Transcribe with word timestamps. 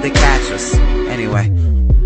Hope 0.00 0.12
they 0.12 0.20
catch 0.20 0.50
us. 0.50 0.74
Anyway. 1.12 1.46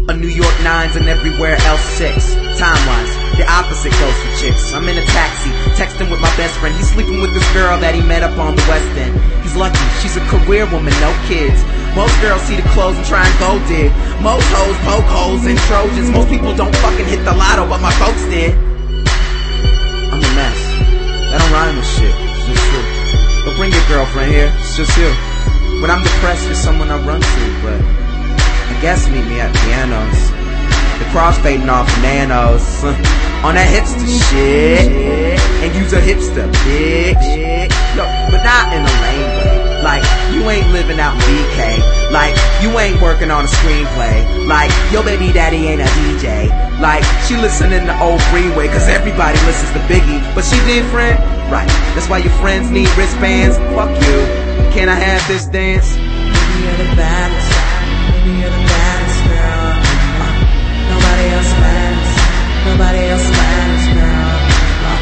A 0.05 0.13
New 0.13 0.29
York 0.29 0.53
nines 0.61 0.97
and 0.97 1.09
everywhere 1.09 1.57
else 1.65 1.81
six. 1.97 2.35
Time 2.61 2.77
wise, 2.85 3.13
the 3.41 3.47
opposite 3.49 3.93
goes 3.97 4.17
for 4.21 4.31
chicks. 4.37 4.75
I'm 4.75 4.85
in 4.85 4.99
a 4.99 5.07
taxi, 5.17 5.49
texting 5.81 6.11
with 6.11 6.21
my 6.21 6.29
best 6.37 6.59
friend. 6.61 6.77
He's 6.77 6.91
sleeping 6.93 7.23
with 7.23 7.33
this 7.33 7.47
girl 7.55 7.81
that 7.81 7.95
he 7.95 8.03
met 8.03 8.23
up 8.23 8.37
on 8.37 8.55
the 8.55 8.65
West 8.69 8.85
End. 9.01 9.17
He's 9.41 9.57
lucky, 9.57 9.81
she's 10.05 10.17
a 10.21 10.25
career 10.29 10.69
woman, 10.69 10.93
no 11.01 11.09
kids. 11.25 11.57
Most 11.97 12.13
girls 12.21 12.43
see 12.45 12.57
the 12.57 12.69
clothes 12.77 13.01
and 13.01 13.07
try 13.09 13.25
and 13.25 13.33
go 13.41 13.57
dig. 13.65 13.89
Most 14.21 14.45
hoes 14.53 14.77
poke 14.85 15.09
holes 15.09 15.49
and 15.49 15.57
Trojans. 15.65 16.11
Most 16.13 16.29
people 16.29 16.53
don't 16.53 16.75
fucking 16.85 17.09
hit 17.09 17.25
the 17.25 17.33
lotto, 17.33 17.65
but 17.65 17.81
my 17.81 17.95
folks 17.97 18.21
did. 18.29 18.53
I'm 20.13 20.21
a 20.21 20.31
mess. 20.37 20.61
That 21.33 21.41
don't 21.41 21.49
rhyme 21.49 21.81
with 21.81 21.89
shit. 21.89 22.13
It's 22.13 22.45
just 22.45 22.61
true. 22.69 22.87
Don't 23.49 23.57
bring 23.57 23.73
your 23.73 23.87
girlfriend 23.89 24.29
here. 24.29 24.53
It's 24.61 24.77
just 24.77 24.93
you. 25.01 25.34
When 25.81 25.91
I'm 25.91 26.03
depressed, 26.03 26.47
you're 26.47 26.55
someone 26.55 26.91
I 26.91 26.99
run 27.07 27.21
to, 27.21 27.45
but 27.63 27.81
I 27.81 28.79
guess 28.81 29.09
meet 29.09 29.27
me 29.27 29.41
at 29.41 29.53
pianos. 29.65 30.31
The 30.99 31.07
crossfading 31.11 31.69
off 31.69 31.91
nanos. 32.03 32.85
On 33.45 33.55
that 33.55 33.69
hipster 33.69 34.09
shit. 34.31 34.89
And 35.61 35.75
use 35.75 35.93
a 35.93 36.01
hipster, 36.01 36.47
bitch. 36.65 37.69
No, 37.97 38.05
but 38.31 38.41
not 38.43 38.73
in 38.73 38.81
a 38.81 38.95
lame 39.03 39.31
way. 39.37 39.83
Like, 39.85 40.05
you 40.33 40.49
ain't 40.49 40.73
living 40.73 40.99
out 40.99 41.13
in 41.13 41.21
BK. 41.29 42.11
Like, 42.11 42.33
you 42.63 42.73
ain't 42.79 43.03
working 43.03 43.31
on 43.31 43.45
a 43.45 43.49
screenplay. 43.49 44.49
Like, 44.49 44.73
your 44.91 45.05
baby 45.05 45.33
daddy 45.33 45.69
ain't 45.69 45.83
a 45.83 45.91
DJ. 46.01 46.49
Like, 46.81 47.05
she 47.29 47.37
listening 47.37 47.85
to 47.85 47.95
old 48.01 48.23
freeway, 48.33 48.69
cause 48.69 48.89
everybody 48.89 49.37
listens 49.45 49.73
to 49.73 49.81
Biggie. 49.91 50.23
But 50.35 50.45
she 50.45 50.57
different? 50.65 51.21
Right. 51.53 51.69
That's 51.93 52.09
why 52.09 52.19
your 52.19 52.33
friends 52.41 52.71
need 52.71 52.89
wristbands. 52.97 53.59
Fuck 53.77 53.93
you. 54.09 54.44
Can 54.75 54.89
I 54.89 54.99
have 54.99 55.23
this 55.29 55.47
dance? 55.47 55.95
Baby, 55.95 56.67
you're 56.67 56.79
the 56.83 56.91
baddest. 56.99 57.51
Baby, 58.11 58.43
you're 58.43 58.51
the 58.51 58.65
baddest 58.67 59.19
girl. 59.31 59.71
Uh, 60.19 60.35
nobody 60.91 61.27
else 61.31 61.53
matters. 61.63 62.11
Nobody 62.67 63.03
else 63.07 63.29
matters, 63.39 63.85
girl. 63.95 64.35
Uh, 64.83 64.99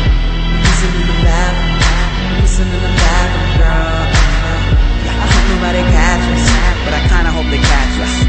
listen 0.60 0.92
in 0.92 1.06
the 1.08 1.18
bathroom. 1.24 2.40
Listen 2.44 2.68
in 2.68 2.80
the 2.84 2.94
bathroom, 3.00 3.50
girl. 3.64 3.96
Uh, 4.44 5.24
I 5.24 5.26
hope 5.32 5.46
nobody 5.56 5.82
catches, 5.88 6.44
but 6.84 6.92
I 6.92 7.00
kinda 7.08 7.30
hope 7.32 7.48
they 7.48 7.62
catch 7.64 7.96
us. 8.04 8.21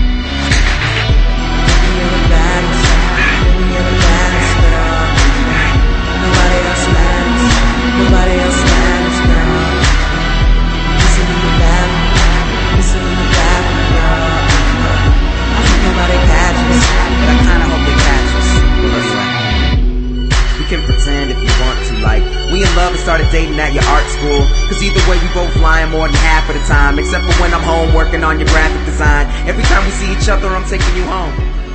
Can 20.84 20.92
pretend 20.96 21.32
if 21.32 21.40
you 21.40 21.54
want 21.64 21.80
to, 21.88 21.96
like 22.04 22.24
we 22.52 22.60
in 22.60 22.76
love 22.76 22.92
and 22.92 23.00
started 23.00 23.32
dating 23.32 23.56
at 23.60 23.72
your 23.72 23.84
art 23.88 24.04
school. 24.12 24.44
Cause 24.68 24.84
either 24.84 25.00
way, 25.08 25.16
we 25.16 25.32
both 25.34 25.56
lying 25.64 25.90
more 25.92 26.08
than 26.08 26.16
half 26.18 26.44
of 26.50 26.56
the 26.56 26.66
time. 26.68 27.00
Except 27.00 27.24
for 27.24 27.32
when 27.42 27.54
I'm 27.54 27.64
home 27.64 27.94
working 27.96 28.24
on 28.24 28.40
your 28.40 28.50
graphic 28.50 28.84
design. 28.86 29.28
Every 29.48 29.64
time 29.64 29.86
we 29.86 29.92
see 29.92 30.12
each 30.12 30.28
other, 30.28 30.48
I'm 30.48 30.68
taking 30.68 30.94
you 30.96 31.04
home. 31.04 31.32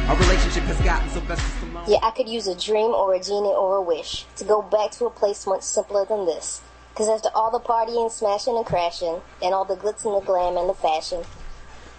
Our 0.08 0.16
relationship 0.16 0.64
has 0.64 0.80
gotten 0.84 1.08
Sylvester 1.08 1.48
Stallone. 1.56 1.88
Yeah, 1.88 1.98
I 2.02 2.10
could 2.10 2.28
use 2.28 2.46
a 2.48 2.54
dream 2.54 2.92
or 2.92 3.14
a 3.14 3.20
genie 3.20 3.56
or 3.56 3.76
a 3.76 3.82
wish 3.82 4.26
to 4.36 4.44
go 4.44 4.60
back 4.60 4.90
to 5.00 5.06
a 5.06 5.10
place 5.10 5.46
much 5.46 5.62
simpler 5.62 6.04
than 6.04 6.26
this. 6.26 6.60
Cause 6.94 7.08
after 7.08 7.30
all 7.34 7.50
the 7.50 7.60
partying, 7.60 8.10
smashing, 8.10 8.56
and 8.56 8.66
crashing, 8.66 9.20
and 9.42 9.54
all 9.54 9.64
the 9.64 9.76
glitz 9.76 10.04
and 10.04 10.16
the 10.16 10.20
glam 10.20 10.56
and 10.56 10.68
the 10.68 10.74
fashion, 10.74 11.24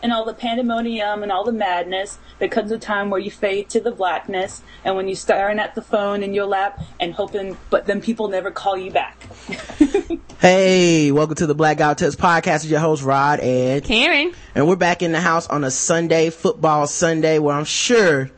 and 0.02 0.12
all 0.14 0.26
the 0.26 0.34
pandemonium 0.34 1.24
and 1.24 1.32
all 1.32 1.44
the 1.44 1.52
madness, 1.52 2.18
there 2.40 2.48
comes 2.50 2.72
a 2.72 2.80
time 2.80 3.10
where 3.10 3.20
you 3.20 3.32
fade 3.32 3.70
to 3.70 3.80
the 3.80 3.92
blackness, 3.92 4.62
and 4.86 4.96
when 4.96 5.08
you're 5.08 5.16
staring 5.16 5.60
at 5.60 5.76
the 5.76 5.82
phone 5.82 6.24
in 6.24 6.34
your 6.34 6.46
lap 6.46 6.82
and 7.00 7.14
hoping, 7.14 7.58
but 7.70 7.86
then 7.86 8.02
people 8.02 8.28
never 8.28 8.52
call 8.52 8.78
you 8.78 8.92
back. 8.92 9.22
Hey, 10.40 11.12
welcome 11.12 11.36
to 11.36 11.48
the 11.48 11.54
Black 11.54 11.80
Guy 11.80 11.90
Who 11.90 11.96
Tips 11.96 12.16
Podcast 12.16 12.62
with 12.62 12.72
your 12.72 12.80
host 12.80 13.04
Rod 13.04 13.42
and 13.42 13.84
Karen. 13.84 14.32
And 14.56 14.70
we're 14.70 14.78
back 14.78 15.02
in 15.02 15.12
the 15.12 15.20
house 15.20 15.48
on 15.48 15.66
a 15.66 15.70
Sunday, 15.72 16.30
football 16.30 16.88
Sunday, 16.88 17.40
where 17.40 17.54
I'm 17.54 17.66
sure 17.66 18.32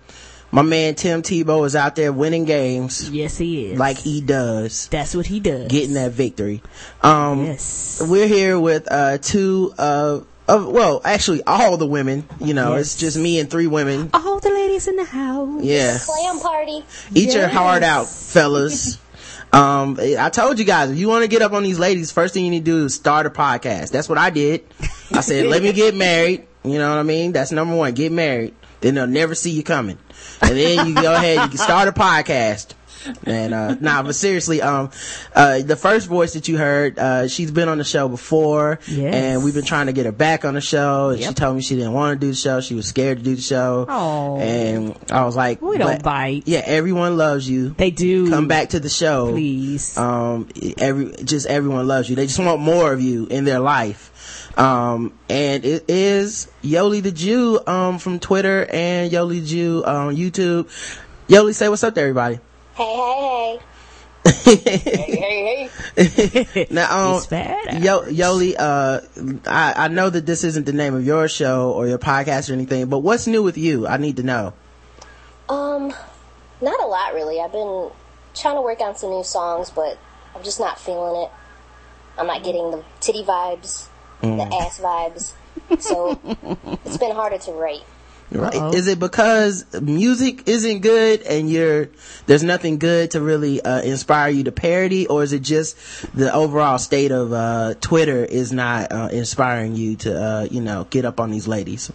my 0.52 0.64
man 0.64 0.96
Tim 0.96 1.22
Tebow 1.22 1.64
is 1.64 1.76
out 1.76 1.96
there 1.96 2.12
winning 2.12 2.46
games 2.46 3.08
Yes, 3.12 3.38
he 3.38 3.68
is. 3.74 3.78
like 3.80 3.98
he 4.00 4.20
does, 4.20 4.88
that's 4.88 5.16
what 5.16 5.28
he 5.28 5.40
does. 5.40 5.68
getting 5.68 5.94
that 5.94 6.12
victory. 6.14 6.64
Um, 7.04 7.46
Yes. 7.46 8.02
we're 8.04 8.28
here 8.28 8.60
with 8.60 8.92
uh, 8.92 9.20
two 9.20 9.72
of, 9.78 10.26
of 10.52 10.68
well, 10.68 11.02
actually 11.04 11.42
all 11.46 11.78
the 11.78 11.88
women. 11.88 12.28
You 12.40 12.54
know, 12.54 12.76
Yes. 12.76 12.82
it's 12.82 12.96
just 12.98 13.18
me 13.18 13.40
and 13.40 13.50
three 13.50 13.68
women. 13.68 14.10
All 14.14 14.40
the 14.40 14.50
ladies 14.52 14.88
in 14.88 14.96
the 14.98 15.06
house. 15.06 15.64
Yeah, 15.64 15.98
clam 16.00 16.40
party. 16.40 16.84
eat 17.16 17.34
your 17.34 17.48
heart 17.48 17.84
out, 17.84 18.08
fellas. 18.08 18.98
Um, 19.54 19.98
I 20.00 20.30
told 20.30 20.60
you 20.60 20.64
guys, 20.64 20.92
if 20.92 20.98
you 20.98 21.10
want 21.10 21.24
to 21.24 21.28
get 21.28 21.42
up 21.42 21.52
on 21.52 21.62
these 21.64 21.78
ladies, 21.78 22.10
first 22.10 22.34
thing 22.34 22.46
you 22.46 22.52
need 22.52 22.64
to 22.64 22.72
do 22.72 22.86
is 22.86 22.96
start 22.96 23.26
a 23.26 23.30
podcast. 23.30 23.92
That's 23.92 24.08
what 24.08 24.18
I 24.18 24.30
did. 24.30 24.64
I 25.12 25.20
said, 25.20 25.48
let 25.48 25.62
me 25.62 25.74
get 25.74 25.94
married. 25.94 26.48
You 26.64 26.78
know 26.78 26.90
what 26.90 27.00
I 27.00 27.04
mean? 27.04 27.34
That's 27.34 27.52
number 27.52 27.76
one. 27.76 27.94
Get 27.94 28.14
married. 28.14 28.54
Then 28.80 28.96
they'll 28.96 29.08
never 29.08 29.36
see 29.36 29.52
you 29.52 29.62
coming. 29.62 29.98
And 30.42 30.58
then 30.58 30.88
you 30.88 30.96
go 30.96 31.14
ahead, 31.14 31.42
you 31.44 31.50
can 31.50 31.58
start 31.58 31.90
a 31.90 31.92
podcast. 31.92 32.76
And, 33.26 33.54
uh, 33.54 33.76
nah, 33.80 34.04
but 34.04 34.16
seriously, 34.16 34.62
um, 34.62 34.92
uh, 35.36 35.60
the 35.60 35.76
first 35.76 36.08
voice 36.08 36.34
that 36.34 36.48
you 36.48 36.58
heard, 36.58 37.00
uh, 37.00 37.28
she's 37.28 37.52
been 37.52 37.68
on 37.70 37.78
the 37.78 37.84
show 37.84 38.08
before. 38.08 38.80
Yes. 38.88 39.14
And 39.14 39.44
we've 39.44 39.54
been 39.54 39.66
trying 39.66 39.88
to 39.88 39.94
get 39.94 40.06
her 40.06 40.12
back 40.12 40.46
on 40.46 40.54
the 40.54 40.62
show. 40.62 41.10
And 41.10 41.22
she 41.22 41.34
told 41.34 41.56
me 41.56 41.62
she 41.62 41.76
didn't 41.76 41.94
want 41.94 42.20
to 42.20 42.26
do 42.26 42.32
the 42.32 42.38
show. 42.38 42.62
She 42.62 42.76
was 42.76 42.88
scared 42.88 43.18
to 43.20 43.24
do 43.24 43.36
the 43.36 43.42
show. 43.42 43.86
Aw. 43.88 44.38
And 44.40 44.96
I 45.12 45.26
was 45.26 45.36
like, 45.36 45.62
We 45.62 45.78
don't 45.78 46.04
bite. 46.04 46.44
Yeah, 46.46 46.62
everyone 46.66 47.18
loves 47.18 47.50
you 47.50 47.70
They 47.72 47.92
do. 47.92 48.30
come 48.30 48.48
back 48.48 48.70
to 48.70 48.80
the 48.80 48.90
show 48.90 49.32
Please. 49.32 49.98
um 49.98 50.48
every 50.78 51.12
just 51.24 51.48
everyone 51.48 51.88
loves 51.88 52.10
you 52.10 52.16
they 52.16 52.26
just 52.28 52.40
want 52.40 52.62
more 52.62 52.92
of 52.94 53.02
you 53.02 53.26
in 53.28 53.46
their 53.46 53.60
life 53.60 54.58
um 54.58 55.14
and 55.30 55.64
it 55.66 55.86
is 55.90 56.48
Yolie 56.62 57.02
the 57.02 57.12
jew 57.12 57.60
um 57.68 58.00
from 58.00 58.20
twitter 58.20 58.66
and 58.72 59.12
Yolie 59.12 59.40
the 59.40 59.46
jew 59.46 59.84
on 59.86 60.16
youtube 60.16 60.68
Yolie 61.28 61.54
say 61.54 61.70
what's 61.70 61.84
up 61.84 61.96
to 61.96 62.02
everybody 62.02 62.40
Hey, 62.81 63.68
hey, 64.24 64.56
hey. 64.56 65.69
Hey 65.96 66.03
hey 66.06 66.44
hey. 66.44 66.68
Now 66.72 66.97
um 66.97 67.14
He's 67.14 67.28
bad. 67.28 67.84
Yo, 67.84 68.08
Yolie, 68.08 68.58
uh, 68.58 69.02
I, 69.46 69.74
I 69.75 69.88
know 69.88 70.09
that 70.09 70.25
this 70.25 70.44
isn't 70.44 70.66
the 70.66 70.74
name 70.74 70.96
of 70.96 71.06
your 71.06 71.28
show 71.28 71.72
or 71.72 71.88
your 71.88 72.00
podcast 72.00 72.50
or 72.50 72.53
anything, 72.53 72.88
but 72.88 73.00
what's 73.00 73.28
new 73.28 73.44
with 73.44 73.58
you? 73.58 73.86
I 73.88 73.97
need 73.97 74.18
to 74.18 74.24
know. 74.24 74.53
Um, 75.47 75.94
not 76.62 76.81
a 76.81 76.88
lot 76.88 77.14
really. 77.14 77.40
I've 77.40 77.52
been 77.52 77.91
trying 78.34 78.56
to 78.56 78.61
work 78.61 78.79
on 78.82 78.96
some 78.96 79.11
new 79.11 79.23
songs, 79.23 79.70
but 79.70 80.00
I'm 80.35 80.44
just 80.44 80.59
not 80.59 80.79
feeling 80.79 81.23
it. 81.23 81.32
I'm 82.17 82.26
not 82.26 82.44
getting 82.44 82.72
the 82.72 82.84
titty 83.00 83.23
vibes, 83.23 83.88
the 84.22 84.44
ass 84.59 84.79
vibes. 84.79 85.34
So 85.79 86.20
it's 86.85 86.97
been 86.97 87.14
harder 87.14 87.38
to 87.38 87.52
write. 87.52 87.84
Right. 88.32 88.56
Uh-oh. 88.56 88.74
Is 88.74 88.88
it 88.88 88.98
because 89.00 89.66
music 89.82 90.48
isn't 90.48 90.80
good 90.80 91.22
and 91.24 91.50
you're, 91.50 91.90
there's 92.28 92.44
nothing 92.44 92.78
good 92.80 93.12
to 93.12 93.22
really, 93.22 93.62
uh, 93.62 93.82
inspire 93.82 94.30
you 94.30 94.44
to 94.46 94.52
parody 94.54 95.06
or 95.08 95.22
is 95.24 95.34
it 95.34 95.42
just 95.42 95.76
the 96.16 96.34
overall 96.34 96.78
state 96.78 97.12
of, 97.12 97.34
uh, 97.34 97.74
Twitter 97.82 98.24
is 98.24 98.54
not, 98.54 98.92
uh, 98.92 99.10
inspiring 99.12 99.76
you 99.76 99.98
to, 99.98 100.22
uh, 100.24 100.48
you 100.50 100.62
know, 100.62 100.86
get 100.90 101.04
up 101.04 101.20
on 101.20 101.30
these 101.32 101.48
ladies? 101.48 101.92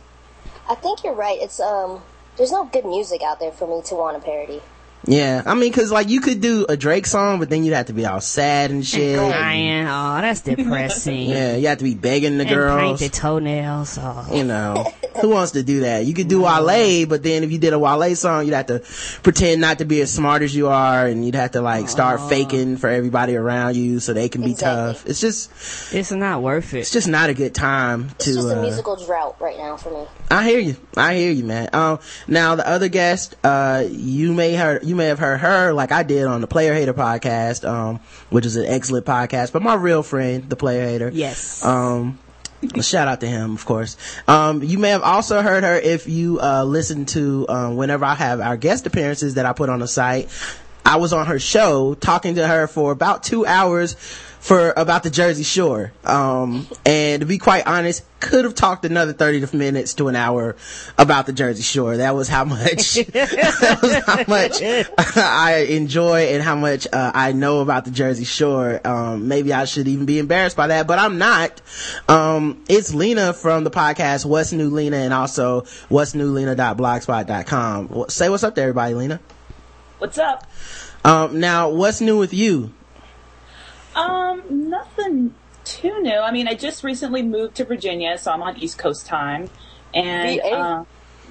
I 0.69 0.75
think 0.75 1.05
you're 1.05 1.15
right. 1.15 1.38
It's 1.41 1.61
um, 1.61 2.03
there's 2.37 2.53
no 2.53 2.65
good 2.65 2.85
music 2.85 3.23
out 3.23 3.41
there 3.41 3.53
for 3.53 3.67
me 3.67 3.83
to 3.87 3.94
want 3.94 4.17
to 4.17 4.23
parody. 4.23 4.61
Yeah, 5.09 5.43
I 5.47 5.55
mean, 5.55 5.73
cause 5.73 5.93
like 5.93 6.09
you 6.09 6.21
could 6.21 6.41
do 6.41 6.67
a 6.69 6.77
Drake 6.77 7.06
song, 7.06 7.38
but 7.38 7.49
then 7.49 7.62
you'd 7.62 7.75
have 7.75 7.87
to 7.87 7.93
be 7.93 8.05
all 8.05 8.21
sad 8.21 8.73
and 8.73 8.85
shit. 8.85 9.17
Crying. 9.17 9.87
Oh, 9.87 10.21
that's 10.21 10.41
depressing. 10.43 11.31
Yeah, 11.31 11.55
you 11.56 11.69
have 11.69 11.79
to 11.79 11.85
be 11.85 11.94
begging 11.94 12.38
the 12.38 12.43
And 12.43 12.49
paint 12.49 12.59
girls. 12.59 13.00
the 13.00 13.09
toenails. 13.11 13.99
Oh. 14.00 14.27
You 14.35 14.43
know, 14.43 14.93
who 15.20 15.30
wants 15.30 15.52
to 15.52 15.62
do 15.62 15.80
that? 15.80 16.04
You 16.04 16.14
could 16.14 16.28
do 16.28 16.42
Wale, 16.42 17.06
but 17.06 17.22
then 17.22 17.44
if 17.44 17.52
you 17.52 17.58
did 17.58 17.72
a 17.72 17.78
Wale 17.78 18.14
song, 18.16 18.44
you'd 18.46 18.54
have 18.54 18.66
to 18.66 18.82
pretend 19.22 19.60
not 19.60 19.78
to 19.78 19.84
be 19.84 20.00
as 20.00 20.12
smart 20.12 20.42
as 20.42 20.54
you 20.54 20.68
are, 20.68 21.06
and 21.06 21.24
you'd 21.24 21.34
have 21.34 21.52
to 21.52 21.60
like 21.62 21.88
start 21.88 22.20
faking 22.28 22.76
for 22.76 22.88
everybody 22.88 23.36
around 23.36 23.76
you 23.76 24.00
so 24.00 24.12
they 24.12 24.28
can 24.28 24.42
be 24.42 24.52
Exactly. 24.52 24.92
tough. 24.94 25.06
It's 25.06 25.20
just, 25.20 25.94
It's 25.94 26.10
not 26.12 26.42
worth 26.42 26.74
it. 26.74 26.80
it's 26.80 26.92
just 26.92 27.08
not 27.08 27.30
a 27.30 27.34
good 27.34 27.54
time 27.54 28.08
It's 28.16 28.24
to. 28.24 28.30
It's 28.30 28.36
just 28.42 28.48
a 28.48 28.58
uh, 28.58 28.62
musical 28.62 28.96
drought 29.04 29.36
right 29.40 29.56
now 29.56 29.76
for 29.76 29.90
me. 29.90 30.06
I 30.30 30.48
hear 30.48 30.58
you. 30.58 30.76
I 30.96 31.14
hear 31.14 31.30
you, 31.32 31.44
man. 31.44 31.68
Um, 31.72 31.98
now 32.26 32.54
the 32.56 32.66
other 32.68 32.88
guest, 32.88 33.36
uh, 33.44 33.84
you 33.88 34.32
may 34.32 34.54
heard, 34.54 34.84
you 34.84 34.96
may 34.96 35.06
have 35.06 35.18
heard 35.18 35.38
her 35.38 35.72
like 35.72 35.92
I 35.92 36.02
did 36.02 36.24
on 36.26 36.40
the 36.40 36.46
Player 36.46 36.74
Hater 36.74 36.94
podcast, 36.94 37.68
um, 37.68 38.00
which 38.30 38.44
is 38.46 38.56
an 38.56 38.66
excellent 38.66 39.06
podcast, 39.06 39.52
but 39.52 39.62
my 39.62 39.74
real 39.74 40.02
friend, 40.02 40.48
the 40.48 40.56
Player 40.56 40.84
Hater. 40.86 41.10
Yes. 41.12 41.64
Um, 41.64 42.18
shout 42.82 43.08
out 43.08 43.20
to 43.20 43.26
him, 43.26 43.54
of 43.54 43.64
course. 43.64 43.96
Um, 44.28 44.62
you 44.62 44.78
may 44.78 44.90
have 44.90 45.02
also 45.02 45.42
heard 45.42 45.64
her 45.64 45.74
if 45.76 46.08
you, 46.08 46.40
uh, 46.40 46.64
listen 46.64 47.06
to, 47.06 47.46
um, 47.48 47.76
whenever 47.76 48.04
I 48.04 48.14
have 48.14 48.40
our 48.40 48.56
guest 48.56 48.86
appearances 48.86 49.34
that 49.34 49.46
I 49.46 49.52
put 49.52 49.68
on 49.68 49.80
the 49.80 49.88
site. 49.88 50.28
I 50.84 50.96
was 50.96 51.12
on 51.12 51.26
her 51.26 51.40
show 51.40 51.94
talking 51.94 52.36
to 52.36 52.46
her 52.46 52.68
for 52.68 52.92
about 52.92 53.24
two 53.24 53.44
hours 53.44 53.96
for 54.46 54.72
about 54.76 55.02
the 55.02 55.10
Jersey 55.10 55.43
Shore. 55.43 55.93
Um, 56.04 56.69
and 56.84 57.19
to 57.19 57.26
be 57.26 57.37
quite 57.37 57.66
honest, 57.66 58.04
could 58.20 58.44
have 58.44 58.54
talked 58.54 58.84
another 58.84 59.12
30 59.12 59.56
minutes 59.56 59.94
to 59.94 60.06
an 60.06 60.14
hour 60.14 60.54
about 60.96 61.26
the 61.26 61.32
Jersey 61.32 61.64
Shore. 61.64 61.96
That 61.96 62.14
was 62.14 62.28
how 62.28 62.44
much, 62.44 62.94
that 62.94 63.78
was 63.82 64.04
how 64.04 64.25
much 64.28 64.62
I 65.16 65.66
enjoy 65.69 66.26
and 66.28 66.44
how 66.44 66.54
much, 66.54 66.87
uh, 66.93 67.10
I 67.12 67.32
know 67.32 67.58
about 67.58 67.87
the 67.87 67.90
Jersey 67.90 68.22
Shore. 68.22 68.81
Um, 68.87 69.26
maybe 69.26 69.52
I 69.52 69.64
should 69.64 69.88
even 69.88 70.06
be 70.06 70.20
embarrassed 70.20 70.56
by 70.56 70.69
that, 70.69 70.87
but 70.87 71.00
I'm 71.00 71.19
not. 71.19 71.60
Um, 72.08 72.62
it's 72.69 72.94
Lina 72.94 73.32
from 73.32 73.64
the 73.64 73.70
podcast 73.72 74.25
What's 74.26 74.52
New 74.52 74.70
Lina 74.70 74.99
and 74.99 75.12
also 75.12 75.64
What's 75.88 76.14
New 76.14 76.31
Lina.blogspot.com. 76.31 78.04
Say 78.10 78.28
what's 78.28 78.44
up 78.44 78.54
to 78.54 78.60
everybody, 78.60 78.94
Lina. 78.94 79.19
What's 79.99 80.19
up? 80.19 80.49
Um, 81.04 81.40
now 81.40 81.69
what's 81.69 82.00
new 82.00 82.16
with 82.16 82.32
you? 82.32 82.72
Um, 83.96 84.43
nothing 84.69 85.34
too 85.64 86.00
new. 86.02 86.19
I 86.19 86.31
mean, 86.31 86.48
I 86.48 86.54
just 86.54 86.84
recently 86.84 87.22
moved 87.22 87.56
to 87.56 87.64
Virginia, 87.64 88.19
so 88.19 88.31
I'm 88.31 88.43
on 88.43 88.56
East 88.58 88.78
Coast 88.78 89.06
time. 89.06 89.50
And, 89.94 90.40
uh, 90.40 90.84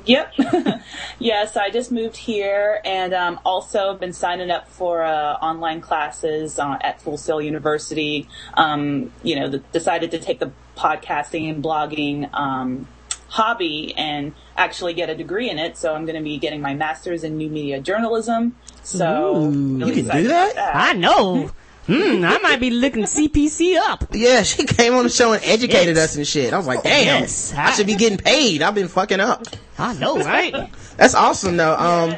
yep. 0.06 0.34
yes, 1.20 1.56
I 1.56 1.70
just 1.70 1.92
moved 1.92 2.18
here 2.18 2.82
and, 2.84 3.14
um, 3.14 3.40
also 3.46 3.96
been 3.96 4.14
signing 4.14 4.50
up 4.50 4.68
for, 4.68 5.04
uh, 5.04 5.34
online 5.34 5.82
classes, 5.82 6.60
uh, 6.60 6.78
at 6.82 7.02
Full 7.02 7.18
Sail 7.18 7.42
University. 7.42 8.28
Um, 8.56 9.12
you 9.24 9.40
know, 9.40 9.48
the, 9.48 9.60
decided 9.60 10.12
to 10.12 10.20
take 10.20 10.40
the 10.40 10.52
podcasting 10.76 11.50
and 11.50 11.64
blogging, 11.64 12.34
um, 12.34 12.88
hobby 13.28 13.94
and 13.98 14.34
actually 14.58 14.94
get 14.94 15.10
a 15.10 15.16
degree 15.16 15.50
in 15.50 15.60
it. 15.60 15.78
So 15.78 15.94
I'm 15.94 16.06
going 16.06 16.18
to 16.18 16.24
be 16.24 16.38
getting 16.38 16.62
my 16.62 16.74
master's 16.74 17.24
in 17.24 17.38
new 17.38 17.50
media 17.50 17.82
journalism. 17.82 18.56
So 18.84 19.36
Ooh, 19.36 19.50
really 19.50 19.78
you 19.78 19.86
can 19.86 19.94
do 19.94 20.00
excited 20.00 20.56
that? 20.56 20.76
I 20.76 20.94
know. 20.94 21.52
Hmm, 21.88 22.26
I 22.26 22.40
might 22.40 22.60
be 22.60 22.72
looking 22.72 23.04
CPC 23.04 23.78
up. 23.78 24.06
Yeah, 24.12 24.42
she 24.42 24.66
came 24.66 24.96
on 24.96 25.04
the 25.04 25.10
show 25.10 25.34
and 25.34 25.44
educated 25.46 25.96
Yes. 25.96 26.12
us 26.12 26.16
and 26.16 26.28
shit. 26.28 26.52
I 26.54 26.58
was 26.58 26.66
like, 26.66 26.82
damn, 26.84 27.22
Yes, 27.22 27.54
I 27.54 27.72
should 27.74 27.86
be 27.86 27.96
getting 27.96 28.18
paid. 28.18 28.62
I've 28.64 28.74
been 28.74 28.88
fucking 28.88 29.20
up. 29.20 29.44
I 29.78 29.94
know, 29.94 30.18
right? 30.18 30.54
That's 30.98 31.14
awesome 31.14 31.58
though. 31.58 31.76
Um, 31.76 32.18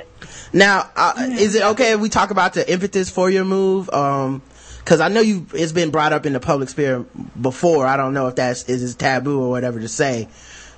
now, 0.53 0.89
uh, 0.95 1.13
is 1.31 1.55
it 1.55 1.63
okay 1.63 1.91
if 1.91 1.99
we 1.99 2.07
talk 2.07 2.31
about 2.31 2.53
the 2.53 2.71
impetus 2.71 3.09
for 3.09 3.29
your 3.29 3.43
move? 3.43 3.89
Um, 3.89 4.41
cause 4.85 5.01
I 5.01 5.09
know 5.09 5.19
you, 5.19 5.45
it's 5.53 5.73
been 5.73 5.91
brought 5.91 6.13
up 6.13 6.25
in 6.25 6.31
the 6.31 6.39
public 6.39 6.69
sphere 6.69 7.05
before. 7.39 7.85
I 7.85 7.97
don't 7.97 8.13
know 8.13 8.27
if 8.27 8.35
that's, 8.35 8.69
is 8.69 8.95
taboo 8.95 9.41
or 9.41 9.49
whatever 9.49 9.81
to 9.81 9.87
say. 9.89 10.29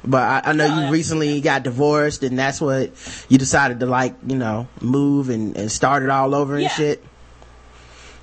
But 0.04 0.46
I, 0.46 0.50
I 0.50 0.54
know 0.54 0.66
you 0.66 0.90
recently 0.92 1.42
got 1.42 1.62
divorced 1.64 2.24
and 2.24 2.40
that's 2.40 2.60
what 2.62 2.92
you 3.28 3.38
decided 3.38 3.82
to 3.82 3.86
like, 3.86 4.16
you 4.26 4.38
know, 4.38 4.68
move 4.82 5.30
and, 5.30 5.56
and 5.58 5.72
start 5.72 6.02
it 6.02 6.10
all 6.10 6.34
over 6.34 6.54
and 6.56 6.64
Yeah. 6.64 6.70
shit. 6.70 7.04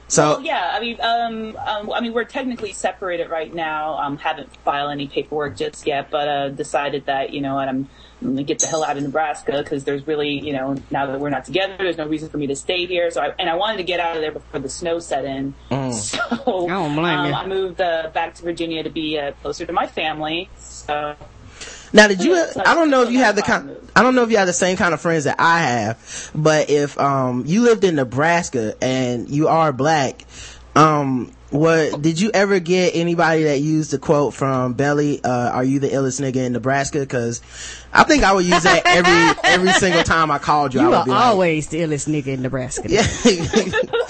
So, 0.09 0.35
Well, 0.35 0.43
yeah, 0.43 0.71
I 0.73 0.81
mean, 0.81 1.01
um, 1.01 1.57
um, 1.57 1.93
I 1.93 2.01
mean, 2.01 2.13
we're 2.13 2.25
technically 2.25 2.73
separated 2.73 3.29
right 3.29 3.53
now. 3.53 3.95
Um, 3.99 4.17
haven't 4.19 4.55
filed 4.59 4.93
any 4.93 5.09
paperwork 5.09 5.57
just 5.57 5.87
yet, 5.87 6.11
but 6.11 6.29
uh, 6.29 6.49
decided 6.51 7.07
that 7.07 7.33
you 7.33 7.41
know 7.41 7.57
what, 7.57 7.69
I'm, 7.69 7.89
I'm 8.23 8.29
gonna 8.29 8.45
get 8.45 8.61
the 8.61 8.67
hell 8.67 8.85
out 8.85 8.97
of 8.97 9.03
Nebraska 9.03 9.63
because 9.63 9.83
there's 9.85 10.07
really, 10.07 10.31
you 10.31 10.53
know, 10.53 10.77
now 10.91 11.07
that 11.07 11.19
we're 11.19 11.31
not 11.31 11.45
together, 11.45 11.77
there's 11.79 11.99
no 11.99 12.07
reason 12.07 12.29
for 12.29 12.39
me 12.39 12.47
to 12.47 12.57
stay 12.57 12.87
here. 12.87 13.11
So, 13.11 13.21
I, 13.21 13.35
and 13.39 13.51
I 13.51 13.55
wanted 13.55 13.79
to 13.79 13.83
get 13.83 13.99
out 13.99 14.15
of 14.15 14.23
there 14.23 14.33
before 14.33 14.61
the 14.61 14.69
snow 14.69 14.99
set 14.99 15.25
in. 15.25 15.55
So, 15.97 16.67
don't 16.69 16.95
blame 16.95 17.19
um, 17.19 17.27
you. 17.27 17.33
I 17.33 17.47
moved 17.47 17.81
uh, 17.81 18.11
back 18.13 18.35
to 18.35 18.43
Virginia 18.43 18.83
to 18.83 18.91
be 18.91 19.19
uh, 19.19 19.33
closer 19.43 19.67
to 19.67 19.73
my 19.73 19.87
family. 19.87 20.51
So, 20.59 21.17
Now, 21.93 22.09
did 22.09 22.23
you? 22.23 22.35
I 22.65 22.75
don't 22.75 22.91
know 22.91 23.03
if 23.03 23.11
you 23.11 23.19
have 23.21 23.37
the 23.37 23.43
kind. 23.43 23.77
I 23.95 24.03
don't 24.03 24.15
know 24.15 24.23
if 24.25 24.31
you 24.31 24.37
have 24.37 24.47
the 24.47 24.53
same 24.53 24.77
kind 24.77 24.93
of 24.93 25.01
friends 25.01 25.25
that 25.25 25.37
I 25.39 25.61
have, 25.61 26.31
but 26.35 26.69
if 26.71 26.99
um 26.99 27.45
you 27.47 27.63
lived 27.63 27.85
in 27.85 27.95
Nebraska 27.97 28.75
and 28.83 29.29
you 29.31 29.49
are 29.49 29.73
black, 29.73 30.25
um, 30.75 31.33
what 31.51 32.03
did 32.03 32.21
you 32.21 32.31
ever 32.35 32.59
get 32.59 32.95
anybody 32.97 33.45
that 33.45 33.61
used 33.61 33.93
the 33.93 33.99
quote 33.99 34.35
from 34.35 34.75
Belly? 34.75 35.23
Uh, 35.25 35.51
are 35.51 35.65
you 35.65 35.79
the 35.79 35.89
illest 35.89 36.21
nigga 36.21 36.45
in 36.45 36.53
Nebraska? 36.53 36.99
Because 37.01 37.41
I 37.93 38.03
think 38.03 38.25
I 38.25 38.33
would 38.33 38.45
use 38.45 38.65
that 38.65 38.83
every 38.85 39.51
every 39.51 39.73
single 39.73 40.03
time 40.15 40.31
I 40.31 40.39
called 40.39 40.75
you. 40.75 40.81
I 40.81 40.83
You 40.83 40.89
would 40.91 40.97
are 40.99 41.05
be 41.07 41.11
like, 41.13 41.25
always 41.25 41.69
the 41.69 41.79
illest 41.81 42.09
nigga 42.09 42.27
in 42.29 42.43
Nebraska. 42.43 42.89
yeah. 42.91 43.07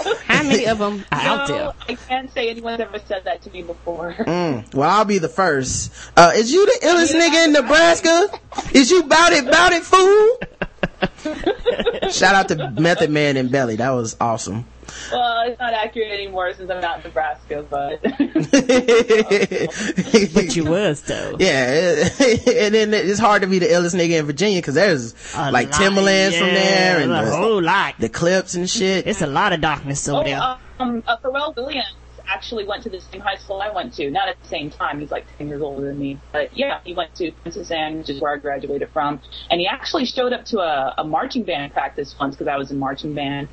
How 0.47 0.53
many 0.53 0.67
of 0.67 0.79
them 0.79 1.05
are 1.11 1.19
out 1.19 1.49
no, 1.49 1.55
there? 1.55 1.73
I 1.89 1.95
can't 1.95 2.31
say 2.33 2.49
anyone's 2.49 2.79
ever 2.79 2.99
said 2.99 3.25
that 3.25 3.41
to 3.43 3.51
me 3.51 3.63
before. 3.63 4.13
Mm, 4.13 4.73
well, 4.73 4.89
I'll 4.89 5.05
be 5.05 5.17
the 5.17 5.27
first. 5.27 5.93
Uh, 6.15 6.31
is 6.35 6.51
you 6.51 6.65
the 6.65 6.87
illest 6.87 7.13
nigga 7.13 7.45
in 7.45 7.51
Nebraska? 7.53 8.29
Is 8.73 8.89
you 8.89 9.03
bout 9.03 9.33
it, 9.33 9.49
bout 9.49 9.73
it, 9.73 9.83
fool? 9.83 10.39
Shout 12.11 12.35
out 12.35 12.47
to 12.47 12.71
Method 12.71 13.09
Man 13.09 13.35
and 13.35 13.51
Belly. 13.51 13.75
That 13.75 13.89
was 13.91 14.15
awesome. 14.21 14.65
Well, 15.11 15.47
it's 15.47 15.59
not 15.59 15.73
accurate 15.73 16.11
anymore 16.11 16.53
since 16.53 16.69
I'm 16.69 16.81
not 16.81 16.97
in 16.97 17.03
Nebraska, 17.03 17.65
but. 17.69 18.01
But 20.33 20.55
you 20.55 20.65
was 20.65 21.01
though. 21.01 21.35
Yeah, 21.39 22.09
and 22.19 22.73
then 22.75 22.93
it's 22.93 23.19
hard 23.19 23.41
to 23.41 23.47
be 23.47 23.59
the 23.59 23.67
illest 23.67 23.95
nigga 23.95 24.19
in 24.19 24.25
Virginia 24.25 24.59
because 24.59 24.75
there's 24.75 25.13
A 25.35 25.51
like 25.51 25.71
lot, 25.71 25.81
Timbalands 25.81 26.37
from 26.37 26.47
there 26.47 26.99
and 26.99 27.11
a 27.11 27.25
the, 27.25 27.35
whole 27.35 27.61
lot. 27.61 27.95
the 27.99 28.09
Clipse 28.09 28.55
and 28.55 28.69
shit. 28.69 29.07
It's 29.07 29.21
a 29.21 29.27
lot 29.27 29.53
of 29.53 29.61
darkness 29.61 30.07
over 30.07 30.21
Oh, 30.21 30.23
there. 30.23 30.57
um, 30.79 31.03
uh, 31.07 31.17
Pharrell 31.17 31.55
Williams 31.55 31.85
actually 32.29 32.65
went 32.65 32.83
to 32.83 32.89
the 32.89 32.99
same 32.99 33.21
high 33.21 33.37
school 33.37 33.61
I 33.61 33.69
went 33.71 33.93
to. 33.95 34.11
Not 34.11 34.27
at 34.27 34.41
the 34.41 34.47
same 34.49 34.69
time. 34.69 34.99
He's 34.99 35.11
like 35.11 35.25
10 35.37 35.47
years 35.47 35.61
older 35.61 35.85
than 35.87 35.97
me. 35.97 36.19
But 36.33 36.55
yeah, 36.57 36.79
he 36.83 36.93
went 36.93 37.15
to 37.15 37.31
Princess 37.31 37.71
Anne, 37.71 37.99
which 37.99 38.09
is 38.09 38.19
where 38.21 38.33
I 38.33 38.37
graduated 38.37 38.89
from. 38.91 39.21
And 39.49 39.61
he 39.61 39.67
actually 39.67 40.05
showed 40.05 40.33
up 40.33 40.43
to 40.45 40.59
a, 40.59 40.93
a 40.97 41.03
marching 41.05 41.43
band 41.43 41.71
practice 41.73 42.13
once 42.19 42.35
because 42.35 42.47
I 42.49 42.57
was 42.57 42.69
in 42.71 42.79
marching 42.79 43.13
band. 43.13 43.47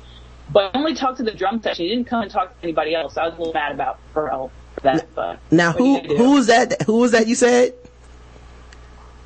But 0.51 0.75
only 0.75 0.93
talked 0.93 1.17
to 1.17 1.23
the 1.23 1.33
drum 1.33 1.61
section. 1.61 1.85
He 1.85 1.89
didn't 1.89 2.07
come 2.07 2.21
and 2.21 2.31
talk 2.31 2.49
to 2.49 2.63
anybody 2.63 2.95
else. 2.95 3.17
I 3.17 3.25
was 3.25 3.35
a 3.35 3.37
little 3.37 3.53
mad 3.53 3.71
about 3.71 3.99
Pharrell 4.13 4.51
for 4.75 4.81
that. 4.81 5.13
But 5.15 5.39
Now, 5.51 5.71
who 5.71 6.01
you 6.01 6.17
who 6.17 6.31
was 6.33 6.47
that? 6.47 6.83
Who 6.83 6.97
was 6.97 7.11
that 7.11 7.27
you 7.27 7.35
said? 7.35 7.73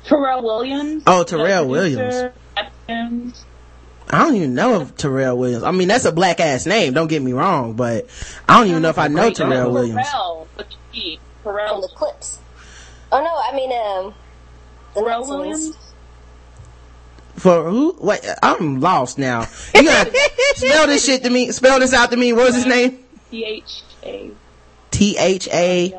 Terrell 0.04 0.42
Williams. 0.42 1.02
Oh, 1.06 1.24
Terrell 1.24 1.68
Williams. 1.68 2.32
Neptunes. 2.56 3.44
I 4.12 4.24
don't 4.24 4.34
even 4.34 4.54
know 4.54 4.80
if 4.80 4.96
Terrell 4.96 5.38
Williams. 5.38 5.62
I 5.62 5.70
mean, 5.70 5.88
that's 5.88 6.04
a 6.04 6.12
black 6.12 6.40
ass 6.40 6.66
name. 6.66 6.94
Don't 6.94 7.06
get 7.06 7.22
me 7.22 7.32
wrong, 7.32 7.74
but 7.74 8.08
I 8.48 8.58
don't 8.58 8.68
even 8.68 8.82
know 8.82 8.88
if 8.88 8.98
I 8.98 9.08
know 9.08 9.30
Terrell 9.30 9.70
Williams. 9.70 10.06
Pharrell, 10.06 10.46
with 10.56 10.66
the 10.92 11.18
from 11.42 11.80
the 11.80 11.88
Clipse. 11.94 12.38
Oh 13.12 13.22
no, 13.22 13.30
I 13.30 13.54
mean 13.54 13.72
um, 13.72 14.14
the 14.94 15.00
Pharrell 15.00 15.06
Nelsons. 15.06 15.30
Williams. 15.30 15.89
For 17.40 17.64
who? 17.64 17.96
Wait, 17.98 18.20
I'm 18.42 18.80
lost 18.80 19.16
now. 19.16 19.46
You 19.74 19.84
gotta 19.84 20.12
spell 20.56 20.86
this 20.86 21.06
shit 21.06 21.22
to 21.24 21.30
me. 21.30 21.50
Spell 21.52 21.80
this 21.80 21.94
out 21.94 22.10
to 22.10 22.16
me. 22.18 22.34
What 22.34 22.44
was 22.44 22.54
his 22.54 22.66
name? 22.66 22.98
T 23.30 23.44
H 23.46 23.82
A. 24.02 24.30
T 24.90 25.16
H 25.16 25.48
A. 25.50 25.94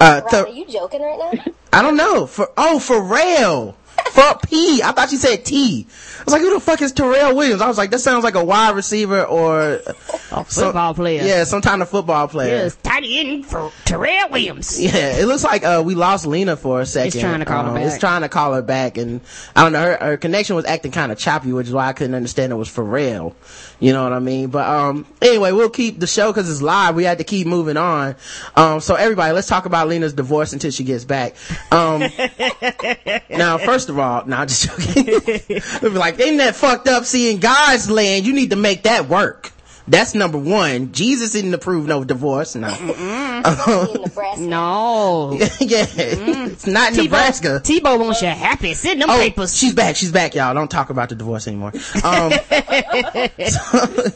Uh, 0.00 0.20
Rob, 0.22 0.30
Th- 0.30 0.44
are 0.44 0.48
you 0.48 0.64
joking 0.66 1.02
right 1.02 1.18
now? 1.34 1.52
I 1.72 1.82
don't 1.82 1.96
know. 1.96 2.26
For 2.28 2.52
oh, 2.56 2.78
Pharrell. 2.80 3.74
For 4.12 4.38
P. 4.46 4.82
I 4.82 4.92
thought 4.92 5.12
you 5.12 5.18
said 5.18 5.44
T. 5.44 5.86
I 6.20 6.24
was 6.24 6.32
like, 6.32 6.42
who 6.42 6.52
the 6.54 6.60
fuck 6.60 6.82
is 6.82 6.92
Terrell 6.92 7.36
Williams? 7.36 7.60
I 7.62 7.68
was 7.68 7.78
like, 7.78 7.90
that 7.90 8.00
sounds 8.00 8.24
like 8.24 8.34
a 8.34 8.44
wide 8.44 8.74
receiver 8.74 9.22
or 9.24 9.60
A 9.60 9.94
some- 10.30 10.44
football 10.44 10.94
player. 10.94 11.22
Yeah, 11.24 11.44
some 11.44 11.60
kind 11.62 11.82
of 11.82 11.88
football 11.88 12.26
player. 12.28 12.56
Yes, 12.64 12.76
tight 12.82 13.04
end 13.06 13.46
for 13.46 13.70
Terrell 13.84 14.28
Williams. 14.30 14.80
Yeah, 14.80 15.18
it 15.18 15.26
looks 15.26 15.44
like 15.44 15.64
uh 15.64 15.82
we 15.84 15.94
lost 15.94 16.26
Lina 16.26 16.56
for 16.56 16.80
a 16.80 16.86
second. 16.86 17.08
It's 17.08 17.20
trying 17.20 17.38
to 17.40 17.44
call 17.46 17.62
her 17.64 17.68
Um, 17.70 17.74
back. 17.76 17.84
It's 17.86 17.98
trying 17.98 18.22
to 18.22 18.28
call 18.28 18.54
her 18.54 18.62
back, 18.62 18.98
and 18.98 19.20
I 19.54 19.62
don't 19.62 19.72
know. 19.72 19.82
Her, 19.82 19.96
her 20.00 20.16
connection 20.16 20.56
was 20.56 20.64
acting 20.64 20.90
kind 20.92 21.12
of 21.12 21.18
choppy, 21.18 21.52
which 21.52 21.66
is 21.68 21.72
why 21.72 21.86
I 21.88 21.92
couldn't 21.92 22.14
understand 22.14 22.52
it 22.52 22.56
was 22.56 22.68
Pharrell. 22.68 23.34
You 23.80 23.92
know 23.92 24.02
what 24.02 24.12
I 24.12 24.18
mean? 24.18 24.48
But 24.48 24.68
um, 24.68 25.06
anyway, 25.22 25.52
we'll 25.52 25.70
keep 25.70 26.00
the 26.00 26.06
show 26.06 26.32
because 26.32 26.50
it's 26.50 26.60
live. 26.62 26.96
We 26.96 27.04
had 27.04 27.18
to 27.18 27.24
keep 27.24 27.46
moving 27.46 27.76
on. 27.76 28.16
Um, 28.56 28.80
so 28.80 28.96
everybody, 28.96 29.32
let's 29.32 29.46
talk 29.46 29.66
about 29.66 29.86
Lina's 29.88 30.12
divorce 30.12 30.52
until 30.52 30.72
she 30.72 30.82
gets 30.82 31.04
back. 31.04 31.36
Um, 31.70 32.00
now 33.30 33.58
first 33.58 33.88
of 33.88 33.98
all, 33.98 34.26
nah, 34.26 34.46
just 34.46 34.68
joking. 34.68 35.04
Be 35.80 35.88
like, 35.90 36.18
ain't 36.18 36.38
that 36.38 36.56
fucked 36.56 36.88
up 36.88 37.04
seeing 37.04 37.38
God's 37.38 37.88
land? 37.88 38.26
You 38.26 38.32
need 38.32 38.50
to 38.50 38.56
make 38.56 38.82
that 38.82 39.08
work. 39.08 39.52
That's 39.88 40.14
number 40.14 40.38
one. 40.38 40.92
Jesus 40.92 41.32
didn't 41.32 41.54
approve 41.54 41.86
no 41.86 42.04
divorce. 42.04 42.54
No. 42.54 42.68
in 42.68 42.86
Nebraska. 44.02 44.40
No. 44.40 45.32
yeah. 45.60 45.86
It's 45.96 46.66
not 46.66 46.92
in 46.96 47.04
Nebraska. 47.04 47.60
Tebow 47.64 47.98
wants 47.98 48.20
you 48.20 48.28
happy. 48.28 48.74
Send 48.74 49.00
them 49.00 49.08
Oh, 49.10 49.18
papers. 49.18 49.56
she's 49.56 49.74
back. 49.74 49.96
She's 49.96 50.12
back, 50.12 50.34
y'all. 50.34 50.54
Don't 50.54 50.70
talk 50.70 50.90
about 50.90 51.08
the 51.08 51.14
divorce 51.14 51.48
anymore. 51.48 51.72
Um, 52.04 52.32
so, 53.48 54.10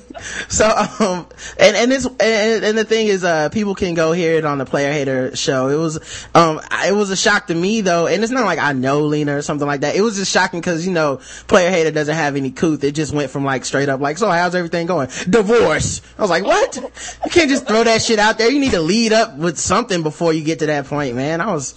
so, 0.49 0.87
um, 1.01 1.27
and, 1.59 1.77
and 1.77 1.91
this, 1.91 2.05
and, 2.07 2.65
and 2.65 2.77
the 2.79 2.85
thing 2.85 3.07
is, 3.07 3.25
uh, 3.25 3.49
people 3.49 3.75
can 3.75 3.95
go 3.95 4.13
hear 4.13 4.35
it 4.37 4.45
on 4.45 4.59
the 4.59 4.65
Player 4.67 4.93
Hater 4.93 5.35
show. 5.37 5.69
It 5.69 5.77
was, 5.77 6.27
um, 6.35 6.61
it 6.87 6.95
was 6.95 7.11
a 7.11 7.17
shock 7.17 7.47
to 7.47 7.55
me 7.55 7.81
though, 7.81 8.07
and 8.07 8.23
it's 8.23 8.33
not 8.33 8.45
like 8.45 8.59
I 8.59 8.73
know 8.73 9.01
Lina 9.01 9.37
or 9.37 9.43
something 9.43 9.67
like 9.67 9.81
that. 9.81 9.97
It 9.97 10.03
was 10.03 10.17
just 10.17 10.31
shocking 10.31 10.61
because, 10.61 10.87
you 10.87 10.93
know, 10.93 11.21
Player 11.49 11.71
Hater 11.71 11.91
doesn't 11.91 12.15
have 12.15 12.37
any 12.37 12.51
couth. 12.51 12.85
It 12.85 12.93
just 12.93 13.15
went 13.15 13.31
from 13.31 13.45
like 13.45 13.65
straight 13.65 13.89
up 13.89 14.01
like, 14.01 14.19
so 14.19 14.31
how's 14.31 14.55
everything 14.55 14.87
going? 14.87 15.09
Divorce. 15.29 15.62
I 15.71 16.21
was 16.23 16.31
like, 16.31 16.45
what? 16.45 16.77
You 16.77 17.31
can't 17.31 17.51
just 17.51 17.67
throw 17.67 17.85
that 17.85 18.03
shit 18.03 18.19
out 18.19 18.39
there. 18.39 18.51
You 18.51 18.61
need 18.61 18.73
to 18.73 18.81
lead 18.81 19.13
up 19.13 19.37
with 19.37 19.59
something 19.59 20.03
before 20.03 20.33
you 20.33 20.45
get 20.45 20.59
to 20.61 20.67
that 20.67 20.87
point, 20.87 21.15
man. 21.17 21.41
I 21.41 21.53
was, 21.53 21.75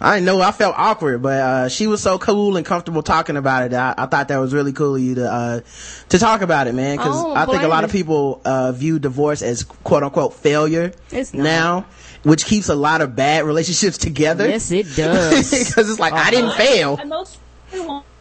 I 0.00 0.14
didn't 0.16 0.26
know. 0.26 0.40
I 0.40 0.52
felt 0.52 0.74
awkward, 0.78 1.22
but 1.22 1.40
uh, 1.40 1.68
she 1.68 1.86
was 1.86 2.00
so 2.02 2.18
cool 2.18 2.56
and 2.56 2.64
comfortable 2.64 3.02
talking 3.02 3.36
about 3.36 3.64
it. 3.64 3.74
I, 3.74 3.94
I 3.98 4.06
thought 4.06 4.28
that 4.28 4.38
was 4.38 4.54
really 4.54 4.72
cool 4.72 4.94
of 4.96 5.02
you 5.02 5.16
to 5.16 5.30
uh, 5.30 5.60
to 6.10 6.18
talk 6.18 6.40
about 6.42 6.66
it, 6.68 6.74
man. 6.74 6.96
Because 6.96 7.14
Oh, 7.16 7.34
I 7.34 7.46
think 7.46 7.62
a 7.62 7.68
lot 7.68 7.84
of 7.84 7.90
people 7.92 8.40
uh, 8.44 8.72
view 8.72 8.98
divorce 8.98 9.42
as 9.42 9.64
quote 9.64 10.02
unquote 10.04 10.34
failure 10.34 10.92
It's 11.10 11.34
not. 11.34 11.42
now, 11.42 11.86
which 12.22 12.44
keeps 12.46 12.68
a 12.68 12.74
lot 12.76 13.00
of 13.00 13.16
bad 13.16 13.44
relationships 13.44 13.98
together. 13.98 14.48
Yes, 14.48 14.70
it 14.70 14.86
does. 14.96 15.50
Because 15.68 15.90
it's 15.90 15.98
like 16.00 16.12
I 16.12 16.30
didn't 16.30 16.52
fail. 16.52 16.96
I 17.00 17.04
mostly 17.04 17.40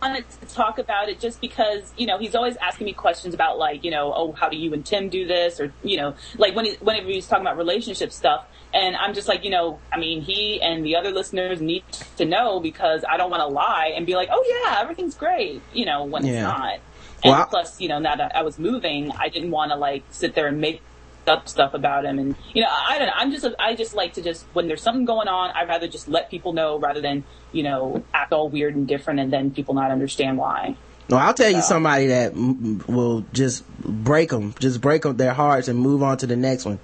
wanted 0.01 0.25
to 0.29 0.45
talk 0.53 0.77
about 0.79 1.09
it 1.09 1.19
just 1.19 1.41
because 1.41 1.91
you 1.97 2.05
know 2.05 2.17
he's 2.17 2.35
always 2.35 2.55
asking 2.57 2.85
me 2.85 2.93
questions 2.93 3.33
about 3.33 3.57
like 3.57 3.83
you 3.83 3.91
know 3.91 4.13
oh 4.15 4.31
how 4.33 4.49
do 4.49 4.57
you 4.57 4.73
and 4.73 4.85
Tim 4.85 5.09
do 5.09 5.25
this? 5.27 5.59
Or 5.59 5.71
you 5.83 5.97
know 5.97 6.15
like 6.37 6.55
when 6.55 6.65
he 6.65 6.71
whenever 6.81 7.07
he's 7.07 7.27
talking 7.27 7.45
about 7.45 7.57
relationship 7.57 8.11
stuff. 8.11 8.45
And 8.73 8.95
I'm 8.97 9.13
just 9.13 9.27
like 9.27 9.43
you 9.43 9.49
know 9.49 9.79
I 9.91 9.97
mean 9.97 10.21
he 10.21 10.61
and 10.61 10.85
the 10.85 10.95
other 10.97 11.11
listeners 11.11 11.61
need 11.61 11.83
to 12.17 12.25
know 12.25 12.59
because 12.59 13.03
I 13.09 13.17
don't 13.17 13.31
want 13.31 13.41
to 13.41 13.47
lie 13.47 13.93
and 13.95 14.05
be 14.05 14.15
like 14.15 14.29
oh 14.31 14.63
yeah 14.65 14.81
everything's 14.81 15.15
great 15.15 15.61
you 15.73 15.85
know 15.85 16.03
when 16.05 16.25
Yeah. 16.25 16.31
it's 16.33 16.41
not 16.43 16.79
and 17.23 17.49
plus 17.49 17.79
you 17.81 17.87
know 17.87 17.97
now 17.99 18.15
that 18.15 18.35
I 18.35 18.43
was 18.43 18.59
moving 18.59 19.11
I 19.17 19.29
didn't 19.29 19.51
want 19.51 19.71
to 19.71 19.77
like 19.77 20.03
sit 20.11 20.35
there 20.35 20.47
and 20.47 20.59
make 20.59 20.81
up 21.27 21.47
stuff 21.47 21.73
about 21.73 22.05
him 22.05 22.19
and 22.19 22.35
you 22.53 22.61
know 22.61 22.69
I 22.69 22.97
don't 22.97 23.07
know 23.07 23.13
I'm 23.15 23.31
just 23.31 23.45
I 23.59 23.75
just 23.75 23.93
like 23.93 24.13
to 24.13 24.21
just 24.21 24.45
when 24.53 24.67
there's 24.67 24.81
something 24.81 25.05
going 25.05 25.27
on 25.27 25.51
I'd 25.51 25.67
rather 25.67 25.87
just 25.87 26.07
let 26.07 26.29
people 26.29 26.53
know 26.53 26.79
rather 26.79 27.01
than 27.01 27.23
you 27.51 27.63
know 27.63 28.03
act 28.13 28.33
all 28.33 28.49
weird 28.49 28.75
and 28.75 28.87
different 28.87 29.19
and 29.19 29.31
then 29.31 29.51
people 29.51 29.73
not 29.73 29.91
understand 29.91 30.37
why 30.37 30.75
No, 31.09 31.15
I'll 31.17 31.33
tell 31.33 31.49
you 31.49 31.61
somebody 31.61 32.07
that 32.07 32.33
will 32.35 33.23
just 33.31 33.63
break 33.79 34.29
them, 34.29 34.53
just 34.59 34.81
break 34.81 35.05
'em 35.05 35.15
their 35.15 35.33
hearts 35.33 35.69
and 35.69 35.79
move 35.79 36.03
on 36.03 36.17
to 36.17 36.27
the 36.27 36.35
next 36.35 36.65
one. 36.65 36.79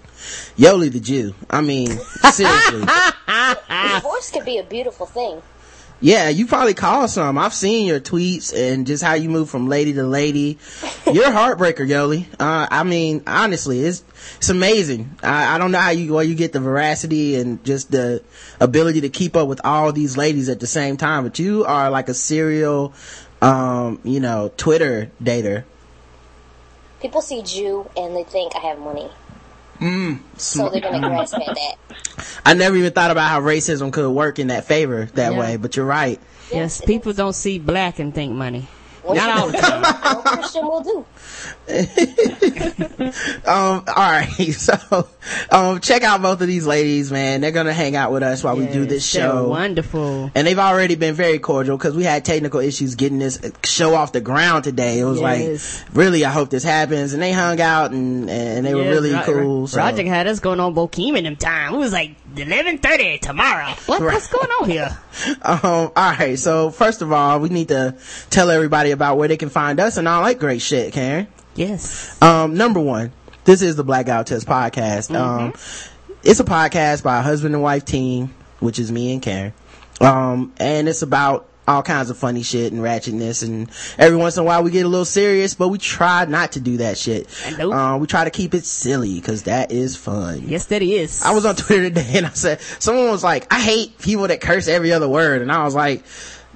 Yolie 0.55 0.87
the 0.87 1.01
Jew. 1.01 1.35
I 1.49 1.59
mean, 1.59 1.87
seriously. 2.31 2.85
Divorce 3.95 4.31
could 4.31 4.45
be 4.45 4.59
a 4.59 4.63
beautiful 4.63 5.05
thing. 5.05 5.41
Yeah, 6.03 6.27
you 6.27 6.47
probably 6.47 6.73
call 6.73 7.07
some. 7.07 7.37
I've 7.37 7.53
seen 7.53 7.87
your 7.87 8.01
tweets 8.01 8.53
and 8.53 8.85
just 8.85 9.01
how 9.01 9.13
you 9.13 9.29
move 9.29 9.49
from 9.49 9.69
lady 9.69 9.93
to 9.93 10.03
lady. 10.03 10.57
You're 11.09 11.27
a 11.27 11.31
heartbreaker, 11.31 11.87
Yolie. 11.87 12.27
Uh, 12.37 12.67
I 12.69 12.83
mean, 12.83 13.23
honestly, 13.25 13.79
it's, 13.79 14.03
it's 14.35 14.49
amazing. 14.49 15.15
I, 15.23 15.55
I 15.55 15.57
don't 15.57 15.71
know 15.71 15.79
how 15.79 15.91
you, 15.91 16.13
where 16.13 16.25
you 16.25 16.35
get 16.35 16.51
the 16.51 16.59
veracity 16.59 17.35
and 17.35 17.63
just 17.63 17.89
the 17.89 18.21
ability 18.59 18.99
to 18.99 19.09
keep 19.09 19.37
up 19.37 19.47
with 19.47 19.61
all 19.63 19.93
these 19.93 20.17
ladies 20.17 20.49
at 20.49 20.59
the 20.59 20.67
same 20.67 20.97
time, 20.97 21.23
but 21.23 21.39
you 21.39 21.63
are 21.63 21.89
like 21.89 22.09
a 22.09 22.13
serial, 22.13 22.93
um, 23.41 24.01
you 24.03 24.19
know, 24.19 24.51
Twitter 24.57 25.09
dater. 25.23 25.63
People 26.99 27.21
see 27.21 27.43
Jew 27.43 27.89
and 27.95 28.13
they 28.13 28.25
think 28.25 28.57
I 28.57 28.59
have 28.59 28.77
money. 28.77 29.09
Mm, 29.83 30.19
So 30.37 30.69
they're 30.69 30.79
gonna 30.79 31.09
grasp 31.09 31.35
at 31.35 31.45
that. 31.45 31.75
I 32.45 32.53
never 32.53 32.77
even 32.77 32.93
thought 32.93 33.11
about 33.11 33.27
how 33.29 33.41
racism 33.41 33.91
could 33.91 34.09
work 34.09 34.39
in 34.39 34.47
that 34.47 34.63
favor 34.65 35.09
that 35.15 35.33
Yeah. 35.33 35.39
way, 35.39 35.57
but 35.57 35.75
you're 35.75 35.85
right. 35.85 36.19
yes, 36.51 36.79
people 36.81 37.11
don't 37.11 37.33
see 37.33 37.59
black 37.59 37.99
and 37.99 38.13
think 38.15 38.31
money. 38.33 38.67
What 39.01 39.15
Not 39.17 39.37
all 39.37 39.47
the 39.49 39.57
time. 39.57 39.81
no 40.05 40.21
Christian 40.21 40.65
will 40.65 40.81
do. 40.81 41.05
Um, 43.45 43.83
all 43.87 43.95
right. 43.95 44.29
So, 44.53 45.07
um, 45.51 45.79
check 45.79 46.03
out 46.03 46.21
both 46.21 46.41
of 46.41 46.47
these 46.47 46.65
ladies, 46.67 47.11
man. 47.11 47.41
They're 47.41 47.51
going 47.51 47.65
to 47.65 47.73
hang 47.73 47.95
out 47.95 48.11
with 48.11 48.23
us 48.23 48.43
while 48.43 48.55
we 48.57 48.67
do 48.67 48.85
this 48.85 49.05
show. 49.05 49.47
Wonderful. 49.49 50.31
And 50.35 50.45
they've 50.47 50.59
already 50.59 50.95
been 50.95 51.15
very 51.15 51.39
cordial 51.39 51.77
because 51.77 51.95
we 51.95 52.03
had 52.03 52.23
technical 52.25 52.59
issues 52.59 52.95
getting 52.95 53.19
this 53.19 53.39
show 53.63 53.95
off 53.95 54.11
the 54.11 54.21
ground 54.21 54.63
today. 54.63 54.99
It 54.99 55.05
was 55.05 55.19
Yes. 55.21 55.83
like, 55.85 55.95
really, 55.95 56.25
I 56.25 56.29
hope 56.31 56.49
this 56.49 56.63
happens. 56.63 57.13
And 57.13 57.21
they 57.21 57.31
hung 57.31 57.59
out 57.61 57.91
and, 57.91 58.29
and 58.29 58.65
they 58.65 58.73
were 58.75 58.83
really 58.83 59.13
Ro- 59.13 59.23
cool. 59.25 59.67
So. 59.67 59.77
Roger 59.79 60.05
had 60.05 60.27
us 60.27 60.39
going 60.39 60.59
on 60.59 60.75
Bokeem 60.75 61.21
them 61.23 61.35
time. 61.35 61.73
It 61.75 61.77
was 61.77 61.93
like 61.93 62.11
eleven 62.37 62.77
thirty 62.77 63.17
tomorrow. 63.17 63.73
What, 63.85 64.01
Right. 64.01 64.13
What's 64.13 64.27
going 64.27 64.49
on 64.61 64.69
here? 64.69 64.97
Um, 65.41 65.59
all 65.63 65.91
right. 65.95 66.37
So 66.39 66.69
first 66.71 67.01
of 67.01 67.11
all, 67.11 67.39
we 67.39 67.49
need 67.49 67.67
to 67.67 67.95
tell 68.29 68.49
everybody 68.49 68.91
about 68.91 69.17
where 69.17 69.27
they 69.27 69.37
can 69.37 69.49
find 69.49 69.79
us 69.79 69.97
and 69.97 70.07
all 70.07 70.23
that 70.23 70.39
great 70.39 70.61
shit, 70.61 70.93
Karen. 70.93 71.27
Yes. 71.55 72.19
Um, 72.21 72.55
number 72.55 72.79
one, 72.79 73.11
this 73.45 73.61
is 73.61 73.75
the 73.75 73.83
Black 73.83 74.07
Guy 74.07 74.17
Who 74.17 74.23
Tips 74.23 74.43
podcast. 74.45 75.15
Um, 75.15 75.53
it's 76.23 76.39
a 76.39 76.43
podcast 76.43 77.03
by 77.03 77.19
a 77.19 77.21
husband 77.21 77.53
and 77.53 77.63
wife 77.63 77.85
team, 77.85 78.33
which 78.59 78.79
is 78.79 78.91
me 78.91 79.13
and 79.13 79.21
Karen. 79.21 79.53
Um, 80.01 80.53
and 80.57 80.89
it's 80.89 81.01
about 81.03 81.47
all 81.67 81.81
kinds 81.81 82.09
of 82.09 82.17
funny 82.17 82.43
shit 82.43 82.73
and 82.73 82.81
ratchetness 82.81 83.43
and 83.43 83.69
every 83.97 84.17
once 84.17 84.35
in 84.35 84.41
a 84.41 84.43
while 84.43 84.63
we 84.63 84.71
get 84.71 84.85
a 84.85 84.89
little 84.89 85.05
serious, 85.05 85.53
but 85.53 85.69
we 85.69 85.77
try 85.77 86.25
not 86.25 86.53
to 86.53 86.59
do 86.59 86.77
that 86.77 86.97
shit. 86.97 87.27
Nope. 87.57 87.73
Um, 87.73 88.01
we 88.01 88.07
try 88.07 88.23
to 88.25 88.29
keep 88.29 88.53
it 88.53 88.65
silly 88.65 89.15
because 89.15 89.43
that 89.43 89.71
is 89.71 89.95
fun. 89.95 90.43
Yes, 90.45 90.65
that 90.67 90.81
is. 90.81 91.23
I 91.23 91.31
was 91.31 91.45
on 91.45 91.55
Twitter 91.55 91.83
today 91.89 92.11
and 92.15 92.25
I 92.25 92.29
said, 92.29 92.59
someone 92.61 93.09
was 93.09 93.23
like, 93.23 93.51
I 93.51 93.61
hate 93.61 93.97
people 93.99 94.27
that 94.27 94.41
curse 94.41 94.67
every 94.67 94.91
other 94.91 95.07
word. 95.07 95.41
And 95.41 95.51
I 95.51 95.63
was 95.63 95.75
like, 95.75 96.03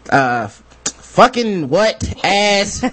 uh, 0.09 0.47
fucking 0.47 1.69
what 1.69 2.03
ass 2.23 2.83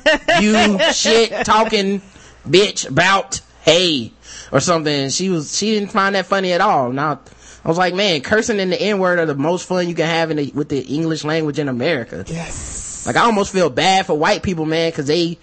you 0.40 0.78
shit 0.92 1.44
talking 1.44 2.00
bitch 2.49 2.88
about 2.88 3.40
hey 3.62 4.12
or 4.52 4.61
something. 4.61 5.11
She 5.11 5.28
was, 5.30 5.56
she 5.56 5.75
didn't 5.75 5.90
find 5.90 6.14
that 6.14 6.26
funny 6.26 6.52
at 6.52 6.61
all. 6.61 6.92
Now, 6.92 7.21
I 7.64 7.68
was 7.68 7.78
like, 7.78 7.94
man, 7.94 8.21
cursing 8.21 8.61
in 8.61 8.71
the 8.71 8.80
N 8.80 8.99
word 8.99 9.18
are 9.18 9.26
the 9.26 9.35
most 9.35 9.66
fun 9.66 9.88
you 9.88 9.94
can 9.94 10.06
have 10.06 10.30
in 10.30 10.37
the, 10.37 10.52
with 10.54 10.68
the 10.68 10.80
English 10.80 11.25
language 11.25 11.59
in 11.59 11.68
America. 11.68 12.25
Yes. 12.26 13.06
Like 13.06 13.16
I 13.16 13.25
almost 13.25 13.52
feel 13.52 13.71
bad 13.71 14.06
for 14.06 14.18
white 14.18 14.42
people, 14.42 14.66
man, 14.66 14.92
cause 14.92 15.06
they, 15.06 15.38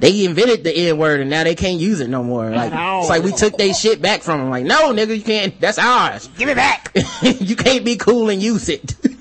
they 0.00 0.24
invented 0.24 0.64
the 0.64 0.74
N 0.74 0.96
word 0.96 1.20
and 1.20 1.28
now 1.28 1.44
they 1.44 1.54
can't 1.54 1.78
use 1.78 2.00
it 2.00 2.08
no 2.08 2.22
more. 2.22 2.48
Like, 2.50 2.72
all. 2.72 3.00
it's 3.00 3.10
like 3.10 3.22
we 3.22 3.32
took 3.32 3.58
their 3.58 3.74
shit 3.74 4.00
back 4.00 4.22
from 4.22 4.40
them. 4.40 4.50
Like, 4.50 4.64
no, 4.64 4.94
nigga, 4.94 5.16
you 5.16 5.22
can't, 5.22 5.60
that's 5.60 5.78
ours. 5.78 6.28
Give 6.38 6.48
it 6.48 6.56
back. 6.56 6.96
you 7.22 7.54
can't 7.54 7.84
be 7.84 7.96
cool 7.96 8.30
and 8.30 8.42
use 8.42 8.70
it. 8.70 8.94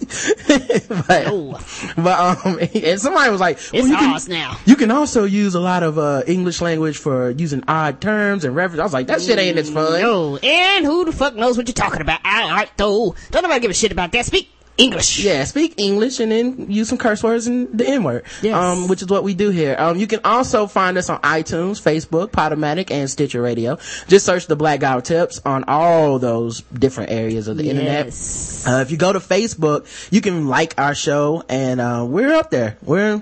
but, 0.88 1.64
but, 1.98 2.46
um, 2.46 2.60
and 2.74 3.00
somebody 3.00 3.30
was 3.30 3.42
like, 3.42 3.58
well, 3.74 3.82
It's 3.82 3.88
you 3.90 3.98
can, 3.98 4.22
now. 4.30 4.58
you 4.66 4.76
can 4.76 4.92
also 4.92 5.26
use 5.26 5.56
a 5.56 5.60
lot 5.60 5.84
of, 5.84 5.98
uh, 5.98 6.24
English 6.28 6.62
language 6.62 6.98
for 6.98 7.32
using 7.32 7.64
odd 7.68 8.02
terms 8.02 8.44
and 8.46 8.56
references. 8.56 8.80
I 8.80 8.84
was 8.84 8.94
like, 8.94 9.08
that 9.08 9.22
shit 9.22 9.38
ain't 9.38 9.58
as 9.58 9.70
fun. 9.70 10.02
No. 10.02 10.38
And 10.38 10.86
who 10.86 11.06
the 11.06 11.12
fuck 11.12 11.36
knows 11.36 11.58
what 11.58 11.68
you're 11.68 11.74
talking 11.74 12.02
about? 12.02 12.22
All 12.26 12.50
right, 12.50 12.70
though. 12.78 13.16
Don't 13.32 13.44
nobody 13.44 13.60
give 13.62 13.72
a 13.72 13.74
shit 13.74 13.92
about 13.92 14.12
that. 14.14 14.26
Speak 14.26 14.50
English. 14.78 15.20
Yeah, 15.24 15.44
speak 15.44 15.74
English 15.78 16.20
and 16.20 16.32
then 16.32 16.72
use 16.72 16.90
some 16.90 16.98
curse 16.98 17.24
words 17.24 17.48
and 17.48 17.78
the 17.78 17.88
N 17.88 18.04
word. 18.04 18.24
Yes. 18.42 18.56
Um, 18.56 18.88
which 18.88 19.02
is 19.02 19.08
what 19.08 19.24
we 19.24 19.34
do 19.34 19.50
here. 19.50 19.76
Um, 19.78 19.98
you 19.98 20.08
can 20.08 20.20
also 20.24 20.68
find 20.68 20.98
us 20.98 21.10
on 21.10 21.20
iTunes, 21.22 21.82
Facebook, 21.82 22.30
Podomatic, 22.30 22.92
and 22.92 23.10
Stitcher 23.10 23.42
Radio. 23.42 23.78
Just 24.08 24.26
search 24.26 24.48
the 24.48 24.56
Black 24.56 24.80
Guy 24.80 25.00
Tips 25.00 25.42
on 25.46 25.64
all 25.68 26.20
those 26.20 26.62
different 26.62 27.12
areas 27.12 27.48
of 27.48 27.58
the 27.58 27.70
internet. 27.70 28.08
Uh, 28.68 28.82
if 28.82 28.92
you 28.92 28.98
go 28.98 29.12
to 29.12 29.20
Facebook, 29.20 29.88
you 30.12 30.22
can 30.22 30.48
like 30.48 30.74
our 30.78 30.96
show 30.96 31.44
and, 31.50 31.82
uh, 31.82 32.06
we're 32.08 32.34
up 32.34 32.52
there. 32.52 32.78
We're 32.82 33.22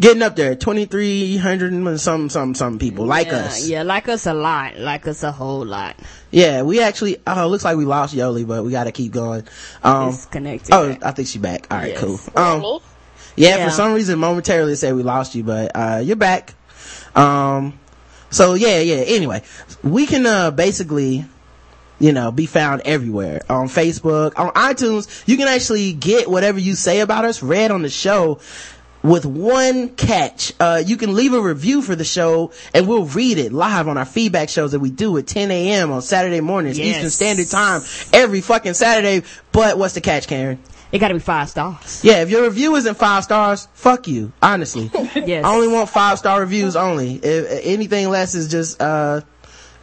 getting 0.00 0.22
up 0.22 0.36
there. 0.36 0.54
2,300 0.54 1.72
and 1.72 2.00
some, 2.00 2.28
some, 2.28 2.54
some 2.54 2.78
people 2.78 3.06
like 3.06 3.28
yeah, 3.28 3.36
us. 3.36 3.68
Yeah, 3.68 3.82
like 3.82 4.08
us 4.08 4.26
a 4.26 4.34
lot. 4.34 4.78
Like 4.78 5.06
us 5.06 5.22
a 5.22 5.32
whole 5.32 5.64
lot. 5.64 5.96
Yeah, 6.30 6.62
we 6.62 6.80
actually, 6.82 7.18
oh, 7.26 7.44
it 7.44 7.48
looks 7.48 7.64
like 7.64 7.76
we 7.76 7.84
lost 7.84 8.14
Yolie, 8.14 8.44
but 8.44 8.64
we 8.64 8.70
gotta 8.70 8.92
keep 8.92 9.12
going. 9.12 9.44
Um, 9.82 10.10
Disconnected. 10.10 10.74
oh, 10.74 10.96
I 11.02 11.12
think 11.12 11.28
she 11.28 11.38
back. 11.38 11.66
All 11.70 11.78
right, 11.78 11.92
Yes. 11.92 12.00
cool. 12.00 12.20
Um, 12.36 12.80
yeah, 13.36 13.56
Yeah. 13.56 13.64
for 13.66 13.70
some 13.72 13.92
reason, 13.94 14.18
momentarily 14.18 14.72
it 14.72 14.76
said 14.76 14.94
we 14.94 15.02
lost 15.02 15.34
you, 15.34 15.44
but 15.44 15.72
uh, 15.74 16.00
you're 16.04 16.16
back. 16.16 16.54
Um, 17.14 17.78
so 18.30 18.54
yeah, 18.54 18.80
yeah. 18.80 18.96
Anyway, 18.96 19.42
we 19.82 20.06
can 20.06 20.26
uh 20.26 20.50
basically, 20.50 21.24
you 21.98 22.12
know, 22.12 22.30
be 22.30 22.46
found 22.46 22.82
everywhere 22.84 23.40
on 23.48 23.68
Facebook, 23.68 24.38
on 24.38 24.50
iTunes. 24.52 25.26
You 25.26 25.36
can 25.36 25.48
actually 25.48 25.92
get 25.92 26.28
whatever 26.28 26.58
you 26.58 26.74
say 26.74 27.00
about 27.00 27.24
us 27.24 27.42
read 27.42 27.70
on 27.70 27.82
the 27.82 27.88
show. 27.88 28.40
With 29.06 29.24
one 29.24 29.90
catch, 29.90 30.52
uh, 30.58 30.82
you 30.84 30.96
can 30.96 31.14
leave 31.14 31.32
a 31.32 31.40
review 31.40 31.80
for 31.80 31.94
the 31.94 32.02
show 32.04 32.50
and 32.74 32.88
we'll 32.88 33.04
read 33.04 33.38
it 33.38 33.52
live 33.52 33.86
on 33.86 33.96
our 33.96 34.04
feedback 34.04 34.48
shows 34.48 34.72
that 34.72 34.80
we 34.80 34.90
do 34.90 35.16
at 35.16 35.28
10 35.28 35.52
a.m. 35.52 35.92
on 35.92 36.02
Saturday 36.02 36.40
mornings, 36.40 36.76
Yes. 36.76 36.96
Eastern 36.96 37.10
Standard 37.10 37.48
Time, 37.48 37.82
every 38.12 38.40
fucking 38.40 38.74
Saturday. 38.74 39.24
But 39.52 39.78
what's 39.78 39.94
the 39.94 40.00
catch, 40.00 40.26
Karen? 40.26 40.58
It 40.90 40.98
gotta 40.98 41.14
be 41.14 41.20
five 41.20 41.48
stars. 41.48 42.02
Yeah, 42.02 42.22
if 42.22 42.30
your 42.30 42.42
review 42.42 42.74
isn't 42.74 42.96
five 42.96 43.22
stars, 43.22 43.68
fuck 43.74 44.08
you. 44.08 44.32
Honestly, 44.42 44.90
Yes. 45.14 45.44
I 45.44 45.54
only 45.54 45.68
want 45.68 45.88
five 45.88 46.18
star 46.18 46.40
reviews 46.40 46.74
only. 46.74 47.14
If 47.22 47.60
anything 47.64 48.08
less 48.08 48.34
is 48.34 48.48
just 48.50 48.82
uh 48.82 49.20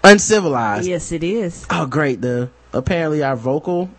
uncivilized. 0.04 0.88
Yes, 0.88 1.12
it 1.14 1.24
is. 1.24 1.66
Oh, 1.70 1.86
great! 1.86 2.22
The 2.22 2.50
apparently 2.74 3.24
our 3.24 3.38
Vokle 3.38 3.90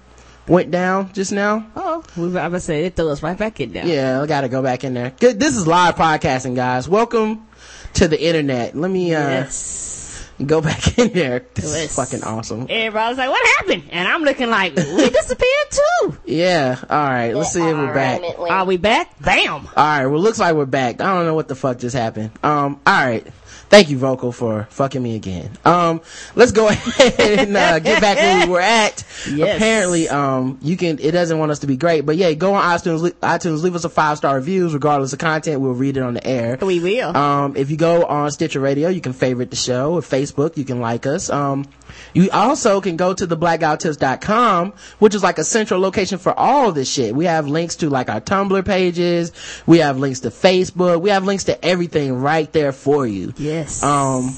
went 0.47 0.71
down 0.71 1.13
just 1.13 1.33
now. 1.33 1.67
Oh, 1.77 2.03
we, 2.17 2.37
I 2.39 2.49
was 2.49 2.65
say 2.65 2.85
it 2.85 2.97
threw 2.97 3.09
us 3.11 3.23
right 3.23 3.37
back 3.37 3.61
in 3.61 3.73
there. 3.73 3.87
Yeah, 3.87 4.21
I 4.23 4.27
gotta 4.27 4.49
go 4.49 4.63
back 4.63 4.85
in 4.85 4.95
there. 4.95 5.11
Good. 5.19 5.41
This 5.41 5.57
is 5.57 5.67
live 5.67 5.97
podcasting, 5.97 6.55
guys. 6.55 6.89
Welcome 6.89 7.47
to 7.95 8.09
the 8.09 8.23
internet. 8.23 8.77
Let 8.77 8.91
me 8.91 9.15
uh 9.15 9.21
Yes. 9.29 10.29
go 10.45 10.61
back 10.61 10.99
in 10.99 11.13
there. 11.13 11.45
This 11.55 11.65
Yes. 11.75 11.91
is 11.91 11.97
fucking 11.97 12.25
awesome. 12.25 12.67
Everybody's 12.69 13.19
like, 13.19 13.31
what 13.31 13.47
happened? 13.59 13.85
And 13.91 14.07
I'm 14.09 14.23
looking 14.23 14.51
like, 14.51 14.75
we 14.77 15.11
disappeared 15.11 15.71
too. 15.71 16.19
Yeah. 16.27 16.77
All 16.91 17.05
right. 17.05 17.33
Let's 17.35 17.53
see 17.53 17.61
if 17.61 17.77
we're 17.77 17.95
back. 17.95 18.21
Environment 18.21 18.51
Are 18.53 18.65
we 18.65 18.77
back? 18.77 19.19
Bam. 19.21 19.53
All 19.53 19.69
right. 19.77 20.07
Well, 20.07 20.21
looks 20.21 20.39
like 20.39 20.55
we're 20.55 20.67
back. 20.67 21.01
I 21.01 21.15
don't 21.15 21.25
know 21.27 21.35
what 21.35 21.49
the 21.49 21.55
fuck 21.55 21.79
just 21.79 21.97
happened. 21.97 22.33
Um. 22.43 22.81
All 22.87 23.07
right. 23.07 23.27
Thank 23.71 23.91
you, 23.91 23.99
Vokle, 23.99 24.33
for 24.33 24.67
fucking 24.71 25.03
me 25.03 25.17
again. 25.17 25.51
Um. 25.65 26.01
Let's 26.35 26.53
go 26.53 26.69
ahead 26.69 27.39
and 27.41 27.57
uh, 27.57 27.79
get 27.79 28.01
back 28.01 28.17
where 28.17 28.47
we 28.47 28.53
were 28.53 28.61
at. 28.61 29.05
Yes. 29.35 29.57
Apparently, 29.57 30.09
um, 30.09 30.59
you 30.61 30.77
can. 30.77 30.99
It 30.99 31.13
doesn't 31.13 31.39
want 31.39 31.51
us 31.51 31.61
to 31.61 31.67
be 31.67 31.77
great, 31.79 32.03
but 32.03 32.17
yeah, 32.17 32.33
go 32.35 32.55
on 32.55 32.63
iTunes. 32.63 33.11
iTunes, 33.23 33.63
leave 33.63 33.75
us 33.75 33.85
a 33.85 33.89
five 33.89 34.19
star 34.19 34.35
reviews, 34.35 34.75
regardless 34.75 35.13
of 35.15 35.19
content. 35.19 35.61
We'll 35.63 35.73
read 35.73 35.97
it 35.97 36.03
on 36.03 36.15
the 36.15 36.27
air. 36.27 36.59
We 36.61 36.79
will. 36.79 37.17
Um, 37.17 37.57
if 37.57 37.71
you 37.71 37.77
go 37.79 38.05
on 38.05 38.31
Stitcher 38.33 38.61
Radio, 38.61 38.91
you 38.91 39.01
can 39.01 39.15
favorite 39.15 39.49
the 39.51 39.57
show. 39.57 39.95
Or 39.95 40.01
Facebook, 40.03 40.59
you 40.59 40.65
can 40.65 40.81
like 40.81 41.07
us. 41.07 41.31
Um, 41.31 41.65
you 42.13 42.29
also 42.31 42.81
can 42.83 42.97
go 42.97 43.15
to 43.15 43.27
the 43.27 43.37
blackguywhotips.com, 43.37 44.73
which 44.99 45.15
is 45.15 45.23
like 45.23 45.39
a 45.39 45.45
central 45.45 45.81
location 45.81 46.19
for 46.19 46.39
all 46.39 46.73
this 46.73 46.91
shit. 46.91 47.15
We 47.15 47.25
have 47.25 47.49
links 47.49 47.77
to 47.77 47.89
like 47.89 48.11
our 48.11 48.21
Tumblr 48.21 48.65
pages. 48.65 49.33
We 49.67 49.79
have 49.79 49.99
links 49.99 50.21
to 50.21 50.31
Facebook. 50.31 51.01
We 51.01 51.11
have 51.11 51.25
links 51.25 51.45
to 51.45 51.65
everything 51.65 52.15
right 52.15 52.53
there 52.53 52.73
for 52.73 53.07
you. 53.07 53.33
Yes. 53.55 53.83
Um, 53.83 54.37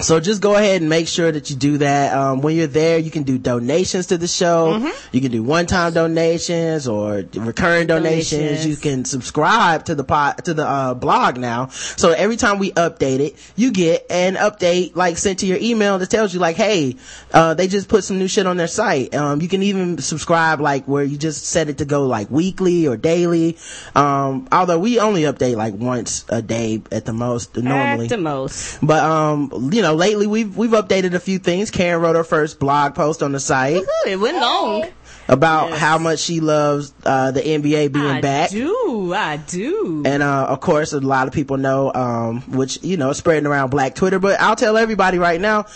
so 0.00 0.18
just 0.18 0.42
go 0.42 0.56
ahead 0.56 0.80
and 0.80 0.90
make 0.90 1.06
sure 1.06 1.30
that 1.30 1.50
you 1.50 1.56
do 1.56 1.78
that. 1.78 2.16
Um, 2.16 2.40
when 2.40 2.56
you're 2.56 2.66
there, 2.66 2.98
you 2.98 3.10
can 3.10 3.22
do 3.22 3.38
donations 3.38 4.06
to 4.08 4.18
the 4.18 4.26
show. 4.26 4.74
Mm-hmm. 4.74 5.16
You 5.16 5.20
can 5.20 5.30
do 5.30 5.42
one-time 5.42 5.92
donations 5.92 6.88
or 6.88 7.24
recurring 7.34 7.86
donations. 7.86 8.40
Donations. 8.40 8.66
You 8.66 8.76
can 8.76 9.04
subscribe 9.04 9.84
to 9.86 9.94
the 9.94 10.04
pod, 10.04 10.44
to 10.46 10.54
the, 10.54 10.66
uh, 10.66 10.94
blog 10.94 11.38
now. 11.38 11.68
So 11.68 12.10
every 12.10 12.36
time 12.36 12.58
we 12.58 12.72
update 12.72 13.20
it, 13.20 13.36
you 13.54 13.70
get 13.70 14.06
an 14.10 14.34
update 14.34 14.96
like 14.96 15.16
sent 15.16 15.40
to 15.40 15.46
your 15.46 15.58
email 15.60 15.98
that 15.98 16.10
tells 16.10 16.34
you 16.34 16.40
like, 16.40 16.56
hey, 16.56 16.96
uh, 17.32 17.54
they 17.54 17.68
just 17.68 17.88
put 17.88 18.02
some 18.04 18.18
new 18.18 18.28
shit 18.28 18.46
on 18.46 18.56
their 18.56 18.66
site. 18.66 19.14
Um, 19.14 19.40
you 19.40 19.48
can 19.48 19.62
even 19.62 19.98
subscribe 19.98 20.60
like 20.60 20.86
where 20.86 21.04
you 21.04 21.16
just 21.16 21.44
set 21.44 21.68
it 21.68 21.78
to 21.78 21.84
go 21.84 22.06
like 22.06 22.30
weekly 22.30 22.88
or 22.88 22.96
daily. 22.96 23.56
Um, 23.94 24.48
although 24.50 24.78
we 24.78 24.98
only 24.98 25.22
update 25.22 25.56
like 25.56 25.74
once 25.74 26.24
a 26.28 26.42
day 26.42 26.82
at 26.90 27.04
the 27.04 27.12
most 27.12 27.56
normally. 27.56 28.06
At 28.06 28.10
the 28.10 28.18
most. 28.18 28.78
But 28.82 29.04
um, 29.04 29.70
you 29.72 29.82
know, 29.82 29.83
lately 29.92 30.26
we've 30.26 30.56
we've 30.56 30.70
updated 30.70 31.12
a 31.12 31.20
few 31.20 31.38
things. 31.38 31.70
Karen 31.70 32.00
wrote 32.00 32.16
her 32.16 32.24
first 32.24 32.58
blog 32.58 32.94
post 32.94 33.22
on 33.22 33.32
the 33.32 33.40
site 33.40 33.82
Ooh, 33.82 33.88
it 34.06 34.16
went 34.16 34.38
long. 34.38 34.86
about 35.28 35.72
how 35.72 35.98
much 35.98 36.20
she 36.20 36.40
loves 36.40 36.94
uh, 37.04 37.30
the 37.32 37.40
NBA 37.42 37.92
being 37.92 38.06
I 38.06 38.20
back. 38.22 38.50
I 38.50 38.54
do. 38.54 39.12
I 39.14 39.36
do. 39.36 40.02
And 40.06 40.22
uh, 40.22 40.46
of 40.46 40.60
course, 40.60 40.92
a 40.92 41.00
lot 41.00 41.26
of 41.26 41.34
people 41.34 41.56
know, 41.58 41.92
um, 41.92 42.40
which 42.52 42.82
you 42.82 42.96
know, 42.96 43.12
spreading 43.12 43.46
around 43.46 43.70
Black 43.70 43.94
Twitter. 43.94 44.18
But 44.18 44.40
I'll 44.40 44.56
tell 44.56 44.76
everybody 44.76 45.18
right 45.18 45.40
now, 45.40 45.66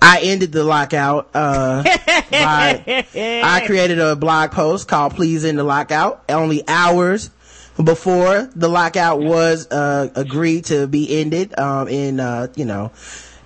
I 0.00 0.20
ended 0.22 0.52
the 0.52 0.62
lockout. 0.64 1.30
Uh, 1.34 1.82
by, 2.30 3.06
I 3.14 3.62
created 3.66 3.98
a 3.98 4.14
blog 4.14 4.50
post 4.52 4.86
called 4.88 5.14
"Please 5.16 5.44
End 5.44 5.58
the 5.58 5.64
Lockout." 5.64 6.24
Only 6.28 6.62
hours 6.68 7.30
before 7.82 8.48
the 8.54 8.68
lockout 8.68 9.20
was 9.20 9.66
uh, 9.70 10.08
agreed 10.14 10.66
to 10.66 10.86
be 10.86 11.20
ended. 11.20 11.58
Um, 11.58 11.88
in 11.88 12.20
uh, 12.20 12.48
you 12.56 12.64
know. 12.64 12.92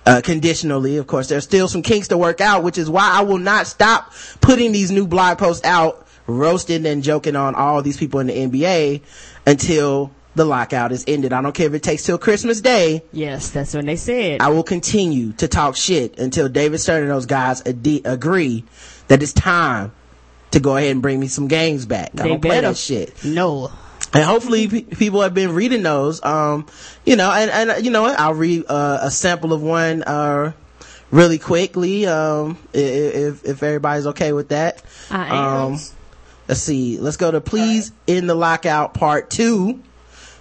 Uh, 0.05 0.19
conditionally, 0.23 0.97
of 0.97 1.05
course, 1.07 1.27
there's 1.27 1.43
still 1.43 1.67
some 1.67 1.81
kinks 1.83 2.07
to 2.07 2.17
work 2.17 2.41
out, 2.41 2.63
which 2.63 2.77
is 2.77 2.89
why 2.89 3.09
I 3.11 3.21
will 3.21 3.37
not 3.37 3.67
stop 3.67 4.11
putting 4.41 4.71
these 4.71 4.89
new 4.91 5.05
blog 5.05 5.37
posts 5.37 5.63
out, 5.65 6.07
roasting 6.27 6.85
and 6.87 7.03
joking 7.03 7.35
on 7.35 7.53
all 7.55 7.81
these 7.83 7.97
people 7.97 8.19
in 8.19 8.27
the 8.27 8.33
NBA 8.33 9.01
until 9.45 10.11
the 10.33 10.45
lockout 10.45 10.91
is 10.91 11.03
ended. 11.07 11.33
I 11.33 11.41
don't 11.41 11.53
care 11.53 11.67
if 11.67 11.73
it 11.73 11.83
takes 11.83 12.03
till 12.03 12.17
Christmas 12.17 12.61
Day. 12.61 13.03
yes, 13.11 13.49
that's 13.51 13.73
when 13.75 13.85
they 13.85 13.95
said. 13.97 14.41
I 14.41 14.47
will 14.49 14.63
continue 14.63 15.33
to 15.33 15.47
talk 15.47 15.75
shit 15.75 16.17
until 16.17 16.47
David 16.49 16.79
Stern 16.79 17.03
and 17.03 17.11
those 17.11 17.25
guys 17.25 17.61
ade- 17.65 18.05
agree 18.05 18.63
that 19.07 19.21
it's 19.21 19.33
time 19.33 19.91
to 20.51 20.59
go 20.59 20.77
ahead 20.77 20.91
and 20.91 21.01
bring 21.01 21.19
me 21.19 21.27
some 21.27 21.47
games 21.47 21.85
back. 21.85 22.11
I 22.19 22.27
don't 22.27 22.41
play 22.41 22.59
that 22.61 22.77
shit. 22.77 23.23
No. 23.23 23.71
And 24.13 24.23
hopefully 24.23 24.67
pe- 24.67 24.81
people 24.81 25.21
have 25.21 25.33
been 25.33 25.53
reading 25.53 25.83
those. 25.83 26.23
Um, 26.23 26.65
you 27.05 27.15
know, 27.15 27.31
and, 27.31 27.49
and 27.49 27.85
you 27.85 27.91
know 27.91 28.01
what? 28.01 28.19
I'll 28.19 28.33
read 28.33 28.65
uh, 28.67 28.99
a 29.03 29.11
sample 29.11 29.53
of 29.53 29.61
one, 29.61 30.03
uh, 30.03 30.51
really 31.11 31.37
quickly, 31.39 32.05
um, 32.07 32.57
if, 32.73 33.45
if 33.45 33.63
everybody's 33.63 34.07
okay 34.07 34.33
with 34.33 34.49
that. 34.49 34.81
I 35.09 35.27
am. 35.27 35.73
Um, 35.73 35.79
let's 36.47 36.61
see. 36.61 36.97
Let's 36.97 37.17
go 37.17 37.31
to 37.31 37.41
please 37.41 37.91
in 38.07 38.27
the 38.27 38.35
lockout 38.35 38.93
part 38.93 39.29
two, 39.29 39.81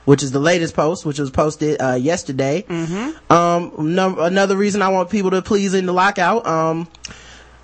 which 0.05 0.23
is 0.23 0.33
the 0.33 0.41
latest 0.41 0.75
post, 0.75 1.05
which 1.05 1.19
was 1.19 1.31
posted, 1.31 1.81
uh, 1.81 1.95
yesterday. 1.95 2.65
Mm-hmm. 2.69 3.33
Um, 3.33 3.95
num- 3.95 4.19
another 4.19 4.57
reason 4.57 4.83
I 4.83 4.89
want 4.89 5.11
people 5.11 5.31
to 5.31 5.43
please 5.43 5.75
in 5.75 5.87
the 5.87 5.93
lockout, 5.93 6.47
um, 6.47 6.89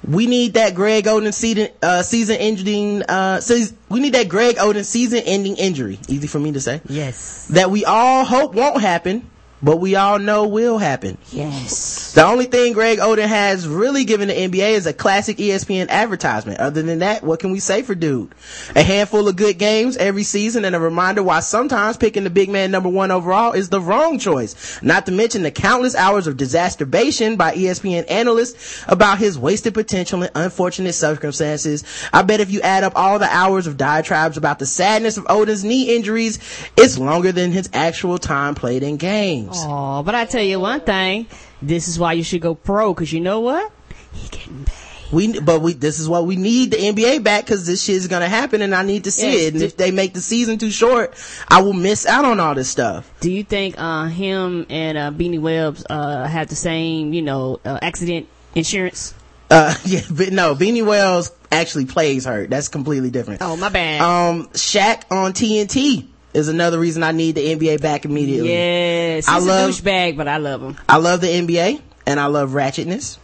we 0.06 0.26
need 0.26 0.54
that 0.54 0.74
Greg 0.74 1.04
Oden 1.04 1.32
season, 1.34 1.68
uh, 1.82 2.02
season 2.02 2.36
ending, 2.36 3.02
uh, 3.02 3.40
we 3.88 4.00
need 4.00 4.14
that 4.14 4.28
Greg 4.28 4.56
Oden 4.56 4.84
season 4.84 5.20
ending 5.24 5.56
injury. 5.56 5.98
Easy 6.08 6.26
for 6.26 6.38
me 6.38 6.52
to 6.52 6.60
say. 6.60 6.80
Yes. 6.88 7.46
That 7.48 7.70
we 7.70 7.84
all 7.84 8.24
hope 8.24 8.54
won't 8.54 8.80
happen, 8.80 9.28
but 9.62 9.76
we 9.76 9.96
all 9.96 10.18
know 10.18 10.46
will 10.46 10.78
happen. 10.78 11.18
Yes. 11.30 12.05
The 12.16 12.24
only 12.24 12.46
thing 12.46 12.72
Greg 12.72 12.98
Oden 12.98 13.29
has 13.29 13.68
really 13.68 14.07
given 14.07 14.29
the 14.29 14.35
NBA 14.35 14.70
is 14.70 14.87
a 14.87 14.94
classic 14.94 15.37
ESPN 15.37 15.88
advertisement. 15.88 16.59
Other 16.59 16.81
than 16.81 17.00
that, 17.00 17.22
what 17.22 17.40
can 17.40 17.50
we 17.50 17.61
say 17.61 17.83
for 17.83 17.94
dude? 17.94 18.35
A 18.74 18.83
handful 18.83 19.29
of 19.29 19.37
good 19.37 19.59
games 19.59 19.98
every 19.98 20.22
season 20.22 20.64
and 20.64 20.74
a 20.74 20.81
reminder 20.81 21.22
why 21.22 21.40
sometimes 21.40 21.98
picking 21.98 22.24
the 22.24 22.31
big 22.31 22.48
man 22.48 22.70
number 22.70 22.88
one 22.88 23.11
overall 23.11 23.52
is 23.52 23.68
the 23.68 23.83
wrong 23.83 24.18
choice. 24.18 24.81
Not 24.81 25.05
to 25.05 25.12
mention 25.12 25.42
the 25.42 25.50
countless 25.50 25.94
hours 25.94 26.26
of 26.26 26.38
disasterbation 26.38 27.37
by 27.37 27.55
ESPN 27.55 28.11
analysts 28.11 28.83
about 28.88 29.18
his 29.18 29.38
wasted 29.38 29.74
potential 29.74 30.22
and 30.22 30.33
unfortunate 30.35 30.94
circumstances. 30.94 31.85
I 32.14 32.22
bet 32.22 32.40
if 32.40 32.50
you 32.50 32.62
add 32.62 32.83
up 32.83 32.94
all 32.96 33.18
the 33.18 33.29
hours 33.29 33.66
of 33.66 33.76
diatribes 33.76 34.38
about 34.38 34.59
the 34.59 34.64
sadness 34.64 35.18
of 35.18 35.24
Oden's 35.26 35.64
knee 35.64 35.94
injuries, 35.94 36.38
it's 36.79 36.96
longer 36.96 37.33
than 37.33 37.52
his 37.52 37.68
actual 37.74 38.16
time 38.16 38.55
played 38.55 38.83
in 38.83 38.96
games. 38.96 39.59
Oh, 39.59 40.02
but 40.02 40.14
I 40.14 40.24
tell 40.24 40.42
you 40.42 40.61
one 40.61 40.81
thing. 40.81 41.26
This 41.62 41.88
is 41.88 41.98
why 41.98 42.12
you 42.12 42.22
should 42.22 42.40
go 42.40 42.54
pro, 42.54 42.92
cause 42.94 43.12
you 43.12 43.20
know 43.20 43.40
what? 43.40 43.72
He 44.12 44.28
getting 44.28 44.64
paid. 44.64 44.86
We, 45.12 45.38
but 45.38 45.60
we, 45.60 45.72
this 45.72 46.00
is 46.00 46.08
what 46.08 46.26
we 46.26 46.34
need 46.34 46.72
the 46.72 46.78
NBA 46.78 47.22
back 47.22 47.44
because 47.44 47.64
this 47.64 47.82
shit 47.84 47.94
is 47.94 48.08
gonna 48.08 48.28
happen 48.28 48.60
and 48.60 48.74
I 48.74 48.82
need 48.82 49.04
to 49.04 49.12
see 49.12 49.32
Yes, 49.32 49.40
it. 49.46 49.54
And 49.54 49.62
if 49.62 49.76
they 49.76 49.92
make 49.92 50.14
the 50.14 50.20
season 50.20 50.58
too 50.58 50.70
short, 50.70 51.14
I 51.48 51.62
will 51.62 51.74
miss 51.74 52.06
out 52.06 52.24
on 52.24 52.40
all 52.40 52.54
this 52.56 52.68
stuff. 52.68 53.08
Do 53.20 53.30
you 53.30 53.44
think 53.44 53.76
uh 53.78 54.06
him 54.06 54.66
and 54.68 54.98
uh 54.98 55.10
Beanie 55.12 55.40
Wells 55.40 55.84
uh 55.88 56.24
have 56.26 56.48
the 56.48 56.56
same, 56.56 57.12
you 57.12 57.22
know, 57.22 57.60
uh, 57.64 57.78
accident 57.82 58.26
insurance? 58.56 59.14
Uh, 59.48 59.74
yeah, 59.84 60.00
but 60.10 60.32
no, 60.32 60.56
Beanie 60.56 60.84
Wells 60.84 61.30
actually 61.52 61.86
plays 61.86 62.24
hurt. 62.24 62.50
That's 62.50 62.66
completely 62.66 63.10
different. 63.10 63.42
Oh, 63.42 63.56
my 63.56 63.68
bad. 63.68 64.00
Um, 64.00 64.48
Shaq 64.48 65.04
on 65.12 65.32
TNT 65.34 66.08
is 66.37 66.49
another 66.49 66.79
reason 66.79 67.03
I 67.03 67.12
need 67.12 67.35
the 67.35 67.55
NBA 67.55 67.81
back 67.81 68.05
immediately. 68.05 68.51
yes. 68.53 69.27
I 69.29 69.38
love- 69.38 69.70
a 69.70 69.72
douchebag, 69.72 70.16
but 70.16 70.29
I 70.29 70.37
love 70.37 70.62
him. 70.62 70.77
I 70.88 70.99
love 70.99 71.20
the 71.20 71.29
NBA 71.29 71.81
and 72.07 72.20
I 72.20 72.27
love 72.27 72.51
ratchetness. 72.51 73.18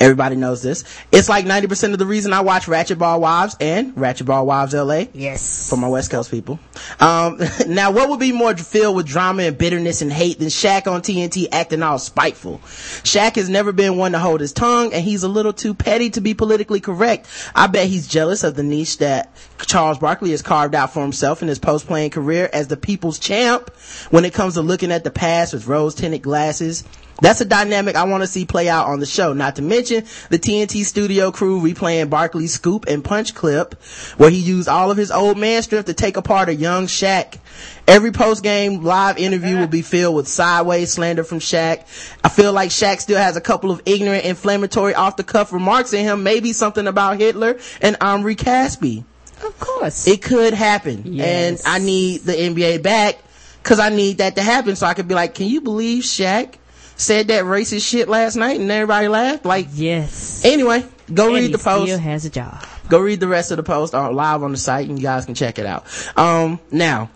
Everybody 0.00 0.34
knows 0.34 0.60
this. 0.60 0.84
It's 1.12 1.28
like 1.28 1.44
90% 1.44 1.92
of 1.92 1.98
the 1.98 2.06
reason 2.06 2.32
I 2.32 2.40
watch 2.40 2.66
Ratchet 2.66 2.98
Ball 2.98 3.20
Wives 3.20 3.56
and 3.60 3.96
Ratchet 3.96 4.26
Ball 4.26 4.44
Wives 4.44 4.74
LA. 4.74 5.04
Yes. 5.14 5.68
for 5.70 5.76
my 5.76 5.86
West 5.86 6.10
Coast 6.10 6.30
people. 6.30 6.58
Um, 6.98 7.40
now 7.68 7.92
what 7.92 8.08
would 8.08 8.18
be 8.18 8.32
more 8.32 8.56
filled 8.56 8.96
with 8.96 9.06
drama 9.06 9.44
and 9.44 9.56
bitterness 9.56 10.02
and 10.02 10.12
hate 10.12 10.40
than 10.40 10.48
Shaq 10.48 10.90
on 10.90 11.02
TNT 11.02 11.46
acting 11.52 11.82
all 11.82 11.98
spiteful? 11.98 12.58
Shaq 12.58 13.36
has 13.36 13.48
never 13.48 13.70
been 13.72 13.96
one 13.96 14.12
to 14.12 14.18
hold 14.18 14.40
his 14.40 14.52
tongue 14.52 14.92
and 14.92 15.04
he's 15.04 15.22
a 15.22 15.28
little 15.28 15.52
too 15.52 15.74
petty 15.74 16.10
to 16.10 16.20
be 16.20 16.34
politically 16.34 16.80
correct. 16.80 17.28
I 17.54 17.68
bet 17.68 17.86
he's 17.86 18.08
jealous 18.08 18.42
of 18.42 18.56
the 18.56 18.64
niche 18.64 18.98
that 18.98 19.34
Charles 19.64 19.98
Barkley 19.98 20.32
has 20.32 20.42
carved 20.42 20.74
out 20.74 20.92
for 20.92 21.02
himself 21.02 21.40
in 21.40 21.48
his 21.48 21.58
post-playing 21.60 22.10
career 22.10 22.50
as 22.52 22.66
the 22.66 22.76
people's 22.76 23.18
champ 23.20 23.70
when 24.10 24.24
it 24.24 24.34
comes 24.34 24.54
to 24.54 24.62
looking 24.62 24.90
at 24.90 25.04
the 25.04 25.10
past 25.10 25.52
with 25.54 25.68
rose-tinted 25.68 26.22
glasses. 26.22 26.84
That's 27.20 27.40
a 27.40 27.44
dynamic 27.44 27.96
I 27.96 28.04
want 28.04 28.22
to 28.22 28.26
see 28.26 28.44
play 28.44 28.68
out 28.68 28.86
on 28.86 29.00
the 29.00 29.06
show. 29.06 29.32
Not 29.32 29.56
to 29.56 29.62
mention 29.62 30.04
the 30.30 30.38
TNT 30.38 30.84
studio 30.84 31.30
crew 31.30 31.60
replaying 31.60 32.10
Barkley's 32.10 32.52
scoop 32.52 32.86
and 32.88 33.04
punch 33.04 33.34
clip 33.34 33.74
where 34.16 34.30
he 34.30 34.38
used 34.38 34.68
all 34.68 34.90
of 34.90 34.96
his 34.96 35.10
old 35.10 35.38
man 35.38 35.62
strength 35.62 35.86
to 35.86 35.94
take 35.94 36.16
apart 36.16 36.48
a 36.48 36.54
young 36.54 36.86
Shaq. 36.86 37.38
Every 37.86 38.10
post-game 38.10 38.82
live 38.82 39.18
interview 39.18 39.58
will 39.58 39.68
be 39.68 39.82
filled 39.82 40.16
with 40.16 40.26
sideways 40.26 40.92
slander 40.92 41.22
from 41.22 41.38
Shaq. 41.38 41.80
I 42.24 42.28
feel 42.28 42.52
like 42.52 42.70
Shaq 42.70 43.00
still 43.00 43.18
has 43.18 43.36
a 43.36 43.40
couple 43.40 43.70
of 43.70 43.82
ignorant, 43.86 44.24
inflammatory, 44.24 44.94
off-the-cuff 44.94 45.52
remarks 45.52 45.92
in 45.92 46.04
him. 46.04 46.22
Maybe 46.22 46.52
something 46.52 46.86
about 46.86 47.18
Hitler 47.18 47.58
and 47.80 47.96
Omri 48.00 48.36
Caspi. 48.36 49.04
Of 49.44 49.58
course. 49.60 50.06
It 50.06 50.22
could 50.22 50.54
happen. 50.54 51.02
Yes. 51.14 51.64
And 51.64 51.74
I 51.74 51.84
need 51.84 52.22
the 52.22 52.32
NBA 52.32 52.82
back 52.82 53.18
cause 53.62 53.78
I 53.78 53.88
need 53.88 54.18
that 54.18 54.36
to 54.36 54.42
happen 54.42 54.76
so 54.76 54.86
I 54.86 54.94
could 54.94 55.08
be 55.08 55.14
like, 55.14 55.34
can 55.34 55.46
you 55.46 55.60
believe 55.60 56.02
Shaq 56.02 56.56
said 56.96 57.28
that 57.28 57.44
racist 57.44 57.88
shit 57.88 58.08
last 58.08 58.36
night 58.36 58.60
and 58.60 58.70
everybody 58.70 59.08
laughed? 59.08 59.44
Like, 59.44 59.68
yes. 59.72 60.44
anyway, 60.44 60.84
go 61.12 61.26
And 61.26 61.34
read 61.34 61.42
he 61.44 61.52
the 61.52 61.58
post. 61.58 61.84
Still 61.84 61.98
has 61.98 62.24
a 62.24 62.30
job. 62.30 62.64
Go 62.88 63.00
read 63.00 63.20
the 63.20 63.28
rest 63.28 63.50
of 63.50 63.56
the 63.56 63.62
post 63.62 63.94
on 63.94 64.14
live 64.14 64.42
on 64.42 64.52
the 64.52 64.58
site 64.58 64.88
and 64.88 64.98
you 64.98 65.02
guys 65.02 65.24
can 65.24 65.34
check 65.34 65.58
it 65.58 65.66
out. 65.66 65.86
Um, 66.18 66.60
now, 66.70 67.10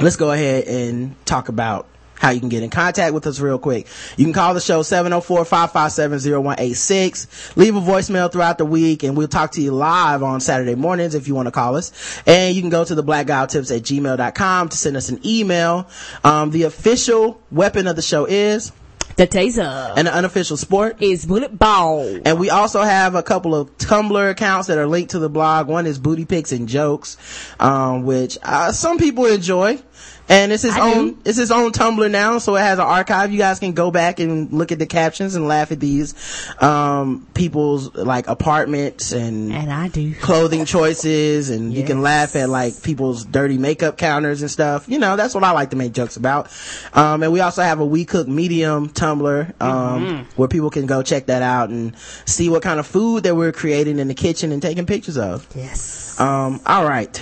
let's 0.00 0.16
go 0.16 0.32
ahead 0.32 0.64
and 0.64 1.14
talk 1.26 1.48
about 1.48 1.86
how 2.22 2.30
you 2.30 2.38
can 2.38 2.48
get 2.48 2.62
in 2.62 2.70
contact 2.70 3.12
with 3.12 3.26
us 3.26 3.40
real 3.40 3.58
quick. 3.58 3.88
You 4.16 4.24
can 4.24 4.32
call 4.32 4.54
the 4.54 4.60
show 4.60 4.82
704-557-0186. 4.82 7.56
Leave 7.56 7.74
a 7.74 7.80
voicemail 7.80 8.30
throughout 8.30 8.58
the 8.58 8.64
week 8.64 9.02
and 9.02 9.16
we'll 9.16 9.26
talk 9.26 9.50
to 9.52 9.60
you 9.60 9.72
live 9.72 10.22
on 10.22 10.40
Saturday 10.40 10.76
mornings 10.76 11.16
if 11.16 11.26
you 11.26 11.34
want 11.34 11.48
to 11.48 11.52
call 11.52 11.74
us. 11.76 12.22
And 12.24 12.54
you 12.54 12.62
can 12.62 12.70
go 12.70 12.84
to 12.84 12.94
the 12.94 13.02
blackguywhotips 13.02 13.76
at 13.76 13.82
gmail.com 13.82 14.68
to 14.68 14.76
send 14.76 14.96
us 14.96 15.08
an 15.08 15.18
email. 15.26 15.88
Um, 16.22 16.52
the 16.52 16.62
official 16.62 17.40
weapon 17.50 17.88
of 17.88 17.96
the 17.96 18.02
show 18.02 18.26
is, 18.26 18.70
The 19.16 19.26
taser 19.26 19.92
and 19.96 20.06
the 20.06 20.14
unofficial 20.14 20.56
sport 20.56 21.02
is 21.02 21.26
bullet 21.26 21.58
ball. 21.58 22.18
and 22.24 22.38
we 22.38 22.50
also 22.50 22.82
have 22.82 23.14
a 23.14 23.22
couple 23.22 23.54
of 23.54 23.76
Tumblr 23.76 24.30
accounts 24.30 24.68
that 24.68 24.78
are 24.78 24.86
linked 24.86 25.10
to 25.12 25.18
the 25.18 25.28
blog. 25.28 25.68
One 25.68 25.86
is 25.86 25.98
Booty 25.98 26.24
Pics 26.24 26.52
and 26.52 26.68
Jokes, 26.68 27.16
um, 27.60 28.04
which 28.04 28.38
uh, 28.42 28.72
some 28.72 28.98
people 28.98 29.26
enjoy. 29.26 29.78
And 30.28 30.52
it's 30.52 30.62
his 30.62 30.74
I 30.76 30.80
own, 30.94 31.10
do. 31.10 31.18
it's 31.24 31.36
his 31.36 31.50
own 31.50 31.72
Tumblr 31.72 32.10
now, 32.10 32.38
so 32.38 32.54
it 32.56 32.60
has 32.60 32.78
an 32.78 32.86
archive. 32.86 33.32
You 33.32 33.38
guys 33.38 33.58
can 33.58 33.72
go 33.72 33.90
back 33.90 34.20
and 34.20 34.50
look 34.52 34.72
at 34.72 34.78
the 34.78 34.86
captions 34.86 35.34
and 35.34 35.46
laugh 35.48 35.72
at 35.72 35.80
these, 35.80 36.14
um, 36.62 37.26
people's 37.34 37.94
like 37.94 38.28
apartments 38.28 39.12
and 39.12 39.52
And 39.52 39.70
I 39.70 39.88
do. 39.88 40.14
clothing 40.14 40.64
choices 40.64 41.50
and 41.50 41.74
you 41.74 41.84
can 41.84 42.02
laugh 42.02 42.34
at 42.36 42.48
like 42.48 42.82
people's 42.82 43.24
dirty 43.24 43.58
makeup 43.58 43.98
counters 43.98 44.40
and 44.42 44.50
stuff. 44.50 44.88
You 44.88 44.98
know, 45.00 45.16
that's 45.16 45.34
what 45.34 45.44
I 45.44 45.50
like 45.50 45.70
to 45.70 45.76
make 45.76 45.92
jokes 45.92 46.16
about. 46.16 46.50
Um, 46.94 47.22
and 47.24 47.32
we 47.32 47.40
also 47.40 47.62
have 47.62 47.80
a 47.80 47.84
We 47.86 48.04
Cook 48.04 48.28
Medium 48.28 48.88
Tumblr, 48.90 49.60
um, 49.60 49.72
Mm-hmm. 50.06 50.22
where 50.36 50.48
people 50.48 50.70
can 50.70 50.86
go 50.86 51.02
check 51.02 51.26
that 51.26 51.42
out 51.42 51.68
and 51.68 51.94
see 52.24 52.48
what 52.48 52.62
kind 52.62 52.78
of 52.80 52.86
food 52.86 53.24
that 53.24 53.34
we're 53.36 53.52
creating 53.52 53.98
in 53.98 54.08
the 54.08 54.14
kitchen 54.14 54.52
and 54.52 54.62
taking 54.62 54.86
pictures 54.86 55.18
of. 55.18 55.46
Yes. 55.54 56.18
Um, 56.18 56.60
all 56.64 56.84
right. 56.86 57.20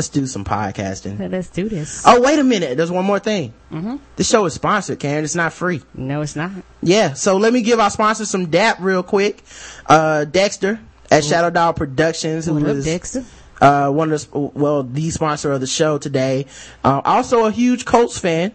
Let's 0.00 0.08
do 0.08 0.26
some 0.26 0.46
podcasting. 0.46 1.30
Let's 1.30 1.50
do 1.50 1.68
this. 1.68 2.04
Oh, 2.06 2.22
wait 2.22 2.38
a 2.38 2.42
minute. 2.42 2.78
There's 2.78 2.90
one 2.90 3.04
more 3.04 3.18
thing. 3.18 3.52
Mm-hmm. 3.70 3.96
This 4.16 4.30
show 4.30 4.46
is 4.46 4.54
sponsored, 4.54 4.98
Karen. 4.98 5.24
It's 5.24 5.34
not 5.34 5.52
free. 5.52 5.82
No, 5.92 6.22
it's 6.22 6.34
not. 6.34 6.52
Yeah, 6.82 7.12
so 7.12 7.36
let 7.36 7.52
me 7.52 7.60
give 7.60 7.78
our 7.78 7.90
sponsor 7.90 8.24
some 8.24 8.46
dap 8.46 8.78
real 8.80 9.02
quick. 9.02 9.42
Uh, 9.84 10.24
Dexter 10.24 10.80
at 11.10 11.22
Shadow 11.22 11.50
Dog 11.50 11.76
Productions, 11.76 12.46
who 12.46 12.66
up, 12.66 12.82
Dexter? 12.82 13.26
uh, 13.60 13.90
one 13.90 14.10
of 14.10 14.30
the, 14.30 14.38
well, 14.38 14.84
the 14.84 15.10
sponsor 15.10 15.52
of 15.52 15.60
the 15.60 15.66
show 15.66 15.98
today. 15.98 16.46
Uh, 16.82 17.02
also 17.04 17.44
a 17.44 17.50
huge 17.50 17.84
Colts 17.84 18.18
fan. 18.18 18.52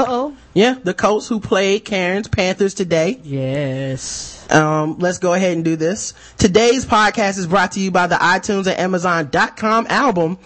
Uh 0.00 0.04
oh. 0.08 0.36
Yeah, 0.52 0.74
the 0.82 0.94
Colts 0.94 1.28
who 1.28 1.38
played 1.38 1.84
Karen's 1.84 2.26
Panthers 2.26 2.74
today. 2.74 3.20
Yes. 3.22 4.39
Um, 4.50 4.98
let's 4.98 5.18
go 5.18 5.34
ahead 5.34 5.52
and 5.52 5.64
do 5.64 5.76
this. 5.76 6.14
Today's 6.38 6.84
podcast 6.84 7.38
is 7.38 7.46
brought 7.46 7.72
to 7.72 7.80
you 7.80 7.90
by 7.90 8.06
the 8.06 8.16
iTunes 8.16 8.66
and 8.66 8.78
Amazon.com 8.78 9.86
album, 9.88 10.38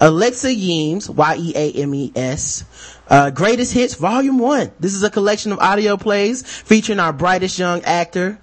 Alexa 0.00 0.48
Yeames, 0.54 1.08
Y-E-A-M-E-S, 1.10 2.64
uh, 3.08 3.30
Greatest 3.30 3.72
Hits 3.74 3.94
Volume 3.94 4.38
1. 4.38 4.72
This 4.80 4.94
is 4.94 5.02
a 5.02 5.10
collection 5.10 5.52
of 5.52 5.58
audio 5.58 5.96
plays 5.96 6.42
featuring 6.42 7.00
our 7.00 7.12
brightest 7.12 7.58
young 7.58 7.82
actor. 7.82 8.38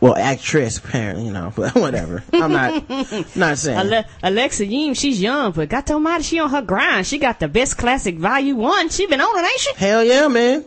Well, 0.00 0.14
actress, 0.16 0.78
apparently, 0.78 1.26
you 1.26 1.32
know, 1.32 1.52
but 1.56 1.74
whatever. 1.74 2.22
I'm 2.32 2.52
not, 2.52 2.88
not 3.36 3.58
saying. 3.58 3.92
Ale- 3.92 4.04
Alexa 4.22 4.64
Yim, 4.64 4.94
she's 4.94 5.20
young, 5.20 5.52
but 5.52 5.68
God 5.68 5.90
almighty, 5.90 6.22
she 6.22 6.38
on 6.38 6.50
her 6.50 6.62
grind. 6.62 7.06
She 7.06 7.18
got 7.18 7.40
the 7.40 7.48
best 7.48 7.76
classic 7.76 8.16
value 8.16 8.54
one. 8.54 8.88
She 8.90 9.06
been 9.06 9.20
on 9.20 9.38
it, 9.44 9.48
ain't 9.48 9.60
she? 9.60 9.74
Hell 9.74 10.04
yeah, 10.04 10.28
man. 10.28 10.64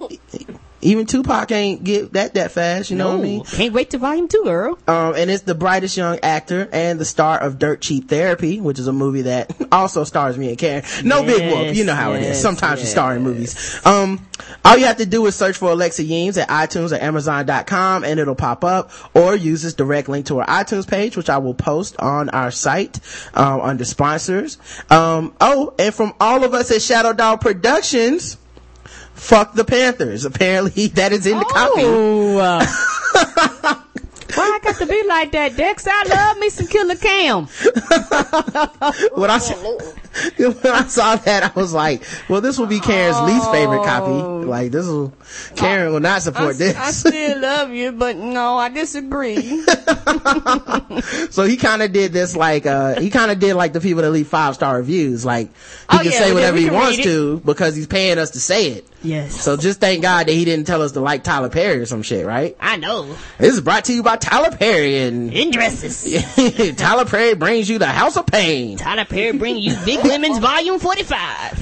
Even 0.82 1.06
Tupac 1.06 1.52
ain't 1.52 1.84
get 1.84 2.14
that 2.14 2.34
that 2.34 2.52
fast, 2.52 2.90
you 2.90 2.98
know 2.98 3.10
what 3.10 3.20
I 3.20 3.24
mean? 3.24 3.44
Can't 3.44 3.74
wait 3.74 3.92
to 3.92 3.98
volume 3.98 4.28
two, 4.28 4.44
girl. 4.44 4.78
Um, 4.88 5.16
and 5.16 5.30
it's 5.30 5.44
the 5.44 5.56
brightest 5.56 5.96
young 5.98 6.20
actor 6.24 6.68
and 6.72 7.00
the 7.00 7.06
star 7.06 7.40
of 7.40 7.60
Dirt 7.60 7.82
Cheap 7.82 8.08
Therapy, 8.10 8.60
which 8.60 8.80
is 8.80 8.88
a 8.88 8.94
movie 8.94 9.24
that 9.24 9.56
also 9.72 10.04
stars 10.04 10.38
me 10.38 10.50
and 10.50 10.58
Karen. 10.58 10.84
No 11.04 11.24
big 11.24 11.54
whoop, 11.54 11.76
you 11.76 11.84
know 11.86 11.96
how 11.96 12.14
it 12.14 12.20
is. 12.22 12.28
yes, 12.28 12.42
Sometimes 12.42 12.82
you 12.82 12.88
star 12.88 13.16
in 13.16 13.24
movies. 13.24 13.86
Um, 13.86 14.26
all 14.66 14.78
you 14.78 14.86
have 14.86 14.98
to 14.98 15.06
do 15.06 15.26
is 15.28 15.36
search 15.36 15.58
for 15.58 15.72
Alexa 15.72 16.04
Yeames 16.04 16.38
at 16.38 16.50
iTunes 16.50 16.92
or 16.92 17.02
Amazon.com 17.02 18.04
and 18.04 18.20
it'll 18.20 18.36
pop 18.36 18.64
up, 18.64 18.92
or 19.16 19.36
use 19.36 19.62
this 19.62 19.74
direct 19.74 20.10
link 20.10 20.26
to 20.28 20.40
our 20.40 20.46
iTunes 20.48 20.88
page, 20.88 21.16
which 21.18 21.30
I 21.30 21.38
will 21.38 21.54
post 21.54 21.96
on 22.00 22.30
our 22.30 22.52
site 22.52 23.00
um, 23.34 23.62
under 23.62 23.86
sponsors. 23.86 24.58
Um, 24.90 25.34
oh, 25.40 25.74
and 25.78 25.94
from 25.94 26.14
all 26.20 26.44
of 26.44 26.54
us 26.54 26.72
at 26.72 26.82
Shadow 26.82 27.14
Dog 27.14 27.42
Productions. 27.42 28.38
Fuck 29.22 29.54
the 29.54 29.64
Panthers. 29.64 30.26
Apparently 30.26 30.88
that 30.96 31.12
is 31.14 31.26
in 31.28 31.38
the 31.38 31.46
copy. 31.46 31.82
Oh. 31.86 32.38
uh, 32.40 32.66
Why 34.34 34.44
I 34.44 34.60
got 34.64 34.76
to 34.78 34.86
be 34.88 35.04
like 35.08 35.32
that, 35.34 35.56
Dex? 35.56 35.86
I 35.90 36.04
love 36.04 36.38
me 36.40 36.50
some 36.50 36.68
Killer 36.68 36.96
Cam. 36.96 37.48
When 39.14 39.30
I, 39.30 39.38
saw, 39.38 39.54
when 40.38 40.74
I 40.74 40.84
saw 40.88 41.16
that, 41.18 41.44
I 41.44 41.52
was 41.60 41.72
like, 41.74 42.04
well, 42.28 42.42
this 42.42 42.58
will 42.58 42.66
be 42.66 42.80
Karen's 42.80 43.20
least 43.22 43.50
favorite 43.52 43.82
Oh. 43.82 43.86
copy. 43.86 44.46
Like, 44.48 44.72
this 44.72 44.88
will, 44.88 45.14
Karen 45.56 45.94
will 45.94 46.00
not 46.00 46.22
support 46.24 46.58
this. 46.58 46.76
I 46.76 46.92
still 46.92 47.40
love 47.40 47.70
you, 47.72 47.92
but 47.92 48.16
no, 48.18 48.58
I 48.58 48.70
disagree. 48.70 49.64
so 51.30 51.44
he 51.44 51.58
kind 51.58 51.82
of 51.84 51.92
did 51.94 52.12
this 52.14 52.36
like, 52.36 52.66
uh, 52.66 53.00
he 53.00 53.10
kind 53.10 53.32
of 53.32 53.40
did 53.40 53.54
like 53.56 53.74
the 53.74 53.82
people 53.82 54.02
that 54.02 54.12
leave 54.12 54.28
five 54.28 54.56
star 54.56 54.78
reviews. 54.78 55.24
Like, 55.26 55.48
he 55.48 55.54
Oh, 55.90 55.98
can 56.02 56.06
yeah, 56.12 56.20
say 56.20 56.34
whatever 56.34 56.58
he 56.58 56.70
wants 56.70 56.98
to 57.04 57.40
because 57.46 57.76
he's 57.76 57.88
paying 57.88 58.18
us 58.18 58.32
to 58.32 58.40
say 58.40 58.72
it. 58.72 58.88
Yes. 59.04 59.42
So 59.42 59.58
just 59.58 59.80
thank 59.80 60.04
God 60.04 60.28
that 60.28 60.34
he 60.34 60.46
didn't 60.46 60.68
tell 60.68 60.82
us 60.82 60.92
to 60.92 61.00
like 61.00 61.24
Tyler 61.24 61.50
Perry 61.50 61.80
or 61.80 61.86
some 61.86 62.04
shit, 62.04 62.26
right? 62.26 62.56
I 62.60 62.78
know. 62.78 63.16
This 63.40 63.54
is 63.56 63.62
brought 63.62 63.86
to 63.86 63.94
you 63.94 64.04
by 64.04 64.18
Tyler 64.18 64.56
Perry 64.56 65.00
and 65.00 65.34
In 65.34 65.50
dresses. 65.52 66.04
Tyler 66.78 67.06
Perry 67.06 67.34
brings 67.34 67.68
you 67.70 67.80
the 67.80 67.88
House 67.88 68.16
of 68.18 68.28
Payne. 68.28 68.78
Tyler 68.78 69.06
Perry 69.06 69.38
brings 69.38 69.66
you 69.66 69.76
Big 69.86 70.06
Lemons 70.06 70.38
Volume 70.40 70.80
45. 70.80 71.18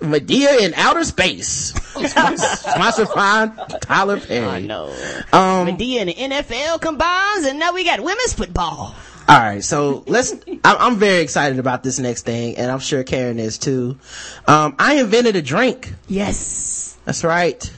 Madea 0.00 0.60
in 0.60 0.74
outer 0.74 1.04
space. 1.04 1.72
Sponsored 1.72 3.08
by 3.14 3.50
Tyler 3.80 4.18
Perry. 4.18 4.46
I 4.46 4.60
know. 4.60 4.88
Um, 5.32 5.68
Madea 5.68 6.00
and 6.00 6.08
the 6.08 6.14
NFL 6.14 6.80
combines, 6.80 7.46
and 7.46 7.58
now 7.58 7.72
we 7.72 7.84
got 7.84 8.00
women's 8.00 8.32
football. 8.32 8.94
All 9.28 9.38
right, 9.38 9.62
so 9.62 10.04
let's. 10.06 10.32
I'm, 10.48 10.60
I'm 10.64 10.96
very 10.96 11.22
excited 11.22 11.58
about 11.58 11.82
this 11.82 11.98
next 11.98 12.22
thing, 12.22 12.56
and 12.56 12.70
I'm 12.70 12.80
sure 12.80 13.02
Karen 13.04 13.38
is 13.38 13.58
too. 13.58 13.98
Um, 14.46 14.74
I 14.78 14.94
invented 15.00 15.36
a 15.36 15.42
drink. 15.42 15.92
Yes. 16.08 16.96
That's 17.04 17.24
right. 17.24 17.72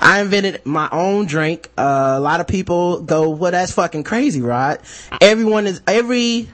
I 0.00 0.20
invented 0.20 0.64
my 0.66 0.88
own 0.90 1.26
drink. 1.26 1.70
Uh, 1.78 2.14
a 2.16 2.20
lot 2.20 2.40
of 2.40 2.46
people 2.48 3.02
go, 3.02 3.30
"Well, 3.30 3.52
that's 3.52 3.72
fucking 3.72 4.04
crazy, 4.04 4.40
Rod." 4.40 4.80
Everyone 5.20 5.66
is 5.66 5.80
every. 5.86 6.48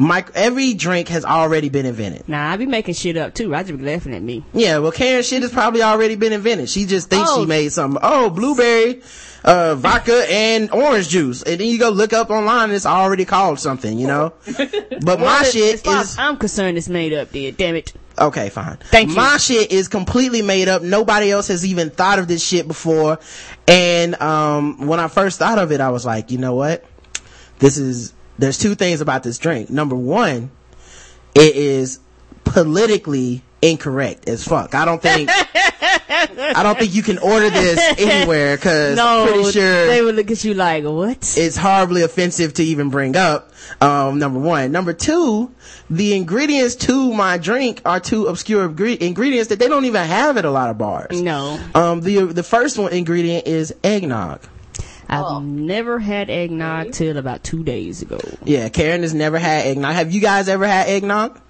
Mic- 0.00 0.30
every 0.34 0.72
drink 0.74 1.08
has 1.08 1.24
already 1.26 1.68
been 1.68 1.84
invented. 1.84 2.26
Nah, 2.28 2.52
I 2.52 2.56
be 2.56 2.64
making 2.64 2.94
shit 2.94 3.16
up 3.18 3.34
too. 3.34 3.50
Roger 3.52 3.76
be 3.76 3.84
laughing 3.84 4.14
at 4.14 4.22
me. 4.22 4.44
Yeah, 4.54 4.78
well, 4.78 4.92
Karen 4.92 5.22
shit 5.22 5.42
has 5.42 5.52
probably 5.52 5.82
already 5.82 6.14
been 6.16 6.32
invented. 6.32 6.70
She 6.70 6.86
just 6.86 7.10
thinks 7.10 7.28
Oh. 7.30 7.40
she 7.42 7.46
made 7.46 7.70
something. 7.72 8.00
Oh, 8.02 8.30
blueberry, 8.30 9.02
uh, 9.44 9.74
vodka 9.74 10.24
and 10.30 10.70
orange 10.72 11.08
juice. 11.10 11.42
And 11.42 11.60
then 11.60 11.66
you 11.68 11.78
go 11.78 11.90
look 11.90 12.12
up 12.14 12.30
online 12.30 12.64
and 12.64 12.72
it's 12.72 12.86
already 12.86 13.24
called 13.26 13.58
something, 13.60 13.98
you 13.98 14.06
know? 14.06 14.32
But 15.02 15.20
my 15.20 15.42
shit 15.42 15.86
is, 15.86 16.16
I'm 16.18 16.36
concerned, 16.38 16.78
it's 16.78 16.88
made 16.88 17.12
up, 17.12 17.30
dude. 17.32 17.56
Damn 17.58 17.74
it. 17.74 17.92
okay, 18.18 18.48
fine. 18.48 18.76
Thank 18.84 19.10
you. 19.10 19.16
My 19.16 19.36
shit 19.38 19.70
is 19.72 19.88
completely 19.88 20.40
made 20.42 20.68
up. 20.68 20.82
Nobody 20.82 21.30
else 21.30 21.48
has 21.48 21.64
even 21.66 21.90
thought 21.90 22.18
of 22.18 22.26
this 22.28 22.42
shit 22.46 22.66
before. 22.68 23.18
And, 23.68 24.20
um, 24.20 24.86
when 24.86 24.98
I 25.00 25.08
first 25.08 25.38
thought 25.38 25.58
of 25.58 25.72
it, 25.72 25.80
I 25.80 25.90
was 25.90 26.04
like, 26.06 26.30
you 26.30 26.38
know 26.38 26.54
what? 26.54 26.84
This 27.58 27.76
is, 27.78 28.12
there's 28.40 28.58
two 28.58 28.74
things 28.74 29.00
about 29.00 29.22
this 29.22 29.38
drink. 29.38 29.70
Number 29.70 29.94
one, 29.96 30.50
it 31.34 31.54
is 31.56 32.00
politically 32.44 33.42
incorrect 33.62 34.28
as 34.28 34.42
fuck. 34.46 34.74
I 34.74 34.84
don't 34.84 35.02
think, 35.02 35.28
I 35.32 36.60
don't 36.62 36.78
think 36.78 36.94
you 36.94 37.02
can 37.02 37.18
order 37.18 37.50
this 37.50 37.78
anywhere 37.98 38.56
because 38.56 38.96
No, 38.96 39.22
I'm 39.24 39.28
pretty 39.28 39.52
sure 39.52 39.86
they 39.86 40.02
would 40.02 40.14
look 40.16 40.30
at 40.30 40.42
you 40.44 40.54
like, 40.54 40.84
what? 40.84 41.34
it's 41.36 41.56
horribly 41.56 42.02
offensive 42.02 42.54
to 42.54 42.64
even 42.64 42.88
bring 42.90 43.16
up. 43.16 43.52
Um, 43.80 44.18
number 44.18 44.40
one. 44.40 44.72
Number 44.72 44.92
two, 44.92 45.54
the 45.90 46.14
ingredients 46.14 46.74
to 46.76 47.12
my 47.12 47.36
drink 47.38 47.82
are 47.84 48.00
two 48.00 48.26
obscure 48.26 48.64
ingredients 48.64 49.48
that 49.50 49.58
they 49.58 49.68
don't 49.68 49.84
even 49.84 50.04
have 50.06 50.36
at 50.38 50.44
a 50.44 50.50
lot 50.50 50.70
of 50.70 50.78
bars. 50.78 51.20
no. 51.20 51.60
Um, 51.74 52.00
the, 52.00 52.24
the 52.24 52.42
first 52.42 52.78
one 52.78 52.92
ingredient 52.92 53.46
is 53.46 53.74
eggnog. 53.84 54.40
I've 55.10 55.24
Oh. 55.24 55.40
never 55.40 55.98
had 55.98 56.30
eggnog 56.30 56.92
till 56.92 57.16
about 57.16 57.42
two 57.42 57.64
days 57.64 58.00
ago. 58.00 58.20
Yeah, 58.44 58.68
Karen 58.68 59.02
has 59.02 59.12
never 59.12 59.38
had 59.38 59.66
eggnog. 59.66 59.92
Have 59.94 60.12
you 60.12 60.20
guys 60.20 60.48
ever 60.48 60.66
had 60.66 60.88
eggnog? 60.88 61.40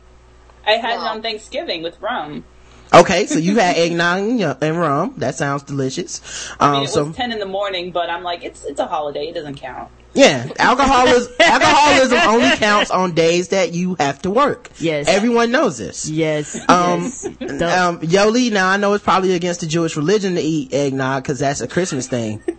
I 0.67 0.73
had 0.73 0.95
it 0.95 1.01
on 1.01 1.21
Thanksgiving 1.21 1.83
with 1.83 2.01
rum. 2.01 2.45
Okay, 2.93 3.27
so 3.27 3.39
you 3.39 3.59
had 3.59 3.77
eggnog 3.77 4.19
and, 4.63 4.79
rum. 4.81 5.15
That 5.19 5.35
sounds 5.37 5.63
delicious. 5.63 6.21
I 6.59 6.67
Um, 6.69 6.73
mean, 6.73 6.83
it 6.85 6.89
so 6.89 7.05
was 7.05 7.17
ten 7.17 7.33
in 7.33 7.39
the 7.39 7.47
morning, 7.47 7.91
but 7.93 8.09
I'm 8.09 8.23
like, 8.23 8.43
it's 8.43 8.65
it's 8.65 8.81
a 8.81 8.87
holiday. 8.87 9.27
It 9.29 9.35
doesn't 9.35 9.57
count. 9.57 9.91
Yeah, 10.13 10.49
alcoholism 10.59 11.33
alcoholism 11.41 12.19
only 12.29 12.57
counts 12.57 12.91
on 12.91 13.13
days 13.15 13.49
that 13.49 13.73
you 13.73 13.95
have 14.01 14.21
to 14.23 14.31
work. 14.31 14.69
Yes. 14.79 15.07
everyone 15.09 15.53
knows 15.53 15.79
this. 15.79 16.09
Yes. 16.11 16.57
Um, 16.69 17.03
yes. 17.41 17.63
um, 17.63 18.01
Yolie, 18.03 18.51
now 18.51 18.69
I 18.69 18.77
know 18.77 18.93
it's 18.95 19.05
probably 19.05 19.35
against 19.35 19.61
the 19.61 19.67
Jewish 19.67 19.97
religion 19.97 20.35
to 20.35 20.41
eat 20.41 20.75
eggnog 20.75 21.23
because 21.23 21.39
that's 21.39 21.61
a 21.61 21.69
Christmas 21.69 22.09
thing. 22.09 22.43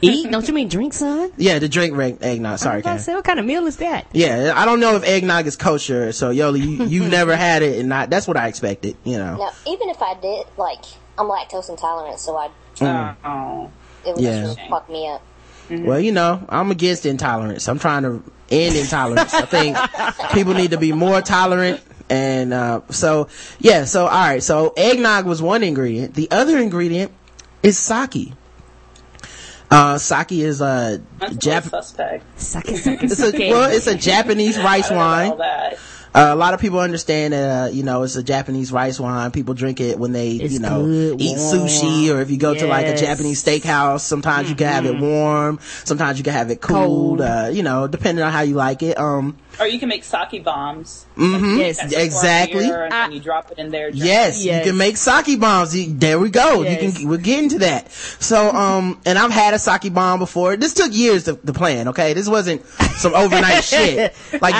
Eat? 0.00 0.30
Don't 0.30 0.46
you 0.46 0.54
mean 0.54 0.68
drink, 0.68 0.92
son? 0.94 1.32
Yeah, 1.36 1.58
to 1.58 1.68
drink 1.68 1.96
reg- 1.96 2.18
eggnog. 2.22 2.58
Sorry, 2.58 2.78
I 2.78 2.82
Karen. 2.82 2.98
say, 3.00 3.14
what 3.14 3.24
kind 3.24 3.40
of 3.40 3.46
meal 3.46 3.66
is 3.66 3.76
that? 3.78 4.06
Yeah, 4.12 4.52
I 4.54 4.64
don't 4.64 4.80
know 4.80 4.94
if 4.96 5.04
eggnog 5.04 5.46
is 5.46 5.56
kosher, 5.56 6.12
so 6.12 6.30
Yolie, 6.30 6.60
you, 6.60 6.84
you 6.84 7.04
never 7.08 7.34
had 7.36 7.62
it, 7.62 7.80
and 7.80 7.92
I, 7.92 8.06
that's 8.06 8.28
what 8.28 8.36
I 8.36 8.46
expected, 8.48 8.96
you 9.04 9.18
know. 9.18 9.36
Now, 9.36 9.50
even 9.66 9.88
if 9.88 10.00
I 10.00 10.14
did, 10.14 10.46
like, 10.56 10.84
I'm 11.18 11.26
lactose 11.26 11.68
intolerant, 11.68 12.20
so 12.20 12.36
I 12.36 12.50
Oh. 12.80 13.70
it 14.06 14.14
would 14.14 14.22
Yeah. 14.24 14.42
just 14.42 14.60
fuck 14.70 14.88
me 14.88 15.08
up. 15.08 15.22
Well, 15.70 16.00
you 16.00 16.12
know, 16.12 16.44
I'm 16.48 16.70
against 16.70 17.04
intolerance. 17.06 17.68
I'm 17.68 17.78
trying 17.78 18.02
to 18.04 18.22
end 18.50 18.76
intolerance. 18.76 19.34
I 19.34 19.42
think 19.42 19.76
people 20.32 20.54
need 20.54 20.70
to 20.70 20.78
be 20.78 20.92
more 20.92 21.20
tolerant. 21.20 21.80
And, 22.10 22.54
uh, 22.54 22.80
so, 22.90 23.28
yeah, 23.58 23.84
so, 23.84 24.04
alright, 24.04 24.42
so 24.42 24.72
eggnog 24.76 25.26
was 25.26 25.42
one 25.42 25.62
ingredient. 25.62 26.14
The 26.14 26.30
other 26.30 26.58
ingredient 26.58 27.12
is 27.62 27.78
sake. 27.78 28.32
Uh, 29.70 29.98
sake 29.98 30.32
is 30.32 30.62
a 30.62 31.02
That's 31.18 31.32
a 31.32 31.36
Jap- 31.36 31.64
little 31.64 31.82
suspect. 31.82 32.40
Suck 32.40 32.66
it, 32.68 32.78
suck 32.78 33.02
it's 33.02 33.20
a, 33.20 33.50
well, 33.50 33.70
it's 33.70 33.86
a 33.86 33.94
Japanese 33.94 34.56
rice 34.58 34.90
I 34.90 34.94
don't 34.94 34.98
know 35.28 35.34
about 35.34 35.72
wine. 35.72 35.78
Uh, 36.14 36.30
a 36.32 36.36
lot 36.36 36.54
of 36.54 36.60
people 36.60 36.78
understand 36.80 37.32
that, 37.32 37.64
uh, 37.64 37.70
you 37.70 37.82
know, 37.82 38.02
it's 38.02 38.16
a 38.16 38.22
Japanese 38.22 38.72
rice 38.72 38.98
wine. 38.98 39.30
People 39.30 39.54
drink 39.54 39.80
it 39.80 39.98
when 39.98 40.12
they, 40.12 40.32
It's 40.32 40.54
you 40.54 40.60
know, 40.60 40.84
good, 40.84 41.20
eat 41.20 41.36
sushi 41.36 42.14
or 42.14 42.20
if 42.20 42.30
you 42.30 42.38
go 42.38 42.54
to 42.54 42.66
like 42.66 42.86
a 42.86 42.96
Japanese 42.96 43.42
steakhouse, 43.44 44.00
sometimes 44.00 44.48
you 44.48 44.56
can 44.56 44.68
have 44.68 44.86
it 44.86 44.98
warm, 44.98 45.58
sometimes 45.84 46.18
you 46.18 46.24
can 46.24 46.32
have 46.32 46.50
it 46.50 46.60
cooled, 46.60 47.18
Cold. 47.18 47.20
uh, 47.20 47.50
you 47.52 47.62
know, 47.62 47.86
depending 47.86 48.24
on 48.24 48.32
how 48.32 48.40
you 48.40 48.54
like 48.54 48.82
it. 48.82 48.98
Um, 48.98 49.36
Or 49.60 49.66
you 49.66 49.78
can 49.78 49.88
make 49.88 50.04
sake 50.04 50.44
bombs. 50.44 51.04
Yes. 51.16 51.78
That's 51.78 51.92
just 51.92 52.04
Exactly. 52.04 52.60
beer, 52.66 52.84
And 52.84 52.92
then 52.92 53.12
you 53.12 53.20
drop 53.20 53.50
it 53.50 53.58
in 53.58 53.70
there. 53.70 53.88
yes, 53.90 54.44
Yes. 54.44 54.64
you 54.64 54.70
can 54.70 54.78
make 54.78 54.96
sake 54.96 55.38
bombs. 55.40 55.74
You- 55.74 55.92
There 55.94 56.18
we 56.18 56.30
go. 56.30 56.62
Yes. 56.62 56.82
You 56.82 56.92
can, 56.92 57.08
we're 57.08 57.16
getting 57.18 57.48
to 57.50 57.58
that. 57.60 57.90
So, 58.20 58.50
um, 58.52 59.00
and 59.04 59.18
I've 59.18 59.30
had 59.32 59.54
a 59.54 59.58
sake 59.58 59.92
bomb 59.92 60.18
before. 60.20 60.56
This 60.56 60.74
took 60.74 60.92
years 60.94 61.24
to, 61.24 61.34
to 61.34 61.52
plan, 61.52 61.88
okay? 61.88 62.12
This 62.12 62.28
wasn't 62.28 62.64
some 62.98 63.14
overnight 63.14 63.64
shit. 63.72 64.14
Like, 64.40 64.54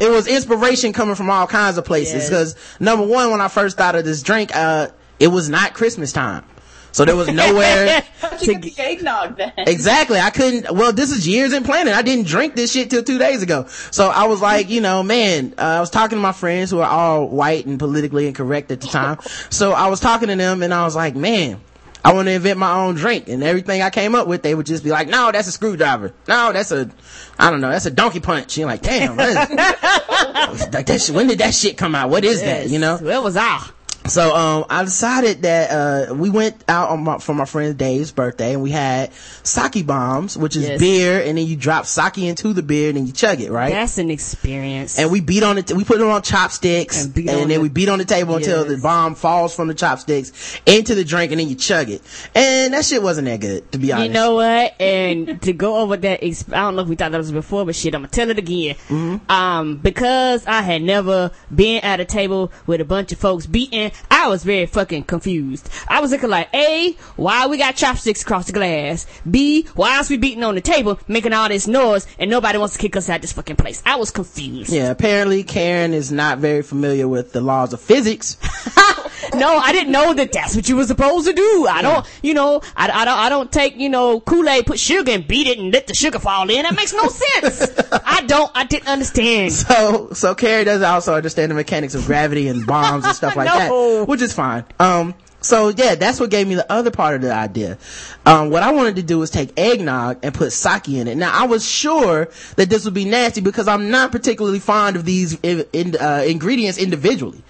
it 0.00 0.10
was 0.10 0.26
inspiration 0.26 0.92
coming 0.92 1.14
from 1.14 1.30
all 1.30 1.46
kinds 1.46 1.78
of 1.78 1.84
places. 1.84 2.28
Yes. 2.28 2.30
Cause 2.30 2.56
number 2.80 3.06
one, 3.06 3.30
when 3.30 3.40
I 3.40 3.48
first 3.48 3.76
thought 3.76 3.94
of 3.94 4.04
this 4.04 4.22
drink, 4.22 4.54
uh, 4.56 4.88
it 5.20 5.28
was 5.28 5.48
not 5.48 5.72
Christmas 5.74 6.12
time. 6.12 6.44
So 6.92 7.04
there 7.06 7.16
was 7.16 7.28
nowhere 7.28 8.02
to 8.38 8.46
get 8.46 8.62
the 8.62 8.74
eggnog 8.78 9.36
then? 9.36 9.52
Exactly. 9.56 10.18
I 10.20 10.30
couldn't, 10.30 10.70
well, 10.76 10.92
this 10.92 11.10
is 11.10 11.26
years 11.26 11.52
in 11.52 11.64
planning. 11.64 11.94
I 11.94 12.02
didn't 12.02 12.26
drink 12.26 12.54
this 12.54 12.70
shit 12.72 12.90
till 12.90 13.02
two 13.02 13.18
days 13.18 13.42
ago. 13.42 13.66
So 13.90 14.08
I 14.08 14.26
was 14.26 14.40
like, 14.42 14.68
you 14.68 14.80
know, 14.82 15.02
man, 15.02 15.54
uh, 15.58 15.62
I 15.62 15.80
was 15.80 15.90
talking 15.90 16.16
to 16.18 16.22
my 16.22 16.32
friends 16.32 16.70
who 16.70 16.80
are 16.80 16.88
all 16.88 17.28
white 17.28 17.64
and 17.66 17.78
politically 17.78 18.26
incorrect 18.26 18.70
at 18.70 18.80
the 18.82 18.86
time. 18.88 19.18
so 19.50 19.72
I 19.72 19.88
was 19.88 20.00
talking 20.00 20.28
to 20.28 20.36
them 20.36 20.62
and 20.62 20.72
I 20.74 20.84
was 20.84 20.94
like, 20.94 21.16
man, 21.16 21.60
I 22.04 22.12
want 22.12 22.26
to 22.26 22.32
invent 22.32 22.58
my 22.58 22.72
own 22.72 22.94
drink. 22.96 23.28
And 23.28 23.42
everything 23.42 23.80
I 23.80 23.88
came 23.90 24.14
up 24.14 24.26
with, 24.26 24.42
they 24.42 24.54
would 24.54 24.66
just 24.66 24.84
be 24.84 24.90
like, 24.90 25.08
no, 25.08 25.30
that's 25.32 25.48
a 25.48 25.52
screwdriver. 25.52 26.12
No, 26.28 26.52
that's 26.52 26.72
a, 26.72 26.90
I 27.38 27.50
don't 27.50 27.60
know, 27.60 27.70
that's 27.70 27.86
a 27.86 27.90
donkey 27.90 28.20
punch. 28.20 28.58
You're 28.58 28.66
like, 28.66 28.82
damn, 28.82 29.16
what 29.16 29.28
is- 29.28 29.36
like 30.72 30.86
that 30.86 31.00
shit- 31.00 31.14
when 31.14 31.26
did 31.28 31.38
that 31.38 31.54
shit 31.54 31.76
come 31.78 31.94
out? 31.94 32.10
What 32.10 32.24
is 32.24 32.42
that? 32.42 32.68
You 32.68 32.78
know? 32.80 32.98
Where 32.98 33.22
was 33.22 33.36
I? 33.36 33.66
So 34.06 34.34
um, 34.34 34.64
I 34.68 34.82
decided 34.84 35.42
that 35.42 35.70
uh, 36.10 36.14
we 36.14 36.28
went 36.28 36.62
out 36.68 36.90
on 36.90 37.04
my, 37.04 37.18
for 37.18 37.34
my 37.34 37.44
friend 37.44 37.76
Dave's 37.78 38.10
birthday, 38.10 38.52
and 38.52 38.62
we 38.62 38.70
had 38.72 39.12
sake 39.44 39.86
bombs, 39.86 40.36
which 40.36 40.56
is 40.56 40.62
Yes. 40.68 40.80
beer, 40.80 41.20
and 41.24 41.38
then 41.38 41.46
you 41.46 41.54
drop 41.56 41.86
sake 41.86 42.18
into 42.18 42.52
the 42.52 42.62
beer, 42.62 42.88
and 42.88 42.96
then 42.98 43.06
you 43.06 43.12
chug 43.12 43.40
it, 43.40 43.50
right? 43.52 43.72
That's 43.72 43.98
an 43.98 44.10
experience. 44.10 44.98
and 44.98 45.10
we 45.10 45.20
beat 45.20 45.42
on 45.44 45.56
it. 45.58 45.70
We 45.72 45.84
put 45.84 46.00
it 46.00 46.06
on 46.06 46.20
chopsticks, 46.22 47.04
And 47.04 47.16
and, 47.16 47.28
on 47.30 47.36
then 47.36 47.48
the- 47.48 47.58
we 47.60 47.68
beat 47.68 47.88
on 47.88 47.98
the 48.00 48.04
table 48.04 48.34
until 48.36 48.64
the 48.64 48.76
bomb 48.76 49.14
falls 49.14 49.54
from 49.54 49.68
the 49.68 49.74
chopsticks 49.74 50.58
into 50.66 50.94
the 50.96 51.04
drink, 51.04 51.30
and 51.30 51.40
then 51.40 51.48
you 51.48 51.54
chug 51.54 51.88
it. 51.88 52.02
And 52.34 52.74
that 52.74 52.84
shit 52.84 53.02
wasn't 53.02 53.28
that 53.28 53.40
good, 53.40 53.70
to 53.72 53.78
be 53.78 53.92
honest. 53.92 54.08
You 54.08 54.12
know 54.14 54.34
what? 54.34 54.74
And 54.80 55.40
to 55.42 55.52
go 55.52 55.76
over 55.78 55.96
that, 55.96 56.22
exp- 56.22 56.52
I 56.52 56.62
don't 56.62 56.74
know 56.76 56.82
if 56.82 56.88
we 56.88 56.96
thought 56.96 57.12
that 57.12 57.18
was 57.18 57.30
before, 57.30 57.64
but 57.64 57.76
shit, 57.76 57.94
I'm 57.94 58.00
gonna 58.02 58.08
tell 58.08 58.30
it 58.30 58.38
again. 58.38 58.74
Mm-hmm. 58.88 59.30
Um, 59.30 59.76
because 59.76 60.44
I 60.46 60.62
had 60.62 60.82
never 60.82 61.30
been 61.54 61.82
at 61.84 62.00
a 62.00 62.04
table 62.04 62.50
with 62.66 62.80
a 62.80 62.84
bunch 62.84 63.12
of 63.12 63.18
folks 63.18 63.46
beating, 63.46 63.91
I 64.10 64.28
was 64.28 64.44
very 64.44 64.66
fucking 64.66 65.04
confused. 65.04 65.68
I 65.88 66.00
was 66.00 66.10
looking 66.10 66.30
like, 66.30 66.48
A, 66.54 66.96
why 67.16 67.46
we 67.46 67.58
got 67.58 67.76
chopsticks 67.76 68.22
across 68.22 68.46
the 68.46 68.52
glass? 68.52 69.06
B, 69.28 69.66
why 69.74 69.98
is 70.00 70.10
we 70.10 70.16
beating 70.16 70.44
on 70.44 70.54
the 70.54 70.60
table, 70.60 70.98
making 71.08 71.32
all 71.32 71.48
this 71.48 71.66
noise, 71.66 72.06
and 72.18 72.30
nobody 72.30 72.58
wants 72.58 72.74
to 72.74 72.80
kick 72.80 72.96
us 72.96 73.08
out 73.08 73.20
this 73.20 73.32
fucking 73.32 73.56
place? 73.56 73.82
I 73.86 73.96
was 73.96 74.10
confused. 74.10 74.72
Yeah, 74.72 74.90
apparently 74.90 75.44
Karen 75.44 75.92
is 75.94 76.12
not 76.12 76.38
very 76.38 76.62
familiar 76.62 77.08
with 77.08 77.32
the 77.32 77.40
laws 77.40 77.72
of 77.72 77.80
physics. 77.80 78.36
no, 79.34 79.56
I 79.56 79.72
didn't 79.72 79.92
know 79.92 80.14
that 80.14 80.32
that's 80.32 80.56
what 80.56 80.68
you 80.68 80.76
were 80.76 80.84
supposed 80.84 81.26
to 81.26 81.32
do. 81.32 81.66
I 81.68 81.80
don't, 81.82 82.06
you 82.22 82.34
know, 82.34 82.60
I, 82.76 82.88
I 82.90 83.04
don't, 83.04 83.18
I 83.18 83.28
don't 83.28 83.52
take, 83.52 83.76
you 83.76 83.88
know, 83.88 84.20
Kool-Aid, 84.20 84.66
put 84.66 84.78
sugar 84.78 85.12
and 85.12 85.26
beat 85.26 85.46
it 85.46 85.58
and 85.58 85.72
let 85.72 85.86
the 85.86 85.94
sugar 85.94 86.18
fall 86.18 86.48
in. 86.50 86.62
That 86.62 86.74
makes 86.74 86.92
no 86.92 87.08
sense. 87.08 87.70
I 88.04 88.22
don't, 88.26 88.50
I 88.54 88.64
didn't 88.64 88.88
understand. 88.88 89.52
So, 89.52 90.10
so 90.12 90.34
Carrie 90.34 90.64
doesn't 90.64 90.86
also 90.86 91.14
understand 91.14 91.50
the 91.50 91.54
mechanics 91.54 91.94
of 91.94 92.04
gravity 92.04 92.48
and 92.48 92.66
bombs 92.66 93.04
and 93.04 93.14
stuff 93.14 93.36
like 93.36 93.46
No. 93.46 93.58
that, 93.58 93.70
which 94.06 94.22
is 94.22 94.32
fine. 94.32 94.64
Um, 94.78 95.14
so 95.42 95.68
yeah, 95.70 95.96
that's 95.96 96.20
what 96.20 96.30
gave 96.30 96.46
me 96.46 96.54
the 96.54 96.70
other 96.70 96.90
part 96.90 97.16
of 97.16 97.22
the 97.22 97.32
idea. 97.32 97.78
Um, 98.24 98.50
what 98.50 98.62
I 98.62 98.72
wanted 98.72 98.96
to 98.96 99.02
do 99.02 99.18
was 99.18 99.30
take 99.30 99.58
eggnog 99.58 100.20
and 100.22 100.32
put 100.32 100.52
sake 100.52 100.88
in 100.88 101.08
it. 101.08 101.16
Now 101.16 101.32
I 101.32 101.46
was 101.46 101.68
sure 101.68 102.28
that 102.56 102.70
this 102.70 102.84
would 102.84 102.94
be 102.94 103.04
nasty 103.04 103.40
because 103.40 103.66
I'm 103.66 103.90
not 103.90 104.12
particularly 104.12 104.60
fond 104.60 104.96
of 104.96 105.04
these 105.04 105.38
in, 105.42 105.64
in, 105.72 105.96
uh, 105.96 106.22
ingredients 106.26 106.78
individually. 106.78 107.42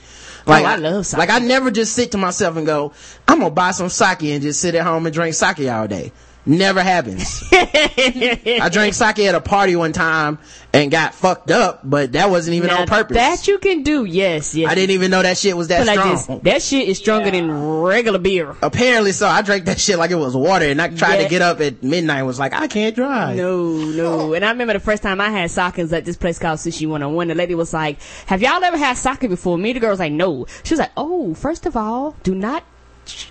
Like 0.47 0.64
Oh, 0.64 0.68
I 0.68 0.77
love 0.77 1.07
sake. 1.07 1.18
Like 1.18 1.31
I 1.31 1.38
never 1.38 1.71
just 1.71 1.92
sit 1.92 2.12
to 2.12 2.18
myself 2.18 2.57
and 2.57 2.66
go, 2.66 2.92
I'm 3.29 3.38
gonna 3.38 3.51
buy 3.51 3.73
some 3.73 3.90
sake 3.90 4.23
and 4.23 4.42
just 4.42 4.61
sit 4.61 4.75
at 4.75 4.85
home 4.85 5.07
and 5.07 5.14
drink 5.14 5.35
sake 5.35 5.68
all 5.68 5.87
day. 5.87 6.12
Never 6.44 6.83
happens. 6.83 7.48
I 7.52 8.68
drank 8.72 8.94
sake 8.94 9.20
at 9.20 9.35
a 9.37 9.40
party 9.40 9.76
one 9.76 9.92
time 9.92 10.38
and 10.72 10.90
got 10.90 11.14
fucked 11.14 11.50
up, 11.52 11.81
but 11.85 12.12
that 12.12 12.31
wasn't 12.31 12.57
even 12.57 12.68
Now, 12.68 12.81
on 12.81 12.87
purpose. 12.88 13.14
That 13.16 13.46
you 13.46 13.59
can 13.59 13.83
do, 13.85 14.05
yes, 14.05 14.55
yes. 14.55 14.68
I 14.70 14.74
didn't 14.74 14.90
even 14.94 15.11
know 15.12 15.22
that 15.22 15.38
shit 15.38 15.57
was 15.57 15.68
that 15.68 15.87
But 15.87 15.92
strong. 15.92 16.11
this, 16.38 16.42
that 16.44 16.62
shit 16.62 16.88
is 16.88 16.98
stronger 16.98 17.31
than 17.31 17.50
regular 17.83 18.18
beer. 18.18 18.57
Apparently 18.61 19.12
so. 19.12 19.28
I 19.28 19.42
drank 19.42 19.66
that 19.66 19.78
shit 19.78 19.98
like 19.98 20.11
it 20.11 20.16
was 20.16 20.35
water 20.37 20.64
and 20.64 20.83
I 20.83 20.88
tried 20.88 21.16
Yeah. 21.18 21.22
to 21.24 21.28
get 21.28 21.42
up 21.42 21.61
at 21.61 21.83
midnight 21.83 22.18
and 22.18 22.26
was 22.26 22.40
like, 22.40 22.55
I 22.55 22.66
can't 22.66 22.96
drive. 22.96 23.37
No, 23.37 23.62
no. 23.76 24.20
Oh. 24.20 24.33
And 24.33 24.44
I 24.44 24.50
remember 24.50 24.72
the 24.72 24.81
first 24.81 25.02
time 25.05 25.20
I 25.20 25.31
had 25.31 25.50
sake 25.50 25.76
was 25.76 25.92
at 25.92 26.05
this 26.05 26.16
place 26.16 26.38
called 26.40 26.59
Sushi 26.59 26.88
101. 26.88 27.28
The 27.28 27.35
lady 27.37 27.55
was 27.55 27.72
like, 27.72 27.98
have 28.26 28.42
y'all 28.42 28.62
ever 28.64 28.76
had 28.76 28.94
sake 28.94 29.20
before? 29.20 29.57
Me, 29.59 29.72
the 29.72 29.81
girl 29.81 29.90
was 29.90 30.00
like, 30.00 30.12
no. 30.12 30.46
She 30.64 30.74
was 30.74 30.81
like, 30.81 30.92
oh, 30.96 31.35
first 31.35 31.66
of 31.66 31.76
all, 31.76 32.16
do 32.24 32.35
not 32.35 32.64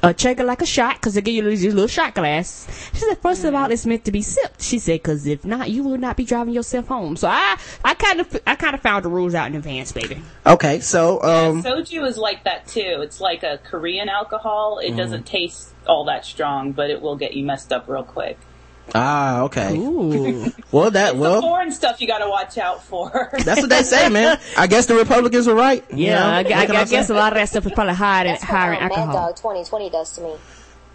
uh, 0.04 0.14
chug 0.14 0.40
it 0.40 0.46
like 0.46 0.62
a 0.62 0.66
shot 0.66 0.96
because 0.96 1.14
they 1.14 1.22
give 1.22 1.36
you 1.36 1.44
this 1.44 1.64
little 1.64 1.88
shot 1.88 2.16
glass. 2.16 2.68
She 2.94 3.00
said, 3.00 3.18
first 3.20 3.44
of 3.44 3.54
all, 3.54 3.72
it's 3.72 3.86
meant 3.86 4.06
to 4.06 4.12
be 4.12 4.22
sipped. 4.22 4.62
She 4.62 4.80
said, 4.80 5.02
because 5.02 5.26
if 5.26 5.46
not, 5.46 5.70
you 5.70 5.84
will 5.84 5.98
not 5.98 6.18
be 6.18 6.26
driving 6.26 6.54
yourself 6.54 6.88
home. 6.88 7.16
So 7.16 7.28
I, 7.28 7.58
I 7.84 7.94
kind 7.94 8.20
of, 8.20 8.42
I 8.46 8.56
kind 8.56 8.74
of 8.74 8.82
found 8.82 9.06
the 9.06 9.10
rules 9.10 9.34
out 9.34 9.48
in 9.48 9.56
advance, 9.56 9.92
baby. 9.92 10.22
Okay, 10.46 10.80
so, 10.80 11.22
um, 11.24 11.64
Soju 11.64 12.06
is 12.08 12.18
like 12.18 12.44
that 12.44 12.68
too. 12.68 13.00
It's 13.02 13.22
like 13.22 13.44
a 13.44 13.60
Korean 13.64 14.10
alcohol. 14.10 14.80
It 14.80 14.96
doesn't 14.96 15.26
taste 15.26 15.74
all 15.88 16.06
that 16.06 16.26
strong, 16.26 16.72
but 16.72 16.90
it 16.90 17.02
will 17.02 17.16
get 17.16 17.34
you 17.34 17.46
messed 17.46 17.72
up 17.72 17.88
real 17.88 18.04
quick. 18.04 18.38
Ah, 18.96 19.42
okay. 19.44 19.76
Ooh. 19.78 20.52
Well, 20.72 20.90
that, 20.92 21.16
The 21.16 21.20
well, 21.20 21.42
foreign 21.42 21.70
stuff 21.72 22.00
you 22.00 22.08
got 22.08 22.20
to 22.20 22.30
watch 22.30 22.58
out 22.58 22.82
for. 22.82 23.30
that's 23.44 23.60
what 23.60 23.70
they 23.70 23.84
say, 23.84 24.08
man. 24.08 24.40
I 24.58 24.68
guess 24.68 24.86
the 24.86 24.96
Republicans 24.96 25.46
were 25.46 25.54
right. 25.56 25.84
you 25.92 26.06
yeah, 26.08 26.20
know? 26.20 26.26
I, 26.28 26.44
gu- 26.44 26.54
I, 26.54 26.62
I 26.82 26.86
guess 26.86 27.10
a 27.10 27.14
lot 27.14 27.34
of 27.34 27.38
that 27.40 27.50
stuff 27.50 27.66
is 27.66 27.74
probably 27.74 27.94
higher 27.94 28.24
than, 28.24 28.34
That's 28.36 28.44
higher 28.44 28.72
what 28.72 28.84
in 28.84 29.00
um, 29.00 29.08
Mad. 29.10 29.14
Dog 29.14 29.36
2020 29.36 29.90
does 29.90 30.14
to 30.14 30.22
me. 30.22 30.34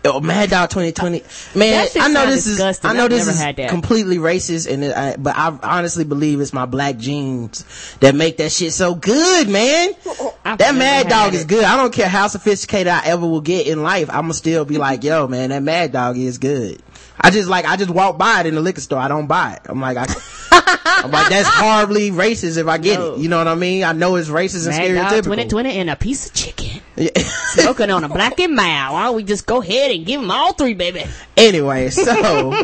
Oh, 0.07 0.21
Mad 0.21 0.49
Dog 0.51 0.71
2020. 0.71 1.23
Man, 1.59 1.73
That 1.73 1.91
shit 1.91 2.01
I 2.03 2.07
know 2.09 2.15
sound 2.21 2.33
this 2.33 2.47
is, 2.47 2.57
disgusting. 2.57 2.91
I 2.91 2.95
know 2.95 3.05
I've 3.05 3.11
this 3.11 3.27
never 3.27 3.31
is 3.33 3.41
had 3.43 3.57
that. 3.57 3.69
completely 3.71 4.17
racist 4.19 4.73
and 4.73 4.85
it, 4.85 4.97
I, 4.97 5.17
but 5.17 5.35
I 5.37 5.59
honestly 5.63 6.05
believe 6.05 6.41
it's 6.41 6.53
my 6.55 6.65
black 6.65 6.97
genes 6.97 7.65
that 8.01 8.15
make 8.15 8.37
that 8.39 8.53
shit 8.53 8.73
so 8.73 8.95
good, 8.95 9.49
man. 9.49 9.91
I've 10.45 10.59
That 10.59 10.75
Mad 10.77 11.09
Dog 11.09 11.35
it. 11.35 11.39
is 11.39 11.45
good. 11.45 11.65
I 11.65 11.77
don't 11.77 11.93
care 11.93 12.09
how 12.09 12.29
sophisticated 12.29 12.87
I 12.87 13.05
ever 13.07 13.27
will 13.27 13.41
get 13.43 13.67
in 13.67 13.83
life. 13.83 14.09
I'ma 14.11 14.33
still 14.33 14.65
be 14.65 14.79
like, 14.79 15.03
yo, 15.05 15.27
man, 15.27 15.51
that 15.51 15.63
Mad 15.63 15.93
Dog 15.93 16.17
is 16.17 16.39
good. 16.39 16.81
I 17.27 17.31
just 17.31 17.49
like, 17.49 17.65
I 17.65 17.77
just 17.77 17.91
walk 17.91 18.19
by 18.19 18.41
it 18.41 18.47
in 18.47 18.55
the 18.55 18.61
liquor 18.61 18.81
store. 18.81 19.01
I 19.01 19.09
don't 19.09 19.27
buy 19.27 19.55
it. 19.55 19.63
I'm 19.67 19.81
like, 19.81 19.97
I, 19.97 20.07
I'm 21.03 21.11
like, 21.11 21.29
that's 21.29 21.49
horribly 21.49 22.11
racist 22.13 22.57
if 22.57 22.69
I 22.69 22.79
get 22.79 23.01
No. 23.01 23.15
it. 23.15 23.19
You 23.19 23.29
know 23.29 23.39
what 23.39 23.49
I 23.49 23.57
mean? 23.57 23.83
I 23.83 23.93
know 23.93 24.15
it's 24.15 24.29
racist 24.29 24.69
and 24.69 24.95
Mad 24.95 25.11
Dog 25.11 25.25
stereotypical. 25.25 25.25
2020 25.25 25.71
and 25.79 25.91
a 25.91 25.97
piece 25.97 26.27
of 26.27 26.35
chicken. 26.35 26.81
Yeah. 26.99 27.11
Smoking 27.19 27.91
on 27.91 28.05
a 28.05 28.09
black 28.09 28.41
and 28.41 28.55
mild. 28.55 28.95
Why 28.95 29.03
don't 29.05 29.17
we 29.17 29.23
just 29.23 29.45
go 29.45 29.61
ahead 29.61 29.91
and 29.91 30.07
give 30.07 30.19
them 30.19 30.31
all 30.31 30.55
three, 30.55 30.73
baby? 30.73 31.05
anyway, 31.37 31.91
so 31.91 32.11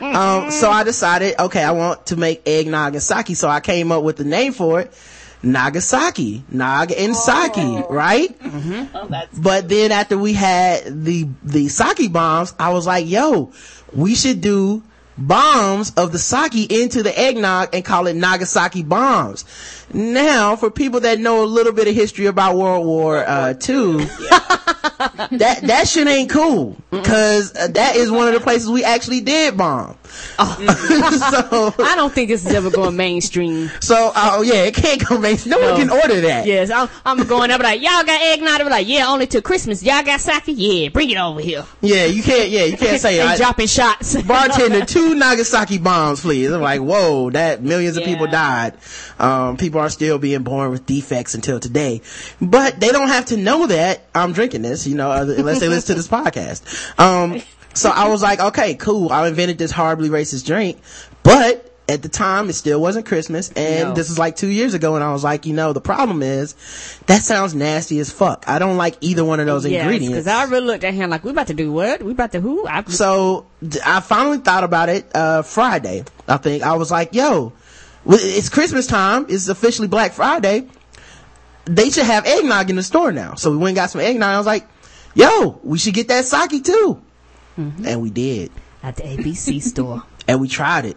um 0.00 0.50
so 0.50 0.70
I 0.70 0.82
decided, 0.84 1.38
okay, 1.38 1.62
I 1.62 1.70
want 1.70 2.06
to 2.06 2.16
make 2.16 2.42
eggnog 2.48 2.94
and 2.94 3.02
sake, 3.02 3.36
so 3.36 3.48
I 3.48 3.60
came 3.60 3.92
up 3.92 4.02
with 4.02 4.16
the 4.16 4.24
name 4.24 4.54
for 4.54 4.80
it. 4.80 4.92
Nagasaki, 5.44 6.44
Nag 6.48 6.92
and 6.92 7.14
Sake, 7.14 7.84
right? 7.90 8.34
oh, 8.94 9.06
that's 9.08 9.38
But 9.38 9.68
then 9.68 9.92
after 9.92 10.18
we 10.18 10.32
had 10.32 11.04
the 11.04 11.28
the 11.42 11.68
sake 11.68 12.12
bombs, 12.12 12.54
I 12.58 12.70
was 12.70 12.86
like, 12.86 13.06
yo, 13.06 13.52
we 13.92 14.14
should 14.14 14.40
do 14.40 14.82
bombs 15.16 15.92
of 15.96 16.12
the 16.12 16.18
sake 16.18 16.70
into 16.70 17.02
the 17.02 17.16
eggnog 17.18 17.68
and 17.72 17.84
call 17.84 18.06
it 18.06 18.16
Nagasaki 18.16 18.82
bombs. 18.82 19.44
Now, 19.92 20.56
for 20.56 20.70
people 20.70 21.00
that 21.00 21.20
know 21.20 21.44
a 21.44 21.46
little 21.46 21.72
bit 21.72 21.86
of 21.86 21.94
history 21.94 22.26
about 22.26 22.56
World 22.56 22.86
War 22.86 23.24
uh, 23.24 23.50
II, 23.50 23.96
that 25.38 25.60
that 25.62 25.86
shit 25.86 26.08
ain't 26.08 26.30
cool 26.30 26.76
because 26.90 27.54
uh, 27.54 27.68
that 27.68 27.96
is 27.96 28.10
one 28.10 28.26
of 28.26 28.34
the 28.34 28.40
places 28.40 28.68
we 28.68 28.82
actually 28.82 29.20
did 29.20 29.56
bomb. 29.56 29.96
so, 30.38 31.74
I 31.78 31.94
don't 31.96 32.12
think 32.12 32.28
this 32.28 32.44
is 32.44 32.52
ever 32.52 32.70
going 32.70 32.96
mainstream. 32.96 33.70
so 33.80 34.12
oh 34.14 34.42
yeah, 34.42 34.64
it 34.64 34.74
can't 34.74 35.06
go 35.06 35.18
mainstream. 35.18 35.52
No, 35.52 35.60
one 35.60 35.80
can 35.80 35.90
order 35.90 36.20
that. 36.22 36.46
Yes, 36.46 36.70
I'm, 36.70 36.88
I'm 37.04 37.26
going 37.26 37.50
up 37.50 37.60
like, 37.60 37.80
y'all 37.80 38.04
got 38.04 38.20
eggnog? 38.20 38.58
They're 38.58 38.70
like, 38.70 38.88
yeah, 38.88 39.06
only 39.08 39.26
till 39.26 39.42
Christmas. 39.42 39.82
Y'all 39.82 40.02
got 40.02 40.20
sake? 40.20 40.42
Yeah, 40.46 40.88
bring 40.88 41.10
it 41.10 41.18
over 41.18 41.40
here. 41.40 41.64
Yeah, 41.80 42.06
you 42.06 42.22
can't. 42.22 42.50
Yeah, 42.50 42.64
you 42.64 42.76
can't 42.76 43.00
say 43.00 43.20
I- 43.26 43.36
dropping 43.36 43.66
shots. 43.66 44.20
bartender 44.26 44.84
two 44.84 45.14
Nagasaki 45.14 45.78
bombs, 45.78 46.20
please. 46.20 46.50
I'm 46.50 46.60
like, 46.60 46.80
whoa, 46.80 47.30
that 47.30 47.62
millions 47.62 47.96
of 47.96 48.04
people 48.04 48.26
died. 48.26 48.74
Um, 49.18 49.56
people 49.56 49.80
are 49.80 49.90
still 49.90 50.18
being 50.18 50.42
born 50.42 50.70
with 50.70 50.86
defects 50.86 51.34
until 51.34 51.60
today, 51.60 52.02
but 52.40 52.80
they 52.80 52.88
don't 52.90 53.08
have 53.08 53.26
to 53.26 53.36
know 53.36 53.66
that 53.66 54.04
I'm 54.14 54.32
drinking 54.32 54.62
this, 54.62 54.86
you 54.86 54.96
know, 54.96 55.12
unless 55.12 55.60
they 55.60 55.68
listen 55.68 55.88
to 55.88 55.94
this 55.94 56.08
podcast. 56.08 56.98
Um, 56.98 57.40
so 57.74 57.90
I 57.90 58.08
was 58.08 58.22
like, 58.22 58.40
okay, 58.40 58.74
cool. 58.74 59.10
I 59.12 59.26
invented 59.28 59.58
this 59.58 59.70
horribly 59.70 60.08
racist 60.08 60.46
drink, 60.46 60.78
but 61.22 61.70
at 61.86 62.00
the 62.02 62.08
time 62.08 62.48
it 62.48 62.54
still 62.54 62.80
wasn't 62.80 63.04
Christmas 63.04 63.50
and 63.52 63.90
No. 63.90 63.94
this 63.94 64.08
is 64.08 64.18
like 64.18 64.36
two 64.36 64.48
years 64.48 64.72
ago 64.72 64.94
and 64.94 65.04
I 65.04 65.12
was 65.12 65.22
like, 65.22 65.44
you 65.44 65.52
know, 65.52 65.74
the 65.74 65.82
problem 65.82 66.22
is 66.22 66.54
that 67.08 67.20
sounds 67.22 67.54
nasty 67.54 67.98
as 67.98 68.10
fuck. 68.10 68.44
I 68.48 68.58
don't 68.58 68.78
like 68.78 68.96
either 69.02 69.22
one 69.22 69.38
of 69.38 69.44
those 69.44 69.66
Yes, 69.66 69.82
ingredients. 69.82 70.14
because 70.24 70.26
I 70.26 70.44
really 70.50 70.66
looked 70.66 70.82
at 70.84 70.94
him 70.94 71.10
like, 71.10 71.24
we 71.24 71.30
about 71.30 71.48
to 71.48 71.54
do 71.54 71.70
what? 71.70 72.02
We 72.02 72.12
about 72.12 72.32
to 72.32 72.40
who? 72.40 72.66
I, 72.66 72.84
So 72.84 73.44
I 73.84 74.00
finally 74.00 74.38
thought 74.38 74.64
about 74.64 74.88
it 74.88 75.04
uh 75.14 75.42
Friday. 75.42 76.04
I 76.26 76.38
think 76.38 76.62
I 76.62 76.72
was 76.76 76.90
like, 76.90 77.12
"Yo, 77.12 77.52
it's 78.06 78.48
Christmas 78.48 78.86
time. 78.86 79.26
It's 79.28 79.48
officially 79.48 79.86
Black 79.88 80.12
Friday. 80.14 80.66
They 81.66 81.90
should 81.90 82.04
have 82.06 82.24
eggnog 82.26 82.70
in 82.70 82.76
the 82.76 82.82
store 82.82 83.12
now." 83.12 83.34
So 83.34 83.50
we 83.50 83.58
went 83.58 83.68
and 83.70 83.76
got 83.76 83.90
some 83.90 84.00
eggnog. 84.00 84.28
I 84.34 84.38
was 84.38 84.46
like, 84.46 84.66
"Yo, 85.14 85.60
we 85.62 85.76
should 85.76 85.92
get 85.92 86.08
that 86.08 86.24
sake 86.24 86.64
too." 86.64 87.02
Mm-hmm. 87.58 87.86
And 87.86 88.02
we 88.02 88.10
did, 88.10 88.50
at 88.82 88.96
the 88.96 89.02
ABC 89.04 89.62
store. 89.70 90.02
and 90.28 90.40
we 90.40 90.48
tried 90.48 90.84
it. 90.86 90.96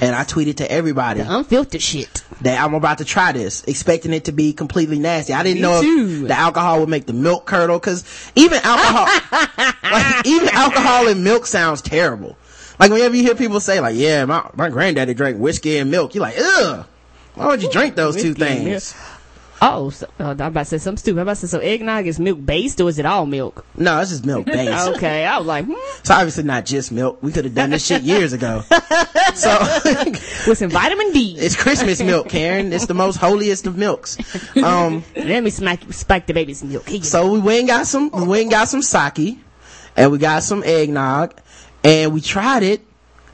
And 0.00 0.16
I 0.16 0.24
tweeted 0.24 0.56
to 0.56 0.72
everybody 0.72 1.20
The 1.20 1.36
Unfiltered 1.36 1.82
shit. 1.82 2.24
that 2.40 2.58
I'm 2.64 2.72
about 2.72 2.98
to 2.98 3.04
try 3.04 3.32
this, 3.32 3.62
expecting 3.64 4.14
it 4.14 4.24
to 4.24 4.32
be 4.32 4.54
completely 4.54 4.98
nasty. 4.98 5.34
I 5.34 5.42
didn't 5.42 5.56
Me 5.56 5.60
know 5.62 5.82
too. 5.82 6.20
if 6.22 6.28
the 6.28 6.34
alcohol 6.34 6.80
would 6.80 6.88
make 6.88 7.04
the 7.04 7.12
milk 7.12 7.44
curdle, 7.44 7.78
cause 7.78 8.02
even 8.34 8.58
alcohol, 8.62 9.04
like 9.82 10.26
even 10.26 10.48
alcohol 10.48 11.08
and 11.08 11.22
milk 11.22 11.44
sounds 11.46 11.82
terrible. 11.82 12.38
Like 12.80 12.90
whenever 12.90 13.14
you 13.14 13.22
hear 13.22 13.34
people 13.34 13.60
say 13.60 13.80
like, 13.80 13.94
yeah, 13.94 14.24
my, 14.24 14.48
my 14.54 14.70
granddaddy 14.70 15.12
drank 15.12 15.36
whiskey 15.38 15.76
and 15.76 15.90
milk, 15.90 16.14
you're 16.14 16.22
like, 16.22 16.36
ugh, 16.38 16.86
why 17.34 17.46
would 17.48 17.62
you 17.62 17.70
drink 17.70 17.94
those 17.94 18.16
two 18.20 18.32
things? 18.32 18.94
Oh, 19.64 19.90
so, 19.90 20.06
uh, 20.18 20.30
I'm 20.30 20.40
about 20.40 20.54
to 20.54 20.64
say 20.64 20.78
something 20.78 20.98
stupid. 20.98 21.20
I'm 21.20 21.22
about 21.22 21.36
to 21.36 21.46
say, 21.46 21.56
so 21.56 21.60
eggnog 21.60 22.06
is 22.06 22.18
milk 22.18 22.44
based 22.44 22.80
or 22.80 22.88
is 22.88 22.98
it 22.98 23.06
all 23.06 23.26
milk? 23.26 23.64
No, 23.76 24.00
it's 24.00 24.10
just 24.10 24.26
milk 24.26 24.44
based. 24.46 24.88
Okay, 24.96 25.24
I 25.24 25.38
was 25.38 25.46
like, 25.46 25.66
hmm, 25.66 25.74
It's 26.00 26.10
obviously 26.10 26.42
not 26.42 26.66
just 26.66 26.90
milk. 26.90 27.22
We 27.22 27.30
could 27.30 27.44
have 27.44 27.54
done 27.54 27.70
this 27.70 27.86
shit 27.86 28.02
years 28.02 28.32
ago. 28.32 28.62
So 29.34 29.48
with 30.46 30.58
some 30.58 30.68
vitamin 30.68 31.12
D. 31.12 31.36
it's 31.38 31.56
Christmas 31.56 32.02
milk, 32.02 32.28
Karen. 32.28 32.70
It's 32.72 32.84
the 32.86 32.92
most 32.92 33.16
holiest 33.16 33.66
of 33.66 33.78
milks. 33.78 34.18
Um, 34.62 35.04
Let 35.16 35.42
me 35.42 35.48
smack, 35.48 35.90
spike 35.92 36.26
the 36.26 36.34
baby's 36.34 36.62
milk. 36.62 36.86
So 37.02 37.32
we 37.32 37.38
went 37.38 37.60
and 37.60 37.68
got 37.68 37.86
some, 37.86 38.10
we 38.10 38.24
went 38.26 38.42
and 38.42 38.50
got 38.50 38.68
some 38.68 38.82
sake, 38.82 39.38
and 39.96 40.12
we 40.12 40.18
got 40.18 40.42
some 40.42 40.62
eggnog, 40.64 41.34
and 41.82 42.12
we 42.12 42.20
tried 42.20 42.62
it, 42.62 42.82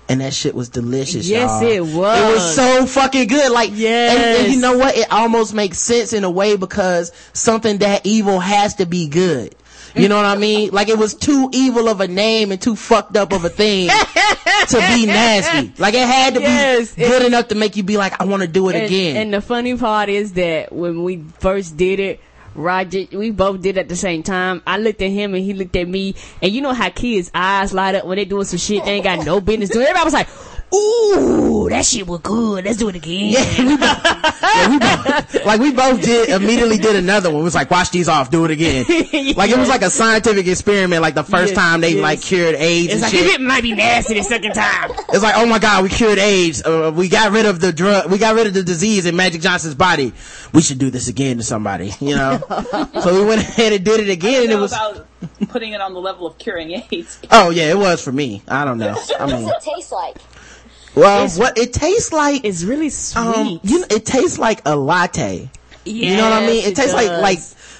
and 0.09 0.21
that 0.21 0.33
shit 0.35 0.55
was 0.55 0.69
delicious. 0.69 1.29
Yes, 1.29 1.63
y'all. 1.63 1.71
it 1.71 1.81
was. 1.81 2.19
It 2.21 2.35
was 2.35 2.55
so 2.55 2.87
fucking 2.87 3.29
good. 3.29 3.53
Like, 3.53 3.71
and, 3.71 3.81
and 3.81 4.53
you 4.53 4.61
know 4.61 4.77
what? 4.79 4.97
It 4.97 5.11
almost 5.13 5.55
makes 5.55 5.79
sense 5.79 6.13
in 6.13 6.25
a 6.25 6.31
way 6.31 6.57
because 6.57 7.13
something 7.33 7.79
that 7.79 8.07
evil 8.07 8.41
has 8.41 8.75
to 8.77 8.87
be 8.87 9.09
good. 9.09 9.55
You 9.95 10.09
know 10.09 10.17
what 10.17 10.27
I 10.27 10.37
mean? 10.37 10.71
Like 10.71 10.89
it 10.89 10.97
was 10.99 11.15
too 11.15 11.49
evil 11.53 11.89
of 11.89 12.01
a 12.01 12.07
name 12.07 12.53
and 12.53 12.63
too 12.63 12.77
fucked 12.77 13.17
up 13.17 13.33
of 13.33 13.45
a 13.45 13.49
thing 13.49 13.89
to 14.69 14.77
be 14.95 15.07
nasty. 15.07 15.73
Like 15.77 15.95
it 15.95 16.07
had 16.07 16.35
to 16.35 16.41
Yes, 16.41 16.95
be 16.95 17.03
good 17.03 17.23
enough 17.23 17.49
to 17.49 17.57
make 17.57 17.75
you 17.75 17.83
be 17.83 17.97
like, 17.97 18.21
I 18.21 18.25
want 18.25 18.43
to 18.43 18.49
do 18.49 18.69
it 18.69 18.77
and, 18.77 18.85
again. 18.85 19.17
and 19.17 19.35
the 19.35 19.41
funny 19.41 19.77
part 19.77 20.09
is 20.09 20.35
that 20.35 20.73
when 20.73 21.03
we 21.03 21.25
first 21.41 21.77
did 21.77 21.99
it, 21.99 22.21
Roger, 22.55 23.07
we 23.13 23.31
both 23.31 23.63
did 23.63 23.79
at 23.79 23.89
the 23.89 23.97
same 23.97 24.23
time. 24.23 24.63
I 24.67 24.79
looked 24.79 25.01
at 25.03 25.11
him 25.11 25.35
and 25.35 25.45
he 25.45 25.55
looked 25.55 25.77
at 25.77 25.89
me, 25.89 26.15
and 26.43 26.53
you 26.53 26.61
know 26.61 26.73
how 26.73 26.91
kids' 26.91 27.31
eyes 27.35 27.73
light 27.73 27.95
up 27.95 28.05
when 28.05 28.17
they 28.17 28.25
doing 28.25 28.45
some 28.45 28.59
shit 28.59 28.85
they 28.85 28.93
ain't 28.93 29.05
got 29.05 29.25
no 29.25 29.41
business 29.41 29.71
doing. 29.71 29.87
Everybody 29.87 30.05
was 30.05 30.15
like, 30.15 30.29
"Ooh, 30.75 31.69
that 31.71 31.85
shit 31.85 32.07
was 32.07 32.21
good. 32.21 32.65
Let's 32.65 32.77
do 32.79 32.89
it 32.89 32.97
again." 32.97 33.33
Yeah, 33.33 34.69
we 34.71 34.79
both, 34.79 35.45
like 35.47 35.61
we 35.61 35.73
both 35.73 36.03
did 36.03 36.29
immediately 36.31 36.79
did 36.79 36.97
another 36.97 37.31
one. 37.31 37.41
It 37.41 37.45
was 37.45 37.55
like 37.55 37.71
wash 37.71 37.91
these 37.91 38.09
off, 38.09 38.31
do 38.31 38.45
it 38.45 38.51
again. 38.51 38.85
Like 39.39 39.51
it 39.51 39.59
was 39.59 39.69
like 39.69 39.83
a 39.83 39.91
scientific 39.91 40.47
experiment. 40.47 41.03
Like 41.03 41.15
the 41.15 41.23
first 41.23 41.55
Yes, 41.55 41.57
time 41.59 41.81
they 41.81 41.93
yes. 41.95 42.03
like 42.03 42.21
cured 42.21 42.55
AIDS 42.57 42.87
It's 42.87 42.95
and 42.95 43.03
like 43.03 43.13
shit. 43.13 43.27
it 43.35 43.41
might 43.41 43.63
be 43.63 43.73
nasty 43.75 44.15
the 44.15 44.23
second 44.23 44.53
time. 44.55 44.91
It's 45.11 45.23
like 45.23 45.35
oh 45.37 45.47
my 45.47 45.59
god, 45.59 45.83
we 45.85 45.89
cured 45.91 46.19
AIDS. 46.19 46.63
Uh, 46.65 46.93
we 46.95 47.09
got 47.09 47.31
rid 47.33 47.47
of 47.47 47.61
the 47.61 47.73
drug. 47.73 48.11
We 48.11 48.19
got 48.19 48.35
rid 48.35 48.47
of 48.47 48.55
the 48.55 48.63
disease 48.63 49.07
in 49.07 49.15
Magic 49.17 49.41
Johnson's 49.41 49.75
body. 49.75 50.13
We 50.53 50.63
should 50.63 50.79
do 50.79 50.91
this 50.91 51.09
again 51.09 51.37
to 51.39 51.43
somebody. 51.45 51.93
You 52.01 52.17
know. 52.17 52.41
so 53.03 53.15
we 53.21 53.25
went 53.27 53.41
ahead 53.43 53.73
and 53.73 53.85
did 53.85 54.01
it 54.01 54.11
again, 54.11 54.45
and 54.45 54.53
it 54.53 54.57
was. 54.57 54.73
about 54.73 55.07
putting 55.49 55.73
it 55.73 55.81
on 55.81 55.95
the 55.95 56.01
level 56.01 56.27
of 56.27 56.39
curing 56.39 56.71
AIDS. 56.91 57.19
Oh 57.31 57.51
yeah, 57.51 57.71
it 57.71 57.79
was 57.79 58.03
for 58.03 58.13
me. 58.13 58.43
I 58.49 58.65
don't 58.65 58.79
know. 58.79 58.97
I 59.21 59.25
What 59.25 59.33
mean, 59.35 59.49
does 59.49 59.65
it 59.67 59.71
taste 59.75 59.93
like? 59.93 60.17
Well, 60.99 61.29
what 61.31 61.59
it 61.59 61.73
tastes 61.73 62.13
like. 62.13 62.45
It's 62.45 62.65
really 62.65 62.91
sweet. 62.91 63.21
Um, 63.21 63.61
you 63.63 63.81
know, 63.81 63.87
it 63.91 64.05
tastes 64.05 64.39
like 64.39 64.63
a 64.67 64.77
latte. 64.77 65.49
You 65.85 66.17
know 66.17 66.25
what 66.25 66.33
I 66.33 66.47
mean? 66.47 66.57
Yes, 66.57 66.67
It 66.69 66.77
tastes 66.77 66.95
like 66.95 67.09
like 67.11 67.39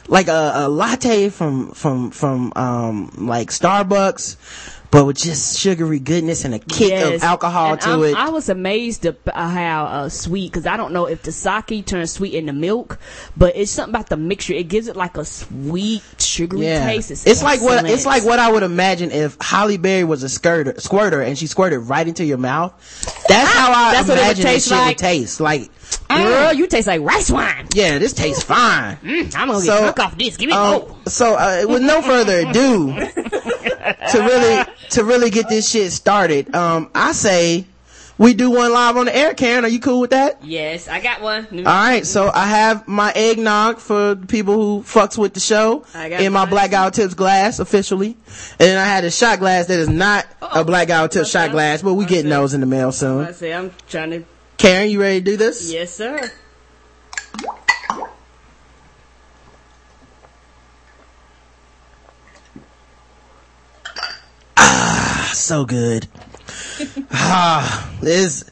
like 0.09 0.29
a, 0.29 0.53
a 0.55 0.69
latte 0.69 1.29
from 1.29 1.73
from 1.73 2.11
from 2.11 2.53
um 2.57 3.13
like 3.19 3.51
Starbucks, 3.51 4.78
but 4.91 5.05
with 5.05 5.17
just 5.19 5.59
sugary 5.59 5.99
goodness 5.99 6.45
and 6.47 6.55
a 6.55 6.59
kick 6.59 6.93
of 7.15 7.23
alcohol 7.23 7.73
And 7.73 7.81
to 7.83 7.89
I'm- 7.91 8.05
it. 8.05 8.17
I 8.17 8.31
was 8.31 8.49
amazed 8.49 9.05
at 9.07 9.17
how 9.35 9.85
uh, 9.85 10.09
sweet 10.09 10.51
because 10.51 10.67
I 10.67 10.77
don't 10.79 10.93
know 10.93 11.07
if 11.07 11.23
the 11.23 11.33
sake 11.33 11.85
turns 11.87 12.13
sweet 12.13 12.35
in 12.35 12.47
the 12.47 12.53
milk, 12.55 12.99
but 13.37 13.55
it's 13.57 13.71
something 13.71 13.95
about 13.95 14.09
the 14.09 14.17
mixture. 14.17 14.55
It 14.55 14.69
gives 14.69 14.89
it 14.89 14.97
like 14.97 15.17
a 15.19 15.25
sweet 15.25 16.03
sugary 16.19 16.67
yeah, 16.67 16.87
taste. 16.87 17.11
It's, 17.11 17.27
it's 17.27 17.43
like 17.43 17.61
what 17.61 17.85
it's 17.85 18.07
like 18.07 18.25
what 18.25 18.39
I 18.39 18.51
would 18.51 18.63
imagine 18.63 19.11
if 19.11 19.37
Halle 19.41 19.77
Berry 19.77 20.05
was 20.05 20.23
a 20.23 20.27
skirter, 20.29 20.81
squirter 20.81 21.21
and 21.21 21.39
she 21.39 21.47
squirted 21.47 21.81
right 21.81 22.07
into 22.09 22.25
your 22.25 22.39
mouth. 22.39 22.73
That's 23.29 23.51
how 23.53 23.71
I 23.73 23.93
That's 23.93 24.09
what 24.09 24.17
it 24.17 24.21
would 24.21 24.25
imagine 24.25 24.45
taste 24.45 24.69
shit 24.69 24.77
would 24.79 24.83
like. 24.85 24.97
taste. 24.97 25.41
Like, 25.41 25.71
Girl, 26.09 26.53
you 26.55 26.67
taste 26.67 26.87
like 26.87 27.03
rice 27.03 27.31
wine. 27.31 27.67
yeah, 27.75 27.99
this 27.99 28.13
tastes 28.15 28.43
fine. 28.43 28.97
Mm, 28.99 29.35
I'm 29.37 29.49
gonna 29.49 29.61
So, 29.61 29.67
get 29.67 29.81
drunk 29.81 30.01
off 30.01 30.19
this. 30.19 30.37
Give 30.39 30.49
me 30.49 30.55
Um, 30.57 30.81
more. 30.81 30.97
so 31.07 31.35
uh, 31.35 31.65
with 31.69 31.83
no 31.83 32.01
further 32.03 32.41
ado, 32.49 32.89
to 34.13 34.19
really 34.19 34.65
to 34.91 35.05
really 35.05 35.31
get 35.31 35.49
this 35.49 35.71
shit 35.71 35.93
started, 35.93 36.55
um, 36.55 36.91
I 36.95 37.13
say 37.13 37.67
we 38.19 38.35
do 38.35 38.51
one 38.51 38.73
live 38.73 38.97
on 38.97 39.07
the 39.07 39.17
air. 39.17 39.33
Karen, 39.33 39.65
are 39.65 39.69
you 39.69 39.79
cool 39.79 40.01
with 40.01 40.11
that? 40.11 40.45
Yes, 40.45 40.89
I 40.89 41.01
got 41.01 41.21
one. 41.23 41.47
All 41.59 41.63
right, 41.65 42.05
so 42.05 42.31
I 42.33 42.47
have 42.49 42.89
my 42.89 43.13
eggnog 43.13 43.79
for 43.79 44.17
the 44.17 44.27
people 44.27 44.55
who 44.55 44.83
fucks 44.83 45.17
with 45.17 45.35
the 45.35 45.41
show 45.41 45.85
I 45.95 46.09
got 46.09 46.21
in 46.21 46.33
my 46.33 46.45
blackout 46.45 46.95
tips 46.95 47.15
glass 47.15 47.61
officially, 47.61 48.17
and 48.53 48.59
then 48.59 48.79
I 48.79 48.85
had 48.85 49.05
a 49.05 49.11
shot 49.11 49.39
glass 49.39 49.67
that 49.67 49.79
is 49.79 49.89
not 49.89 50.27
a 50.43 50.65
blackout 50.65 51.13
tip 51.13 51.27
shot 51.27 51.53
glass, 51.53 51.81
but 51.83 51.95
we 51.95 52.07
getting 52.07 52.31
those 52.31 52.55
in 52.55 52.61
the 52.61 52.67
mail 52.67 52.93
soon. 52.93 53.25
I 53.27 53.33
say 53.33 53.55
I'm 53.55 53.73
trying 53.89 54.11
to. 54.11 54.25
Karen, 54.57 54.91
you 54.91 55.01
ready 55.01 55.21
to 55.21 55.25
do 55.25 55.37
this? 55.37 55.73
Yes, 55.73 55.95
sir. 55.95 56.31
So 65.33 65.65
good. 65.65 66.09
ah, 67.13 67.91
it's 68.03 68.45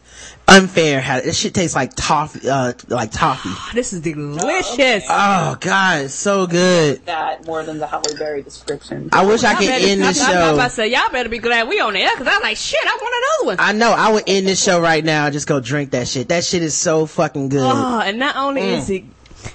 unfair 0.49 1.01
how 1.01 1.21
this 1.21 1.37
shit 1.37 1.53
tastes 1.55 1.75
like 1.75 1.93
toffee, 1.97 2.49
uh, 2.49 2.73
like 2.89 3.11
toffee. 3.11 3.51
This 3.75 3.93
is 3.93 4.01
delicious. 4.01 5.05
Oh 5.09 5.57
god, 5.61 6.03
it's 6.05 6.15
so 6.15 6.47
good. 6.47 7.05
That 7.07 7.45
more 7.47 7.65
than 7.65 7.79
the 7.79 7.87
Halle 7.87 8.15
Berry 8.19 8.43
description. 8.43 9.09
I 9.13 9.25
wish 9.27 9.43
I 9.43 9.55
could 9.55 9.67
better- 9.67 9.85
end 9.87 10.03
this 10.03 10.21
I, 10.23 10.33
I, 10.33 10.35
I, 10.35 10.49
about 10.53 10.57
show. 10.63 10.69
to 10.69 10.71
say 10.71 10.89
y'all 10.89 11.11
better 11.11 11.29
be 11.29 11.39
glad 11.39 11.69
we 11.69 11.81
on 11.81 11.95
the 11.95 12.01
air 12.01 12.11
because 12.17 12.33
I'm 12.33 12.43
like 12.43 12.57
shit. 12.57 12.79
I 12.85 12.97
want 13.01 13.15
another 13.43 13.57
one. 13.57 13.69
I 13.69 13.73
know 13.73 13.91
I 13.93 14.13
would 14.13 14.25
end 14.27 14.47
this 14.47 14.63
show 14.63 14.81
right 14.81 15.05
now. 15.05 15.29
Just 15.31 15.47
go 15.49 15.61
drink 15.61 15.91
that 15.91 16.07
shit. 16.09 16.29
That 16.29 16.45
shit 16.45 16.63
is 16.63 16.75
so 16.77 17.07
fucking 17.07 17.49
good. 17.49 17.61
Oh, 17.63 18.01
and 18.01 18.19
not 18.19 18.37
only 18.37 18.63
Mm. 18.63 18.79
is 18.79 18.91
it 18.91 19.05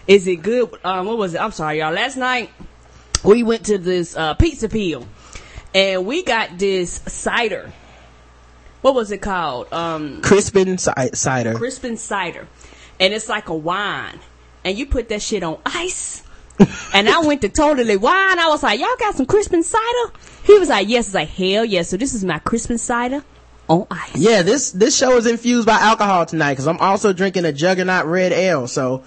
is 0.08 0.28
it 0.28 0.38
good. 0.38 0.70
Um, 0.84 1.06
what 1.08 1.18
was 1.18 1.34
it? 1.34 1.41
I'm 1.41 1.52
sorry, 1.52 1.80
y'all. 1.80 1.93
Last 1.93 2.18
night 2.18 2.49
we 3.24 3.43
went 3.43 3.66
to 3.68 3.78
this 3.78 4.16
uh, 4.18 4.34
pizza 4.34 4.68
peel, 4.70 5.06
and 5.74 6.05
we 6.05 6.24
got 6.24 6.57
this 6.57 7.01
cider. 7.07 7.72
What 8.82 8.95
was 8.95 9.11
it 9.11 9.19
called? 9.19 9.72
Um, 9.72 10.22
Crispin 10.22 10.78
ci- 10.78 10.91
cider. 11.13 11.53
Crispin 11.53 11.97
cider, 11.97 12.47
and 12.99 13.13
it's 13.13 13.30
like 13.30 13.49
a 13.49 13.55
wine, 13.55 14.19
and 14.63 14.78
you 14.78 14.86
put 14.86 15.09
that 15.09 15.22
shit 15.22 15.43
on 15.43 15.59
ice. 15.65 16.24
and 16.93 17.09
I 17.09 17.19
went 17.22 17.41
to 17.41 17.49
totally 17.49 17.97
wine. 17.97 18.39
I 18.39 18.47
was 18.47 18.63
like, 18.63 18.80
"Y'all 18.80 18.89
got 18.99 19.15
some 19.15 19.26
Crispin 19.26 19.63
cider?" 19.63 20.13
He 20.43 20.57
was 20.57 20.69
like, 20.69 20.88
"Yes." 20.88 21.07
I 21.07 21.09
was 21.09 21.15
like, 21.15 21.30
"Hell 21.30 21.65
yes!" 21.65 21.89
So 21.89 21.97
this 21.97 22.13
is 22.13 22.24
my 22.24 22.39
Crispin 22.39 22.78
cider 22.78 23.24
on 23.72 23.88
ice. 23.89 24.15
Yeah, 24.15 24.41
this 24.41 24.72
this 24.72 24.97
show 24.97 25.15
is 25.17 25.26
infused 25.26 25.65
by 25.65 25.78
alcohol 25.80 26.26
tonight 26.26 26.53
because 26.53 26.67
I'm 26.67 26.78
also 26.78 27.13
drinking 27.13 27.45
a 27.45 27.53
Juggernaut 27.53 28.05
Red 28.05 28.32
Ale. 28.34 28.67
So 28.67 29.03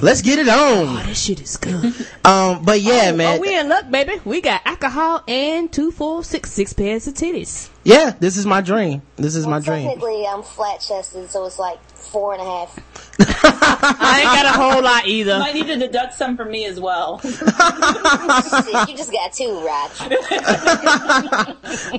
let's 0.00 0.22
get 0.22 0.38
it 0.38 0.48
on. 0.48 0.56
Oh, 0.56 1.02
that 1.04 1.16
shit 1.16 1.40
is 1.40 1.56
good. 1.56 1.94
Um, 2.26 2.64
but 2.64 2.80
yeah, 2.80 3.10
oh, 3.12 3.16
man. 3.16 3.38
Oh, 3.38 3.40
we 3.40 3.56
in 3.56 3.68
luck, 3.68 3.88
baby. 3.88 4.20
We 4.24 4.40
got 4.40 4.60
alcohol 4.64 5.22
and 5.28 5.72
two, 5.72 5.92
four, 5.92 6.24
six, 6.24 6.50
six 6.50 6.72
pairs 6.72 7.06
of 7.06 7.14
titties. 7.14 7.70
Yeah, 7.84 8.16
this 8.18 8.36
is 8.36 8.46
my 8.46 8.60
dream. 8.62 9.02
This 9.14 9.36
is 9.36 9.46
my 9.46 9.60
dream. 9.60 9.86
Technically, 9.86 10.26
I'm 10.26 10.42
flat 10.42 10.80
chested, 10.80 11.30
so 11.30 11.46
it's 11.46 11.60
like 11.60 11.78
four 12.06 12.32
and 12.32 12.42
a 12.42 12.44
half. 12.44 12.78
I 13.20 14.20
ain't 14.20 14.24
got 14.24 14.44
a 14.46 14.58
whole 14.58 14.82
lot 14.82 15.06
either. 15.06 15.38
Might 15.38 15.54
need 15.54 15.66
to 15.66 15.76
deduct 15.76 16.14
some 16.14 16.36
from 16.36 16.50
me 16.50 16.66
as 16.66 16.80
well. 16.80 17.20
You 18.86 18.96
just 18.96 19.12
got 19.12 19.32
two, 19.32 19.60
Raj. 19.64 19.90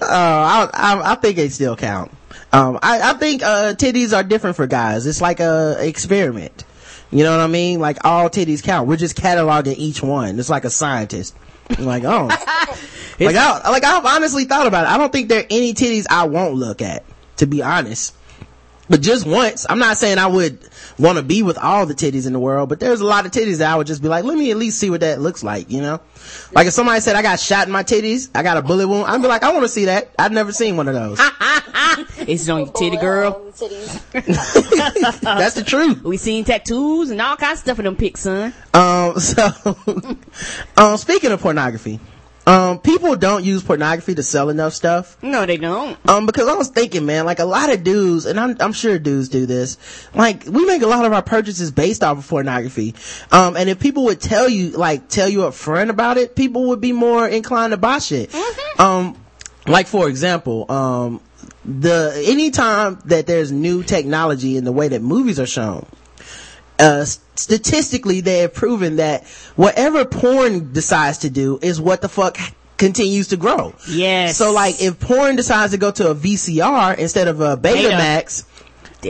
Oh, 0.02 0.08
I, 0.10 0.70
I, 0.74 1.12
I 1.12 1.16
think 1.16 1.36
they 1.36 1.50
still 1.50 1.76
count. 1.76 2.12
Um, 2.54 2.80
I, 2.82 3.12
I 3.12 3.14
think, 3.14 3.44
uh, 3.44 3.74
titties 3.74 4.16
are 4.16 4.24
different 4.24 4.56
for 4.56 4.68
guys. 4.68 5.06
It's 5.06 5.22
like 5.22 5.40
a 5.40 5.78
experiment. 5.80 6.64
You 7.12 7.24
know 7.24 7.32
what 7.32 7.44
I 7.44 7.48
mean? 7.48 7.80
Like 7.80 8.04
all 8.06 8.30
titties 8.30 8.64
count. 8.64 8.88
We're 8.88 8.98
just 8.98 9.18
cataloging 9.18 9.78
each 9.78 10.02
one. 10.02 10.40
It's 10.40 10.50
like 10.50 10.66
a 10.66 10.70
scientist. 10.70 11.36
I'm 11.78 11.86
like, 11.86 12.04
oh. 12.04 12.28
like 12.28 13.36
I, 13.36 13.70
like 13.70 13.84
I've 13.84 14.06
honestly 14.06 14.46
thought 14.46 14.68
about 14.68 14.86
it. 14.86 14.90
I 14.90 14.98
don't 14.98 15.12
think 15.12 15.30
there 15.30 15.42
are 15.42 15.48
any 15.50 15.74
titties 15.74 16.06
I 16.10 16.28
won't 16.28 16.56
look 16.56 16.82
at, 16.82 17.04
to 17.38 17.46
be 17.46 17.62
honest. 17.62 18.14
But 18.90 19.02
just 19.02 19.26
once, 19.26 19.66
I'm 19.70 19.80
not 19.80 19.98
saying 19.98 20.18
I 20.18 20.28
would 20.28 20.60
want 20.98 21.18
to 21.18 21.24
be 21.24 21.44
with 21.44 21.58
all 21.58 21.86
the 21.86 21.94
titties 21.94 22.26
in 22.26 22.34
the 22.34 22.40
world, 22.40 22.70
but 22.70 22.80
there's 22.80 23.02
a 23.02 23.06
lot 23.06 23.26
of 23.26 23.32
titties 23.32 23.58
that 23.58 23.72
I 23.72 23.76
would 23.76 23.88
just 23.88 24.02
be 24.02 24.08
like, 24.08 24.24
let 24.24 24.38
me 24.38 24.52
at 24.52 24.58
least 24.58 24.80
see 24.80 24.90
what 24.90 25.02
that 25.02 25.20
looks 25.20 25.44
like, 25.44 25.70
you 25.70 25.82
know? 25.82 26.00
Like 26.54 26.68
if 26.68 26.74
somebody 26.74 27.02
said 27.02 27.16
I 27.16 27.22
got 27.22 27.40
shot 27.40 27.68
in 27.68 27.74
my 27.74 27.84
titties, 27.84 28.30
I 28.34 28.44
got 28.44 28.58
a 28.58 28.62
bullet 28.62 28.88
wound, 28.88 29.08
I'd 29.08 29.22
be 29.22 29.28
like, 29.28 29.44
I 29.44 29.52
want 29.52 29.64
to 29.64 29.70
see 29.70 29.86
that. 29.86 30.12
I've 30.18 30.32
never 30.32 30.52
seen 30.52 30.78
one 30.78 30.88
of 30.88 30.94
those. 30.94 31.20
It's 32.20 32.48
on 32.50 32.60
your 32.60 32.74
titty, 32.74 32.98
girl. 32.98 33.52
That's 33.52 33.60
the 35.56 35.64
truth. 35.66 36.04
We 36.04 36.18
seen 36.18 36.44
tattoos 36.44 37.10
and 37.10 37.22
all 37.22 37.38
kinds 37.38 37.60
of 37.60 37.64
stuff 37.64 37.80
in 37.80 37.86
them 37.86 37.96
pics, 37.96 38.22
son. 38.22 38.54
Um, 38.74 39.20
so, 39.20 39.50
um, 40.78 40.98
speaking 40.98 41.32
of 41.32 41.42
pornography, 41.42 42.00
um, 42.48 42.80
people 42.80 43.18
don't 43.18 43.44
use 43.44 43.62
pornography 43.62 44.16
to 44.16 44.24
sell 44.24 44.50
enough 44.50 44.74
stuff. 44.74 45.22
No, 45.22 45.46
they 45.46 45.58
don't. 45.58 45.98
Um, 46.10 46.26
because 46.26 46.48
I 46.48 46.54
was 46.54 46.70
thinking, 46.70 47.06
man, 47.06 47.26
like 47.26 47.40
a 47.40 47.46
lot 47.46 47.72
of 47.72 47.84
dudes, 47.84 48.26
and 48.26 48.40
I'm, 48.40 48.56
I'm 48.62 48.72
sure 48.72 48.98
dudes 48.98 49.28
do 49.28 49.46
this, 49.46 49.78
like, 50.16 50.46
we 50.46 50.66
make 50.66 50.82
a 50.82 50.88
lot 50.88 51.04
of 51.04 51.12
our 51.12 51.22
purchases 51.22 51.72
based 51.72 52.04
off 52.04 52.18
of 52.20 52.28
pornography. 52.28 52.96
Um, 53.34 53.58
and 53.58 53.70
if 53.70 53.80
people 53.80 54.06
would 54.06 54.22
tell 54.22 54.48
you, 54.48 54.70
like, 54.70 55.10
tell 55.10 55.28
you 55.28 55.44
up 55.44 55.54
front 55.54 55.90
about 55.90 56.18
it, 56.18 56.38
people 56.38 56.68
would 56.70 56.80
be 56.80 56.94
more 56.94 57.28
inclined 57.28 57.72
to 57.72 57.78
buy 57.78 58.00
shit. 58.00 58.34
Um, 58.80 59.18
like 59.66 59.88
for 59.88 60.08
example, 60.08 60.72
um, 60.72 61.20
the, 61.66 62.24
anytime 62.26 63.00
that 63.06 63.28
there's 63.28 63.52
new 63.52 63.84
technology 63.84 64.56
in 64.56 64.64
the 64.64 64.72
way 64.72 64.88
that 64.88 65.02
movies 65.02 65.38
are 65.38 65.46
shown, 65.46 65.86
uh, 66.80 67.06
statistically 67.06 68.22
they 68.22 68.40
have 68.40 68.54
proven 68.54 68.98
that 68.98 69.26
whatever 69.56 70.06
porn 70.06 70.74
decides 70.74 71.20
to 71.20 71.30
do 71.30 71.60
is 71.62 71.80
what 71.80 72.02
the 72.02 72.10
fuck 72.10 72.38
continues 72.78 73.30
to 73.30 73.38
grow. 73.38 73.74
Yes. 73.90 74.38
So 74.38 74.52
like 74.52 74.82
if 74.82 75.00
porn 75.00 75.36
decides 75.36 75.72
to 75.74 75.78
go 75.78 75.92
to 75.92 76.12
a 76.12 76.16
VCR 76.16 76.98
instead 76.98 77.28
of 77.28 77.42
a 77.42 77.58
Beta. 77.58 77.78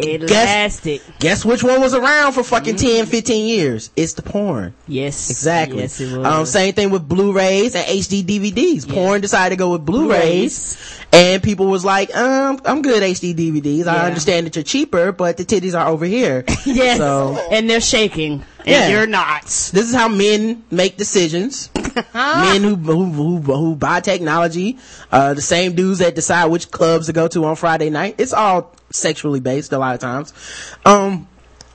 Dead 0.01 0.21
Guess- 0.21 0.31
elastic. 0.31 1.01
guess 1.19 1.45
which 1.45 1.63
one 1.63 1.81
was 1.81 1.93
around 1.93 2.33
for 2.33 2.43
fucking 2.43 2.75
10, 2.75 3.05
15 3.05 3.47
years? 3.47 3.89
It's 3.95 4.13
the 4.13 4.21
porn. 4.21 4.73
Yes. 4.87 5.29
Exactly. 5.29 5.79
Yes, 5.79 5.99
it 5.99 6.17
was. 6.17 6.25
Um, 6.25 6.45
same 6.45 6.73
thing 6.73 6.89
with 6.89 7.07
Blu-rays 7.07 7.75
and 7.75 7.85
HD 7.85 8.23
DVDs. 8.23 8.87
Porn 8.87 9.21
decided 9.21 9.55
to 9.55 9.59
go 9.59 9.71
with 9.71 9.85
Blu-rays, 9.85 10.75
Blu-rays. 10.75 11.05
and 11.13 11.43
people 11.43 11.67
was 11.67 11.83
like, 11.85 12.15
um, 12.15 12.59
I'm 12.65 12.81
good 12.81 13.03
HD 13.03 13.33
DVDs. 13.35 13.87
I 13.87 14.07
understand 14.07 14.45
that 14.45 14.55
you're 14.55 14.63
cheaper, 14.63 15.11
but 15.11 15.37
the 15.37 15.45
titties 15.45 15.79
are 15.79 15.87
over 15.87 16.05
here. 16.05 16.43
Yes. 16.65 16.97
So 16.97 17.37
and 17.51 17.69
they're 17.69 17.79
shaking. 17.81 18.43
And 18.67 18.75
Yeah. 18.75 18.89
you're 18.89 19.07
not. 19.07 19.43
this 19.43 19.87
is 19.89 19.95
how 19.95 20.07
men 20.09 20.63
make 20.69 20.97
decisions. 20.97 21.69
men 22.13 22.63
who, 22.63 22.75
who 22.75 23.05
who 23.05 23.39
who 23.41 23.75
buy 23.75 24.01
technology, 24.01 24.77
uh, 25.11 25.33
the 25.33 25.41
same 25.41 25.73
dudes 25.73 25.99
that 25.99 26.15
decide 26.15 26.45
which 26.47 26.69
clubs 26.69 27.05
to 27.07 27.13
go 27.13 27.27
to 27.29 27.45
on 27.45 27.55
Friday 27.55 27.89
night. 27.89 28.15
It's 28.17 28.33
all 28.33 28.75
sexually 28.91 29.39
based 29.39 29.71
a 29.71 29.77
lot 29.77 29.95
of 29.95 30.01
times. 30.01 30.33
Um, 30.85 31.27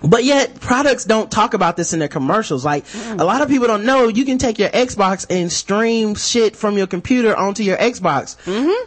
but 0.04 0.24
yet 0.24 0.60
products 0.60 1.04
don't 1.04 1.30
talk 1.30 1.54
about 1.54 1.76
this 1.76 1.92
in 1.92 1.98
their 1.98 2.08
commercials. 2.08 2.64
Like 2.64 2.84
a 3.10 3.24
lot 3.24 3.42
of 3.42 3.48
people 3.48 3.66
don't 3.66 3.84
know 3.84 4.08
you 4.08 4.24
can 4.24 4.38
take 4.38 4.58
your 4.58 4.68
Xbox 4.70 5.26
and 5.30 5.50
stream 5.50 6.14
shit 6.14 6.56
from 6.56 6.76
your 6.76 6.86
computer 6.86 7.36
onto 7.36 7.62
your 7.62 7.76
Xbox, 7.76 8.36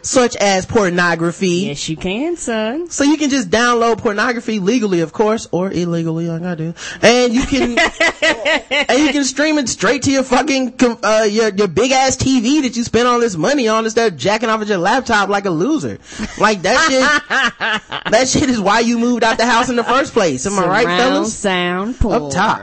such 0.04 0.36
as 0.36 0.66
pornography. 0.66 1.66
Yes, 1.66 1.88
you 1.88 1.96
can, 1.96 2.36
son. 2.36 2.90
So 2.90 3.04
you 3.04 3.16
can 3.16 3.30
just 3.30 3.50
download 3.50 3.98
pornography 3.98 4.58
legally, 4.58 5.00
of 5.00 5.12
course, 5.12 5.48
or 5.52 5.70
illegally, 5.70 6.28
like 6.28 6.42
I 6.42 6.54
do, 6.54 6.74
and 7.02 7.32
you 7.32 7.42
can 7.42 7.78
and 8.22 8.98
you 9.02 9.12
can 9.12 9.24
stream 9.24 9.58
it 9.58 9.68
straight 9.68 10.02
to 10.02 10.10
your 10.10 10.22
fucking 10.22 10.74
uh, 11.02 11.26
your 11.28 11.48
your 11.50 11.68
big 11.68 11.92
ass 11.92 12.16
TV 12.16 12.62
that 12.62 12.76
you 12.76 12.84
spent 12.84 13.06
all 13.06 13.20
this 13.20 13.36
money 13.36 13.68
on 13.68 13.84
instead 13.84 14.12
of 14.12 14.18
jacking 14.18 14.48
off 14.48 14.60
at 14.60 14.68
your 14.68 14.78
laptop 14.78 15.28
like 15.28 15.44
a 15.44 15.50
loser. 15.50 15.98
Like 16.38 16.62
that 16.62 16.88
shit. 16.88 17.00
that 18.12 18.28
shit 18.28 18.48
is 18.50 18.60
why 18.60 18.80
you 18.80 18.98
moved 18.98 19.24
out 19.24 19.38
the 19.38 19.46
house 19.46 19.68
in 19.68 19.76
the 19.76 19.84
first 19.84 20.12
place. 20.12 20.46
Am 20.46 20.58
I 20.58 20.66
right, 20.66 20.86
fellas? 21.14 21.34
sound 21.38 21.98
porn. 21.98 22.22
Up 22.22 22.30
top. 22.32 22.60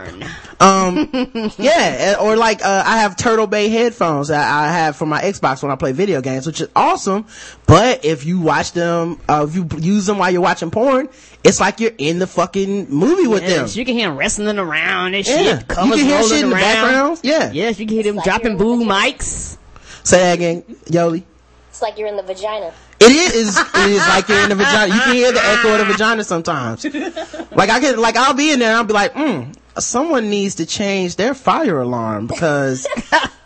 Um, 0.61 1.09
yeah, 1.57 2.15
or 2.21 2.37
like, 2.37 2.63
uh, 2.63 2.83
I 2.85 2.99
have 2.99 3.17
Turtle 3.17 3.47
Beach 3.47 3.71
headphones 3.71 4.29
that 4.29 4.47
I 4.49 4.71
have 4.71 4.95
for 4.95 5.05
my 5.05 5.21
Xbox 5.21 5.61
when 5.61 5.71
I 5.71 5.75
play 5.75 5.91
video 5.91 6.21
games, 6.21 6.47
which 6.47 6.61
is 6.61 6.69
awesome. 6.75 7.25
But 7.67 8.05
if 8.05 8.25
you 8.25 8.39
watch 8.39 8.71
them, 8.71 9.19
uh, 9.27 9.45
if 9.49 9.55
you 9.55 9.67
use 9.79 10.05
them 10.05 10.19
while 10.19 10.31
you're 10.31 10.41
watching 10.41 10.71
porn, 10.71 11.09
it's 11.43 11.59
like 11.59 11.81
you're 11.81 11.91
in 11.97 12.19
the 12.19 12.27
fucking 12.27 12.89
movie 12.89 13.27
with 13.27 13.43
Yes, 13.43 13.73
them. 13.73 13.79
you 13.79 13.85
can 13.85 13.95
hear 13.95 14.07
them 14.07 14.17
wrestling 14.17 14.57
around 14.57 15.15
and 15.15 15.27
Yeah, 15.27 15.35
shit. 15.37 15.59
you 15.61 15.65
can 15.75 15.97
hear 15.97 16.23
shit 16.23 16.43
in 16.43 16.49
the 16.49 16.55
background. 16.55 17.19
Yeah. 17.23 17.51
Yes, 17.51 17.77
you 17.79 17.85
can 17.85 17.95
hear 17.95 18.03
them 18.03 18.15
like 18.17 18.23
dropping 18.25 18.57
you're 18.57 18.73
in 18.73 18.79
the 18.79 18.85
boom 18.85 18.87
mics. 18.87 19.57
Say 20.03 20.19
that 20.19 20.33
again, 20.35 20.63
Yolie. 20.89 21.25
It's 21.73 21.81
like 21.81 21.97
you're 21.97 22.07
in 22.07 22.17
the 22.17 22.21
vagina. 22.21 22.71
It 22.99 23.11
is, 23.33 23.57
it 23.57 23.89
is 23.89 24.07
like 24.07 24.27
you're 24.27 24.43
in 24.43 24.49
the 24.49 24.55
vagina. 24.55 24.93
You 24.93 25.01
can 25.01 25.15
hear 25.15 25.31
the 25.31 25.43
echo 25.43 25.73
of 25.73 25.79
the 25.79 25.85
vagina 25.85 26.23
sometimes. 26.23 26.85
Like 26.85 27.71
I 27.71 27.79
can, 27.79 27.99
like 27.99 28.15
I'll 28.15 28.35
be 28.35 28.51
in 28.51 28.59
there 28.59 28.69
and 28.69 28.77
I'll 28.77 28.83
be 28.83 28.93
like, 28.93 29.15
mm, 29.15 29.55
someone 29.79 30.29
needs 30.29 30.53
to 30.55 30.67
change 30.67 31.15
their 31.15 31.33
fire 31.33 31.79
alarm 31.79 32.27
because 32.27 32.85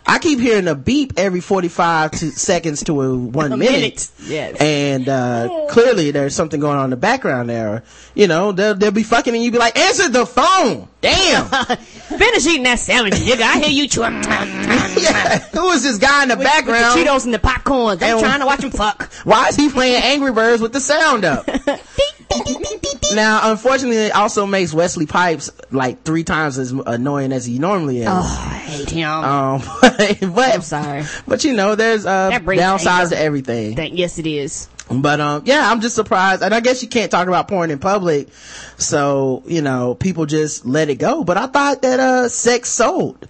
I 0.08 0.18
keep 0.18 0.40
hearing 0.40 0.66
a 0.68 0.74
beep 0.74 1.12
every 1.18 1.40
45 1.40 2.12
to 2.12 2.30
seconds 2.30 2.82
to 2.84 3.02
a 3.02 3.14
one 3.14 3.52
A 3.52 3.56
minute. 3.58 3.72
minute. 3.72 4.10
Yes. 4.26 4.56
And, 4.58 5.06
uh, 5.08 5.66
clearly 5.68 6.10
there's 6.12 6.34
something 6.34 6.58
going 6.60 6.78
on 6.78 6.84
in 6.84 6.90
the 6.90 6.96
background 6.96 7.50
there. 7.50 7.82
You 8.14 8.26
know, 8.26 8.52
they'll, 8.52 8.74
they'll 8.74 8.90
be 8.90 9.02
fucking 9.02 9.34
and 9.34 9.42
you 9.44 9.50
be 9.52 9.58
like, 9.58 9.78
answer 9.78 10.08
the 10.08 10.24
phone! 10.24 10.88
Damn! 11.02 11.46
Finish 11.78 12.46
eating 12.46 12.62
that 12.64 12.78
sandwich, 12.80 13.14
nigga. 13.14 13.42
I 13.42 13.58
hear 13.58 13.68
you 13.68 13.86
chewing. 13.86 14.14
yeah. 14.24 15.38
Who 15.52 15.68
is 15.70 15.82
this 15.82 15.98
guy 15.98 16.22
in 16.22 16.30
the 16.30 16.36
With 16.36 16.44
the 16.44 16.50
background? 16.50 16.98
Cheetos 16.98 17.24
and 17.26 17.34
the 17.34 17.38
popcorn. 17.38 17.98
I'm 18.02 18.18
trying 18.18 18.40
to 18.40 18.46
watch 18.46 18.64
him 18.64 18.70
fuck. 18.70 19.12
Why 19.24 19.48
is 19.48 19.56
he 19.56 19.68
playing 19.68 20.02
Angry 20.02 20.32
Birds 20.32 20.62
with 20.62 20.72
the 20.72 20.80
sound 20.80 21.24
up? 21.26 21.46
now, 23.14 23.50
unfortunately, 23.50 23.96
it 24.06 24.12
also 24.14 24.46
makes 24.46 24.74
Wesley 24.74 25.06
Pipes 25.06 25.50
like 25.70 26.02
three 26.02 26.24
times 26.24 26.58
as 26.58 26.72
annoying 26.72 27.32
as 27.32 27.46
he 27.46 27.58
normally 27.58 28.00
is. 28.00 28.08
Oh, 28.08 28.48
I 28.50 28.56
hate 28.58 28.90
him. 28.90 29.08
Um, 29.08 29.62
but, 30.20 30.54
I'm 30.54 30.62
sorry. 30.62 31.04
but 31.26 31.42
you 31.42 31.54
know, 31.54 31.74
there's 31.74 32.06
uh, 32.06 32.30
downsides 32.30 33.08
to 33.08 33.18
everything. 33.18 33.74
Thank, 33.74 33.98
yes, 33.98 34.18
it 34.18 34.28
is. 34.28 34.68
But 34.88 35.20
um, 35.20 35.42
yeah, 35.44 35.70
I'm 35.70 35.80
just 35.80 35.96
surprised, 35.96 36.42
and 36.42 36.54
I 36.54 36.60
guess 36.60 36.82
you 36.82 36.88
can't 36.88 37.10
talk 37.10 37.26
about 37.26 37.48
porn 37.48 37.72
in 37.72 37.80
public, 37.80 38.28
so 38.76 39.42
you 39.46 39.60
know, 39.60 39.96
people 39.96 40.24
just 40.24 40.64
let 40.64 40.88
it 40.88 40.96
go. 40.96 41.24
But 41.24 41.36
I 41.36 41.46
thought 41.48 41.82
that 41.82 41.98
uh, 41.98 42.28
sex 42.28 42.70
sold. 42.70 43.28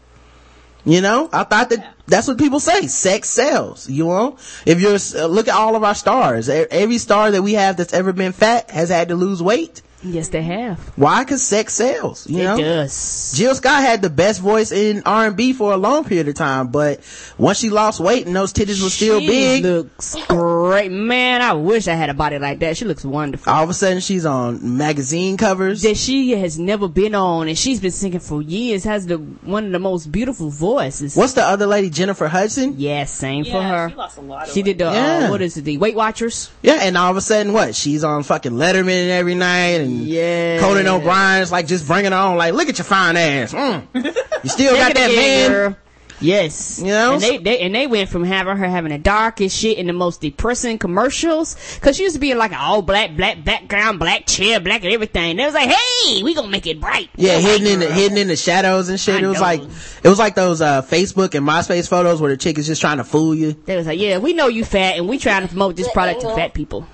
You 0.85 1.01
know, 1.01 1.29
I 1.33 1.45
thought 1.45 1.71
that 1.71 1.95
that's 2.07 2.29
what 2.29 2.39
people 2.39 2.61
say. 2.61 2.87
Sex 2.87 3.31
sells. 3.31 3.89
You 3.89 4.05
know, 4.05 4.37
if 4.66 4.81
you're 4.81 4.99
uh, 5.23 5.27
look 5.27 5.49
at 5.49 5.55
all 5.55 5.75
of 5.75 5.85
our 5.85 5.95
stars, 5.95 6.51
every 6.51 6.99
star 6.99 7.31
that 7.31 7.43
we 7.43 7.55
have 7.55 7.79
that's 7.79 7.95
ever 7.95 8.12
been 8.12 8.33
fat 8.33 8.71
has 8.71 8.91
had 8.91 9.09
to 9.09 9.14
lose 9.14 9.43
weight. 9.43 9.81
Yes, 10.03 10.28
they 10.28 10.42
have. 10.42 10.78
Why? 10.96 11.24
Because 11.24 11.42
sex 11.42 11.74
sells. 11.74 12.28
You 12.28 12.40
it 12.40 12.44
know, 12.44 12.57
does. 12.57 13.32
Jill 13.36 13.55
Scott 13.55 13.82
had 13.82 14.01
the 14.01 14.11
best 14.11 14.40
voice 14.40 14.70
in 14.70 15.03
R&B 15.05 15.55
for 15.55 15.72
a 15.72 15.76
long 15.76 16.05
period 16.05 16.28
of 16.28 16.34
time, 16.36 16.68
but 16.68 17.01
once 17.36 17.59
she 17.59 17.68
lost 17.70 17.99
weight 17.99 18.26
and 18.26 18.34
those 18.34 18.53
titties 18.53 18.82
were 18.82 18.90
still 18.90 19.20
she 19.20 19.26
big, 19.26 19.64
looks 19.64 20.14
great. 20.14 20.28
Man, 20.69 21.41
I 21.43 21.53
wish 21.55 21.89
I 21.89 21.95
had 21.95 22.11
a 22.11 22.14
body 22.14 22.39
like 22.39 22.59
that. 22.61 22.77
She 22.77 22.85
looks 22.85 23.05
wonderful. 23.05 23.53
all 23.53 23.64
of 23.64 23.71
a 23.71 23.75
sudden 23.75 24.01
she's 24.01 24.25
on 24.27 24.77
magazine 24.77 25.37
covers. 25.37 25.83
that 25.83 25.97
she 25.97 26.31
has 26.33 26.59
never 26.59 26.89
been 26.89 27.14
on 27.14 27.49
and 27.49 27.57
she's 27.59 27.81
been 27.81 27.91
singing 27.91 28.21
for 28.21 28.43
years 28.43 28.85
has 28.85 29.07
the 29.07 29.16
one 29.16 29.66
of 29.66 29.73
the 29.73 29.79
most 29.79 30.12
beautiful 30.12 30.51
voices 30.51 31.16
What's 31.16 31.33
the 31.33 31.43
other 31.45 31.66
lady, 31.66 31.91
Jennifer 31.91 32.29
Hudson? 32.29 32.75
yes 32.77 33.11
same 33.12 33.45
for 33.45 33.51
Yeah, 33.51 33.69
her 33.85 33.89
she 33.91 33.95
lost 33.97 34.19
a 34.19 34.21
lot 34.21 34.49
of 34.49 34.55
she 34.55 34.62
did 34.62 34.79
the 34.79 34.85
Yeah. 34.85 35.27
uh, 35.27 35.31
what 35.31 35.41
is 35.43 35.57
it 35.57 35.62
the 35.62 35.79
weight 35.79 35.95
watchers 35.97 36.51
Yeah, 36.62 36.79
and 36.83 36.97
all 36.97 37.11
of 37.11 37.16
a 37.16 37.21
sudden, 37.21 37.53
what? 37.53 37.75
She's 37.75 38.05
on 38.05 38.23
fucking 38.23 38.53
Letterman 38.53 39.09
every 39.09 39.35
night, 39.35 39.81
and 39.81 40.07
Yeah. 40.07 40.61
Conan 40.61 40.87
O'Brien's 40.87 41.51
like 41.53 41.66
just 41.66 41.87
bringing 41.87 42.12
her 42.12 42.19
on, 42.19 42.37
like, 42.37 42.55
look 42.55 42.69
at 42.69 42.79
your 42.79 42.85
fine 42.85 43.16
ass. 43.16 43.53
Mm. 43.55 43.85
You 43.95 44.51
still 44.51 44.77
got 44.77 44.95
that 44.95 45.11
again, 45.11 45.51
man. 45.53 45.77
Girl. 46.19 46.27
Yes. 46.27 46.79
You 46.81 46.87
know? 46.87 47.14
And 47.14 47.23
they, 47.23 47.39
they 47.39 47.61
and 47.61 47.75
they 47.75 47.87
went 47.87 48.09
from 48.11 48.25
having 48.25 48.57
her 48.57 48.69
having 48.69 48.93
the 48.93 48.99
darkest 48.99 49.57
shit 49.57 49.79
and 49.79 49.89
the 49.89 49.93
most 49.93 50.21
depressing 50.21 50.79
commercials 50.79 51.57
because 51.75 51.97
she 51.97 52.03
used 52.03 52.14
to 52.14 52.21
be 52.21 52.35
like 52.35 52.53
an 52.53 52.59
all 52.59 52.83
black, 52.83 53.16
black 53.16 53.45
background, 53.45 53.99
black 53.99 54.27
chair, 54.27 54.61
black 54.61 54.85
and 54.85 54.93
everything. 54.93 55.37
They 55.37 55.45
was 55.45 55.55
like, 55.55 55.69
hey, 55.69 56.23
we 56.23 56.35
gonna 56.35 56.49
make 56.49 56.66
it 56.66 56.81
bright. 56.81 57.11
Yeah, 57.16 57.35
White 57.35 57.45
hidden 57.45 57.66
in 57.66 57.81
the 57.81 57.93
hidden 57.93 58.19
in 58.19 58.29
the 58.29 58.37
shadows 58.37 58.89
and 58.89 58.99
shit. 58.99 59.16
I 59.16 59.25
it 59.25 59.27
was 59.27 59.37
know. 59.37 59.43
like 59.43 59.62
it 59.62 60.09
was 60.09 60.19
like 60.19 60.35
those 60.35 60.61
uh 60.61 60.83
Facebook 60.83 61.35
and 61.35 61.47
MySpace 61.47 61.89
photos 61.89 62.21
where 62.21 62.31
the 62.31 62.37
chick 62.37 62.59
is 62.59 62.66
just 62.66 62.81
trying 62.81 62.99
to 62.99 63.05
fool 63.05 63.35
you. 63.35 63.53
They 63.64 63.77
was 63.77 63.87
like, 63.87 63.99
yeah, 63.99 64.19
we 64.19 64.33
know 64.33 64.49
you 64.49 64.64
fat 64.64 64.97
and 64.97 65.09
we 65.09 65.19
trying 65.19 65.43
to 65.43 65.49
promote 65.49 65.77
this 65.77 65.91
product 65.93 66.21
to 66.23 66.35
fat 66.35 66.55
people. 66.55 66.87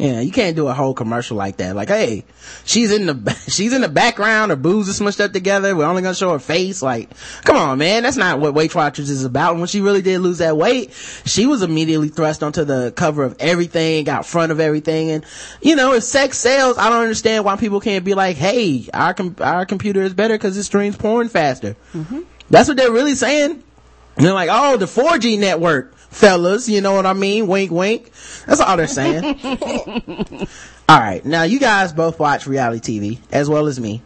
Yeah, 0.00 0.20
you 0.20 0.32
can't 0.32 0.56
do 0.56 0.66
a 0.66 0.72
whole 0.72 0.94
commercial 0.94 1.36
like 1.36 1.58
that. 1.58 1.76
Like, 1.76 1.88
hey, 1.88 2.24
she's 2.64 2.90
in 2.90 3.06
the 3.06 3.44
she's 3.48 3.74
in 3.74 3.82
the 3.82 3.88
background, 3.88 4.50
her 4.50 4.56
boobs 4.56 4.88
are 4.88 5.04
smushed 5.04 5.22
up 5.22 5.32
together. 5.32 5.76
We're 5.76 5.84
only 5.84 6.00
gonna 6.00 6.14
show 6.14 6.32
her 6.32 6.38
face. 6.38 6.80
Like, 6.80 7.10
come 7.44 7.56
on, 7.56 7.78
man, 7.78 8.02
that's 8.02 8.16
not 8.16 8.40
what 8.40 8.54
Weight 8.54 8.74
Watchers 8.74 9.10
is 9.10 9.24
about. 9.24 9.52
And 9.52 9.60
when 9.60 9.68
she 9.68 9.82
really 9.82 10.00
did 10.00 10.20
lose 10.20 10.38
that 10.38 10.56
weight, 10.56 10.92
she 11.26 11.44
was 11.44 11.62
immediately 11.62 12.08
thrust 12.08 12.42
onto 12.42 12.64
the 12.64 12.92
cover 12.96 13.24
of 13.24 13.36
everything, 13.38 14.08
out 14.08 14.24
front 14.24 14.52
of 14.52 14.58
everything. 14.58 15.10
And 15.10 15.24
you 15.60 15.76
know, 15.76 15.92
if 15.92 16.02
sex 16.02 16.38
sells, 16.38 16.78
I 16.78 16.88
don't 16.88 17.02
understand 17.02 17.44
why 17.44 17.56
people 17.56 17.80
can't 17.80 18.04
be 18.04 18.14
like, 18.14 18.36
hey, 18.36 18.88
our 18.94 19.12
com- 19.12 19.36
our 19.40 19.66
computer 19.66 20.00
is 20.00 20.14
better 20.14 20.34
because 20.34 20.56
it 20.56 20.64
streams 20.64 20.96
porn 20.96 21.28
faster. 21.28 21.76
Mm-hmm. 21.92 22.20
That's 22.48 22.68
what 22.68 22.76
they're 22.78 22.90
really 22.90 23.14
saying. 23.14 23.62
And 24.16 24.26
they're 24.26 24.34
like, 24.34 24.50
oh, 24.52 24.76
the 24.76 24.86
4G 24.86 25.38
network, 25.38 25.94
fellas, 26.10 26.68
you 26.68 26.80
know 26.80 26.94
what 26.94 27.06
I 27.06 27.12
mean? 27.12 27.46
Wink, 27.46 27.70
wink. 27.70 28.10
That's 28.46 28.60
all 28.60 28.76
they're 28.76 28.86
saying. 28.86 29.40
all 30.88 30.98
right. 31.00 31.24
Now, 31.24 31.44
you 31.44 31.58
guys 31.58 31.92
both 31.92 32.18
watch 32.18 32.46
reality 32.46 32.98
TV 33.00 33.18
as 33.32 33.48
well 33.48 33.66
as 33.66 33.80
me. 33.80 34.02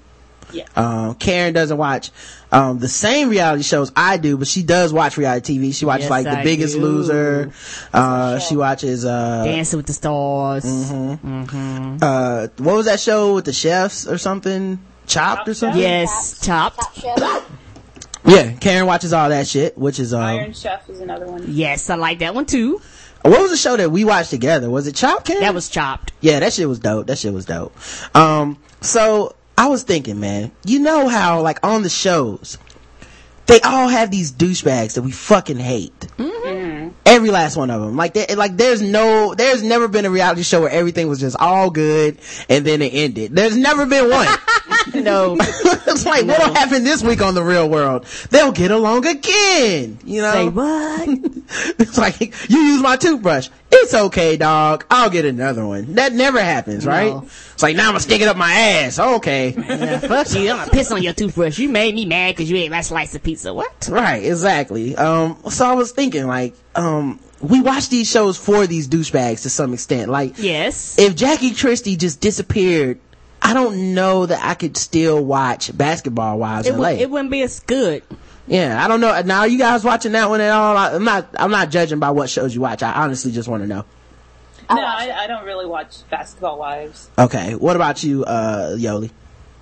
Yeah. 0.53 0.67
Um, 0.77 1.17
Karen 1.17 1.53
doesn't 1.53 1.77
watch, 1.79 2.11
um, 2.53 2.79
the 2.79 2.87
same 2.89 3.29
reality 3.29 3.65
shows 3.65 3.91
I 3.97 4.19
do, 4.19 4.37
but 4.37 4.47
she 4.47 4.63
does 4.63 4.93
watch 4.93 5.17
reality 5.17 5.59
TV. 5.59 5.75
She 5.75 5.85
watches 5.85 6.05
Yes, 6.05 6.11
like 6.11 6.25
The 6.25 6.39
I 6.39 6.45
Biggest 6.45 6.75
do. 6.77 6.81
Loser. 6.83 7.53
Uh, 7.93 8.39
she 8.39 8.55
watches, 8.57 9.05
uh, 9.05 9.43
Dancing 9.45 9.79
with 9.79 9.87
the 9.87 9.93
Stars. 9.95 10.65
Mm-hmm. 10.65 11.97
uh, 12.01 12.47
what 12.59 12.77
was 12.77 12.87
that 12.87 13.01
show 13.01 13.35
with 13.35 13.47
the 13.47 13.53
chefs 13.53 14.07
or 14.07 14.17
something? 14.19 14.79
Chopped 15.07 15.49
or 15.49 15.55
Chopped 15.55 15.57
something? 15.57 15.81
Yes, 15.83 16.41
chopped. 16.41 16.79
Top 16.79 16.95
Chef. 16.95 17.51
Yeah. 18.27 18.53
Karen 18.53 18.87
watches 18.87 19.13
all 19.13 19.29
that 19.29 19.47
shit, 19.47 19.77
which 19.77 20.01
is, 20.01 20.15
um, 20.15 20.21
Iron 20.23 20.53
Chef 20.53 20.89
is 20.89 21.01
another 21.01 21.27
one. 21.27 21.45
Yes, 21.49 21.91
I 21.91 21.97
like 21.97 22.21
that 22.21 22.35
one 22.35 22.47
too. 22.47 22.81
what 23.23 23.41
was 23.41 23.51
the 23.51 23.57
show 23.57 23.77
that 23.77 23.91
we 23.91 24.05
watched 24.05 24.31
together? 24.31 24.71
Was 24.71 24.87
it 24.87 24.95
Chopped, 24.95 25.27
Karen? 25.27 25.43
That 25.43 25.55
was 25.55 25.69
chopped. 25.69 26.13
Yeah, 26.21 26.41
that 26.41 26.53
shit 26.53 26.69
was 26.69 26.79
dope. 26.79 27.07
That 27.07 27.19
shit 27.19 27.33
was 27.33 27.45
dope. 27.45 27.75
Um, 28.17 28.59
so 28.81 29.35
I 29.59 29.69
was 29.69 29.83
thinking, 29.83 30.21
man, 30.21 30.53
you 30.65 30.79
know 30.81 31.09
how 31.09 31.41
like 31.43 31.59
on 31.67 31.83
the 31.83 31.89
shows, 31.91 32.59
they 33.47 33.61
all 33.61 33.89
have 33.89 34.11
these 34.11 34.33
douchebags 34.33 34.95
that 34.95 35.03
we 35.03 35.11
fucking 35.13 35.59
hate. 35.59 35.93
Every 37.07 37.31
last 37.31 37.57
one 37.57 37.71
of 37.71 37.83
them. 37.83 37.97
Like, 37.97 38.15
there, 38.15 38.27
like 38.37 38.57
there's 38.57 38.81
no, 38.81 39.35
there's 39.35 39.63
never 39.63 39.89
been 39.89 40.07
a 40.07 40.11
reality 40.11 40.43
show 40.43 40.63
where 40.63 40.71
everything 40.71 41.09
was 41.09 41.21
just 41.21 41.37
all 41.37 41.71
good 41.71 42.19
and 42.49 42.65
then 42.65 42.81
it 42.81 42.95
ended. 42.95 43.35
There's 43.35 43.57
never 43.57 43.85
been 43.85 44.09
one. 44.11 44.27
No. 44.95 45.37
it's 45.41 46.07
like, 46.07 46.27
what'll 46.27 46.55
happen 46.55 46.85
this 46.85 47.03
week 47.03 47.21
on 47.23 47.35
the 47.35 47.43
real 47.43 47.69
world? 47.69 48.05
They'll 48.31 48.53
get 48.53 48.71
along 48.71 49.07
again. 49.07 49.99
You 50.05 50.23
know? 50.23 50.33
Say 50.33 50.49
what? 50.49 51.09
it's 51.79 51.99
like 51.99 52.21
you 52.51 52.59
use 52.59 52.83
my 52.83 52.97
toothbrush. 52.97 53.49
It's 53.71 53.93
okay, 53.95 54.37
dog. 54.37 54.85
I'll 54.91 55.11
get 55.11 55.25
another 55.25 55.67
one. 55.67 55.95
That 55.95 56.13
never 56.13 56.41
happens, 56.41 56.87
right? 56.87 57.13
No. 57.13 57.23
It's 57.53 57.63
like 57.63 57.77
now 57.77 57.85
I'm 57.85 57.89
gonna 57.91 58.01
stick 58.01 58.21
it 58.21 58.29
up 58.29 58.37
my 58.37 58.53
ass. 58.53 58.99
Okay, 58.99 59.51
Yeah, 59.57 59.99
fuck 59.99 60.33
you. 60.35 60.51
I'm 60.51 60.59
gonna 60.59 60.71
piss 60.71 60.93
on 60.93 61.03
your 61.03 61.13
toothbrush. 61.13 61.59
You 61.59 61.69
made 61.69 61.95
me 61.95 62.05
mad 62.05 62.33
because 62.37 62.51
you 62.51 62.57
ate 62.57 62.71
my 62.71 62.83
slice 62.83 63.15
of 63.15 63.23
pizza. 63.23 63.53
What? 63.53 63.89
right? 63.91 64.25
Exactly. 64.25 64.95
Um, 64.97 65.37
so 65.51 65.67
I 65.67 65.75
was 65.75 65.93
thinking, 65.93 66.27
like, 66.27 66.55
um, 66.75 67.21
we 67.41 67.61
watch 67.61 67.89
these 67.89 68.09
shows 68.09 68.37
for 68.39 68.67
these 68.67 68.89
douchebags 68.89 69.43
to 69.43 69.51
some 69.51 69.75
extent. 69.75 70.11
Like, 70.11 70.35
Yes. 70.39 70.99
if 70.99 71.15
Jackie 71.17 71.55
Christie 71.55 71.97
just 71.97 72.21
disappeared, 72.21 72.99
I 73.45 73.53
don't 73.55 73.95
know 73.95 74.25
that 74.27 74.43
I 74.43 74.55
could 74.55 74.77
still 74.77 75.23
watch 75.25 75.77
Basketball 75.77 76.39
Wives 76.39 76.67
It, 76.67 76.73
in 76.75 76.79
LA. 76.81 76.93
would, 76.93 77.01
it 77.01 77.11
wouldn't 77.11 77.31
be 77.31 77.43
as 77.43 77.61
good. 77.61 78.03
yeah, 78.47 78.83
I 78.83 78.89
don't 78.89 79.01
know. 79.01 79.21
Now, 79.23 79.41
are 79.41 79.47
you 79.49 79.59
guys 79.59 79.85
watching 79.85 80.13
that 80.13 80.31
one 80.31 80.41
at 80.41 80.51
all? 80.51 80.77
I, 80.77 80.95
I'm 80.95 81.05
not. 81.05 81.29
I'm 81.39 81.51
not 81.51 81.71
judging 81.71 81.99
by 81.99 82.11
what 82.11 82.31
shows 82.31 82.55
you 82.55 82.63
watch. 82.63 82.83
I 82.83 82.93
honestly 83.05 83.33
just 83.33 83.49
want 83.49 83.63
to 83.63 83.67
know. 83.69 83.85
No, 84.71 84.77
I, 84.83 85.13
I 85.15 85.27
don't 85.27 85.45
really 85.45 85.67
watch 85.67 86.09
Basketball 86.09 86.59
Wives. 86.59 87.11
Okay, 87.19 87.55
what 87.55 87.77
about 87.77 88.03
you, 88.03 88.25
uh, 88.25 88.75
Yolie? 88.79 89.11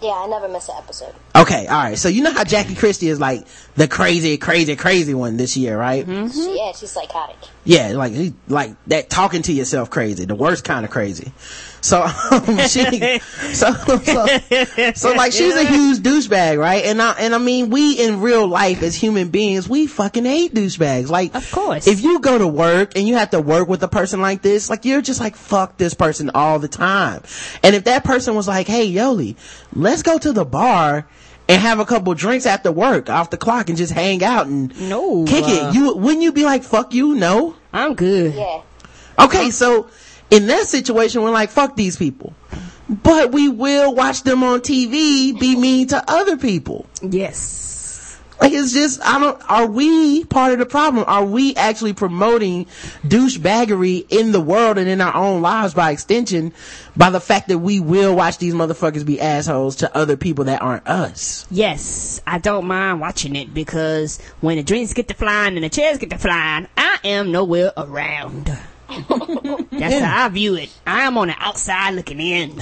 Yeah, 0.00 0.10
I 0.10 0.26
never 0.28 0.48
miss 0.48 0.68
an 0.68 0.76
episode. 0.78 1.12
Okay, 1.34 1.66
all 1.66 1.76
right. 1.82 1.98
So 1.98 2.08
you 2.08 2.22
know 2.22 2.32
how 2.32 2.44
Jackie 2.44 2.74
Christie 2.76 3.08
is 3.08 3.18
like 3.20 3.44
the 3.74 3.88
crazy, 3.88 4.36
crazy, 4.36 4.76
crazy 4.76 5.12
one 5.14 5.36
this 5.36 5.56
year, 5.56 5.76
right? 5.78 6.04
She, 6.06 6.56
yeah, 6.56 6.72
she's 6.72 6.90
psychotic. 6.90 7.36
Yeah, 7.64 7.92
like 7.92 8.12
like 8.48 8.74
that 8.86 9.10
talking 9.10 9.42
to 9.42 9.52
yourself 9.52 9.90
crazy, 9.90 10.24
the 10.24 10.34
worst 10.36 10.62
kind 10.64 10.84
of 10.84 10.90
crazy. 10.92 11.32
So 11.82 12.00
um, 12.02 12.58
she, 12.68 13.18
so, 13.52 13.72
so 13.74 14.26
so 14.94 15.12
like 15.14 15.32
she's 15.32 15.54
a 15.56 15.64
huge 15.64 15.98
douchebag, 15.98 16.58
right? 16.58 16.84
And 16.84 17.02
I 17.02 17.12
and 17.18 17.34
I 17.34 17.38
mean, 17.38 17.70
we 17.70 17.94
in 17.94 18.20
real 18.20 18.46
life 18.46 18.82
as 18.82 18.94
human 18.94 19.30
beings, 19.30 19.68
we 19.68 19.88
fucking 19.88 20.24
hate 20.24 20.54
douchebags. 20.54 21.08
Like, 21.08 21.34
Of 21.34 21.50
course. 21.50 21.88
if 21.88 22.00
you 22.00 22.20
go 22.20 22.38
to 22.38 22.46
work 22.46 22.96
and 22.96 23.06
you 23.06 23.16
have 23.16 23.30
to 23.30 23.40
work 23.40 23.68
with 23.68 23.82
a 23.82 23.88
person 23.88 24.20
like 24.20 24.42
this, 24.42 24.70
like 24.70 24.84
you're 24.84 25.02
just 25.02 25.18
like 25.20 25.34
fuck 25.36 25.76
this 25.76 25.92
person 25.92 26.30
all 26.34 26.58
the 26.60 26.68
time. 26.68 27.22
And 27.64 27.74
if 27.74 27.84
that 27.84 28.04
person 28.04 28.36
was 28.36 28.46
like, 28.46 28.68
hey 28.68 28.84
Yolie, 28.84 29.36
let's 29.74 30.02
go 30.02 30.18
to 30.18 30.32
the 30.32 30.44
bar. 30.44 31.06
And 31.48 31.60
have 31.60 31.80
a 31.80 31.84
couple 31.84 32.14
drinks 32.14 32.46
after 32.46 32.70
work, 32.70 33.10
off 33.10 33.30
the 33.30 33.36
clock, 33.36 33.68
and 33.68 33.76
just 33.76 33.92
hang 33.92 34.22
out 34.22 34.46
and 34.46 34.72
No, 34.88 35.24
kick 35.24 35.44
uh, 35.44 35.48
it. 35.70 35.74
You 35.74 35.96
wouldn't 35.96 36.22
you 36.22 36.30
be 36.32 36.44
like, 36.44 36.62
"Fuck 36.62 36.94
you"? 36.94 37.16
No. 37.16 37.56
I'm 37.72 37.94
good. 37.94 38.32
Yeah. 38.34 38.62
Okay, 39.18 39.50
so 39.50 39.88
in 40.32 40.46
that 40.46 40.66
situation, 40.66 41.22
we're 41.22 41.30
like, 41.30 41.50
fuck 41.50 41.76
these 41.76 41.96
people. 41.96 42.32
But 42.88 43.32
we 43.32 43.48
will 43.48 43.94
watch 43.94 44.22
them 44.22 44.42
on 44.42 44.60
TV 44.60 45.38
be 45.38 45.56
mean 45.56 45.88
to 45.88 46.02
other 46.08 46.38
people. 46.38 46.86
Yes. 47.02 48.18
Like 48.40 48.52
it's 48.52 48.72
just, 48.72 49.00
I 49.02 49.20
don't, 49.20 49.40
are 49.50 49.66
we 49.66 50.24
part 50.24 50.52
of 50.52 50.58
the 50.58 50.66
problem? 50.66 51.04
Are 51.06 51.24
we 51.24 51.54
actually 51.54 51.92
promoting 51.92 52.64
douchebaggery 53.06 54.06
in 54.08 54.32
the 54.32 54.40
world 54.40 54.78
and 54.78 54.88
in 54.88 55.00
our 55.02 55.14
own 55.14 55.42
lives 55.42 55.74
by 55.74 55.90
extension 55.90 56.52
by 56.96 57.10
the 57.10 57.20
fact 57.20 57.48
that 57.48 57.58
we 57.58 57.78
will 57.78 58.16
watch 58.16 58.38
these 58.38 58.54
motherfuckers 58.54 59.04
be 59.04 59.20
assholes 59.20 59.76
to 59.76 59.96
other 59.96 60.16
people 60.16 60.46
that 60.46 60.62
aren't 60.62 60.88
us? 60.88 61.46
Yes, 61.50 62.20
I 62.26 62.38
don't 62.38 62.66
mind 62.66 63.00
watching 63.00 63.36
it 63.36 63.52
because 63.52 64.18
when 64.40 64.56
the 64.56 64.64
drinks 64.64 64.94
get 64.94 65.08
to 65.08 65.14
flying 65.14 65.56
and 65.56 65.62
the 65.62 65.68
chairs 65.68 65.98
get 65.98 66.10
to 66.10 66.18
flying, 66.18 66.66
I 66.76 66.98
am 67.04 67.30
nowhere 67.32 67.72
around. 67.76 68.50
That's 69.70 70.04
how 70.04 70.26
I 70.26 70.28
view 70.28 70.54
it. 70.56 70.70
I 70.86 71.02
am 71.02 71.16
on 71.18 71.28
the 71.28 71.34
outside 71.38 71.94
looking 71.94 72.20
in. 72.20 72.60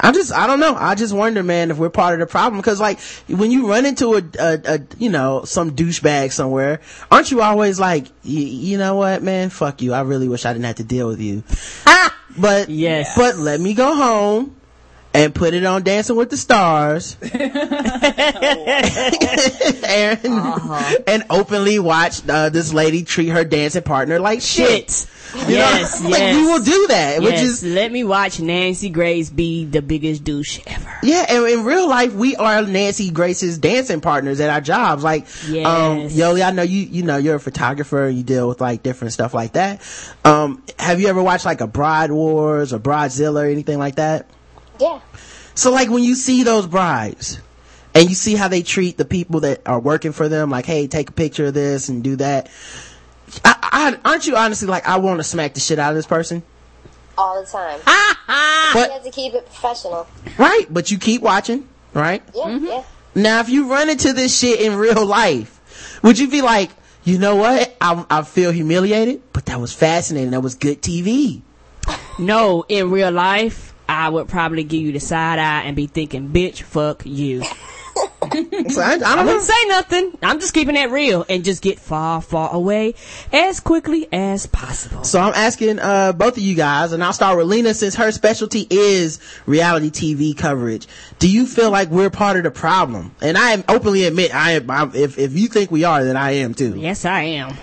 I 0.00 0.10
just, 0.10 0.32
I 0.32 0.46
don't 0.46 0.58
know. 0.58 0.74
I 0.74 0.94
just 0.94 1.12
wonder, 1.14 1.42
man, 1.42 1.70
if 1.70 1.76
we're 1.76 1.90
part 1.90 2.14
of 2.14 2.20
the 2.20 2.26
problem. 2.26 2.60
Cause 2.62 2.80
like, 2.80 2.98
when 3.28 3.50
you 3.50 3.68
run 3.68 3.84
into 3.86 4.14
a, 4.14 4.22
a, 4.38 4.60
a 4.76 4.80
you 4.98 5.10
know, 5.10 5.44
some 5.44 5.72
douchebag 5.76 6.32
somewhere, 6.32 6.80
aren't 7.10 7.30
you 7.30 7.42
always 7.42 7.78
like, 7.78 8.04
y- 8.24 8.30
you 8.30 8.78
know 8.78 8.94
what, 8.96 9.22
man, 9.22 9.50
fuck 9.50 9.82
you. 9.82 9.92
I 9.92 10.00
really 10.00 10.28
wish 10.28 10.46
I 10.46 10.52
didn't 10.54 10.64
have 10.64 10.76
to 10.76 10.84
deal 10.84 11.08
with 11.08 11.20
you. 11.20 11.44
Ah! 11.86 12.16
But, 12.38 12.70
Yes. 12.70 13.14
but 13.16 13.36
let 13.36 13.60
me 13.60 13.74
go 13.74 13.94
home 13.94 14.56
and 15.14 15.34
put 15.34 15.54
it 15.54 15.64
on 15.64 15.82
Dancing 15.82 16.16
with 16.16 16.30
the 16.30 16.36
Stars. 16.36 17.16
and, 17.22 17.32
Uh-huh. 20.24 20.96
and 21.06 21.24
openly 21.30 21.78
watch, 21.78 22.26
uh, 22.28 22.48
this 22.48 22.72
lady 22.72 23.04
treat 23.04 23.28
her 23.28 23.44
dancing 23.44 23.82
partner 23.82 24.18
like 24.18 24.40
shit. 24.40 25.06
You 25.34 25.40
know? 25.40 25.48
Yes, 25.48 26.04
like 26.04 26.18
yes. 26.18 26.36
we 26.36 26.42
will 26.44 26.62
do 26.62 26.86
that, 26.88 27.22
which 27.22 27.32
yes, 27.32 27.42
is, 27.42 27.64
let 27.64 27.90
me 27.90 28.04
watch 28.04 28.38
Nancy 28.38 28.90
Grace 28.90 29.30
be 29.30 29.64
the 29.64 29.80
biggest 29.80 30.24
douche 30.24 30.60
ever. 30.66 30.90
Yeah, 31.02 31.24
and 31.28 31.46
in 31.46 31.64
real 31.64 31.88
life, 31.88 32.12
we 32.12 32.36
are 32.36 32.62
Nancy 32.62 33.10
Grace's 33.10 33.56
dancing 33.58 34.02
partners 34.02 34.40
at 34.40 34.50
our 34.50 34.60
jobs. 34.60 35.02
Like, 35.02 35.22
um, 35.46 36.00
Yes. 36.00 36.14
Yolie, 36.14 36.42
I 36.42 36.50
know 36.50 36.62
you, 36.62 36.80
you 36.80 37.02
know, 37.02 37.16
you're 37.16 37.36
a 37.36 37.40
photographer, 37.40 38.10
you 38.12 38.22
deal 38.22 38.46
with 38.46 38.60
like 38.60 38.82
different 38.82 39.14
stuff 39.14 39.32
like 39.32 39.54
that. 39.54 39.80
Um, 40.24 40.62
have 40.78 41.00
you 41.00 41.08
ever 41.08 41.22
watched 41.22 41.46
like 41.46 41.62
a 41.62 41.66
Broad 41.66 42.10
Wars 42.10 42.74
or 42.74 42.78
Bridezilla 42.78 43.44
or 43.44 43.50
anything 43.50 43.78
like 43.78 43.94
that? 43.96 44.26
Yeah. 44.80 45.00
So 45.54 45.70
like 45.70 45.90
when 45.90 46.02
you 46.02 46.14
see 46.14 46.42
those 46.42 46.66
brides 46.66 47.40
and 47.94 48.08
you 48.08 48.14
see 48.14 48.34
how 48.34 48.48
they 48.48 48.62
treat 48.62 48.96
the 48.96 49.04
people 49.04 49.40
that 49.40 49.66
are 49.66 49.80
working 49.80 50.12
for 50.12 50.28
them, 50.28 50.50
like, 50.50 50.66
hey, 50.66 50.86
take 50.86 51.10
a 51.10 51.12
picture 51.12 51.46
of 51.46 51.54
this 51.54 51.88
and 51.88 52.02
do 52.02 52.16
that. 52.16 52.50
I, 53.44 53.98
I, 54.04 54.10
aren't 54.10 54.26
you 54.26 54.36
honestly 54.36 54.68
like, 54.68 54.86
I 54.88 54.98
want 54.98 55.20
to 55.20 55.24
smack 55.24 55.54
the 55.54 55.60
shit 55.60 55.78
out 55.78 55.90
of 55.90 55.96
this 55.96 56.06
person? 56.06 56.42
All 57.16 57.40
the 57.40 57.46
time. 57.46 57.80
But, 58.72 58.86
You 58.86 58.92
have 58.94 59.04
to 59.04 59.10
keep 59.10 59.34
it 59.34 59.44
professional. 59.46 60.06
right, 60.38 60.64
but 60.70 60.90
you 60.90 60.98
keep 60.98 61.20
watching, 61.20 61.68
right? 61.92 62.22
Yeah, 62.34 62.44
mm-hmm. 62.44 62.66
yeah. 62.66 62.82
Now, 63.14 63.40
if 63.40 63.50
you 63.50 63.70
run 63.70 63.90
into 63.90 64.14
this 64.14 64.38
shit 64.38 64.60
in 64.60 64.76
real 64.76 65.04
life, 65.04 66.00
would 66.02 66.18
you 66.18 66.28
be 66.28 66.40
like, 66.40 66.70
you 67.04 67.18
know 67.18 67.36
what? 67.36 67.76
I, 67.80 68.06
I 68.08 68.22
feel 68.22 68.50
humiliated, 68.50 69.22
but 69.32 69.46
that 69.46 69.60
was 69.60 69.72
fascinating. 69.74 70.30
That 70.30 70.40
was 70.40 70.54
good 70.54 70.80
TV. 70.80 71.42
No, 72.18 72.64
in 72.68 72.90
real 72.90 73.10
life, 73.10 73.71
I 73.92 74.08
would 74.08 74.28
probably 74.28 74.64
give 74.64 74.80
you 74.82 74.92
the 74.92 75.00
side 75.00 75.38
eye 75.38 75.62
and 75.62 75.76
be 75.76 75.86
thinking, 75.86 76.30
bitch, 76.30 76.62
fuck 76.62 77.02
you. 77.04 77.42
So 78.68 78.80
I, 78.80 78.92
I 78.92 78.94
I 78.94 78.98
don't 78.98 79.16
know. 79.16 79.24
wouldn't 79.26 79.42
say 79.42 79.64
nothing. 79.66 80.16
I'm 80.22 80.40
just 80.40 80.54
keeping 80.54 80.76
that 80.76 80.90
real 80.90 81.26
and 81.28 81.44
just 81.44 81.60
get 81.62 81.78
far, 81.78 82.22
far 82.22 82.50
away 82.54 82.94
as 83.32 83.60
quickly 83.60 84.08
as 84.10 84.46
possible. 84.46 85.04
So 85.04 85.20
I'm 85.20 85.34
asking 85.34 85.78
uh, 85.80 86.12
both 86.12 86.38
of 86.38 86.42
you 86.42 86.54
guys, 86.54 86.92
and 86.92 87.04
I'll 87.04 87.12
start 87.12 87.36
with 87.36 87.46
Lina 87.48 87.74
since 87.74 87.94
her 87.96 88.10
specialty 88.10 88.66
is 88.70 89.18
reality 89.44 89.90
TV 89.90 90.34
coverage. 90.36 90.86
Do 91.18 91.28
you 91.28 91.44
feel 91.46 91.70
like 91.70 91.90
we're 91.90 92.08
part 92.10 92.38
of 92.38 92.44
the 92.44 92.50
problem? 92.50 93.14
And 93.20 93.36
I 93.36 93.62
openly 93.68 94.04
admit, 94.04 94.34
I 94.34 94.52
am. 94.52 94.70
I'm, 94.70 94.94
if 94.94 95.18
if 95.18 95.34
you 95.36 95.48
think 95.48 95.70
we 95.70 95.84
are, 95.84 96.02
then 96.02 96.16
I 96.16 96.30
am 96.36 96.54
too. 96.54 96.74
Yes, 96.78 97.04
I 97.04 97.22
am. 97.22 97.54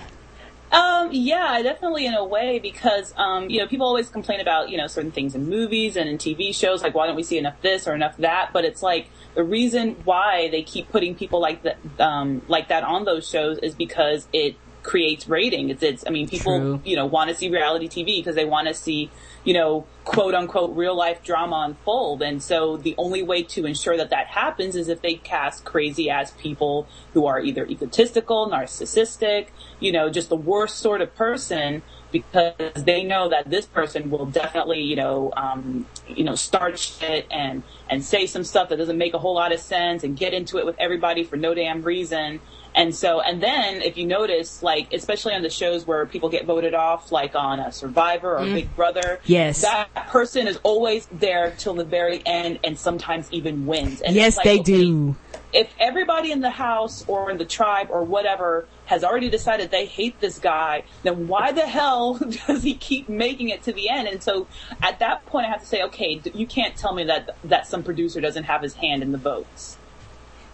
Um, 0.72 1.08
yeah, 1.10 1.60
definitely 1.62 2.06
in 2.06 2.14
a 2.14 2.24
way 2.24 2.60
because, 2.60 3.12
um, 3.16 3.50
you 3.50 3.58
know, 3.58 3.66
people 3.66 3.86
always 3.86 4.08
complain 4.08 4.40
about, 4.40 4.70
you 4.70 4.76
know, 4.76 4.86
certain 4.86 5.10
things 5.10 5.34
in 5.34 5.48
movies 5.48 5.96
and 5.96 6.08
in 6.08 6.16
TV 6.16 6.54
shows, 6.54 6.82
like 6.82 6.94
why 6.94 7.06
don't 7.06 7.16
we 7.16 7.24
see 7.24 7.38
enough 7.38 7.60
this 7.60 7.88
or 7.88 7.94
enough 7.94 8.16
that? 8.18 8.50
But 8.52 8.64
it's 8.64 8.82
like 8.82 9.08
the 9.34 9.42
reason 9.42 9.96
why 10.04 10.48
they 10.50 10.62
keep 10.62 10.88
putting 10.90 11.16
people 11.16 11.40
like 11.40 11.64
that, 11.64 11.78
um, 11.98 12.42
like 12.46 12.68
that 12.68 12.84
on 12.84 13.04
those 13.04 13.28
shows 13.28 13.58
is 13.58 13.74
because 13.74 14.28
it 14.32 14.56
creates 14.82 15.28
rating. 15.28 15.70
It's, 15.70 15.82
it's, 15.82 16.04
I 16.06 16.10
mean, 16.10 16.28
people, 16.28 16.58
True. 16.58 16.80
you 16.84 16.94
know, 16.94 17.06
want 17.06 17.30
to 17.30 17.36
see 17.36 17.50
reality 17.50 17.88
TV 17.88 18.18
because 18.18 18.36
they 18.36 18.44
want 18.44 18.68
to 18.68 18.74
see, 18.74 19.10
you 19.44 19.54
know, 19.54 19.86
quote 20.04 20.34
unquote 20.34 20.76
real 20.76 20.96
life 20.96 21.22
drama 21.22 21.64
unfold. 21.66 22.22
And 22.22 22.42
so 22.42 22.76
the 22.76 22.94
only 22.98 23.22
way 23.22 23.42
to 23.44 23.66
ensure 23.66 23.96
that 23.96 24.10
that 24.10 24.26
happens 24.26 24.76
is 24.76 24.88
if 24.88 25.02
they 25.02 25.14
cast 25.14 25.64
crazy 25.64 26.10
ass 26.10 26.32
people 26.38 26.86
who 27.14 27.26
are 27.26 27.40
either 27.40 27.66
egotistical, 27.66 28.48
narcissistic, 28.50 29.48
you 29.78 29.92
know, 29.92 30.10
just 30.10 30.28
the 30.28 30.36
worst 30.36 30.78
sort 30.78 31.00
of 31.00 31.14
person 31.14 31.82
because 32.12 32.72
they 32.74 33.04
know 33.04 33.28
that 33.28 33.48
this 33.48 33.66
person 33.66 34.10
will 34.10 34.26
definitely, 34.26 34.80
you 34.82 34.96
know, 34.96 35.32
um, 35.36 35.86
you 36.08 36.24
know, 36.24 36.34
start 36.34 36.78
shit 36.78 37.26
and, 37.30 37.62
and 37.88 38.04
say 38.04 38.26
some 38.26 38.42
stuff 38.44 38.68
that 38.68 38.76
doesn't 38.76 38.98
make 38.98 39.14
a 39.14 39.18
whole 39.18 39.34
lot 39.34 39.52
of 39.52 39.60
sense 39.60 40.02
and 40.02 40.16
get 40.16 40.34
into 40.34 40.58
it 40.58 40.66
with 40.66 40.76
everybody 40.78 41.22
for 41.22 41.36
no 41.36 41.54
damn 41.54 41.82
reason. 41.82 42.40
And 42.74 42.94
so, 42.94 43.20
and 43.20 43.42
then 43.42 43.82
if 43.82 43.96
you 43.96 44.06
notice, 44.06 44.62
like, 44.62 44.92
especially 44.92 45.34
on 45.34 45.42
the 45.42 45.50
shows 45.50 45.86
where 45.86 46.06
people 46.06 46.28
get 46.28 46.46
voted 46.46 46.74
off, 46.74 47.10
like 47.10 47.34
on 47.34 47.58
a 47.58 47.72
Survivor 47.72 48.36
or 48.36 48.40
mm. 48.40 48.54
Big 48.54 48.76
Brother, 48.76 49.20
Yes. 49.24 49.62
that 49.62 49.92
person 50.08 50.46
is 50.46 50.58
always 50.62 51.06
there 51.06 51.52
till 51.58 51.74
the 51.74 51.84
very 51.84 52.22
end 52.24 52.60
and 52.64 52.78
sometimes 52.78 53.28
even 53.32 53.66
wins. 53.66 54.00
And 54.00 54.14
Yes, 54.14 54.36
like, 54.36 54.44
they 54.44 54.60
okay, 54.60 54.62
do. 54.62 55.16
if 55.52 55.72
everybody 55.78 56.30
in 56.30 56.40
the 56.40 56.50
house 56.50 57.04
or 57.08 57.30
in 57.30 57.38
the 57.38 57.44
tribe 57.44 57.88
or 57.90 58.04
whatever 58.04 58.66
has 58.86 59.04
already 59.04 59.30
decided 59.30 59.70
they 59.70 59.86
hate 59.86 60.20
this 60.20 60.38
guy, 60.38 60.84
then 61.02 61.28
why 61.28 61.52
the 61.52 61.66
hell 61.66 62.14
does 62.46 62.62
he 62.62 62.74
keep 62.74 63.08
making 63.08 63.48
it 63.48 63.62
to 63.64 63.72
the 63.72 63.88
end? 63.88 64.08
And 64.08 64.22
so 64.22 64.46
at 64.82 64.98
that 65.00 65.26
point, 65.26 65.46
I 65.46 65.50
have 65.50 65.60
to 65.60 65.66
say, 65.66 65.82
okay, 65.82 66.20
you 66.34 66.46
can't 66.46 66.76
tell 66.76 66.94
me 66.94 67.04
that 67.04 67.30
that 67.44 67.66
some 67.66 67.82
producer 67.82 68.20
doesn't 68.20 68.44
have 68.44 68.62
his 68.62 68.74
hand 68.74 69.02
in 69.02 69.12
the 69.12 69.18
votes. 69.18 69.76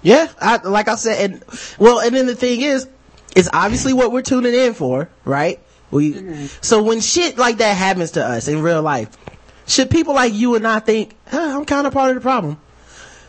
Yeah, 0.07 0.29
I, 0.41 0.59
like 0.59 0.87
I 0.87 0.95
said, 0.95 1.33
and 1.33 1.45
well, 1.81 1.99
and 1.99 2.15
then 2.15 2.27
the 2.27 2.37
thing 2.37 2.61
is, 2.61 2.89
it's 3.35 3.49
obviously 3.53 3.93
what 3.93 4.13
we're 4.13 4.23
tuning 4.23 4.55
in 4.55 4.73
for, 4.73 5.11
right? 5.25 5.59
We 5.91 6.13
mm-hmm. 6.13 6.47
so 6.61 6.81
when 6.81 7.01
shit 7.01 7.39
like 7.39 7.57
that 7.57 7.77
happens 7.77 8.13
to 8.13 8.25
us 8.25 8.47
in 8.47 8.63
real 8.63 8.83
life, 8.83 9.09
should 9.67 9.91
people 9.91 10.15
like 10.15 10.33
you 10.33 10.55
and 10.55 10.65
I 10.65 10.79
think, 10.79 11.17
huh, 11.27 11.57
I'm 11.59 11.65
kind 11.65 11.89
of 11.89 11.93
part 11.93 12.11
of 12.11 12.15
the 12.15 12.21
problem? 12.21 12.61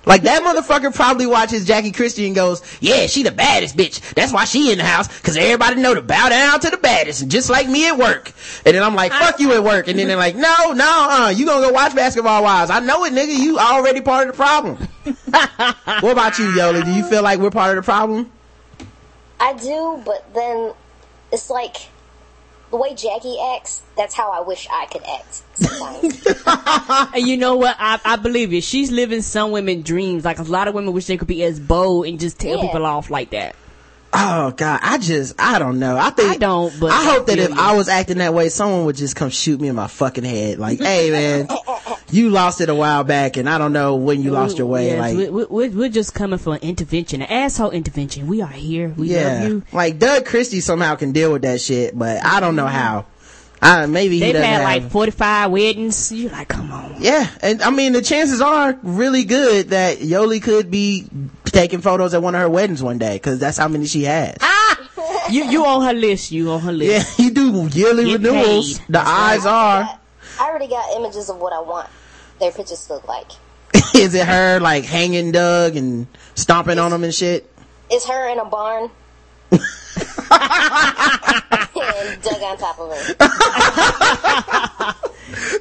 Like 0.08 0.22
that 0.22 0.42
motherfucker 0.42 0.96
probably 0.96 1.26
watches 1.26 1.66
Jackie 1.66 1.92
Christie 1.92 2.26
and 2.26 2.34
goes, 2.34 2.62
"Yeah, 2.80 3.08
she 3.08 3.24
the 3.24 3.32
baddest 3.32 3.76
bitch. 3.76 4.00
That's 4.14 4.32
why 4.32 4.46
she 4.46 4.72
in 4.72 4.78
the 4.78 4.86
house 4.86 5.10
because 5.10 5.36
everybody 5.36 5.82
know 5.82 5.94
to 5.94 6.02
bow 6.02 6.30
down 6.30 6.62
to 6.62 6.70
the 6.70 6.78
baddest, 6.78 7.24
And 7.24 7.30
just 7.30 7.50
like 7.50 7.68
me 7.68 7.90
at 7.90 7.98
work." 7.98 8.32
And 8.66 8.74
then 8.74 8.84
I'm 8.84 8.96
like, 8.96 9.12
"Fuck 9.12 9.42
you 9.42 9.52
at 9.52 9.64
work," 9.64 9.90
and 9.90 10.00
then 10.00 10.08
they're 10.08 10.16
like, 10.16 10.38
"No, 10.38 10.72
no, 10.72 11.08
uh, 11.12 11.34
you 11.36 11.46
gonna 11.46 11.68
go 11.68 11.74
watch 11.74 11.94
Basketball 11.94 12.42
Wives? 12.42 12.72
I 12.72 12.80
know 12.80 13.04
it, 13.04 13.12
nigga. 13.12 13.38
You 13.38 13.60
already 13.60 14.00
part 14.00 14.30
of 14.30 14.36
the 14.36 14.42
problem." 14.42 14.78
what 16.00 16.12
about 16.12 16.40
you, 16.40 16.52
Yolie? 16.54 16.84
Do 16.84 16.92
you 16.92 17.04
feel 17.04 17.22
like 17.22 17.40
we're 17.40 17.52
part 17.52 17.78
of 17.78 17.84
the 17.84 17.86
problem? 17.86 18.32
I 19.42 19.54
do, 19.54 20.02
but 20.06 20.34
then 20.34 20.74
it's 21.34 21.50
like 21.50 21.76
the 22.72 22.78
way 22.78 22.94
Jackie 22.94 23.38
acts. 23.56 23.82
That's 23.96 24.14
how 24.14 24.32
I 24.32 24.42
wish 24.42 24.68
I 24.72 24.86
could 24.88 25.04
act 25.04 25.42
sometimes. 25.56 26.24
And 27.16 27.28
you 27.28 27.38
know 27.38 27.56
what? 27.56 27.76
I, 27.80 28.00
I 28.06 28.16
believe 28.18 28.54
it. 28.54 28.64
She's 28.64 28.92
living 28.92 29.22
some 29.22 29.52
women 29.52 29.82
dreams. 29.82 30.24
Like 30.26 30.40
a 30.40 30.44
lot 30.44 30.68
of 30.68 30.74
women 30.76 30.94
wish 30.94 31.06
they 31.08 31.18
could 31.18 31.28
be 31.28 31.44
as 31.44 31.60
bold 31.60 32.06
and 32.08 32.20
just 32.20 32.40
tell 32.40 32.58
Yeah. 32.58 32.62
people 32.62 32.86
off 32.86 33.10
like 33.10 33.30
that. 33.32 33.56
Oh 34.20 34.52
God, 34.52 34.80
I 34.82 34.98
just 34.98 35.36
I 35.40 35.60
don't 35.60 35.78
know. 35.78 35.96
I 35.96 36.10
think 36.10 36.32
I 36.32 36.38
don't, 36.38 36.78
but 36.80 36.92
I 36.92 37.04
hope 37.04 37.28
that 37.28 37.38
if 37.38 37.50
feel 37.50 37.60
I 37.60 37.76
was 37.76 37.88
acting 37.88 38.18
that 38.18 38.34
way, 38.34 38.50
someone 38.50 38.86
would 38.86 38.96
just 38.96 39.16
come 39.16 39.30
shoot 39.30 39.62
me 39.62 39.68
in 39.68 39.76
my 39.76 39.88
fucking 39.88 40.24
head. 40.24 40.58
Like, 40.58 40.80
hey 40.80 41.12
man, 41.12 41.46
oh, 41.50 41.62
oh, 41.68 41.84
oh. 41.86 42.00
you 42.10 42.30
lost 42.32 42.60
it 42.60 42.70
a 42.70 42.76
while 42.76 43.04
back, 43.04 43.38
and 43.38 43.48
I 43.48 43.60
don't 43.60 43.74
know 43.74 43.96
when 43.96 44.24
you 44.24 44.32
lost 44.32 44.58
your 44.58 44.66
way. 44.66 44.88
Yes, 44.88 45.00
like, 45.00 45.18
we, 45.18 45.30
we, 45.30 45.46
we're, 45.46 45.70
we're 45.70 45.90
just 45.90 46.16
coming 46.16 46.40
for 46.40 46.56
an 46.56 46.62
intervention, 46.62 47.22
an 47.22 47.30
asshole 47.30 47.72
intervention. 47.72 48.26
We 48.28 48.42
are 48.42 48.48
here. 48.48 48.90
We 48.98 49.10
yeah, 49.10 49.40
love 49.42 49.50
you. 49.50 49.64
like 49.72 50.00
Doug 50.00 50.26
Christie 50.26 50.62
somehow 50.62 50.96
can 50.96 51.12
deal 51.12 51.32
with 51.32 51.44
that 51.44 51.62
shit, 51.62 51.98
but 51.98 52.26
I 52.26 52.40
don't 52.40 52.56
know 52.56 52.66
mm-hmm. 52.66 52.76
how. 52.76 53.06
I 53.62 53.88
maybe 53.88 54.20
he 54.20 54.20
They've 54.20 54.36
had 54.36 54.64
like 54.64 54.92
45 54.92 55.52
weddings. 55.52 56.12
You're 56.12 56.32
like, 56.32 56.48
come 56.48 56.72
on. 56.72 56.96
Yeah, 57.00 57.28
and 57.42 57.62
I 57.62 57.72
mean 57.72 57.94
the 57.94 58.02
chances 58.02 58.42
are 58.42 58.78
really 58.84 59.24
good 59.24 59.70
that 59.70 60.02
Yolie 60.02 60.40
could 60.40 60.70
be 60.70 61.08
taking 61.58 61.82
photos 61.82 62.14
at 62.14 62.22
one 62.22 62.36
of 62.36 62.42
her 62.42 62.50
weddings 62.50 62.84
one 62.84 63.00
day 63.00 63.16
because 63.16 63.40
that's 63.40 63.58
how 63.58 63.68
many 63.68 63.86
she 63.88 64.04
has. 64.04 64.38
Ah! 64.42 64.76
You 65.30 65.44
you 65.44 65.66
on 65.66 65.84
her 65.84 65.94
list. 65.94 66.32
You 66.32 66.52
on 66.52 66.62
her 66.62 66.72
list. 66.72 66.90
Yeah, 66.92 66.98
list. 67.00 67.20
you 67.20 67.32
do 67.32 67.68
yearly 67.78 68.06
Get 68.06 68.22
renewals. 68.22 68.78
paid. 68.80 68.88
The 68.88 69.00
eyes 69.00 69.46
are. 69.46 70.00
I 70.40 70.48
already 70.50 70.68
got 70.70 70.96
images 70.96 71.30
of 71.30 71.38
what 71.38 71.52
I 71.52 71.60
want 71.60 71.90
their 72.40 72.52
pictures 72.52 72.86
to 72.88 72.94
look 72.94 73.08
like. 73.10 73.28
Is 73.96 74.14
it 74.16 74.26
her 74.26 74.60
like 74.62 74.86
hanging 74.86 75.34
Doug 75.34 75.76
and 75.76 76.08
stomping 76.36 76.80
on 76.80 76.94
him 76.94 77.04
and 77.04 77.14
shit? 77.14 77.52
It's 77.90 78.08
her 78.08 78.30
in 78.30 78.40
a 78.40 78.46
barn. 78.46 78.90
and 79.52 79.60
Doug 82.22 82.42
on 82.42 82.58
top 82.58 82.80
of 82.80 82.90
her. 82.96 83.14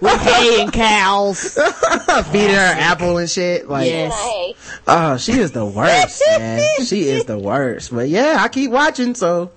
With 0.01 0.21
hay 0.21 0.63
and 0.63 0.73
cows. 0.73 1.55
Feeding 2.31 2.55
her 2.55 2.75
apple 2.79 3.19
and 3.19 3.29
shit. 3.29 3.69
Like, 3.69 3.87
Yes. 3.87 4.55
Oh, 4.87 5.17
she 5.17 5.33
is 5.33 5.53
the 5.53 5.65
worst, 5.65 6.23
man. 6.39 6.85
She 6.85 7.09
is 7.09 7.25
the 7.25 7.39
worst. 7.39 7.93
But 7.93 8.09
yeah, 8.09 8.37
I 8.39 8.49
keep 8.49 8.71
watching, 8.71 9.15
so 9.15 9.51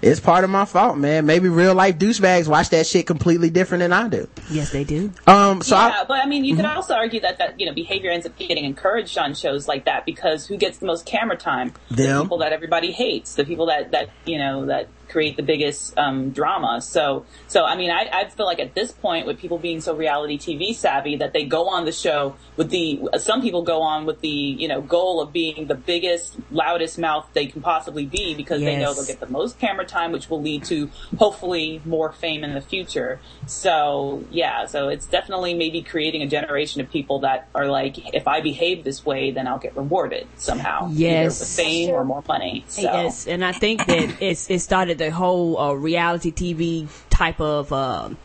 it's 0.00 0.20
part 0.20 0.44
of 0.44 0.50
my 0.50 0.64
fault, 0.64 0.96
man. 0.96 1.26
Maybe 1.26 1.48
real 1.48 1.74
life 1.74 1.98
douchebags 1.98 2.46
watch 2.46 2.70
that 2.70 2.86
shit 2.86 3.06
completely 3.06 3.50
different 3.50 3.80
than 3.80 3.92
I 3.92 4.08
do. 4.08 4.28
Yes, 4.50 4.70
they 4.70 4.84
do. 4.84 5.12
Um, 5.26 5.62
so 5.62 5.74
yeah, 5.76 6.02
I, 6.02 6.04
but 6.04 6.20
I 6.22 6.26
mean, 6.26 6.44
you 6.44 6.54
could 6.54 6.64
also 6.64 6.94
argue 6.94 7.20
that 7.20 7.38
that 7.38 7.58
you 7.58 7.66
know 7.66 7.74
behavior 7.74 8.10
ends 8.10 8.26
up 8.26 8.36
getting 8.38 8.64
encouraged 8.64 9.18
on 9.18 9.34
shows 9.34 9.66
like 9.66 9.86
that 9.86 10.06
because 10.06 10.46
who 10.46 10.56
gets 10.56 10.78
the 10.78 10.86
most 10.86 11.06
camera 11.06 11.36
time? 11.36 11.72
The 11.90 12.22
people 12.22 12.38
that 12.38 12.52
everybody 12.52 12.92
hates, 12.92 13.34
the 13.34 13.44
people 13.44 13.66
that 13.66 13.90
that 13.90 14.10
you 14.24 14.38
know 14.38 14.66
that 14.66 14.88
create 15.08 15.36
the 15.36 15.42
biggest 15.42 15.96
um, 15.98 16.30
drama. 16.30 16.80
So, 16.80 17.24
so 17.48 17.64
I 17.64 17.76
mean, 17.76 17.90
I, 17.90 18.08
I 18.12 18.28
feel 18.28 18.46
like 18.46 18.60
at 18.60 18.74
this 18.74 18.92
point, 18.92 19.26
with 19.26 19.38
people 19.38 19.58
being 19.58 19.80
so 19.80 19.94
reality 19.94 20.38
TV 20.38 20.74
savvy, 20.74 21.16
that 21.16 21.32
they 21.32 21.44
go 21.44 21.68
on 21.68 21.84
the 21.84 21.92
show 21.92 22.36
with 22.56 22.70
the 22.70 23.00
some 23.18 23.42
people 23.42 23.62
go 23.62 23.82
on 23.82 24.06
with 24.06 24.20
the 24.20 24.28
you 24.28 24.68
know 24.68 24.80
goal 24.80 25.20
of 25.20 25.32
being 25.32 25.66
the 25.66 25.74
biggest, 25.74 26.36
loudest 26.50 26.98
mouth 26.98 27.26
they 27.32 27.46
can 27.46 27.62
possibly 27.62 28.06
be 28.06 28.34
because 28.34 28.60
they 28.60 28.76
know 28.78 28.94
they'll 28.94 29.06
get 29.06 29.20
the 29.20 29.28
most 29.28 29.58
camera 29.58 29.84
time, 29.84 30.12
which 30.12 30.28
will 30.30 30.42
lead 30.42 30.64
to 30.64 30.90
hopefully 31.18 31.80
more 31.84 32.12
fame 32.12 32.44
in 32.44 32.54
the 32.54 32.60
future. 32.60 33.20
So 33.46 34.24
yeah, 34.30 34.66
so 34.66 34.88
it's 34.88 35.06
definitely 35.06 35.54
maybe 35.54 35.82
creating 35.82 36.22
a 36.22 36.26
generation 36.26 36.80
of 36.80 36.90
people 36.90 37.20
that 37.20 37.48
are 37.54 37.66
like, 37.66 38.14
if 38.14 38.26
I 38.26 38.40
behave 38.40 38.84
this 38.84 39.04
way, 39.04 39.30
then 39.30 39.46
I'll 39.46 39.58
get 39.58 39.76
rewarded 39.76 40.26
somehow, 40.36 40.88
Yes. 40.92 41.40
with 41.40 41.48
fame 41.48 41.90
or 41.90 42.04
more 42.04 42.22
money. 42.26 42.64
So. 42.68 42.82
Yes, 42.82 43.26
and 43.26 43.44
I 43.44 43.52
think 43.52 43.86
that 43.86 44.16
it's 44.20 44.48
it 44.50 44.60
started 44.60 44.95
the 44.96 45.10
whole 45.10 45.58
uh, 45.58 45.72
reality 45.72 46.32
TV 46.32 46.88
type 47.10 47.40
of 47.40 47.72
um 47.72 48.16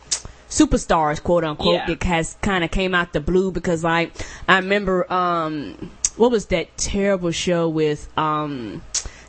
superstars, 0.49 1.21
quote 1.23 1.43
unquote, 1.43 1.75
Yeah. 1.75 1.85
that 1.87 2.03
has 2.03 2.35
kind 2.41 2.63
of 2.63 2.71
came 2.71 2.93
out 2.93 3.13
the 3.13 3.19
blue 3.21 3.51
because 3.51 3.83
like 3.83 4.11
I 4.47 4.57
remember 4.57 5.11
um 5.11 5.91
what 6.17 6.29
was 6.31 6.47
that 6.47 6.77
terrible 6.77 7.31
show 7.31 7.69
with 7.69 8.09
um 8.17 8.81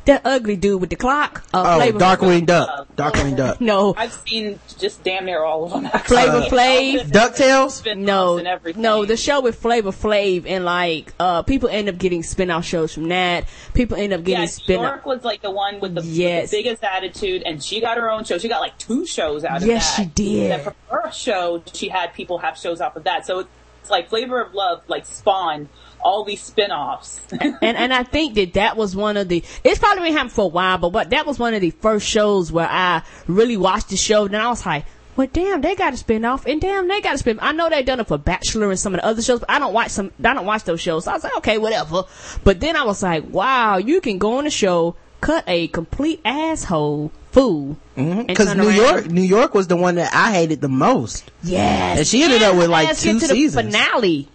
that 0.07 0.22
ugly 0.24 0.57
dude 0.57 0.80
with 0.80 0.90
the 0.90 0.96
clock? 0.96 1.44
Uh, 1.55 1.62
oh, 1.66 1.76
Flavor 1.78 1.98
Darkwing 1.98 2.46
Duck. 2.46 2.88
Darkwing 2.96 3.36
Duck. 3.36 3.61
No, 3.61 3.94
I've 3.98 4.12
seen 4.12 4.59
just 4.78 5.03
damn 5.05 5.24
near 5.26 5.42
all 5.44 5.64
of 5.64 5.72
them. 5.72 5.86
Actually. 5.86 6.16
Flavor 6.16 6.40
Flav. 6.42 7.11
DuckTales? 7.11 7.70
Spin-offs 7.70 8.07
No, 8.07 8.38
and 8.38 8.76
no, 8.76 9.05
the 9.05 9.16
show 9.16 9.40
with 9.40 9.57
Flavor 9.61 9.90
Flav 9.90 10.44
and 10.46 10.64
like 10.64 11.12
uh 11.20 11.42
people 11.42 11.68
end 11.68 11.88
up 11.88 11.98
getting 11.98 12.22
spin-off 12.22 12.64
shows 12.64 12.92
from 12.94 13.09
that. 13.09 13.46
People 13.74 13.96
end 13.96 14.12
up 14.12 14.22
getting 14.24 14.42
Yeah, 14.42 14.46
spin-off. 14.46 14.82
York 14.82 15.07
was 15.07 15.24
like 15.24 15.42
the 15.42 15.50
one 15.50 15.80
with 15.80 15.94
the, 15.94 16.00
with 16.00 16.12
the 16.12 16.48
biggest 16.50 16.82
attitude, 16.84 17.42
and 17.44 17.62
she 17.62 17.80
got 17.80 17.96
her 17.96 18.11
own 18.11 18.24
show. 18.24 18.38
She 18.38 18.48
got 18.48 18.61
like 18.61 18.78
two 18.78 19.07
shows 19.07 19.44
out 19.44 19.62
of 19.62 19.68
Yes, 19.68 19.96
that. 19.96 20.03
Yes, 20.03 20.09
she 20.09 20.14
did. 20.24 20.50
And 20.53 20.64
then 20.64 20.72
for 20.88 20.96
her 21.03 21.12
show, 21.12 21.62
she 21.72 21.88
had 21.88 22.12
people 22.14 22.38
have 22.38 22.59
shows 22.59 22.80
off 22.80 22.96
of 22.96 23.05
that. 23.05 23.26
So 23.26 23.46
it's 23.80 23.90
like 23.90 24.09
Flavor 24.09 24.40
of 24.40 24.55
Love, 24.55 24.82
like 24.88 25.07
spawned 25.07 25.68
all 26.03 26.24
these 26.24 26.42
spin-offs. 26.42 27.20
and 27.40 27.57
and 27.62 27.92
I 27.94 28.03
think 28.03 28.34
that 28.34 28.55
that 28.55 28.76
was 28.76 28.94
one 28.96 29.16
of 29.16 29.28
the. 29.28 29.42
It's 29.64 29.78
probably 29.78 30.05
been 30.05 30.12
happening 30.12 30.30
for 30.34 30.44
a 30.44 30.48
while, 30.48 30.78
but 30.78 30.90
what 30.92 31.11
that 31.11 31.26
was 31.26 31.38
one 31.38 31.55
of 31.55 31.61
the 31.61 31.70
first 31.70 32.07
shows 32.07 32.50
where 32.53 32.68
I 32.68 33.03
really 33.26 33.57
watched 33.57 33.88
the 33.88 33.96
show. 33.96 34.28
Then 34.28 34.40
I 34.40 34.48
was 34.48 34.64
like, 34.66 34.84
well, 35.16 35.28
damn, 35.32 35.61
they 35.61 35.74
got 35.74 35.90
to 35.90 35.96
spin 35.96 36.24
off, 36.24 36.46
and 36.46 36.61
damn, 36.61 36.88
they 36.88 37.00
got 37.00 37.12
to 37.12 37.18
spin. 37.18 37.38
I 37.42 37.53
know 37.53 37.68
they 37.68 37.82
done 37.82 38.00
it 38.00 38.07
for 38.09 38.18
Bachelor 38.18 38.70
and 38.70 38.78
some 38.78 38.94
of 38.94 39.00
the 39.00 39.07
other 39.07 39.22
shows, 39.22 39.40
but 39.40 39.50
I 39.50 39.59
don't 39.59 39.72
watch 39.74 39.90
some. 39.90 40.11
I 40.24 40.34
don't 40.34 40.46
watch 40.46 40.64
those 40.64 40.80
shows. 40.80 41.05
So 41.05 41.11
I 41.11 41.14
was 41.14 41.24
like, 41.24 41.36
okay, 41.38 41.59
whatever. 41.59 42.05
But 42.44 42.61
then 42.61 42.76
I 42.76 42.84
was 42.84 43.03
like, 43.03 43.24
wow, 43.28 43.76
you 43.78 44.00
can 44.00 44.18
go 44.18 44.38
on 44.38 44.46
a 44.46 44.50
show, 44.50 44.96
cut 45.20 45.44
a 45.46 45.68
complete 45.68 46.20
asshole 46.24 47.12
fool, 47.30 47.76
mm-hmm. 47.96 48.12
and 48.20 48.26
Because 48.26 48.48
turn 48.48 48.59
New 48.59 48.68
around- 48.68 48.76
York, 48.76 49.07
New 49.07 49.22
York 49.22 49.55
was 49.55 49.66
the 49.66 49.76
one 49.76 49.94
that 49.94 50.12
I 50.14 50.32
hated 50.32 50.61
the 50.61 50.68
most. 50.68 51.30
yes, 51.42 51.98
And 51.98 52.07
she 52.07 52.22
ended 52.22 52.42
up 52.42 52.57
with, 52.57 52.68
like, 52.68 52.88
two 52.96 53.18
seasons. 53.20 53.55
finale. 53.74 54.28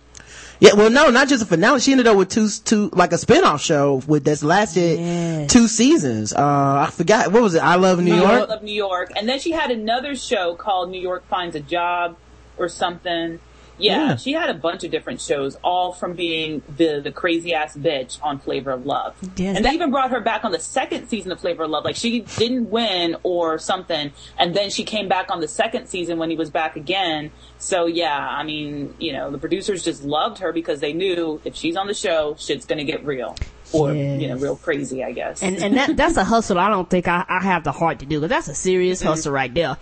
Yeah, 0.60 0.74
well, 0.74 0.90
no, 0.90 1.10
not 1.12 1.28
just 1.28 1.44
a 1.44 1.46
finale. 1.46 1.80
She 1.80 1.92
ended 1.92 2.08
up 2.08 2.18
with 2.18 2.30
two, 2.30 2.50
two, 2.50 2.90
like 2.94 3.12
a 3.14 3.18
spin-off 3.18 3.62
show 3.62 4.02
with 4.08 4.24
that's 4.24 4.44
lasted 4.44 5.00
Yes. 5.00 5.52
two 5.54 5.68
seasons. 5.68 6.34
Uh, 6.34 6.86
I 6.88 6.90
forgot 6.92 7.32
what 7.32 7.44
was 7.44 7.54
it. 7.56 7.60
I 7.60 7.76
love 7.76 8.00
New 8.02 8.16
I 8.16 8.18
York. 8.38 8.50
Love 8.50 8.64
New 8.64 8.74
York. 8.74 9.12
And 9.16 9.30
then 9.30 9.40
she 9.40 9.52
had 9.52 9.70
another 9.70 10.16
show 10.16 10.56
called 10.56 10.90
New 10.90 11.00
York 11.02 11.28
Finds 11.28 11.56
a 11.56 11.60
Job 11.60 12.18
or 12.58 12.70
something. 12.70 13.40
Yeah, 13.80 14.10
Yeah. 14.10 14.16
she 14.16 14.34
had 14.34 14.50
a 14.50 14.54
bunch 14.54 14.84
of 14.84 14.92
different 14.92 15.22
shows, 15.22 15.56
all 15.64 15.92
from 15.92 16.14
being 16.14 16.62
the 16.78 17.00
the 17.04 17.12
crazy 17.12 17.54
ass 17.54 17.76
bitch 17.78 18.18
on 18.24 18.40
Flavor 18.40 18.72
of 18.72 18.86
Love. 18.86 19.16
Yes, 19.36 19.56
and 19.56 19.64
that- 19.66 19.70
they 19.70 19.76
even 19.76 19.92
brought 19.92 20.12
her 20.12 20.20
back 20.22 20.44
on 20.46 20.52
the 20.52 20.60
second 20.60 21.08
season 21.08 21.32
of 21.32 21.40
Flavor 21.40 21.64
of 21.64 21.70
Love. 21.70 21.86
Like 21.86 21.96
she 21.96 22.22
didn't 22.22 22.70
win 22.70 23.18
or 23.24 23.60
something, 23.60 24.12
and 24.38 24.56
then 24.56 24.70
she 24.70 24.84
came 24.84 25.08
back 25.08 25.30
on 25.30 25.42
the 25.42 25.48
second 25.48 25.88
season 25.88 26.18
when 26.18 26.30
he 26.30 26.36
was 26.36 26.50
back 26.50 26.76
again. 26.76 27.32
So 27.60 27.86
yeah, 27.86 28.18
I 28.18 28.44
mean, 28.44 28.96
you 29.00 29.14
know, 29.14 29.30
the 29.32 29.38
producers 29.38 29.84
just 29.84 30.04
loved 30.04 30.40
her 30.40 30.52
because 30.52 30.80
they 30.80 30.94
knew 30.94 31.40
if 31.46 31.56
she's 31.56 31.76
on 31.76 31.88
the 31.88 31.94
show, 31.94 32.36
shit's 32.40 32.66
gonna 32.66 32.84
get 32.84 33.06
real. 33.06 33.36
Or, 33.74 33.94
Yes. 33.94 34.22
you 34.22 34.28
know, 34.30 34.38
real 34.38 34.56
crazy, 34.56 35.04
I 35.04 35.12
guess. 35.12 35.44
And 35.44 35.58
and 35.58 35.76
that 35.76 35.98
that's 35.98 36.16
a 36.18 36.24
hustle. 36.24 36.58
I 36.58 36.70
don't 36.70 36.90
think 36.90 37.08
I, 37.08 37.26
I 37.28 37.44
have 37.44 37.64
the 37.66 37.74
heart 37.74 38.00
to 38.00 38.06
do 38.06 38.20
because 38.22 38.30
that's 38.30 38.48
a 38.48 38.56
serious 38.56 39.00
Mm-hmm. 39.00 39.10
hustle 39.10 39.34
right 39.34 39.54
there. 39.54 39.76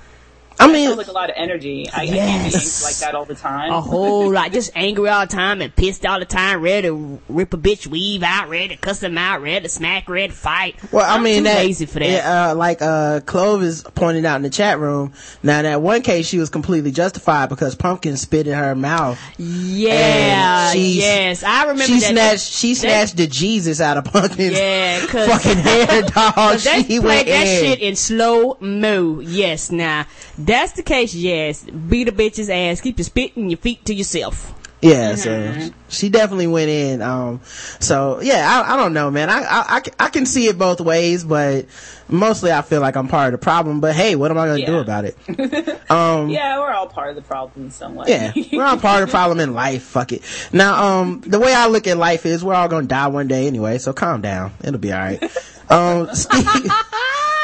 I 0.60 0.72
mean, 0.72 0.96
like 0.96 1.08
a 1.08 1.12
lot 1.12 1.30
of 1.30 1.36
energy. 1.38 1.90
I, 1.94 2.04
I 2.04 2.08
can't 2.08 2.46
be 2.46 2.50
Yes. 2.52 2.84
like 2.84 2.96
that 2.98 3.14
all 3.16 3.26
the 3.26 3.36
time. 3.36 3.72
A 3.72 3.82
whole 3.82 4.32
lot, 4.32 4.52
just 4.54 4.72
angry 4.76 5.10
all 5.10 5.26
the 5.26 5.32
time 5.34 5.62
and 5.62 5.76
pissed 5.76 6.06
all 6.06 6.20
the 6.20 6.26
time, 6.26 6.62
ready 6.62 6.88
to 6.88 7.20
rip 7.28 7.54
a 7.54 7.58
bitch 7.58 7.88
weave 7.88 8.24
out, 8.24 8.48
ready 8.50 8.70
to 8.70 8.78
cuss 8.78 9.00
them 9.00 9.18
out, 9.18 9.42
ready 9.42 9.64
to 9.64 9.70
smack, 9.70 10.08
ready 10.08 10.30
to 10.30 10.34
fight. 10.34 10.76
well, 10.92 11.04
I 11.06 11.16
I'm 11.16 11.24
mean, 11.24 11.44
that, 11.44 11.58
lazy 11.58 11.86
for 11.86 12.00
that. 12.00 12.10
Yeah, 12.10 12.52
uh, 12.52 12.56
like, 12.56 12.82
uh, 12.82 13.20
Clovis 13.26 13.84
pointed 13.84 14.24
out 14.26 14.38
in 14.38 14.42
the 14.44 14.50
chat 14.50 14.80
room. 14.80 15.14
Now, 15.44 15.62
that 15.62 15.82
one 15.82 16.02
case, 16.02 16.26
she 16.28 16.38
was 16.38 16.50
completely 16.50 16.92
justified 16.92 17.50
because 17.50 17.76
Pumpkin 17.76 18.16
spit 18.18 18.48
in 18.48 18.54
her 18.58 18.76
mouth. 18.76 19.20
Yeah, 19.38 20.74
yes, 20.74 21.44
I 21.44 21.64
remember 21.64 21.84
She 21.84 22.00
that. 22.00 22.12
snatched, 22.12 22.52
she 22.54 22.74
that- 22.74 22.80
snatched 22.80 23.18
the 23.18 23.28
Jesus 23.28 23.82
out 23.82 23.98
of 23.98 24.06
Pumpkin's 24.06 24.58
Yeah, 24.58 25.00
fucking 25.06 25.58
hair, 25.58 26.02
dog. 26.04 26.12
'cause 26.36 26.64
they 26.64 26.84
She 26.84 27.00
played 27.00 27.28
that 27.28 27.48
in. 27.48 27.64
shit 27.66 27.80
in 27.80 27.96
slow 27.96 28.58
mo. 28.60 29.20
Yes, 29.20 29.72
now 29.72 30.06
that's 30.46 30.74
the 30.74 30.84
case. 30.84 31.14
Yes, 31.14 31.64
beat 31.64 32.08
a 32.08 32.12
bitch's 32.12 32.50
ass. 32.50 32.82
Keep 32.82 33.00
your 33.00 33.06
spit 33.06 33.36
and 33.36 33.52
your 33.52 33.58
feet 33.58 33.84
to 33.86 33.94
yourself. 33.94 34.54
Yeah, 34.82 35.16
so 35.16 35.70
she 35.88 36.10
definitely 36.10 36.48
went 36.48 36.70
in. 36.70 37.02
Um, 37.02 37.42
so 37.80 38.20
yeah, 38.22 38.48
I, 38.48 38.74
I 38.74 38.78
don't 38.78 38.94
know, 38.94 39.10
man. 39.10 39.30
I, 39.30 39.40
I, 39.40 39.66
I, 39.78 39.82
I 40.00 40.10
can 40.10 40.26
see 40.26 40.48
it 40.48 40.60
both 40.60 40.80
ways, 40.80 41.24
but 41.24 41.66
mostly 42.08 42.52
I 42.52 42.62
feel 42.62 42.82
like 42.82 42.96
I'm 42.96 43.08
part 43.08 43.34
of 43.34 43.40
the 43.40 43.44
problem. 43.44 43.80
But 43.80 43.96
hey, 43.96 44.16
what 44.16 44.30
am 44.30 44.38
I 44.38 44.46
going 44.46 44.60
to 44.60 44.66
do 44.66 44.78
about 44.80 45.06
it? 45.06 45.18
Um, 45.90 46.30
yeah, 46.30 46.60
we're 46.60 46.72
all 46.72 46.88
part 46.88 47.10
of 47.10 47.16
the 47.16 47.22
problem 47.22 47.66
in 47.66 47.72
some 47.72 47.96
way. 47.96 48.06
Yeah, 48.08 48.34
we're 48.52 48.64
all 48.64 48.78
part 48.78 49.04
of 49.04 49.08
the 49.08 49.12
problem 49.12 49.40
in 49.40 49.54
life. 49.54 49.84
Fuck 49.84 50.14
it. 50.14 50.24
Now, 50.52 50.84
um, 50.84 51.22
the 51.22 51.40
way 51.40 51.54
I 51.54 51.68
look 51.68 51.86
at 51.88 51.98
life 51.98 52.26
is 52.26 52.44
we're 52.44 52.56
all 52.56 52.68
gonna 52.68 52.88
die 52.88 53.08
one 53.08 53.28
day 53.28 53.46
anyway, 53.48 53.78
so 53.78 53.94
calm 53.94 54.22
down. 54.22 54.52
It'll 54.64 54.80
be 54.80 54.92
alright. 54.92 55.22
Um, 55.70 56.10
Steve, 56.16 56.44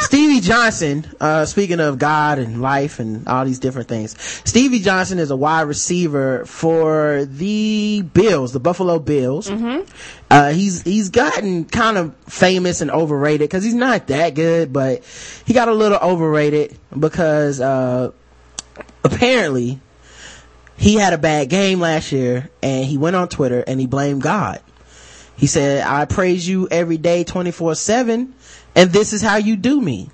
Stevie 0.02 0.42
Johnson, 0.42 1.06
uh, 1.20 1.46
speaking 1.46 1.80
of 1.80 1.98
God 1.98 2.40
and 2.40 2.62
life 2.62 3.00
and 3.00 3.28
all 3.28 3.46
these 3.46 3.60
different 3.60 3.88
things, 3.88 4.20
Stevie 4.46 4.80
Johnson 4.80 5.20
is 5.20 5.32
a 5.32 5.36
wide 5.36 5.62
receiver 5.62 6.46
for 6.46 7.26
the 7.26 8.02
Bills, 8.14 8.52
the 8.52 8.60
Buffalo 8.60 9.00
Bills. 9.00 9.50
Uh, 10.30 10.52
he's, 10.52 10.82
he's 10.82 11.10
gotten 11.10 11.66
kind 11.66 11.98
of 11.98 12.16
famous 12.28 12.82
and 12.82 12.92
overrated 12.92 13.50
because 13.50 13.64
he's 13.64 13.74
not 13.74 14.08
that 14.08 14.34
good, 14.34 14.74
but 14.74 15.04
he 15.46 15.54
got 15.54 15.68
a 15.68 15.74
little 15.74 16.00
overrated 16.00 16.78
because, 16.98 17.62
uh, 17.62 18.12
apparently 19.04 19.80
he 20.78 20.96
had 20.96 21.14
a 21.14 21.18
bad 21.18 21.50
game 21.50 21.80
last 21.80 22.12
year 22.12 22.50
and 22.64 22.86
he 22.86 22.98
went 22.98 23.16
on 23.16 23.30
Twitter 23.30 23.64
and 23.66 23.80
he 23.80 23.86
blamed 23.86 24.22
God. 24.22 24.62
He 25.38 25.48
said, 25.48 25.86
I 25.86 26.06
praise 26.06 26.48
you 26.48 26.68
every 26.70 26.98
day 26.98 27.24
24 27.24 27.76
7 27.76 28.34
and 28.76 28.92
this 28.92 29.14
is 29.14 29.22
how 29.22 29.38
you 29.38 29.56
do 29.56 29.82
me. 29.82 30.10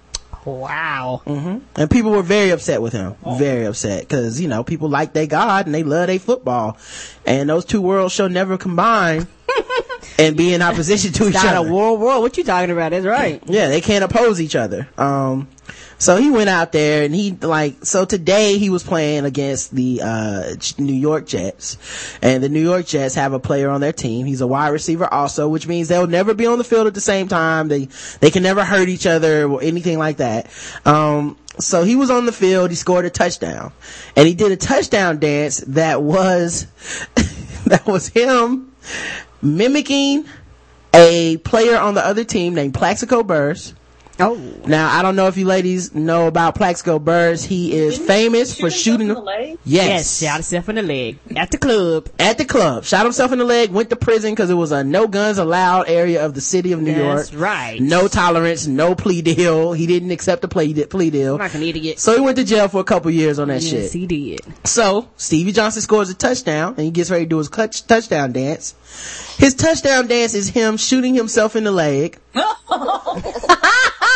Wow. 0.45 1.24
And 1.26 1.91
people 1.91 2.12
were 2.12 2.22
very 2.24 2.51
upset 2.51 2.82
with 2.82 2.93
him. 2.93 3.16
Very 3.38 3.66
upset 3.66 4.01
because, 4.01 4.39
you 4.39 4.47
know, 4.47 4.64
people 4.64 4.88
like 4.88 5.12
their 5.12 5.28
God 5.28 5.66
and 5.66 5.76
they 5.76 5.84
love 5.84 6.08
their 6.08 6.20
football. 6.20 6.78
And 7.26 7.49
those 7.49 7.66
two 7.66 7.82
worlds 7.82 8.14
shall 8.14 8.30
never 8.30 8.58
combine 8.58 9.28
and 10.18 10.38
be 10.38 10.53
in 10.53 10.62
opposition 10.62 11.12
to 11.14 11.28
each 11.28 11.34
Not 11.34 11.45
a 11.55 11.60
other. 11.60 11.72
world 11.72 11.99
war. 11.99 12.22
What 12.22 12.38
you 12.38 12.45
talking 12.45 12.72
about? 12.72 12.91
That's 12.91 13.05
right. 13.05 13.43
Yeah, 13.45 13.68
they 13.68 13.82
can't 13.82 14.05
oppose 14.05 14.39
each 14.39 14.55
other. 14.55 14.88
Um, 14.97 15.49
so 15.98 16.18
he 16.18 16.30
went 16.30 16.50
out 16.50 16.72
there 16.72 17.04
and 17.04 17.14
he 17.14 17.32
like, 17.32 17.86
so 17.86 18.06
today 18.06 18.58
he 18.58 18.70
was 18.70 18.84
playing 18.84 19.26
against 19.26 19.74
the, 19.74 20.02
uh, 20.04 20.56
New 20.78 20.93
York 20.93 21.26
Jets 21.26 21.78
and 22.22 22.43
the 22.43 22.50
New 22.50 22.62
York 22.62 22.86
Jets 22.86 23.16
have 23.16 23.34
a 23.34 23.39
player 23.39 23.70
on 23.70 23.82
their 23.82 23.93
team. 23.93 24.26
He's 24.26 24.41
a 24.41 24.48
wide 24.48 24.70
receiver 24.70 25.12
also, 25.12 25.48
which 25.48 25.68
means 25.68 25.88
they'll 25.88 26.08
never 26.08 26.34
be 26.34 26.45
on 26.45 26.58
the 26.58 26.64
field 26.64 26.88
at 26.88 26.93
the 26.93 27.02
same 27.02 27.28
time. 27.28 27.68
They, 27.68 27.86
they 28.20 28.32
can 28.32 28.43
never 28.43 28.64
hurt 28.64 28.89
each 28.89 29.06
other 29.06 29.48
or 29.48 29.62
anything 29.62 29.98
like 29.98 30.18
that. 30.18 30.50
Um, 30.86 31.38
so 31.60 31.84
he 31.84 31.95
was 31.95 32.12
on 32.12 32.26
the 32.26 32.32
field, 32.32 32.70
he 32.70 32.76
scored 32.76 33.06
a 33.06 33.10
touchdown 33.10 33.72
and 34.16 34.28
he 34.28 34.34
did 34.34 34.52
a 34.52 34.58
touchdown 34.58 35.20
dance 35.20 35.60
that 35.68 36.04
was, 36.04 36.68
that 37.66 37.86
was 37.88 38.08
him 38.10 38.72
mimicking 39.41 40.26
a 40.93 41.38
player 41.38 41.78
on 41.78 41.93
the 41.93 42.06
other 42.06 42.24
team 42.24 42.54
named 42.54 42.74
Plaxico 42.74 43.24
Burress. 43.24 43.74
Oh. 44.20 44.36
Now, 44.65 44.97
I 44.97 45.01
don't 45.01 45.15
know 45.15 45.28
if 45.28 45.38
you 45.38 45.45
ladies 45.45 45.93
know 45.93 46.28
about 46.28 46.55
Plaxico 46.55 46.97
Burress. 46.99 47.43
He 47.43 47.74
is 47.74 47.97
Didn't 47.97 48.07
famous 48.07 48.49
Shoot 48.49 48.55
for 48.55 48.65
himself 48.68 48.82
shooting 48.82 49.09
in 49.09 49.13
the 49.13 49.22
leg? 49.22 49.57
Yes. 49.63 49.88
Yes. 49.88 50.20
shot 50.20 50.34
himself 50.36 50.70
in 50.70 50.76
the 50.76 50.82
leg 50.82 51.20
at 51.36 51.51
the 51.51 51.57
club. 51.57 52.09
At 52.20 52.38
the 52.38 52.45
club. 52.45 52.84
Shot 52.84 53.05
himself 53.05 53.32
in 53.32 53.39
the 53.39 53.45
leg, 53.45 53.72
went 53.72 53.89
to 53.91 53.95
prison 53.95 54.32
because 54.32 54.49
it 54.49 54.55
was 54.55 54.72
a 54.72 54.84
no 54.84 55.07
guns 55.07 55.38
allowed 55.38 55.88
area 55.88 56.26
of 56.26 56.34
the 56.34 56.41
city 56.41 56.72
of 56.72 56.82
New 56.82 56.93
York. 56.93 57.18
That's 57.18 57.32
York. 57.32 57.43
right. 57.43 57.80
No 57.80 58.07
tolerance, 58.07 58.65
no 58.65 58.95
plea 58.95 59.22
deal. 59.22 59.74
He 59.74 59.86
didn't 59.86 60.11
accept 60.11 60.43
a 60.43 60.47
plea, 60.47 60.86
plea 60.86 61.09
deal. 61.09 61.38
Like 61.38 61.53
an 61.53 61.63
idiot. 61.63 61.99
So 61.99 62.15
he 62.15 62.22
went 62.22 62.38
to 62.38 62.43
jail 62.43 62.68
for 62.68 62.82
a 62.82 62.86
couple 62.86 63.11
years 63.11 63.39
on 63.39 63.49
that 63.49 63.61
yes, 63.61 63.72
shit. 63.72 63.82
Yes, 63.84 63.93
he 63.93 64.07
did. 64.07 64.41
So 64.63 65.09
Stevie 65.18 65.51
Johnson 65.51 65.82
scores 65.82 66.09
a 66.09 66.15
touchdown 66.15 66.74
and 66.78 66.86
he 66.86 66.91
gets 66.91 67.11
ready 67.11 67.26
to 67.26 67.30
do 67.30 67.38
his 67.38 67.49
clutch 67.49 67.86
touchdown 67.86 68.32
dance. 68.32 68.76
His 69.38 69.53
touchdown 69.53 70.07
dance 70.07 70.34
is 70.34 70.49
him 70.49 70.78
shooting 70.78 71.13
himself 71.13 71.55
in 71.55 71.63
the 71.63 71.72
leg. 71.72 72.18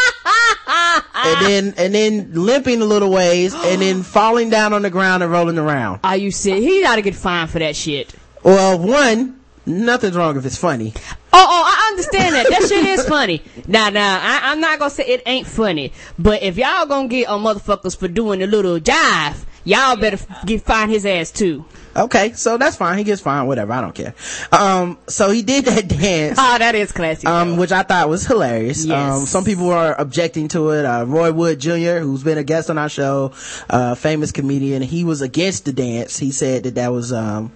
and 1.16 1.46
then, 1.46 1.74
and 1.78 1.94
then 1.96 2.34
limping 2.34 2.82
a 2.82 2.86
little 2.86 3.12
ways 3.12 3.54
and 3.54 3.82
then 3.82 4.04
falling 4.04 4.50
down 4.50 4.74
on 4.74 4.82
the 4.82 4.90
ground 4.90 5.24
and 5.24 5.32
rolling 5.32 5.58
around. 5.58 6.00
Are 6.04 6.18
you 6.18 6.32
serious? 6.32 6.66
He 6.66 6.82
gotta 6.82 7.02
get 7.02 7.16
fined 7.16 7.50
for 7.50 7.60
that 7.60 7.76
shit. 7.76 8.14
Well, 8.44 8.80
one, 8.80 9.40
nothing's 9.66 10.16
wrong 10.16 10.38
if 10.38 10.46
it's 10.46 10.58
funny. 10.58 10.94
Oh, 11.34 11.48
oh, 11.50 11.64
I 11.66 11.90
understand 11.92 12.36
that. 12.36 12.50
That 12.50 12.68
shit 12.68 12.86
is 12.86 13.08
funny. 13.08 13.42
Nah, 13.68 13.90
nah, 13.90 14.20
I, 14.22 14.40
I'm 14.52 14.60
not 14.60 14.80
gonna 14.80 14.90
say 14.90 15.06
it 15.06 15.24
ain't 15.26 15.48
funny. 15.48 15.94
But 16.20 16.44
if 16.44 16.58
y'all 16.58 16.86
gonna 16.86 17.08
get 17.08 17.28
on 17.28 17.44
motherfuckers 17.44 17.98
for 17.98 18.08
doing 18.08 18.42
a 18.44 18.48
little 18.48 18.80
jive, 18.80 19.46
y'all 19.64 19.96
better 19.96 20.18
get 20.46 20.62
find 20.64 20.92
his 20.92 21.06
ass 21.06 21.32
too. 21.32 21.66
Okay, 21.96 22.34
so 22.34 22.58
that's 22.58 22.78
fine. 22.78 22.98
He 22.98 23.04
gets 23.04 23.22
fine, 23.22 23.48
whatever. 23.48 23.74
I 23.74 23.82
don't 23.82 23.94
care. 23.94 24.14
Um, 24.52 24.98
so 25.08 25.30
he 25.30 25.42
did 25.42 25.66
that 25.66 25.88
dance. 26.00 26.38
Oh, 26.40 26.58
that 26.58 26.74
is 26.76 26.92
classic. 26.92 27.28
um, 27.28 27.58
which 27.58 27.72
I 27.72 27.84
thought 27.84 28.08
was 28.10 28.26
hilarious. 28.26 28.86
Yes. 28.86 29.14
Um, 29.20 29.26
some 29.26 29.44
people 29.44 29.70
are 29.72 30.00
objecting 30.00 30.48
to 30.50 30.70
it. 30.70 30.86
Uh, 30.86 31.06
Roy 31.06 31.32
Wood 31.32 31.60
Jr., 31.60 32.00
who's 32.00 32.24
been 32.24 32.38
a 32.38 32.44
guest 32.44 32.70
on 32.70 32.78
our 32.78 32.90
show, 32.90 33.34
uh, 33.70 33.96
famous 33.96 34.32
comedian, 34.32 34.82
he 34.82 35.04
was 35.04 35.22
against 35.22 35.66
the 35.66 35.74
dance. 35.74 36.18
He 36.18 36.32
said 36.32 36.64
that 36.64 36.76
that 36.76 36.92
was, 36.94 37.12
um, 37.12 37.52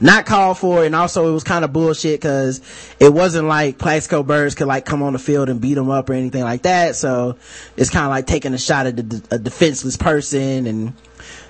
not 0.00 0.26
called 0.26 0.58
for 0.58 0.84
and 0.84 0.94
also 0.94 1.28
it 1.28 1.32
was 1.32 1.44
kind 1.44 1.64
of 1.64 1.72
bullshit 1.72 2.20
because 2.20 2.60
it 2.98 3.14
wasn't 3.14 3.46
like 3.46 3.78
Plaxico 3.78 4.24
Burress 4.24 4.56
could 4.56 4.66
like 4.66 4.84
come 4.84 5.02
on 5.04 5.12
the 5.12 5.20
field 5.20 5.48
and 5.48 5.60
beat 5.60 5.78
him 5.78 5.88
up 5.88 6.10
or 6.10 6.14
anything 6.14 6.42
like 6.42 6.62
that. 6.62 6.96
So 6.96 7.36
it's 7.76 7.90
kind 7.90 8.04
of 8.04 8.10
like 8.10 8.26
taking 8.26 8.52
a 8.54 8.58
shot 8.58 8.86
at 8.86 8.98
a 8.98 9.38
defenseless 9.38 9.96
person 9.96 10.66
and, 10.66 10.92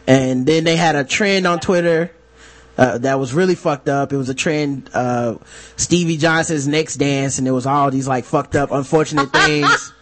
and 0.06 0.46
then 0.46 0.64
they 0.64 0.76
had 0.76 0.96
a 0.96 1.04
trend 1.04 1.46
on 1.46 1.60
Twitter 1.60 2.10
uh, 2.76 2.98
that 2.98 3.18
was 3.18 3.32
really 3.32 3.54
fucked 3.54 3.88
up. 3.88 4.12
It 4.12 4.16
was 4.16 4.28
a 4.28 4.34
trend, 4.34 4.90
uh, 4.92 5.36
Stevie 5.76 6.16
Johnson's 6.16 6.66
next 6.66 6.96
dance, 6.96 7.38
and 7.38 7.46
it 7.46 7.52
was 7.52 7.66
all 7.66 7.90
these 7.90 8.08
like 8.08 8.24
fucked 8.24 8.56
up, 8.56 8.70
unfortunate 8.70 9.32
things 9.32 9.92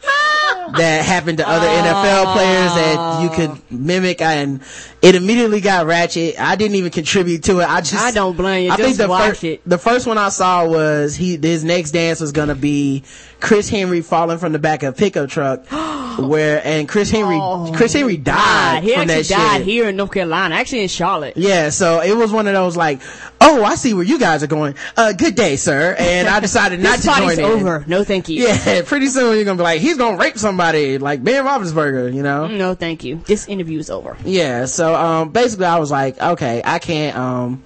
that 0.76 1.04
happened 1.04 1.38
to 1.38 1.48
other 1.48 1.66
NFL 1.66 2.32
players 2.34 2.74
that 2.74 3.22
you 3.22 3.30
could 3.30 3.70
mimic, 3.70 4.20
and 4.20 4.60
it 5.00 5.14
immediately 5.14 5.60
got 5.60 5.86
ratchet. 5.86 6.38
I 6.40 6.56
didn't 6.56 6.76
even 6.76 6.90
contribute 6.90 7.44
to 7.44 7.60
it. 7.60 7.64
I 7.68 7.80
just, 7.80 7.94
I 7.94 8.10
don't 8.10 8.36
blame 8.36 8.66
you. 8.66 8.70
I 8.70 8.76
think 8.76 8.96
the 8.96 9.08
first, 9.08 9.44
it. 9.44 9.62
the 9.66 9.78
first 9.78 10.06
one 10.06 10.18
I 10.18 10.28
saw 10.28 10.66
was 10.68 11.16
he, 11.16 11.36
his 11.36 11.64
next 11.64 11.92
dance 11.92 12.20
was 12.20 12.32
gonna 12.32 12.54
be 12.54 13.02
Chris 13.40 13.68
Henry 13.68 14.00
falling 14.00 14.38
from 14.38 14.52
the 14.52 14.58
back 14.58 14.82
of 14.82 14.94
a 14.94 14.96
pickup 14.96 15.28
truck 15.28 15.64
where 16.18 16.60
and 16.64 16.88
Chris 16.88 17.10
Henry 17.10 17.38
oh 17.40 17.72
Chris 17.74 17.92
Henry 17.92 18.16
died 18.16 18.82
Oh, 18.82 18.86
He 18.86 18.92
from 18.92 19.02
actually 19.02 19.22
that 19.22 19.28
died 19.28 19.56
shit. 19.58 19.66
here 19.66 19.88
in 19.88 19.96
North 19.96 20.12
Carolina, 20.12 20.54
actually 20.54 20.82
in 20.82 20.88
Charlotte. 20.88 21.36
Yeah, 21.36 21.70
so 21.70 22.00
it 22.00 22.16
was 22.16 22.32
one 22.32 22.46
of 22.46 22.54
those 22.54 22.76
like, 22.76 23.00
oh, 23.42 23.64
I 23.64 23.74
see 23.74 23.92
where 23.94 24.04
you 24.04 24.18
guys 24.18 24.42
are 24.42 24.46
going. 24.48 24.74
Uh, 24.96 25.12
good 25.12 25.34
day, 25.34 25.56
sir. 25.56 25.94
And 25.98 26.28
I 26.28 26.40
decided 26.40 26.80
not 26.82 26.98
to 27.00 27.04
join 27.04 27.14
party's 27.16 27.38
in. 27.38 27.44
over. 27.44 27.84
No, 27.86 28.04
thank 28.04 28.28
you. 28.28 28.42
Yeah, 28.44 28.82
pretty 28.86 29.06
soon 29.06 29.34
you're 29.36 29.44
gonna 29.44 29.56
be 29.56 29.62
like, 29.62 29.80
he's 29.80 29.96
gonna 29.98 30.16
rape 30.16 30.38
somebody, 30.38 30.98
like 30.98 31.22
Ben 31.22 31.44
Roethlisberger, 31.44 32.12
you 32.14 32.22
know? 32.22 32.46
No, 32.46 32.74
thank 32.74 33.04
you. 33.04 33.16
This 33.26 33.48
interview 33.48 33.78
is 33.78 33.90
over. 33.90 34.16
Yeah, 34.24 34.66
so, 34.66 34.94
um, 34.94 35.30
basically 35.30 35.66
I 35.66 35.78
was 35.78 35.90
like, 35.90 36.20
okay, 36.20 36.62
I 36.64 36.78
can't, 36.78 37.16
um, 37.16 37.62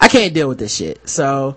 I 0.00 0.08
can't 0.08 0.32
deal 0.34 0.48
with 0.48 0.58
this 0.58 0.74
shit. 0.74 1.08
So, 1.08 1.56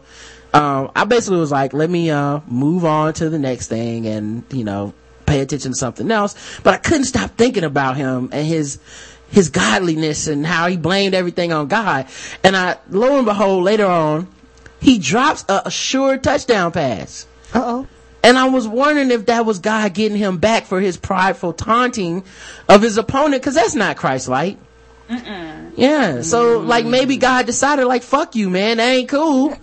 um, 0.53 0.91
I 0.95 1.05
basically 1.05 1.39
was 1.39 1.51
like, 1.51 1.73
let 1.73 1.89
me, 1.89 2.11
uh, 2.11 2.41
move 2.47 2.85
on 2.85 3.13
to 3.13 3.29
the 3.29 3.39
next 3.39 3.67
thing 3.67 4.05
and, 4.05 4.43
you 4.51 4.63
know, 4.63 4.93
pay 5.25 5.39
attention 5.39 5.71
to 5.71 5.77
something 5.77 6.11
else. 6.11 6.35
But 6.63 6.73
I 6.73 6.77
couldn't 6.77 7.05
stop 7.05 7.31
thinking 7.37 7.63
about 7.63 7.97
him 7.97 8.29
and 8.31 8.45
his, 8.45 8.79
his 9.33 9.49
godliness 9.49 10.27
and 10.27 10.45
how 10.45 10.67
he 10.67 10.77
blamed 10.77 11.15
everything 11.15 11.51
on 11.51 11.67
God. 11.67 12.05
And 12.43 12.55
I, 12.55 12.77
lo 12.91 13.17
and 13.17 13.25
behold, 13.25 13.63
later 13.63 13.87
on, 13.87 14.27
he 14.79 14.99
drops 14.99 15.43
a, 15.49 15.63
a 15.65 15.71
sure 15.71 16.19
touchdown 16.19 16.71
pass. 16.71 17.25
Uh 17.51 17.61
oh. 17.65 17.87
And 18.23 18.37
I 18.37 18.47
was 18.49 18.67
wondering 18.67 19.09
if 19.09 19.25
that 19.25 19.43
was 19.43 19.57
God 19.57 19.95
getting 19.95 20.17
him 20.17 20.37
back 20.37 20.65
for 20.65 20.79
his 20.79 20.97
prideful 20.97 21.51
taunting 21.51 22.23
of 22.69 22.83
his 22.83 22.97
opponent, 22.97 23.41
cause 23.41 23.55
that's 23.55 23.73
not 23.73 23.97
Christ-like. 23.97 24.57
Yeah, 25.75 26.21
so 26.21 26.59
like 26.59 26.85
maybe 26.85 27.17
God 27.17 27.45
decided 27.45 27.85
like, 27.85 28.03
fuck 28.03 28.35
you, 28.35 28.49
man, 28.49 28.77
that 28.77 28.89
ain't 28.89 29.09
cool. 29.09 29.55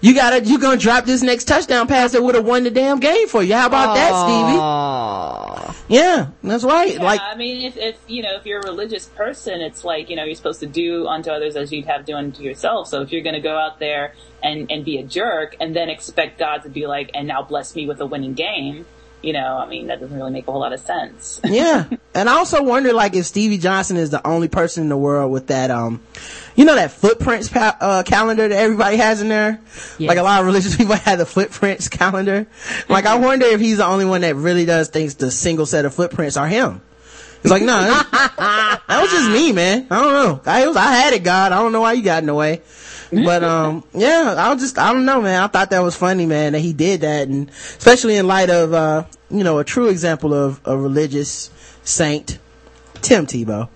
You 0.00 0.14
gotta, 0.14 0.44
you 0.44 0.58
gonna 0.58 0.76
drop 0.76 1.04
this 1.04 1.22
next 1.22 1.44
touchdown 1.44 1.86
pass 1.86 2.12
that 2.12 2.22
would 2.22 2.34
have 2.34 2.44
won 2.44 2.64
the 2.64 2.70
damn 2.70 2.98
game 2.98 3.28
for 3.28 3.42
you. 3.42 3.54
How 3.54 3.66
about 3.66 3.94
that, 3.94 4.10
Stevie? 4.24 5.94
Yeah, 5.94 6.28
that's 6.42 6.64
right. 6.64 6.94
Yeah, 6.94 7.02
Like, 7.02 7.20
I 7.20 7.36
mean, 7.36 7.66
if, 7.66 7.76
if 7.76 7.98
you 8.08 8.22
know, 8.22 8.36
if 8.36 8.46
you're 8.46 8.60
a 8.60 8.66
religious 8.66 9.06
person, 9.06 9.60
it's 9.60 9.84
like 9.84 10.10
you 10.10 10.16
know, 10.16 10.24
you're 10.24 10.34
supposed 10.34 10.60
to 10.60 10.66
do 10.66 11.06
unto 11.06 11.30
others 11.30 11.54
as 11.54 11.72
you'd 11.72 11.86
have 11.86 12.06
done 12.06 12.32
to 12.32 12.42
yourself. 12.42 12.88
So 12.88 13.02
if 13.02 13.12
you're 13.12 13.22
to 13.22 13.40
go 13.40 13.56
out 13.56 13.78
there 13.78 14.14
and 14.42 14.70
and 14.70 14.84
be 14.84 14.98
a 14.98 15.04
jerk, 15.04 15.56
and 15.60 15.76
then 15.76 15.88
expect 15.88 16.38
God 16.38 16.62
to 16.64 16.68
be 16.68 16.86
like, 16.86 17.10
and 17.14 17.28
now 17.28 17.42
bless 17.42 17.76
me 17.76 17.86
with 17.86 18.00
a 18.00 18.06
winning 18.06 18.34
game, 18.34 18.86
you 19.22 19.32
know, 19.32 19.58
I 19.58 19.66
mean, 19.66 19.86
that 19.86 20.00
doesn't 20.00 20.16
really 20.16 20.32
make 20.32 20.48
a 20.48 20.52
whole 20.52 20.60
lot 20.60 20.72
of 20.72 20.80
sense. 20.80 21.40
yeah. 21.44 21.88
And 22.14 22.28
I 22.28 22.34
also 22.34 22.62
wonder 22.62 22.92
like 22.92 23.14
if 23.14 23.24
Stevie 23.24 23.58
Johnson 23.58 23.96
is 23.96 24.10
the 24.10 24.26
only 24.26 24.48
person 24.48 24.82
in 24.82 24.88
the 24.88 24.96
world 24.96 25.30
with 25.30 25.46
that, 25.46 25.70
um, 25.70 26.02
you 26.56 26.64
know, 26.64 26.74
that 26.74 26.90
footprints 26.90 27.48
pa- 27.48 27.76
uh, 27.80 28.02
calendar 28.02 28.48
that 28.48 28.58
everybody 28.58 28.96
has 28.96 29.22
in 29.22 29.28
there? 29.28 29.60
Like 29.98 30.18
a 30.18 30.22
lot 30.22 30.40
of 30.40 30.46
religious 30.46 30.76
people 30.78 30.96
have 30.96 31.18
the 31.18 31.26
footprints 31.26 31.88
calendar. 31.88 32.46
Like 32.88 33.06
I 33.06 33.16
wonder 33.16 33.46
if 33.46 33.60
he's 33.60 33.78
the 33.78 33.86
only 33.86 34.04
one 34.04 34.22
that 34.22 34.34
really 34.36 34.64
does 34.64 34.88
thinks 34.88 35.14
the 35.14 35.30
single 35.30 35.66
set 35.66 35.84
of 35.84 35.94
footprints 35.94 36.36
are 36.36 36.48
him. 36.48 36.82
He's 37.42 37.50
like, 37.50 37.62
no, 37.62 37.80
that, 37.80 38.82
that 38.86 39.02
was 39.02 39.10
just 39.10 39.28
me, 39.28 39.52
man. 39.52 39.88
I 39.90 40.02
don't 40.02 40.12
know. 40.12 40.40
I, 40.46 40.66
was, 40.66 40.76
I 40.76 40.92
had 40.92 41.12
it, 41.12 41.24
God. 41.24 41.50
I 41.50 41.60
don't 41.60 41.72
know 41.72 41.80
why 41.80 41.94
you 41.94 42.02
got 42.02 42.22
in 42.22 42.26
the 42.26 42.34
way. 42.34 42.62
But, 43.12 43.44
um, 43.44 43.84
yeah, 43.92 44.34
I 44.38 44.52
was 44.52 44.62
just, 44.62 44.78
I 44.78 44.92
don't 44.92 45.04
know, 45.04 45.20
man. 45.20 45.42
I 45.42 45.46
thought 45.46 45.70
that 45.70 45.80
was 45.80 45.94
funny, 45.94 46.24
man, 46.24 46.52
that 46.54 46.60
he 46.60 46.72
did 46.72 47.02
that. 47.02 47.28
And 47.28 47.50
especially 47.50 48.16
in 48.16 48.26
light 48.26 48.48
of, 48.48 48.72
uh, 48.72 49.04
you 49.30 49.44
know, 49.44 49.58
a 49.58 49.64
true 49.64 49.88
example 49.88 50.32
of 50.32 50.60
a 50.64 50.76
religious 50.76 51.50
saint, 51.84 52.38
Tim 53.02 53.26
Tebow. 53.26 53.68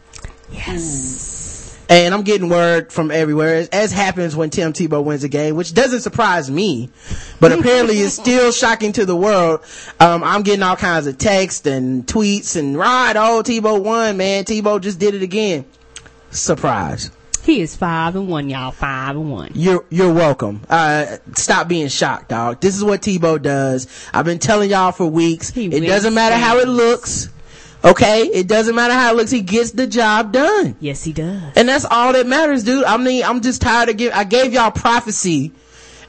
Yes. 0.51 1.78
And 1.89 2.14
I'm 2.14 2.22
getting 2.22 2.49
word 2.49 2.93
from 2.93 3.11
everywhere, 3.11 3.57
as, 3.57 3.68
as 3.68 3.93
happens 3.93 4.34
when 4.34 4.51
Tim 4.51 4.72
Tebow 4.72 5.05
wins 5.05 5.22
a 5.22 5.28
game, 5.28 5.55
which 5.55 5.72
doesn't 5.72 6.01
surprise 6.01 6.51
me, 6.51 6.91
but 7.39 7.53
apparently 7.59 7.99
is 7.99 8.14
still 8.14 8.51
shocking 8.51 8.93
to 8.93 9.07
the 9.07 9.14
world. 9.14 9.61
Um, 10.01 10.24
I'm 10.24 10.43
getting 10.43 10.62
all 10.62 10.76
kinds 10.76 11.07
of 11.07 11.18
texts 11.18 11.66
and 11.66 12.07
tweets 12.07 12.57
and, 12.57 12.76
right, 12.76 13.14
oh, 13.16 13.43
Tebow 13.45 13.82
won, 13.82 14.16
man. 14.16 14.45
Tebow 14.45 14.80
just 14.80 14.99
did 14.99 15.14
it 15.14 15.22
again. 15.22 15.64
Surprise. 16.30 17.11
He 17.47 17.61
is 17.61 17.77
five 17.77 18.17
and 18.17 18.29
one, 18.29 18.51
y'all. 18.51 18.73
Five 18.73 19.15
and 19.15 19.31
one. 19.31 19.53
You're 19.55 19.85
you're 19.89 20.13
welcome. 20.13 20.63
Uh, 20.69 21.19
stop 21.37 21.69
being 21.69 21.87
shocked, 21.87 22.31
dog. 22.31 22.61
This 22.61 22.77
is 22.77 22.83
what 22.83 23.03
Tebow 23.03 23.41
does. 23.41 23.87
I've 24.13 24.25
been 24.25 24.41
telling 24.41 24.69
y'all 24.69 24.91
for 24.91 25.07
weeks. 25.07 25.51
He 25.51 25.67
it 25.67 25.87
doesn't 25.87 26.13
matter 26.13 26.35
how 26.35 26.59
it 26.59 26.67
looks. 26.67 27.29
Okay, 27.85 28.23
it 28.23 28.49
doesn't 28.49 28.75
matter 28.75 28.95
how 28.95 29.13
it 29.13 29.17
looks. 29.17 29.31
He 29.31 29.43
gets 29.43 29.71
the 29.71 29.87
job 29.87 30.33
done, 30.33 30.75
Yes, 30.81 31.05
he 31.05 31.13
does. 31.13 31.53
and 31.55 31.69
that's 31.69 31.85
all 31.85 32.15
that 32.15 32.27
matters, 32.27 32.65
dude. 32.65 32.83
I 32.83 32.97
mean, 32.97 33.23
I'm 33.23 33.41
just 33.43 33.63
tired 33.63 33.91
of 33.91 33.97
give. 33.97 34.13
I 34.13 34.25
gave 34.25 34.53
y'all 34.53 34.73
prophecy. 34.73 35.53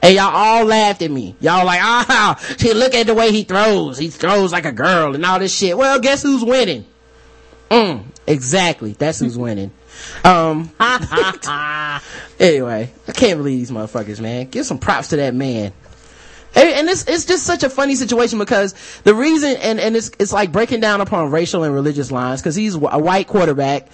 And 0.02 0.14
y'all 0.14 0.34
all 0.34 0.64
laughed 0.64 1.02
at 1.02 1.10
me. 1.10 1.34
Y'all 1.40 1.66
like, 1.66 1.80
ah, 1.82 2.36
see, 2.58 2.72
look 2.72 2.94
at 2.94 3.06
the 3.06 3.14
way 3.14 3.32
he 3.32 3.42
throws. 3.42 3.98
He 3.98 4.08
throws 4.08 4.52
like 4.52 4.64
a 4.64 4.70
girl 4.72 5.14
and 5.14 5.24
all 5.24 5.40
this 5.40 5.52
shit. 5.52 5.76
Well, 5.76 5.98
guess 5.98 6.22
who's 6.22 6.44
winning? 6.44 6.84
Mm, 7.70 8.04
exactly. 8.26 8.92
That's 8.92 9.18
who's 9.18 9.36
winning. 9.36 9.72
Um, 10.24 10.70
anyway, 12.38 12.92
I 13.06 13.12
can't 13.12 13.38
believe 13.38 13.58
these 13.58 13.70
motherfuckers, 13.70 14.20
man. 14.20 14.46
Give 14.48 14.64
some 14.64 14.78
props 14.78 15.08
to 15.08 15.16
that 15.16 15.34
man. 15.34 15.72
And, 16.54 16.68
and 16.70 16.88
it's, 16.88 17.06
it's 17.06 17.24
just 17.26 17.44
such 17.44 17.62
a 17.62 17.70
funny 17.70 17.94
situation 17.94 18.38
because 18.38 18.74
the 19.04 19.14
reason, 19.14 19.56
and, 19.58 19.78
and 19.78 19.94
it's, 19.96 20.10
it's 20.18 20.32
like 20.32 20.50
breaking 20.50 20.80
down 20.80 21.00
upon 21.00 21.30
racial 21.30 21.62
and 21.64 21.74
religious 21.74 22.10
lines 22.10 22.40
because 22.40 22.54
he's 22.54 22.74
a 22.74 22.78
white 22.78 23.26
quarterback, 23.28 23.88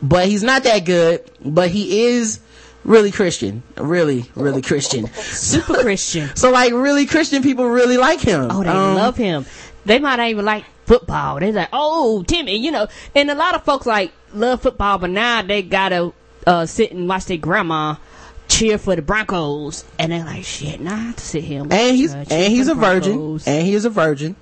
but 0.00 0.26
he's 0.26 0.42
not 0.42 0.62
that 0.64 0.80
good, 0.84 1.30
but 1.44 1.70
he 1.70 2.06
is 2.06 2.40
really 2.84 3.10
Christian. 3.10 3.62
Really, 3.76 4.24
really 4.34 4.62
Christian. 4.62 5.06
Super 5.12 5.74
Christian. 5.82 6.30
So 6.34 6.50
like 6.50 6.72
really 6.72 7.04
Christian 7.06 7.42
people 7.42 7.66
really 7.68 7.98
like 7.98 8.20
him. 8.20 8.48
Oh, 8.50 8.62
they 8.62 8.70
Um, 8.70 8.94
love 8.94 9.16
him. 9.16 9.44
They 9.84 9.98
might 9.98 10.16
not 10.16 10.28
even 10.28 10.44
like 10.44 10.64
football. 10.88 11.38
They're 11.38 11.52
like, 11.52 11.68
oh, 11.72 12.24
Timmy, 12.26 12.56
you 12.56 12.70
know. 12.70 12.88
And 13.14 13.30
a 13.30 13.34
lot 13.34 13.54
of 13.54 13.64
folks 13.64 13.86
like 13.86 14.12
love 14.32 14.62
football, 14.62 14.98
but 14.98 15.10
now 15.10 15.42
they 15.42 15.62
gotta 15.62 16.12
uh, 16.46 16.66
sit 16.66 16.90
and 16.92 17.08
watch 17.08 17.26
their 17.26 17.36
grandma 17.38 17.94
cheer 18.48 18.78
for 18.78 18.96
the 18.96 19.02
Broncos, 19.02 19.84
and 19.98 20.10
they're 20.10 20.24
like, 20.24 20.42
shit, 20.44 20.80
now 20.80 20.94
I 20.94 20.98
have 20.98 21.16
to 21.16 21.24
sit 21.24 21.44
here. 21.44 21.62
And, 21.62 21.72
And 21.72 21.96
he's, 21.96 22.14
uh, 22.14 22.24
and 22.30 22.52
he's 22.52 22.66
the 22.66 22.72
a 22.72 22.74
virgin. 22.74 23.38
And 23.46 23.66
he 23.66 23.74
is 23.74 23.84
a 23.84 23.90
virgin. 23.90 24.34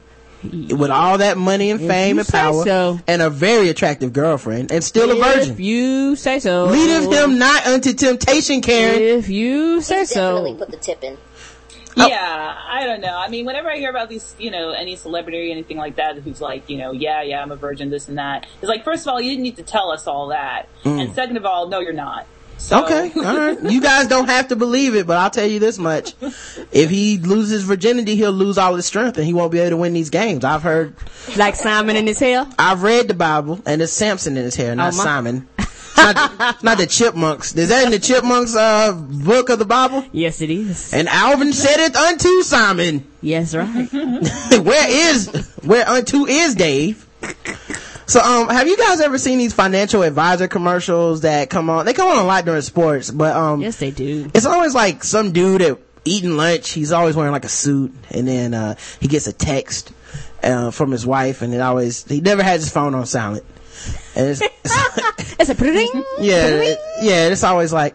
With 0.45 0.91
all 0.91 1.19
that 1.19 1.37
money 1.39 1.71
and 1.73 1.81
If 1.81 1.89
fame 1.89 2.19
and 2.21 2.29
power. 2.29 2.63
so. 2.63 3.01
And 3.09 3.21
a 3.21 3.31
very 3.31 3.69
attractive 3.69 4.13
girlfriend. 4.13 4.71
And 4.71 4.85
still 4.85 5.11
a 5.11 5.17
virgin. 5.21 5.51
If 5.53 5.59
you 5.61 6.15
say 6.15 6.39
so. 6.39 6.67
Leadeth 6.67 7.11
him 7.11 7.39
not 7.39 7.67
unto 7.67 7.93
temptation, 7.95 8.61
Karen. 8.61 9.01
If 9.01 9.29
you 9.29 9.81
say 9.81 10.01
He's 10.01 10.11
definitely 10.11 10.53
so. 10.53 10.59
put 10.59 10.71
the 10.71 10.77
tip 10.77 11.03
in. 11.03 11.19
Oh. 11.99 12.07
Yeah, 12.07 12.59
I 12.69 12.85
don't 12.87 13.01
know. 13.01 13.17
I 13.17 13.29
mean, 13.29 13.47
whenever 13.47 13.71
I 13.71 13.77
hear 13.77 13.91
about 13.91 14.09
these, 14.09 14.35
you 14.39 14.51
know, 14.51 14.71
any 14.73 14.97
celebrity, 14.97 15.49
or 15.49 15.53
anything 15.53 15.79
like 15.79 15.97
that, 15.97 16.17
who's 16.19 16.41
like, 16.41 16.69
you 16.69 16.77
know, 16.79 16.93
yeah, 16.93 17.23
yeah, 17.23 17.41
I'm 17.43 17.51
a 17.53 17.57
virgin, 17.57 17.89
this 17.91 18.09
and 18.09 18.19
that. 18.19 18.47
It's 18.61 18.69
like, 18.69 18.85
first 18.85 19.07
of 19.07 19.13
all, 19.13 19.21
you 19.21 19.31
didn't 19.31 19.45
need 19.45 19.57
to 19.57 19.63
tell 19.63 19.91
us 19.91 20.07
all 20.07 20.29
that, 20.29 20.69
and 20.85 21.15
second 21.15 21.37
of 21.39 21.47
all, 21.47 21.69
no, 21.69 21.81
you're 21.81 21.93
not. 21.93 22.27
So, 22.59 22.83
Mm. 22.83 22.85
Okay, 22.85 23.21
all 23.21 23.37
right. 23.37 23.71
You 23.71 23.81
guys 23.83 24.09
don't 24.09 24.29
have 24.29 24.49
to 24.49 24.57
believe 24.57 24.95
it, 24.95 25.07
but 25.07 25.19
I'll 25.19 25.29
tell 25.31 25.47
you 25.47 25.59
this 25.59 25.79
much. 25.79 26.15
If 26.73 26.89
he 26.89 27.19
loses 27.19 27.63
virginity, 27.65 28.17
he'll 28.17 28.33
lose 28.33 28.57
all 28.57 28.75
his 28.75 28.87
strength 28.87 29.19
and 29.19 29.27
he 29.27 29.35
won't 29.35 29.53
be 29.53 29.59
able 29.59 29.71
to 29.71 29.77
win 29.77 29.93
these 29.93 30.09
games. 30.09 30.43
I've 30.43 30.63
heard, 30.63 30.95
Like 31.37 31.55
Simon 31.55 31.97
in 31.97 32.07
his 32.07 32.19
hair. 32.19 32.47
I've 32.59 32.83
read 32.83 33.09
the 33.09 33.15
Bible 33.15 33.61
and 33.67 33.83
it's 33.83 33.93
Samson 33.93 34.39
in 34.39 34.45
his 34.45 34.57
hair, 34.57 34.75
not 34.75 34.95
Oh, 34.95 34.97
Simon. 34.97 35.47
Not, 35.97 36.63
not 36.63 36.79
the 36.79 36.87
chipmunks. 36.87 37.55
Is 37.57 37.69
that 37.71 37.85
in 37.85 37.91
the 37.91 37.99
chipmunks, 37.99 38.55
uh, 38.55 38.93
book 38.93 39.49
of 39.49 39.59
the 39.59 39.65
Bible? 39.65 40.05
Yes, 40.13 40.41
it 40.41 40.51
is. 40.51 40.93
And 40.93 41.09
Alvin 41.09 41.53
said 41.53 41.81
it 41.81 41.97
unto 41.97 42.43
Simon. 42.43 43.07
Yes, 43.23 43.55
right. 43.55 43.91
where 43.93 45.11
is, 45.11 45.29
where 45.63 45.89
unto 45.89 46.27
is 46.27 46.55
Dave? 46.55 47.07
So, 48.07 48.21
um, 48.21 48.49
have 48.49 48.69
you 48.69 48.77
guys 48.77 49.01
ever 49.01 49.19
seen 49.19 49.39
these 49.39 49.53
financial 49.53 50.03
advisor 50.03 50.47
commercials 50.47 51.23
that 51.23 51.51
come 51.51 51.69
on? 51.69 51.87
They 51.87 51.93
come 51.93 52.09
on 52.09 52.19
a 52.19 52.25
lot 52.25 52.45
during 52.45 52.63
sports, 52.63 53.11
but, 53.11 53.35
um, 53.35 53.61
yes, 53.61 53.79
they 53.79 53.91
do. 53.91 54.31
it's 54.33 54.47
always 54.47 54.75
like 54.75 55.03
some 55.03 55.33
dude 55.33 55.61
at 55.63 55.79
eating 56.05 56.37
lunch. 56.37 56.71
He's 56.71 56.93
always 56.93 57.17
wearing 57.17 57.33
like 57.33 57.45
a 57.45 57.49
suit, 57.49 57.93
and 58.11 58.29
then 58.29 58.55
uh, 58.55 58.77
he 59.01 59.09
gets 59.09 59.27
a 59.27 59.33
text 59.33 59.93
uh, 60.43 60.71
from 60.71 60.93
his 60.93 61.05
wife, 61.05 61.43
and 61.43 61.53
it 61.53 61.61
always 61.61 62.05
he 62.05 62.21
never 62.21 62.43
has 62.45 62.63
his 62.63 62.73
phone 62.73 62.95
on 62.95 63.07
silent. 63.07 63.45
And 64.15 64.29
it's, 64.29 64.41
It's 65.39 65.51
a 65.51 65.55
pretty. 65.55 65.87
yeah, 66.19 66.47
it- 66.47 66.79
yeah, 67.03 67.29
it's 67.29 67.45
always 67.45 67.73
like, 67.73 67.95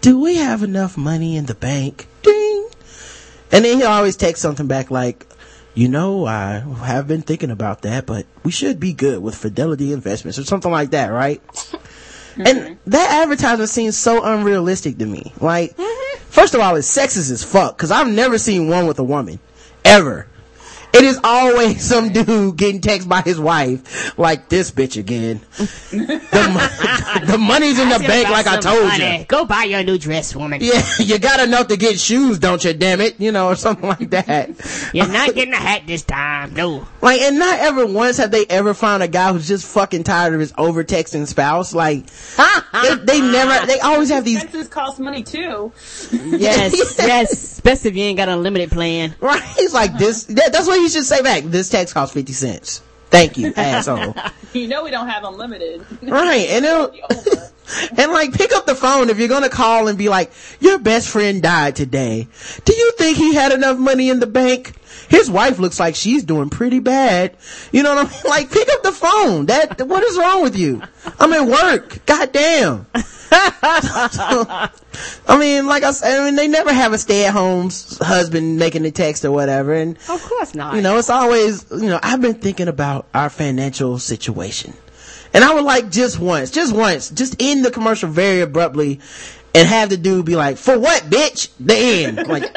do 0.00 0.20
we 0.20 0.36
have 0.36 0.62
enough 0.62 0.96
money 0.96 1.36
in 1.36 1.46
the 1.46 1.54
bank? 1.54 2.06
Ding. 2.22 2.68
And 3.50 3.64
then 3.64 3.78
he'll 3.78 3.88
always 3.88 4.16
text 4.16 4.42
something 4.42 4.66
back 4.66 4.90
like, 4.90 5.26
you 5.74 5.88
know, 5.88 6.26
I 6.26 6.58
have 6.84 7.06
been 7.08 7.22
thinking 7.22 7.50
about 7.50 7.82
that, 7.82 8.04
but 8.06 8.26
we 8.44 8.50
should 8.50 8.78
be 8.78 8.92
good 8.92 9.22
with 9.22 9.34
Fidelity 9.34 9.92
Investments 9.92 10.38
or 10.38 10.44
something 10.44 10.70
like 10.70 10.90
that, 10.90 11.08
right? 11.08 11.44
Mm-hmm. 11.46 12.46
And 12.46 12.78
that 12.86 13.22
advertisement 13.22 13.68
seems 13.70 13.96
so 13.96 14.22
unrealistic 14.22 14.98
to 14.98 15.06
me. 15.06 15.32
Like, 15.40 15.76
mm-hmm. 15.76 16.18
first 16.28 16.54
of 16.54 16.60
all, 16.60 16.76
it's 16.76 16.94
sexist 16.94 17.30
as 17.30 17.42
fuck, 17.44 17.76
cause 17.78 17.90
I've 17.90 18.08
never 18.08 18.38
seen 18.38 18.68
one 18.68 18.86
with 18.86 18.98
a 18.98 19.04
woman. 19.04 19.38
Ever. 19.84 20.26
It 20.94 21.04
is 21.04 21.18
always 21.24 21.82
some 21.82 22.12
dude 22.12 22.56
getting 22.56 22.80
text 22.80 23.08
by 23.08 23.22
his 23.22 23.38
wife 23.40 24.18
like 24.18 24.48
this 24.48 24.70
bitch 24.70 24.98
again. 24.98 25.40
the, 25.90 27.20
mo- 27.22 27.26
the 27.32 27.38
money's 27.38 27.78
in 27.78 27.88
the 27.88 27.98
bank 27.98 28.28
like 28.28 28.46
I 28.46 28.58
told 28.58 28.84
money. 28.86 29.18
you. 29.20 29.24
Go 29.24 29.44
buy 29.44 29.64
your 29.64 29.82
new 29.82 29.98
dress, 29.98 30.34
woman. 30.36 30.60
Yeah, 30.62 30.82
you 30.98 31.18
got 31.18 31.40
enough 31.40 31.68
to 31.68 31.76
get 31.76 31.98
shoes, 31.98 32.38
don't 32.38 32.62
you? 32.64 32.72
Damn 32.74 33.00
it, 33.00 33.18
you 33.20 33.32
know, 33.32 33.48
or 33.48 33.56
something 33.56 33.88
like 33.88 34.10
that. 34.10 34.50
You're 34.92 35.08
not 35.08 35.34
getting 35.34 35.54
a 35.54 35.56
hat 35.58 35.82
this 35.86 36.02
time. 36.02 36.54
No. 36.54 36.86
Like, 37.00 37.20
and 37.20 37.38
not 37.38 37.58
ever 37.60 37.86
once 37.86 38.18
have 38.18 38.30
they 38.30 38.46
ever 38.46 38.74
found 38.74 39.02
a 39.02 39.08
guy 39.08 39.32
who's 39.32 39.48
just 39.48 39.66
fucking 39.66 40.04
tired 40.04 40.34
of 40.34 40.40
his 40.40 40.52
over 40.58 40.84
texting 40.84 41.26
spouse. 41.26 41.74
Like, 41.74 42.06
they, 42.72 42.94
they 42.96 43.20
never, 43.20 43.66
they 43.66 43.80
always 43.80 44.10
have 44.10 44.24
these, 44.24 44.42
Expenses 44.42 44.68
cost 44.68 45.00
money 45.00 45.22
too. 45.22 45.72
Yes, 46.12 46.98
yes. 46.98 47.32
Especially 47.32 47.90
if 47.90 47.96
you 47.96 48.04
ain't 48.04 48.16
got 48.16 48.28
a 48.28 48.36
limited 48.36 48.70
plan. 48.70 49.14
right? 49.20 49.42
He's 49.56 49.72
like, 49.72 49.96
this, 49.96 50.24
that, 50.24 50.52
that's 50.52 50.66
what 50.66 50.80
he 50.82 50.88
should 50.88 51.04
say 51.04 51.22
back. 51.22 51.44
This 51.44 51.68
text 51.68 51.94
costs 51.94 52.14
50 52.14 52.32
cents. 52.32 52.82
Thank 53.10 53.36
you, 53.36 53.52
asshole. 53.56 54.14
You 54.52 54.68
know 54.68 54.84
we 54.84 54.90
don't 54.90 55.08
have 55.08 55.24
unlimited. 55.24 55.84
Right, 56.02 56.48
and 56.48 56.64
it'll, 56.64 56.90
and 57.98 58.10
like 58.10 58.32
pick 58.32 58.52
up 58.52 58.66
the 58.66 58.74
phone 58.74 59.10
if 59.10 59.18
you're 59.18 59.28
gonna 59.28 59.50
call 59.50 59.88
and 59.88 59.98
be 59.98 60.08
like, 60.08 60.32
your 60.60 60.78
best 60.78 61.08
friend 61.08 61.42
died 61.42 61.76
today. 61.76 62.26
Do 62.64 62.74
you 62.74 62.92
think 62.92 63.18
he 63.18 63.34
had 63.34 63.52
enough 63.52 63.78
money 63.78 64.08
in 64.08 64.20
the 64.20 64.26
bank? 64.26 64.74
His 65.12 65.30
wife 65.30 65.58
looks 65.58 65.78
like 65.78 65.94
she's 65.94 66.24
doing 66.24 66.48
pretty 66.48 66.78
bad. 66.78 67.36
You 67.70 67.82
know 67.82 67.94
what 67.94 68.06
I 68.06 68.10
mean? 68.10 68.20
Like, 68.32 68.50
pick 68.50 68.66
up 68.70 68.82
the 68.82 68.92
phone. 68.92 69.46
That, 69.46 69.86
what 69.86 70.02
is 70.02 70.16
wrong 70.16 70.42
with 70.42 70.56
you? 70.56 70.80
I'm 71.20 71.32
at 71.34 71.46
work. 71.46 72.04
God 72.06 72.32
damn. 72.32 72.86
I 73.30 74.70
mean, 75.38 75.66
like 75.66 75.82
I 75.82 75.90
said, 75.90 76.18
I 76.20 76.24
mean, 76.24 76.36
they 76.36 76.48
never 76.48 76.72
have 76.72 76.92
a 76.94 76.98
stay-at-home 76.98 77.70
husband 78.00 78.58
making 78.58 78.82
the 78.84 78.90
text 78.90 79.24
or 79.24 79.30
whatever. 79.30 79.74
And, 79.74 79.96
Of 80.08 80.22
course 80.22 80.54
not. 80.54 80.74
you 80.76 80.80
know, 80.82 80.96
it's 80.98 81.10
always, 81.10 81.70
you 81.70 81.88
know, 81.88 82.00
I've 82.02 82.20
been 82.22 82.34
thinking 82.34 82.68
about 82.68 83.06
our 83.14 83.28
financial 83.30 83.98
situation. 83.98 84.72
And 85.34 85.44
I 85.44 85.54
would 85.54 85.64
like 85.64 85.90
just 85.90 86.18
once, 86.18 86.50
just 86.50 86.74
once, 86.74 87.10
just 87.10 87.36
end 87.40 87.64
the 87.64 87.70
commercial 87.70 88.08
very 88.08 88.40
abruptly 88.40 89.00
and 89.54 89.68
have 89.68 89.90
the 89.90 89.96
dude 89.96 90.24
be 90.26 90.36
like, 90.36 90.56
for 90.56 90.78
what, 90.78 91.02
bitch? 91.04 91.48
The 91.60 91.74
end. 91.74 92.26
Like, 92.26 92.44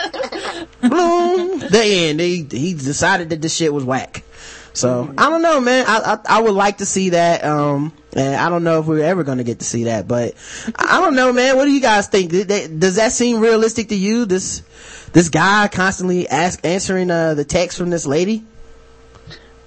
bloom, 0.90 1.60
the 1.60 1.82
end. 1.84 2.20
He, 2.20 2.48
he 2.50 2.74
decided 2.74 3.30
that 3.30 3.42
this 3.42 3.56
shit 3.56 3.74
was 3.74 3.84
whack. 3.84 4.24
So, 4.74 5.14
I 5.18 5.30
don't 5.30 5.42
know, 5.42 5.62
man. 5.62 5.86
I, 5.88 6.16
I, 6.16 6.38
I 6.38 6.42
would 6.42 6.54
like 6.54 6.80
to 6.80 6.86
see 6.86 7.12
that. 7.12 7.46
Um, 7.46 7.94
and 8.14 8.36
I 8.36 8.50
don't 8.50 8.66
know 8.66 8.82
if 8.82 8.86
we're 8.86 9.06
ever 9.06 9.24
going 9.24 9.38
to 9.38 9.46
get 9.46 9.60
to 9.60 9.66
see 9.66 9.86
that, 9.86 10.06
but 10.06 10.36
I 10.76 11.00
don't 11.00 11.16
know, 11.16 11.32
man. 11.32 11.56
What 11.56 11.64
do 11.64 11.72
you 11.72 11.80
guys 11.80 12.08
think? 12.08 12.32
Does 12.32 12.96
that 12.96 13.14
seem 13.14 13.40
realistic 13.40 13.88
to 13.90 13.96
you? 13.96 14.26
This, 14.26 14.64
this 15.14 15.30
guy 15.30 15.70
constantly 15.70 16.28
ask, 16.28 16.60
answering, 16.66 17.10
uh, 17.10 17.36
the 17.36 17.46
text 17.46 17.78
from 17.78 17.90
this 17.90 18.06
lady? 18.06 18.44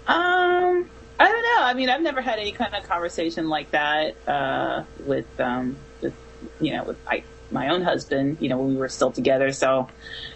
Um, 0.06 0.90
I 1.18 1.28
don't 1.28 1.42
know. 1.42 1.62
I 1.62 1.72
mean, 1.74 1.88
I've 1.88 2.02
never 2.02 2.20
had 2.20 2.38
any 2.38 2.52
kind 2.52 2.74
of 2.74 2.86
conversation 2.86 3.48
like 3.48 3.70
that 3.70 4.14
uh, 4.28 4.84
with, 5.06 5.40
um, 5.40 5.76
with, 6.02 6.14
you 6.60 6.74
know, 6.74 6.84
with 6.84 6.98
I, 7.06 7.24
my 7.51 7.68
own 7.68 7.82
husband. 7.82 8.38
You 8.40 8.49
know, 8.49 8.59
when 8.59 8.68
we 8.68 8.76
were 8.76 8.88
still 8.88 9.11
together. 9.12 9.53
So, 9.53 9.88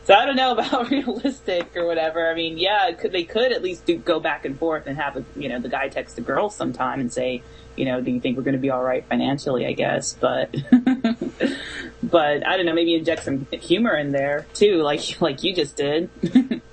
so 0.05 0.15
I 0.15 0.25
don't 0.27 0.37
know 0.37 0.53
about 0.59 0.91
realistic 0.91 1.77
or 1.77 1.87
whatever. 1.87 2.31
I 2.31 2.35
mean, 2.35 2.59
yeah, 2.59 2.93
could 2.93 3.13
they 3.13 3.25
could 3.25 3.53
at 3.53 3.63
least 3.63 3.87
do 3.87 3.97
go 3.99 4.21
back 4.21 4.45
and 4.45 4.59
forth 4.59 4.87
and 4.87 4.97
have 4.97 5.17
a, 5.17 5.25
you 5.37 5.49
know 5.49 5.59
the 5.61 5.69
guy 5.69 5.89
text 5.89 6.17
the 6.17 6.23
girl 6.23 6.51
sometime 6.51 7.01
and 7.01 7.13
say, 7.13 7.43
you 7.77 7.85
know, 7.85 8.01
do 8.01 8.11
you 8.11 8.21
think 8.21 8.37
we're 8.37 8.43
going 8.43 8.55
to 8.55 8.61
be 8.61 8.71
all 8.71 8.83
right 8.83 9.05
financially? 9.07 9.67
I 9.67 9.73
guess, 9.73 10.13
but. 10.15 10.55
But 12.03 12.47
I 12.47 12.57
don't 12.57 12.67
know, 12.67 12.75
maybe 12.75 12.95
inject 12.95 13.23
some 13.25 13.47
humor 13.53 13.95
in 13.97 14.11
there 14.13 14.47
too, 14.55 14.83
like 14.83 15.01
like 15.21 15.43
you 15.45 15.55
just 15.55 15.77
did. 15.77 16.11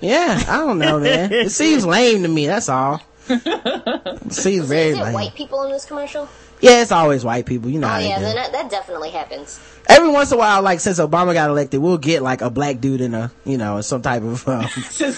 Yeah, 0.00 0.42
I 0.48 0.58
don't 0.58 0.78
know, 0.78 0.98
man. 0.98 1.32
It 1.32 1.50
seems 1.52 1.86
lame 1.86 2.22
to 2.24 2.28
me. 2.28 2.46
That's 2.46 2.68
all. 2.68 3.00
It 3.28 4.32
seems 4.32 4.66
very 4.66 4.88
Is 4.90 4.98
it 4.98 5.02
lame. 5.02 5.14
white 5.14 5.34
people 5.34 5.62
in 5.62 5.70
this 5.70 5.84
commercial? 5.84 6.28
Yeah, 6.60 6.82
it's 6.82 6.92
always 6.92 7.24
white 7.24 7.46
people. 7.46 7.70
You 7.70 7.78
know 7.78 7.86
Oh 7.86 7.90
how 7.90 7.98
yeah, 8.00 8.18
do. 8.18 8.24
then 8.24 8.34
that, 8.36 8.52
that 8.52 8.70
definitely 8.70 9.10
happens. 9.10 9.60
Every 9.90 10.08
once 10.08 10.30
in 10.30 10.36
a 10.36 10.38
while, 10.38 10.62
like 10.62 10.80
since 10.80 11.00
Obama 11.00 11.34
got 11.34 11.50
elected, 11.50 11.80
we'll 11.80 11.98
get 11.98 12.22
like 12.22 12.42
a 12.42 12.50
black 12.50 12.80
dude 12.80 13.00
in 13.00 13.12
a, 13.12 13.32
you 13.44 13.58
know, 13.58 13.80
some 13.80 14.02
type 14.02 14.22
of, 14.22 14.46
um, 14.48 14.66
some 14.68 15.12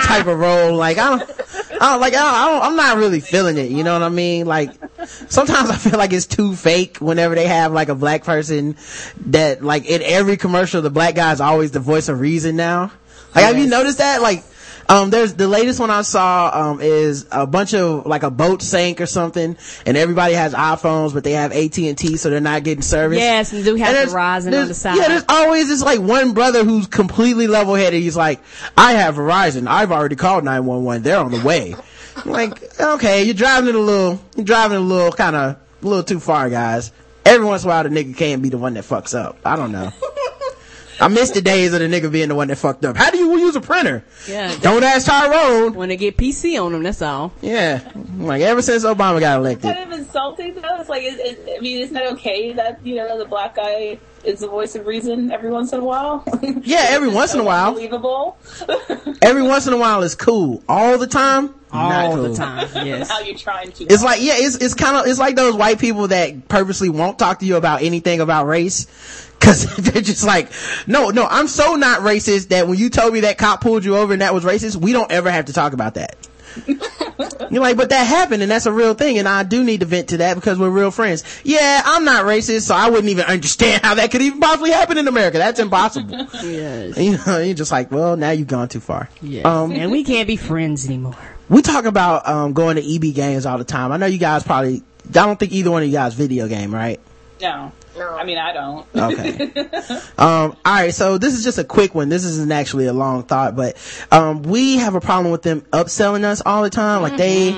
type 0.00 0.26
of 0.26 0.38
role. 0.38 0.76
Like 0.76 0.98
I 0.98 1.10
don't, 1.10 1.22
I 1.80 1.92
don't 1.92 2.00
like 2.00 2.14
I 2.14 2.22
don't, 2.22 2.34
I 2.34 2.48
don't, 2.48 2.62
I'm 2.62 2.76
not 2.76 2.98
really 2.98 3.20
feeling 3.20 3.58
it. 3.58 3.70
You 3.70 3.84
know 3.84 3.92
what 3.92 4.02
I 4.02 4.08
mean? 4.08 4.46
Like 4.46 4.72
sometimes 5.06 5.70
I 5.70 5.76
feel 5.76 5.98
like 5.98 6.12
it's 6.12 6.26
too 6.26 6.56
fake 6.56 6.98
whenever 6.98 7.34
they 7.34 7.46
have 7.46 7.72
like 7.72 7.88
a 7.88 7.94
black 7.94 8.24
person 8.24 8.76
that 9.26 9.62
like 9.62 9.86
in 9.86 10.02
every 10.02 10.36
commercial 10.36 10.82
the 10.82 10.90
black 10.90 11.14
guy 11.14 11.32
is 11.32 11.40
always 11.40 11.70
the 11.70 11.80
voice 11.80 12.08
of 12.08 12.20
reason 12.20 12.56
now. 12.56 12.90
Like 13.34 13.44
have 13.44 13.58
you 13.58 13.66
noticed 13.66 13.98
that? 13.98 14.20
Like 14.20 14.44
um, 14.88 15.10
there's 15.10 15.34
the 15.34 15.48
latest 15.48 15.80
one 15.80 15.90
I 15.90 16.02
saw, 16.02 16.50
um, 16.52 16.80
is 16.80 17.26
a 17.30 17.46
bunch 17.46 17.74
of 17.74 18.06
like 18.06 18.22
a 18.22 18.30
boat 18.30 18.62
sank 18.62 19.00
or 19.00 19.06
something 19.06 19.56
and 19.86 19.96
everybody 19.96 20.34
has 20.34 20.54
iPhones, 20.54 21.12
but 21.14 21.24
they 21.24 21.32
have 21.32 21.52
AT&T, 21.52 22.16
so 22.16 22.30
they're 22.30 22.40
not 22.40 22.62
getting 22.64 22.82
service. 22.82 23.18
Yes, 23.18 23.52
and 23.52 23.64
do 23.64 23.74
have 23.76 23.94
And 23.94 24.10
Verizon 24.10 24.60
on 24.60 24.68
the 24.68 24.74
side. 24.74 24.96
Yeah, 24.96 25.08
there's 25.08 25.24
always 25.28 25.68
this 25.68 25.82
like 25.82 26.00
one 26.00 26.32
brother 26.34 26.64
who's 26.64 26.86
completely 26.86 27.46
level 27.46 27.74
headed. 27.74 28.02
He's 28.02 28.16
like, 28.16 28.40
I 28.76 28.92
have 28.92 29.16
Verizon. 29.16 29.66
I've 29.66 29.92
already 29.92 30.16
called 30.16 30.44
911. 30.44 31.02
They're 31.02 31.18
on 31.18 31.30
the 31.30 31.44
way. 31.44 31.74
I'm 32.16 32.30
like, 32.30 32.80
okay, 32.80 33.24
you're 33.24 33.34
driving 33.34 33.70
it 33.70 33.74
a 33.74 33.80
little, 33.80 34.20
you're 34.36 34.44
driving 34.44 34.76
it 34.78 34.80
a 34.80 34.84
little 34.84 35.12
kind 35.12 35.34
of, 35.36 35.56
a 35.82 35.86
little 35.86 36.04
too 36.04 36.20
far, 36.20 36.48
guys. 36.48 36.92
Every 37.24 37.46
once 37.46 37.64
in 37.64 37.70
a 37.70 37.72
while, 37.72 37.82
the 37.84 37.88
nigga 37.88 38.16
can't 38.16 38.42
be 38.42 38.50
the 38.50 38.58
one 38.58 38.74
that 38.74 38.84
fucks 38.84 39.18
up. 39.18 39.38
I 39.44 39.56
don't 39.56 39.72
know. 39.72 39.90
I 41.04 41.08
miss 41.08 41.32
the 41.32 41.42
days 41.42 41.74
of 41.74 41.80
the 41.80 41.86
nigga 41.86 42.10
being 42.10 42.28
the 42.30 42.34
one 42.34 42.48
that 42.48 42.56
fucked 42.56 42.82
up. 42.86 42.96
How 42.96 43.10
do 43.10 43.18
you 43.18 43.36
use 43.36 43.54
a 43.56 43.60
printer? 43.60 44.02
Yeah. 44.26 44.56
Don't 44.62 44.82
ask 44.82 45.06
Tyrone. 45.06 45.74
when 45.74 45.90
they 45.90 45.96
get 45.98 46.16
PC 46.16 46.58
on 46.62 46.72
them, 46.72 46.82
that's 46.82 47.02
all. 47.02 47.30
Yeah. 47.42 47.80
Like 48.16 48.40
ever 48.40 48.62
since 48.62 48.84
Obama 48.84 49.20
got 49.20 49.38
elected. 49.38 49.74
kind 49.74 49.92
of 49.92 49.98
insulting 49.98 50.54
though. 50.54 50.80
It's 50.80 50.88
like, 50.88 51.02
is, 51.02 51.18
is, 51.18 51.38
I 51.56 51.60
mean, 51.60 51.82
isn't 51.82 51.92
that 51.94 52.12
okay 52.14 52.52
that 52.54 52.80
you 52.86 52.94
know 52.94 53.18
the 53.18 53.26
black 53.26 53.54
guy 53.56 53.98
is 54.24 54.40
the 54.40 54.48
voice 54.48 54.74
of 54.76 54.86
reason 54.86 55.30
every 55.30 55.50
once 55.50 55.74
in 55.74 55.80
a 55.80 55.84
while? 55.84 56.24
Yeah, 56.62 56.86
every 56.88 57.08
once 57.08 57.34
in 57.34 57.40
a 57.40 57.44
while. 57.44 57.72
Believable. 57.72 58.38
Every 59.22 59.42
once 59.42 59.66
in 59.66 59.72
a 59.72 59.76
while 59.76 60.02
it's 60.02 60.14
cool. 60.14 60.62
All 60.68 60.96
the 60.98 61.06
time? 61.06 61.54
not 61.72 62.04
All 62.04 62.14
cool. 62.14 62.22
the 62.28 62.34
time. 62.34 62.68
Yes. 62.86 63.10
How 63.10 63.20
you 63.20 63.36
trying 63.36 63.72
to? 63.72 63.84
It's 63.84 64.02
like, 64.02 64.20
yeah, 64.22 64.34
it's, 64.36 64.56
it's 64.56 64.74
kind 64.74 64.96
of, 64.96 65.06
it's 65.06 65.18
like 65.18 65.34
those 65.34 65.54
white 65.54 65.78
people 65.78 66.08
that 66.08 66.48
purposely 66.48 66.88
won't 66.88 67.18
talk 67.18 67.40
to 67.40 67.46
you 67.46 67.56
about 67.56 67.82
anything 67.82 68.20
about 68.20 68.46
race. 68.46 69.23
Cause 69.44 69.66
they're 69.76 70.02
just 70.02 70.24
like, 70.24 70.48
no, 70.86 71.10
no, 71.10 71.26
I'm 71.28 71.48
so 71.48 71.74
not 71.74 72.00
racist 72.00 72.48
that 72.48 72.66
when 72.66 72.78
you 72.78 72.88
told 72.90 73.12
me 73.12 73.20
that 73.20 73.38
cop 73.38 73.60
pulled 73.60 73.84
you 73.84 73.96
over 73.96 74.12
and 74.12 74.22
that 74.22 74.32
was 74.32 74.44
racist, 74.44 74.76
we 74.76 74.92
don't 74.92 75.10
ever 75.12 75.30
have 75.30 75.46
to 75.46 75.52
talk 75.52 75.72
about 75.72 75.94
that. 75.94 76.16
You're 77.50 77.60
like, 77.60 77.76
but 77.76 77.90
that 77.90 78.04
happened 78.06 78.42
and 78.42 78.50
that's 78.50 78.66
a 78.66 78.72
real 78.72 78.94
thing 78.94 79.18
and 79.18 79.28
I 79.28 79.42
do 79.42 79.64
need 79.64 79.80
to 79.80 79.86
vent 79.86 80.10
to 80.10 80.18
that 80.18 80.34
because 80.34 80.58
we're 80.58 80.70
real 80.70 80.90
friends. 80.90 81.24
Yeah, 81.44 81.82
I'm 81.84 82.04
not 82.04 82.24
racist, 82.24 82.62
so 82.62 82.74
I 82.74 82.88
wouldn't 82.88 83.08
even 83.08 83.24
understand 83.24 83.82
how 83.84 83.94
that 83.96 84.10
could 84.10 84.22
even 84.22 84.40
possibly 84.40 84.70
happen 84.70 84.98
in 84.98 85.08
America. 85.08 85.38
That's 85.38 85.60
impossible. 85.60 86.10
yes. 86.42 86.96
you 86.96 87.18
know, 87.26 87.38
you're 87.38 87.54
just 87.54 87.72
like, 87.72 87.90
well, 87.90 88.16
now 88.16 88.30
you've 88.30 88.48
gone 88.48 88.68
too 88.68 88.80
far. 88.80 89.10
Yes. 89.20 89.44
Um, 89.44 89.72
and 89.72 89.90
we 89.90 90.04
can't 90.04 90.26
be 90.26 90.36
friends 90.36 90.86
anymore. 90.86 91.16
we 91.48 91.60
talk 91.60 91.84
about 91.84 92.26
um, 92.28 92.52
going 92.52 92.76
to 92.76 92.94
EB 92.94 93.14
games 93.14 93.46
all 93.46 93.58
the 93.58 93.64
time. 93.64 93.92
I 93.92 93.96
know 93.96 94.06
you 94.06 94.18
guys 94.18 94.42
probably. 94.42 94.82
I 95.08 95.12
don't 95.12 95.38
think 95.38 95.52
either 95.52 95.70
one 95.70 95.82
of 95.82 95.88
you 95.88 95.94
guys 95.94 96.14
video 96.14 96.48
game, 96.48 96.74
right? 96.74 96.98
no. 97.40 97.72
No. 97.96 98.14
I 98.14 98.24
mean, 98.24 98.38
I 98.38 98.52
don't. 98.52 98.86
Okay. 98.94 99.50
um, 100.18 100.56
all 100.64 100.74
right. 100.74 100.92
So 100.94 101.18
this 101.18 101.34
is 101.34 101.44
just 101.44 101.58
a 101.58 101.64
quick 101.64 101.94
one. 101.94 102.08
This 102.08 102.24
isn't 102.24 102.50
actually 102.52 102.86
a 102.86 102.92
long 102.92 103.22
thought, 103.22 103.54
but 103.56 103.76
um, 104.10 104.42
we 104.42 104.76
have 104.76 104.94
a 104.94 105.00
problem 105.00 105.30
with 105.30 105.42
them 105.42 105.60
upselling 105.72 106.24
us 106.24 106.42
all 106.44 106.62
the 106.62 106.70
time. 106.70 107.02
Like 107.02 107.16
they, 107.16 107.52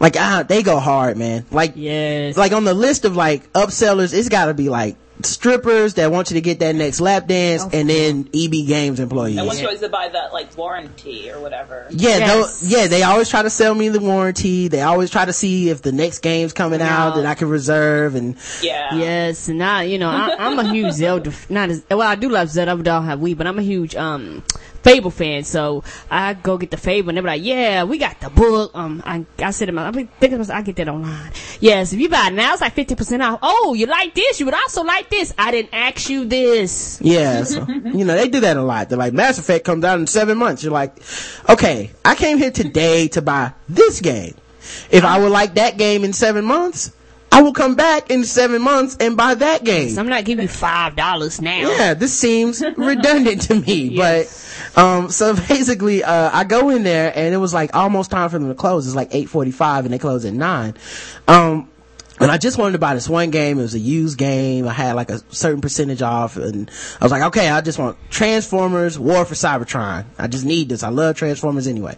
like 0.00 0.16
ah, 0.16 0.44
they 0.46 0.62
go 0.62 0.78
hard, 0.78 1.16
man. 1.16 1.44
Like 1.50 1.72
Yes. 1.74 2.36
like 2.36 2.52
on 2.52 2.64
the 2.64 2.74
list 2.74 3.04
of 3.04 3.16
like 3.16 3.52
upsellers, 3.52 4.14
it's 4.14 4.28
got 4.28 4.46
to 4.46 4.54
be 4.54 4.68
like 4.68 4.96
strippers 5.22 5.94
that 5.94 6.10
want 6.10 6.30
you 6.30 6.34
to 6.34 6.40
get 6.40 6.60
that 6.60 6.74
next 6.74 7.00
lap 7.00 7.26
dance, 7.26 7.64
and 7.72 7.88
then 7.88 8.28
EB 8.34 8.66
Games 8.66 9.00
employees. 9.00 9.36
And 9.38 9.46
once 9.46 9.60
you 9.60 9.66
always 9.66 9.80
to 9.80 9.88
buy 9.88 10.08
that 10.08 10.32
like 10.32 10.56
warranty 10.56 11.30
or 11.30 11.40
whatever. 11.40 11.86
Yeah, 11.90 12.18
Yes. 12.18 12.62
yeah, 12.66 12.86
they 12.86 13.02
always 13.02 13.28
try 13.28 13.42
to 13.42 13.50
sell 13.50 13.74
me 13.74 13.88
the 13.88 14.00
warranty. 14.00 14.68
They 14.68 14.82
always 14.82 15.10
try 15.10 15.24
to 15.24 15.32
see 15.32 15.70
if 15.70 15.82
the 15.82 15.92
next 15.92 16.20
game's 16.20 16.52
coming 16.52 16.80
out 16.80 17.16
that 17.16 17.26
I 17.26 17.34
can 17.34 17.48
reserve 17.48 18.14
and 18.14 18.36
Yeah. 18.62 18.94
Yes, 18.94 19.48
and 19.48 19.62
I, 19.62 19.84
you 19.84 19.98
know, 19.98 20.08
I, 20.10 20.36
I'm 20.38 20.58
a 20.58 20.70
huge 20.72 20.92
Zelda, 20.92 21.32
not 21.48 21.70
as, 21.70 21.82
well, 21.90 22.02
I 22.02 22.14
do 22.14 22.28
love 22.28 22.50
Zelda, 22.50 22.72
I 22.72 22.76
don't 22.76 23.04
have 23.04 23.18
Wii, 23.20 23.36
but 23.36 23.46
I'm 23.46 23.58
a 23.58 23.62
huge, 23.62 23.94
um, 23.96 24.42
Fable 24.82 25.10
fan, 25.10 25.44
so 25.44 25.82
I 26.10 26.34
go 26.34 26.56
get 26.56 26.70
the 26.70 26.76
Fable, 26.76 27.10
and 27.10 27.16
they're 27.16 27.24
like, 27.24 27.42
yeah, 27.42 27.84
we 27.84 27.98
got 27.98 28.20
the 28.20 28.30
book, 28.30 28.70
um, 28.74 29.02
I, 29.04 29.26
I 29.38 29.50
said 29.50 29.66
to 29.66 29.72
myself, 29.72 29.96
I'm 29.96 30.06
thinking, 30.06 30.50
I 30.50 30.62
get 30.62 30.76
that 30.76 30.88
online. 30.88 31.32
Yes, 31.60 31.92
if 31.92 32.00
you 32.00 32.08
buy 32.08 32.28
it 32.28 32.34
now, 32.34 32.52
it's 32.52 32.60
like 32.62 32.74
50% 32.74 33.20
off. 33.22 33.40
Oh, 33.42 33.74
you 33.74 33.86
like 33.86 34.14
this, 34.14 34.38
you 34.38 34.46
would 34.46 34.54
also 34.54 34.84
like 34.84 35.10
this. 35.10 35.34
I 35.36 35.50
didn't 35.50 35.74
ask 35.74 36.08
you 36.08 36.24
this. 36.24 37.00
yeah, 37.02 37.42
so, 37.44 37.66
you 37.68 38.04
know, 38.04 38.14
they 38.14 38.28
do 38.28 38.40
that 38.40 38.56
a 38.56 38.62
lot. 38.62 38.88
They're 38.88 38.98
like, 38.98 39.12
Mass 39.12 39.38
Effect 39.38 39.64
comes 39.64 39.84
out 39.84 39.98
in 39.98 40.06
seven 40.06 40.38
months. 40.38 40.62
You're 40.62 40.72
like, 40.72 40.96
okay, 41.48 41.90
I 42.04 42.14
came 42.14 42.38
here 42.38 42.50
today 42.52 43.08
to 43.08 43.22
buy 43.22 43.52
this 43.68 44.00
game. 44.00 44.34
If 44.90 45.04
I 45.04 45.18
would 45.18 45.32
like 45.32 45.54
that 45.54 45.78
game 45.78 46.04
in 46.04 46.12
seven 46.12 46.44
months, 46.44 46.92
I 47.38 47.40
will 47.40 47.52
come 47.52 47.76
back 47.76 48.10
in 48.10 48.24
seven 48.24 48.60
months 48.62 48.96
and 48.98 49.16
buy 49.16 49.36
that 49.36 49.62
game. 49.62 49.90
So 49.90 50.00
I'm 50.00 50.08
not 50.08 50.24
giving 50.24 50.42
you 50.42 50.48
five 50.48 50.96
dollars 50.96 51.40
now. 51.40 51.70
Yeah, 51.70 51.94
this 51.94 52.12
seems 52.12 52.60
redundant 52.76 53.42
to 53.42 53.54
me. 53.54 53.96
But 53.96 54.26
um 54.74 55.08
so 55.08 55.36
basically 55.48 56.02
uh 56.02 56.30
I 56.32 56.42
go 56.42 56.70
in 56.70 56.82
there 56.82 57.12
and 57.14 57.32
it 57.32 57.36
was 57.36 57.54
like 57.54 57.76
almost 57.76 58.10
time 58.10 58.28
for 58.28 58.40
them 58.40 58.48
to 58.48 58.56
close. 58.56 58.88
It's 58.88 58.96
like 58.96 59.14
eight 59.14 59.28
forty 59.28 59.52
five 59.52 59.84
and 59.84 59.94
they 59.94 60.00
close 60.00 60.24
at 60.24 60.34
nine. 60.34 60.74
Um 61.28 61.70
and 62.18 62.28
I 62.28 62.38
just 62.38 62.58
wanted 62.58 62.72
to 62.72 62.80
buy 62.80 62.94
this 62.94 63.08
one 63.08 63.30
game. 63.30 63.60
It 63.60 63.62
was 63.62 63.74
a 63.74 63.78
used 63.78 64.18
game. 64.18 64.66
I 64.66 64.72
had 64.72 64.96
like 64.96 65.10
a 65.10 65.20
certain 65.32 65.60
percentage 65.60 66.02
off 66.02 66.36
and 66.36 66.68
I 67.00 67.04
was 67.04 67.12
like, 67.12 67.22
okay, 67.22 67.48
I 67.48 67.60
just 67.60 67.78
want 67.78 67.96
Transformers 68.10 68.98
War 68.98 69.24
for 69.24 69.34
Cybertron. 69.34 70.06
I 70.18 70.26
just 70.26 70.44
need 70.44 70.68
this. 70.68 70.82
I 70.82 70.88
love 70.88 71.14
Transformers 71.14 71.68
anyway. 71.68 71.96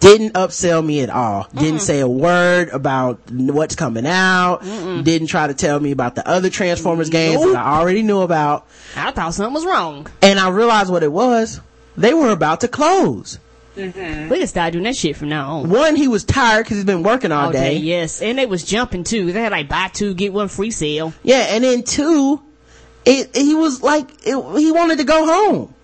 Didn't 0.00 0.34
upsell 0.34 0.84
me 0.84 1.00
at 1.00 1.10
all. 1.10 1.48
Didn't 1.54 1.80
say 1.80 2.00
a 2.00 2.08
word 2.08 2.68
about 2.68 3.18
what's 3.30 3.74
coming 3.74 4.06
out. 4.06 4.58
Didn't 4.62 5.26
try 5.26 5.46
to 5.48 5.54
tell 5.54 5.80
me 5.80 5.90
about 5.90 6.14
the 6.14 6.26
other 6.28 6.50
Transformers 6.50 7.10
games 7.10 7.42
that 7.42 7.56
I 7.56 7.80
already 7.80 8.02
knew 8.02 8.20
about 8.20 8.66
I 8.96 9.10
thought 9.10 9.34
something 9.34 9.54
was 9.54 9.66
wrong. 9.66 10.06
and 10.22 10.38
I 10.38 10.48
realized 10.50 10.90
what 10.90 11.02
it 11.02 11.10
was. 11.12 11.60
They 11.96 12.14
were 12.14 12.30
about 12.30 12.60
to 12.60 12.68
close. 12.68 13.38
Mm-hmm. 13.76 14.28
We 14.28 14.38
can 14.38 14.46
start 14.46 14.72
doing 14.72 14.84
that 14.84 14.96
shit 14.96 15.16
from 15.16 15.28
now 15.28 15.58
on. 15.58 15.70
One, 15.70 15.94
he 15.96 16.08
was 16.08 16.24
tired 16.24 16.64
because 16.64 16.76
he's 16.78 16.84
been 16.84 17.02
working 17.04 17.30
all 17.32 17.46
All 17.46 17.52
day. 17.52 17.74
day, 17.74 17.76
yes. 17.76 18.20
And 18.22 18.38
they 18.38 18.46
was 18.46 18.64
jumping 18.64 19.04
too. 19.04 19.32
They 19.32 19.40
had 19.40 19.52
like 19.52 19.68
buy 19.68 19.88
two, 19.92 20.14
get 20.14 20.32
one 20.32 20.48
free 20.48 20.70
sale. 20.72 21.12
Yeah, 21.22 21.46
and 21.50 21.62
then 21.64 21.82
two, 21.84 22.40
it, 23.04 23.36
he 23.36 23.54
was 23.54 23.82
like, 23.82 24.10
it, 24.26 24.58
he 24.60 24.72
wanted 24.72 24.98
to 24.98 25.04
go 25.04 25.26
home. 25.26 25.74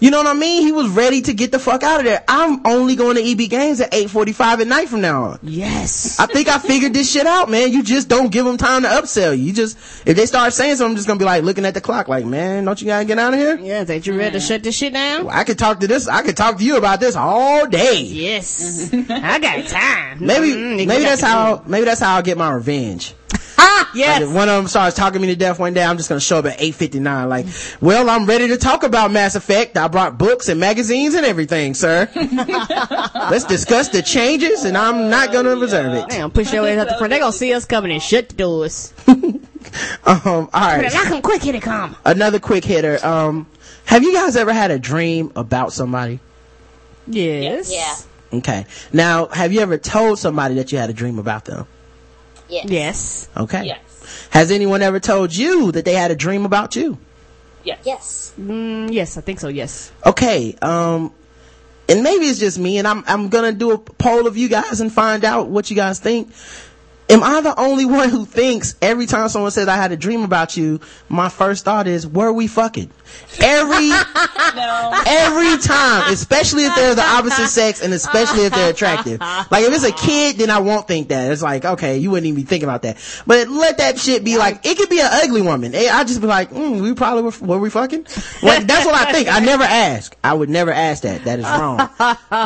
You 0.00 0.10
know 0.10 0.18
what 0.18 0.26
I 0.26 0.34
mean? 0.34 0.62
He 0.62 0.72
was 0.72 0.88
ready 0.88 1.20
to 1.22 1.32
get 1.34 1.52
the 1.52 1.58
fuck 1.58 1.82
out 1.82 2.00
of 2.00 2.04
there. 2.06 2.22
I'm 2.28 2.66
only 2.66 2.96
going 2.96 3.16
to 3.16 3.22
EB 3.22 3.48
Games 3.50 3.80
at 3.80 3.92
8:45 3.92 4.60
at 4.60 4.66
night 4.66 4.88
from 4.88 5.00
now 5.00 5.24
on. 5.24 5.38
Yes. 5.42 6.18
I 6.20 6.26
think 6.26 6.48
I 6.48 6.58
figured 6.58 6.92
this 6.94 7.10
shit 7.10 7.26
out, 7.26 7.48
man. 7.50 7.72
You 7.72 7.82
just 7.82 8.08
don't 8.08 8.30
give 8.30 8.44
them 8.44 8.56
time 8.56 8.82
to 8.82 8.88
upsell 8.88 9.36
you. 9.36 9.44
You 9.44 9.52
just, 9.52 9.76
if 10.06 10.16
they 10.16 10.26
start 10.26 10.52
saying 10.52 10.76
something, 10.76 10.92
I'm 10.92 10.96
just 10.96 11.06
gonna 11.08 11.18
be 11.18 11.24
like 11.24 11.42
looking 11.44 11.64
at 11.64 11.74
the 11.74 11.80
clock, 11.80 12.08
like, 12.08 12.24
man, 12.24 12.64
don't 12.64 12.80
you 12.80 12.86
gotta 12.86 13.04
get 13.04 13.18
out 13.18 13.34
of 13.34 13.40
here? 13.40 13.56
yeah, 13.58 13.84
that 13.84 14.06
you 14.06 14.16
ready 14.18 14.32
to 14.32 14.40
shut 14.40 14.62
this 14.62 14.76
shit 14.76 14.92
down? 14.92 15.28
I 15.28 15.44
could 15.44 15.58
talk 15.58 15.80
to 15.80 15.86
this, 15.86 16.08
I 16.08 16.22
could 16.22 16.36
talk 16.36 16.58
to 16.58 16.64
you 16.64 16.76
about 16.76 17.00
this 17.00 17.16
all 17.16 17.66
day. 17.66 18.02
Yes. 18.02 18.90
I 18.92 19.38
got 19.38 19.66
time. 19.66 20.18
Maybe, 20.20 20.48
Mm, 20.48 20.80
nigga, 20.80 20.86
maybe 20.86 21.04
that's 21.04 21.20
how, 21.22 21.62
maybe 21.66 21.84
that's 21.84 22.00
how 22.00 22.16
I'll 22.16 22.22
get 22.22 22.36
my 22.38 22.50
revenge. 22.50 23.14
Ah, 23.70 23.90
yes. 23.94 24.22
Like 24.24 24.34
one 24.34 24.48
of 24.48 24.56
them 24.56 24.68
starts 24.68 24.94
talking 24.96 25.20
me 25.20 25.26
to 25.28 25.36
death 25.36 25.58
one 25.58 25.74
day, 25.74 25.82
I'm 25.82 25.96
just 25.96 26.08
gonna 26.08 26.20
show 26.20 26.38
up 26.38 26.46
at 26.46 26.58
8:59. 26.60 27.28
Like, 27.28 27.46
well, 27.80 28.08
I'm 28.08 28.24
ready 28.26 28.48
to 28.48 28.56
talk 28.56 28.82
about 28.84 29.10
Mass 29.10 29.34
Effect. 29.34 29.76
I 29.76 29.88
brought 29.88 30.16
books 30.18 30.48
and 30.48 30.60
magazines 30.60 31.14
and 31.14 31.26
everything, 31.26 31.74
sir. 31.74 32.08
Let's 32.14 33.44
discuss 33.44 33.88
the 33.88 34.02
changes, 34.02 34.64
and 34.64 34.76
I'm 34.78 35.10
not 35.10 35.32
gonna 35.32 35.56
reserve 35.56 35.92
it. 35.94 36.08
Damn, 36.08 36.30
push 36.30 36.52
your 36.52 36.62
way 36.62 36.78
out 36.78 36.88
the 36.88 36.94
front. 36.98 37.10
They 37.10 37.18
gonna 37.18 37.32
see 37.32 37.52
us 37.52 37.64
coming 37.64 37.90
and 37.92 38.02
shut 38.02 38.28
the 38.30 38.34
doors. 38.36 38.92
Um, 40.06 40.22
all 40.24 40.48
Better 40.54 40.82
right. 40.84 40.94
knock 40.94 41.10
'em 41.10 41.20
quick, 41.20 41.42
here 41.42 41.52
they 41.52 41.60
come. 41.60 41.94
Another 42.06 42.38
quick 42.38 42.64
hitter. 42.64 43.04
Um, 43.04 43.46
have 43.84 44.02
you 44.02 44.14
guys 44.14 44.34
ever 44.36 44.52
had 44.52 44.70
a 44.70 44.78
dream 44.78 45.30
about 45.36 45.72
somebody? 45.74 46.20
Yes. 47.06 47.70
Yeah. 47.70 48.38
Okay. 48.38 48.64
Now, 48.92 49.26
have 49.26 49.52
you 49.52 49.60
ever 49.60 49.76
told 49.76 50.18
somebody 50.20 50.54
that 50.54 50.72
you 50.72 50.78
had 50.78 50.88
a 50.88 50.94
dream 50.94 51.18
about 51.18 51.44
them? 51.44 51.66
Yes. 52.48 52.66
Yes. 52.68 53.28
Okay. 53.36 53.66
Yes. 53.66 54.28
Has 54.30 54.50
anyone 54.50 54.82
ever 54.82 55.00
told 55.00 55.34
you 55.34 55.72
that 55.72 55.84
they 55.84 55.94
had 55.94 56.10
a 56.10 56.16
dream 56.16 56.44
about 56.44 56.76
you? 56.76 56.98
Yes. 57.64 57.78
Yes. 57.84 58.34
Mm, 58.40 58.92
yes, 58.92 59.18
I 59.18 59.20
think 59.20 59.40
so, 59.40 59.48
yes. 59.48 59.92
Okay, 60.06 60.56
um, 60.62 61.12
and 61.88 62.02
maybe 62.02 62.26
it's 62.26 62.38
just 62.38 62.58
me, 62.58 62.78
and 62.78 62.86
I'm 62.86 63.02
I'm 63.06 63.28
gonna 63.28 63.52
do 63.52 63.72
a 63.72 63.78
poll 63.78 64.26
of 64.26 64.36
you 64.36 64.48
guys 64.48 64.80
and 64.80 64.92
find 64.92 65.24
out 65.24 65.48
what 65.48 65.68
you 65.70 65.76
guys 65.76 65.98
think. 65.98 66.30
Am 67.10 67.22
I 67.22 67.40
the 67.40 67.58
only 67.58 67.86
one 67.86 68.10
who 68.10 68.26
thinks 68.26 68.76
every 68.82 69.06
time 69.06 69.28
someone 69.30 69.50
says 69.50 69.66
I 69.66 69.76
had 69.76 69.92
a 69.92 69.96
dream 69.96 70.22
about 70.24 70.56
you, 70.58 70.80
my 71.08 71.30
first 71.30 71.64
thought 71.64 71.86
is, 71.86 72.06
were 72.06 72.32
we 72.32 72.46
fucking? 72.46 72.90
Every 73.40 73.88
No. 74.56 75.02
every 75.06 75.58
time, 75.58 76.12
especially 76.12 76.64
if 76.64 76.74
they're 76.74 76.94
the 76.94 77.04
opposite 77.06 77.48
sex 77.48 77.82
and 77.82 77.92
especially 77.92 78.44
if 78.44 78.52
they're 78.52 78.70
attractive. 78.70 79.20
Like 79.20 79.64
if 79.64 79.72
it's 79.74 79.84
a 79.84 79.92
kid, 79.92 80.36
then 80.38 80.50
I 80.50 80.58
won't 80.58 80.88
think 80.88 81.08
that. 81.08 81.30
It's 81.30 81.42
like, 81.42 81.64
okay, 81.64 81.98
you 81.98 82.10
wouldn't 82.10 82.26
even 82.26 82.40
be 82.42 82.46
thinking 82.46 82.68
about 82.68 82.82
that. 82.82 82.96
But 83.26 83.48
let 83.48 83.78
that 83.78 83.98
shit 83.98 84.24
be 84.24 84.38
like, 84.38 84.64
it 84.66 84.76
could 84.76 84.88
be 84.88 85.00
an 85.00 85.08
ugly 85.10 85.42
woman. 85.42 85.74
Eh, 85.74 85.88
I 85.90 86.04
just 86.04 86.20
be 86.20 86.26
like, 86.26 86.50
mm, 86.50 86.80
we 86.82 86.94
probably 86.94 87.22
were, 87.24 87.46
were 87.46 87.58
we 87.58 87.70
fucking? 87.70 88.02
That's 88.02 88.86
what 88.86 88.94
I 88.94 89.12
think. 89.12 89.28
I 89.28 89.40
never 89.40 89.64
ask. 89.64 90.16
I 90.24 90.32
would 90.34 90.48
never 90.48 90.72
ask 90.72 91.02
that. 91.02 91.24
That 91.24 91.38
is 91.38 91.44
wrong. 91.44 91.88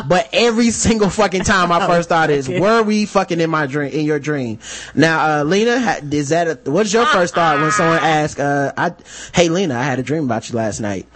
But 0.07 0.29
every 0.33 0.69
single 0.71 1.09
fucking 1.09 1.43
time 1.43 1.69
my 1.69 1.85
first 1.87 2.09
thought 2.09 2.29
is, 2.29 2.47
were 2.49 2.83
we 2.83 3.05
fucking 3.05 3.39
in 3.39 3.49
my 3.49 3.65
dream, 3.65 3.91
in 3.91 4.05
your 4.05 4.19
dream? 4.19 4.59
Now, 4.93 5.39
uh, 5.39 5.43
Lina, 5.43 5.99
is 6.11 6.29
that 6.29 6.47
a, 6.47 6.71
what's 6.71 6.93
your 6.93 7.05
first 7.07 7.33
thought 7.35 7.59
when 7.59 7.71
someone 7.71 7.99
asks, 7.99 8.39
uh, 8.39 8.71
I, 8.77 8.93
hey 9.33 9.49
Lina, 9.49 9.75
I 9.75 9.83
had 9.83 9.99
a 9.99 10.03
dream 10.03 10.25
about 10.25 10.49
you 10.49 10.52
last 10.53 10.79
night. 10.79 11.07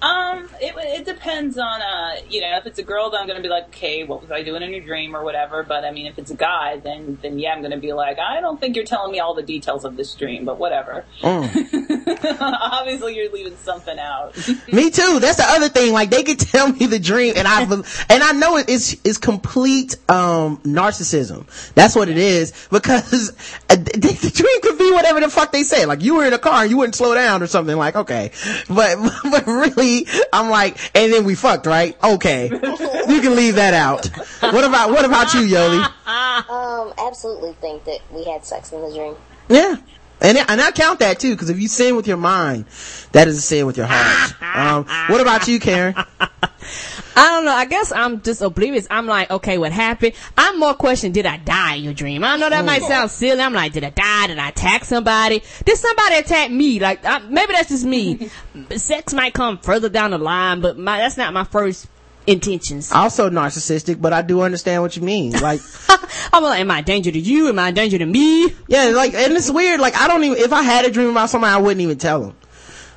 Um, 0.00 0.48
it, 0.62 0.74
it 0.76 1.04
depends 1.04 1.58
on, 1.58 1.82
uh, 1.82 2.16
you 2.28 2.40
know, 2.40 2.56
if 2.56 2.66
it's 2.66 2.78
a 2.78 2.84
girl, 2.84 3.10
then 3.10 3.20
I'm 3.20 3.26
going 3.26 3.36
to 3.36 3.42
be 3.42 3.48
like, 3.48 3.66
okay, 3.66 4.04
what 4.04 4.22
was 4.22 4.30
I 4.30 4.42
doing 4.42 4.62
in 4.62 4.70
your 4.70 4.84
dream 4.84 5.16
or 5.16 5.24
whatever. 5.24 5.64
But 5.64 5.84
I 5.84 5.90
mean, 5.90 6.06
if 6.06 6.18
it's 6.18 6.30
a 6.30 6.36
guy, 6.36 6.76
then, 6.78 7.18
then 7.20 7.38
yeah, 7.38 7.52
I'm 7.52 7.60
going 7.60 7.72
to 7.72 7.78
be 7.78 7.92
like, 7.92 8.18
I 8.20 8.40
don't 8.40 8.60
think 8.60 8.76
you're 8.76 8.84
telling 8.84 9.10
me 9.10 9.18
all 9.18 9.34
the 9.34 9.42
details 9.42 9.84
of 9.84 9.96
this 9.96 10.14
dream, 10.14 10.44
but 10.44 10.58
whatever. 10.58 11.04
Obviously, 11.22 13.16
you're 13.16 13.32
leaving 13.32 13.56
something 13.56 13.98
out. 13.98 14.36
Me 14.72 14.90
too. 14.90 15.18
That's 15.20 15.36
the 15.36 15.46
other 15.46 15.68
thing. 15.68 15.92
Like 15.92 16.10
they 16.10 16.22
could 16.22 16.38
tell 16.38 16.68
me 16.68 16.86
the 16.86 16.98
dream, 16.98 17.34
and 17.36 17.48
I 17.48 17.62
and 17.62 18.22
I 18.22 18.32
know 18.32 18.56
it 18.56 18.68
is 18.68 19.00
is 19.04 19.18
complete 19.18 19.96
um 20.08 20.58
narcissism. 20.58 21.46
That's 21.74 21.96
what 21.96 22.08
it 22.08 22.18
is 22.18 22.68
because 22.70 23.30
uh, 23.68 23.76
the, 23.76 24.18
the 24.22 24.30
dream 24.34 24.60
could 24.62 24.78
be 24.78 24.92
whatever 24.92 25.20
the 25.20 25.28
fuck 25.28 25.52
they 25.52 25.62
say. 25.62 25.86
Like 25.86 26.02
you 26.02 26.16
were 26.16 26.26
in 26.26 26.32
a 26.32 26.38
car 26.38 26.62
and 26.62 26.70
you 26.70 26.76
wouldn't 26.76 26.94
slow 26.94 27.14
down 27.14 27.42
or 27.42 27.46
something. 27.46 27.76
Like 27.76 27.96
okay, 27.96 28.30
but 28.68 28.96
but 29.24 29.46
really, 29.46 30.06
I'm 30.32 30.51
like, 30.52 30.78
and 30.94 31.12
then 31.12 31.24
we 31.24 31.34
fucked, 31.34 31.66
right? 31.66 31.96
Okay, 32.02 32.48
you 32.48 33.20
can 33.20 33.34
leave 33.34 33.56
that 33.56 33.74
out. 33.74 34.06
What 34.40 34.64
about 34.64 34.90
what 34.90 35.04
about 35.04 35.34
you, 35.34 35.40
Yolie? 35.40 35.84
Um, 36.06 36.92
absolutely 36.98 37.54
think 37.54 37.84
that 37.84 37.98
we 38.10 38.24
had 38.24 38.44
sex 38.44 38.72
in 38.72 38.80
the 38.82 38.94
dream. 38.94 39.16
Yeah. 39.48 39.76
And, 40.20 40.38
and 40.38 40.60
I 40.60 40.70
count 40.70 41.00
that 41.00 41.18
too, 41.18 41.32
because 41.32 41.50
if 41.50 41.58
you 41.58 41.66
sin 41.66 41.96
with 41.96 42.06
your 42.06 42.16
mind, 42.16 42.66
that 43.10 43.26
is 43.26 43.38
a 43.38 43.40
sin 43.40 43.66
with 43.66 43.76
your 43.76 43.86
heart. 43.90 44.40
Um, 44.40 44.84
what 45.08 45.20
about 45.20 45.48
you, 45.48 45.58
Karen? 45.58 45.96
I 47.16 47.28
don't 47.28 47.44
know. 47.44 47.52
I 47.52 47.64
guess 47.64 47.92
I'm 47.92 48.22
just 48.22 48.42
oblivious. 48.42 48.86
I'm 48.90 49.06
like, 49.06 49.30
okay, 49.30 49.58
what 49.58 49.72
happened? 49.72 50.14
I'm 50.36 50.58
more 50.58 50.74
questioning, 50.74 51.12
did 51.12 51.26
I 51.26 51.36
die 51.38 51.76
in 51.76 51.84
your 51.84 51.94
dream? 51.94 52.24
I 52.24 52.36
know 52.36 52.48
that 52.48 52.64
might 52.64 52.82
oh. 52.82 52.88
sound 52.88 53.10
silly. 53.10 53.40
I'm 53.40 53.52
like, 53.52 53.72
did 53.72 53.84
I 53.84 53.90
die? 53.90 54.26
Did 54.28 54.38
I 54.38 54.48
attack 54.48 54.84
somebody? 54.84 55.42
Did 55.64 55.76
somebody 55.76 56.16
attack 56.16 56.50
me? 56.50 56.80
Like, 56.80 57.04
I, 57.04 57.18
maybe 57.20 57.52
that's 57.52 57.68
just 57.68 57.84
me. 57.84 58.30
Sex 58.76 59.12
might 59.12 59.34
come 59.34 59.58
further 59.58 59.88
down 59.88 60.12
the 60.12 60.18
line, 60.18 60.60
but 60.60 60.78
my, 60.78 60.98
that's 60.98 61.16
not 61.16 61.32
my 61.32 61.44
first 61.44 61.88
intentions. 62.26 62.92
Also 62.92 63.30
narcissistic, 63.30 64.00
but 64.00 64.12
I 64.12 64.22
do 64.22 64.42
understand 64.42 64.82
what 64.82 64.96
you 64.96 65.02
mean. 65.02 65.32
Like, 65.32 65.60
I'm 66.32 66.42
like, 66.42 66.60
am 66.60 66.70
I 66.70 66.80
a 66.80 66.82
danger 66.82 67.10
to 67.10 67.18
you? 67.18 67.48
Am 67.48 67.58
I 67.58 67.70
a 67.70 67.72
danger 67.72 67.98
to 67.98 68.06
me? 68.06 68.54
yeah, 68.68 68.92
like, 68.94 69.14
and 69.14 69.32
it's 69.34 69.50
weird. 69.50 69.80
Like, 69.80 69.96
I 69.96 70.08
don't 70.08 70.22
even, 70.24 70.38
if 70.38 70.52
I 70.52 70.62
had 70.62 70.84
a 70.84 70.90
dream 70.90 71.10
about 71.10 71.30
somebody, 71.30 71.52
I 71.52 71.58
wouldn't 71.58 71.80
even 71.80 71.98
tell 71.98 72.20
them. 72.20 72.36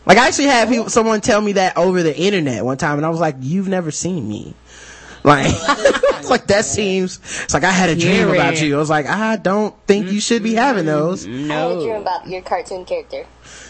Like, 0.05 0.17
I 0.17 0.27
actually 0.27 0.45
had 0.45 0.69
people, 0.69 0.89
someone 0.89 1.21
tell 1.21 1.41
me 1.41 1.53
that 1.53 1.77
over 1.77 2.03
the 2.03 2.15
internet 2.15 2.63
one 2.63 2.77
time, 2.77 2.97
and 2.97 3.05
I 3.05 3.09
was 3.09 3.19
like, 3.19 3.35
you've 3.39 3.67
never 3.67 3.91
seen 3.91 4.27
me. 4.27 4.53
Like, 5.23 5.45
like 6.29 6.47
that 6.47 6.65
seems, 6.65 7.17
it's 7.43 7.53
like 7.53 7.63
I 7.63 7.71
had 7.71 7.89
a 7.89 7.95
dream 7.95 8.29
about 8.29 8.61
you. 8.61 8.75
I 8.75 8.79
was 8.79 8.89
like, 8.89 9.07
I 9.07 9.37
don't 9.37 9.75
think 9.87 10.11
you 10.11 10.19
should 10.19 10.43
be 10.43 10.53
having 10.53 10.85
mm-hmm. 10.85 10.87
those. 10.87 11.25
I 11.25 11.29
had 11.29 11.71
a 11.71 11.81
dream 11.81 11.95
about 11.95 12.27
your 12.27 12.41
cartoon 12.43 12.85
character. 12.85 13.25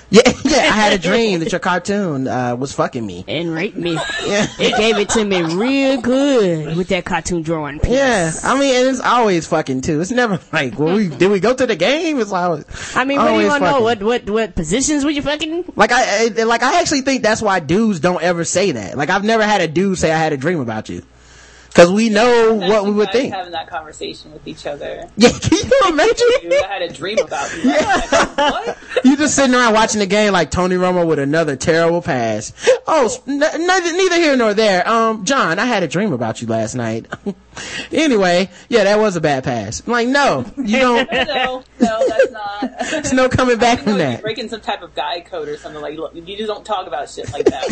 Yeah, 0.10 0.22
yeah, 0.44 0.58
I 0.58 0.76
had 0.76 0.94
a 0.94 0.98
dream 0.98 1.40
that 1.40 1.52
your 1.52 1.60
cartoon, 1.60 2.28
uh, 2.28 2.56
was 2.56 2.74
fucking 2.74 3.06
me. 3.06 3.26
And 3.28 3.54
raped 3.54 3.78
me. 3.78 3.98
Yeah. 4.26 4.48
It 4.60 4.76
gave 4.78 4.98
it 4.98 5.10
to 5.10 5.24
me 5.24 5.44
real 5.44 6.02
good 6.02 6.76
with 6.76 6.88
that 6.88 7.06
cartoon 7.06 7.44
drawing 7.44 7.80
piece. 7.80 7.92
Yeah, 7.92 8.32
I 8.44 8.60
mean, 8.60 8.76
and 8.76 8.88
it's 8.88 9.00
always 9.00 9.46
fucking 9.46 9.82
too. 9.82 10.02
It's 10.02 10.10
never 10.10 10.40
like, 10.54 10.80
well, 10.80 10.96
we 10.96 11.10
did 11.10 11.30
we 11.30 11.40
go 11.40 11.54
to 11.54 11.68
the 11.68 11.76
game? 11.76 12.20
It's 12.20 12.32
always. 12.32 12.66
I 12.96 13.06
mean, 13.06 13.20
what 13.20 13.28
do 13.30 13.40
you 13.40 13.48
want 13.48 13.64
to 13.64 13.72
know? 13.72 13.82
What, 13.82 14.02
what, 14.02 14.30
what 14.30 14.56
positions 14.56 15.04
were 15.06 15.12
you 15.12 15.22
fucking? 15.22 15.66
Like 15.76 15.92
I, 15.92 16.26
I, 16.26 16.44
like 16.44 16.64
I 16.64 16.80
actually 16.82 17.02
think 17.02 17.22
that's 17.22 17.42
why 17.42 17.60
dudes 17.60 18.00
don't 18.00 18.22
ever 18.24 18.44
say 18.46 18.72
that. 18.72 18.98
Like 18.98 19.10
I've 19.10 19.24
never 19.24 19.44
had 19.44 19.62
a 19.62 19.68
dude 19.68 20.00
say 20.00 20.12
I 20.12 20.18
had 20.18 20.34
a 20.34 20.38
dream 20.38 20.60
about 20.60 20.90
you, 20.90 21.04
because 21.76 21.92
we 21.92 22.08
know 22.08 22.54
what 22.54 22.86
we 22.86 22.92
would 22.92 23.12
think. 23.12 23.34
Having 23.34 23.52
that 23.52 23.68
conversation 23.68 24.32
with 24.32 24.48
each 24.48 24.66
other. 24.66 25.10
Yeah, 25.18 25.30
can 25.30 25.58
you 25.58 25.90
imagine? 25.90 26.28
Dude, 26.42 26.54
I 26.64 26.68
had 26.68 26.82
a 26.82 26.94
dream 26.94 27.18
about 27.20 27.52
you. 27.58 27.72
What? 27.72 28.78
You 29.04 29.16
just 29.18 29.36
sitting 29.36 29.54
around 29.54 29.74
watching 29.74 30.00
the 30.00 30.06
game 30.08 30.34
like 30.34 30.50
Tony 30.52 30.76
Romo 30.78 31.06
with 31.06 31.20
another 31.20 31.56
terrible 31.56 32.02
pass. 32.02 32.54
Oh, 32.88 33.16
n- 33.28 33.38
neither, 33.40 33.92
neither 33.92 34.16
here 34.16 34.36
nor 34.36 34.54
there. 34.54 34.88
Um, 34.88 35.26
John, 35.26 35.60
I 35.60 35.66
had 35.66 35.84
a 35.84 35.88
dream 35.88 36.12
about 36.12 36.42
you 36.42 36.48
last 36.48 36.74
night. 36.76 37.06
anyway, 37.92 38.50
yeah, 38.68 38.86
that 38.86 38.98
was 38.98 39.16
a 39.16 39.22
bad 39.22 39.44
pass. 39.44 39.84
I'm 39.86 39.92
like, 39.92 40.08
no, 40.08 40.46
you 40.58 40.80
don't, 40.80 41.12
no, 41.12 41.64
no, 41.80 42.08
that's 42.08 42.32
not. 42.32 42.80
there's 42.90 43.14
no 43.14 43.30
coming 43.30 43.58
back 43.58 43.80
from 43.82 43.98
that. 44.00 44.22
breaking 44.22 44.50
some 44.50 44.62
type 44.62 44.82
of 44.82 44.96
guy 44.96 45.20
code 45.22 45.50
or 45.50 45.58
something 45.58 45.82
like. 45.82 45.98
Look, 45.98 46.16
you 46.16 46.24
just 46.38 46.48
don't 46.48 46.66
talk 46.66 46.88
about 46.88 47.10
shit 47.10 47.32
like 47.32 47.46
that. 47.46 47.68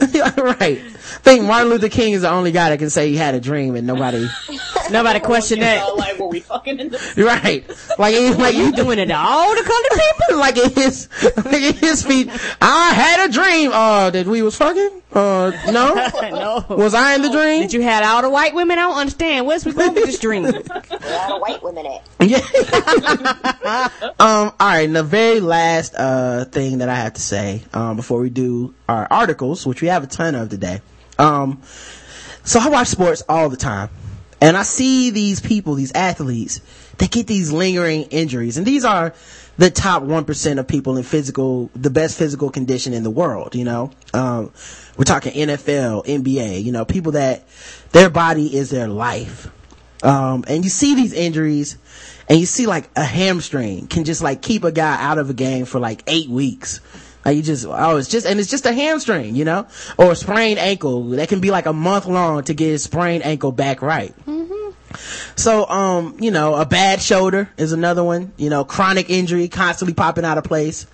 with 0.00 0.14
each 0.14 0.20
other. 0.20 0.42
right. 0.44 0.78
I 0.78 0.88
think 0.88 1.44
Martin 1.44 1.68
Luther 1.70 1.88
King 1.88 2.12
is 2.12 2.22
the 2.22 2.30
only 2.30 2.52
guy 2.52 2.70
that 2.70 2.78
can 2.82 2.90
say 2.90 3.08
he 3.10 3.16
had 3.16 3.34
a 3.34 3.40
dream 3.40 3.74
and 3.76 3.86
nobody, 3.86 4.26
Nobody 4.90 5.20
question 5.20 5.58
You 5.60 5.64
know, 5.64 5.70
that. 5.70 5.96
like, 5.96 6.18
were 6.18 6.26
we 6.26 6.40
fucking 6.40 6.78
in 6.80 6.88
the 6.90 7.24
right. 7.24 7.64
Like, 7.98 8.14
it- 8.14 8.38
like 8.38 8.54
You 8.54 8.66
you 8.66 8.72
doing 8.72 8.98
it 8.98 9.06
to 9.06 9.16
all 9.16 9.54
the 9.54 9.62
colored 9.62 10.02
people? 10.28 10.38
like 10.38 10.56
in 10.56 10.70
his, 10.72 11.08
like 11.36 11.62
in 11.62 11.74
his 11.74 12.02
feet, 12.04 12.28
I 12.60 12.92
had 12.92 13.28
a 13.28 13.32
dream. 13.32 13.70
Uh, 13.72 14.10
that 14.10 14.26
we 14.26 14.42
was 14.42 14.56
fucking? 14.56 15.02
Uh, 15.12 15.50
no? 15.70 15.94
no. 16.68 16.76
Was 16.76 16.94
I 16.94 17.14
in 17.14 17.22
the 17.22 17.30
dream? 17.30 17.62
That 17.62 17.72
you 17.72 17.82
had 17.82 18.02
all 18.02 18.22
the 18.22 18.30
white 18.30 18.54
women? 18.54 18.78
I 18.78 18.82
don't 18.82 18.96
understand. 18.96 19.46
Where's 19.46 19.64
we 19.64 19.72
going 19.72 19.94
with 19.94 20.04
this 20.06 20.18
dream? 20.18 20.42
Where 20.44 20.52
all 20.54 20.60
the 20.60 21.38
white 21.38 21.62
women 21.62 21.86
at? 21.86 22.02
Yeah. 22.20 23.88
um, 24.18 24.52
all 24.58 24.68
right. 24.68 24.80
And 24.82 24.96
the 24.96 25.02
very 25.02 25.40
last, 25.40 25.94
uh, 25.94 26.44
thing 26.46 26.78
that 26.78 26.88
I 26.88 26.94
have 26.96 27.14
to 27.14 27.20
say, 27.20 27.62
um, 27.74 27.96
before 27.96 28.20
we 28.20 28.30
do 28.30 28.74
our 28.88 29.06
articles, 29.10 29.66
which 29.66 29.82
we 29.82 29.88
have 29.88 30.02
a 30.04 30.06
ton 30.06 30.34
of 30.34 30.48
today. 30.48 30.80
Um, 31.18 31.62
so 32.44 32.60
I 32.60 32.68
watch 32.68 32.88
sports 32.88 33.22
all 33.28 33.48
the 33.48 33.56
time 33.56 33.90
and 34.40 34.56
I 34.56 34.62
see 34.62 35.10
these 35.10 35.40
people, 35.40 35.74
these 35.74 35.92
athletes, 35.92 36.60
they 36.98 37.06
get 37.06 37.26
these 37.26 37.52
lingering 37.52 38.02
injuries 38.04 38.56
and 38.56 38.66
these 38.66 38.84
are 38.84 39.14
the 39.58 39.70
top 39.70 40.02
1% 40.02 40.58
of 40.58 40.66
people 40.66 40.96
in 40.96 41.02
physical, 41.02 41.70
the 41.74 41.90
best 41.90 42.18
physical 42.18 42.50
condition 42.50 42.94
in 42.94 43.02
the 43.02 43.10
world, 43.10 43.54
you 43.54 43.64
know? 43.64 43.90
Um, 44.14 44.50
we're 44.96 45.04
talking 45.04 45.32
NFL, 45.32 46.06
NBA, 46.06 46.64
you 46.64 46.72
know, 46.72 46.84
people 46.84 47.12
that 47.12 47.46
their 47.92 48.10
body 48.10 48.56
is 48.56 48.70
their 48.70 48.88
life. 48.88 49.50
Um, 50.02 50.44
and 50.48 50.64
you 50.64 50.70
see 50.70 50.94
these 50.94 51.12
injuries 51.12 51.78
and 52.28 52.40
you 52.40 52.46
see 52.46 52.66
like 52.66 52.90
a 52.96 53.04
hamstring 53.04 53.86
can 53.86 54.04
just 54.04 54.22
like 54.22 54.42
keep 54.42 54.64
a 54.64 54.72
guy 54.72 55.00
out 55.00 55.18
of 55.18 55.30
a 55.30 55.34
game 55.34 55.64
for 55.64 55.78
like 55.78 56.02
eight 56.06 56.28
weeks. 56.28 56.80
Like 57.24 57.36
you 57.36 57.42
just, 57.42 57.66
oh, 57.66 57.96
it's 57.96 58.08
just, 58.08 58.26
and 58.26 58.40
it's 58.40 58.50
just 58.50 58.66
a 58.66 58.72
hamstring, 58.72 59.36
you 59.36 59.44
know, 59.44 59.66
or 59.98 60.12
a 60.12 60.16
sprained 60.16 60.58
ankle 60.58 61.04
that 61.10 61.28
can 61.28 61.40
be 61.40 61.50
like 61.50 61.66
a 61.66 61.72
month 61.72 62.06
long 62.06 62.42
to 62.44 62.54
get 62.54 62.66
his 62.66 62.82
sprained 62.84 63.24
ankle 63.24 63.52
back 63.52 63.80
right. 63.82 64.14
So, 65.36 65.66
um, 65.68 66.16
you 66.20 66.30
know, 66.30 66.54
a 66.54 66.66
bad 66.66 67.00
shoulder 67.00 67.48
is 67.56 67.72
another 67.72 68.04
one, 68.04 68.32
you 68.36 68.50
know, 68.50 68.64
chronic 68.64 69.08
injury 69.08 69.48
constantly 69.48 69.94
popping 69.94 70.24
out 70.24 70.38
of 70.38 70.44
place. 70.44 70.86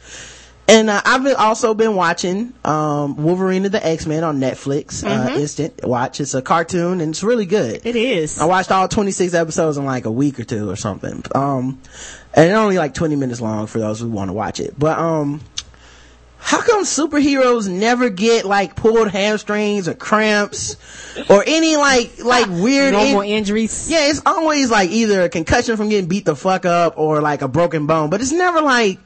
And 0.69 0.91
uh, 0.91 1.01
I've 1.05 1.25
been, 1.25 1.35
also 1.37 1.73
been 1.73 1.95
watching 1.95 2.53
um, 2.63 3.17
Wolverine 3.17 3.65
and 3.65 3.73
the 3.73 3.85
X-Men 3.85 4.23
on 4.23 4.39
Netflix, 4.39 5.03
uh, 5.03 5.35
instant 5.35 5.81
watch. 5.83 6.21
It's 6.21 6.35
a 6.35 6.43
cartoon 6.43 7.01
and 7.01 7.11
it's 7.11 7.23
really 7.23 7.47
good. 7.47 7.87
It 7.87 7.97
is. 7.97 8.39
I 8.39 8.45
watched 8.45 8.71
all 8.71 8.87
26 8.87 9.33
episodes 9.33 9.79
in 9.79 9.87
like 9.87 10.05
a 10.05 10.11
week 10.11 10.39
or 10.39 10.45
two 10.45 10.69
or 10.69 10.77
something. 10.77 11.23
Um, 11.35 11.81
and 12.35 12.51
it's 12.51 12.55
only 12.55 12.77
like 12.77 12.93
20 12.93 13.17
minutes 13.17 13.41
long 13.41 13.67
for 13.67 13.79
those 13.79 14.01
who 14.01 14.11
want 14.11 14.29
to 14.29 14.35
watch 14.35 14.61
it. 14.61 14.79
But, 14.79 14.99
um, 14.99 15.41
how 16.41 16.63
come 16.63 16.85
superheroes 16.85 17.69
never 17.69 18.09
get 18.11 18.45
like 18.45 18.75
pulled 18.77 19.09
hamstrings 19.11 19.89
or 19.89 19.95
cramps 19.95 20.77
or 21.29 21.43
any 21.47 21.77
like, 21.77 22.23
like 22.25 22.47
weird, 22.49 22.93
Normal 22.93 23.23
in- 23.23 23.31
injuries. 23.31 23.91
yeah, 23.91 24.09
it's 24.09 24.23
always 24.25 24.71
like 24.71 24.91
either 24.91 25.23
a 25.23 25.29
concussion 25.29 25.77
from 25.77 25.89
getting 25.89 26.09
beat 26.09 26.25
the 26.25 26.37
fuck 26.37 26.65
up 26.65 26.95
or 26.97 27.21
like 27.21 27.43
a 27.43 27.49
broken 27.49 27.87
bone, 27.87 28.09
but 28.09 28.21
it's 28.21 28.33
never 28.33 28.61
like, 28.63 28.99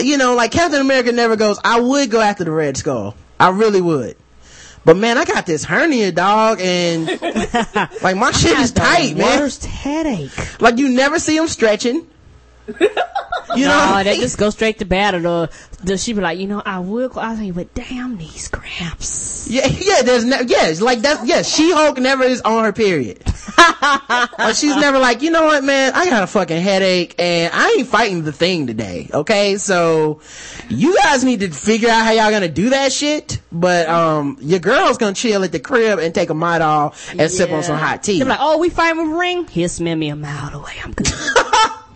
you 0.00 0.18
know, 0.18 0.34
like 0.34 0.52
Captain 0.52 0.80
America 0.80 1.12
never 1.12 1.36
goes, 1.36 1.58
I 1.64 1.80
would 1.80 2.10
go 2.10 2.20
after 2.20 2.44
the 2.44 2.50
Red 2.50 2.76
Skull. 2.76 3.14
I 3.38 3.50
really 3.50 3.80
would. 3.80 4.16
But 4.84 4.96
man, 4.96 5.18
I 5.18 5.24
got 5.24 5.46
this 5.46 5.62
hernia, 5.64 6.10
dog, 6.10 6.58
and 6.60 7.06
like 8.02 8.16
my 8.16 8.32
shit 8.32 8.58
is 8.58 8.72
tight, 8.72 9.14
man. 9.16 9.40
Worst 9.40 9.64
headache. 9.66 10.60
Like 10.60 10.78
you 10.78 10.88
never 10.88 11.18
see 11.18 11.36
him 11.36 11.48
stretching. 11.48 12.06
You 13.56 13.64
know, 13.64 13.94
No, 13.96 14.04
they 14.04 14.16
just 14.18 14.38
go 14.38 14.50
straight 14.50 14.78
to 14.78 14.84
battle. 14.84 15.26
Or 15.26 15.48
does 15.84 16.02
she 16.02 16.12
be 16.12 16.20
like, 16.20 16.38
you 16.38 16.46
know, 16.46 16.62
I 16.64 16.78
will. 16.78 17.10
I 17.18 17.34
like, 17.34 17.54
but 17.54 17.74
damn 17.74 18.16
these 18.16 18.48
cramps. 18.48 19.48
Yeah, 19.50 19.66
yeah, 19.66 20.02
there's 20.02 20.24
no, 20.24 20.38
yes, 20.40 20.80
like 20.80 21.00
that's, 21.00 21.26
yes, 21.26 21.52
She-Hulk 21.52 21.98
never 21.98 22.22
is 22.22 22.40
on 22.42 22.64
her 22.64 22.72
period. 22.72 23.22
Like, 24.38 24.56
she's 24.56 24.76
never 24.76 24.98
like, 24.98 25.22
you 25.22 25.30
know 25.30 25.44
what, 25.44 25.64
man, 25.64 25.92
I 25.94 26.08
got 26.08 26.22
a 26.22 26.26
fucking 26.26 26.60
headache 26.60 27.14
and 27.18 27.52
I 27.54 27.76
ain't 27.78 27.88
fighting 27.88 28.22
the 28.24 28.32
thing 28.32 28.66
today, 28.66 29.08
okay? 29.12 29.56
So, 29.56 30.20
you 30.68 30.96
guys 31.02 31.24
need 31.24 31.40
to 31.40 31.50
figure 31.50 31.88
out 31.88 32.04
how 32.04 32.12
y'all 32.12 32.30
gonna 32.30 32.48
do 32.48 32.70
that 32.70 32.92
shit, 32.92 33.40
but, 33.52 33.88
um, 33.88 34.38
your 34.40 34.58
girl's 34.60 34.98
gonna 34.98 35.14
chill 35.14 35.44
at 35.44 35.52
the 35.52 35.60
crib 35.60 35.98
and 35.98 36.14
take 36.14 36.30
a 36.30 36.34
Midol 36.34 36.94
and 37.18 37.30
sip 37.30 37.50
on 37.50 37.62
some 37.62 37.78
hot 37.78 38.02
tea. 38.02 38.18
They 38.18 38.24
be 38.24 38.30
like, 38.30 38.38
oh, 38.40 38.58
we 38.58 38.70
fighting 38.70 39.10
with 39.10 39.18
ring. 39.18 39.46
He'll 39.48 39.68
smell 39.68 39.96
me 39.96 40.08
a 40.08 40.16
mile 40.16 40.54
away. 40.54 40.74
I'm 40.82 40.92
good. 40.92 41.08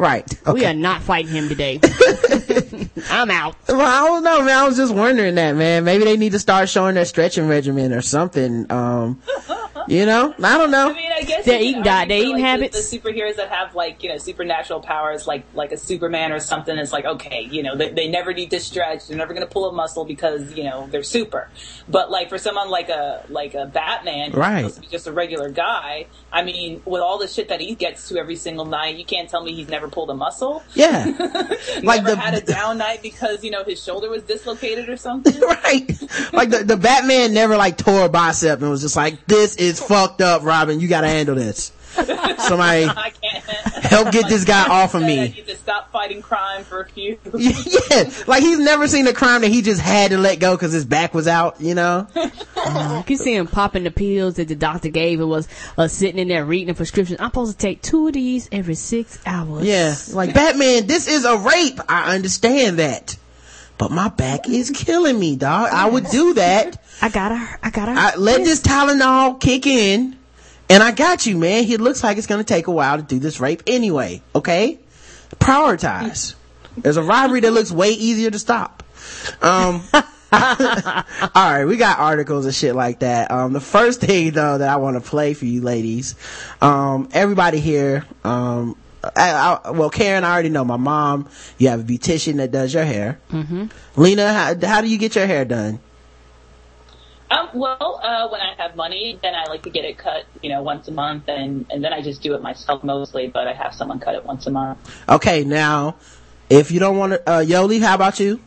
right. 0.00 0.26
We 0.52 0.64
are 0.64 0.74
not 0.74 1.02
fighting 1.02 1.32
him 1.32 1.48
today. 1.48 1.80
I'm 3.10 3.30
out. 3.30 3.56
Well, 3.68 3.80
I 3.80 4.06
don't 4.06 4.22
know, 4.24 4.42
man. 4.42 4.58
I 4.58 4.64
was 4.66 4.76
just 4.76 4.94
wondering 4.94 5.34
that, 5.36 5.56
man. 5.56 5.84
Maybe 5.84 6.04
they 6.04 6.16
need 6.16 6.32
to 6.32 6.38
start 6.38 6.68
showing 6.68 6.94
their 6.94 7.04
stretching 7.04 7.48
regimen 7.48 7.92
or 7.92 8.02
something. 8.02 8.70
Um, 8.70 9.20
you 9.88 10.06
know, 10.06 10.34
I 10.42 10.58
don't 10.58 10.70
know. 10.70 10.90
I 10.90 10.94
mean, 10.94 11.10
I 11.12 11.22
guess 11.22 11.44
Their 11.44 11.58
you 11.60 11.68
eating 11.70 11.82
could 11.82 11.84
diet, 11.84 12.10
argue 12.10 12.14
their 12.14 12.18
for, 12.18 12.22
eating 12.22 12.32
like, 12.32 12.42
the- 12.42 12.48
habits. 12.48 12.90
The, 12.90 12.98
superheroes 12.98 13.36
that 13.36 13.48
have 13.50 13.74
like 13.74 14.02
you 14.02 14.08
know 14.10 14.18
supernatural 14.18 14.80
powers, 14.80 15.26
like 15.26 15.44
like 15.54 15.72
a 15.72 15.76
Superman 15.76 16.32
or 16.32 16.40
something, 16.40 16.76
it's 16.76 16.92
like 16.92 17.04
okay, 17.04 17.42
you 17.50 17.62
know 17.62 17.76
they, 17.76 17.90
they 17.90 18.08
never 18.08 18.32
need 18.34 18.50
to 18.50 18.60
stretch, 18.60 19.06
they're 19.08 19.16
never 19.16 19.32
going 19.32 19.46
to 19.46 19.52
pull 19.52 19.68
a 19.68 19.72
muscle 19.72 20.04
because 20.04 20.54
you 20.54 20.64
know 20.64 20.88
they're 20.90 21.02
super. 21.02 21.48
But 21.88 22.10
like 22.10 22.28
for 22.28 22.38
someone 22.38 22.68
like 22.68 22.88
a 22.88 23.24
like 23.28 23.54
a 23.54 23.66
Batman, 23.66 24.32
Right. 24.32 24.70
supposed 24.70 24.90
just 24.90 25.06
a 25.06 25.12
regular 25.12 25.50
guy. 25.50 26.06
I 26.32 26.42
mean, 26.44 26.82
with 26.84 27.00
all 27.00 27.18
the 27.18 27.26
shit 27.26 27.48
that 27.48 27.60
he 27.60 27.74
gets 27.74 28.08
to 28.08 28.18
every 28.18 28.36
single 28.36 28.64
night, 28.64 28.96
you 28.96 29.04
can't 29.04 29.28
tell 29.28 29.42
me 29.42 29.54
he's 29.54 29.68
never 29.68 29.88
pulled 29.88 30.10
a 30.10 30.14
muscle. 30.14 30.62
Yeah. 30.74 31.04
like 31.82 32.02
never 32.02 32.10
the, 32.10 32.16
had 32.16 32.34
a 32.34 32.40
down 32.50 32.78
night 32.78 33.02
because 33.02 33.42
you 33.44 33.50
know 33.50 33.64
his 33.64 33.82
shoulder 33.82 34.08
was 34.08 34.22
dislocated 34.22 34.88
or 34.88 34.96
something. 34.96 35.38
right. 35.40 35.88
Like 36.32 36.50
the, 36.50 36.64
the 36.64 36.76
Batman 36.76 37.32
never 37.34 37.56
like 37.56 37.76
tore 37.76 38.04
a 38.04 38.08
bicep 38.08 38.60
and 38.60 38.70
was 38.70 38.82
just 38.82 38.96
like, 38.96 39.26
this 39.26 39.56
is 39.56 39.80
fucked 39.80 40.20
up, 40.20 40.42
Robin. 40.42 40.80
You 40.80 40.88
gotta 40.88 41.08
handle 41.08 41.34
this. 41.34 41.72
Somebody 42.38 42.84
I 42.84 43.12
can't 43.20 43.44
help 43.84 44.12
get 44.12 44.28
this 44.28 44.44
guy 44.44 44.68
off 44.68 44.94
of 44.94 45.02
I 45.02 45.06
me. 45.06 45.16
need 45.30 45.46
to 45.46 45.56
stop 45.56 45.90
fighting 45.90 46.22
crime 46.22 46.62
for 46.64 46.80
a 46.80 46.88
few. 46.88 47.18
yeah. 47.34 48.10
Like 48.26 48.42
he's 48.42 48.58
never 48.58 48.86
seen 48.86 49.06
a 49.06 49.12
crime 49.12 49.40
that 49.42 49.48
he 49.48 49.62
just 49.62 49.80
had 49.80 50.12
to 50.12 50.18
let 50.18 50.38
go 50.38 50.56
cause 50.56 50.72
his 50.72 50.84
back 50.84 51.14
was 51.14 51.26
out, 51.26 51.60
you 51.60 51.74
know? 51.74 52.06
You 52.60 53.02
can 53.06 53.16
see 53.16 53.34
him 53.34 53.46
popping 53.46 53.84
the 53.84 53.90
pills 53.90 54.34
that 54.34 54.46
the 54.48 54.54
doctor 54.54 54.90
gave 54.90 55.18
and 55.18 55.30
was 55.30 55.48
uh, 55.78 55.88
sitting 55.88 56.18
in 56.18 56.28
there 56.28 56.44
reading 56.44 56.68
a 56.68 56.74
prescription. 56.74 57.16
I'm 57.18 57.30
supposed 57.30 57.52
to 57.52 57.58
take 57.58 57.80
two 57.80 58.06
of 58.06 58.12
these 58.12 58.50
every 58.52 58.74
six 58.74 59.18
hours. 59.24 59.64
Yeah. 59.64 59.94
Like 60.12 60.34
Batman, 60.34 60.86
this 60.86 61.08
is 61.08 61.24
a 61.24 61.38
rape. 61.38 61.80
I 61.88 62.14
understand 62.14 62.78
that. 62.78 63.16
But 63.78 63.90
my 63.90 64.08
back 64.10 64.46
is 64.46 64.70
killing 64.70 65.18
me, 65.18 65.36
dog. 65.36 65.70
I 65.72 65.88
would 65.88 66.04
do 66.08 66.34
that. 66.34 66.76
I 67.00 67.08
gotta, 67.08 67.48
I 67.62 67.70
gotta. 67.70 67.92
I 67.92 68.16
let 68.16 68.44
this 68.44 68.60
Tylenol 68.60 69.40
kick 69.40 69.66
in, 69.66 70.18
and 70.70 70.82
I 70.82 70.92
got 70.92 71.26
you, 71.26 71.36
man. 71.36 71.64
It 71.64 71.80
looks 71.80 72.02
like 72.02 72.16
it's 72.16 72.26
gonna 72.26 72.44
take 72.44 72.66
a 72.66 72.70
while 72.70 72.96
to 72.96 73.02
do 73.02 73.18
this 73.18 73.40
rape 73.40 73.62
anyway. 73.66 74.22
Okay, 74.34 74.78
prioritize. 75.36 76.34
There's 76.76 76.96
a 76.96 77.02
robbery 77.02 77.40
that 77.40 77.50
looks 77.50 77.70
way 77.70 77.90
easier 77.90 78.30
to 78.30 78.38
stop. 78.38 78.82
Um. 79.42 79.82
all 80.32 80.40
right, 81.34 81.64
we 81.64 81.76
got 81.76 81.98
articles 81.98 82.46
and 82.46 82.54
shit 82.54 82.76
like 82.76 83.00
that. 83.00 83.32
Um, 83.32 83.52
the 83.52 83.60
first 83.60 84.00
thing 84.00 84.30
though 84.30 84.58
that 84.58 84.68
I 84.68 84.76
want 84.76 84.94
to 84.94 85.00
play 85.00 85.34
for 85.34 85.44
you 85.44 85.60
ladies, 85.60 86.14
um, 86.62 87.08
everybody 87.12 87.58
here, 87.58 88.06
um, 88.22 88.76
I, 89.02 89.58
I, 89.64 89.70
well, 89.70 89.90
Karen, 89.90 90.24
I 90.24 90.32
already 90.32 90.50
know 90.50 90.64
my 90.64 90.76
mom. 90.76 91.28
You 91.58 91.68
have 91.68 91.80
a 91.80 91.82
beautician 91.82 92.36
that 92.36 92.50
does 92.50 92.72
your 92.72 92.84
hair. 92.84 93.20
Mm-hmm. 93.30 93.66
Lina, 93.96 94.32
how, 94.32 94.66
how 94.66 94.80
do 94.80 94.88
you 94.88 94.98
get 94.98 95.16
your 95.16 95.26
hair 95.26 95.44
done? 95.44 95.80
Um, 97.30 97.48
well, 97.54 98.00
uh, 98.02 98.28
when 98.28 98.40
I 98.40 98.54
have 98.58 98.74
money, 98.74 99.18
then 99.22 99.34
I 99.34 99.44
like 99.44 99.62
to 99.62 99.70
get 99.70 99.84
it 99.84 99.98
cut, 99.98 100.24
you 100.42 100.50
know, 100.50 100.62
once 100.62 100.88
a 100.88 100.92
month, 100.92 101.28
and 101.28 101.64
and 101.70 101.84
then 101.84 101.92
I 101.92 102.02
just 102.02 102.22
do 102.22 102.34
it 102.34 102.42
myself 102.42 102.82
mostly. 102.82 103.28
But 103.28 103.46
I 103.46 103.52
have 103.52 103.72
someone 103.72 104.00
cut 104.00 104.16
it 104.16 104.24
once 104.24 104.46
a 104.46 104.50
month. 104.50 104.78
Okay, 105.08 105.44
now, 105.44 105.94
if 106.48 106.72
you 106.72 106.80
don't 106.80 106.98
want 106.98 107.12
to, 107.12 107.30
uh, 107.30 107.38
Yolie, 107.38 107.78
how 107.78 107.94
about 107.94 108.18
you? 108.18 108.40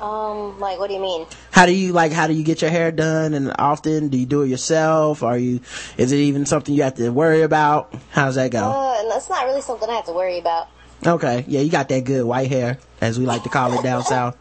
Um, 0.00 0.60
like, 0.60 0.78
what 0.78 0.88
do 0.88 0.94
you 0.94 1.00
mean? 1.00 1.26
How 1.50 1.66
do 1.66 1.72
you 1.72 1.92
like? 1.92 2.12
How 2.12 2.28
do 2.28 2.34
you 2.34 2.44
get 2.44 2.62
your 2.62 2.70
hair 2.70 2.92
done? 2.92 3.34
And 3.34 3.52
often, 3.58 4.08
do 4.08 4.18
you 4.18 4.26
do 4.26 4.42
it 4.42 4.48
yourself? 4.48 5.24
Are 5.24 5.38
you? 5.38 5.60
Is 5.96 6.12
it 6.12 6.18
even 6.18 6.46
something 6.46 6.72
you 6.72 6.84
have 6.84 6.94
to 6.96 7.10
worry 7.10 7.42
about? 7.42 7.92
How's 8.10 8.36
that 8.36 8.52
go? 8.52 8.62
Uh, 8.62 9.00
and 9.00 9.10
that's 9.10 9.28
not 9.28 9.44
really 9.44 9.62
something 9.62 9.88
I 9.88 9.94
have 9.94 10.06
to 10.06 10.12
worry 10.12 10.38
about. 10.38 10.68
Okay, 11.04 11.44
yeah, 11.48 11.60
you 11.60 11.70
got 11.70 11.88
that 11.88 12.04
good 12.04 12.24
white 12.24 12.48
hair, 12.48 12.78
as 13.00 13.18
we 13.18 13.26
like 13.26 13.42
to 13.42 13.48
call 13.48 13.72
it 13.78 13.82
down 13.82 14.04
south. 14.04 14.36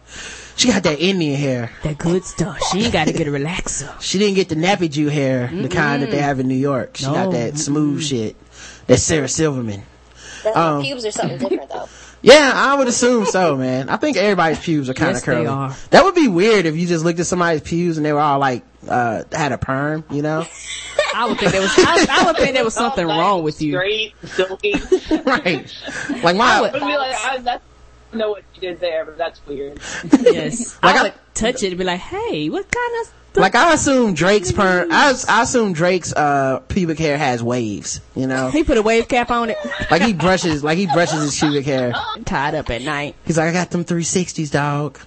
She 0.58 0.70
got 0.70 0.84
that 0.84 1.00
Indian 1.00 1.36
hair. 1.40 1.72
that 1.84 1.98
good 1.98 2.24
stuff. 2.24 2.60
She 2.72 2.84
ain't 2.84 2.94
gotta 2.94 3.12
get 3.14 3.28
a 3.28 3.32
relaxer. 3.32 3.90
She 4.02 4.20
didn't 4.20 4.36
get 4.36 4.50
the 4.50 4.56
nappy 4.56 4.90
Jew 4.90 5.08
hair, 5.10 5.48
the 5.54 5.68
kind 5.70 6.02
that 6.04 6.12
they 6.12 6.20
have 6.20 6.40
in 6.40 6.48
New 6.48 6.56
York. 6.56 6.98
She 6.98 7.06
got 7.06 7.32
that 7.32 7.58
smooth 7.58 8.02
shit. 8.04 8.36
That 8.88 8.98
Sarah 9.00 9.28
Silverman. 9.28 9.84
The, 10.44 10.58
Um, 10.60 10.78
the 10.78 10.84
pubes 10.86 11.06
are 11.06 11.12
something 11.12 11.38
different, 11.40 11.70
though. 11.70 11.90
Yeah, 12.22 12.52
I 12.56 12.74
would 12.76 12.88
assume 12.88 13.26
so, 13.28 13.56
man. 13.56 13.88
I 13.88 13.98
think 13.98 14.18
everybody's 14.18 14.60
pubes 14.60 14.90
are 14.90 14.96
kind 14.96 15.10
of 15.12 15.16
Yes, 15.18 15.26
they 15.26 15.32
curly. 15.34 15.46
are. 15.46 15.76
That 15.92 16.06
would 16.06 16.16
be 16.16 16.28
weird 16.28 16.66
if 16.66 16.76
you 16.76 16.88
just 16.88 17.06
looked 17.06 17.20
at 17.20 17.28
somebody's 17.28 17.62
pubes 17.62 17.98
and 17.98 18.06
they 18.06 18.14
were 18.14 18.20
all 18.20 18.40
like, 18.40 18.64
uh, 18.90 19.24
had 19.32 19.52
a 19.52 19.60
perm, 19.60 20.04
you 20.10 20.24
know? 20.24 20.48
I 21.16 21.28
would 21.28 21.38
think 21.38 21.52
there 21.52 21.62
was. 21.62 21.72
I, 21.78 22.08
I 22.10 22.26
would 22.26 22.36
think 22.38 22.56
there 22.56 22.64
was 22.64 22.74
something 22.74 23.06
All 23.06 23.20
wrong 23.20 23.38
nice, 23.40 23.44
with 23.44 23.62
you. 23.62 23.74
Straight, 23.74 24.14
silky. 24.24 24.74
right. 25.24 25.72
Like 26.24 26.36
my, 26.36 26.62
would- 26.62 26.72
I'd 26.74 26.80
be 26.80 26.98
like, 26.98 27.16
I, 27.16 27.38
that's, 27.38 27.64
I 27.64 27.75
know 28.18 28.32
what 28.32 28.44
you 28.56 28.62
did 28.62 28.80
there, 28.80 29.06
but 29.06 29.18
that's 29.18 29.46
weird. 29.46 29.80
Yes, 30.22 30.78
Like 30.84 30.96
I 30.96 31.00
I- 31.00 31.04
would 31.04 31.14
touch 31.34 31.64
it 31.64 31.68
and 31.70 31.78
be 31.78 31.84
like, 31.84 32.00
"Hey, 32.00 32.50
what 32.50 32.70
kind 32.72 33.02
of?" 33.06 33.14
like 33.38 33.54
I 33.56 33.74
assume 33.74 34.14
Drake's 34.14 34.54
perm, 34.54 34.88
I, 34.94 35.14
I 35.28 35.42
assume 35.44 35.74
Drake's, 35.74 36.14
uh, 36.14 36.60
pubic 36.70 36.98
hair 36.98 37.18
has 37.18 37.44
waves, 37.44 38.00
you 38.16 38.28
know? 38.28 38.50
He 38.50 38.64
put 38.64 38.78
a 38.78 38.82
wave 38.82 39.10
cap 39.10 39.30
on 39.30 39.50
it, 39.50 39.58
Like 39.92 40.02
he 40.04 40.14
brushes, 40.14 40.64
like 40.64 40.78
he 40.78 40.88
brushes 40.88 41.22
his 41.22 41.38
pubic 41.38 41.66
hair. 41.66 41.94
tied 42.24 42.56
up 42.56 42.70
at 42.70 42.82
night. 42.82 43.16
He's 43.26 43.38
like, 43.38 43.50
I 43.50 43.52
got 43.52 43.72
them 43.72 43.84
360s, 43.84 44.50
dog. 44.52 45.00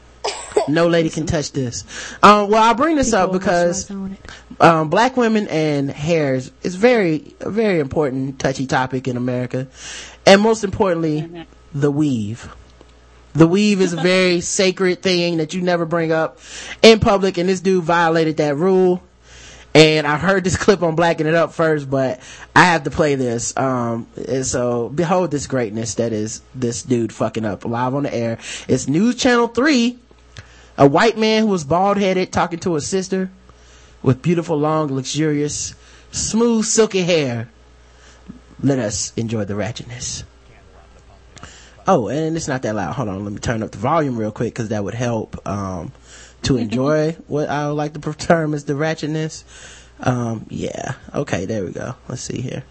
No 0.68 0.89
lady 0.89 1.09
can 1.09 1.24
touch 1.24 1.52
this. 1.52 1.85
Um, 2.22 2.51
well, 2.51 2.62
I 2.62 2.74
bring 2.74 2.97
this 2.97 3.14
up 3.14 3.32
because 3.32 3.90
um, 4.60 4.90
black 4.90 5.16
women 5.16 5.48
and 5.48 5.90
hairs 5.90 6.51
is 6.62 6.74
very, 6.74 7.35
very 7.40 7.78
important, 7.78 8.39
touchy 8.39 8.66
topic 8.66 9.09
in 9.09 9.16
America. 9.16 9.68
And 10.26 10.43
most 10.43 10.64
importantly, 10.64 11.47
the 11.72 11.90
weave. 11.90 12.55
The 13.39 13.47
weave 13.47 13.81
is 13.81 13.93
a 13.93 14.02
very 14.02 14.40
sacred 14.40 15.01
thing 15.01 15.36
that 15.36 15.55
you 15.55 15.62
never 15.62 15.86
bring 15.86 16.10
up 16.10 16.40
in 16.82 16.98
public, 16.98 17.39
and 17.39 17.48
this 17.48 17.60
dude 17.60 17.85
violated 17.85 18.39
that 18.39 18.56
rule. 18.56 19.01
And 19.77 20.09
I 20.09 20.16
heard 20.16 20.43
this 20.43 20.56
clip 20.65 20.82
on 20.82 20.97
Blacking 20.97 21.28
It 21.28 21.36
Up 21.36 21.52
first, 21.52 21.89
but 21.89 22.19
I 22.56 22.65
have 22.65 22.82
to 22.82 22.90
play 22.90 23.15
this. 23.15 23.56
Um, 23.56 24.09
and 24.27 24.44
so 24.44 24.89
behold 24.89 25.31
this 25.31 25.47
greatness 25.47 25.94
that 25.94 26.12
is 26.12 26.43
this 26.52 26.82
dude 26.82 27.12
fucking 27.12 27.44
up 27.44 27.65
live 27.65 27.94
on 27.94 28.02
the 28.02 28.12
air. 28.12 28.39
It's 28.66 28.89
News 28.89 29.15
Channel 29.15 29.47
3. 29.47 29.97
A 30.78 30.89
white 30.89 31.16
man 31.16 31.43
who 31.43 31.48
was 31.51 31.62
bald 31.62 31.97
headed 31.97 32.32
talking 32.32 32.59
to 32.59 32.74
his 32.74 32.89
sister 32.89 33.31
with 34.02 34.20
beautiful, 34.20 34.59
long, 34.59 34.89
luxurious, 34.93 35.77
smooth, 36.10 36.65
silky 36.65 37.02
hair. 37.02 37.48
Let 38.60 38.81
us 38.81 39.12
enjoy 39.16 39.44
the 39.44 39.55
ratchetness. 39.55 40.24
Oh, 41.90 42.09
and 42.09 42.36
it's 42.36 42.48
not 42.48 42.60
that 42.62 42.74
loud. 42.74 42.93
Hold 42.97 43.09
on, 43.09 43.24
let 43.24 43.32
me 43.32 43.39
turn 43.39 43.62
up 43.62 43.70
the 43.70 43.78
volume 43.78 44.19
real 44.19 44.31
quick 44.31 44.52
because 44.52 44.69
that 44.69 44.85
would 44.85 44.93
help 44.93 45.40
um, 45.48 45.90
to 46.43 46.56
enjoy 46.59 47.12
what 47.28 47.48
I 47.48 47.66
would 47.66 47.74
like 47.74 47.98
to 47.98 48.12
term 48.19 48.52
as 48.52 48.66
the 48.66 48.74
ratchetness. 48.74 49.43
Um, 50.01 50.44
yeah. 50.51 50.97
Okay, 51.15 51.47
there 51.47 51.65
we 51.65 51.73
go. 51.73 51.94
Let's 52.06 52.20
see 52.20 52.43
here. 52.43 52.62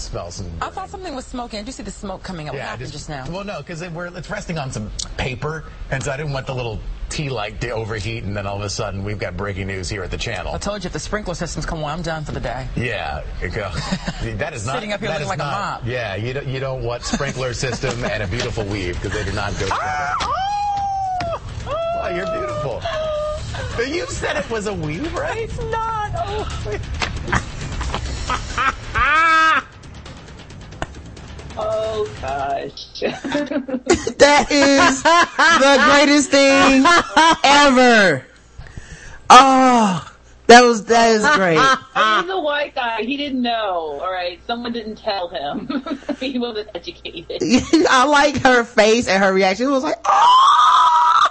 Smells. 0.00 0.42
I 0.60 0.70
thought 0.70 0.90
something 0.90 1.14
was 1.14 1.26
smoking. 1.26 1.60
Did 1.60 1.66
you 1.68 1.72
see 1.72 1.82
the 1.82 1.90
smoke 1.90 2.22
coming 2.22 2.48
up? 2.48 2.54
what 2.54 2.62
happened 2.62 2.92
just, 2.92 3.08
now? 3.08 3.24
Well, 3.30 3.44
no, 3.44 3.58
because 3.58 3.82
it, 3.82 3.92
it's 3.94 4.30
resting 4.30 4.58
on 4.58 4.72
some 4.72 4.90
paper, 5.16 5.64
and 5.90 6.02
so 6.02 6.12
I 6.12 6.16
didn't 6.16 6.32
want 6.32 6.46
the 6.46 6.54
little 6.54 6.80
tea 7.10 7.28
light 7.28 7.60
to 7.60 7.70
overheat, 7.70 8.24
and 8.24 8.36
then 8.36 8.46
all 8.46 8.56
of 8.56 8.62
a 8.62 8.70
sudden 8.70 9.04
we've 9.04 9.18
got 9.18 9.36
breaking 9.36 9.66
news 9.66 9.88
here 9.88 10.02
at 10.02 10.10
the 10.10 10.16
channel. 10.16 10.54
I 10.54 10.58
told 10.58 10.84
you 10.84 10.88
if 10.88 10.92
the 10.92 10.98
sprinkler 10.98 11.34
systems 11.34 11.66
come 11.66 11.82
on, 11.84 11.90
I'm 11.90 12.02
done 12.02 12.24
for 12.24 12.32
the 12.32 12.40
day. 12.40 12.68
Yeah, 12.76 13.22
that 13.40 14.54
is 14.54 14.66
not 14.66 14.76
Sitting 14.76 14.92
up 14.92 15.00
here 15.00 15.10
looking 15.10 15.26
like 15.26 15.38
a 15.38 15.42
not- 15.42 15.82
mop. 15.82 15.86
Yeah, 15.86 16.14
you 16.14 16.32
don't 16.32 16.46
you 16.46 16.60
don't 16.60 16.82
want 16.82 17.02
sprinkler 17.02 17.52
system 17.52 18.04
and 18.10 18.22
a 18.22 18.26
beautiful 18.26 18.64
weave 18.64 18.94
because 19.00 19.12
they 19.12 19.24
do 19.24 19.32
not 19.32 19.52
go. 19.52 19.66
together. 19.66 20.14
oh, 20.22 22.00
oh, 22.02 22.08
you're 22.14 22.26
beautiful. 22.26 22.82
You 23.86 24.06
said 24.06 24.36
it 24.36 24.48
was 24.50 24.66
a 24.66 24.74
weave, 24.74 25.12
right? 25.14 25.38
It's 25.38 25.58
not. 25.70 26.10
Oh 26.16 26.46
Oh, 31.56 32.10
gosh. 32.20 33.00
That 34.20 34.50
is 34.50 35.02
the 35.02 35.82
greatest 35.86 36.30
thing 36.30 36.84
ever. 37.44 38.24
Oh, 39.30 40.10
that 40.46 40.62
was 40.62 40.84
that 40.86 41.10
is 41.10 41.22
great. 41.36 41.58
He's 41.58 42.30
a 42.30 42.40
white 42.40 42.74
guy. 42.74 43.02
He 43.02 43.16
didn't 43.16 43.42
know. 43.42 44.00
All 44.02 44.10
right, 44.12 44.40
someone 44.46 44.72
didn't 44.72 44.96
tell 44.96 45.28
him. 45.28 45.84
he 46.20 46.38
wasn't 46.38 46.68
educated. 46.74 47.40
I 47.88 48.04
like 48.06 48.42
her 48.42 48.64
face 48.64 49.06
and 49.08 49.22
her 49.22 49.32
reaction. 49.32 49.66
It 49.66 49.70
was 49.70 49.84
like, 49.84 50.00
oh. 50.04 51.28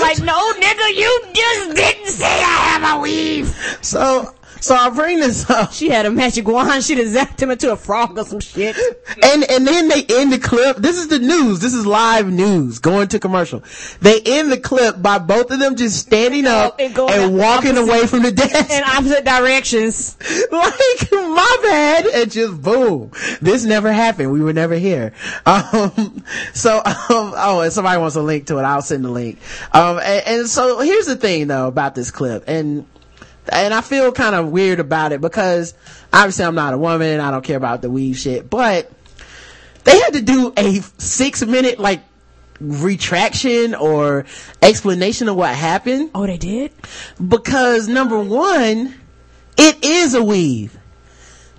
Like, 0.00 0.20
no, 0.20 0.52
nigga, 0.52 0.96
you 0.96 1.22
just 1.34 1.76
didn't 1.76 2.08
say 2.08 2.26
I 2.26 2.78
have 2.78 2.98
a 2.98 3.00
weave. 3.00 3.48
So, 3.82 4.34
so 4.64 4.74
I 4.74 4.88
bring 4.90 5.20
this 5.20 5.48
up, 5.50 5.72
She 5.72 5.88
had 5.90 6.06
a 6.06 6.10
magic 6.10 6.48
wand. 6.48 6.82
She 6.84 6.94
done 6.94 7.04
zapped 7.06 7.40
him 7.40 7.50
into 7.50 7.70
a 7.72 7.76
frog 7.76 8.18
or 8.18 8.24
some 8.24 8.40
shit. 8.40 8.76
and 9.22 9.44
and 9.50 9.66
then 9.66 9.88
they 9.88 10.04
end 10.08 10.32
the 10.32 10.38
clip. 10.38 10.78
This 10.78 10.96
is 10.98 11.08
the 11.08 11.18
news. 11.18 11.60
This 11.60 11.74
is 11.74 11.86
live 11.86 12.32
news. 12.32 12.78
Going 12.78 13.08
to 13.08 13.18
commercial. 13.18 13.62
They 14.00 14.20
end 14.24 14.50
the 14.50 14.58
clip 14.58 15.02
by 15.02 15.18
both 15.18 15.50
of 15.50 15.58
them 15.58 15.76
just 15.76 15.98
standing 16.00 16.46
up 16.46 16.76
And 16.80 16.96
and, 16.98 17.36
walking 17.36 17.72
opposite- 17.72 17.78
away 17.90 18.06
from 18.06 18.22
the 18.22 18.32
desk. 18.32 18.70
In 18.70 18.82
opposite 18.84 19.24
directions. 19.24 20.16
like 20.50 21.12
my 21.12 21.56
bad 21.62 22.06
and 22.06 22.30
just 22.30 22.60
boom 22.62 23.10
this 23.40 23.64
never 23.64 23.92
happened 23.92 24.30
we 24.32 24.40
were 24.40 24.52
never 24.52 24.74
here 24.74 25.12
um 25.46 26.22
so 26.52 26.78
um 26.78 26.84
oh 27.36 27.60
and 27.62 27.72
somebody 27.72 27.98
wants 28.00 28.16
a 28.16 28.22
link 28.22 28.46
to 28.46 28.58
it 28.58 28.62
i'll 28.62 28.82
send 28.82 29.04
the 29.04 29.10
link 29.10 29.38
um 29.72 29.98
and, 29.98 30.26
and 30.26 30.48
so 30.48 30.80
here's 30.80 31.06
the 31.06 31.16
thing 31.16 31.46
though 31.48 31.66
about 31.66 31.94
this 31.94 32.10
clip 32.10 32.44
and 32.46 32.86
and 33.50 33.72
i 33.74 33.80
feel 33.80 34.10
kind 34.12 34.34
of 34.34 34.48
weird 34.50 34.80
about 34.80 35.12
it 35.12 35.20
because 35.20 35.74
obviously 36.12 36.44
i'm 36.44 36.54
not 36.54 36.72
a 36.74 36.78
woman 36.78 37.20
i 37.20 37.30
don't 37.30 37.44
care 37.44 37.56
about 37.56 37.82
the 37.82 37.90
weave 37.90 38.16
shit 38.16 38.48
but 38.50 38.90
they 39.84 39.98
had 39.98 40.14
to 40.14 40.22
do 40.22 40.52
a 40.56 40.80
six 40.98 41.42
minute 41.44 41.78
like 41.78 42.00
retraction 42.60 43.74
or 43.74 44.24
explanation 44.62 45.28
of 45.28 45.36
what 45.36 45.54
happened 45.54 46.10
Oh, 46.14 46.26
they 46.26 46.38
did? 46.38 46.72
because 47.28 47.88
number 47.88 48.18
one, 48.18 48.94
it 49.58 49.84
is 49.84 50.14
a 50.14 50.22
weave. 50.22 50.78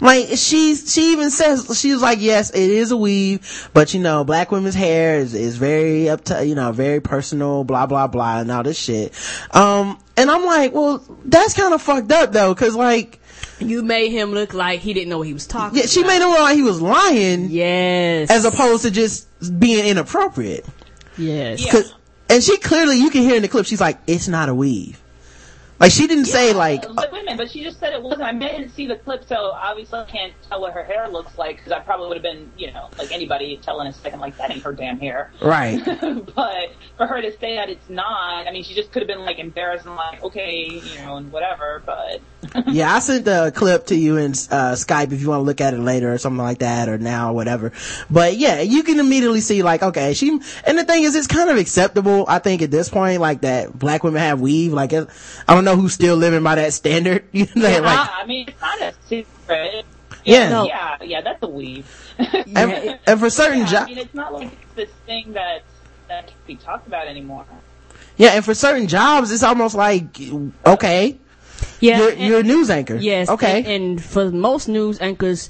Like 0.01 0.27
she's 0.35 0.93
she 0.93 1.13
even 1.13 1.31
says 1.31 1.79
she 1.79 1.93
was 1.93 2.01
like 2.01 2.19
yes 2.19 2.49
it 2.49 2.69
is 2.69 2.91
a 2.91 2.97
weave 2.97 3.69
but 3.73 3.93
you 3.93 4.01
know 4.01 4.25
black 4.25 4.51
women's 4.51 4.75
hair 4.75 5.19
is, 5.19 5.33
is 5.33 5.55
very 5.55 6.09
up 6.09 6.25
to 6.25 6.45
you 6.45 6.53
know 6.53 6.73
very 6.73 6.99
personal 6.99 7.63
blah 7.63 7.85
blah 7.85 8.07
blah 8.07 8.39
and 8.41 8.51
all 8.51 8.61
this 8.61 8.77
shit 8.77 9.13
um 9.55 9.97
and 10.17 10.29
I'm 10.29 10.43
like 10.43 10.73
well 10.73 11.01
that's 11.23 11.53
kind 11.53 11.73
of 11.73 11.81
fucked 11.81 12.11
up 12.11 12.33
though 12.33 12.53
cause 12.55 12.75
like 12.75 13.19
You 13.59 13.83
made 13.83 14.09
him 14.11 14.31
look 14.33 14.53
like 14.53 14.81
he 14.81 14.93
didn't 14.93 15.07
know 15.09 15.19
what 15.19 15.27
he 15.27 15.33
was 15.33 15.47
talking 15.47 15.79
yeah 15.79 15.85
she 15.85 16.01
about. 16.01 16.07
made 16.09 16.21
him 16.21 16.29
look 16.29 16.39
like 16.39 16.55
he 16.57 16.61
was 16.63 16.81
lying 16.81 17.49
Yes. 17.49 18.29
as 18.29 18.43
opposed 18.43 18.83
to 18.83 18.91
just 18.91 19.27
being 19.59 19.85
inappropriate 19.85 20.65
Yes. 21.17 21.65
Yeah. 21.65 21.83
and 22.29 22.43
she 22.43 22.57
clearly 22.57 22.97
you 22.97 23.09
can 23.11 23.21
hear 23.21 23.37
in 23.37 23.43
the 23.43 23.47
clip 23.47 23.65
she's 23.65 23.79
like 23.79 23.97
it's 24.07 24.27
not 24.27 24.49
a 24.49 24.53
weave 24.53 25.01
like 25.79 25.91
she 25.91 26.07
didn't 26.07 26.25
say 26.25 26.53
like 26.53 26.81
But 26.93 27.11
wait 27.11 27.21
a 27.21 27.25
minute, 27.25 27.37
but 27.37 27.51
she 27.51 27.63
just 27.63 27.79
said 27.79 27.93
it 27.93 28.01
wasn't. 28.01 28.23
I 28.23 28.33
didn't 28.33 28.69
see 28.69 28.87
the 28.87 28.95
clip, 28.95 29.25
so 29.27 29.51
obviously 29.51 29.99
I 29.99 30.05
can't 30.05 30.33
tell 30.47 30.61
what 30.61 30.73
her 30.73 30.83
hair 30.83 31.09
looks 31.09 31.37
like 31.37 31.57
because 31.57 31.71
I 31.71 31.79
probably 31.79 32.07
would 32.07 32.17
have 32.17 32.23
been, 32.23 32.51
you 32.57 32.71
know, 32.71 32.89
like 32.97 33.11
anybody 33.11 33.57
telling 33.61 33.87
a 33.87 33.93
second 33.93 34.19
like 34.19 34.37
that 34.37 34.51
ain't 34.51 34.63
her 34.63 34.73
damn 34.73 34.99
hair. 34.99 35.31
right 35.41 35.83
but 36.35 36.71
for 36.97 37.07
her 37.07 37.21
to 37.21 37.37
say 37.39 37.55
that 37.55 37.69
it's 37.69 37.89
not, 37.89 38.47
I 38.47 38.51
mean, 38.51 38.63
she 38.63 38.73
just 38.73 38.91
could 38.91 39.01
have 39.01 39.07
been 39.07 39.25
like 39.25 39.39
embarrassed 39.39 39.85
and 39.85 39.95
like, 39.95 40.23
okay, 40.23 40.65
you 40.65 40.97
know, 40.99 41.17
and 41.17 41.31
whatever. 41.31 41.83
But 41.85 42.21
yeah, 42.67 42.93
I 42.93 42.99
sent 42.99 43.25
the 43.25 43.51
clip 43.53 43.87
to 43.87 43.95
you 43.95 44.17
in 44.17 44.31
uh, 44.31 44.75
Skype 44.75 45.11
if 45.11 45.21
you 45.21 45.29
want 45.29 45.39
to 45.39 45.45
look 45.45 45.61
at 45.61 45.73
it 45.73 45.79
later 45.79 46.13
or 46.13 46.17
something 46.17 46.43
like 46.43 46.59
that 46.59 46.87
or 46.87 46.97
now 46.97 47.31
or 47.31 47.33
whatever. 47.33 47.73
But 48.09 48.37
yeah, 48.37 48.61
you 48.61 48.83
can 48.83 48.99
immediately 48.99 49.41
see 49.41 49.61
like, 49.61 49.83
okay, 49.83 50.13
she, 50.13 50.29
and 50.29 50.77
the 50.77 50.85
thing 50.85 51.03
is, 51.03 51.15
it's 51.15 51.27
kind 51.27 51.49
of 51.49 51.57
acceptable, 51.57 52.25
I 52.27 52.39
think 52.39 52.61
at 52.61 52.71
this 52.71 52.89
point, 52.89 53.19
like 53.19 53.41
that 53.41 53.77
black 53.77 54.03
women 54.03 54.21
have 54.21 54.39
weave, 54.39 54.71
like, 54.71 54.93
I 54.93 55.05
don't 55.47 55.64
know 55.65 55.75
who's 55.75 55.93
still 55.93 56.15
living 56.15 56.43
by 56.43 56.55
that 56.55 56.73
standard. 56.73 57.25
You 57.33 57.47
know, 57.55 57.61
like, 57.69 57.81
yeah, 57.83 58.07
I 58.15 58.25
mean, 58.25 58.47
it's 58.47 58.61
not 58.61 58.81
a 58.81 58.93
secret. 59.07 59.85
Yeah. 60.23 60.49
No. 60.49 60.65
yeah, 60.65 60.97
yeah, 61.03 61.21
that's 61.21 61.43
a 61.43 61.47
weave. 61.47 61.85
and, 62.17 62.97
and 63.05 63.19
for 63.19 63.29
certain 63.29 63.59
yeah, 63.59 63.65
I 63.65 63.69
jobs, 63.69 63.87
mean, 63.87 63.97
it's 63.99 64.13
not 64.15 64.33
like 64.33 64.51
it's 64.53 64.73
this 64.75 64.89
thing 65.05 65.33
that 65.33 65.63
that 66.07 66.27
can 66.27 66.37
be 66.47 66.55
talked 66.55 66.87
about 66.87 67.07
anymore. 67.07 67.45
yeah, 68.17 68.29
and 68.29 68.43
for 68.45 68.53
certain 68.55 68.87
jobs, 68.87 69.31
it's 69.31 69.43
almost 69.43 69.75
like, 69.75 70.05
okay, 70.65 71.17
Yeah. 71.79 71.97
you're, 71.99 72.09
and- 72.11 72.19
you're 72.21 72.39
a 72.39 72.43
news 72.43 72.69
anchor. 72.69 72.95
Yes. 72.95 73.29
Okay. 73.29 73.59
And, 73.59 73.67
and 73.67 74.03
for 74.03 74.31
most 74.31 74.67
news 74.67 74.99
anchors, 75.01 75.49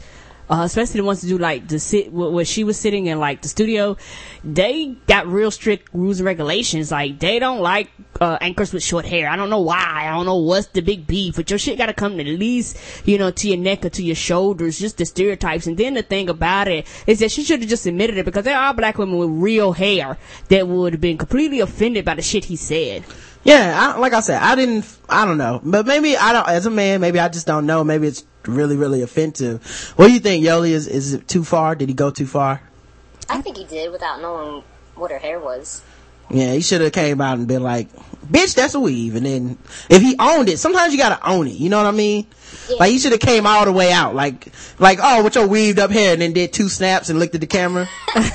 uh, 0.50 0.62
especially 0.64 1.00
the 1.00 1.06
ones 1.06 1.22
that 1.22 1.28
do 1.28 1.38
like 1.38 1.68
the 1.68 1.80
sit 1.80 2.12
where 2.12 2.46
she 2.46 2.64
was 2.64 2.78
sitting 2.78 3.08
in 3.08 3.20
like 3.20 3.42
the 3.42 3.48
studio, 3.48 3.98
they 4.44 4.96
got 5.08 5.28
real 5.28 5.52
strict 5.52 5.90
rules 5.94 6.20
and 6.20 6.26
regulations. 6.26 6.92
Like 6.92 7.20
they 7.20 7.40
don't 7.40 7.62
like 7.62 7.90
uh, 8.22 8.38
anchors 8.42 8.72
with 8.72 8.84
short 8.84 9.06
hair. 9.06 9.28
I 9.28 9.36
don't 9.36 9.50
know 9.50 9.62
why. 9.62 10.06
I 10.08 10.12
don't 10.12 10.26
know 10.26 10.38
what's 10.38 10.68
the 10.68 10.82
big 10.82 11.08
beef, 11.08 11.36
but 11.36 11.50
your 11.50 11.60
shit 11.60 11.78
got 11.78 11.88
to 11.88 11.94
come 11.94 12.20
at 12.20 12.26
least 12.28 12.78
you 13.06 13.18
know 13.18 13.32
to 13.32 13.48
your 13.48 13.58
neck 13.58 13.86
or 13.86 13.90
to 13.90 14.04
your 14.04 14.16
shoulders. 14.16 14.80
Just 14.80 14.98
the 14.98 15.06
stereotypes. 15.06 15.68
And 15.68 15.78
then 15.78 15.96
the 15.96 16.04
thing 16.04 16.30
about 16.30 16.68
it 16.68 16.86
is 17.08 17.20
that 17.20 17.32
she 17.32 17.44
should 17.44 17.62
have 17.62 17.70
just 17.70 17.86
admitted 17.86 18.18
it 18.18 18.26
because 18.26 18.46
there 18.46 18.58
are 18.58 18.74
black 18.74 18.98
women 18.98 19.18
with 19.18 19.30
real 19.30 19.74
hair 19.74 20.18
that 20.50 20.68
would 20.68 20.94
have 20.94 21.02
been 21.02 21.18
completely 21.18 21.60
offended 21.60 22.06
by 22.06 22.16
the 22.16 22.22
shit 22.22 22.46
he 22.46 22.56
said. 22.56 23.04
Yeah, 23.46 23.94
I, 23.96 24.00
like 24.00 24.14
I 24.14 24.22
said, 24.22 24.42
I 24.42 24.56
didn't, 24.56 24.86
I 25.08 25.24
don't 25.24 25.38
know, 25.38 25.62
but 25.64 25.86
maybe 25.86 26.18
I 26.18 26.34
don't, 26.34 26.50
as 26.50 26.66
a 26.66 26.72
man, 26.72 27.00
maybe 27.00 27.20
I 27.20 27.30
just 27.30 27.46
don't 27.46 27.68
know. 27.68 27.84
Maybe 27.84 28.08
it's 28.08 28.26
really, 28.48 28.76
really 28.76 29.04
offensive. 29.04 29.64
What 29.96 30.08
do 30.08 30.14
you 30.14 30.20
think, 30.20 30.44
Yolie? 30.44 30.74
Is, 30.74 30.88
is 30.88 31.14
it 31.14 31.28
too 31.28 31.44
far? 31.44 31.76
Did 31.76 31.88
he 31.88 31.94
go 31.94 32.10
too 32.10 32.26
far? 32.26 32.62
I 33.30 33.42
think 33.42 33.58
he 33.58 33.66
did 33.66 33.92
without 33.92 34.20
knowing 34.20 34.64
what 34.96 35.12
her 35.12 35.20
hair 35.20 35.40
was. 35.40 35.84
Yeah, 36.32 36.54
he 36.54 36.62
should 36.62 36.82
have 36.82 36.92
came 36.92 37.22
out 37.22 37.38
and 37.38 37.48
been 37.48 37.62
like, 37.62 37.88
bitch, 38.30 38.56
that's 38.56 38.74
a 38.76 38.80
weave. 38.80 39.16
And 39.16 39.26
then 39.26 39.58
if 39.90 40.02
he 40.02 40.16
owned 40.20 40.50
it, 40.50 40.60
sometimes 40.60 40.94
you 40.94 41.00
gotta 41.00 41.28
own 41.28 41.48
it. 41.48 41.56
You 41.56 41.70
know 41.70 41.78
what 41.78 41.86
I 41.86 41.92
mean? 41.92 42.28
Yeah. 42.70 42.78
Like 42.80 42.92
he 42.92 43.00
should 43.00 43.12
have 43.12 43.22
came 43.22 43.46
all 43.46 43.66
the 43.66 43.72
way 43.72 43.92
out. 43.92 44.16
Like, 44.16 44.52
like, 44.80 45.00
oh, 45.02 45.24
with 45.24 45.36
your 45.36 45.48
weaved 45.48 45.80
up 45.80 45.92
hair 45.92 46.14
and 46.14 46.22
then 46.22 46.34
did 46.34 46.54
two 46.54 46.70
snaps 46.70 47.10
and 47.10 47.20
looked 47.20 47.36
at 47.36 47.42
the 47.42 47.48
camera. 47.48 47.88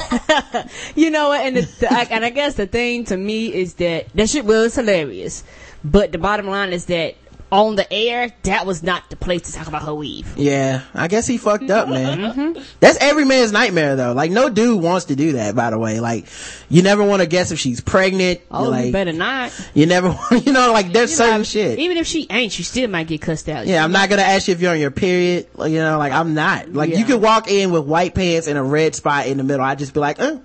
You 0.94 1.10
know 1.10 1.28
what? 1.28 1.40
And 1.40 1.56
the, 1.56 1.62
the, 1.62 2.12
and 2.12 2.24
I 2.24 2.30
guess 2.30 2.54
the 2.54 2.66
thing 2.66 3.04
to 3.06 3.16
me 3.16 3.52
is 3.52 3.74
that 3.74 4.08
that 4.14 4.28
shit 4.28 4.44
was 4.44 4.74
hilarious, 4.74 5.44
but 5.84 6.12
the 6.12 6.18
bottom 6.18 6.46
line 6.46 6.72
is 6.72 6.86
that 6.86 7.14
on 7.52 7.76
the 7.76 7.92
air, 7.92 8.30
that 8.44 8.64
was 8.66 8.82
not 8.82 9.10
the 9.10 9.16
place 9.16 9.42
to 9.42 9.52
talk 9.52 9.66
about 9.66 9.82
her 9.82 9.94
weave. 9.94 10.32
Yeah, 10.36 10.82
I 10.94 11.08
guess 11.08 11.26
he 11.26 11.36
fucked 11.38 11.68
up, 11.70 11.88
man. 11.90 12.18
Mm-hmm. 12.18 12.62
That's 12.80 12.96
every 13.00 13.24
man's 13.24 13.52
nightmare 13.52 13.96
though. 13.96 14.12
Like 14.12 14.30
no 14.30 14.48
dude 14.48 14.82
wants 14.82 15.06
to 15.06 15.16
do 15.16 15.32
that, 15.32 15.54
by 15.54 15.70
the 15.70 15.78
way. 15.78 16.00
Like, 16.00 16.26
you 16.68 16.82
never 16.82 17.02
want 17.02 17.22
to 17.22 17.26
guess 17.28 17.50
if 17.50 17.58
she's 17.58 17.80
pregnant. 17.80 18.40
Oh, 18.50 18.70
like, 18.70 18.86
you 18.86 18.92
better 18.92 19.12
not. 19.12 19.52
You 19.74 19.86
never 19.86 20.08
want, 20.30 20.46
you 20.46 20.52
know, 20.52 20.72
like 20.72 20.92
there's 20.92 21.10
You 21.12 21.18
know, 21.18 21.24
certain 21.30 21.44
shit. 21.44 21.78
Even 21.78 21.96
if 21.96 22.06
she 22.06 22.26
ain't, 22.30 22.52
she 22.52 22.62
still 22.62 22.88
might 22.88 23.06
get 23.08 23.20
cussed 23.20 23.48
out. 23.48 23.66
Yeah, 23.66 23.82
I'm 23.84 23.92
not 23.92 24.08
gonna 24.08 24.22
ask 24.22 24.46
you 24.48 24.54
if 24.54 24.60
you're 24.60 24.72
on 24.72 24.78
your 24.80 24.90
period. 24.90 25.48
Like, 25.54 25.72
You 25.72 25.78
know, 25.78 25.98
like 25.98 26.12
I'm 26.12 26.34
not. 26.34 26.72
Like 26.72 26.90
you 26.90 26.98
Yeah. 26.98 27.04
could 27.06 27.22
walk 27.22 27.50
in 27.50 27.70
with 27.72 27.84
white 27.84 28.14
pants 28.14 28.46
and 28.46 28.56
a 28.58 28.62
red 28.62 28.94
spot 28.94 29.26
in 29.26 29.38
the 29.38 29.44
middle. 29.44 29.64
I'd 29.64 29.78
just 29.78 29.94
be 29.94 30.00
like, 30.00 30.20
uh, 30.20 30.36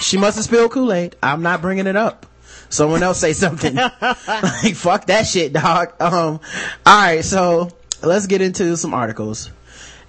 she 0.00 0.16
must 0.16 0.36
have 0.36 0.44
spilled 0.44 0.70
Kool-Aid. 0.70 1.16
I'm 1.22 1.42
not 1.42 1.60
bringing 1.60 1.86
it 1.86 1.96
up. 1.96 2.24
Someone 2.70 3.02
else 3.02 3.18
say 3.18 3.32
something. 3.32 3.74
like 4.00 4.74
fuck 4.74 5.06
that 5.06 5.26
shit, 5.26 5.52
dog. 5.52 5.92
Um, 6.00 6.40
alright, 6.86 7.24
so 7.24 7.68
let's 8.02 8.26
get 8.26 8.40
into 8.40 8.76
some 8.76 8.94
articles. 8.94 9.50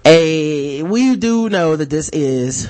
A, 0.04 0.82
we 0.82 1.16
do 1.16 1.48
know 1.48 1.76
that 1.76 1.90
this 1.90 2.08
is 2.08 2.68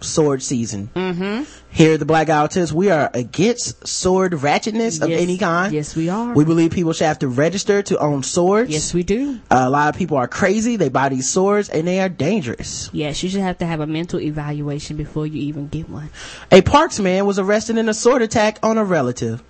sword 0.00 0.42
season. 0.42 0.90
Mm-hmm. 0.94 1.44
Here 1.72 1.94
at 1.94 2.00
the 2.00 2.04
Black 2.04 2.28
Outers, 2.28 2.72
we 2.72 2.90
are 2.90 3.10
against 3.14 3.86
sword 3.86 4.32
ratchetness 4.32 5.00
of 5.00 5.08
Yes. 5.08 5.20
any 5.20 5.38
kind. 5.38 5.72
Yes, 5.72 5.94
we 5.94 6.08
are. 6.08 6.34
We 6.34 6.44
believe 6.44 6.72
people 6.72 6.92
should 6.92 7.06
have 7.06 7.20
to 7.20 7.28
register 7.28 7.80
to 7.82 7.98
own 7.98 8.24
swords. 8.24 8.70
Yes, 8.70 8.92
we 8.92 9.04
do. 9.04 9.38
Uh, 9.50 9.62
a 9.66 9.70
lot 9.70 9.88
of 9.88 9.96
people 9.96 10.16
are 10.16 10.26
crazy. 10.26 10.74
They 10.76 10.88
buy 10.88 11.10
these 11.10 11.28
swords 11.30 11.68
and 11.68 11.86
they 11.86 12.00
are 12.00 12.08
dangerous. 12.08 12.90
Yes, 12.92 13.22
you 13.22 13.28
should 13.28 13.40
have 13.42 13.58
to 13.58 13.66
have 13.66 13.78
a 13.78 13.86
mental 13.86 14.20
evaluation 14.20 14.96
before 14.96 15.28
you 15.28 15.40
even 15.42 15.68
get 15.68 15.88
one. 15.88 16.10
A 16.50 16.60
Parks 16.60 16.98
man 16.98 17.24
was 17.24 17.38
arrested 17.38 17.78
in 17.78 17.88
a 17.88 17.94
sword 17.94 18.22
attack 18.22 18.58
on 18.64 18.76
a 18.76 18.84
relative. 18.84 19.40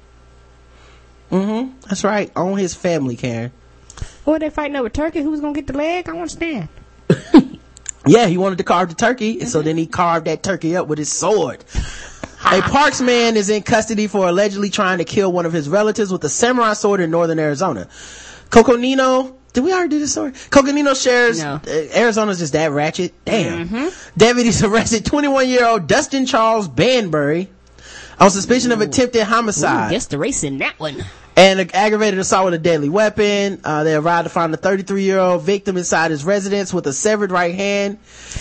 Mm-hmm. 1.33 1.73
That's 1.89 2.05
right. 2.05 2.31
On 2.37 2.59
his 2.59 2.75
family, 2.75 3.17
Karen. 3.17 3.51
Or 4.27 4.39
they 4.39 4.51
fighting 4.51 4.77
over 4.77 4.91
turkey. 4.91 5.23
Who's 5.23 5.41
gonna 5.41 5.55
get 5.55 5.67
the 5.69 5.73
leg? 5.73 6.07
I 6.07 6.13
don't 6.13 6.21
understand. 6.21 6.69
Yeah, 8.07 8.27
he 8.29 8.39
wanted 8.39 8.57
to 8.59 8.65
carve 8.65 8.89
the 8.89 8.95
turkey, 8.95 9.41
and 9.41 9.49
so 9.49 9.61
then 9.61 9.77
he 9.77 9.87
carved 9.87 10.27
that 10.27 10.43
turkey 10.43 10.75
up 10.75 10.87
with 10.89 10.99
his 10.99 11.13
sword. 11.13 11.63
A 12.45 12.63
Parks 12.63 13.01
man 13.01 13.37
is 13.37 13.49
in 13.51 13.63
custody 13.63 14.07
for 14.07 14.27
allegedly 14.29 14.71
trying 14.71 14.99
to 14.99 15.05
kill 15.05 15.31
one 15.33 15.47
of 15.47 15.53
his 15.53 15.69
relatives 15.69 16.11
with 16.11 16.25
a 16.25 16.29
samurai 16.29 16.73
sword 16.73 17.01
in 17.01 17.11
northern 17.11 17.39
Arizona. 17.39 17.87
Coconino, 18.51 19.37
did 19.53 19.63
we 19.65 19.73
already 19.73 19.91
do 19.91 19.99
this 19.99 20.13
story? 20.13 20.33
Coconino 20.51 20.95
shares, 20.95 21.41
No. 21.43 21.61
uh, 21.67 21.71
Arizona's 21.95 22.39
just 22.39 22.53
that 22.55 22.73
ratchet. 22.73 23.13
Damn. 23.25 23.91
Deputies 24.17 24.63
arrested 24.65 25.05
21 25.05 25.49
year 25.49 25.67
old 25.67 25.87
Dustin 25.87 26.27
Charles 26.27 26.67
Banbury 26.67 27.49
on 28.19 28.31
suspicion 28.31 28.73
of 28.73 28.81
attempted 28.81 29.25
homicide 29.25 29.91
Guess 29.91 30.07
the 30.07 30.19
race 30.19 30.43
in 30.45 30.59
that 30.59 30.79
one. 30.81 31.05
And 31.37 31.61
an 31.61 31.71
aggravated 31.73 32.19
assault 32.19 32.47
with 32.47 32.55
a 32.55 32.59
deadly 32.59 32.89
weapon. 32.89 33.61
Uh, 33.65 33.85
they 33.85 33.95
arrived 33.95 34.27
to 34.27 34.31
find 34.31 34.53
a 34.53 34.57
33 34.57 35.03
year 35.03 35.19
old 35.19 35.43
victim 35.43 35.77
inside 35.77 36.11
his 36.11 36.25
residence 36.25 36.73
with 36.75 36.87
a 36.87 36.93
severed 36.93 37.31
right 37.31 37.55
hand 37.55 37.99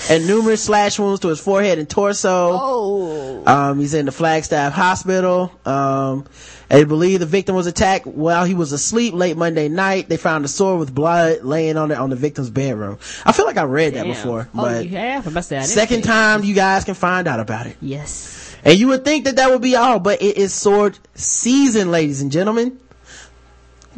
and 0.10 0.28
numerous 0.28 0.64
slash 0.64 1.00
wounds 1.00 1.20
to 1.22 1.28
his 1.30 1.40
forehead 1.40 1.80
and 1.80 1.90
torso. 1.90 2.50
Oh. 2.54 3.44
Um, 3.46 3.80
he's 3.80 3.94
in 3.94 4.06
the 4.06 4.12
Flagstaff 4.12 4.74
hospital. 4.74 5.52
Um, 5.66 6.26
they 6.68 6.84
believe 6.84 7.20
the 7.20 7.26
victim 7.26 7.56
was 7.56 7.66
attacked 7.66 8.06
while 8.06 8.46
he 8.46 8.54
was 8.54 8.72
asleep 8.74 9.14
late 9.16 9.36
Monday 9.36 9.70
night. 9.70 10.08
They 10.08 10.18
found 10.18 10.46
a 10.46 10.48
sword 10.48 10.80
with 10.80 10.94
blood 10.94 11.42
laying 11.44 11.78
on 11.78 11.90
it 11.92 11.98
on 11.98 12.12
the 12.12 12.16
victim's 12.16 12.52
bedroom. 12.52 13.00
I 13.26 13.32
feel 13.32 13.46
like 13.48 13.58
I 13.58 13.64
read 13.64 13.96
that 13.96 14.04
Damn. 14.04 14.14
before, 14.14 14.50
Oh, 14.54 14.62
but 14.62 14.84
you 14.86 14.92
have? 14.98 15.28
I 15.28 15.32
must 15.32 15.50
say 15.50 15.58
I 15.58 15.62
second 15.64 16.04
time 16.04 16.44
you 16.44 16.54
guys 16.54 16.86
can 16.86 16.94
find 16.94 17.28
out 17.28 17.40
about 17.40 17.66
it. 17.66 17.76
Yes. 17.82 18.39
And 18.64 18.78
you 18.78 18.88
would 18.88 19.06
think 19.06 19.26
that 19.26 19.38
that 19.38 19.50
would 19.50 19.62
be 19.62 19.76
all, 19.76 20.00
but 20.00 20.22
it 20.22 20.38
is 20.38 20.54
sword 20.54 20.98
season, 21.16 21.92
ladies 21.92 22.22
and 22.22 22.32
gentlemen. 22.32 22.80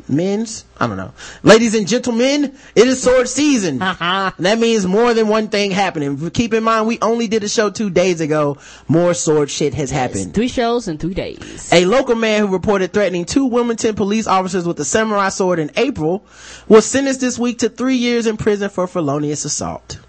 Men's, 0.08 0.66
I 0.80 0.88
don't 0.88 0.98
know. 0.98 1.14
Ladies 1.44 1.76
and 1.76 1.88
gentlemen, 1.88 2.56
it 2.76 2.88
is 2.88 3.02
sword 3.02 3.28
season. 3.28 3.80
that 3.80 4.58
means 4.60 4.86
more 4.86 5.14
than 5.14 5.28
one 5.28 5.50
thing 5.50 5.72
happening. 5.72 6.30
Keep 6.32 6.54
in 6.54 6.64
mind, 6.64 6.88
we 6.88 6.98
only 7.02 7.28
did 7.28 7.44
a 7.44 7.50
show 7.50 7.70
two 7.70 7.90
days 7.90 8.22
ago. 8.22 8.58
More 8.88 9.14
sword 9.14 9.50
shit 9.50 9.74
has 9.74 9.92
happened. 9.92 10.34
Three 10.34 10.48
shows 10.48 10.88
in 10.88 10.98
three 10.98 11.14
days. 11.14 11.72
A 11.72 11.86
local 11.86 12.16
man 12.16 12.42
who 12.42 12.48
reported 12.48 12.94
threatening 12.94 13.26
two 13.26 13.46
Wilmington 13.46 13.96
police 13.96 14.28
officers 14.28 14.66
with 14.66 14.80
a 14.80 14.86
samurai 14.86 15.30
sword 15.30 15.60
in 15.60 15.72
April 15.76 16.26
was 16.68 16.86
sentenced 16.86 17.22
this 17.22 17.38
week 17.38 17.60
to 17.60 17.70
three 17.70 17.98
years 17.98 18.26
in 18.26 18.38
prison 18.38 18.70
for 18.70 18.88
felonious 18.88 19.46
assault. 19.46 20.00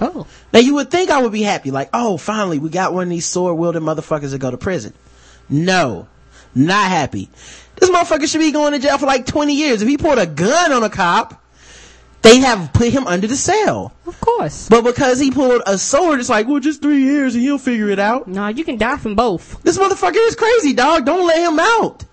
Oh. 0.00 0.26
Now 0.52 0.60
you 0.60 0.74
would 0.74 0.90
think 0.90 1.10
I 1.10 1.22
would 1.22 1.32
be 1.32 1.42
happy, 1.42 1.70
like, 1.70 1.90
oh, 1.92 2.16
finally 2.16 2.58
we 2.58 2.68
got 2.68 2.92
one 2.92 3.04
of 3.04 3.10
these 3.10 3.26
sword 3.26 3.56
wielding 3.56 3.82
motherfuckers 3.82 4.30
to 4.30 4.38
go 4.38 4.50
to 4.50 4.56
prison. 4.56 4.92
No, 5.48 6.08
not 6.54 6.88
happy. 6.88 7.28
This 7.76 7.90
motherfucker 7.90 8.28
should 8.28 8.38
be 8.38 8.52
going 8.52 8.72
to 8.72 8.78
jail 8.78 8.98
for 8.98 9.06
like 9.06 9.26
20 9.26 9.54
years. 9.54 9.82
If 9.82 9.88
he 9.88 9.96
pulled 9.96 10.18
a 10.18 10.26
gun 10.26 10.72
on 10.72 10.82
a 10.82 10.90
cop, 10.90 11.42
they 12.22 12.38
have 12.38 12.72
put 12.72 12.88
him 12.88 13.06
under 13.06 13.26
the 13.26 13.36
cell. 13.36 13.92
Of 14.06 14.18
course. 14.20 14.68
But 14.68 14.82
because 14.82 15.20
he 15.20 15.30
pulled 15.30 15.62
a 15.66 15.76
sword, 15.76 16.20
it's 16.20 16.30
like, 16.30 16.48
well, 16.48 16.60
just 16.60 16.80
three 16.80 17.02
years 17.02 17.34
and 17.34 17.42
he'll 17.42 17.58
figure 17.58 17.90
it 17.90 17.98
out. 17.98 18.26
Nah, 18.26 18.48
you 18.48 18.64
can 18.64 18.78
die 18.78 18.96
from 18.96 19.14
both. 19.14 19.62
This 19.62 19.76
motherfucker 19.76 20.26
is 20.26 20.34
crazy, 20.34 20.72
dog. 20.72 21.04
Don't 21.04 21.26
let 21.26 21.46
him 21.46 21.58
out. 21.58 22.04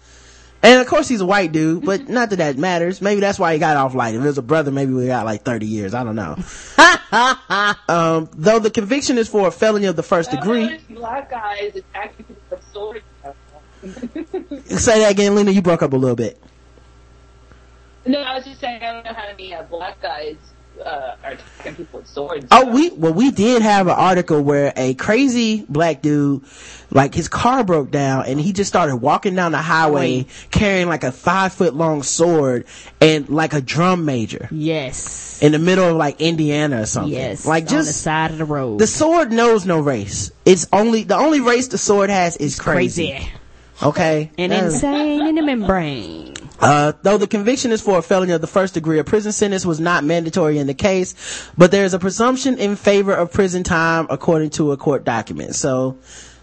And 0.64 0.80
of 0.80 0.88
course 0.88 1.08
he's 1.08 1.22
a 1.22 1.26
white 1.26 1.52
dude, 1.52 1.86
but 1.86 2.08
not 2.08 2.30
that 2.30 2.36
that 2.38 2.58
matters. 2.58 3.02
Maybe 3.02 3.20
that's 3.20 3.40
why 3.40 3.54
he 3.54 3.60
got 3.60 3.78
off 3.78 3.96
light. 3.96 4.14
If 4.14 4.22
it 4.22 4.26
was 4.26 4.38
a 4.38 4.44
brother, 4.44 4.72
maybe 4.72 4.94
we 4.94 5.08
got 5.08 5.26
like 5.26 5.44
30 5.44 5.66
years. 5.66 5.94
I 5.94 6.04
don't 6.04 6.16
know. 6.16 6.38
um, 7.88 8.30
though 8.36 8.60
the 8.60 8.70
conviction 8.70 9.18
is 9.18 9.28
for 9.28 9.48
a 9.48 9.52
felony 9.52 9.86
of 9.86 9.96
the 9.96 10.04
first 10.04 10.30
degree. 10.30 10.78
Black 10.90 11.32
guys 11.32 11.76
attacking 11.76 12.26
people 12.26 12.44
with 12.52 12.64
swords. 12.72 13.04
Say 14.84 15.00
that 15.00 15.12
again, 15.12 15.34
Lina. 15.34 15.52
You 15.52 15.64
broke 15.64 15.82
up 15.82 15.94
a 15.94 15.98
little 15.98 16.16
bit. 16.16 16.40
No, 18.06 18.20
I 18.20 18.36
was 18.36 18.46
just 18.46 18.60
saying 18.60 18.84
I 18.84 18.94
don't 18.94 19.06
know 19.06 19.14
how 19.14 19.28
many 19.28 19.54
uh, 19.54 19.64
black 19.64 20.00
guys 20.02 20.36
uh, 20.86 21.16
are 21.24 21.32
attacking 21.32 21.76
people 21.76 22.00
with 22.00 22.08
swords. 22.08 22.46
Oh, 22.52 22.72
we 22.74 22.90
well 22.92 23.14
we 23.14 23.32
did 23.32 23.62
have 23.62 23.88
an 23.88 23.94
article 23.96 24.42
where 24.42 24.74
a 24.76 24.94
crazy 24.96 25.66
black 25.70 26.02
dude, 26.02 26.44
like 26.92 27.14
his 27.14 27.28
car 27.28 27.64
broke 27.64 27.92
down 27.92 28.26
and 28.28 28.40
he 28.40 28.54
just 28.54 28.68
started 28.68 28.98
walking 28.98 29.36
down 29.36 29.52
the 29.52 29.58
highway 29.60 30.26
carrying 30.52 30.88
like 30.88 31.04
a 31.04 31.12
five 31.12 31.54
foot 31.54 31.74
long 31.76 32.04
sword 32.04 32.66
and 33.00 33.30
like 33.30 33.54
a 33.54 33.62
drum 33.62 34.06
major 34.06 34.48
Yes. 34.52 35.42
in 35.42 35.52
the 35.52 35.60
middle 35.60 35.86
of 35.90 35.96
like 35.96 36.20
Indiana 36.22 36.82
or 36.82 36.86
something. 36.86 37.14
Yes. 37.14 37.46
like 37.46 37.64
just 37.66 37.74
on 37.74 37.86
the 37.86 37.94
side 37.94 38.32
of 38.32 38.38
the 38.38 38.46
road. 38.46 38.80
the 38.80 38.88
sword 38.88 39.32
knows 39.32 39.66
no 39.66 39.80
race. 39.80 40.32
It's 40.46 40.68
only 40.74 41.04
the 41.04 41.16
only 41.16 41.40
race 41.42 41.68
the 41.70 41.78
sword 41.78 42.10
has 42.10 42.38
is 42.38 42.60
crazy. 42.60 43.12
crazy. 43.12 43.30
Okay, 43.84 44.30
And 44.38 44.52
That 44.52 44.66
is- 44.66 44.76
insane 44.76 45.26
in 45.28 45.36
the 45.36 45.42
membrane. 45.42 46.31
Uh, 46.62 46.94
though 47.02 47.18
the 47.18 47.28
conviction 47.28 47.72
is 47.72 47.82
for 47.82 47.98
a 47.98 48.02
felony 48.02 48.34
of 48.34 48.42
the 48.42 48.48
first 48.48 48.76
degree, 48.76 49.00
a 49.00 49.04
prison 49.04 49.32
sentence 49.32 49.66
was 49.66 49.80
not 49.80 50.04
mandatory 50.04 50.60
in 50.60 50.68
the 50.68 50.74
case, 50.74 51.16
but 51.58 51.72
there 51.72 51.86
is 51.86 51.94
a 51.94 52.00
presumption 52.00 52.58
in 52.60 52.76
favor 52.76 53.14
of 53.14 53.32
prison 53.34 53.64
time 53.64 54.06
according 54.10 54.52
to 54.52 54.72
a 54.72 54.78
court 54.78 55.04
document. 55.04 55.56
So, 55.56 55.98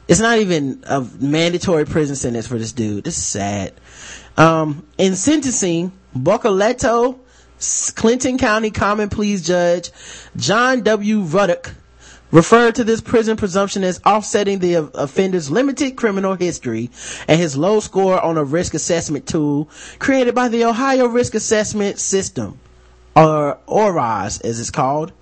it's 0.08 0.20
not 0.20 0.38
even 0.38 0.82
a 0.86 1.06
mandatory 1.20 1.84
prison 1.84 2.16
sentence 2.16 2.46
for 2.46 2.58
this 2.58 2.72
dude. 2.72 3.04
This 3.04 3.18
is 3.18 3.24
sad. 3.24 3.74
Um, 4.38 4.86
in 4.96 5.14
sentencing, 5.14 5.92
Bocaletto, 6.16 7.18
Clinton 7.94 8.38
County 8.38 8.70
Common 8.70 9.08
Pleas 9.08 9.44
Judge 9.46 9.90
John 10.36 10.82
W. 10.82 11.20
Ruddock 11.22 11.74
referred 12.30 12.74
to 12.74 12.84
this 12.84 13.00
prison 13.00 13.36
presumption 13.36 13.84
as 13.84 14.00
offsetting 14.04 14.58
the 14.58 14.74
offender's 14.94 15.50
limited 15.50 15.96
criminal 15.96 16.34
history 16.34 16.90
and 17.26 17.40
his 17.40 17.56
low 17.56 17.80
score 17.80 18.20
on 18.20 18.36
a 18.36 18.44
risk 18.44 18.74
assessment 18.74 19.26
tool 19.26 19.68
created 19.98 20.34
by 20.34 20.48
the 20.48 20.64
Ohio 20.64 21.06
Risk 21.06 21.34
Assessment 21.34 21.98
System, 21.98 22.58
or 23.16 23.58
ORAS 23.66 24.40
as 24.42 24.60
it's 24.60 24.70
called. 24.70 25.12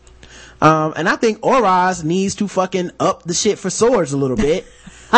Um, 0.60 0.94
and 0.96 1.08
I 1.08 1.16
think 1.16 1.38
ORAS 1.42 2.02
needs 2.02 2.34
to 2.36 2.48
fucking 2.48 2.92
up 2.98 3.22
the 3.24 3.34
shit 3.34 3.58
for 3.58 3.70
swords 3.70 4.12
a 4.12 4.16
little 4.16 4.36
bit. 4.36 4.66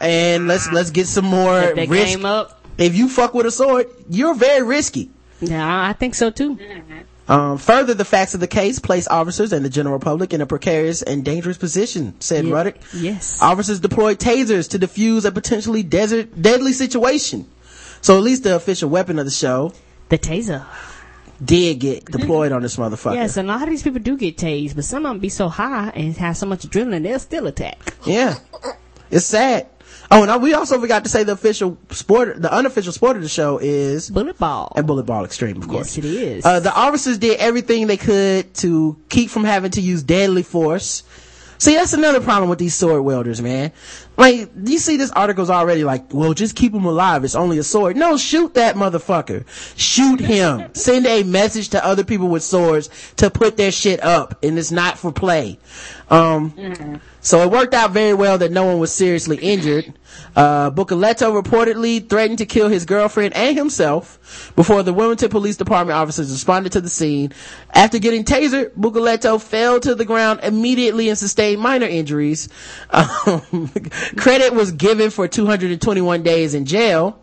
and 0.00 0.48
let's, 0.48 0.70
let's 0.72 0.90
get 0.90 1.06
some 1.06 1.26
more 1.26 1.60
Step 1.60 1.76
that 1.76 1.88
risk. 1.88 2.06
game 2.06 2.24
up. 2.24 2.60
If 2.78 2.96
you 2.96 3.08
fuck 3.08 3.34
with 3.34 3.46
a 3.46 3.50
sword, 3.50 3.86
you're 4.08 4.34
very 4.34 4.62
risky. 4.62 5.10
Yeah, 5.40 5.86
I 5.88 5.92
think 5.92 6.14
so 6.14 6.30
too. 6.30 6.58
Um, 7.30 7.58
further, 7.58 7.94
the 7.94 8.04
facts 8.04 8.34
of 8.34 8.40
the 8.40 8.48
case 8.48 8.80
place 8.80 9.06
officers 9.06 9.52
and 9.52 9.64
the 9.64 9.68
general 9.70 10.00
public 10.00 10.32
in 10.34 10.40
a 10.40 10.46
precarious 10.46 11.00
and 11.00 11.24
dangerous 11.24 11.56
position, 11.56 12.14
said 12.20 12.44
Yeah. 12.44 12.52
Ruddock. 12.54 12.74
Yes. 12.92 13.40
Officers 13.40 13.78
deployed 13.78 14.18
tasers 14.18 14.68
to 14.70 14.78
defuse 14.80 15.24
a 15.24 15.30
potentially 15.30 15.84
desert, 15.84 16.42
deadly 16.42 16.72
situation. 16.72 17.46
So 18.00 18.16
at 18.16 18.24
least 18.24 18.42
the 18.42 18.56
official 18.56 18.90
weapon 18.90 19.18
of 19.20 19.26
the 19.26 19.30
show, 19.30 19.72
The 20.08 20.18
taser. 20.18 20.64
did 21.44 21.78
get 21.78 22.04
deployed 22.06 22.50
on 22.50 22.62
this 22.62 22.76
motherfucker. 22.76 23.14
Yes, 23.14 23.36
and 23.36 23.48
a 23.48 23.52
lot 23.52 23.62
of 23.62 23.68
these 23.70 23.82
people 23.84 24.00
do 24.00 24.16
get 24.16 24.36
tased, 24.36 24.74
but 24.74 24.84
some 24.84 25.06
of 25.06 25.10
them 25.12 25.20
be 25.20 25.28
so 25.28 25.48
high 25.48 25.90
and 25.94 26.16
have 26.16 26.36
so 26.36 26.46
much 26.46 26.62
adrenaline, 26.62 27.04
they'll 27.04 27.18
still 27.20 27.46
attack. 27.46 27.94
Yeah. 28.04 28.34
It's 29.10 29.26
sad. 29.26 29.66
Oh, 30.12 30.24
and 30.24 30.42
we 30.42 30.54
also 30.54 30.80
forgot 30.80 31.04
to 31.04 31.10
say 31.10 31.22
the 31.22 31.32
official 31.32 31.78
sport, 31.90 32.42
the 32.42 32.52
unofficial 32.52 32.92
sport 32.92 33.16
of 33.16 33.22
the 33.22 33.28
show 33.28 33.58
is 33.58 34.10
Bullet 34.10 34.38
Ball. 34.38 34.72
and 34.74 34.86
Bullet 34.86 35.04
Ball 35.04 35.24
Extreme, 35.24 35.58
of 35.58 35.68
course. 35.68 35.96
Yes, 35.96 36.04
it 36.04 36.04
is. 36.04 36.44
Uh, 36.44 36.58
the 36.58 36.74
officers 36.74 37.18
did 37.18 37.38
everything 37.38 37.86
they 37.86 37.96
could 37.96 38.52
to 38.54 38.98
keep 39.08 39.30
from 39.30 39.44
having 39.44 39.70
to 39.72 39.80
use 39.80 40.02
deadly 40.02 40.42
force. 40.42 41.04
See, 41.58 41.74
that's 41.74 41.92
another 41.92 42.22
problem 42.22 42.48
with 42.48 42.58
these 42.58 42.74
sword 42.74 43.04
wielders, 43.04 43.42
man. 43.42 43.70
Like, 44.16 44.50
you 44.64 44.78
see 44.78 44.96
this 44.96 45.10
article's 45.10 45.50
already 45.50 45.84
like, 45.84 46.12
well, 46.12 46.32
just 46.32 46.56
keep 46.56 46.72
him 46.74 46.86
alive. 46.86 47.22
It's 47.22 47.34
only 47.34 47.58
a 47.58 47.62
sword. 47.62 47.98
No, 47.98 48.16
shoot 48.16 48.54
that 48.54 48.76
motherfucker. 48.76 49.44
Shoot 49.76 50.20
him. 50.20 50.74
Send 50.74 51.06
a 51.06 51.22
message 51.22 51.68
to 51.70 51.84
other 51.84 52.02
people 52.02 52.28
with 52.28 52.42
swords 52.42 52.88
to 53.16 53.28
put 53.28 53.58
their 53.58 53.70
shit 53.70 54.02
up, 54.02 54.42
and 54.42 54.58
it's 54.58 54.70
not 54.70 54.96
for 54.98 55.12
play. 55.12 55.58
Um, 56.10 57.00
so 57.20 57.42
it 57.42 57.50
worked 57.50 57.72
out 57.72 57.92
very 57.92 58.14
well 58.14 58.36
that 58.38 58.50
no 58.50 58.64
one 58.64 58.80
was 58.80 58.92
seriously 58.92 59.36
injured. 59.36 59.92
Uh, 60.34 60.70
Bucaletto 60.70 61.40
reportedly 61.40 62.06
threatened 62.08 62.38
to 62.38 62.46
kill 62.46 62.68
his 62.68 62.84
girlfriend 62.84 63.34
and 63.34 63.56
himself 63.56 64.52
before 64.56 64.82
the 64.82 64.92
Wilmington 64.92 65.28
Police 65.28 65.56
Department 65.56 65.96
officers 65.96 66.30
responded 66.30 66.72
to 66.72 66.80
the 66.80 66.88
scene. 66.88 67.32
After 67.72 67.98
getting 67.98 68.24
tasered, 68.24 68.72
Bucaletto 68.72 69.40
fell 69.40 69.78
to 69.80 69.94
the 69.94 70.04
ground 70.04 70.40
immediately 70.42 71.08
and 71.08 71.16
sustained 71.16 71.60
minor 71.60 71.86
injuries. 71.86 72.48
Um, 72.90 73.68
credit 74.16 74.52
was 74.52 74.72
given 74.72 75.10
for 75.10 75.28
221 75.28 76.22
days 76.22 76.54
in 76.54 76.64
jail. 76.64 77.20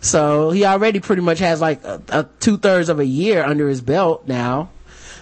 So 0.00 0.50
he 0.50 0.64
already 0.64 1.00
pretty 1.00 1.22
much 1.22 1.38
has 1.40 1.60
like 1.60 1.82
a, 1.84 2.00
a 2.08 2.28
two 2.40 2.56
thirds 2.56 2.88
of 2.88 2.98
a 3.00 3.06
year 3.06 3.44
under 3.44 3.68
his 3.68 3.80
belt 3.80 4.26
now. 4.26 4.70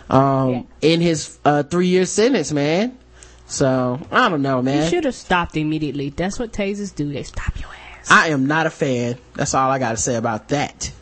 Um, 0.08 0.68
in 0.80 1.00
his, 1.00 1.38
uh, 1.44 1.62
three 1.64 1.88
year 1.88 2.06
sentence, 2.06 2.52
man. 2.52 2.98
So, 3.46 4.00
I 4.10 4.28
don't 4.28 4.42
know, 4.42 4.60
man. 4.62 4.84
You 4.84 4.88
should 4.90 5.04
have 5.04 5.14
stopped 5.14 5.56
immediately. 5.56 6.10
That's 6.10 6.38
what 6.38 6.52
tasers 6.52 6.94
do. 6.94 7.12
They 7.12 7.22
stop 7.22 7.58
your 7.60 7.70
ass. 7.70 8.10
I 8.10 8.28
am 8.28 8.46
not 8.46 8.66
a 8.66 8.70
fan. 8.70 9.18
That's 9.34 9.54
all 9.54 9.70
I 9.70 9.78
gotta 9.78 9.96
say 9.96 10.16
about 10.16 10.48
that. 10.48 10.92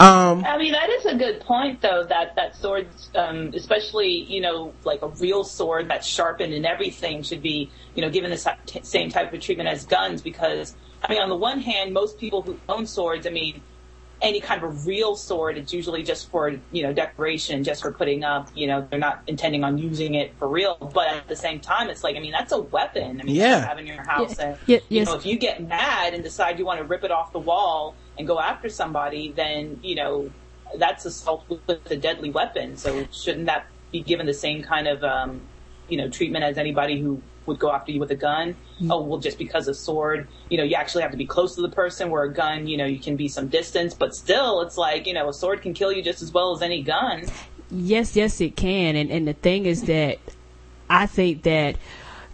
Um, 0.00 0.46
I 0.46 0.56
mean, 0.56 0.72
that 0.72 0.88
is 0.88 1.04
a 1.04 1.14
good 1.14 1.40
point, 1.40 1.82
though. 1.82 2.04
That 2.04 2.34
that 2.36 2.56
swords, 2.56 3.10
um, 3.14 3.52
especially 3.54 4.08
you 4.08 4.40
know, 4.40 4.72
like 4.84 5.02
a 5.02 5.08
real 5.08 5.44
sword 5.44 5.88
that's 5.88 6.06
sharpened 6.06 6.54
and 6.54 6.64
everything, 6.64 7.22
should 7.22 7.42
be 7.42 7.70
you 7.94 8.00
know 8.00 8.08
given 8.08 8.30
the 8.30 8.56
same 8.82 9.10
type 9.10 9.32
of 9.34 9.40
treatment 9.40 9.68
as 9.68 9.84
guns. 9.84 10.22
Because 10.22 10.74
I 11.02 11.12
mean, 11.12 11.20
on 11.20 11.28
the 11.28 11.36
one 11.36 11.60
hand, 11.60 11.92
most 11.92 12.18
people 12.18 12.40
who 12.40 12.58
own 12.66 12.86
swords, 12.86 13.26
I 13.26 13.30
mean, 13.30 13.60
any 14.22 14.40
kind 14.40 14.62
of 14.62 14.70
a 14.70 14.74
real 14.86 15.16
sword, 15.16 15.56
it's 15.56 15.72
usually 15.72 16.02
just 16.02 16.30
for 16.30 16.50
you 16.72 16.82
know 16.82 16.92
decoration, 16.92 17.64
just 17.64 17.82
for 17.82 17.92
putting 17.92 18.24
up. 18.24 18.48
You 18.54 18.66
know, 18.66 18.86
they're 18.90 18.98
not 18.98 19.22
intending 19.26 19.64
on 19.64 19.78
using 19.78 20.14
it 20.14 20.34
for 20.38 20.48
real. 20.48 20.76
But 20.94 21.08
at 21.08 21.28
the 21.28 21.36
same 21.36 21.60
time, 21.60 21.88
it's 21.90 22.04
like 22.04 22.16
I 22.16 22.20
mean, 22.20 22.32
that's 22.32 22.52
a 22.52 22.60
weapon. 22.60 23.20
I 23.20 23.24
mean, 23.24 23.34
Yeah. 23.34 23.60
you 23.60 23.66
have 23.66 23.78
in 23.78 23.86
your 23.86 24.02
house, 24.02 24.38
Yeah. 24.38 24.46
and 24.46 24.58
Yeah, 24.66 24.76
you 24.76 24.82
yes. 24.98 25.06
know, 25.08 25.14
if 25.14 25.26
you 25.26 25.38
get 25.38 25.66
mad 25.66 26.14
and 26.14 26.22
decide 26.22 26.58
you 26.58 26.64
want 26.66 26.78
to 26.78 26.84
rip 26.84 27.04
it 27.04 27.10
off 27.10 27.32
the 27.32 27.38
wall 27.38 27.94
and 28.18 28.26
go 28.26 28.38
after 28.40 28.68
somebody, 28.68 29.32
then 29.32 29.78
you 29.82 29.94
know 29.94 30.30
that's 30.76 31.04
assault 31.04 31.44
with 31.48 31.90
a 31.90 31.96
deadly 31.96 32.30
weapon. 32.30 32.76
So 32.76 33.06
shouldn't 33.12 33.46
that 33.46 33.66
be 33.90 34.02
given 34.02 34.26
the 34.26 34.34
same 34.34 34.62
kind 34.62 34.86
of 34.86 35.02
um, 35.02 35.40
you 35.88 35.96
know 35.96 36.08
treatment 36.08 36.44
as 36.44 36.58
anybody 36.58 37.00
who 37.00 37.22
would 37.46 37.58
go 37.58 37.72
after 37.72 37.92
you 37.92 38.00
with 38.00 38.10
a 38.10 38.16
gun? 38.16 38.50
Mm-hmm. 38.52 38.92
Oh 38.92 39.02
well, 39.02 39.18
just 39.18 39.38
because 39.38 39.68
a 39.68 39.74
sword, 39.74 40.28
you 40.48 40.58
know, 40.58 40.64
you 40.64 40.74
actually 40.74 41.02
have 41.02 41.10
to 41.10 41.16
be 41.16 41.26
close 41.26 41.54
to 41.56 41.62
the 41.62 41.68
person. 41.68 42.10
Where 42.10 42.24
a 42.24 42.32
gun, 42.32 42.66
you 42.66 42.76
know, 42.76 42.86
you 42.86 42.98
can 42.98 43.16
be 43.16 43.28
some 43.28 43.48
distance, 43.48 43.94
but 43.94 44.14
still, 44.14 44.60
it's 44.62 44.76
like 44.76 45.06
you 45.06 45.14
know, 45.14 45.28
a 45.28 45.32
sword 45.32 45.62
can 45.62 45.74
kill 45.74 45.92
you 45.92 46.02
just 46.02 46.22
as 46.22 46.32
well 46.32 46.54
as 46.54 46.62
any 46.62 46.82
gun. 46.82 47.24
Yes, 47.70 48.16
yes, 48.16 48.40
it 48.40 48.56
can. 48.56 48.96
And 48.96 49.10
and 49.10 49.26
the 49.26 49.34
thing 49.34 49.66
is 49.66 49.84
that 49.84 50.18
I 50.88 51.06
think 51.06 51.42
that 51.42 51.76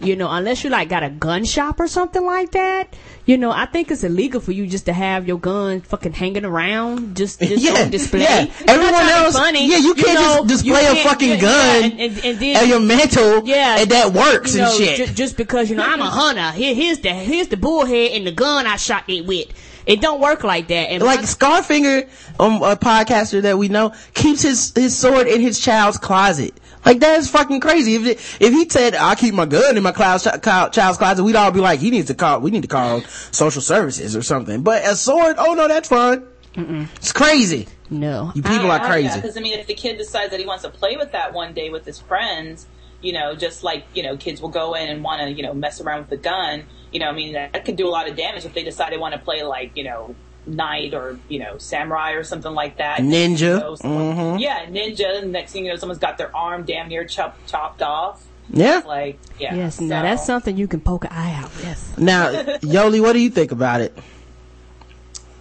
you 0.01 0.15
know, 0.15 0.31
unless 0.31 0.63
you 0.63 0.71
like 0.71 0.89
got 0.91 1.03
a 1.03 1.09
gun 1.11 1.45
shop 1.45 1.81
or 1.81 1.89
something 1.89 2.25
like 2.25 2.51
that, 2.53 2.95
you 3.25 3.39
know, 3.39 3.51
I 3.51 3.65
think 3.67 3.91
it's 3.91 4.05
illegal 4.05 4.41
for 4.41 4.53
you 4.53 4.67
just 4.67 4.85
to 4.87 4.93
have 4.93 5.27
your 5.27 5.39
gun 5.39 5.81
fucking 5.81 6.13
hanging 6.13 6.45
around 6.45 7.17
just 7.17 7.41
just 7.41 7.63
Yeah, 7.63 7.83
on 7.83 7.91
display. 7.91 8.21
yeah. 8.21 8.47
Everyone 8.69 8.93
trying 8.93 9.09
to 9.09 9.15
be 9.15 9.25
else- 9.25 9.35
funny. 9.37 9.71
yeah, 9.71 9.79
you 9.79 9.95
can't 9.95 10.19
just 10.19 10.37
know, 10.39 10.45
display 10.47 10.85
a 10.87 10.93
can't- 10.95 11.09
fucking 11.09 11.29
yeah, 11.31 11.37
gun 11.41 11.81
yeah, 11.81 11.87
and, 11.87 12.01
and, 12.01 12.25
and 12.25 12.39
then, 12.41 12.57
and 12.57 12.69
your 12.69 12.81
mantle, 12.81 13.47
yeah, 13.49 13.79
and 13.81 13.91
that 13.91 14.13
works 14.13 14.55
you 14.55 14.63
and 14.63 14.73
shit. 14.75 14.97
ju- 15.09 15.15
just 15.15 15.37
because 15.39 15.71
you 15.71 15.77
know 15.77 15.85
I'm 15.85 16.01
a 16.01 16.11
hunter, 16.11 16.51
here, 16.53 16.75
here's 16.75 16.99
the 16.99 17.11
here's 17.15 17.49
the 17.49 17.57
bullhead 17.57 18.13
and 18.13 18.27
the 18.27 18.33
gun 18.33 18.67
I 18.67 18.77
shot 18.77 19.05
it 19.09 19.25
with. 19.27 19.49
It 19.87 20.01
don't 20.01 20.21
work 20.21 20.43
like 20.43 20.67
that. 20.69 20.91
And 20.91 21.01
like 21.03 21.21
my- 21.21 21.25
Scarfinger, 21.27 22.09
um, 22.41 22.61
a 22.63 22.75
podcaster 22.77 23.41
that 23.43 23.57
we 23.57 23.69
know, 23.69 23.93
keeps 24.15 24.43
his 24.43 24.73
his 24.75 24.97
sword 24.97 25.27
in 25.29 25.41
his 25.41 25.59
child's 25.61 25.97
closet. 25.97 26.53
Like 26.87 27.01
that 27.01 27.19
is 27.19 27.29
fucking 27.29 27.61
crazy. 27.61 27.97
If 27.97 28.41
if 28.41 28.53
he 28.53 28.69
said 28.69 28.95
I 28.95 29.17
keep 29.17 29.35
my 29.35 29.45
gun 29.45 29.77
in 29.77 29.83
my 29.83 29.93
cloud's, 29.93 30.23
ch- 30.25 30.41
child's 30.73 30.97
closet, 30.99 31.25
we'd 31.25 31.35
all 31.37 31.51
be 31.51 31.61
like, 31.61 31.81
he 31.81 31.91
needs 31.91 32.07
to 32.07 32.15
call. 32.15 32.41
We 32.41 32.53
need 32.53 32.63
to 32.63 32.69
call 32.69 33.01
social 33.33 33.61
services 33.61 34.15
or 34.17 34.23
something. 34.23 34.63
But 34.63 34.85
a 34.87 34.95
sword, 34.95 35.35
oh 35.39 35.55
no, 35.55 35.67
that's 35.69 35.89
fine. 35.89 36.25
It's 36.57 37.13
crazy. 37.13 37.69
no, 37.91 38.33
You 38.35 38.43
people 38.43 38.71
are 38.71 38.81
crazy. 38.81 39.21
Because 39.21 39.37
I 39.37 39.41
mean, 39.41 39.59
if 39.59 39.67
the 39.67 39.75
kid 39.75 39.99
decides 39.99 40.31
that 40.31 40.41
he 40.41 40.47
wants 40.47 40.63
to 40.65 40.71
play 40.71 40.97
with 40.97 41.13
that 41.13 41.35
one 41.35 41.53
day 41.53 41.69
with 41.69 41.85
his 41.85 41.99
friends, 42.01 42.67
you 43.03 43.13
know, 43.13 43.35
just 43.35 43.63
like 43.63 43.85
you 43.93 44.03
know, 44.03 44.17
kids 44.17 44.41
will 44.41 44.49
go 44.49 44.75
in 44.75 44.89
and 44.89 45.03
want 45.05 45.21
to 45.23 45.31
you 45.31 45.43
know 45.43 45.53
mess 45.53 45.81
around 45.81 45.99
with 46.01 46.11
the 46.11 46.17
gun. 46.17 46.65
You 46.93 47.01
know, 47.01 47.09
I 47.09 47.13
mean, 47.13 47.35
that 47.35 47.65
could 47.65 47.77
do 47.77 47.87
a 47.87 47.91
lot 47.91 48.09
of 48.09 48.17
damage 48.17 48.47
if 48.47 48.55
they 48.55 48.63
decide 48.63 48.91
they 48.93 48.97
want 48.97 49.13
to 49.13 49.21
play 49.21 49.43
like 49.43 49.73
you 49.77 49.85
know 49.85 50.15
knight 50.47 50.95
or 50.95 51.19
you 51.29 51.39
know 51.39 51.59
samurai 51.59 52.13
or 52.13 52.23
something 52.25 52.53
like 52.53 52.79
that. 52.79 53.01
Ninja. 53.01 53.41
You 53.41 53.59
know, 53.61 53.75
someone- 53.75 54.17
Mhm. 54.17 54.41
Yeah, 54.41 54.67
ninja. 54.67 55.23
And 55.23 55.33
next 55.33 55.53
thing 55.53 55.65
you 55.67 55.73
know, 55.73 55.77
someone's 55.77 55.99
got 56.01 56.19
their 56.19 56.35
arm 56.37 56.65
damn 56.65 56.89
near 56.89 57.05
chop, 57.05 57.37
chopped 57.47 57.83
off. 57.83 58.23
Yeah. 58.49 58.83
Like, 58.87 59.19
yeah. 59.41 59.55
yes, 59.57 59.81
now 59.81 60.03
that's 60.03 60.25
something 60.25 60.57
you 60.57 60.69
can 60.69 60.81
poke 60.81 61.05
an 61.05 61.11
eye 61.11 61.33
out 61.35 61.51
with. 61.57 61.99
Now, 61.99 62.31
Yolie, 62.63 63.01
what 63.01 63.13
do 63.15 63.19
you 63.19 63.31
think 63.31 63.51
about 63.51 63.81
it? 63.81 63.99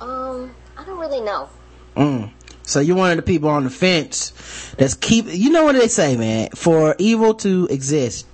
Um, 0.02 0.52
I 0.78 0.84
don't 0.86 1.00
really 1.00 1.22
know. 1.22 1.50
Mm. 1.96 2.32
So 2.64 2.80
you're 2.80 2.96
one 2.96 3.12
of 3.12 3.18
the 3.18 3.22
people 3.24 3.50
on 3.50 3.64
the 3.64 3.70
fence 3.70 4.34
that's 4.78 4.96
keep, 4.96 5.26
you 5.30 5.52
know 5.52 5.64
what 5.66 5.76
they 5.76 5.88
say, 5.88 6.18
man? 6.18 6.50
For 6.56 6.96
evil 6.98 7.36
to 7.36 7.68
exist, 7.70 8.26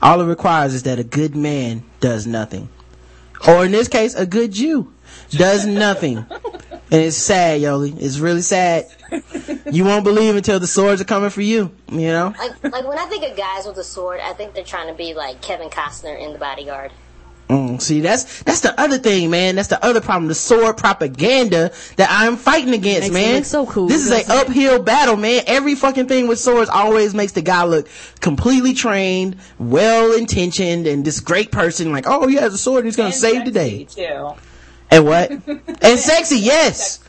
all 0.00 0.20
it 0.20 0.24
requires 0.26 0.72
is 0.72 0.84
that 0.84 0.98
a 1.00 1.04
good 1.04 1.34
man 1.34 1.82
does 2.00 2.26
nothing. 2.26 2.68
Or 3.48 3.64
in 3.64 3.72
this 3.72 3.88
case, 3.88 4.14
a 4.14 4.24
good 4.24 4.52
Jew 4.52 4.92
does 5.30 5.66
nothing. 5.66 6.18
And 6.88 7.02
it's 7.02 7.16
sad, 7.16 7.60
Yolie. 7.60 7.94
It's 7.98 8.18
really 8.18 8.42
sad. 8.42 8.86
You 9.70 9.84
won't 9.84 10.04
believe 10.04 10.36
until 10.36 10.60
the 10.60 10.66
swords 10.68 11.00
are 11.00 11.04
coming 11.04 11.30
for 11.30 11.40
you, 11.42 11.72
you 11.90 12.08
know? 12.08 12.32
Like, 12.38 12.62
like 12.72 12.86
when 12.86 12.98
I 12.98 13.06
think 13.06 13.24
of 13.24 13.36
guys 13.36 13.66
with 13.66 13.76
a 13.78 13.84
sword, 13.84 14.20
I 14.20 14.32
think 14.34 14.54
they're 14.54 14.62
trying 14.64 14.88
to 14.88 14.94
be 14.94 15.12
like 15.14 15.40
Kevin 15.42 15.68
Costner 15.68 16.18
in 16.18 16.32
The 16.32 16.38
Bodyguard. 16.38 16.92
Mm, 17.48 17.80
see, 17.80 18.00
that's 18.00 18.42
that's 18.42 18.60
the 18.62 18.78
other 18.80 18.98
thing, 18.98 19.30
man. 19.30 19.54
That's 19.54 19.68
the 19.68 19.84
other 19.84 20.00
problem. 20.00 20.26
The 20.26 20.34
sword 20.34 20.76
propaganda 20.78 21.70
that 21.94 22.08
I'm 22.10 22.36
fighting 22.36 22.74
against, 22.74 23.12
Makes 23.12 23.14
man. 23.26 23.34
look 23.36 23.44
so 23.44 23.66
cool, 23.66 23.86
This 23.86 24.02
is 24.04 24.10
doesn't 24.10 24.30
a 24.36 24.40
it? 24.40 24.48
uphill 24.48 24.82
battle, 24.82 25.16
man. 25.16 25.42
Every 25.46 25.76
fucking 25.76 26.08
thing 26.08 26.26
with 26.26 26.40
swords 26.40 26.68
always 26.68 27.14
makes 27.14 27.32
the 27.32 27.42
guy 27.42 27.62
look 27.62 27.88
completely 28.20 28.74
trained, 28.74 29.36
well 29.60 30.12
intentioned, 30.12 30.88
and 30.88 31.04
this 31.04 31.20
great 31.20 31.52
person. 31.52 31.92
Like, 31.92 32.06
oh, 32.08 32.26
he 32.26 32.34
has 32.34 32.52
a 32.52 32.58
sword. 32.58 32.84
He's 32.84 32.96
gonna 32.96 33.06
And 33.10 33.14
save 33.14 33.44
the 33.44 33.52
day. 33.52 33.84
Too. 33.84 34.30
And 34.90 35.04
what? 35.04 35.30
and 35.82 35.98
sexy, 35.98 36.38
yes. 36.38 37.00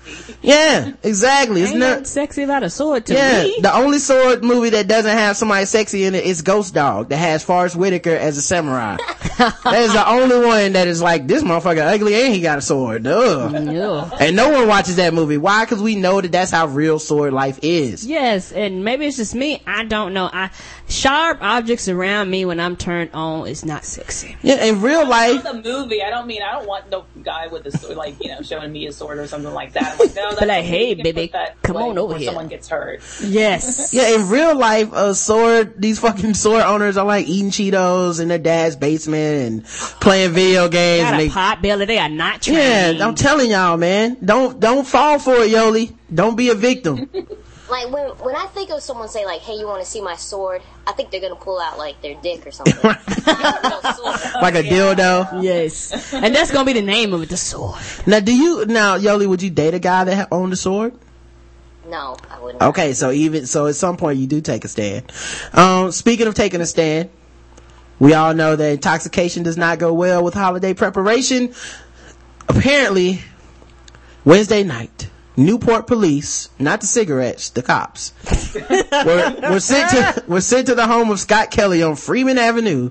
Yeah, 0.42 0.94
exactly. 1.04 1.62
It's 1.62 1.72
Ain't 1.72 1.80
not. 1.80 1.90
nothing 1.90 2.06
sexy 2.06 2.44
about 2.44 2.64
a 2.64 2.70
sword 2.70 3.06
to 3.08 3.14
Yeah, 3.14 3.44
me. 3.44 3.60
the 3.62 3.74
only 3.76 4.00
sword 4.00 4.44
movie 4.44 4.70
that 4.70 4.88
doesn't 4.88 5.12
have 5.12 5.36
somebody 5.36 5.66
sexy 5.66 6.06
in 6.06 6.16
it 6.16 6.24
is 6.24 6.42
Ghost 6.42 6.74
Dog, 6.74 7.10
that 7.10 7.18
has 7.18 7.44
Forest 7.44 7.76
Whitaker 7.76 8.12
as 8.16 8.38
a 8.38 8.42
samurai. 8.42 8.96
that 9.38 9.76
is 9.80 9.92
the 9.94 10.10
only 10.10 10.40
one 10.46 10.74
that 10.74 10.88
is 10.88 11.02
like, 11.02 11.28
this 11.28 11.44
motherfucker 11.44 11.86
ugly 11.94 12.16
and 12.16 12.34
he 12.34 12.42
got 12.42 12.58
a 12.58 12.62
sword. 12.62 13.06
Ugh. 13.06 13.52
Yeah. 13.54 14.10
And 14.20 14.36
no 14.36 14.50
one 14.50 14.68
watches 14.68 14.96
that 14.96 15.14
movie. 15.14 15.38
Why? 15.38 15.66
Because 15.66 15.82
we 15.82 15.96
know 15.96 16.22
that 16.22 16.32
that's 16.32 16.52
how 16.52 16.68
real 16.68 17.00
sword 17.00 17.34
life 17.34 17.60
is. 17.62 18.06
Yes, 18.06 18.52
and 18.52 18.86
maybe 18.86 19.06
it's 19.08 19.18
just 19.18 19.36
me. 19.36 19.62
I 19.68 19.84
don't 19.84 20.14
know. 20.14 20.30
I 20.32 20.52
sharp 20.88 21.40
objects 21.42 21.90
around 21.90 22.30
me 22.30 22.46
when 22.46 22.60
I'm 22.62 22.78
turned 22.78 23.12
on 23.14 23.48
is 23.48 23.66
not 23.66 23.84
sexy. 23.84 24.38
Yeah, 24.42 24.64
in 24.64 24.82
real 24.82 25.06
life, 25.08 25.44
the 25.44 25.62
movie. 25.62 26.02
I 26.02 26.10
don't 26.10 26.28
mean 26.28 26.42
I 26.42 26.54
don't 26.54 26.68
want 26.68 26.90
no 26.90 27.06
guy 27.24 27.48
with 27.48 27.67
a 27.76 27.94
like 27.94 28.22
you 28.22 28.30
know, 28.30 28.42
showing 28.42 28.72
me 28.72 28.88
a 28.88 28.92
sword 28.92 29.20
or 29.20 29.28
something 29.28 29.54
like 29.54 29.74
that. 29.74 29.94
I'm 29.94 29.98
like, 30.00 30.16
no, 30.16 30.24
that's 30.30 30.40
But 30.40 30.48
like, 30.48 30.66
okay. 30.66 30.68
hey, 30.68 30.94
baby, 30.96 31.28
that 31.34 31.62
come 31.62 31.76
away 31.76 31.90
on 31.90 31.98
over 31.98 32.08
before 32.10 32.20
here. 32.20 32.28
Someone 32.28 32.48
gets 32.48 32.68
hurt. 32.68 33.02
Yes. 33.24 33.94
yeah, 33.94 34.16
in 34.16 34.30
real 34.30 34.56
life, 34.56 34.92
a 34.94 35.14
sword, 35.16 35.80
these 35.82 36.00
fucking 36.00 36.34
sword 36.34 36.64
owners 36.64 36.98
are 36.98 37.06
like 37.06 37.28
eating 37.28 37.52
Cheetos 37.52 38.20
in 38.20 38.28
their 38.28 38.38
dad's 38.38 38.76
basement 38.76 39.48
and 39.48 39.66
playing 39.66 40.32
video 40.32 40.68
games. 40.70 41.04
Got 41.04 41.14
and 41.14 41.22
a 41.22 41.26
they, 41.26 41.30
pot 41.30 41.62
belly. 41.62 41.86
They 41.86 41.98
are 42.00 42.10
not 42.10 42.42
trained. 42.42 42.98
yeah, 42.98 43.08
I'm 43.08 43.16
telling 43.16 43.52
y'all, 43.52 43.78
man. 43.78 44.18
Don't, 44.24 44.60
don't 44.60 44.86
fall 44.86 45.20
for 45.20 45.36
it, 45.36 45.50
Yolie. 45.52 45.96
Don't 46.14 46.36
be 46.36 46.50
a 46.50 46.56
victim. 46.56 47.10
Like 47.70 47.92
when 47.92 48.10
when 48.20 48.36
I 48.36 48.46
think 48.48 48.70
of 48.72 48.82
someone 48.82 49.10
say 49.10 49.26
like, 49.26 49.42
"Hey, 49.42 49.54
you 49.56 49.68
want 49.68 49.84
to 49.84 49.90
see 49.90 50.02
my 50.02 50.16
sword?" 50.16 50.62
I 50.86 50.94
think 50.94 51.12
they're 51.12 51.22
gonna 51.22 51.36
pull 51.36 51.60
out 51.60 51.78
like 51.78 52.02
their 52.02 52.16
dick 52.22 52.48
or 52.48 52.52
something. 52.52 52.76
Real 52.84 52.94
sword. 52.94 54.42
like 54.42 54.56
a 54.56 54.64
dildo. 54.64 55.44
Yes. 55.44 56.14
And 56.14 56.34
that's 56.34 56.52
gonna 56.52 56.66
be 56.66 56.74
the 56.74 56.82
name 56.82 57.14
of 57.14 57.22
it, 57.24 57.30
the 57.30 57.38
sword. 57.38 57.80
Now, 58.06 58.22
do 58.22 58.34
you 58.36 58.66
now, 58.66 58.96
Yolie? 58.96 59.28
Would 59.28 59.42
you 59.42 59.50
date 59.50 59.74
a 59.74 59.80
guy 59.80 60.06
that 60.06 60.16
ha- 60.16 60.28
owned 60.32 60.54
a 60.54 60.56
sword? 60.56 60.94
No, 61.90 62.18
I 62.30 62.40
wouldn't. 62.40 62.62
Okay, 62.62 62.94
so 62.94 63.12
even 63.12 63.46
so, 63.46 63.68
at 63.68 63.76
some 63.76 63.98
point 63.98 64.20
you 64.20 64.28
do 64.28 64.42
take 64.42 64.66
a 64.66 64.68
stand. 64.68 65.12
Um, 65.54 65.92
speaking 65.92 66.28
of 66.28 66.36
taking 66.36 66.62
a 66.62 66.66
stand, 66.66 67.10
we 68.00 68.14
all 68.14 68.34
know 68.34 68.56
that 68.56 68.72
intoxication 68.72 69.44
does 69.44 69.58
not 69.58 69.80
go 69.80 69.94
well 69.94 70.24
with 70.24 70.34
holiday 70.34 70.74
preparation. 70.74 71.54
Apparently, 72.50 73.22
Wednesday 74.26 74.64
night, 74.64 75.10
Newport 75.38 75.86
police, 75.86 76.50
not 76.58 76.82
the 76.82 76.88
cigarettes, 76.88 77.52
the 77.52 77.62
cops, 77.62 78.12
were, 79.06 79.52
were 79.52 79.60
sent 79.60 79.92
to 79.92 80.24
were 80.28 80.42
sent 80.42 80.68
to 80.68 80.76
the 80.76 80.88
home 80.88 81.12
of 81.12 81.20
Scott 81.20 81.52
Kelly 81.52 81.84
on 81.84 81.96
Freeman 81.96 82.40
Avenue 82.40 82.90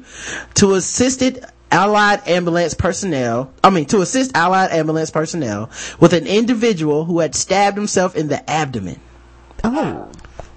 to 0.55 0.75
assisted 0.75 1.45
Allied 1.73 2.23
ambulance 2.29 2.75
personnel, 2.75 3.53
I 3.65 3.71
mean, 3.71 3.87
to 3.87 4.01
assist 4.01 4.37
Allied 4.37 4.71
ambulance 4.71 5.11
personnel 5.11 5.71
with 5.99 6.13
an 6.13 6.27
individual 6.27 7.05
who 7.05 7.19
had 7.19 7.35
stabbed 7.35 7.77
himself 7.77 8.15
in 8.15 8.29
the 8.29 8.49
abdomen. 8.49 9.01
Oh. 9.65 10.09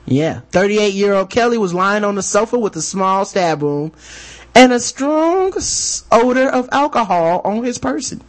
Yeah. 0.05 0.41
38 0.51 0.93
year 0.93 1.13
old 1.13 1.29
Kelly 1.29 1.57
was 1.57 1.73
lying 1.73 2.03
on 2.03 2.15
the 2.15 2.21
sofa 2.21 2.59
with 2.59 2.75
a 2.75 2.81
small 2.81 3.25
stab 3.25 3.63
wound 3.63 3.91
and 4.55 4.71
a 4.71 4.79
strong 4.79 5.53
odor 6.11 6.47
of 6.49 6.69
alcohol 6.71 7.41
on 7.43 7.63
his 7.63 7.77
person. 7.77 8.21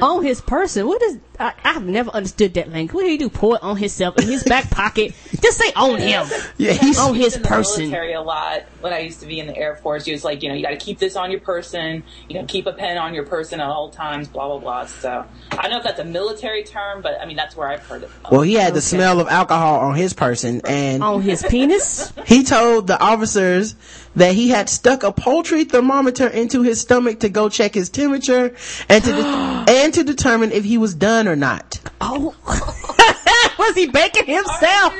On 0.00 0.22
his 0.22 0.40
person. 0.40 0.86
What 0.86 1.02
is, 1.02 1.18
I, 1.38 1.52
I've 1.64 1.84
never 1.84 2.10
understood 2.10 2.54
that 2.54 2.70
language. 2.70 2.94
What 2.94 3.02
do 3.02 3.08
he 3.08 3.16
do? 3.16 3.28
Pour 3.28 3.56
it 3.56 3.62
on 3.62 3.76
himself 3.76 4.16
in 4.18 4.28
his 4.28 4.44
back 4.44 4.70
pocket. 4.70 5.14
Just 5.42 5.58
say 5.58 5.72
on 5.74 5.98
him. 5.98 6.26
Yeah, 6.56 6.72
he's 6.72 6.98
on 6.98 7.14
his 7.14 7.36
in 7.36 7.42
the 7.42 7.48
person. 7.48 7.82
military 7.84 8.12
a 8.12 8.20
lot. 8.20 8.62
When 8.80 8.92
I 8.92 9.00
used 9.00 9.20
to 9.20 9.26
be 9.26 9.40
in 9.40 9.46
the 9.46 9.56
Air 9.56 9.76
Force, 9.76 10.04
he 10.04 10.12
was 10.12 10.24
like, 10.24 10.42
you 10.42 10.48
know, 10.48 10.54
you 10.54 10.62
got 10.62 10.70
to 10.70 10.76
keep 10.76 10.98
this 10.98 11.16
on 11.16 11.30
your 11.30 11.40
person. 11.40 12.04
You 12.28 12.38
know, 12.38 12.46
keep 12.46 12.66
a 12.66 12.72
pen 12.72 12.98
on 12.98 13.14
your 13.14 13.24
person 13.24 13.60
at 13.60 13.66
all 13.66 13.90
times. 13.90 14.28
Blah 14.28 14.48
blah 14.48 14.58
blah. 14.58 14.86
So 14.86 15.24
I 15.50 15.62
don't 15.62 15.70
know 15.70 15.78
if 15.78 15.84
that's 15.84 16.00
a 16.00 16.04
military 16.04 16.62
term, 16.62 17.02
but 17.02 17.20
I 17.20 17.26
mean 17.26 17.36
that's 17.36 17.56
where 17.56 17.68
I've 17.68 17.84
heard 17.86 18.04
it. 18.04 18.10
From. 18.10 18.30
Well, 18.30 18.42
he 18.42 18.54
had 18.54 18.74
the 18.74 18.80
smell 18.80 19.20
of 19.20 19.28
alcohol 19.28 19.80
on 19.80 19.96
his 19.96 20.12
person 20.12 20.60
and 20.64 21.02
On 21.02 21.20
his 21.20 21.42
penis? 21.42 22.12
he 22.26 22.44
told 22.44 22.86
the 22.86 23.00
officers 23.00 23.74
that 24.16 24.34
he 24.34 24.48
had 24.48 24.68
stuck 24.68 25.02
a 25.02 25.12
poultry 25.12 25.64
thermometer 25.64 26.28
into 26.28 26.62
his 26.62 26.80
stomach 26.80 27.20
to 27.20 27.28
go 27.28 27.48
check 27.48 27.74
his 27.74 27.90
temperature 27.90 28.54
and 28.88 29.04
to 29.04 29.10
de- 29.10 29.64
and 29.68 29.94
to 29.94 30.04
determine 30.04 30.52
if 30.52 30.64
he 30.64 30.78
was 30.78 30.94
done 30.94 31.23
or 31.28 31.36
not. 31.36 31.80
Oh. 32.00 32.34
was 33.58 33.74
he 33.74 33.86
baking 33.86 34.26
himself? 34.26 34.92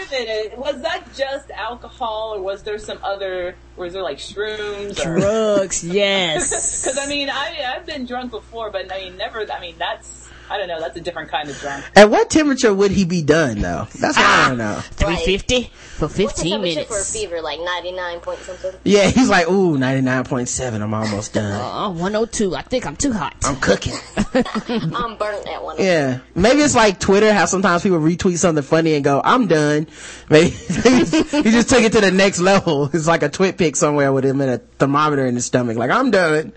Was 0.56 0.80
that 0.82 1.04
just 1.14 1.50
alcohol, 1.50 2.34
or 2.34 2.42
was 2.42 2.62
there 2.62 2.78
some 2.78 2.98
other? 3.02 3.56
Was 3.76 3.92
there 3.92 4.02
like 4.02 4.18
shrooms? 4.18 4.98
Or, 5.04 5.18
Drugs, 5.18 5.84
yes. 5.84 6.84
Because 6.84 6.98
I 6.98 7.06
mean, 7.06 7.30
I 7.30 7.74
I've 7.74 7.86
been 7.86 8.06
drunk 8.06 8.30
before, 8.30 8.70
but 8.70 8.92
I 8.92 9.04
mean, 9.04 9.16
never. 9.16 9.50
I 9.50 9.60
mean, 9.60 9.76
that's 9.78 10.23
I 10.50 10.58
don't 10.58 10.68
know. 10.68 10.78
That's 10.78 10.96
a 10.96 11.00
different 11.00 11.30
kind 11.30 11.48
of 11.48 11.58
drunk. 11.58 11.84
At 11.96 12.10
what 12.10 12.28
temperature 12.30 12.72
would 12.72 12.90
he 12.90 13.04
be 13.04 13.22
done 13.22 13.60
though? 13.60 13.86
That's 13.98 14.16
what 14.16 14.26
I 14.26 14.48
don't 14.48 14.58
know. 14.58 14.80
350 14.92 15.64
for 15.64 16.06
What's 16.06 16.16
the 16.16 16.26
15 16.26 16.52
temperature 16.52 16.84
for 16.84 17.00
a 17.00 17.04
fever? 17.04 17.40
Like 17.40 17.60
99 17.60 18.20
point 18.20 18.38
something? 18.40 18.72
Yeah, 18.84 19.08
he's 19.08 19.28
like, 19.28 19.48
ooh, 19.48 19.76
99.7, 19.78 20.82
I'm 20.82 20.92
almost 20.92 21.32
done. 21.32 21.60
Uh, 21.60 21.90
102. 21.90 22.54
I 22.54 22.62
think 22.62 22.86
I'm 22.86 22.96
too 22.96 23.12
hot. 23.12 23.34
I'm 23.42 23.56
cooking. 23.56 23.94
I'm 24.34 25.16
burnt 25.16 25.48
at 25.48 25.62
one. 25.62 25.76
Yeah. 25.78 26.20
Maybe 26.34 26.60
it's 26.60 26.74
like 26.74 27.00
Twitter, 27.00 27.32
how 27.32 27.46
sometimes 27.46 27.82
people 27.82 27.98
retweet 27.98 28.38
something 28.38 28.64
funny 28.64 28.94
and 28.94 29.04
go, 29.04 29.22
I'm 29.24 29.46
done. 29.46 29.86
Maybe 30.28 30.50
he 30.50 31.42
just 31.42 31.68
took 31.70 31.82
it 31.82 31.92
to 31.92 32.00
the 32.00 32.10
next 32.10 32.40
level. 32.40 32.90
It's 32.92 33.06
like 33.06 33.22
a 33.22 33.28
twit 33.28 33.56
pic 33.56 33.76
somewhere 33.76 34.12
with 34.12 34.24
him 34.24 34.40
and 34.40 34.50
a 34.50 34.58
thermometer 34.58 35.24
in 35.26 35.36
his 35.36 35.46
stomach. 35.46 35.76
Like, 35.76 35.90
I'm 35.90 36.10
done. 36.10 36.52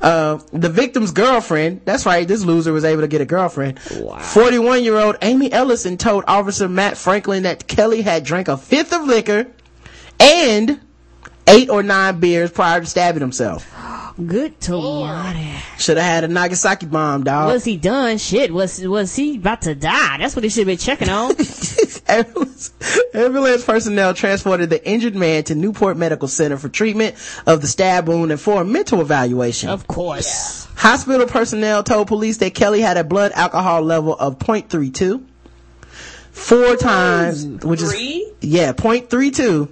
Uh, 0.00 0.38
the 0.52 0.68
victim's 0.68 1.10
girlfriend, 1.10 1.80
that's 1.84 2.06
right, 2.06 2.26
this 2.26 2.44
loser 2.44 2.72
was 2.72 2.84
able 2.84 3.02
to 3.02 3.08
get 3.08 3.20
a 3.20 3.24
girlfriend. 3.26 3.80
41 3.80 4.84
year 4.84 4.96
old 4.96 5.16
Amy 5.22 5.50
Ellison 5.50 5.96
told 5.96 6.24
Officer 6.28 6.68
Matt 6.68 6.96
Franklin 6.96 7.42
that 7.42 7.66
Kelly 7.66 8.02
had 8.02 8.24
drank 8.24 8.48
a 8.48 8.56
fifth 8.56 8.92
of 8.92 9.04
liquor 9.06 9.46
and 10.20 10.80
eight 11.48 11.70
or 11.70 11.82
nine 11.82 12.20
beers 12.20 12.50
prior 12.50 12.80
to 12.80 12.86
stabbing 12.86 13.20
himself. 13.20 13.74
Good 14.26 14.60
tomato. 14.60 15.38
Should 15.78 15.96
have 15.96 16.06
had 16.06 16.24
a 16.24 16.28
Nog-a-Sake 16.28 16.90
bomb, 16.90 17.22
dog. 17.22 17.52
Was 17.52 17.64
he 17.64 17.76
done? 17.76 18.18
Shit, 18.18 18.52
was 18.52 18.80
was 18.80 19.14
he 19.14 19.36
about 19.36 19.62
to 19.62 19.76
die? 19.76 20.18
That's 20.18 20.34
what 20.34 20.42
he 20.42 20.50
should 20.50 20.66
have 20.66 20.66
been 20.66 20.76
checking 20.78 21.08
on. 21.08 21.36
ambulance, 22.08 22.72
ambulance 23.14 23.64
personnel 23.64 24.14
transported 24.14 24.70
the 24.70 24.84
injured 24.88 25.14
man 25.14 25.44
to 25.44 25.54
Newport 25.54 25.96
Medical 25.96 26.26
Center 26.26 26.56
for 26.56 26.68
treatment 26.68 27.14
of 27.46 27.60
the 27.60 27.68
stab 27.68 28.08
wound 28.08 28.32
and 28.32 28.40
for 28.40 28.62
a 28.62 28.64
mental 28.64 29.00
evaluation. 29.00 29.68
of 29.68 29.86
course. 29.86 30.66
Hospital 30.74 31.26
personnel 31.26 31.84
told 31.84 32.08
police 32.08 32.38
that 32.38 32.54
Kelly 32.54 32.80
had 32.80 32.96
a 32.96 33.04
blood 33.04 33.30
alcohol 33.32 33.82
level 33.82 34.16
of 34.16 34.38
0.32. 34.38 35.24
Four 36.32 36.76
times, 36.76 37.44
which 37.64 37.82
is, 37.82 37.94
yeah, 38.40 38.72
0.32. 38.72 39.68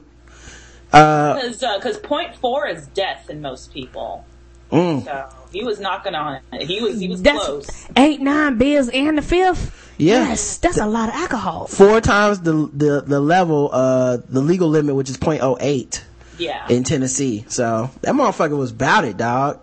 Uh, 0.92 1.34
Because 1.34 1.58
because 1.58 1.98
point 1.98 2.34
four 2.36 2.66
is 2.66 2.86
death 2.88 3.28
in 3.30 3.40
most 3.40 3.72
people. 3.72 4.24
mm, 4.70 5.04
So 5.04 5.28
he 5.52 5.64
was 5.64 5.78
knocking 5.80 6.14
on 6.14 6.40
it. 6.52 6.62
He 6.66 6.80
was 6.80 7.00
he 7.00 7.08
was 7.08 7.22
That's 7.22 7.44
close. 7.44 7.86
eight, 7.96 8.20
nine 8.20 8.56
beers 8.58 8.88
and 8.88 9.18
the 9.18 9.22
fifth. 9.22 9.92
yeah. 9.98 10.28
Yes, 10.28 10.58
that's 10.58 10.78
a 10.78 10.86
lot 10.86 11.08
of 11.08 11.14
alcohol. 11.16 11.66
Four 11.66 12.00
times 12.00 12.40
the, 12.40 12.70
the, 12.72 13.02
the 13.06 13.20
level, 13.20 13.70
uh, 13.72 14.18
the 14.28 14.40
legal 14.40 14.68
limit, 14.68 14.94
which 14.94 15.10
is 15.10 15.16
0.08. 15.18 16.02
Yeah. 16.38 16.66
in 16.68 16.84
Tennessee. 16.84 17.46
So 17.48 17.90
that 18.02 18.14
motherfucker 18.14 18.58
was 18.58 18.70
about 18.70 19.04
it, 19.06 19.16
dog. 19.16 19.58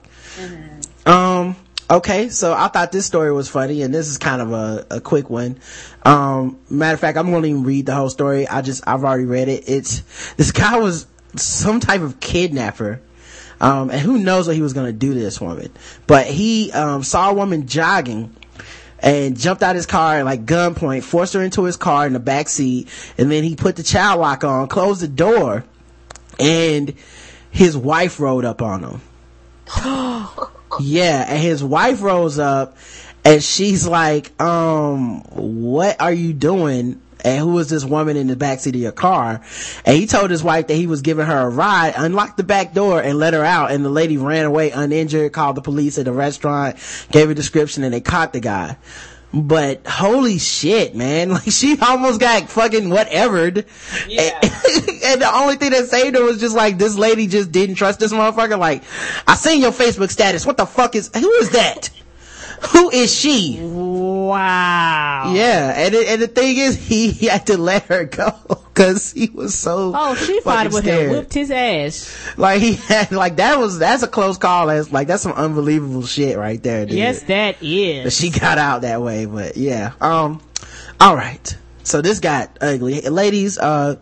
Um, 1.05 1.55
okay, 1.89 2.29
so 2.29 2.53
I 2.53 2.67
thought 2.69 2.91
this 2.91 3.05
story 3.05 3.31
was 3.31 3.47
funny, 3.49 3.81
and 3.83 3.93
this 3.93 4.07
is 4.07 4.17
kind 4.17 4.41
of 4.41 4.51
a, 4.53 4.85
a 4.89 4.99
quick 5.01 5.29
one. 5.29 5.59
Um, 6.03 6.57
matter 6.69 6.95
of 6.95 6.99
fact, 6.99 7.17
I'm 7.17 7.29
gonna 7.31 7.45
even 7.45 7.63
read 7.63 7.85
the 7.85 7.93
whole 7.93 8.09
story. 8.09 8.47
I 8.47 8.61
just, 8.61 8.83
I've 8.87 9.03
already 9.03 9.25
read 9.25 9.49
it. 9.49 9.65
It's, 9.67 10.01
this 10.35 10.51
guy 10.51 10.79
was 10.79 11.05
some 11.35 11.79
type 11.79 12.01
of 12.01 12.19
kidnapper. 12.19 13.01
Um, 13.61 13.89
and 13.89 13.99
who 13.99 14.17
knows 14.17 14.47
what 14.47 14.55
he 14.55 14.61
was 14.61 14.73
gonna 14.73 14.91
do 14.91 15.13
to 15.13 15.19
this 15.19 15.39
woman. 15.39 15.71
But 16.07 16.27
he, 16.27 16.71
um, 16.71 17.03
saw 17.03 17.31
a 17.31 17.33
woman 17.33 17.67
jogging 17.67 18.35
and 18.99 19.37
jumped 19.37 19.63
out 19.63 19.71
of 19.71 19.75
his 19.77 19.85
car 19.85 20.17
at 20.17 20.25
like 20.25 20.45
gunpoint, 20.45 21.03
forced 21.03 21.33
her 21.33 21.41
into 21.41 21.63
his 21.63 21.77
car 21.77 22.05
in 22.07 22.13
the 22.13 22.19
back 22.19 22.49
seat, 22.49 22.89
and 23.17 23.31
then 23.31 23.43
he 23.43 23.55
put 23.55 23.75
the 23.75 23.83
child 23.83 24.19
lock 24.19 24.43
on, 24.43 24.67
closed 24.67 25.01
the 25.01 25.07
door, 25.07 25.63
and 26.39 26.93
his 27.51 27.77
wife 27.77 28.19
rode 28.19 28.45
up 28.45 28.61
on 28.61 28.83
him. 28.83 29.01
yeah, 30.79 31.25
and 31.27 31.41
his 31.41 31.63
wife 31.63 32.01
rose 32.01 32.39
up 32.39 32.75
and 33.25 33.43
she's 33.43 33.87
like, 33.87 34.39
um, 34.41 35.21
what 35.31 36.01
are 36.01 36.11
you 36.11 36.33
doing? 36.33 37.01
And 37.23 37.39
who 37.39 37.53
was 37.53 37.69
this 37.69 37.85
woman 37.85 38.17
in 38.17 38.27
the 38.27 38.35
backseat 38.35 38.75
of 38.75 38.81
your 38.81 38.91
car? 38.91 39.41
And 39.85 39.97
he 39.97 40.07
told 40.07 40.31
his 40.31 40.43
wife 40.43 40.67
that 40.67 40.75
he 40.75 40.87
was 40.87 41.01
giving 41.01 41.25
her 41.25 41.47
a 41.47 41.49
ride, 41.49 41.93
unlocked 41.95 42.37
the 42.37 42.43
back 42.43 42.73
door 42.73 43.01
and 43.01 43.17
let 43.17 43.33
her 43.33 43.43
out. 43.43 43.71
And 43.71 43.83
the 43.83 43.89
lady 43.89 44.17
ran 44.17 44.45
away 44.45 44.71
uninjured, 44.71 45.33
called 45.33 45.55
the 45.55 45.61
police 45.61 45.97
at 45.97 46.05
the 46.05 46.13
restaurant, 46.13 46.77
gave 47.11 47.29
a 47.29 47.35
description 47.35 47.83
and 47.83 47.93
they 47.93 48.01
caught 48.01 48.33
the 48.33 48.39
guy. 48.39 48.77
But 49.33 49.87
holy 49.87 50.37
shit, 50.37 50.95
man. 50.95 51.29
Like 51.33 51.49
she 51.49 51.77
almost 51.81 52.19
got 52.19 52.47
fucking 52.49 52.89
whatevered. 52.89 53.65
Yeah. 54.07 54.39
and 54.43 55.21
the 55.21 55.31
only 55.33 55.55
thing 55.55 55.71
that 55.71 55.87
saved 55.87 56.15
her 56.15 56.23
was 56.23 56.39
just 56.39 56.55
like 56.55 56.77
this 56.77 56.95
lady 56.95 57.25
just 57.25 57.51
didn't 57.51 57.75
trust 57.75 57.99
this 57.99 58.13
motherfucker. 58.13 58.59
Like, 58.59 58.83
I 59.27 59.33
seen 59.33 59.61
your 59.61 59.71
Facebook 59.71 60.11
status. 60.11 60.45
What 60.45 60.57
the 60.57 60.67
fuck 60.67 60.95
is 60.95 61.09
who 61.15 61.31
is 61.31 61.49
that? 61.51 61.89
Who 62.67 62.89
is 62.91 63.13
she? 63.13 63.59
Wow. 63.61 65.31
Yeah, 65.33 65.73
and 65.75 65.93
it, 65.93 66.07
and 66.07 66.21
the 66.21 66.27
thing 66.27 66.57
is, 66.57 66.75
he, 66.77 67.11
he 67.11 67.27
had 67.27 67.47
to 67.47 67.57
let 67.57 67.83
her 67.83 68.05
go 68.05 68.31
because 68.73 69.11
he 69.11 69.29
was 69.29 69.53
so. 69.55 69.91
Oh, 69.95 70.15
she 70.15 70.39
fucking 70.39 70.41
fought 70.41 70.65
with 70.67 70.85
him, 70.85 70.95
scared. 70.95 71.11
whipped 71.11 71.33
his 71.33 71.51
ass. 71.51 72.37
Like 72.37 72.61
he 72.61 72.73
had, 72.73 73.11
like 73.11 73.37
that 73.37 73.59
was 73.59 73.79
that's 73.79 74.03
a 74.03 74.07
close 74.07 74.37
call. 74.37 74.67
That's 74.67 74.91
like 74.91 75.07
that's 75.07 75.23
some 75.23 75.33
unbelievable 75.33 76.03
shit 76.05 76.37
right 76.37 76.61
there. 76.61 76.85
Dude. 76.85 76.97
Yes, 76.97 77.23
that 77.23 77.57
is. 77.61 78.03
But 78.03 78.13
she 78.13 78.29
got 78.29 78.57
out 78.57 78.81
that 78.81 79.01
way, 79.01 79.25
but 79.25 79.57
yeah. 79.57 79.93
Um, 79.99 80.41
all 80.99 81.15
right. 81.15 81.57
So 81.83 82.01
this 82.01 82.19
got 82.19 82.57
ugly. 82.61 83.01
Ladies, 83.01 83.57
uh, 83.57 83.97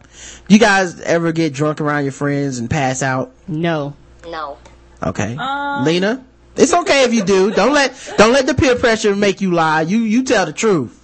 you 0.48 0.60
guys 0.60 1.02
ever 1.02 1.32
get 1.32 1.54
drunk 1.54 1.82
around 1.82 2.04
your 2.04 2.12
friends 2.12 2.60
and 2.60 2.70
pass 2.70 3.02
out? 3.02 3.32
No. 3.48 3.96
No. 4.24 4.60
Okay. 5.02 5.36
Um, 5.36 5.84
Lina? 5.84 6.24
It's 6.56 6.74
okay 6.74 7.04
if 7.04 7.14
you 7.14 7.24
do. 7.24 7.52
Don't 7.52 7.74
let, 7.74 8.14
don't 8.18 8.34
let 8.34 8.46
the 8.46 8.54
peer 8.54 8.76
pressure 8.76 9.16
make 9.16 9.42
you 9.42 9.52
lie. 9.52 9.82
You, 9.82 10.00
you 10.00 10.24
tell 10.24 10.46
the 10.46 10.54
truth. 10.54 11.01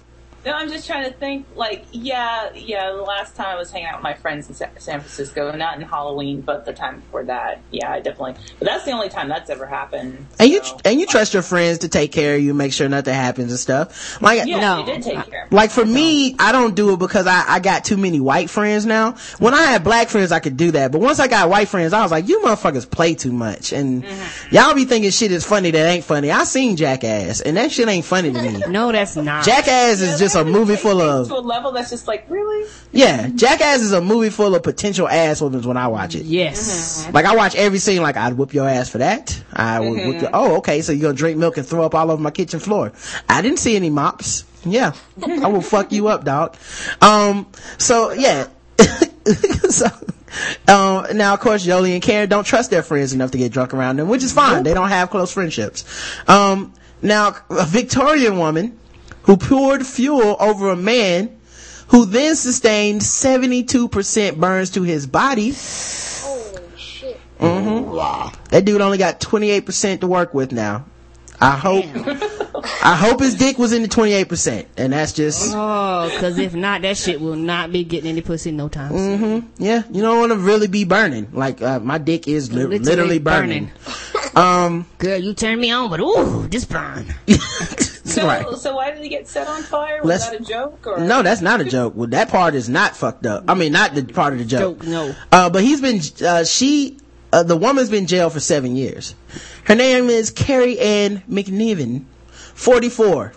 No, 0.48 0.54
I'm 0.54 0.70
just 0.70 0.86
trying 0.86 1.04
to 1.04 1.12
think. 1.12 1.46
Like, 1.56 1.84
yeah, 1.92 2.50
yeah. 2.54 2.90
The 2.92 3.02
last 3.02 3.36
time 3.36 3.48
I 3.48 3.56
was 3.56 3.70
hanging 3.70 3.88
out 3.88 3.96
with 3.96 4.02
my 4.02 4.14
friends 4.14 4.48
in 4.48 4.54
San 4.54 4.70
Francisco, 4.70 5.52
not 5.52 5.76
in 5.76 5.82
Halloween, 5.82 6.40
but 6.40 6.64
the 6.64 6.72
time 6.72 7.00
before 7.00 7.24
that, 7.24 7.60
yeah, 7.70 7.92
I 7.92 8.00
definitely. 8.00 8.36
But 8.58 8.66
that's 8.66 8.86
the 8.86 8.92
only 8.92 9.10
time 9.10 9.28
that's 9.28 9.50
ever 9.50 9.66
happened. 9.66 10.26
And 10.38 10.48
you, 10.48 10.62
and 10.86 10.98
you 10.98 11.06
trust 11.06 11.34
your 11.34 11.42
friends 11.42 11.80
to 11.80 11.88
take 11.90 12.12
care 12.12 12.36
of 12.36 12.40
you, 12.40 12.54
make 12.54 12.72
sure 12.72 12.88
nothing 12.88 13.12
happens 13.12 13.50
and 13.50 13.60
stuff. 13.60 14.22
Like, 14.22 14.46
Yeah, 14.46 14.60
No. 14.60 14.86
they 14.86 14.94
did 14.94 15.02
take 15.02 15.30
care. 15.30 15.48
Like 15.50 15.70
for 15.70 15.84
me, 15.84 16.34
I 16.38 16.50
don't 16.52 16.74
do 16.74 16.94
it 16.94 16.98
because 16.98 17.26
I, 17.26 17.44
I 17.46 17.60
got 17.60 17.84
too 17.84 17.98
many 17.98 18.18
white 18.18 18.48
friends 18.48 18.86
now. 18.86 19.16
When 19.38 19.52
I 19.52 19.64
had 19.64 19.84
black 19.84 20.08
friends, 20.08 20.32
I 20.32 20.40
could 20.40 20.56
do 20.56 20.70
that. 20.70 20.92
But 20.92 21.02
once 21.02 21.20
I 21.20 21.28
got 21.28 21.50
white 21.50 21.68
friends, 21.68 21.92
I 21.92 22.02
was 22.02 22.10
like, 22.10 22.26
you 22.26 22.40
motherfuckers 22.40 22.90
play 22.90 23.14
too 23.14 23.32
much. 23.32 23.74
And 23.74 24.02
mm-hmm. 24.02 24.54
y'all 24.54 24.74
be 24.74 24.86
thinking 24.86 25.10
shit 25.10 25.30
is 25.30 25.44
funny 25.44 25.72
that 25.72 25.86
ain't 25.86 26.04
funny. 26.04 26.30
I 26.30 26.44
seen 26.44 26.76
Jackass 26.78 27.42
and 27.42 27.58
that 27.58 27.70
shit 27.70 27.86
ain't 27.86 28.06
funny 28.06 28.32
to 28.32 28.40
me. 28.40 28.62
No, 28.78 28.92
that's 28.92 29.16
not. 29.16 29.44
Jackass 29.44 30.00
is 30.00 30.18
just 30.18 30.37
a 30.38 30.44
movie 30.44 30.76
full 30.76 31.00
of 31.00 31.28
to 31.28 31.34
a 31.34 31.40
level 31.40 31.72
that's 31.72 31.90
just 31.90 32.06
like 32.06 32.24
really. 32.28 32.68
yeah. 32.92 33.28
Jackass 33.28 33.80
is 33.80 33.92
a 33.92 34.00
movie 34.00 34.30
full 34.30 34.54
of 34.54 34.62
potential 34.62 35.08
ass 35.08 35.40
whoopings 35.40 35.66
when 35.66 35.76
I 35.76 35.88
watch 35.88 36.14
it. 36.14 36.24
Yes. 36.24 37.08
Like 37.12 37.24
I 37.24 37.34
watch 37.36 37.54
every 37.54 37.78
scene. 37.78 38.02
Like 38.02 38.16
I'd 38.16 38.34
whoop 38.34 38.54
your 38.54 38.68
ass 38.68 38.88
for 38.88 38.98
that. 38.98 39.42
I 39.52 39.80
would 39.80 39.98
whoop 40.06 40.22
your. 40.22 40.30
Oh, 40.32 40.56
okay. 40.58 40.82
So 40.82 40.92
you're 40.92 41.02
gonna 41.02 41.14
drink 41.14 41.38
milk 41.38 41.56
and 41.56 41.66
throw 41.66 41.84
up 41.84 41.94
all 41.94 42.10
over 42.10 42.22
my 42.22 42.30
kitchen 42.30 42.60
floor. 42.60 42.92
I 43.28 43.42
didn't 43.42 43.58
see 43.58 43.76
any 43.76 43.90
mops. 43.90 44.44
Yeah, 44.64 44.92
I 45.26 45.46
will 45.46 45.62
fuck 45.62 45.92
you 45.92 46.08
up, 46.08 46.24
dog. 46.24 46.56
Um. 47.00 47.46
So 47.78 48.12
yeah. 48.12 48.48
so. 49.68 49.86
Um, 50.68 51.16
now, 51.16 51.32
of 51.34 51.40
course, 51.40 51.64
Yolie 51.64 51.94
and 51.94 52.02
Karen 52.02 52.28
don't 52.28 52.44
trust 52.44 52.70
their 52.70 52.82
friends 52.82 53.12
enough 53.14 53.30
to 53.30 53.38
get 53.38 53.50
drunk 53.50 53.72
around 53.72 53.98
them, 53.98 54.08
which 54.08 54.22
is 54.22 54.32
fine. 54.32 54.62
They 54.62 54.74
don't 54.74 54.90
have 54.90 55.10
close 55.10 55.32
friendships. 55.32 55.84
Um, 56.28 56.74
now, 57.00 57.36
a 57.48 57.64
Victorian 57.64 58.38
woman 58.38 58.78
who 59.28 59.36
poured 59.36 59.86
fuel 59.86 60.36
over 60.40 60.70
a 60.70 60.76
man 60.76 61.38
who 61.88 62.06
then 62.06 62.34
sustained 62.34 63.02
72% 63.02 64.36
burns 64.40 64.70
to 64.70 64.82
his 64.82 65.06
body. 65.06 65.50
Holy 65.54 66.76
shit. 66.78 67.20
That 67.38 68.62
dude 68.64 68.80
only 68.80 68.96
got 68.96 69.20
28% 69.20 70.00
to 70.00 70.06
work 70.06 70.32
with 70.32 70.50
now. 70.50 70.86
I 71.40 71.56
hope, 71.56 71.84
I 72.82 72.96
hope 72.96 73.20
his 73.20 73.34
dick 73.34 73.58
was 73.58 73.72
in 73.74 73.82
the 73.82 73.88
28%. 73.88 74.64
And 74.78 74.94
that's 74.94 75.12
just, 75.12 75.54
Oh, 75.54 76.10
cause 76.18 76.38
if 76.38 76.54
not, 76.54 76.80
that 76.82 76.96
shit 76.96 77.20
will 77.20 77.36
not 77.36 77.70
be 77.70 77.84
getting 77.84 78.08
any 78.10 78.22
pussy 78.22 78.50
no 78.50 78.68
time. 78.68 78.90
soon. 78.92 79.52
yeah, 79.58 79.82
you 79.92 80.00
don't 80.00 80.18
want 80.18 80.32
to 80.32 80.38
really 80.38 80.66
be 80.68 80.84
burning. 80.84 81.28
Like, 81.34 81.60
uh, 81.62 81.80
my 81.80 81.98
dick 81.98 82.26
is 82.28 82.50
li- 82.50 82.64
Literally 82.64 82.78
literally, 82.80 83.18
burning. 83.18 83.70
Um, 84.34 84.86
Girl, 84.96 85.18
you 85.18 85.34
turn 85.34 85.60
me 85.60 85.70
on, 85.70 85.90
but 85.90 86.00
ooh, 86.00 86.48
this 86.48 86.64
burn. 86.64 87.14
So, 88.20 88.26
right. 88.26 88.56
so 88.56 88.76
why 88.76 88.90
did 88.90 89.02
he 89.02 89.08
get 89.08 89.28
set 89.28 89.48
on 89.48 89.62
fire? 89.62 90.00
Was 90.02 90.08
Let's- 90.08 90.30
that 90.30 90.40
a 90.40 90.44
joke 90.44 90.86
or 90.86 90.98
No, 91.00 91.22
that's 91.22 91.40
not 91.40 91.60
a 91.60 91.64
joke. 91.64 91.94
Well, 91.96 92.08
that 92.08 92.28
part 92.28 92.54
is 92.54 92.68
not 92.68 92.96
fucked 92.96 93.26
up. 93.26 93.44
I 93.48 93.54
mean, 93.54 93.72
not 93.72 93.94
the 93.94 94.04
part 94.04 94.32
of 94.32 94.38
the 94.38 94.44
joke. 94.44 94.80
Joke, 94.80 94.86
no. 94.88 95.14
Uh, 95.30 95.50
but 95.50 95.62
he's 95.62 95.80
been, 95.80 96.00
uh, 96.26 96.44
she, 96.44 96.98
uh, 97.32 97.42
the 97.42 97.56
woman's 97.56 97.90
been 97.90 98.06
jailed 98.06 98.32
for 98.32 98.40
seven 98.40 98.76
years. 98.76 99.14
Her 99.64 99.74
name 99.74 100.08
is 100.08 100.30
Carrie 100.30 100.78
Ann 100.78 101.22
McNiven, 101.30 102.04
44. 102.54 103.32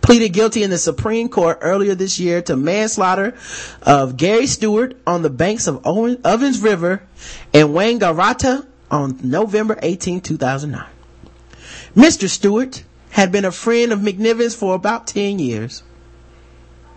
Pleaded 0.00 0.34
guilty 0.34 0.62
in 0.62 0.68
the 0.68 0.76
Supreme 0.76 1.30
Court 1.30 1.58
earlier 1.62 1.94
this 1.94 2.20
year 2.20 2.42
to 2.42 2.56
manslaughter 2.56 3.34
of 3.82 4.18
Gary 4.18 4.46
Stewart 4.46 4.96
on 5.06 5.22
the 5.22 5.30
banks 5.30 5.66
of 5.66 5.80
Owen, 5.86 6.18
Ovens 6.24 6.60
River 6.60 7.02
and 7.54 7.70
Wangaratta 7.70 8.66
on 8.90 9.18
November 9.22 9.78
18, 9.80 10.20
2009. 10.20 10.84
Mr. 11.96 12.28
Stewart 12.28 12.84
had 13.14 13.30
been 13.30 13.44
a 13.44 13.52
friend 13.52 13.92
of 13.92 14.00
McNiven's 14.00 14.56
for 14.56 14.74
about 14.74 15.06
10 15.06 15.38
years. 15.38 15.84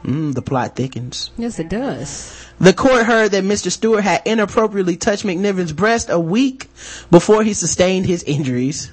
Mm, 0.04 0.34
the 0.34 0.42
plot 0.42 0.76
thickens. 0.76 1.30
Yes, 1.38 1.60
it 1.60 1.70
does. 1.70 2.48
The 2.60 2.74
court 2.74 3.06
heard 3.06 3.30
that 3.34 3.44
Mr. 3.44 3.72
Stewart 3.72 4.04
had 4.04 4.24
inappropriately 4.26 4.98
touched 4.98 5.24
McNiven's 5.24 5.74
breast 5.74 6.10
a 6.10 6.20
week 6.20 6.72
before 7.12 7.44
he 7.44 7.54
sustained 7.54 8.08
his 8.08 8.24
injuries 8.24 8.92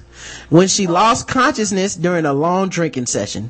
when 0.49 0.67
she 0.67 0.85
lost 0.85 1.27
consciousness 1.27 1.95
during 1.95 2.27
a 2.27 2.33
long 2.33 2.69
drinking 2.69 3.07
session. 3.07 3.49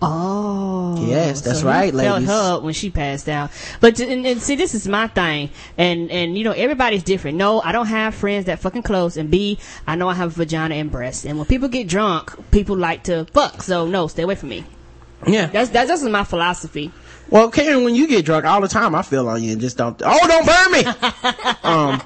Oh. 0.00 1.04
Yes, 1.08 1.40
that's 1.40 1.60
so 1.60 1.66
right, 1.66 1.92
ladies. 1.92 2.28
her 2.28 2.54
up 2.54 2.62
when 2.62 2.74
she 2.74 2.90
passed 2.90 3.28
out. 3.28 3.50
But 3.80 3.98
and, 4.00 4.24
and 4.24 4.40
see, 4.40 4.54
this 4.54 4.74
is 4.74 4.86
my 4.86 5.08
thing, 5.08 5.50
and 5.76 6.10
and 6.10 6.38
you 6.38 6.44
know 6.44 6.52
everybody's 6.52 7.02
different. 7.02 7.36
No, 7.36 7.60
I 7.60 7.72
don't 7.72 7.86
have 7.86 8.14
friends 8.14 8.44
that 8.44 8.60
fucking 8.60 8.82
close, 8.82 9.16
and 9.16 9.30
B, 9.30 9.58
I 9.86 9.96
know 9.96 10.08
I 10.08 10.14
have 10.14 10.30
a 10.30 10.34
vagina 10.34 10.76
and 10.76 10.90
breasts, 10.90 11.24
and 11.24 11.36
when 11.36 11.46
people 11.46 11.68
get 11.68 11.88
drunk, 11.88 12.32
people 12.52 12.76
like 12.76 13.04
to 13.04 13.24
fuck. 13.32 13.62
So 13.62 13.86
no, 13.86 14.06
stay 14.06 14.22
away 14.22 14.36
from 14.36 14.50
me. 14.50 14.64
Yeah. 15.26 15.46
That's 15.46 15.70
that's 15.70 15.88
just 15.88 16.04
my 16.04 16.24
philosophy. 16.24 16.92
Well, 17.30 17.50
Karen, 17.50 17.84
when 17.84 17.94
you 17.94 18.06
get 18.06 18.24
drunk 18.24 18.46
all 18.46 18.60
the 18.60 18.68
time, 18.68 18.94
I 18.94 19.02
feel 19.02 19.28
on 19.28 19.42
you 19.42 19.52
and 19.52 19.60
just 19.60 19.76
don't, 19.76 20.00
oh, 20.04 20.26
don't 20.26 20.46
burn 20.46 20.72
me! 20.72 20.84
um, 21.62 22.02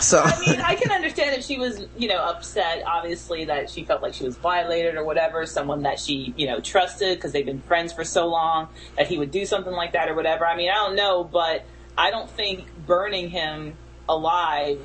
so, 0.00 0.20
I 0.20 0.40
mean, 0.40 0.60
I 0.60 0.74
can 0.74 0.90
understand 0.90 1.36
if 1.36 1.44
she 1.44 1.58
was, 1.58 1.84
you 1.98 2.08
know, 2.08 2.16
upset, 2.16 2.82
obviously, 2.86 3.44
that 3.44 3.68
she 3.68 3.84
felt 3.84 4.02
like 4.02 4.14
she 4.14 4.24
was 4.24 4.36
violated 4.36 4.94
or 4.94 5.04
whatever, 5.04 5.44
someone 5.44 5.82
that 5.82 5.98
she, 5.98 6.32
you 6.36 6.46
know, 6.46 6.60
trusted 6.60 7.18
because 7.18 7.32
they've 7.32 7.44
been 7.44 7.60
friends 7.62 7.92
for 7.92 8.04
so 8.04 8.26
long, 8.26 8.68
that 8.96 9.06
he 9.06 9.18
would 9.18 9.30
do 9.30 9.44
something 9.44 9.72
like 9.72 9.92
that 9.92 10.08
or 10.08 10.14
whatever. 10.14 10.46
I 10.46 10.56
mean, 10.56 10.70
I 10.70 10.76
don't 10.76 10.96
know, 10.96 11.24
but 11.24 11.66
I 11.96 12.10
don't 12.10 12.30
think 12.30 12.64
burning 12.86 13.28
him 13.28 13.74
alive 14.08 14.80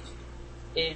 is 0.76 0.95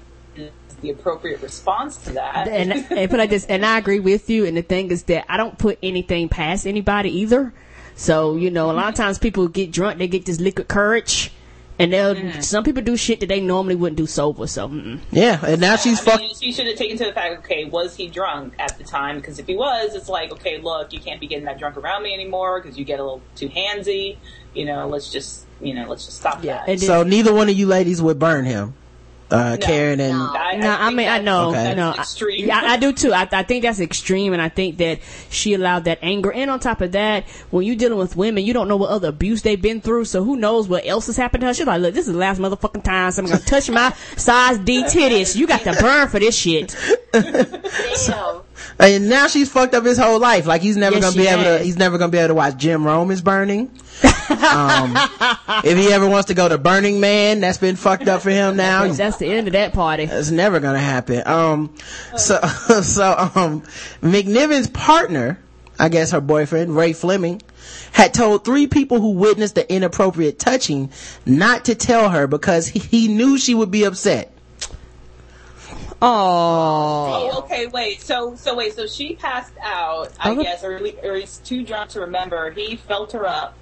the 0.82 0.90
appropriate 0.90 1.42
response 1.42 1.98
to 1.98 2.12
that. 2.14 2.48
And 2.48 2.74
and 2.74 3.10
put 3.10 3.18
like 3.18 3.30
this, 3.30 3.46
and 3.46 3.66
I 3.66 3.78
agree 3.78 4.00
with 4.00 4.30
you. 4.30 4.46
And 4.46 4.58
the 4.58 4.62
thing 4.62 4.92
is 4.92 5.04
that 5.04 5.26
I 5.30 5.38
don't 5.38 5.58
put 5.58 5.80
anything 5.82 6.30
past 6.30 6.68
anybody 6.68 7.10
either. 7.20 7.54
So 7.96 8.36
you 8.36 8.50
know, 8.52 8.70
a 8.70 8.74
lot 8.74 8.90
of 8.90 8.96
times 8.96 9.20
people 9.20 9.48
get 9.48 9.72
drunk, 9.72 9.98
they 10.00 10.08
get 10.08 10.26
this 10.26 10.40
liquid 10.40 10.68
courage. 10.68 11.32
And 11.80 11.92
they'll, 11.92 12.40
some 12.44 12.64
people 12.64 12.84
do 12.84 12.96
shit 12.96 13.20
that 13.22 13.26
they 13.30 13.42
normally 13.42 13.74
wouldn't 13.74 13.98
do 13.98 14.06
sober, 14.06 14.46
so, 14.46 14.70
mm. 14.70 15.00
yeah, 15.12 15.44
and 15.44 15.60
now 15.60 15.76
she's 15.76 16.00
I 16.02 16.04
fucked. 16.04 16.20
mean, 16.20 16.36
she 16.36 16.52
should 16.52 16.68
have 16.68 16.76
taken 16.76 17.00
to 17.00 17.06
the 17.06 17.12
fact, 17.12 17.40
okay, 17.40 17.66
was 17.66 17.96
he 17.96 18.08
drunk 18.10 18.54
at 18.60 18.78
the 18.78 18.84
time? 18.84 19.16
Because 19.16 19.40
if 19.40 19.48
he 19.48 19.56
was, 19.56 19.96
it's 19.96 20.08
like, 20.08 20.32
okay, 20.34 20.60
look, 20.60 20.94
you 20.94 21.00
can't 21.00 21.20
be 21.20 21.26
getting 21.26 21.46
that 21.46 21.58
drunk 21.58 21.76
around 21.76 22.04
me 22.04 22.14
anymore 22.14 22.62
because 22.62 22.78
you 22.78 22.86
get 22.86 23.00
a 23.00 23.04
little 23.04 23.24
too 23.36 23.50
handsy. 23.50 24.18
You 24.54 24.66
know, 24.66 24.88
let's 24.88 25.12
just, 25.12 25.48
you 25.62 25.74
know, 25.74 25.88
let's 25.90 26.06
just 26.06 26.20
stop 26.20 26.44
Yeah, 26.44 26.58
that. 26.58 26.70
and 26.70 26.80
then- 26.80 26.88
So 26.88 27.02
neither 27.02 27.34
one 27.34 27.50
of 27.50 27.56
you 27.56 27.66
ladies 27.66 28.04
would 28.04 28.20
burn 28.20 28.46
him. 28.46 28.76
Uh, 29.34 29.58
Karen 29.58 30.00
and, 30.00 30.18
No. 30.18 30.32
I, 30.34 30.56
No, 30.58 30.70
I 30.72 30.90
mean, 30.92 31.08
I 31.08 31.20
know, 31.20 31.50
Okay. 31.50 31.64
that's 31.64 31.78
no, 31.78 31.90
I, 31.90 32.02
extreme. 32.02 32.46
yeah, 32.48 32.62
I 32.64 32.78
do 32.78 32.94
too. 32.94 33.12
I, 33.12 33.28
I 33.32 33.42
think 33.44 33.64
that's 33.64 33.80
extreme, 33.80 34.32
and 34.34 34.42
I 34.42 34.50
think 34.50 34.78
that 34.78 35.00
she 35.32 35.54
allowed 35.56 35.86
that 35.86 35.98
anger. 36.04 36.32
And 36.32 36.52
on 36.52 36.60
top 36.60 36.82
of 36.82 36.92
that, 36.92 37.24
when 37.50 37.66
you're 37.66 37.76
dealing 37.76 37.98
with 37.98 38.16
women, 38.16 38.46
you 38.46 38.54
don't 38.54 38.68
know 38.68 38.78
what 38.78 38.92
other 38.92 39.08
abuse 39.08 39.42
they've 39.42 39.60
been 39.62 39.82
through, 39.82 40.06
so 40.06 40.24
who 40.24 40.36
knows 40.36 40.68
what 40.68 40.86
else 40.86 41.08
has 41.08 41.18
happened 41.18 41.42
to 41.42 41.48
her. 41.48 41.54
She's 41.56 41.66
like, 41.66 41.82
look, 41.82 41.96
this 41.96 42.06
is 42.08 42.14
the 42.14 42.20
last 42.20 42.40
motherfucking 42.40 42.84
time 42.84 43.12
someone's 43.12 43.40
gonna 43.40 43.46
touch 43.50 43.70
my 43.72 43.92
size 44.18 44.60
D 44.60 44.84
titties. 44.84 45.36
You 45.36 45.48
got 45.48 45.62
to 45.62 45.74
burn 45.82 46.08
for 46.10 46.20
this 46.20 46.38
shit. 46.38 46.76
Damn. 47.12 48.42
and 48.80 49.10
now 49.10 49.28
she's 49.28 49.52
fucked 49.52 49.74
up 49.74 49.84
his 49.84 49.98
whole 49.98 50.20
life. 50.20 50.46
Like 50.46 50.62
he's 50.62 50.78
never 50.78 50.96
Yes, 50.96 51.04
gonna 51.06 51.14
she 51.14 51.20
be 51.20 51.28
able 51.28 51.44
to, 51.44 51.60
he's 51.60 51.78
never 51.78 51.98
gonna 51.98 52.12
be 52.12 52.18
able 52.20 52.30
to 52.30 52.34
watch 52.36 52.58
Jim 52.58 52.86
Rome 52.86 53.12
is 53.12 53.22
burning. 53.22 53.72
Um, 54.42 54.98
if 55.64 55.78
he 55.78 55.92
ever 55.94 56.08
wants 56.08 56.28
to 56.28 56.34
go 56.34 56.48
to 56.50 56.58
Burning 56.58 57.00
Man, 57.00 57.40
that's 57.40 57.58
been 57.58 57.76
fucked 57.76 58.08
up 58.08 58.22
for 58.22 58.30
him 58.30 58.56
now. 58.58 58.88
That's 58.92 59.18
the 59.18 59.28
end 59.28 59.48
of 59.48 59.54
that 59.54 59.74
party. 59.74 60.04
It's 60.04 60.32
never 60.32 60.60
gonna 60.60 60.80
happen. 60.80 61.24
Um, 61.28 61.76
so, 62.18 62.40
so, 62.82 63.32
um, 63.36 63.62
McNiven's 64.02 64.70
partner, 64.70 65.40
I 65.80 65.90
guess 65.90 66.12
her 66.12 66.22
boyfriend, 66.22 66.76
Ray 66.76 66.94
Fleming, 66.94 67.42
had 67.92 68.14
told 68.14 68.44
three 68.46 68.68
people 68.68 69.00
who 69.00 69.12
witnessed 69.12 69.56
the 69.56 69.72
inappropriate 69.74 70.40
touching 70.40 70.92
not 71.26 71.66
to 71.66 71.76
tell 71.76 72.10
her 72.10 72.28
because 72.28 72.68
he, 72.68 72.80
he 72.80 73.08
knew 73.08 73.38
she 73.38 73.54
would 73.56 73.72
be 73.72 73.84
upset. 73.84 74.32
Oh, 76.02 77.30
Oh, 77.32 77.40
okay, 77.44 77.68
wait. 77.68 78.02
So, 78.02 78.36
so 78.36 78.56
wait. 78.56 78.74
So 78.74 78.88
she 78.88 79.16
passed 79.16 79.54
out, 79.62 80.12
I 80.20 80.32
Other- 80.32 80.44
guess, 80.44 80.64
or, 80.64 80.76
or 81.04 81.16
he's 81.16 81.38
too 81.40 81.64
drunk 81.64 81.92
to 81.92 82.02
remember. 82.02 82.52
He 82.52 82.76
felt 82.76 83.14
her 83.14 83.26
up. 83.26 83.56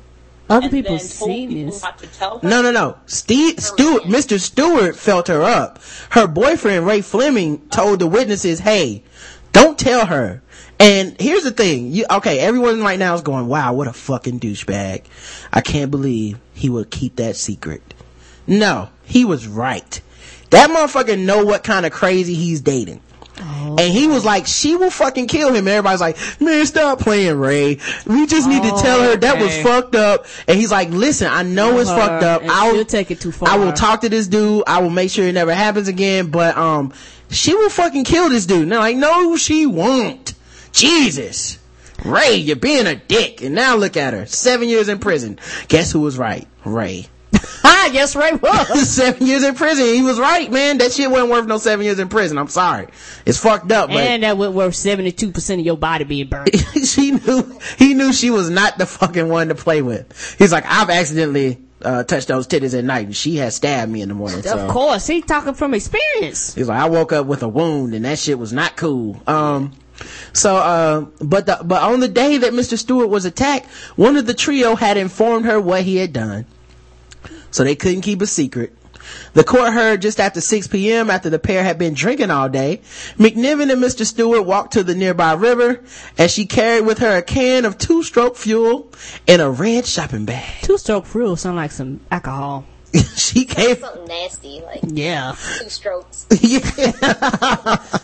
Other 0.52 0.66
and 0.66 0.72
people 0.72 0.98
then 0.98 1.00
told 1.00 1.30
seen 1.30 1.50
people 1.50 1.72
this. 1.72 1.82
not 1.82 1.98
to 2.00 2.08
tell 2.08 2.40
her. 2.40 2.48
No, 2.48 2.62
no, 2.62 2.72
no. 2.72 2.98
Steve, 3.06 3.60
Stewart, 3.60 4.04
Mr. 4.04 4.40
Stewart 4.40 4.96
felt 4.96 5.28
her 5.28 5.42
up. 5.42 5.80
Her 6.12 6.28
boyfriend, 6.28 6.86
Ray 6.86 7.02
Fleming, 7.02 7.68
told 7.70 8.00
the 8.00 8.08
witnesses, 8.08 8.60
hey, 8.60 9.04
don't 9.52 9.78
tell 9.78 10.06
her. 10.06 10.42
And 10.80 11.20
here's 11.20 11.44
the 11.44 11.52
thing. 11.52 11.92
You, 11.92 12.06
okay, 12.10 12.40
everyone 12.40 12.82
right 12.82 12.98
now 12.98 13.14
is 13.14 13.22
going, 13.22 13.48
wow, 13.48 13.74
what 13.74 13.88
a 13.88 13.94
fucking 13.94 14.40
douchebag. 14.40 15.04
I 15.54 15.62
can't 15.62 15.92
believe 15.92 16.40
he 16.54 16.70
would 16.70 16.90
keep 16.90 17.18
that 17.18 17.36
secret. 17.36 17.82
No, 18.48 18.90
he 19.06 19.24
was 19.24 19.48
right. 19.48 20.02
That 20.50 20.70
motherfucker 20.70 21.18
know 21.18 21.46
what 21.46 21.64
kind 21.64 21.86
of 21.86 21.92
crazy 21.92 22.34
he's 22.34 22.62
dating. 22.62 23.02
And 23.42 23.80
he 23.80 24.08
was 24.08 24.24
like, 24.24 24.48
she 24.48 24.76
will 24.76 24.90
fucking 24.92 25.28
kill 25.28 25.50
him. 25.50 25.68
And 25.68 25.70
everybody's 25.70 26.02
like, 26.02 26.18
man, 26.40 26.66
stop 26.66 27.00
playing, 27.00 27.38
Ray. 27.38 27.80
We 28.06 28.28
just 28.28 28.48
need 28.48 28.62
to 28.64 28.70
tell 28.82 29.02
her 29.02 29.16
that 29.16 29.42
was 29.42 29.56
fucked 29.62 29.96
up. 29.96 30.26
And 30.48 30.60
he's 30.60 30.72
like, 30.72 30.90
listen, 30.90 31.28
I 31.28 31.44
know 31.44 31.80
it's 31.80 31.90
fucked 31.90 32.24
up. 32.24 32.44
I'll 32.46 32.86
take 32.86 33.12
it 33.12 33.20
too 33.20 33.32
far. 33.32 33.50
I 33.50 33.58
will 33.58 33.74
talk 33.74 34.02
to 34.02 34.10
this 34.10 34.28
dude. 34.28 34.64
I 34.68 34.82
will 34.82 34.90
make 34.90 35.10
sure 35.10 35.26
it 35.26 35.34
never 35.34 35.54
happens 35.54 35.88
again. 35.88 36.30
But, 36.30 36.58
um, 36.58 36.94
she 37.30 37.56
will 37.56 37.70
fucking 37.70 38.04
kill 38.04 38.30
this 38.30 38.46
dude. 38.46 38.64
And 38.64 38.74
I 38.74 38.94
know 38.94 39.38
she 39.38 39.66
won't. 39.66 40.34
Jesus. 40.72 41.58
Ray, 42.04 42.36
you're 42.36 42.56
being 42.56 42.88
a 42.88 42.96
dick. 42.96 43.42
And 43.42 43.56
now 43.56 43.76
look 43.76 43.96
at 43.96 44.14
her. 44.14 44.26
Seven 44.26 44.68
years 44.70 44.90
in 44.90 45.00
prison. 45.00 45.40
Guess 45.68 45.92
who 45.92 46.02
was 46.02 46.18
right? 46.18 46.48
Ray. 46.66 47.08
Ah, 47.64 47.88
yes, 47.88 48.16
Ray 48.16 48.34
was. 48.34 48.90
seven 48.96 49.26
years 49.26 49.44
in 49.44 49.56
prison. 49.56 49.86
He 49.86 50.04
was 50.04 50.20
right, 50.20 50.52
man. 50.52 50.78
That 50.78 50.92
shit 50.92 51.10
wasn't 51.10 51.32
worth 51.32 51.48
no 51.48 51.58
seven 51.58 51.84
years 51.84 51.98
in 51.98 52.10
prison. 52.10 52.38
I'm 52.38 52.48
sorry. 52.48 52.88
It's 53.26 53.40
fucked 53.40 53.72
up, 53.72 53.90
and 53.90 54.22
that 54.22 54.38
would 54.38 54.54
worth 54.54 54.76
seventy 54.76 55.12
two 55.12 55.32
percent 55.32 55.60
of 55.60 55.66
your 55.66 55.78
body 55.78 56.04
being 56.04 56.28
burned. 56.28 56.50
she 56.86 57.12
knew 57.12 57.60
he 57.80 57.96
knew 57.96 58.14
she 58.14 58.30
was 58.30 58.50
not 58.52 58.78
the 58.78 58.86
fucking 58.86 59.28
one 59.30 59.48
to 59.48 59.56
play 59.56 59.82
with. 59.82 60.36
He's 60.38 60.52
like, 60.52 60.66
I've 60.68 60.92
accidentally 60.92 61.60
uh, 61.82 62.04
touched 62.04 62.28
those 62.28 62.48
titties 62.48 62.78
at 62.78 62.84
night, 62.84 63.06
and 63.08 63.16
she 63.16 63.38
has 63.38 63.56
stabbed 63.56 63.92
me 63.92 64.02
in 64.02 64.10
the 64.10 64.16
morning. 64.16 64.44
So. 64.44 64.58
Of 64.58 64.70
course, 64.70 65.08
he 65.08 65.22
talking 65.22 65.54
from 65.56 65.74
experience. 65.74 66.54
He's 66.54 66.68
like, 66.68 66.80
I 66.80 66.88
woke 66.90 67.12
up 67.14 67.26
with 67.26 67.42
a 67.42 67.48
wound, 67.50 67.96
and 67.96 68.06
that 68.06 68.20
shit 68.20 68.38
was 68.38 68.54
not 68.54 68.76
cool. 68.78 69.22
Um, 69.28 69.72
So, 70.34 70.56
uh, 70.56 71.02
but 71.24 71.46
the, 71.46 71.60
but 71.64 71.82
on 71.84 72.00
the 72.00 72.08
day 72.08 72.38
that 72.38 72.54
Mr. 72.54 72.78
Stewart 72.78 73.10
was 73.10 73.26
attacked, 73.26 73.68
one 73.96 74.18
of 74.18 74.26
the 74.26 74.34
trio 74.34 74.76
had 74.76 74.98
informed 74.98 75.46
her 75.46 75.60
what 75.60 75.84
he 75.84 75.98
had 75.98 76.14
done. 76.14 76.46
So 77.52 77.64
they 77.64 77.76
couldn't 77.76 78.02
keep 78.02 78.22
a 78.22 78.28
secret. 78.28 78.74
The 79.34 79.44
court 79.44 79.74
heard 79.74 80.02
just 80.02 80.20
after 80.20 80.42
6 80.42 80.68
p.m. 80.68 81.10
after 81.10 81.30
the 81.30 81.40
pair 81.40 81.64
had 81.64 81.78
been 81.78 81.94
drinking 81.94 82.32
all 82.32 82.50
day. 82.50 82.82
McNiven 83.18 83.72
and 83.72 83.82
Mr. 83.82 84.06
Stewart 84.06 84.46
walked 84.46 84.74
to 84.74 84.84
the 84.84 84.96
nearby 84.96 85.34
river 85.34 85.82
and 86.18 86.30
she 86.30 86.46
carried 86.46 86.86
with 86.86 87.00
her 87.00 87.18
a 87.18 87.22
can 87.22 87.66
of 87.66 87.78
two-stroke 87.78 88.36
fuel 88.36 88.92
and 89.28 89.42
a 89.42 89.50
red 89.50 89.86
shopping 89.86 90.26
bag. 90.26 90.62
Two-stroke 90.62 91.06
fuel 91.06 91.36
sound 91.36 91.58
like 91.58 91.72
some 91.72 92.00
alcohol. 92.12 92.66
she 93.16 93.46
came 93.46 93.78
something 93.78 94.06
nasty 94.06 94.62
like 94.62 94.82
yeah. 94.84 95.36
two 95.60 95.70
strokes. 95.70 96.28
Yeah. 96.42 96.62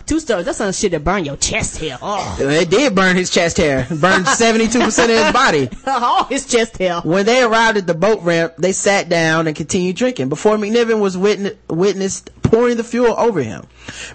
Two 0.05 0.19
strokes 0.19 0.45
that's 0.45 0.57
some 0.57 0.71
shit 0.71 0.91
that 0.91 1.03
burn 1.03 1.25
your 1.25 1.35
chest 1.37 1.79
hair. 1.79 1.97
Oh. 2.01 2.37
it 2.39 2.69
did 2.69 2.95
burn 2.95 3.15
his 3.15 3.29
chest 3.29 3.57
hair. 3.57 3.85
Burned 3.89 4.25
72% 4.25 4.75
of 4.85 5.09
his 5.09 5.33
body. 5.33 5.69
All 5.85 6.23
his 6.25 6.45
chest 6.45 6.77
hair. 6.77 7.01
When 7.01 7.25
they 7.25 7.41
arrived 7.43 7.77
at 7.77 7.87
the 7.87 7.93
boat 7.93 8.21
ramp 8.23 8.53
they 8.57 8.71
sat 8.71 9.09
down 9.09 9.47
and 9.47 9.55
continued 9.55 9.95
drinking. 9.97 10.29
Before 10.29 10.55
McNiven 10.55 11.01
was 11.01 11.17
witness- 11.17 11.55
witnessed 11.69 12.31
pouring 12.43 12.77
the 12.77 12.83
fuel 12.83 13.13
over 13.17 13.41
him. 13.41 13.65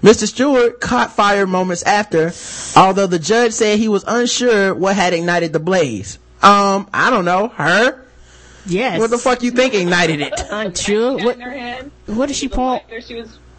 Mr. 0.01 0.27
Stewart 0.27 0.81
caught 0.81 1.13
fire 1.13 1.47
moments 1.47 1.83
after 1.83 2.33
although 2.77 3.07
the 3.07 3.19
judge 3.19 3.53
said 3.53 3.79
he 3.79 3.89
was 3.89 4.05
unsure 4.07 4.75
what 4.75 4.97
had 4.97 5.13
ignited 5.13 5.53
the 5.53 5.61
blaze. 5.61 6.19
Um 6.43 6.89
I 6.95 7.11
don't 7.11 7.25
know. 7.27 7.49
Her 7.49 8.02
Yes. 8.67 8.99
What 9.01 9.11
the 9.11 9.19
fuck 9.19 9.43
you 9.43 9.51
think 9.51 9.75
ignited 9.75 10.21
it? 10.21 10.33
Unsure. 10.51 11.17
What, 11.19 11.39
what 12.07 12.27
did 12.27 12.37
she 12.37 12.49
point? 12.49 12.83
She 13.01 13.15
was. 13.15 13.39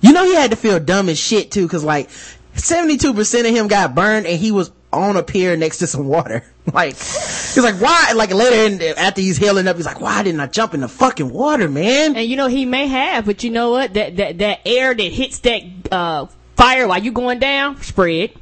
you 0.00 0.12
know 0.12 0.24
he 0.24 0.34
had 0.34 0.50
to 0.50 0.56
feel 0.56 0.78
dumb 0.78 1.08
as 1.08 1.18
shit 1.18 1.50
too, 1.50 1.66
cause 1.68 1.84
like 1.84 2.08
72% 2.54 3.40
of 3.40 3.54
him 3.54 3.68
got 3.68 3.94
burned 3.94 4.26
and 4.26 4.38
he 4.38 4.52
was 4.52 4.70
on 4.92 5.16
a 5.16 5.22
pier 5.22 5.56
next 5.56 5.78
to 5.78 5.86
some 5.86 6.06
water. 6.06 6.44
Like, 6.70 6.96
he's 6.96 7.64
like, 7.64 7.80
why? 7.80 8.12
Like 8.14 8.30
later 8.30 8.54
in, 8.54 8.98
after 8.98 9.22
he's 9.22 9.38
healing 9.38 9.66
up, 9.66 9.76
he's 9.76 9.86
like, 9.86 10.02
why 10.02 10.22
didn't 10.22 10.38
I 10.40 10.48
jump 10.48 10.74
in 10.74 10.80
the 10.82 10.88
fucking 10.88 11.32
water, 11.32 11.66
man? 11.66 12.14
And 12.14 12.28
you 12.28 12.36
know, 12.36 12.46
he 12.46 12.66
may 12.66 12.86
have, 12.88 13.24
but 13.24 13.42
you 13.42 13.48
know 13.48 13.70
what? 13.70 13.94
That, 13.94 14.16
that, 14.16 14.36
that 14.36 14.60
air 14.66 14.94
that 14.94 15.02
hits 15.02 15.38
that, 15.38 15.62
uh, 15.90 16.26
fire 16.58 16.86
while 16.86 17.02
you 17.02 17.10
going 17.10 17.38
down, 17.38 17.80
spread. 17.80 18.32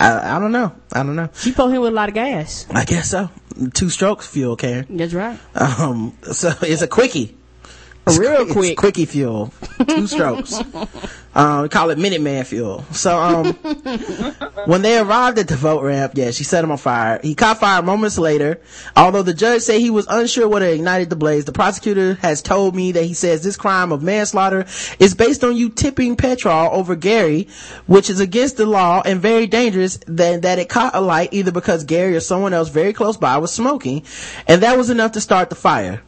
I, 0.00 0.36
I 0.36 0.38
don't 0.38 0.52
know. 0.52 0.72
I 0.92 1.02
don't 1.02 1.16
know. 1.16 1.28
She 1.34 1.52
pulled 1.52 1.72
him 1.72 1.82
with 1.82 1.92
a 1.92 1.94
lot 1.94 2.08
of 2.08 2.14
gas. 2.14 2.66
I 2.70 2.84
guess 2.84 3.10
so. 3.10 3.30
Two 3.72 3.88
strokes 3.90 4.26
fuel, 4.26 4.56
Karen. 4.56 4.86
That's 4.90 5.14
right. 5.14 5.38
Um, 5.54 6.16
so 6.32 6.52
it's 6.62 6.82
a 6.82 6.88
quickie. 6.88 7.36
It's 8.06 8.18
real 8.18 8.42
it's 8.42 8.52
quick. 8.52 8.76
quickie 8.76 9.06
fuel. 9.06 9.52
Two 9.88 10.06
strokes. 10.06 10.60
um, 11.34 11.62
we 11.62 11.68
call 11.70 11.88
it 11.88 11.98
Minuteman 11.98 12.44
fuel. 12.46 12.84
So, 12.92 13.18
um, 13.18 13.54
when 14.66 14.82
they 14.82 14.98
arrived 14.98 15.38
at 15.38 15.48
the 15.48 15.56
vote 15.56 15.82
ramp, 15.82 16.12
yeah, 16.14 16.30
she 16.30 16.44
set 16.44 16.62
him 16.62 16.70
on 16.70 16.76
fire. 16.76 17.18
He 17.22 17.34
caught 17.34 17.60
fire 17.60 17.80
moments 17.82 18.18
later. 18.18 18.60
Although 18.94 19.22
the 19.22 19.32
judge 19.32 19.62
said 19.62 19.80
he 19.80 19.88
was 19.88 20.06
unsure 20.10 20.46
what 20.46 20.60
had 20.60 20.74
ignited 20.74 21.08
the 21.08 21.16
blaze, 21.16 21.46
the 21.46 21.52
prosecutor 21.52 22.14
has 22.16 22.42
told 22.42 22.74
me 22.74 22.92
that 22.92 23.04
he 23.04 23.14
says 23.14 23.42
this 23.42 23.56
crime 23.56 23.90
of 23.90 24.02
manslaughter 24.02 24.66
is 24.98 25.14
based 25.14 25.42
on 25.42 25.56
you 25.56 25.70
tipping 25.70 26.16
petrol 26.16 26.68
over 26.72 26.96
Gary, 26.96 27.48
which 27.86 28.10
is 28.10 28.20
against 28.20 28.58
the 28.58 28.66
law 28.66 29.00
and 29.04 29.20
very 29.20 29.46
dangerous, 29.46 29.98
than 30.06 30.42
that 30.42 30.58
it 30.58 30.68
caught 30.68 30.94
alight 30.94 31.30
either 31.32 31.52
because 31.52 31.84
Gary 31.84 32.14
or 32.14 32.20
someone 32.20 32.52
else 32.52 32.68
very 32.68 32.92
close 32.92 33.16
by 33.16 33.38
was 33.38 33.50
smoking, 33.52 34.04
and 34.46 34.62
that 34.62 34.76
was 34.76 34.90
enough 34.90 35.12
to 35.12 35.22
start 35.22 35.48
the 35.48 35.56
fire. 35.56 36.02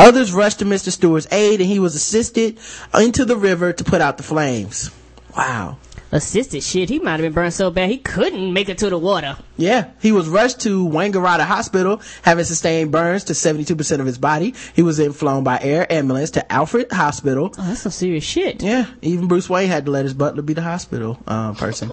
Others 0.00 0.32
rushed 0.32 0.60
to 0.60 0.64
Mr. 0.64 0.90
Stewart's 0.90 1.30
aid 1.30 1.60
and 1.60 1.68
he 1.68 1.78
was 1.78 1.94
assisted 1.94 2.56
into 2.94 3.26
the 3.26 3.36
river 3.36 3.70
to 3.74 3.84
put 3.84 4.00
out 4.00 4.16
the 4.16 4.22
flames. 4.22 4.90
Wow. 5.36 5.76
Assisted 6.12 6.62
shit. 6.64 6.88
He 6.88 6.98
might 6.98 7.12
have 7.12 7.20
been 7.20 7.32
burned 7.32 7.54
so 7.54 7.70
bad 7.70 7.88
he 7.88 7.98
couldn't 7.98 8.52
make 8.52 8.68
it 8.68 8.78
to 8.78 8.90
the 8.90 8.98
water. 8.98 9.36
Yeah. 9.56 9.90
He 10.02 10.10
was 10.10 10.28
rushed 10.28 10.60
to 10.62 10.84
Wangaratta 10.88 11.44
Hospital, 11.44 12.00
having 12.22 12.44
sustained 12.44 12.90
burns 12.90 13.24
to 13.24 13.32
72% 13.32 14.00
of 14.00 14.06
his 14.06 14.18
body. 14.18 14.54
He 14.74 14.82
was 14.82 14.96
then 14.96 15.12
flown 15.12 15.44
by 15.44 15.60
air 15.62 15.90
ambulance 15.92 16.32
to 16.32 16.52
Alfred 16.52 16.90
Hospital. 16.90 17.54
Oh, 17.56 17.62
that's 17.62 17.82
some 17.82 17.92
serious 17.92 18.24
shit. 18.24 18.60
Yeah. 18.60 18.86
Even 19.02 19.28
Bruce 19.28 19.48
Wayne 19.48 19.68
had 19.68 19.84
to 19.84 19.92
let 19.92 20.04
his 20.04 20.14
butler 20.14 20.42
be 20.42 20.52
the 20.52 20.62
hospital, 20.62 21.16
uh, 21.28 21.52
person. 21.54 21.92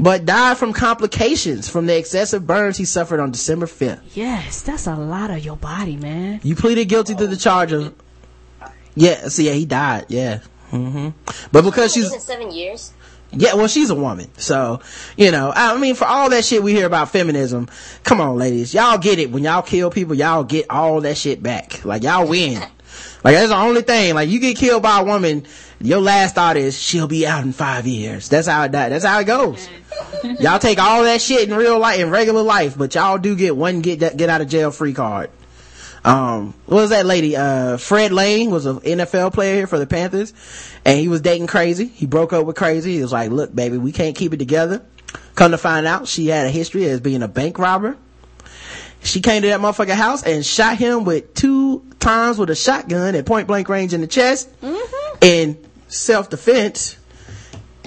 but 0.00 0.24
died 0.24 0.56
from 0.56 0.72
complications 0.72 1.68
from 1.68 1.84
the 1.86 1.96
excessive 1.98 2.46
burns 2.46 2.78
he 2.78 2.86
suffered 2.86 3.20
on 3.20 3.32
December 3.32 3.66
5th. 3.66 4.00
Yes, 4.14 4.62
that's 4.62 4.86
a 4.86 4.94
lot 4.96 5.30
of 5.30 5.44
your 5.44 5.56
body, 5.56 5.96
man. 5.96 6.40
You 6.42 6.56
pleaded 6.56 6.86
guilty 6.86 7.14
to 7.16 7.26
the 7.26 7.36
charge 7.36 7.72
of, 7.72 7.94
yeah, 8.94 9.28
so 9.28 9.42
yeah, 9.42 9.52
he 9.52 9.66
died, 9.66 10.06
yeah. 10.08 10.38
hmm 10.70 11.10
But 11.52 11.64
because 11.64 11.92
she's, 11.92 12.10
seven 12.22 12.50
years. 12.50 12.92
Yeah, 13.30 13.54
well, 13.54 13.68
she's 13.68 13.90
a 13.90 13.94
woman. 13.94 14.28
So, 14.38 14.80
you 15.16 15.30
know, 15.30 15.52
I 15.54 15.76
mean, 15.78 15.94
for 15.94 16.06
all 16.06 16.30
that 16.30 16.44
shit 16.44 16.62
we 16.62 16.72
hear 16.72 16.86
about 16.86 17.10
feminism, 17.10 17.68
come 18.02 18.20
on, 18.20 18.36
ladies. 18.36 18.72
Y'all 18.72 18.98
get 18.98 19.18
it. 19.18 19.30
When 19.30 19.44
y'all 19.44 19.62
kill 19.62 19.90
people, 19.90 20.14
y'all 20.14 20.44
get 20.44 20.70
all 20.70 21.02
that 21.02 21.18
shit 21.18 21.42
back. 21.42 21.84
Like, 21.84 22.02
y'all 22.02 22.26
win. 22.26 22.60
Like, 23.24 23.34
that's 23.34 23.50
the 23.50 23.56
only 23.56 23.82
thing. 23.82 24.14
Like, 24.14 24.28
you 24.30 24.40
get 24.40 24.56
killed 24.56 24.82
by 24.82 25.00
a 25.00 25.04
woman, 25.04 25.44
your 25.80 26.00
last 26.00 26.34
thought 26.34 26.56
is, 26.56 26.80
she'll 26.80 27.06
be 27.06 27.26
out 27.26 27.44
in 27.44 27.52
five 27.52 27.86
years. 27.86 28.28
That's 28.28 28.48
how 28.48 28.64
it, 28.64 28.72
that's 28.72 29.04
how 29.04 29.20
it 29.20 29.24
goes. 29.24 29.68
y'all 30.40 30.58
take 30.58 30.78
all 30.78 31.02
that 31.04 31.20
shit 31.20 31.48
in 31.48 31.54
real 31.54 31.78
life, 31.78 32.00
in 32.00 32.10
regular 32.10 32.42
life, 32.42 32.78
but 32.78 32.94
y'all 32.94 33.18
do 33.18 33.36
get 33.36 33.56
one 33.56 33.82
get 33.82 34.00
that, 34.00 34.16
get 34.16 34.30
out 34.30 34.40
of 34.40 34.48
jail 34.48 34.70
free 34.70 34.94
card. 34.94 35.30
Um, 36.04 36.54
what 36.66 36.76
was 36.76 36.90
that 36.90 37.06
lady? 37.06 37.36
Uh, 37.36 37.76
Fred 37.76 38.12
Lane 38.12 38.50
was 38.50 38.66
an 38.66 38.80
NFL 38.80 39.32
player 39.32 39.54
here 39.56 39.66
for 39.66 39.78
the 39.78 39.86
Panthers 39.86 40.32
and 40.84 40.98
he 40.98 41.08
was 41.08 41.20
dating 41.20 41.48
crazy. 41.48 41.86
He 41.86 42.06
broke 42.06 42.32
up 42.32 42.46
with 42.46 42.56
crazy. 42.56 42.96
He 42.96 43.02
was 43.02 43.12
like, 43.12 43.30
look, 43.30 43.54
baby, 43.54 43.78
we 43.78 43.92
can't 43.92 44.16
keep 44.16 44.32
it 44.32 44.38
together. 44.38 44.84
Come 45.34 45.52
to 45.52 45.58
find 45.58 45.86
out, 45.86 46.08
she 46.08 46.26
had 46.26 46.46
a 46.46 46.50
history 46.50 46.84
as 46.86 47.00
being 47.00 47.22
a 47.22 47.28
bank 47.28 47.58
robber. 47.58 47.96
She 49.02 49.20
came 49.20 49.42
to 49.42 49.48
that 49.48 49.60
motherfucker 49.60 49.94
house 49.94 50.22
and 50.24 50.44
shot 50.44 50.76
him 50.76 51.04
with 51.04 51.34
two 51.34 51.84
times 52.00 52.38
with 52.38 52.50
a 52.50 52.56
shotgun 52.56 53.14
at 53.14 53.26
point 53.26 53.46
blank 53.46 53.68
range 53.68 53.94
in 53.94 54.00
the 54.00 54.06
chest 54.06 54.48
mm-hmm. 54.60 55.18
in 55.20 55.58
self 55.88 56.30
defense. 56.30 56.96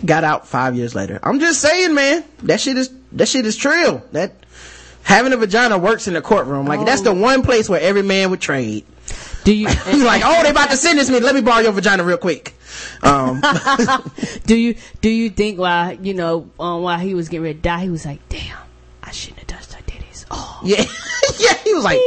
Got 0.04 0.24
out 0.24 0.48
five 0.48 0.76
years 0.76 0.96
later. 0.96 1.20
I'm 1.22 1.40
just 1.40 1.62
saying, 1.62 1.94
man, 1.94 2.24
that 2.44 2.60
shit 2.60 2.78
is, 2.78 2.92
that 3.12 3.28
shit 3.28 3.46
is 3.46 3.56
true. 3.56 4.02
That, 4.14 4.41
having 5.04 5.34
a 5.34 5.38
vagina 5.38 5.78
works 5.78 6.08
in 6.08 6.14
the 6.14 6.22
courtroom. 6.22 6.66
Like, 6.66 6.82
oh. 6.82 6.86
that's 6.86 7.02
the 7.02 7.14
one 7.14 7.42
place 7.44 7.70
where 7.70 7.82
every 7.82 8.04
man 8.04 8.30
would 8.30 8.42
trade. 8.42 8.86
Do 9.44 9.54
you, 9.54 9.68
like, 10.06 10.22
oh, 10.24 10.44
they 10.44 10.52
about 10.52 10.70
to 10.70 10.78
sentence 10.78 11.10
me. 11.10 11.20
Let 11.20 11.36
me 11.36 11.42
borrow 11.42 11.62
your 11.62 11.72
vagina 11.72 12.04
real 12.04 12.18
quick. 12.18 12.54
Um, 13.02 13.42
do 14.46 14.56
you, 14.56 14.76
do 15.02 15.10
you 15.10 15.30
think 15.30 15.60
while, 15.60 15.94
you 15.94 16.14
know, 16.14 16.50
um, 16.60 16.84
while 16.84 17.00
he 17.00 17.14
was 17.14 17.30
getting 17.30 17.44
ready 17.44 17.56
to 17.56 17.62
die, 17.62 17.84
he 17.84 17.90
was 17.90 18.06
like, 18.06 18.28
damn, 18.30 18.58
I 19.04 19.12
shouldn't 19.12 19.40
have 19.40 19.48
touched 19.48 19.74
her 19.74 19.82
titties. 19.84 20.26
Oh. 20.30 20.60
Yeah. 20.64 20.78
yeah, 21.40 21.58
he 21.64 21.74
was 21.74 21.84
like, 21.84 22.00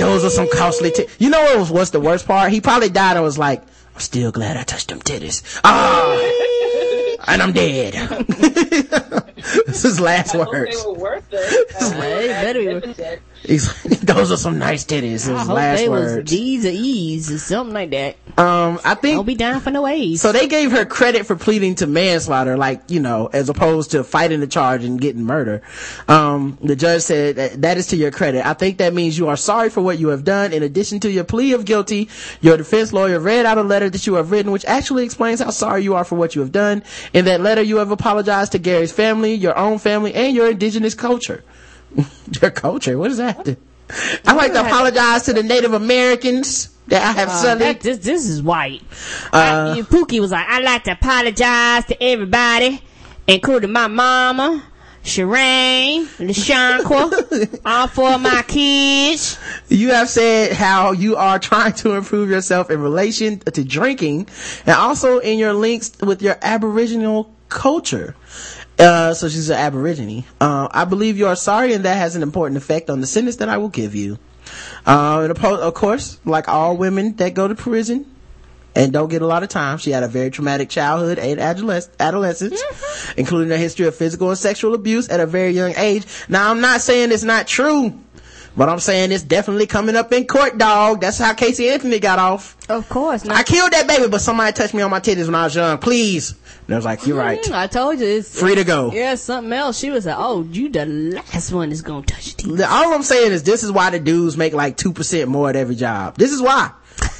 those 0.00 0.24
are 0.24 0.30
some 0.30 0.48
costly 0.52 0.90
titties. 0.90 1.14
You 1.18 1.30
know 1.30 1.40
what 1.40 1.58
was, 1.58 1.70
what's 1.70 1.90
the 1.90 2.00
worst 2.00 2.26
part? 2.26 2.52
He 2.52 2.60
probably 2.60 2.90
died 2.90 3.16
and 3.16 3.24
was 3.24 3.38
like, 3.38 3.62
I'm 3.94 4.00
still 4.00 4.32
glad 4.32 4.56
I 4.56 4.64
touched 4.64 4.88
them 4.88 5.00
titties. 5.00 5.60
Ah! 5.64 6.90
And 7.26 7.42
I'm 7.42 7.52
dead. 7.52 7.94
this 8.28 9.76
is 9.76 9.82
his 9.82 10.00
last 10.00 10.34
words. 10.34 10.82
They 10.82 10.90
were 10.90 10.98
worth 10.98 11.28
it. 11.32 11.72
Hey, 11.94 12.28
better 12.28 12.80
be. 12.80 13.33
He's 13.46 13.84
like, 13.90 14.00
those 14.00 14.32
are 14.32 14.36
some 14.36 14.58
nice 14.58 14.84
titties. 14.84 15.02
His 15.02 15.28
I 15.30 15.38
hope 15.44 15.56
last 15.56 15.78
they 15.78 15.88
words. 15.88 16.16
was 16.16 16.30
D's 16.30 16.64
or 16.66 16.70
E's 16.70 17.30
or 17.30 17.38
something 17.38 17.74
like 17.74 17.90
that. 17.90 18.16
Um, 18.36 18.80
I 18.84 18.94
think 18.94 19.16
Don't 19.16 19.26
be 19.26 19.34
down 19.34 19.60
for 19.60 19.70
no 19.70 19.86
A's. 19.86 20.20
so. 20.22 20.32
They 20.32 20.48
gave 20.48 20.72
her 20.72 20.84
credit 20.84 21.26
for 21.26 21.36
pleading 21.36 21.76
to 21.76 21.86
manslaughter, 21.86 22.56
like 22.56 22.82
you 22.90 23.00
know, 23.00 23.28
as 23.32 23.48
opposed 23.48 23.92
to 23.92 24.02
fighting 24.02 24.40
the 24.40 24.46
charge 24.46 24.84
and 24.84 25.00
getting 25.00 25.24
murder. 25.24 25.62
Um, 26.08 26.58
the 26.62 26.74
judge 26.74 27.02
said 27.02 27.36
that, 27.36 27.62
that 27.62 27.76
is 27.76 27.86
to 27.88 27.96
your 27.96 28.10
credit. 28.10 28.44
I 28.46 28.54
think 28.54 28.78
that 28.78 28.92
means 28.94 29.18
you 29.18 29.28
are 29.28 29.36
sorry 29.36 29.70
for 29.70 29.82
what 29.82 29.98
you 29.98 30.08
have 30.08 30.24
done. 30.24 30.52
In 30.52 30.62
addition 30.62 30.98
to 31.00 31.10
your 31.10 31.24
plea 31.24 31.52
of 31.52 31.64
guilty, 31.64 32.08
your 32.40 32.56
defense 32.56 32.92
lawyer 32.92 33.20
read 33.20 33.46
out 33.46 33.58
a 33.58 33.62
letter 33.62 33.90
that 33.90 34.06
you 34.06 34.14
have 34.14 34.30
written, 34.30 34.52
which 34.52 34.64
actually 34.64 35.04
explains 35.04 35.40
how 35.40 35.50
sorry 35.50 35.82
you 35.84 35.94
are 35.94 36.04
for 36.04 36.16
what 36.16 36.34
you 36.34 36.40
have 36.40 36.52
done. 36.52 36.82
In 37.12 37.26
that 37.26 37.40
letter, 37.40 37.62
you 37.62 37.76
have 37.76 37.90
apologized 37.90 38.52
to 38.52 38.58
Gary's 38.58 38.92
family, 38.92 39.34
your 39.34 39.56
own 39.56 39.78
family, 39.78 40.14
and 40.14 40.34
your 40.34 40.50
indigenous 40.50 40.94
culture. 40.94 41.44
your 42.42 42.50
culture? 42.50 42.98
What 42.98 43.10
is 43.10 43.18
that? 43.18 43.56
I 44.26 44.32
like 44.34 44.52
to 44.54 44.60
apologize 44.60 45.24
to 45.24 45.32
the 45.32 45.42
Native 45.42 45.74
Americans 45.74 46.68
that 46.88 47.02
I 47.02 47.12
have 47.20 47.28
Uh, 47.28 47.32
sullied. 47.32 47.60
that- 47.60 47.80
this, 47.80 47.98
this 47.98 48.26
is 48.28 48.42
white. 48.42 48.82
Uh, 49.32 49.74
I, 49.78 49.82
Pookie 49.82 50.20
was 50.20 50.30
like, 50.32 50.46
I'd 50.48 50.64
like 50.64 50.84
to 50.84 50.92
apologize 50.92 51.84
to 51.86 52.02
everybody, 52.02 52.80
including 53.26 53.72
my 53.72 53.86
mama, 53.88 54.62
Shireen, 55.02 56.06
LaShanqua, 56.16 57.60
all 57.66 57.86
four 57.88 58.12
of 58.14 58.20
my 58.22 58.42
kids. 58.48 59.38
You 59.68 59.90
have 59.90 60.08
said 60.08 60.52
how 60.52 60.92
you 60.92 61.16
are 61.16 61.38
trying 61.38 61.74
to 61.74 61.92
improve 61.94 62.30
yourself 62.30 62.70
in 62.70 62.80
relation 62.80 63.38
to 63.40 63.64
drinking 63.64 64.28
and 64.66 64.74
also 64.76 65.18
in 65.18 65.38
your 65.38 65.52
links 65.52 65.92
with 66.00 66.22
your 66.22 66.36
aboriginal 66.40 67.30
culture. 67.50 68.14
Uh, 68.78 69.14
so 69.14 69.28
she's 69.28 69.50
an 69.50 69.56
aborigine. 69.56 70.24
Uh, 70.40 70.68
I 70.70 70.84
believe 70.84 71.16
you 71.16 71.26
are 71.26 71.36
sorry 71.36 71.72
and 71.74 71.84
that 71.84 71.96
has 71.96 72.16
an 72.16 72.22
important 72.22 72.56
effect 72.56 72.90
on 72.90 73.00
the 73.00 73.06
sentence 73.06 73.36
that 73.36 73.48
I 73.48 73.58
will 73.58 73.68
give 73.68 73.94
you. 73.94 74.18
Uh, 74.86 75.28
and 75.28 75.38
of 75.44 75.74
course, 75.74 76.18
like 76.24 76.48
all 76.48 76.76
women 76.76 77.16
that 77.16 77.34
go 77.34 77.48
to 77.48 77.54
prison, 77.54 78.06
and 78.74 78.92
don't 78.92 79.08
get 79.08 79.22
a 79.22 79.26
lot 79.26 79.42
of 79.42 79.48
time. 79.48 79.78
She 79.78 79.90
had 79.90 80.02
a 80.02 80.08
very 80.08 80.30
traumatic 80.30 80.68
childhood 80.68 81.18
and 81.18 81.38
adolescence, 81.40 82.62
mm-hmm. 82.62 83.20
including 83.20 83.52
a 83.52 83.56
history 83.56 83.86
of 83.86 83.94
physical 83.94 84.30
and 84.30 84.38
sexual 84.38 84.74
abuse 84.74 85.08
at 85.08 85.20
a 85.20 85.26
very 85.26 85.52
young 85.52 85.74
age. 85.76 86.04
Now, 86.28 86.50
I'm 86.50 86.60
not 86.60 86.80
saying 86.80 87.12
it's 87.12 87.22
not 87.22 87.46
true. 87.46 87.98
But 88.56 88.68
I'm 88.68 88.78
saying 88.78 89.10
it's 89.10 89.24
definitely 89.24 89.66
coming 89.66 89.96
up 89.96 90.12
in 90.12 90.26
court, 90.26 90.58
dog. 90.58 91.00
That's 91.00 91.18
how 91.18 91.34
Casey 91.34 91.68
Anthony 91.70 91.98
got 91.98 92.18
off. 92.20 92.56
Of 92.68 92.88
course. 92.88 93.24
Not- 93.24 93.36
I 93.36 93.42
killed 93.42 93.72
that 93.72 93.88
baby, 93.88 94.08
but 94.08 94.20
somebody 94.20 94.52
touched 94.52 94.74
me 94.74 94.82
on 94.82 94.90
my 94.90 95.00
titties 95.00 95.26
when 95.26 95.34
I 95.34 95.44
was 95.44 95.56
young. 95.56 95.78
Please. 95.78 96.34
And 96.66 96.74
I 96.74 96.78
was 96.78 96.84
like, 96.84 97.04
you're 97.06 97.18
right. 97.18 97.42
Mm, 97.42 97.52
I 97.52 97.66
told 97.66 97.98
you. 97.98 98.06
It's 98.06 98.38
free 98.38 98.54
to 98.54 98.64
go. 98.64 98.92
Yeah, 98.92 99.16
something 99.16 99.52
else. 99.52 99.78
She 99.78 99.90
was 99.90 100.06
like, 100.06 100.16
oh, 100.18 100.44
you 100.44 100.68
the 100.68 100.86
last 100.86 101.52
one 101.52 101.68
that's 101.70 101.82
gonna 101.82 102.06
touch 102.06 102.36
titties. 102.36 102.64
All 102.66 102.94
I'm 102.94 103.02
saying 103.02 103.32
is 103.32 103.42
this 103.42 103.64
is 103.64 103.72
why 103.72 103.90
the 103.90 103.98
dudes 103.98 104.36
make 104.36 104.52
like 104.52 104.76
2% 104.76 105.26
more 105.26 105.50
at 105.50 105.56
every 105.56 105.74
job. 105.74 106.16
This 106.16 106.32
is 106.32 106.40
why. 106.40 106.70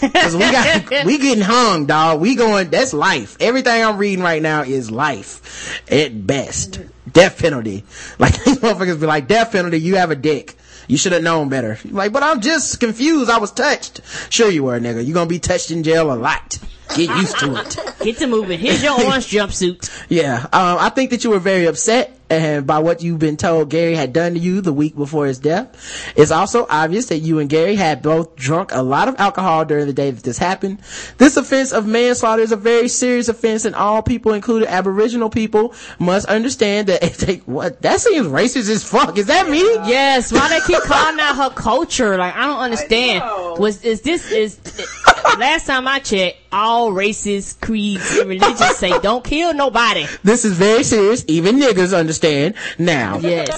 Cause 0.01 0.35
we 0.35 0.41
got, 0.41 0.89
we 1.05 1.19
getting 1.19 1.43
hung, 1.43 1.87
dog. 1.87 2.21
We 2.21 2.37
going, 2.37 2.71
that's 2.71 2.95
life. 2.95 3.37
Everything 3.41 3.83
I'm 3.85 3.99
reading 3.99 4.23
right 4.23 4.41
now 4.41 4.63
is 4.63 4.91
life. 4.91 5.83
At 5.91 6.27
best. 6.27 6.81
Death 7.13 7.39
penalty. 7.41 7.85
Like, 8.19 8.43
these 8.45 8.59
motherfuckers 8.59 9.01
be 9.01 9.07
like, 9.07 9.27
death 9.27 9.51
penalty, 9.53 9.81
you 9.81 9.97
have 9.97 10.11
a 10.13 10.17
dick. 10.17 10.55
You 10.89 10.97
should 10.97 11.13
have 11.13 11.23
known 11.23 11.49
better. 11.49 11.79
Like, 11.85 12.13
but 12.13 12.23
I'm 12.23 12.41
just 12.41 12.81
confused. 12.81 13.31
I 13.31 13.39
was 13.39 13.51
touched. 13.53 14.01
Sure 14.31 14.51
you 14.51 14.65
were, 14.65 14.79
nigga. 14.79 15.05
You 15.05 15.15
gonna 15.15 15.29
be 15.29 15.39
touched 15.39 15.71
in 15.71 15.83
jail 15.83 16.13
a 16.13 16.15
lot. 16.15 16.59
Get 16.97 17.09
used 17.17 17.39
to 17.41 17.57
it. 17.57 17.79
Get 18.01 18.19
to 18.19 18.27
moving. 18.27 18.59
Here's 18.59 18.83
your 18.83 18.93
orange 19.05 19.29
jumpsuit. 19.29 20.07
Yeah. 20.09 20.43
Um, 20.53 20.79
I 20.81 20.91
think 20.91 21.11
that 21.11 21.25
you 21.25 21.31
were 21.31 21.39
very 21.39 21.67
upset 21.67 22.19
and 22.31 22.67
by 22.67 22.79
what 22.79 23.03
you've 23.03 23.19
been 23.19 23.37
told 23.37 23.69
Gary 23.69 23.95
had 23.95 24.13
done 24.13 24.35
to 24.35 24.39
you 24.39 24.61
the 24.61 24.73
week 24.73 24.97
before 24.97 25.27
his 25.27 25.39
death. 25.39 26.13
It's 26.17 26.31
also 26.31 26.67
obvious 26.69 27.07
that 27.07 27.19
you 27.19 27.39
and 27.39 27.51
Gary 27.51 27.77
had 27.77 28.03
both 28.03 28.35
drunk 28.37 28.71
a 28.73 28.83
lot 28.83 29.09
of 29.09 29.17
alcohol 29.19 29.65
during 29.65 29.87
the 29.87 29.93
day 29.93 30.11
that 30.11 30.23
this 30.23 30.39
happened. 30.39 30.81
This 31.19 31.37
offense 31.37 31.73
of 31.73 31.87
manslaughter 31.87 32.43
is 32.43 32.53
a 32.53 32.57
very 32.57 32.89
serious 32.89 33.29
offense 33.29 33.65
and 33.65 33.75
all 33.75 34.03
people, 34.03 34.33
including 34.33 34.69
aboriginal 34.69 35.29
people, 35.29 35.75
must 35.99 36.27
understand 36.27 36.89
that 36.89 37.03
if 37.03 37.19
they, 37.19 37.37
what, 37.39 37.83
that 37.83 38.01
seems 38.01 38.27
racist 38.27 38.71
as 38.71 38.85
fuck. 38.85 39.19
Is 39.19 39.27
that 39.27 39.49
me? 39.49 39.61
Yes. 39.61 40.33
Why 40.33 40.49
they 40.49 40.61
keep 40.67 40.83
calling 40.83 41.21
out 41.21 41.37
her 41.37 41.51
culture? 41.51 42.17
Like, 42.17 42.35
I 42.35 42.47
don't 42.47 42.59
understand. 42.59 43.23
I 43.23 43.53
Was, 43.59 43.85
is 43.85 44.01
this, 44.01 44.31
is, 44.33 44.59
last 45.39 45.67
time 45.67 45.87
I 45.87 45.99
checked, 45.99 46.39
all 46.53 46.84
races, 46.93 47.57
creeds, 47.61 48.19
and 48.19 48.29
religions 48.29 48.77
say 48.77 48.99
don't 49.01 49.25
kill 49.25 49.55
nobody. 49.55 50.07
This 50.23 50.45
is 50.45 50.55
very 50.55 50.85
serious. 50.85 51.25
Even 51.29 51.57
niggas 51.57 51.97
understand 51.97 52.55
now. 52.79 53.19
Yes. 53.19 53.49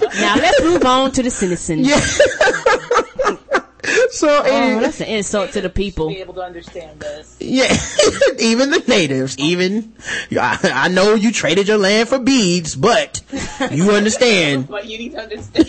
now 0.20 0.36
let's 0.36 0.62
move 0.62 0.84
on 0.84 1.12
to 1.12 1.22
the 1.22 1.30
citizens. 1.30 1.88
Yeah. 1.88 2.00
so 4.10 4.42
oh, 4.44 4.80
that's 4.80 5.00
an 5.00 5.06
insult 5.06 5.52
to 5.52 5.60
the 5.60 5.70
people. 5.70 6.08
Be 6.08 6.20
able 6.20 6.34
to 6.34 6.42
understand 6.42 7.00
this. 7.00 7.36
Yeah, 7.40 7.74
even 8.38 8.70
the 8.70 8.82
natives. 8.86 9.38
Even 9.38 9.94
I, 10.32 10.58
I, 10.62 10.88
know 10.88 11.14
you 11.14 11.32
traded 11.32 11.68
your 11.68 11.78
land 11.78 12.08
for 12.08 12.18
beads, 12.18 12.74
but 12.74 13.22
you 13.70 13.92
understand. 13.92 14.68
but 14.68 14.86
you 14.86 14.98
need 14.98 15.12
to 15.12 15.20
understand. 15.20 15.68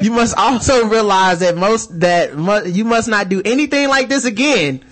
you 0.00 0.12
must 0.12 0.36
also 0.36 0.86
realize 0.86 1.40
that 1.40 1.56
most 1.56 2.00
that 2.00 2.36
mu- 2.36 2.64
you 2.64 2.84
must 2.84 3.08
not 3.08 3.28
do 3.28 3.42
anything 3.44 3.88
like 3.88 4.08
this 4.08 4.24
again. 4.24 4.84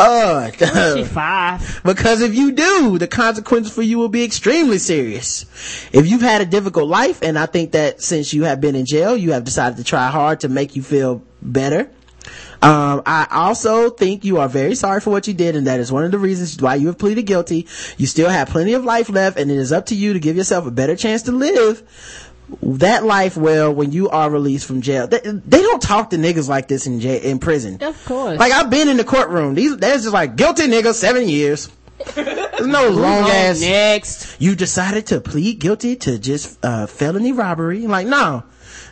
Uh, 0.00 0.50
she 0.94 1.04
five. 1.04 1.80
Because 1.84 2.22
if 2.22 2.34
you 2.34 2.52
do, 2.52 2.98
the 2.98 3.06
consequences 3.06 3.74
for 3.74 3.82
you 3.82 3.98
will 3.98 4.08
be 4.08 4.24
extremely 4.24 4.78
serious. 4.78 5.44
If 5.92 6.06
you've 6.06 6.22
had 6.22 6.40
a 6.40 6.46
difficult 6.46 6.88
life, 6.88 7.20
and 7.22 7.38
I 7.38 7.46
think 7.46 7.72
that 7.72 8.00
since 8.00 8.32
you 8.32 8.44
have 8.44 8.60
been 8.60 8.74
in 8.74 8.86
jail, 8.86 9.16
you 9.16 9.32
have 9.32 9.44
decided 9.44 9.76
to 9.76 9.84
try 9.84 10.08
hard 10.08 10.40
to 10.40 10.48
make 10.48 10.74
you 10.74 10.82
feel 10.82 11.22
better. 11.42 11.90
Um, 12.62 13.02
I 13.06 13.26
also 13.30 13.88
think 13.88 14.24
you 14.24 14.38
are 14.38 14.48
very 14.48 14.74
sorry 14.74 15.00
for 15.00 15.10
what 15.10 15.26
you 15.26 15.32
did, 15.32 15.56
and 15.56 15.66
that 15.66 15.80
is 15.80 15.90
one 15.90 16.04
of 16.04 16.10
the 16.10 16.18
reasons 16.18 16.60
why 16.60 16.74
you 16.74 16.88
have 16.88 16.98
pleaded 16.98 17.22
guilty. 17.22 17.66
You 17.96 18.06
still 18.06 18.28
have 18.28 18.48
plenty 18.48 18.74
of 18.74 18.84
life 18.84 19.08
left, 19.08 19.38
and 19.38 19.50
it 19.50 19.56
is 19.56 19.72
up 19.72 19.86
to 19.86 19.94
you 19.94 20.12
to 20.12 20.20
give 20.20 20.36
yourself 20.36 20.66
a 20.66 20.70
better 20.70 20.94
chance 20.94 21.22
to 21.22 21.32
live 21.32 21.82
that 22.62 23.04
life 23.04 23.36
well 23.36 23.72
when 23.72 23.92
you 23.92 24.08
are 24.08 24.30
released 24.30 24.66
from 24.66 24.80
jail. 24.80 25.06
They, 25.06 25.20
they 25.20 25.62
don't 25.62 25.82
talk 25.82 26.10
to 26.10 26.16
niggas 26.16 26.48
like 26.48 26.68
this 26.68 26.86
in 26.86 27.00
jail, 27.00 27.20
in 27.22 27.38
prison. 27.38 27.82
Of 27.82 28.04
course. 28.04 28.38
Like 28.38 28.52
I've 28.52 28.70
been 28.70 28.88
in 28.88 28.96
the 28.96 29.04
courtroom. 29.04 29.54
These, 29.54 29.76
there's 29.78 30.02
just 30.02 30.14
like 30.14 30.36
guilty 30.36 30.64
nigga, 30.64 30.94
seven 30.94 31.28
years. 31.28 31.70
There's 32.14 32.66
no 32.66 32.88
long 32.88 33.28
ass. 33.28 33.60
Next. 33.60 34.40
You 34.40 34.56
decided 34.56 35.06
to 35.08 35.20
plead 35.20 35.58
guilty 35.58 35.96
to 35.96 36.18
just, 36.18 36.64
uh, 36.64 36.86
felony 36.86 37.32
robbery. 37.32 37.86
Like, 37.86 38.06
no. 38.06 38.44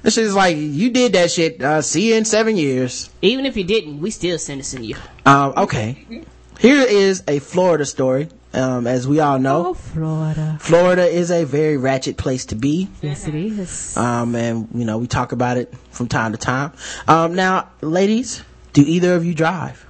This 0.02 0.18
is 0.18 0.34
like, 0.34 0.56
you 0.56 0.90
did 0.90 1.14
that 1.14 1.30
shit, 1.30 1.62
uh, 1.62 1.82
see 1.82 2.10
you 2.10 2.14
in 2.16 2.24
seven 2.24 2.56
years. 2.56 3.10
Even 3.22 3.46
if 3.46 3.56
you 3.56 3.64
didn't, 3.64 4.00
we 4.00 4.10
still 4.10 4.38
sentencing 4.38 4.84
you. 4.84 4.96
Um, 5.26 5.54
okay. 5.56 6.24
Here 6.58 6.82
is 6.82 7.24
a 7.26 7.38
Florida 7.38 7.84
story. 7.84 8.28
Um, 8.58 8.88
as 8.88 9.06
we 9.06 9.20
all 9.20 9.38
know, 9.38 9.68
oh, 9.68 9.74
Florida. 9.74 10.58
Florida 10.60 11.06
is 11.06 11.30
a 11.30 11.44
very 11.44 11.76
ratchet 11.76 12.16
place 12.16 12.46
to 12.46 12.56
be. 12.56 12.88
Yes, 13.00 13.28
it 13.28 13.34
is. 13.34 13.96
Um, 13.96 14.34
and 14.34 14.68
you 14.74 14.84
know, 14.84 14.98
we 14.98 15.06
talk 15.06 15.30
about 15.30 15.58
it 15.58 15.72
from 15.92 16.08
time 16.08 16.32
to 16.32 16.38
time. 16.38 16.72
Um, 17.06 17.34
now, 17.34 17.70
ladies, 17.80 18.42
do 18.72 18.82
either 18.82 19.14
of 19.14 19.24
you 19.24 19.32
drive? 19.32 19.86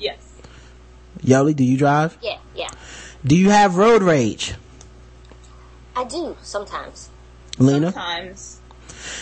Yes. 0.00 0.18
Yolie, 1.22 1.54
do 1.54 1.62
you 1.62 1.78
drive? 1.78 2.18
Yeah, 2.20 2.38
yeah. 2.56 2.70
Do 3.24 3.36
you 3.36 3.50
have 3.50 3.76
road 3.76 4.02
rage? 4.02 4.54
I 5.94 6.02
do 6.04 6.36
sometimes. 6.42 7.08
Lina. 7.58 7.92
Sometimes. 7.92 8.60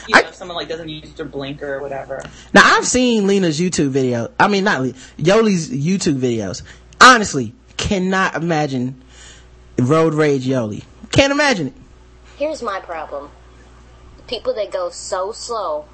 You 0.08 0.14
know, 0.14 0.20
I, 0.20 0.28
if 0.28 0.34
someone 0.34 0.56
like 0.56 0.68
doesn't 0.68 0.88
use 0.88 1.12
their 1.12 1.26
blinker 1.26 1.74
or 1.74 1.82
whatever. 1.82 2.22
Now 2.54 2.62
I've 2.64 2.86
seen 2.86 3.26
Lina's 3.26 3.60
YouTube 3.60 3.88
video. 3.88 4.30
I 4.38 4.48
mean, 4.48 4.64
not 4.64 4.94
Yolie's 5.18 5.70
YouTube 5.70 6.18
videos. 6.18 6.62
Honestly, 7.00 7.54
cannot 7.80 8.34
imagine 8.34 9.02
road 9.78 10.14
rage 10.14 10.46
Yolie. 10.46 10.84
Can't 11.12 11.32
imagine 11.32 11.68
it. 11.68 11.74
Here's 12.36 12.62
my 12.62 12.78
problem. 12.80 13.30
People 14.28 14.54
that 14.54 14.70
go 14.70 14.90
so 14.90 15.32
slow 15.32 15.86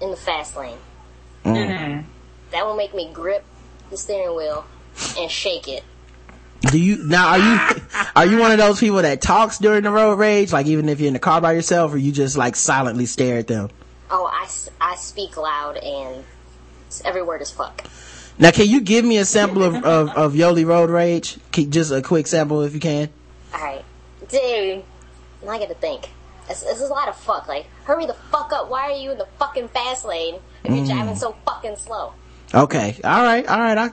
in 0.00 0.10
the 0.10 0.16
fast 0.16 0.56
lane. 0.56 0.76
Mm-hmm. 1.44 2.06
That 2.52 2.66
will 2.66 2.76
make 2.76 2.94
me 2.94 3.10
grip 3.12 3.44
the 3.90 3.96
steering 3.96 4.36
wheel 4.36 4.64
and 5.18 5.30
shake 5.30 5.66
it. 5.66 5.82
Do 6.60 6.78
you 6.78 7.02
now 7.04 7.28
are 7.28 7.38
you 7.38 7.82
are 8.14 8.26
you 8.26 8.38
one 8.38 8.52
of 8.52 8.58
those 8.58 8.78
people 8.78 9.00
that 9.00 9.22
talks 9.22 9.56
during 9.56 9.82
the 9.82 9.90
road 9.90 10.18
rage 10.18 10.52
like 10.52 10.66
even 10.66 10.90
if 10.90 11.00
you're 11.00 11.08
in 11.08 11.14
the 11.14 11.18
car 11.18 11.40
by 11.40 11.52
yourself 11.52 11.94
or 11.94 11.96
you 11.96 12.12
just 12.12 12.36
like 12.36 12.54
silently 12.54 13.06
stare 13.06 13.38
at 13.38 13.46
them? 13.46 13.70
Oh, 14.10 14.26
I, 14.26 14.46
I 14.80 14.96
speak 14.96 15.38
loud 15.38 15.78
and 15.78 16.22
every 17.04 17.22
word 17.22 17.40
is 17.40 17.50
fuck. 17.50 17.86
Now, 18.40 18.50
can 18.50 18.66
you 18.66 18.80
give 18.80 19.04
me 19.04 19.18
a 19.18 19.26
sample 19.26 19.62
of, 19.62 19.74
of, 19.84 20.08
of 20.16 20.34
Yolie 20.34 20.64
Road 20.64 20.88
Rage? 20.88 21.36
Just 21.52 21.92
a 21.92 22.00
quick 22.00 22.26
sample 22.26 22.62
if 22.62 22.72
you 22.72 22.80
can. 22.80 23.10
Alright. 23.52 23.84
Dude, 24.30 24.82
I 25.46 25.58
gotta 25.58 25.74
think. 25.74 26.08
This, 26.48 26.62
this, 26.62 26.80
is 26.80 26.88
a 26.88 26.92
lot 26.92 27.08
of 27.08 27.16
fuck. 27.16 27.48
Like, 27.48 27.66
hurry 27.84 28.06
the 28.06 28.14
fuck 28.14 28.50
up. 28.54 28.70
Why 28.70 28.92
are 28.92 28.96
you 28.96 29.12
in 29.12 29.18
the 29.18 29.28
fucking 29.38 29.68
fast 29.68 30.06
lane 30.06 30.36
if 30.64 30.74
you're 30.74 30.84
mm. 30.84 30.88
driving 30.88 31.16
so 31.16 31.36
fucking 31.44 31.76
slow? 31.76 32.14
Okay. 32.54 32.98
All 33.04 33.22
right. 33.22 33.46
All 33.46 33.58
right. 33.58 33.76
I, 33.76 33.90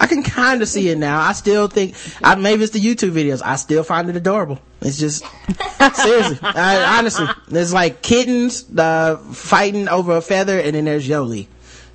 I 0.00 0.06
can 0.06 0.22
kind 0.22 0.62
of 0.62 0.68
see 0.68 0.88
it 0.88 0.96
now. 0.96 1.20
I 1.20 1.32
still 1.34 1.68
think, 1.68 1.94
I, 2.24 2.36
maybe 2.36 2.64
it's 2.64 2.72
the 2.72 2.80
YouTube 2.80 3.12
videos. 3.12 3.42
I 3.44 3.56
still 3.56 3.84
find 3.84 4.08
it 4.08 4.16
adorable. 4.16 4.60
It's 4.80 4.98
just, 4.98 5.24
seriously. 5.94 6.38
I, 6.40 6.98
honestly, 6.98 7.26
there's 7.48 7.74
like 7.74 8.00
kittens, 8.00 8.64
uh, 8.76 9.18
fighting 9.32 9.90
over 9.90 10.16
a 10.16 10.22
feather 10.22 10.58
and 10.58 10.74
then 10.74 10.86
there's 10.86 11.06
Yolie. 11.06 11.48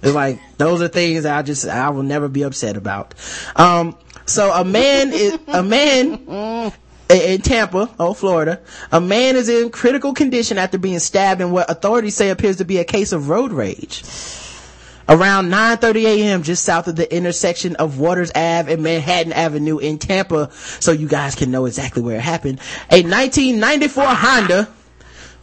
It's 0.05 0.13
like, 0.13 0.39
those 0.59 0.83
are 0.83 0.87
things 0.87 1.23
that 1.23 1.35
I 1.35 1.41
just, 1.41 1.67
I 1.67 1.89
will 1.89 2.03
never 2.03 2.29
be 2.29 2.43
upset 2.43 2.77
about. 2.77 3.15
Um, 3.55 3.97
so 4.27 4.53
a 4.53 4.63
man 4.63 5.11
is, 5.11 5.39
a 5.47 5.63
man 5.63 6.71
in 7.09 7.41
Tampa, 7.41 7.89
oh, 7.97 8.13
Florida, 8.13 8.61
a 8.91 9.01
man 9.01 9.35
is 9.35 9.49
in 9.49 9.71
critical 9.71 10.13
condition 10.13 10.59
after 10.59 10.77
being 10.77 10.99
stabbed 10.99 11.41
in 11.41 11.49
what 11.49 11.71
authorities 11.71 12.13
say 12.13 12.29
appears 12.29 12.57
to 12.57 12.65
be 12.65 12.77
a 12.77 12.83
case 12.83 13.13
of 13.13 13.29
road 13.29 13.51
rage. 13.51 14.03
Around 15.09 15.49
9.30 15.49 16.03
a.m. 16.03 16.43
just 16.43 16.63
south 16.63 16.87
of 16.87 16.95
the 16.95 17.11
intersection 17.11 17.75
of 17.77 17.97
Waters 17.97 18.31
Ave 18.35 18.71
and 18.71 18.83
Manhattan 18.83 19.33
Avenue 19.33 19.79
in 19.79 19.97
Tampa, 19.97 20.51
so 20.51 20.91
you 20.91 21.07
guys 21.07 21.33
can 21.33 21.49
know 21.49 21.65
exactly 21.65 22.03
where 22.03 22.17
it 22.17 22.21
happened, 22.21 22.59
a 22.91 23.01
1994 23.01 24.03
Honda 24.05 24.67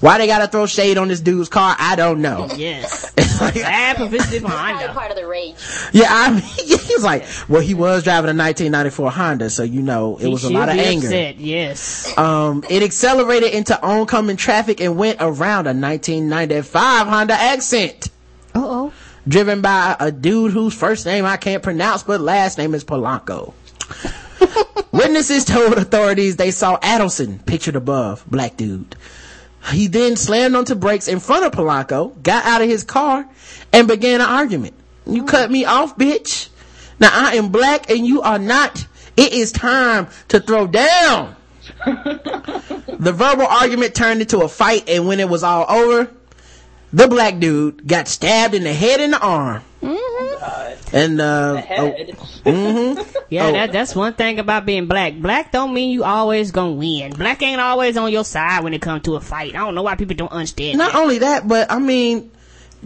why 0.02 0.18
they 0.18 0.26
gotta 0.26 0.48
throw 0.48 0.66
shade 0.66 0.98
on 0.98 1.06
this 1.08 1.20
dude's 1.20 1.48
car, 1.48 1.76
I 1.78 1.96
don't 1.96 2.20
know. 2.20 2.48
Yes. 2.62 3.12
Bad 3.40 3.96
publicity 3.96 4.38
behind 4.38 4.78
part 4.92 5.10
of 5.10 5.16
the 5.16 5.26
rage. 5.26 5.56
Yeah, 5.92 6.06
I 6.08 6.30
mean, 6.30 6.42
he's 6.42 7.02
like, 7.02 7.24
well, 7.48 7.60
he 7.60 7.74
was 7.74 8.04
driving 8.04 8.28
a 8.28 8.38
1994 8.38 9.10
Honda, 9.10 9.50
so 9.50 9.62
you 9.62 9.82
know, 9.82 10.16
it 10.18 10.26
he 10.26 10.28
was 10.28 10.44
a 10.44 10.50
lot 10.50 10.68
of 10.68 10.76
anger. 10.76 11.06
Upset, 11.08 11.38
yes. 11.38 12.16
Um, 12.16 12.64
it 12.70 12.82
accelerated 12.82 13.52
into 13.52 13.80
oncoming 13.82 14.36
traffic 14.36 14.80
and 14.80 14.96
went 14.96 15.18
around 15.20 15.66
a 15.66 15.74
1995 15.74 17.06
Honda 17.08 17.34
Accent. 17.34 18.10
Uh 18.54 18.60
oh. 18.62 18.92
Driven 19.26 19.60
by 19.60 19.96
a 19.98 20.12
dude 20.12 20.52
whose 20.52 20.74
first 20.74 21.06
name 21.06 21.24
I 21.24 21.36
can't 21.36 21.62
pronounce, 21.62 22.02
but 22.02 22.20
last 22.20 22.58
name 22.58 22.74
is 22.74 22.84
Polanco. 22.84 23.54
Witnesses 24.92 25.44
told 25.44 25.72
authorities 25.74 26.36
they 26.36 26.50
saw 26.50 26.78
Adelson, 26.78 27.44
pictured 27.44 27.76
above, 27.76 28.24
black 28.28 28.56
dude, 28.56 28.94
he 29.70 29.86
then 29.86 30.16
slammed 30.16 30.54
onto 30.54 30.74
brakes 30.74 31.08
in 31.08 31.20
front 31.20 31.44
of 31.44 31.52
Polanco, 31.52 32.20
got 32.22 32.44
out 32.44 32.62
of 32.62 32.68
his 32.68 32.84
car, 32.84 33.26
and 33.72 33.86
began 33.86 34.20
an 34.20 34.26
argument. 34.28 34.74
You 35.06 35.22
oh. 35.22 35.26
cut 35.26 35.50
me 35.50 35.64
off, 35.64 35.96
bitch. 35.96 36.48
Now 36.98 37.10
I 37.12 37.34
am 37.34 37.48
black 37.48 37.90
and 37.90 38.06
you 38.06 38.22
are 38.22 38.38
not. 38.38 38.86
It 39.16 39.32
is 39.32 39.52
time 39.52 40.08
to 40.28 40.40
throw 40.40 40.66
down. 40.66 41.36
the 41.86 43.12
verbal 43.14 43.46
argument 43.46 43.94
turned 43.94 44.20
into 44.20 44.40
a 44.40 44.48
fight 44.48 44.88
and 44.88 45.06
when 45.06 45.20
it 45.20 45.28
was 45.28 45.42
all 45.42 45.66
over, 45.68 46.10
the 46.92 47.08
black 47.08 47.38
dude 47.38 47.86
got 47.86 48.08
stabbed 48.08 48.54
in 48.54 48.64
the 48.64 48.72
head 48.74 49.00
and 49.00 49.12
the 49.12 49.20
arm. 49.20 49.62
Mm-hmm. 49.82 50.96
And 50.96 51.20
uh, 51.20 51.56
Head. 51.56 52.08
mm-hmm. 52.44 53.18
Yeah, 53.30 53.46
Oh. 53.46 53.52
that, 53.52 53.72
that's 53.72 53.94
one 53.96 54.12
thing 54.12 54.38
about 54.38 54.66
being 54.66 54.86
black. 54.86 55.14
Black 55.14 55.52
don't 55.52 55.72
mean 55.72 55.90
you 55.90 56.04
always 56.04 56.50
gonna 56.50 56.72
win. 56.72 57.12
Black 57.12 57.42
ain't 57.42 57.60
always 57.60 57.96
on 57.96 58.12
your 58.12 58.24
side 58.24 58.62
when 58.62 58.74
it 58.74 58.82
comes 58.82 59.02
to 59.04 59.16
a 59.16 59.20
fight. 59.20 59.54
I 59.54 59.58
don't 59.60 59.74
know 59.74 59.82
why 59.82 59.94
people 59.96 60.16
don't 60.16 60.30
understand. 60.32 60.76
Not 60.78 60.92
that. 60.92 60.98
only 60.98 61.18
that, 61.18 61.48
but 61.48 61.70
I 61.72 61.78
mean, 61.78 62.30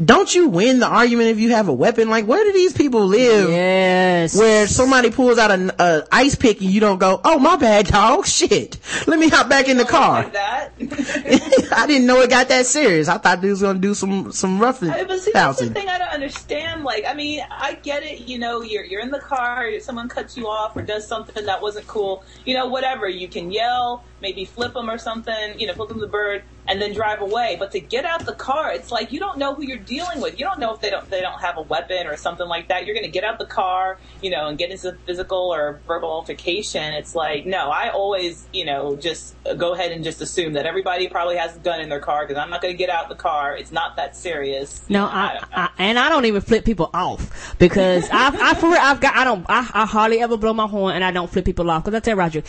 don't 0.02 0.34
you 0.34 0.48
win 0.48 0.78
the 0.80 0.86
argument 0.86 1.28
if 1.30 1.38
you 1.38 1.50
have 1.52 1.68
a 1.68 1.72
weapon? 1.72 2.10
Like, 2.10 2.26
where 2.26 2.44
do 2.44 2.52
these 2.52 2.72
people 2.74 3.06
live? 3.06 3.48
Yes. 3.50 4.36
Where 4.36 4.66
somebody 4.66 5.10
pulls 5.10 5.38
out 5.38 5.50
an 5.50 5.70
a 5.78 6.02
ice 6.12 6.34
pick 6.34 6.60
and 6.60 6.70
you 6.70 6.80
don't 6.80 6.98
go, 6.98 7.20
oh 7.24 7.38
my 7.38 7.56
bad 7.56 7.86
dog, 7.88 8.26
shit. 8.26 8.78
Let 9.06 9.18
me 9.18 9.28
hop 9.28 9.48
back 9.48 9.68
in 9.68 9.78
the 9.78 9.84
car. 9.86 10.24
Like 10.24 10.32
that. 10.34 10.72
I 11.72 11.86
didn't 11.86 12.06
know 12.06 12.20
it 12.20 12.28
got 12.30 12.48
that 12.48 12.66
serious. 12.66 13.08
I 13.08 13.18
thought 13.18 13.40
they 13.40 13.48
was 13.48 13.62
gonna 13.62 13.78
do 13.78 13.94
some 13.94 14.32
some 14.32 14.60
roughing 14.60 14.90
I- 14.90 15.04
But 15.04 15.20
see, 15.20 15.30
that's 15.32 15.60
the 15.60 15.70
thing 15.70 15.88
I 15.88 15.98
don't 15.98 16.08
understand. 16.12 16.84
Like, 16.84 17.04
I 17.06 17.14
mean, 17.14 17.40
I 17.50 17.74
get 17.82 18.02
it. 18.02 18.20
You 18.28 18.38
know, 18.38 18.60
you're 18.62 18.84
you're 18.84 19.00
in 19.00 19.10
the 19.10 19.20
car, 19.20 19.70
someone 19.80 20.08
cuts 20.08 20.36
you 20.36 20.46
off 20.46 20.76
or 20.76 20.82
does 20.82 21.06
something 21.06 21.46
that 21.46 21.62
wasn't 21.62 21.86
cool. 21.86 22.22
You 22.44 22.54
know, 22.54 22.66
whatever. 22.66 23.08
You 23.08 23.28
can 23.28 23.50
yell, 23.50 24.04
maybe 24.20 24.44
flip 24.44 24.74
them 24.74 24.90
or 24.90 24.98
something. 24.98 25.58
You 25.58 25.66
know, 25.68 25.72
flip 25.74 25.88
them 25.88 26.00
the 26.00 26.06
bird, 26.06 26.42
and 26.68 26.80
then 26.80 26.92
drive 26.92 27.20
away. 27.20 27.56
But 27.58 27.72
to 27.72 27.80
get 27.80 28.04
out 28.04 28.24
the 28.24 28.34
car, 28.34 28.72
it's 28.72 28.90
like 28.90 29.12
you 29.12 29.20
don't 29.20 29.38
know 29.38 29.54
who 29.54 29.64
you're 29.64 29.78
dealing 29.78 30.20
with. 30.20 30.38
You 30.38 30.46
don't 30.46 30.58
know 30.58 30.74
if 30.74 30.80
they 30.80 30.90
don't 30.90 31.08
they 31.10 31.20
don't 31.20 31.40
have 31.40 31.56
a 31.56 31.62
weapon 31.62 32.06
or 32.06 32.16
something 32.16 32.46
like 32.46 32.68
that. 32.68 32.86
You're 32.86 32.94
going 32.94 33.06
to 33.06 33.10
get 33.10 33.24
out 33.24 33.38
the 33.38 33.46
car, 33.46 33.98
you 34.22 34.30
know, 34.30 34.46
and 34.46 34.58
get 34.58 34.70
into 34.70 34.96
physical 35.06 35.52
or 35.52 35.80
verbal 35.86 36.10
altercation. 36.10 36.94
It's 36.94 37.14
like 37.14 37.46
no. 37.46 37.70
I 37.70 37.90
always, 37.90 38.46
you 38.52 38.64
know, 38.64 38.96
just 38.96 39.34
go 39.56 39.74
ahead 39.74 39.92
and 39.92 40.04
just 40.04 40.20
assume 40.20 40.54
that 40.54 40.66
everybody 40.66 41.08
probably 41.08 41.36
has 41.36 41.56
a 41.56 41.58
gun 41.60 41.80
in 41.80 41.88
their 41.88 42.00
car 42.00 42.26
because 42.26 42.40
I'm 42.40 42.50
not 42.50 42.62
going 42.62 42.74
to 42.74 42.78
get 42.78 42.90
out 42.90 43.08
the 43.08 43.14
car. 43.14 43.56
It's 43.56 43.72
not 43.72 43.96
that 43.96 44.16
serious. 44.16 44.84
No, 44.88 45.04
I, 45.04 45.42
I 45.52 45.68
and 45.78 45.98
I 45.98 46.08
don't 46.08 46.24
even 46.24 46.40
flip 46.40 46.64
people 46.64 46.90
off 46.92 47.56
because 47.58 48.08
I, 48.10 48.50
I 48.50 48.54
for 48.54 48.70
real, 48.70 48.78
I've 48.80 49.00
got 49.00 49.16
I 49.16 49.24
don't 49.24 49.46
I, 49.48 49.70
I 49.72 49.86
hardly 49.86 50.20
ever 50.20 50.36
blow 50.36 50.52
my 50.52 50.66
horn 50.66 50.94
and 50.94 51.04
I 51.04 51.10
don't 51.10 51.30
flip 51.30 51.44
people 51.44 51.70
off 51.70 51.84
because 51.84 51.96
I 51.96 52.00
tell 52.00 52.16
Roger. 52.16 52.42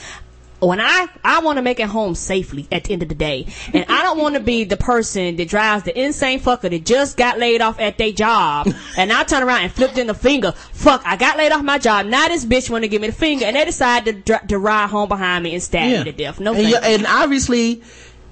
When 0.59 0.79
I 0.81 1.07
I 1.23 1.41
want 1.41 1.57
to 1.57 1.61
make 1.61 1.79
it 1.79 1.87
home 1.87 2.15
safely 2.15 2.67
at 2.71 2.85
the 2.85 2.93
end 2.93 3.03
of 3.03 3.09
the 3.09 3.15
day, 3.15 3.45
and 3.73 3.85
I 3.89 4.01
don't 4.01 4.17
want 4.17 4.33
to 4.33 4.41
be 4.41 4.63
the 4.63 4.75
person 4.75 5.35
that 5.35 5.47
drives 5.49 5.83
the 5.83 5.95
insane 5.99 6.39
fucker 6.39 6.69
that 6.71 6.83
just 6.83 7.15
got 7.15 7.37
laid 7.37 7.61
off 7.61 7.79
at 7.79 7.99
their 7.99 8.11
job, 8.11 8.67
and 8.97 9.13
I 9.13 9.23
turn 9.23 9.43
around 9.43 9.61
and 9.61 9.71
flipped 9.71 9.99
in 9.99 10.07
the 10.07 10.15
finger. 10.15 10.53
Fuck, 10.71 11.03
I 11.05 11.15
got 11.15 11.37
laid 11.37 11.51
off 11.51 11.61
my 11.63 11.77
job. 11.77 12.07
Now 12.07 12.27
this 12.27 12.43
bitch 12.43 12.71
want 12.71 12.83
to 12.85 12.87
give 12.87 13.01
me 13.03 13.07
the 13.09 13.13
finger, 13.13 13.45
and 13.45 13.55
they 13.55 13.65
decide 13.65 14.05
to 14.05 14.13
dr- 14.13 14.47
to 14.47 14.57
ride 14.57 14.89
home 14.89 15.07
behind 15.09 15.43
me 15.43 15.53
and 15.53 15.61
stab 15.61 15.91
Yeah. 15.91 15.99
me 15.99 16.05
to 16.05 16.11
death. 16.17 16.39
No, 16.39 16.55
and, 16.55 16.63
y- 16.63 16.79
and 16.81 17.05
obviously, 17.05 17.83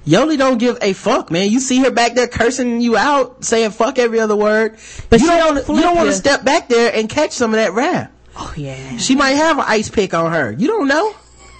Yolie 0.05 0.37
don't 0.37 0.57
give 0.57 0.79
a 0.81 0.93
fuck, 0.93 1.29
man. 1.29 1.51
You 1.51 1.59
see 1.59 1.77
her 1.83 1.91
back 1.91 2.15
there 2.15 2.27
cursing 2.27 2.81
you 2.81 2.97
out, 2.97 3.45
saying 3.45 3.69
fuck 3.69 3.99
every 3.99 4.19
other 4.19 4.35
word. 4.35 4.77
But 5.11 5.19
you 5.19 5.27
she 5.27 5.31
don't 5.31 5.55
don't 5.67 5.75
you 5.75 5.81
don't 5.83 5.95
want 5.95 6.09
to 6.09 6.15
step 6.15 6.43
back 6.43 6.69
there 6.69 6.91
and 6.91 7.07
catch 7.07 7.33
some 7.33 7.53
of 7.53 7.57
that 7.59 7.73
rap. 7.73 8.11
oh 8.35 8.51
yeah, 8.57 8.97
She 8.97 9.15
might 9.15 9.33
have 9.33 9.59
an 9.59 9.65
ice 9.67 9.89
pick 9.89 10.15
on 10.15 10.31
her. 10.31 10.51
You 10.51 10.67
don't 10.67 10.87
know. 10.87 11.13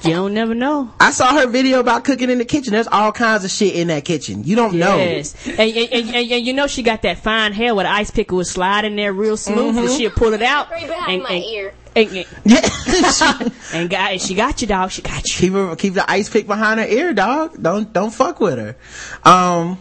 You 0.05 0.13
don't 0.13 0.33
never 0.33 0.53
know. 0.53 0.91
I 0.99 1.11
saw 1.11 1.33
her 1.33 1.47
video 1.47 1.79
about 1.79 2.03
cooking 2.03 2.29
in 2.29 2.37
the 2.37 2.45
kitchen. 2.45 2.73
There's 2.73 2.87
all 2.87 3.11
kinds 3.11 3.43
of 3.43 3.51
shit 3.51 3.75
in 3.75 3.87
that 3.87 4.05
kitchen. 4.05 4.43
You 4.43 4.55
don't 4.55 4.75
know. 4.75 4.97
Yes, 4.97 5.35
and, 5.47 5.59
and, 5.59 5.77
and, 5.77 6.15
and, 6.15 6.31
and 6.31 6.45
you 6.45 6.53
know 6.53 6.67
she 6.67 6.83
got 6.83 7.01
that 7.03 7.19
fine 7.19 7.53
hair 7.53 7.73
where 7.73 7.85
the 7.85 7.91
ice 7.91 8.11
picker 8.11 8.35
would 8.35 8.47
slide 8.47 8.85
in 8.85 8.95
there 8.95 9.13
real 9.13 9.37
smooth, 9.37 9.77
and 9.77 9.89
she'll 9.89 10.11
pull 10.11 10.33
it 10.33 10.41
out. 10.41 10.69
Right 10.69 10.87
behind 10.87 11.13
and, 11.13 11.23
my 11.23 11.31
and, 11.31 11.43
ear. 11.43 11.73
And, 11.95 12.09
and, 12.09 12.25
Yeah. 12.45 13.49
and 13.73 13.89
got, 13.89 14.21
she 14.21 14.35
got 14.35 14.61
you, 14.61 14.67
dog. 14.67 14.91
She 14.91 15.01
got 15.01 15.25
you. 15.25 15.39
keep 15.39 15.53
her, 15.53 15.75
keep 15.75 15.93
the 15.93 16.09
ice 16.09 16.29
pick 16.29 16.47
behind 16.47 16.79
her 16.79 16.85
ear, 16.85 17.13
dog. 17.13 17.61
Don't, 17.61 17.91
don't 17.91 18.11
fuck 18.13 18.39
with 18.39 18.57
her. 18.57 18.75
Um, 19.23 19.79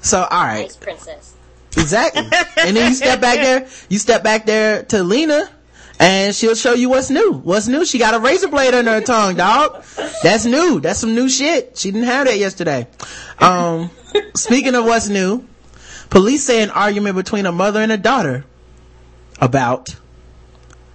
so 0.00 0.22
alright. 0.22 0.66
Ice 0.66 0.76
princess. 0.76 1.34
Exactly. 1.76 2.22
and 2.56 2.76
then 2.76 2.90
you 2.90 2.94
step 2.94 3.20
back 3.20 3.36
there, 3.36 3.68
you 3.88 3.98
step 3.98 4.22
back 4.22 4.46
there 4.46 4.82
to 4.84 5.02
Lina, 5.02 5.48
and 5.98 6.34
she'll 6.34 6.54
show 6.54 6.72
you 6.72 6.88
what's 6.88 7.10
new. 7.10 7.32
What's 7.32 7.68
new? 7.68 7.84
She 7.84 7.98
got 7.98 8.14
a 8.14 8.18
razor 8.18 8.48
blade 8.48 8.74
under 8.74 8.92
her 8.92 9.00
tongue, 9.00 9.36
dog. 9.36 9.84
That's 10.22 10.44
new. 10.44 10.80
That's 10.80 10.98
some 10.98 11.14
new 11.14 11.28
shit. 11.28 11.78
She 11.78 11.90
didn't 11.90 12.06
have 12.06 12.26
that 12.26 12.38
yesterday. 12.38 12.88
Um, 13.38 13.90
speaking 14.34 14.74
of 14.74 14.84
what's 14.84 15.08
new, 15.08 15.46
police 16.10 16.44
say 16.44 16.62
an 16.62 16.70
argument 16.70 17.16
between 17.16 17.46
a 17.46 17.52
mother 17.52 17.80
and 17.80 17.92
a 17.92 17.96
daughter 17.96 18.44
about 19.40 19.96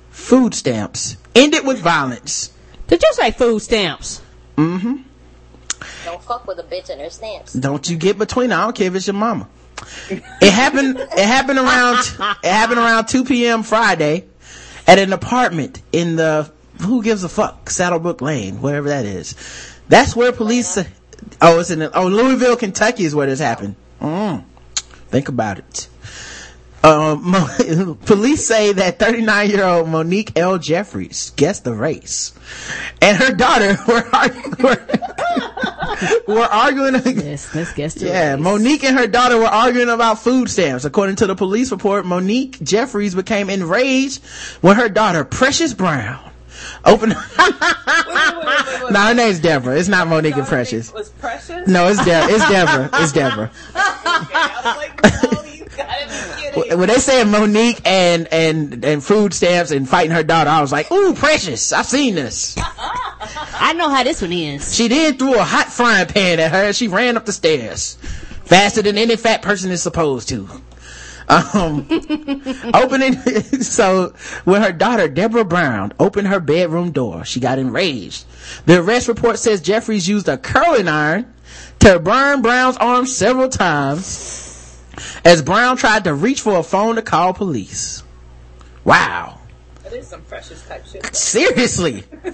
food 0.09 0.53
stamps 0.53 1.17
ended 1.33 1.65
with 1.65 1.79
violence. 1.79 2.51
Did 2.87 3.01
you 3.01 3.09
say 3.13 3.31
food 3.31 3.59
stamps? 3.59 4.21
Mm-hmm. 4.57 4.97
Don't 6.03 6.23
fuck 6.23 6.45
with 6.45 6.59
a 6.59 6.63
bitch 6.63 6.89
and 6.89 6.99
her 6.99 7.09
stamps. 7.09 7.53
Don't 7.53 7.89
you 7.89 7.95
get 7.95 8.17
between. 8.17 8.51
I 8.51 8.63
don't 8.63 8.75
care 8.75 8.87
if 8.87 8.95
it's 8.95 9.07
your 9.07 9.13
mama. 9.13 9.47
It 10.09 10.51
happened. 10.51 10.97
It 10.97 11.25
happened 11.25 11.57
around. 11.57 11.99
It 12.43 12.51
happened 12.51 12.79
around 12.79 13.07
2 13.07 13.23
p.m. 13.23 13.63
Friday 13.63 14.28
at 14.89 14.97
an 14.97 15.13
apartment 15.13 15.83
in 15.91 16.15
the 16.15 16.51
who 16.81 17.03
gives 17.03 17.23
a 17.23 17.29
fuck 17.29 17.69
Saddlebrook 17.69 18.21
Lane, 18.21 18.59
wherever 18.59 18.89
that 18.89 19.05
is. 19.05 19.35
That's 19.87 20.15
where 20.15 20.31
police. 20.31 20.79
Oh, 21.39 21.59
it's 21.59 21.69
in 21.69 21.83
oh 21.93 22.07
Louisville, 22.07 22.55
Kentucky 22.55 23.03
is 23.03 23.13
where 23.13 23.27
this 23.27 23.39
happened. 23.39 23.75
Mm. 24.01 24.43
Think 25.09 25.29
about 25.29 25.59
it. 25.59 25.89
Um, 26.81 27.31
Mo- 27.31 27.97
police 28.05 28.47
say 28.47 28.71
that 28.73 28.99
39 28.99 29.49
year 29.49 29.65
old 29.65 29.89
Monique 29.89 30.37
L. 30.37 30.57
Jeffries 30.57 31.31
guessed 31.35 31.63
the 31.65 31.73
race, 31.73 32.33
and 33.01 33.17
her 33.17 33.33
daughter 33.33 33.77
were 33.87 34.07
arguing, 34.13 34.55
were, 34.63 34.87
were 36.27 36.45
arguing 36.45 36.95
Yes, 37.05 37.53
let's 37.53 37.73
guess. 37.73 37.95
the 37.95 38.05
yeah, 38.07 38.33
race. 38.35 38.41
Monique 38.41 38.83
and 38.85 38.97
her 38.97 39.07
daughter 39.07 39.37
were 39.37 39.45
arguing 39.45 39.89
about 39.89 40.19
food 40.19 40.49
stamps. 40.49 40.85
According 40.85 41.17
to 41.17 41.27
the 41.27 41.35
police 41.35 41.69
report, 41.71 42.05
Monique 42.05 42.61
Jeffries 42.63 43.13
became 43.13 43.49
enraged 43.49 44.23
when 44.61 44.77
her 44.77 44.87
daughter, 44.87 45.25
Precious 45.25 45.73
Brown, 45.73 46.31
opened. 46.85 47.13
no, 47.13 48.99
her 48.99 49.13
name's 49.13 49.39
Deborah. 49.39 49.75
It's 49.77 49.89
not 49.89 50.07
Monique 50.07 50.37
and 50.37 50.47
Precious. 50.47 50.93
was 50.93 51.09
precious. 51.09 51.67
No, 51.67 51.87
it's 51.87 52.03
Deborah. 52.05 52.33
It's 52.33 52.47
Deborah. 52.49 52.89
It's 52.93 53.11
Deborah. 53.11 53.51
I 53.75 54.61
was 54.63 54.77
like, 54.77 55.03
no, 55.33 55.43
you 55.43 55.65
gotta 55.75 56.05
be 56.07 56.41
kidding. 56.41 56.48
When 56.67 56.87
they 56.87 56.97
said 56.97 57.25
Monique 57.25 57.81
and 57.85 58.27
and 58.31 58.83
and 58.83 59.03
food 59.03 59.33
stamps 59.33 59.71
and 59.71 59.87
fighting 59.87 60.11
her 60.11 60.23
daughter, 60.23 60.49
I 60.49 60.61
was 60.61 60.71
like, 60.71 60.91
"Ooh, 60.91 61.13
Precious! 61.13 61.71
I've 61.73 61.85
seen 61.85 62.15
this." 62.15 62.55
I 63.61 63.73
know 63.73 63.89
how 63.89 64.03
this 64.03 64.21
one 64.21 64.31
ends. 64.31 64.73
She 64.73 64.87
then 64.87 65.17
threw 65.17 65.35
a 65.35 65.43
hot 65.43 65.67
frying 65.67 66.07
pan 66.07 66.39
at 66.39 66.51
her 66.51 66.65
and 66.65 66.75
she 66.75 66.87
ran 66.87 67.17
up 67.17 67.25
the 67.25 67.33
stairs 67.33 67.97
faster 68.45 68.81
than 68.81 68.97
any 68.97 69.15
fat 69.15 69.41
person 69.41 69.69
is 69.71 69.83
supposed 69.83 70.29
to. 70.29 70.49
Um, 71.27 71.87
opening, 72.73 73.13
so 73.61 74.13
when 74.45 74.63
her 74.63 74.71
daughter, 74.71 75.07
Deborah 75.07 75.45
Brown, 75.45 75.93
opened 75.99 76.27
her 76.27 76.39
bedroom 76.39 76.91
door, 76.91 77.23
she 77.23 77.39
got 77.39 77.59
enraged. 77.59 78.25
The 78.65 78.81
arrest 78.81 79.07
report 79.07 79.37
says 79.37 79.61
Jeffries 79.61 80.07
used 80.07 80.27
a 80.27 80.37
curling 80.37 80.87
iron 80.87 81.31
to 81.79 81.99
burn 81.99 82.41
Brown's 82.41 82.77
arm 82.77 83.05
several 83.05 83.49
times 83.49 84.48
as 85.25 85.41
Brown 85.41 85.77
tried 85.77 86.03
to 86.05 86.13
reach 86.13 86.41
for 86.41 86.57
a 86.57 86.63
phone 86.63 86.95
to 86.95 87.01
call 87.01 87.33
police. 87.33 88.03
Wow. 88.83 89.39
That 89.83 89.93
is 89.93 90.07
some 90.07 90.21
precious 90.23 90.65
type 90.67 90.85
shit. 90.85 91.15
Seriously. 91.15 92.03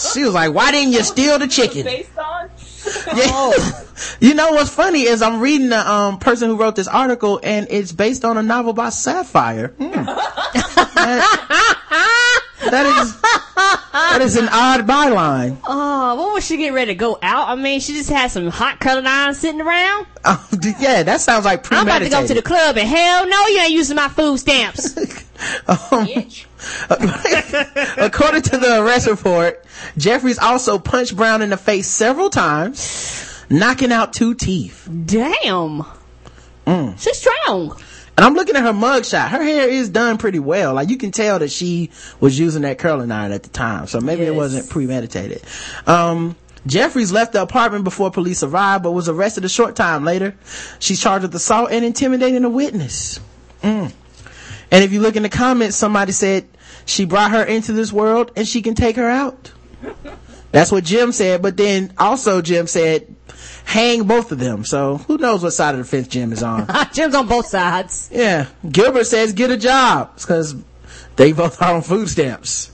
She 0.00 0.24
was 0.24 0.32
like, 0.32 0.54
why 0.54 0.70
didn't 0.70 0.94
you 0.94 1.02
steal 1.02 1.38
the 1.38 1.46
chicken? 1.46 1.84
Based 1.84 2.16
on 2.16 2.50
Yeah. 3.16 3.82
You 4.20 4.32
know 4.34 4.52
what's 4.52 4.70
funny 4.70 5.02
is 5.02 5.20
I'm 5.20 5.40
reading 5.40 5.68
the 5.68 5.90
um, 5.90 6.18
person 6.18 6.48
who 6.48 6.56
wrote 6.56 6.74
this 6.74 6.88
article 6.88 7.38
and 7.42 7.66
it's 7.68 7.92
based 7.92 8.24
on 8.24 8.38
a 8.38 8.42
novel 8.42 8.72
by 8.72 8.88
Sapphire. 8.88 9.74
Hmm. 9.78 11.76
That, 12.70 12.86
is 12.86 13.20
that 13.20 14.18
is 14.22 14.36
an 14.36 14.48
odd 14.50 14.86
byline. 14.86 15.58
Oh, 15.72 16.16
when 16.24 16.34
was 16.34 16.44
she 16.44 16.56
getting 16.56 16.74
ready 16.74 16.92
to 16.92 16.94
go 16.96 17.18
out? 17.22 17.48
I 17.48 17.54
mean, 17.54 17.78
she 17.78 17.92
just 17.92 18.10
had 18.10 18.30
some 18.30 18.48
hot 18.48 18.80
colored 18.80 19.04
iron 19.04 19.34
sitting 19.34 19.60
around. 19.60 20.06
Oh, 20.24 20.48
yeah, 20.80 21.04
that 21.04 21.20
sounds 21.20 21.44
like 21.44 21.62
premeditated. 21.62 22.02
I'm 22.02 22.06
about 22.06 22.26
to 22.26 22.34
go 22.34 22.34
to 22.34 22.34
the 22.34 22.46
club 22.46 22.76
and 22.76 22.88
hell 22.88 23.28
no, 23.28 23.46
you 23.46 23.60
ain't 23.60 23.70
using 23.70 23.96
my 23.96 24.08
food 24.08 24.38
stamps. 24.38 24.96
Um, 25.66 26.06
according 27.96 28.42
to 28.42 28.58
the 28.58 28.82
arrest 28.82 29.06
report, 29.06 29.64
Jeffries 29.96 30.38
also 30.38 30.78
punched 30.78 31.16
Brown 31.16 31.40
in 31.40 31.48
the 31.48 31.56
face 31.56 31.86
several 31.88 32.28
times, 32.28 33.42
knocking 33.48 33.90
out 33.90 34.12
two 34.12 34.34
teeth. 34.34 34.86
Damn. 35.06 35.82
Mm. 36.66 37.00
She's 37.00 37.16
strong. 37.16 37.80
And 38.20 38.26
I'm 38.26 38.34
looking 38.34 38.54
at 38.54 38.64
her 38.64 38.74
mugshot. 38.74 39.30
Her 39.30 39.42
hair 39.42 39.66
is 39.66 39.88
done 39.88 40.18
pretty 40.18 40.40
well. 40.40 40.74
Like 40.74 40.90
you 40.90 40.98
can 40.98 41.10
tell 41.10 41.38
that 41.38 41.50
she 41.50 41.90
was 42.20 42.38
using 42.38 42.60
that 42.62 42.76
curling 42.76 43.10
iron 43.10 43.32
at 43.32 43.44
the 43.44 43.48
time. 43.48 43.86
So 43.86 43.98
maybe 43.98 44.24
it 44.24 44.34
wasn't 44.34 44.68
premeditated. 44.68 45.40
Um, 45.86 46.36
Jeffries 46.66 47.12
left 47.12 47.32
the 47.32 47.40
apartment 47.40 47.82
before 47.84 48.10
police 48.10 48.42
arrived, 48.42 48.82
but 48.82 48.92
was 48.92 49.08
arrested 49.08 49.46
a 49.46 49.48
short 49.48 49.74
time 49.74 50.04
later. 50.04 50.36
She's 50.80 51.00
charged 51.00 51.22
with 51.22 51.34
assault 51.34 51.70
and 51.70 51.82
intimidating 51.82 52.44
a 52.44 52.50
witness. 52.50 53.20
Mm. 53.62 53.90
And 54.70 54.84
if 54.84 54.92
you 54.92 55.00
look 55.00 55.16
in 55.16 55.22
the 55.22 55.30
comments, 55.30 55.78
somebody 55.78 56.12
said 56.12 56.46
she 56.84 57.06
brought 57.06 57.30
her 57.30 57.42
into 57.42 57.72
this 57.72 57.90
world 57.90 58.32
and 58.36 58.46
she 58.46 58.60
can 58.60 58.74
take 58.74 58.96
her 58.96 59.08
out. 59.08 59.50
That's 60.52 60.70
what 60.70 60.84
Jim 60.84 61.12
said, 61.12 61.40
but 61.40 61.56
then 61.56 61.94
also 61.96 62.42
Jim 62.42 62.66
said, 62.66 63.14
hang 63.70 64.02
both 64.02 64.32
of 64.32 64.40
them. 64.40 64.64
So 64.64 64.98
who 64.98 65.16
knows 65.16 65.44
what 65.44 65.52
side 65.52 65.76
of 65.76 65.78
the 65.78 65.84
fence 65.84 66.08
Jim 66.08 66.32
is 66.32 66.42
on. 66.42 66.66
Jim's 66.92 67.14
on 67.14 67.28
both 67.28 67.46
sides. 67.46 68.10
Yeah. 68.12 68.46
Gilbert 68.68 69.04
says 69.04 69.32
get 69.32 69.50
a 69.50 69.56
job 69.56 70.16
because 70.16 70.56
they 71.14 71.32
both 71.32 71.62
are 71.62 71.74
on 71.74 71.82
food 71.82 72.08
stamps. 72.08 72.72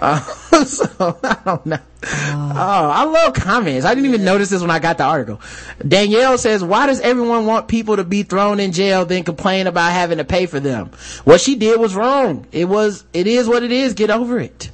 Uh, 0.00 0.20
so 0.64 1.18
I 1.22 1.38
don't 1.44 1.66
know. 1.66 1.78
Oh, 2.04 2.90
I 2.94 3.04
love 3.04 3.34
comments. 3.34 3.84
I 3.84 3.94
didn't 3.94 4.08
even 4.08 4.24
notice 4.24 4.48
this 4.48 4.62
when 4.62 4.70
I 4.70 4.78
got 4.78 4.96
the 4.96 5.04
article. 5.04 5.40
Danielle 5.86 6.38
says, 6.38 6.64
why 6.64 6.86
does 6.86 7.00
everyone 7.00 7.44
want 7.44 7.68
people 7.68 7.96
to 7.96 8.04
be 8.04 8.22
thrown 8.22 8.58
in 8.58 8.72
jail 8.72 9.04
then 9.04 9.24
complain 9.24 9.66
about 9.66 9.92
having 9.92 10.16
to 10.16 10.24
pay 10.24 10.46
for 10.46 10.58
them? 10.58 10.92
What 11.24 11.42
she 11.42 11.56
did 11.56 11.78
was 11.78 11.94
wrong. 11.94 12.46
It 12.52 12.64
was, 12.64 13.04
it 13.12 13.26
is 13.26 13.46
what 13.46 13.62
it 13.62 13.70
is. 13.70 13.92
Get 13.92 14.08
over 14.08 14.40
it. 14.40 14.70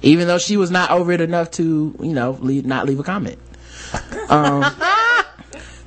Even 0.00 0.26
though 0.26 0.38
she 0.38 0.56
was 0.56 0.70
not 0.70 0.90
over 0.90 1.12
it 1.12 1.20
enough 1.20 1.50
to, 1.52 1.94
you 2.00 2.12
know, 2.14 2.32
leave, 2.40 2.64
not 2.64 2.86
leave 2.86 2.98
a 2.98 3.04
comment. 3.04 3.38
Um, 4.28 4.64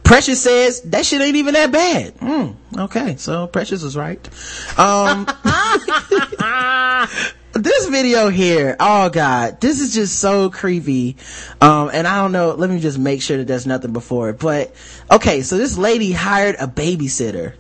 Precious 0.04 0.42
says 0.42 0.82
that 0.84 1.06
shit 1.06 1.22
ain't 1.22 1.36
even 1.36 1.54
that 1.54 1.70
bad. 1.70 2.16
Mm, 2.20 2.56
okay, 2.78 3.18
so 3.18 3.48
Precious 3.48 3.84
was 3.84 3.98
right. 3.98 4.26
Um, 4.80 5.26
this 7.54 7.88
video 7.88 8.30
here, 8.30 8.78
oh 8.80 9.10
god, 9.10 9.60
this 9.60 9.82
is 9.82 9.94
just 9.94 10.18
so 10.18 10.50
creepy. 10.50 11.18
Um, 11.60 11.92
and 11.94 12.08
I 12.08 12.22
don't 12.22 12.32
know, 12.32 12.52
let 12.52 12.70
me 12.70 12.80
just 12.80 12.98
make 12.98 13.22
sure 13.22 13.38
that 13.38 13.48
there's 13.48 13.68
nothing 13.68 13.92
before 13.92 14.30
it. 14.30 14.40
But, 14.40 14.74
okay, 15.12 15.42
so 15.42 15.58
this 15.58 15.78
lady 15.78 16.14
hired 16.14 16.56
a 16.56 16.68
babysitter 16.68 17.56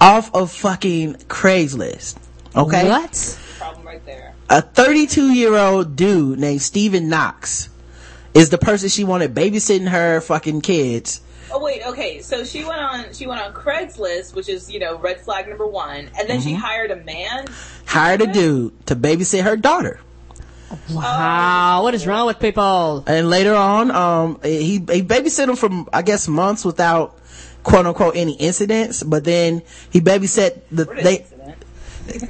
off 0.00 0.32
of 0.34 0.52
fucking 0.52 1.14
Craigslist. 1.26 2.16
Okay? 2.54 2.88
What? 2.88 3.38
Problem 3.58 3.86
right 3.86 4.06
there. 4.06 4.34
A 4.48 4.62
32 4.62 5.32
year 5.32 5.56
old 5.56 5.96
dude 5.96 6.38
named 6.38 6.62
Steven 6.62 7.08
Knox 7.08 7.70
is 8.34 8.50
the 8.50 8.58
person 8.58 8.88
she 8.88 9.04
wanted 9.04 9.34
babysitting 9.34 9.88
her 9.88 10.20
fucking 10.20 10.60
kids. 10.60 11.20
Oh 11.50 11.62
wait, 11.62 11.86
okay. 11.86 12.20
So 12.22 12.44
she 12.44 12.64
went 12.64 12.80
on 12.80 13.12
she 13.12 13.26
went 13.26 13.40
on 13.40 13.52
Craigslist, 13.52 14.34
which 14.34 14.48
is 14.48 14.70
you 14.70 14.78
know 14.78 14.98
red 14.98 15.20
flag 15.20 15.48
number 15.48 15.66
one, 15.66 16.10
and 16.18 16.28
then 16.28 16.40
she 16.40 16.54
hired 16.54 16.90
a 16.90 16.96
man. 16.96 17.46
Hired 17.86 18.22
a 18.22 18.32
dude 18.32 18.86
to 18.86 18.96
babysit 18.96 19.42
her 19.42 19.56
daughter. 19.56 20.00
Wow, 20.90 21.82
what 21.82 21.94
is 21.94 22.06
wrong 22.06 22.26
with 22.26 22.38
people? 22.38 23.04
And 23.06 23.28
later 23.28 23.54
on, 23.54 23.90
um, 23.90 24.40
he, 24.42 24.78
he 24.78 25.02
babysat 25.02 25.48
him 25.48 25.56
for, 25.56 25.84
I 25.92 26.00
guess, 26.00 26.28
months 26.28 26.64
without 26.64 27.18
quote 27.62 27.86
unquote 27.86 28.16
any 28.16 28.34
incidents, 28.34 29.02
but 29.02 29.24
then 29.24 29.62
he 29.90 30.00
babysat 30.00 30.60
the, 30.70 30.84
they, 30.84 31.18
incident? 31.18 31.31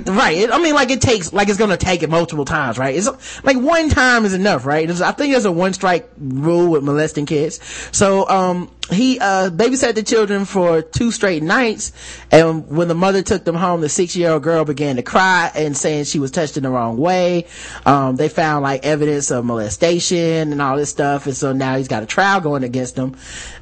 Right. 0.06 0.50
I 0.50 0.59
mean, 0.59 0.74
like 0.74 0.90
it 0.90 1.00
takes, 1.00 1.32
like 1.32 1.48
it's 1.48 1.59
gonna 1.59 1.76
take 1.76 2.02
it 2.02 2.10
multiple 2.10 2.44
times, 2.44 2.78
right? 2.78 2.94
It's 2.94 3.09
like 3.44 3.56
one 3.56 3.88
time 3.88 4.24
is 4.24 4.34
enough, 4.34 4.66
right? 4.66 4.86
There's- 4.86 5.00
I 5.00 5.12
think 5.12 5.32
there's 5.32 5.44
a 5.44 5.52
one 5.52 5.72
strike 5.72 6.09
rule 6.18 6.68
with 6.68 6.82
molesting 6.82 7.26
kids. 7.26 7.60
So, 7.92 8.28
um, 8.28 8.70
he, 8.90 9.18
uh, 9.20 9.48
babysat 9.50 9.94
the 9.94 10.02
children 10.02 10.44
for 10.44 10.82
two 10.82 11.10
straight 11.12 11.42
nights. 11.42 11.92
And 12.30 12.68
when 12.68 12.88
the 12.88 12.94
mother 12.94 13.22
took 13.22 13.44
them 13.44 13.54
home, 13.54 13.80
the 13.80 13.88
six 13.88 14.14
year 14.16 14.32
old 14.32 14.42
girl 14.42 14.64
began 14.64 14.96
to 14.96 15.02
cry 15.02 15.50
and 15.54 15.76
saying 15.76 16.04
she 16.04 16.18
was 16.18 16.30
touched 16.30 16.56
in 16.56 16.64
the 16.64 16.70
wrong 16.70 16.96
way. 16.98 17.46
Um, 17.86 18.16
they 18.16 18.28
found 18.28 18.62
like 18.62 18.84
evidence 18.84 19.30
of 19.30 19.44
molestation 19.44 20.52
and 20.52 20.60
all 20.60 20.76
this 20.76 20.90
stuff. 20.90 21.26
And 21.26 21.36
so 21.36 21.52
now 21.52 21.76
he's 21.76 21.88
got 21.88 22.02
a 22.02 22.06
trial 22.06 22.40
going 22.40 22.64
against 22.64 22.96
him. 22.96 23.16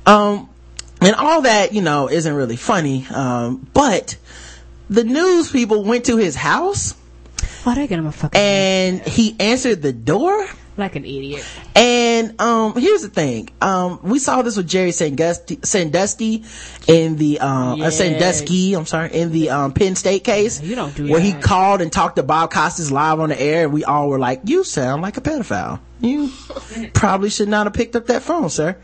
Um, 0.07 0.49
and 1.01 1.15
all 1.15 1.43
that, 1.43 1.73
you 1.73 1.81
know, 1.83 2.11
isn't 2.11 2.35
really 2.35 2.57
funny. 2.57 3.07
Um, 3.15 3.67
but 3.73 4.17
the 4.91 5.05
news 5.05 5.51
people 5.51 5.85
went 5.85 6.05
to 6.07 6.17
his 6.19 6.35
house 6.37 6.95
Why 7.65 7.75
did 7.75 7.83
I 7.83 7.87
get 7.87 7.99
him 7.99 8.07
a 8.07 8.13
fucking 8.13 8.39
and 8.39 9.01
he 9.03 9.37
answered 9.41 9.81
the 9.83 9.93
door. 9.93 10.47
like 10.77 10.97
an 10.97 11.05
idiot? 11.05 11.45
And 11.77 12.39
um, 12.41 12.75
here's 12.79 13.03
the 13.03 13.09
thing. 13.09 13.49
Um, 13.63 14.01
we 14.03 14.19
saw 14.19 14.43
this 14.43 14.57
with 14.57 14.69
Jerry 14.69 14.93
Sandusky, 14.93 15.59
Sandusky 15.63 16.45
in 16.87 17.17
the 17.17 17.41
um, 17.41 17.79
Yeah. 17.79 17.87
uh, 17.87 17.91
Sandusky. 17.91 18.75
I'm 18.75 18.85
sorry, 18.87 19.13
in 19.15 19.33
the 19.33 19.49
um, 19.51 19.73
Penn 19.73 19.95
State 19.97 20.25
case. 20.25 20.61
You 20.61 20.75
don't 20.75 20.95
do 20.95 21.09
where 21.11 21.21
he 21.21 21.33
called 21.33 21.81
and 21.81 21.91
talked 21.93 22.17
to 22.17 22.23
Bob 22.23 22.51
Costas 22.51 22.91
live 22.93 23.21
on 23.21 23.31
the 23.31 23.41
air, 23.41 23.65
and 23.65 23.73
we 23.73 23.85
all 23.85 24.09
were 24.09 24.19
like, 24.19 24.41
"You 24.45 24.65
sound 24.65 25.01
like 25.01 25.17
a 25.17 25.21
pedophile. 25.23 25.81
You 26.01 26.31
probably 26.93 27.31
should 27.31 27.49
not 27.49 27.67
have 27.67 27.73
picked 27.75 27.97
up 27.97 28.07
that 28.09 28.23
phone, 28.23 28.51
sir." 28.51 28.77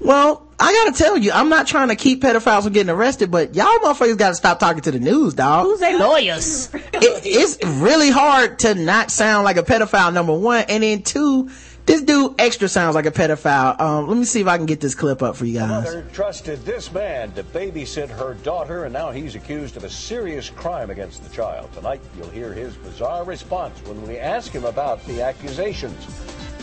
Well, 0.00 0.47
I 0.60 0.72
gotta 0.72 0.98
tell 0.98 1.16
you, 1.16 1.30
I'm 1.30 1.48
not 1.48 1.68
trying 1.68 1.88
to 1.88 1.96
keep 1.96 2.22
pedophiles 2.22 2.64
from 2.64 2.72
getting 2.72 2.90
arrested, 2.90 3.30
but 3.30 3.54
y'all 3.54 3.78
motherfuckers 3.78 4.18
gotta 4.18 4.34
stop 4.34 4.58
talking 4.58 4.82
to 4.82 4.90
the 4.90 4.98
news, 4.98 5.34
dog 5.34 5.66
Who's 5.66 5.80
they 5.80 5.96
lawyers? 5.96 6.74
it, 6.74 7.22
it's 7.24 7.64
really 7.64 8.10
hard 8.10 8.58
to 8.60 8.74
not 8.74 9.10
sound 9.10 9.44
like 9.44 9.56
a 9.56 9.62
pedophile 9.62 10.12
number 10.12 10.36
one 10.36 10.64
and 10.68 10.82
then 10.82 11.02
two 11.02 11.48
this 11.86 12.02
dude 12.02 12.34
extra 12.38 12.68
sounds 12.68 12.94
like 12.94 13.06
a 13.06 13.10
pedophile 13.10 13.80
um 13.80 14.08
let 14.08 14.16
me 14.18 14.24
see 14.24 14.42
if 14.42 14.46
i 14.46 14.58
can 14.58 14.66
get 14.66 14.78
this 14.78 14.94
clip 14.94 15.22
up 15.22 15.34
for 15.36 15.46
you 15.46 15.58
guys 15.58 15.84
Mother 15.84 16.06
trusted 16.12 16.62
this 16.66 16.92
man 16.92 17.32
to 17.32 17.42
babysit 17.44 18.10
her 18.10 18.34
daughter, 18.34 18.84
and 18.84 18.92
now 18.92 19.10
he's 19.10 19.34
accused 19.36 19.76
of 19.78 19.84
a 19.84 19.90
serious 19.90 20.50
crime 20.50 20.90
against 20.90 21.24
the 21.24 21.34
child. 21.34 21.72
Tonight, 21.72 22.00
you'll 22.16 22.28
hear 22.28 22.52
his 22.52 22.74
bizarre 22.76 23.24
response 23.24 23.78
when 23.86 24.00
we 24.06 24.18
ask 24.18 24.52
him 24.52 24.64
about 24.64 25.04
the 25.06 25.22
accusations. 25.22 26.06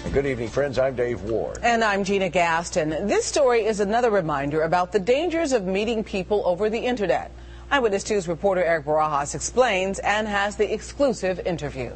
And 0.06 0.14
good 0.14 0.28
evening, 0.28 0.50
friends. 0.50 0.78
I'm 0.78 0.96
Dave 0.96 1.24
Ward. 1.24 1.58
And 1.64 1.84
I'm 1.84 2.04
Gina 2.04 2.30
Gaston. 2.30 3.08
This 3.08 3.26
story 3.26 3.66
is 3.66 3.80
another 3.80 4.12
reminder 4.12 4.62
about 4.62 4.92
the 4.92 5.00
dangers 5.00 5.52
of 5.52 5.66
meeting 5.66 6.04
people 6.04 6.44
over 6.46 6.70
the 6.70 6.78
internet. 6.78 7.32
Eyewitness 7.72 8.08
News 8.08 8.28
reporter 8.28 8.64
Eric 8.64 8.86
Barajas 8.86 9.34
explains 9.34 9.98
and 9.98 10.28
has 10.28 10.58
the 10.58 10.72
exclusive 10.72 11.40
interview. 11.40 11.92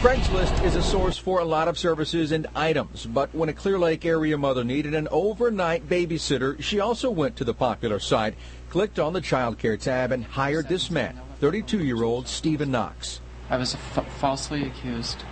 Craigslist 0.00 0.64
is 0.64 0.76
a 0.76 0.82
source 0.82 1.18
for 1.18 1.40
a 1.40 1.44
lot 1.44 1.68
of 1.68 1.78
services 1.78 2.32
and 2.32 2.46
items, 2.56 3.04
but 3.04 3.32
when 3.34 3.50
a 3.50 3.52
Clear 3.52 3.78
Lake 3.78 4.06
area 4.06 4.38
mother 4.38 4.64
needed 4.64 4.94
an 4.94 5.08
overnight 5.10 5.90
babysitter, 5.90 6.60
she 6.62 6.80
also 6.80 7.10
went 7.10 7.36
to 7.36 7.44
the 7.44 7.54
popular 7.54 8.00
site, 8.00 8.34
clicked 8.70 8.98
on 8.98 9.12
the 9.12 9.20
child 9.20 9.58
care 9.58 9.76
tab, 9.76 10.10
and 10.10 10.24
hired 10.24 10.68
this 10.68 10.90
man, 10.90 11.20
32 11.40 11.84
year 11.84 12.02
old 12.02 12.26
Stephen 12.26 12.70
Knox. 12.70 13.20
I 13.50 13.58
was 13.58 13.74
f- 13.74 14.10
falsely 14.18 14.66
accused. 14.66 15.24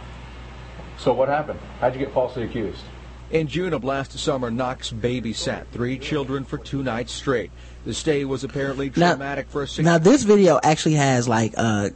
So 1.00 1.14
what 1.14 1.30
happened? 1.30 1.58
How'd 1.80 1.94
you 1.94 1.98
get 1.98 2.12
falsely 2.12 2.42
accused? 2.42 2.82
In 3.30 3.46
June 3.48 3.72
of 3.72 3.84
last 3.84 4.18
summer, 4.18 4.50
Knox 4.50 4.92
babysat 4.92 5.68
three 5.72 5.98
children 5.98 6.44
for 6.44 6.58
two 6.58 6.82
nights 6.82 7.10
straight. 7.12 7.50
The 7.86 7.94
stay 7.94 8.26
was 8.26 8.44
apparently 8.44 8.92
now, 8.94 9.12
traumatic 9.12 9.48
for 9.48 9.62
a 9.62 9.66
six 9.66 9.82
now 9.82 9.96
this 9.96 10.24
video 10.24 10.60
actually 10.62 10.96
has 10.96 11.26
like 11.26 11.54
uh 11.56 11.88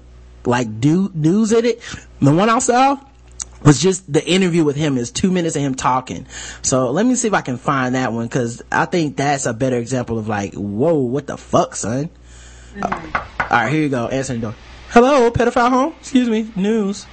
like 0.47 0.81
do 0.81 1.10
news 1.12 1.52
in 1.52 1.66
it. 1.66 1.82
The 2.20 2.32
one 2.32 2.48
i 2.48 2.59
saw 2.60 2.98
was 3.62 3.78
just 3.82 4.10
the 4.10 4.26
interview 4.26 4.64
with 4.64 4.76
him. 4.76 4.97
Is 4.97 5.10
two 5.10 5.31
minutes 5.31 5.55
of 5.55 5.60
him 5.60 5.74
talking. 5.74 6.26
So 6.62 6.90
let 6.90 7.05
me 7.05 7.14
see 7.14 7.28
if 7.28 7.35
i 7.35 7.43
can 7.43 7.59
find 7.59 7.97
that 7.97 8.14
one 8.14 8.26
because 8.26 8.62
i 8.72 8.86
think 8.86 9.18
that's 9.18 9.44
a 9.44 9.52
better 9.52 9.76
example 9.76 10.18
of 10.18 10.28
like 10.28 10.55
whoa 10.55 10.94
what 10.94 11.26
the 11.26 11.36
fuck 11.36 11.76
son? 11.76 12.09
All 12.82 12.90
right 13.51 13.70
here 13.70 13.82
you 13.82 13.90
go. 13.90 14.09
Answering 14.09 14.40
the 14.40 14.47
door. 14.47 14.56
Hello 14.89 15.31
pedophile 15.31 15.68
home? 15.68 15.94
Excuse 16.01 16.31
me 16.31 16.51
news 16.56 17.05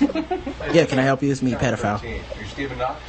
yeah 0.72 0.86
can 0.86 0.98
i 0.98 1.02
help 1.02 1.22
you 1.22 1.30
it's 1.30 1.42
me 1.42 1.52
pedophile 1.52 2.02
You're 2.02 2.46
Stephen 2.46 2.78
Knox? 2.78 3.00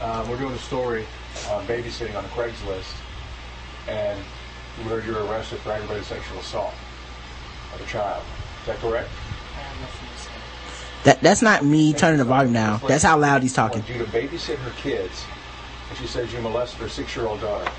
Uh, 0.00 0.24
we're 0.28 0.38
doing 0.38 0.54
a 0.54 0.58
story 0.58 1.04
on 1.50 1.66
babysitting 1.66 2.14
on 2.16 2.24
Craigslist, 2.26 2.94
and 3.88 4.18
we 4.78 4.84
heard 4.84 5.04
you 5.04 5.12
were 5.12 5.24
arrested 5.24 5.58
for 5.58 5.72
aggravated 5.72 6.04
sexual 6.04 6.38
assault 6.38 6.72
of 7.74 7.80
a 7.80 7.86
child. 7.86 8.22
Is 8.60 8.66
that 8.68 8.76
correct? 8.78 9.08
that 11.04 11.20
that's 11.20 11.42
not 11.42 11.64
me 11.64 11.92
turning 11.92 12.18
the 12.18 12.24
volume 12.24 12.52
down 12.52 12.80
that's 12.88 13.04
how 13.04 13.16
loud 13.16 13.42
he's 13.42 13.54
talking 13.54 13.84
you 13.88 13.98
to 13.98 14.04
babysit 14.04 14.56
her 14.56 14.72
kids, 14.82 15.24
and 15.88 15.98
she 15.98 16.06
says 16.06 16.32
you 16.32 16.40
molested 16.40 16.80
her 16.80 16.88
six-year-old 16.88 17.40
daughter. 17.40 17.70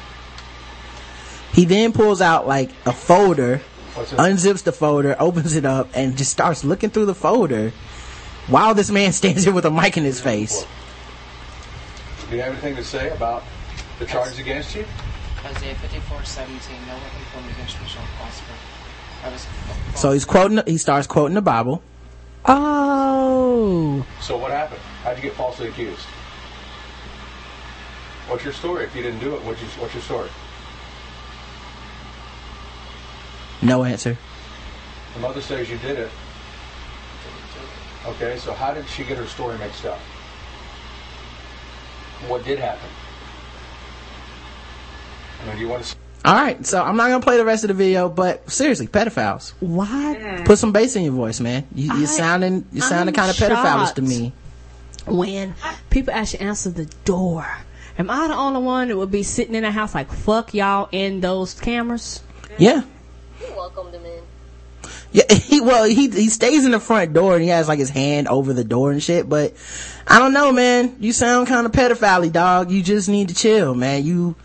He 1.54 1.66
then 1.66 1.94
pulls 1.94 2.22
out 2.22 2.48
like 2.48 2.70
a 2.86 2.94
folder? 2.94 3.62
Unzips 3.96 4.64
the 4.64 4.72
folder, 4.72 5.16
opens 5.20 5.56
it 5.56 5.66
up, 5.66 5.90
and 5.94 6.18
just 6.18 6.32
starts 6.32 6.64
looking 6.64 6.90
through 6.90 7.06
the 7.06 7.16
folder 7.16 7.72
while 8.48 8.74
this 8.74 8.90
man 8.90 9.12
stands 9.20 9.44
here 9.44 9.54
with 9.54 9.66
a 9.66 9.72
mic 9.72 9.98
in 9.98 10.04
his 10.04 10.20
face. 10.20 10.66
Do 12.30 12.36
you 12.36 12.42
have 12.42 12.54
anything 12.54 12.76
to 12.76 12.84
say 12.84 13.10
about 13.10 13.44
the 13.98 14.06
charges 14.06 14.40
against 14.40 14.76
you? 14.76 14.86
Isaiah 15.46 15.76
54, 15.76 16.24
17, 16.24 16.60
no 16.88 16.94
weapon 16.94 17.10
formed 17.34 17.50
against 17.52 17.80
me 17.82 17.88
shall 17.88 18.04
prosper. 18.18 18.54
So 19.96 20.12
he's 20.12 20.26
quoting, 20.26 20.62
he 20.66 20.78
starts 20.78 21.08
quoting 21.08 21.36
the 21.36 21.42
Bible. 21.42 21.82
Oh. 22.46 24.06
So 24.22 24.38
what 24.38 24.52
happened? 24.52 24.80
How'd 25.04 25.18
you 25.18 25.24
get 25.24 25.34
falsely 25.34 25.70
accused? 25.70 26.06
What's 28.28 28.44
your 28.44 28.54
story? 28.54 28.86
If 28.86 28.96
you 28.96 29.02
didn't 29.02 29.20
do 29.20 29.36
it, 29.36 29.44
what's 29.44 29.60
your, 29.62 29.70
what's 29.72 29.94
your 29.94 30.04
story? 30.04 30.30
No 33.62 33.84
answer. 33.84 34.18
The 35.14 35.20
mother 35.20 35.42
says 35.42 35.70
you 35.70 35.78
did 35.80 36.00
it. 36.00 36.10
Okay, 38.06 38.38
so 38.38 38.54
how 38.54 38.74
did 38.74 38.88
she 38.88 39.04
get 39.04 39.18
her 39.18 39.26
story 39.26 39.58
mixed 39.58 39.86
up? 39.86 40.00
What 42.28 42.44
did 42.46 42.60
happen? 42.60 42.90
I 45.42 45.46
mean, 45.48 45.56
do 45.56 45.62
you 45.62 45.68
want 45.70 45.84
to? 45.84 45.96
All 46.26 46.34
right, 46.36 46.66
so 46.66 46.84
I'm 46.84 46.98
not 46.98 47.10
gonna 47.10 47.24
play 47.24 47.38
the 47.38 47.46
rest 47.46 47.64
of 47.64 47.70
the 47.70 47.74
video, 47.74 48.10
but 48.10 48.50
seriously, 48.52 48.88
pedophiles. 48.88 49.54
Why? 49.60 50.42
Put 50.46 50.60
some 50.60 50.72
bass 50.74 50.96
in 50.96 51.04
your 51.04 51.14
voice, 51.14 51.40
man. 51.40 51.66
You, 51.74 51.94
you're 51.96 52.08
sounding, 52.08 52.66
you're 52.74 52.84
sounding 52.84 53.16
kind 53.16 53.30
of 53.30 53.38
pedophiles 53.38 53.94
to 53.96 54.02
me. 54.02 54.34
When 55.06 55.56
people 55.90 56.14
actually 56.14 56.42
answer 56.42 56.70
the 56.70 56.86
door, 57.06 57.48
am 57.98 58.10
I 58.10 58.28
the 58.28 58.36
only 58.36 58.62
one 58.62 58.90
that 58.90 58.98
would 58.98 59.12
be 59.12 59.24
sitting 59.24 59.56
in 59.56 59.64
the 59.64 59.72
house 59.72 59.96
like 59.96 60.12
fuck 60.12 60.54
y'all 60.54 60.90
in 60.92 61.22
those 61.22 61.54
cameras? 61.54 62.22
Yeah. 62.58 62.84
You 63.40 63.54
welcomed 63.56 63.94
him 63.94 64.06
in. 64.06 64.24
Yeah, 65.12 65.24
he 65.34 65.62
well 65.62 65.86
he 65.86 66.10
he 66.10 66.30
stays 66.30 66.66
in 66.66 66.72
the 66.72 66.80
front 66.80 67.14
door 67.14 67.36
and 67.36 67.44
he 67.44 67.50
has 67.50 67.68
like 67.68 67.80
his 67.80 67.90
hand 67.90 68.28
over 68.28 68.54
the 68.54 68.64
door 68.64 68.92
and 68.92 69.02
shit. 69.02 69.28
But 69.28 69.54
I 70.08 70.20
don't 70.20 70.34
know, 70.34 70.52
man. 70.52 70.98
You 71.00 71.14
sound 71.14 71.48
kind 71.48 71.66
of 71.66 71.72
pedophile, 71.72 72.32
dog. 72.32 72.72
You 72.72 72.84
just 72.84 73.10
need 73.10 73.30
to 73.30 73.36
chill, 73.36 73.74
man. 73.74 74.04
You 74.04 74.36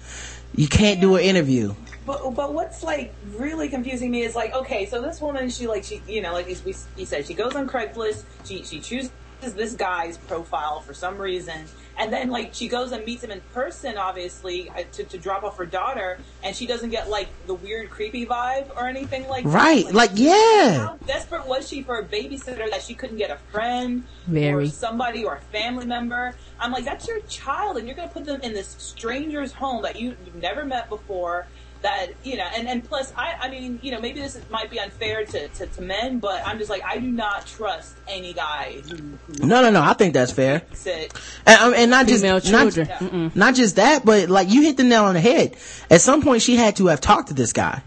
you 0.55 0.69
can't 0.69 1.01
do 1.01 1.17
an 1.17 1.23
interview. 1.23 1.75
But 2.07 2.31
but 2.35 2.53
what's 2.53 2.83
like 2.83 3.15
really 3.37 3.69
confusing 3.69 4.11
me 4.11 4.23
is 4.23 4.35
like 4.35 4.55
okay, 4.55 4.87
so 4.87 5.01
this 5.01 5.21
woman 5.21 5.49
she 5.51 5.67
like 5.67 5.85
she 5.85 6.03
you 6.07 6.23
know 6.23 6.33
like 6.33 6.47
we 6.47 6.75
he 6.97 7.05
said 7.05 7.27
she 7.27 7.35
goes 7.35 7.55
on 7.55 7.69
Craigslist, 7.69 8.25
she 8.45 8.63
she 8.63 8.81
chooses 8.81 9.11
this 9.41 9.75
guy's 9.75 10.17
profile 10.17 10.81
for 10.81 10.95
some 10.95 11.19
reason, 11.19 11.65
and 11.99 12.13
then 12.13 12.31
like 12.31 12.55
she 12.55 12.69
goes 12.69 12.93
and 12.93 13.05
meets 13.05 13.23
him 13.23 13.31
in 13.31 13.41
person, 13.53 13.97
obviously 13.99 14.69
uh, 14.71 14.83
to 14.93 15.05
to 15.05 15.19
drop 15.19 15.43
off 15.45 15.57
her 15.59 15.67
daughter, 15.67 16.19
and 16.43 16.55
she 16.55 16.67
doesn't 16.67 16.91
get 16.91 17.09
like 17.11 17.29
the 17.47 17.55
weird 17.55 17.91
creepy 17.91 18.27
vibe 18.27 18.71
or 18.77 18.87
anything 18.87 19.29
like 19.29 19.45
Right, 19.45 19.85
that. 19.87 19.95
like, 19.95 20.11
yeah. 20.15 20.87
How 20.87 20.99
desperate 21.07 21.47
was 21.47 21.69
she 21.69 21.83
for 21.83 21.99
a 21.99 22.05
babysitter 22.05 22.69
that 22.71 22.83
she 22.83 22.95
couldn't 22.95 23.17
get 23.19 23.31
a 23.31 23.39
friend 23.53 24.05
Very. 24.27 24.65
or 24.65 24.69
somebody 24.69 25.25
or 25.25 25.37
a 25.37 25.41
family 25.41 25.87
member? 25.87 26.35
I'm 26.61 26.73
like, 26.73 26.85
that's 26.85 27.07
your 27.09 27.21
child, 27.21 27.77
and 27.79 27.87
you're 27.87 27.97
to 27.97 28.09
put 28.09 28.25
them 28.25 28.41
in 28.43 28.53
this 28.55 28.75
stranger's 28.79 29.53
home 29.53 29.83
that 29.83 30.01
you, 30.01 30.17
you've 30.25 30.37
never 30.37 30.65
met 30.65 30.89
before. 30.89 31.47
That 31.85 32.15
you 32.25 32.39
know, 32.39 32.49
and 32.57 32.67
and 32.67 32.83
plus, 32.83 33.13
I 33.15 33.37
I 33.43 33.51
mean, 33.51 33.79
you 33.83 33.93
know, 33.93 34.01
maybe 34.01 34.19
this 34.19 34.37
is, 34.37 34.43
might 34.51 34.71
be 34.71 34.81
unfair 34.81 35.27
to, 35.27 35.49
to 35.49 35.67
to 35.67 35.83
men, 35.83 36.19
but 36.19 36.41
I'm 36.47 36.57
just 36.57 36.71
like, 36.71 36.83
I 36.83 36.97
do 36.97 37.11
not 37.11 37.47
trust 37.47 37.95
any 38.09 38.33
guy 38.33 38.81
who, 38.89 38.97
who 38.97 39.47
No, 39.47 39.61
no, 39.61 39.71
no. 39.71 39.83
I 39.83 39.93
think 39.93 40.15
that's 40.15 40.33
fair. 40.33 40.63
And, 41.47 41.61
um, 41.61 41.75
and 41.75 41.91
not 41.91 42.07
just 42.07 42.23
Female 42.23 42.37
not, 42.37 42.73
children. 42.73 42.87
Mm-mm. 42.87 43.37
not 43.37 43.55
just 43.55 43.77
that, 43.77 44.03
but 44.03 44.31
like 44.31 44.49
you 44.49 44.63
hit 44.63 44.79
the 44.79 44.83
nail 44.85 45.05
on 45.05 45.13
the 45.13 45.21
head. 45.21 45.57
At 45.91 46.01
some 46.01 46.23
point, 46.23 46.41
she 46.41 46.57
had 46.57 46.77
to 46.77 46.87
have 46.87 47.03
talked 47.03 47.29
to 47.29 47.35
this 47.35 47.53
guy. 47.53 47.83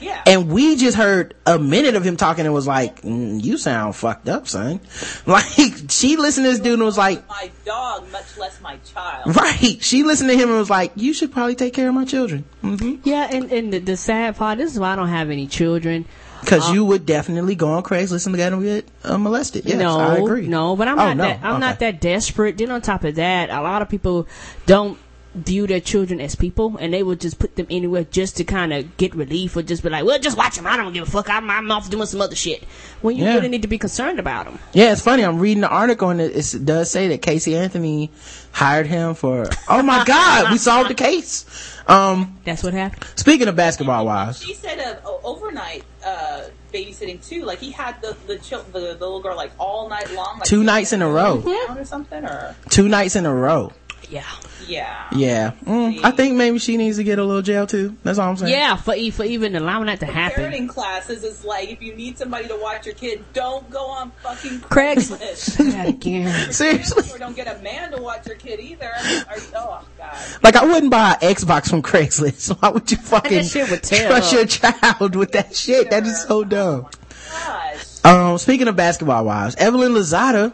Yeah. 0.00 0.22
And 0.26 0.50
we 0.50 0.76
just 0.76 0.96
heard 0.96 1.34
a 1.46 1.58
minute 1.58 1.94
of 1.94 2.04
him 2.04 2.16
talking 2.16 2.44
and 2.44 2.52
was 2.52 2.66
like, 2.66 3.00
mm, 3.02 3.42
"You 3.42 3.56
sound 3.58 3.96
fucked 3.96 4.28
up, 4.28 4.46
son." 4.48 4.80
Like 5.26 5.44
she 5.90 6.16
listened 6.16 6.44
to 6.44 6.50
this 6.50 6.60
dude 6.60 6.74
and 6.74 6.82
was 6.84 6.98
like, 6.98 7.26
my 7.28 7.50
dog, 7.64 8.10
much 8.12 8.36
less 8.38 8.60
my 8.60 8.76
child. 8.92 9.34
"Right." 9.36 9.78
She 9.82 10.02
listened 10.02 10.30
to 10.30 10.36
him 10.36 10.48
and 10.50 10.58
was 10.58 10.70
like, 10.70 10.92
"You 10.96 11.12
should 11.14 11.32
probably 11.32 11.54
take 11.54 11.72
care 11.74 11.88
of 11.88 11.94
my 11.94 12.04
children." 12.04 12.44
hmm 12.60 12.96
Yeah, 13.04 13.28
and, 13.30 13.50
and 13.50 13.72
the, 13.72 13.78
the 13.78 13.96
sad 13.96 14.36
part, 14.36 14.58
this 14.58 14.72
is 14.72 14.78
why 14.78 14.92
I 14.92 14.96
don't 14.96 15.08
have 15.08 15.30
any 15.30 15.46
children. 15.46 16.04
Because 16.42 16.68
Uh, 16.68 16.74
you 16.74 16.84
would 16.84 17.06
definitely 17.06 17.54
go 17.54 17.68
on 17.68 17.82
Craigslist 17.82 18.26
and 18.26 18.36
get 18.36 18.50
them 18.50 18.62
get 18.62 18.86
uh, 19.02 19.16
molested. 19.18 19.64
Yes, 19.64 19.78
no, 19.78 19.98
I 19.98 20.16
agree. 20.18 20.46
no, 20.46 20.76
but 20.76 20.86
I'm 20.86 20.98
Oh, 20.98 21.06
not 21.06 21.16
no. 21.16 21.22
that. 21.24 21.40
I'm 21.42 21.52
Okay. 21.54 21.60
not 21.60 21.78
that 21.80 22.00
desperate. 22.00 22.58
Then 22.58 22.70
on 22.70 22.82
top 22.82 23.02
of 23.04 23.14
that, 23.16 23.48
a 23.50 23.62
lot 23.62 23.80
of 23.82 23.88
people 23.88 24.28
don't 24.66 24.98
view 25.36 25.66
their 25.66 25.80
children 25.80 26.20
as 26.20 26.34
people, 26.34 26.76
and 26.78 26.92
they 26.94 27.02
would 27.02 27.20
just 27.20 27.38
put 27.38 27.56
them 27.56 27.66
anywhere 27.70 28.04
just 28.04 28.36
to 28.38 28.44
kind 28.44 28.72
of 28.72 28.96
get 28.96 29.14
relief, 29.14 29.56
or 29.56 29.62
just 29.62 29.82
be 29.82 29.88
like, 29.90 30.04
"Well, 30.04 30.18
just 30.18 30.36
watch 30.36 30.56
them. 30.56 30.66
I 30.66 30.76
don't 30.76 30.92
give 30.92 31.06
a 31.06 31.10
fuck. 31.10 31.28
I'm, 31.30 31.48
I'm 31.50 31.70
off 31.70 31.88
doing 31.90 32.06
some 32.06 32.20
other 32.20 32.34
shit." 32.36 32.64
When 33.02 33.16
you 33.16 33.24
Yeah. 33.24 33.34
really 33.34 33.48
need 33.48 33.62
to 33.62 33.68
be 33.68 33.78
concerned 33.78 34.18
about 34.18 34.46
them. 34.46 34.58
Yeah, 34.72 34.92
it's 34.92 35.02
funny. 35.02 35.22
I'm 35.24 35.38
reading 35.38 35.60
the 35.60 35.68
article 35.68 36.08
and 36.10 36.20
it, 36.20 36.54
it 36.54 36.64
does 36.64 36.90
say 36.90 37.08
that 37.08 37.22
Casey 37.22 37.54
Anthony 37.56 38.10
hired 38.52 38.86
him 38.86 39.14
for. 39.14 39.46
Oh 39.68 39.82
my 39.82 40.02
God, 40.06 40.50
we 40.50 40.58
solved 40.58 40.88
the 40.90 40.94
case. 40.94 41.44
Um, 41.86 42.38
That's 42.44 42.62
what 42.64 42.72
happened. 42.72 43.04
speaking 43.16 43.46
of 43.48 43.54
basketball 43.54 44.06
wives, 44.06 44.42
She 44.42 44.54
said 44.54 44.80
uh, 44.80 44.96
overnight 45.22 45.84
uh, 46.04 46.44
babysitting 46.72 47.24
too. 47.26 47.44
Like 47.44 47.58
he 47.60 47.70
had 47.70 48.00
the 48.02 48.16
the, 48.26 48.38
chil- 48.38 48.64
the 48.72 48.80
the 48.80 48.86
little 49.06 49.20
girl 49.20 49.36
like 49.36 49.52
all 49.58 49.88
night 49.88 50.10
long. 50.12 50.38
Like, 50.38 50.44
Two 50.48 50.64
nights 50.64 50.92
in 50.92 51.02
a 51.02 51.08
row. 51.08 51.44
or 51.68 51.84
something 51.84 52.24
or 52.24 52.56
two 52.70 52.88
nights 52.88 53.14
in 53.14 53.26
a 53.26 53.32
row. 53.34 53.72
Yeah. 54.10 54.24
yeah. 54.66 55.08
Yeah, 55.12 55.52
mm, 55.64 56.00
I 56.04 56.10
think 56.10 56.36
maybe 56.36 56.58
she 56.58 56.76
needs 56.76 56.96
to 56.98 57.04
get 57.04 57.18
a 57.18 57.24
little 57.24 57.42
jail 57.42 57.66
too. 57.66 57.96
That's 58.02 58.18
all 58.18 58.30
I'm 58.30 58.36
saying. 58.36 58.52
Yeah, 58.52 58.76
for 58.76 58.94
e- 58.94 59.10
for 59.10 59.24
even 59.24 59.56
allowing 59.56 59.86
that 59.86 60.00
to 60.00 60.06
happen. 60.06 60.44
Parenting 60.44 60.68
classes 60.68 61.24
is 61.24 61.44
like 61.44 61.70
if 61.70 61.82
you 61.82 61.94
need 61.94 62.18
somebody 62.18 62.48
to 62.48 62.56
watch 62.56 62.86
your 62.86 62.94
kid, 62.94 63.24
don't 63.32 63.68
go 63.70 63.86
on 63.86 64.10
fucking 64.22 64.60
Craigslist. 64.60 65.56
Craigslist. 65.56 65.72
That 65.76 65.88
again. 65.88 66.52
Seriously. 66.52 67.04
Or 67.12 67.18
don't 67.18 67.36
get 67.36 67.48
a 67.48 67.62
man 67.62 67.92
to 67.92 68.02
watch 68.02 68.26
your 68.26 68.36
kid 68.36 68.60
either. 68.60 68.86
Or, 69.30 69.36
oh 69.56 69.86
god. 69.98 70.16
Like 70.42 70.56
I 70.56 70.64
wouldn't 70.64 70.90
buy 70.90 71.16
an 71.20 71.34
Xbox 71.34 71.68
from 71.70 71.82
Craigslist. 71.82 72.56
Why 72.62 72.70
would 72.70 72.90
you 72.90 72.98
fucking 72.98 73.44
would 73.70 73.82
trust 73.82 74.32
your 74.32 74.46
child 74.46 75.16
with 75.16 75.32
that 75.32 75.54
shit? 75.54 75.90
That 75.90 76.04
is 76.06 76.22
so 76.22 76.44
dumb. 76.44 76.88
Gosh. 77.30 78.04
Um, 78.04 78.38
speaking 78.38 78.68
of 78.68 78.76
basketball 78.76 79.24
wives, 79.24 79.56
Evelyn 79.56 79.92
Lozada, 79.92 80.52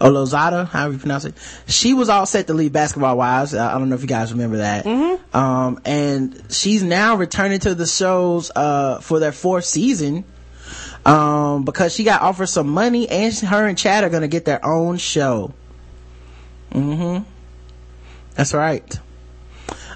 or 0.00 0.10
Lozada, 0.10 0.66
however 0.66 0.94
you 0.94 0.98
pronounce 0.98 1.24
it, 1.24 1.34
she 1.66 1.94
was 1.94 2.08
all 2.08 2.26
set 2.26 2.46
to 2.46 2.54
leave 2.54 2.72
basketball 2.72 3.16
wives. 3.16 3.54
I 3.54 3.76
don't 3.78 3.88
know 3.88 3.96
if 3.96 4.02
you 4.02 4.08
guys 4.08 4.32
remember 4.32 4.58
that. 4.58 4.84
Mm-hmm. 4.84 5.36
Um, 5.36 5.80
and 5.84 6.42
she's 6.50 6.82
now 6.82 7.16
returning 7.16 7.58
to 7.60 7.74
the 7.74 7.86
shows, 7.86 8.50
uh, 8.54 9.00
for 9.00 9.18
their 9.18 9.32
fourth 9.32 9.64
season. 9.64 10.24
Um, 11.04 11.64
because 11.64 11.94
she 11.94 12.04
got 12.04 12.20
offered 12.20 12.48
some 12.48 12.68
money 12.68 13.08
and 13.08 13.32
her 13.34 13.66
and 13.66 13.78
Chad 13.78 14.04
are 14.04 14.10
gonna 14.10 14.28
get 14.28 14.44
their 14.44 14.64
own 14.64 14.98
show. 14.98 15.54
Mm-hmm. 16.72 17.24
That's 18.34 18.52
right. 18.52 18.98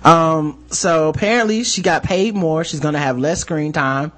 Um, 0.04 0.64
so 0.70 1.08
apparently 1.08 1.64
she 1.64 1.82
got 1.82 2.02
paid 2.02 2.34
more. 2.34 2.64
She's 2.64 2.80
gonna 2.80 2.98
have 2.98 3.18
less 3.18 3.40
screen 3.40 3.72
time. 3.72 4.12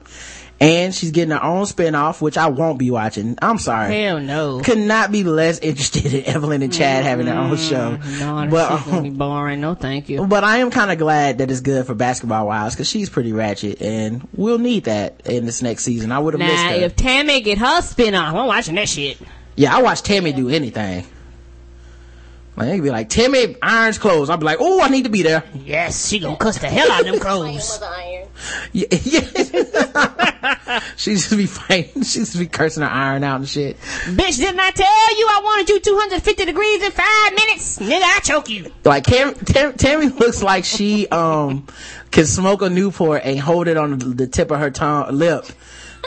And 0.61 0.95
she's 0.95 1.11
getting 1.11 1.33
her 1.33 1.43
own 1.43 1.65
spinoff, 1.65 2.21
which 2.21 2.39
I 2.39 2.47
won't 2.47 2.79
be 2.79 2.91
watching. 2.91 3.37
I'm 3.43 3.59
sorry. 3.59 3.93
Hell 4.03 4.21
no. 4.21 4.61
Could 4.61 4.79
not 4.79 5.11
be 5.11 5.25
less 5.25 5.59
interested 5.59 6.15
in 6.15 6.25
Evelyn 6.25 6.63
and 6.63 6.73
Chad 6.73 7.05
having 7.05 7.27
their 7.27 7.35
own 7.37 7.57
show. 7.57 7.91
No, 7.97 7.99
that 7.99 8.51
But, 8.51 8.77
shit's 8.79 8.89
gonna 8.91 9.03
be 9.03 9.09
um, 9.09 9.17
boring. 9.17 9.61
No, 9.61 9.75
thank 9.75 10.09
you. 10.09 10.25
but 10.27 10.45
I 10.45 10.59
am 10.59 10.71
kind 10.71 10.93
of 10.93 10.99
glad 10.99 11.39
that 11.39 11.51
it's 11.51 11.61
good 11.61 11.85
for 11.87 11.95
basketball 11.95 12.47
wives 12.47 12.75
because 12.77 12.89
she's 12.89 13.11
pretty 13.11 13.33
ratchet 13.33 13.83
and 13.83 14.27
we'll 14.33 14.59
need 14.59 14.85
that 14.85 15.23
in 15.27 15.45
this 15.45 15.61
next 15.61 15.83
season. 15.85 16.13
I 16.13 16.21
would 16.21 16.35
have 16.35 16.39
missed 16.41 16.55
Now, 16.65 16.71
her. 16.71 16.77
if 16.85 16.95
Tammy 16.97 17.41
get 17.41 17.59
her 17.59 17.83
spin 17.83 18.15
off, 18.15 18.35
I'm 18.35 18.47
watching 18.47 18.77
that 18.77 18.89
shit. 18.89 19.19
Yeah, 19.57 19.77
I 19.77 19.83
watch 19.83 20.03
Tammy 20.03 20.33
do 20.33 20.49
anything. 20.49 21.05
Like, 22.57 22.69
they'd 22.69 22.81
be 22.81 22.91
like, 22.91 23.09
Tammy 23.09 23.57
irons 23.61 23.99
clothes. 23.99 24.31
I'd 24.31 24.39
be 24.39 24.47
like, 24.47 24.59
oh, 24.61 24.81
I 24.81 24.89
need 24.89 25.03
to 25.03 25.11
be 25.11 25.23
there. 25.23 25.43
Yes, 25.65 26.09
she 26.09 26.21
gonna 26.21 26.37
cuss 26.37 26.59
the 26.59 26.69
hell 26.69 26.91
out 26.93 27.01
of 27.01 27.07
them 27.07 27.19
Playing 27.21 27.59
clothes. 27.59 27.81
With 28.73 28.91
the 28.91 28.91
iron. 28.91 29.05
Yeah, 29.05 30.25
yeah. 30.65 30.81
she 30.97 31.15
just 31.15 31.31
be 31.31 31.47
fighting. 31.47 32.03
She 32.15 32.21
just 32.21 32.39
be 32.39 32.47
cursing 32.47 32.83
her 32.83 32.89
iron 32.89 33.25
out 33.25 33.37
and 33.37 33.49
shit. 33.49 33.79
Bitch, 34.05 34.37
didn't 34.37 34.61
I 34.61 34.71
tell 34.71 35.19
you 35.19 35.27
I 35.27 35.41
wanted 35.43 35.69
you 35.71 35.81
250 35.81 36.45
degrees 36.45 36.83
in 36.83 36.91
five 36.93 37.33
minutes? 37.35 37.79
Nigga, 37.79 38.03
I 38.03 38.21
choke 38.21 38.49
you. 38.49 38.71
Like 38.85 39.05
Tam, 39.05 39.35
Tam, 39.35 39.73
Tammy 39.75 40.09
looks 40.09 40.43
like 40.43 40.65
she 40.65 41.09
um 41.09 41.67
can 42.11 42.27
smoke 42.27 42.63
a 42.63 42.71
Newport 42.71 43.23
and 43.25 43.41
hold 43.41 43.69
it 43.69 43.77
on 43.77 43.99
the, 43.99 44.27
tip 44.27 44.51
of 44.51 44.61
her 44.61 44.71
tongue 44.71 45.17
lip 45.17 45.45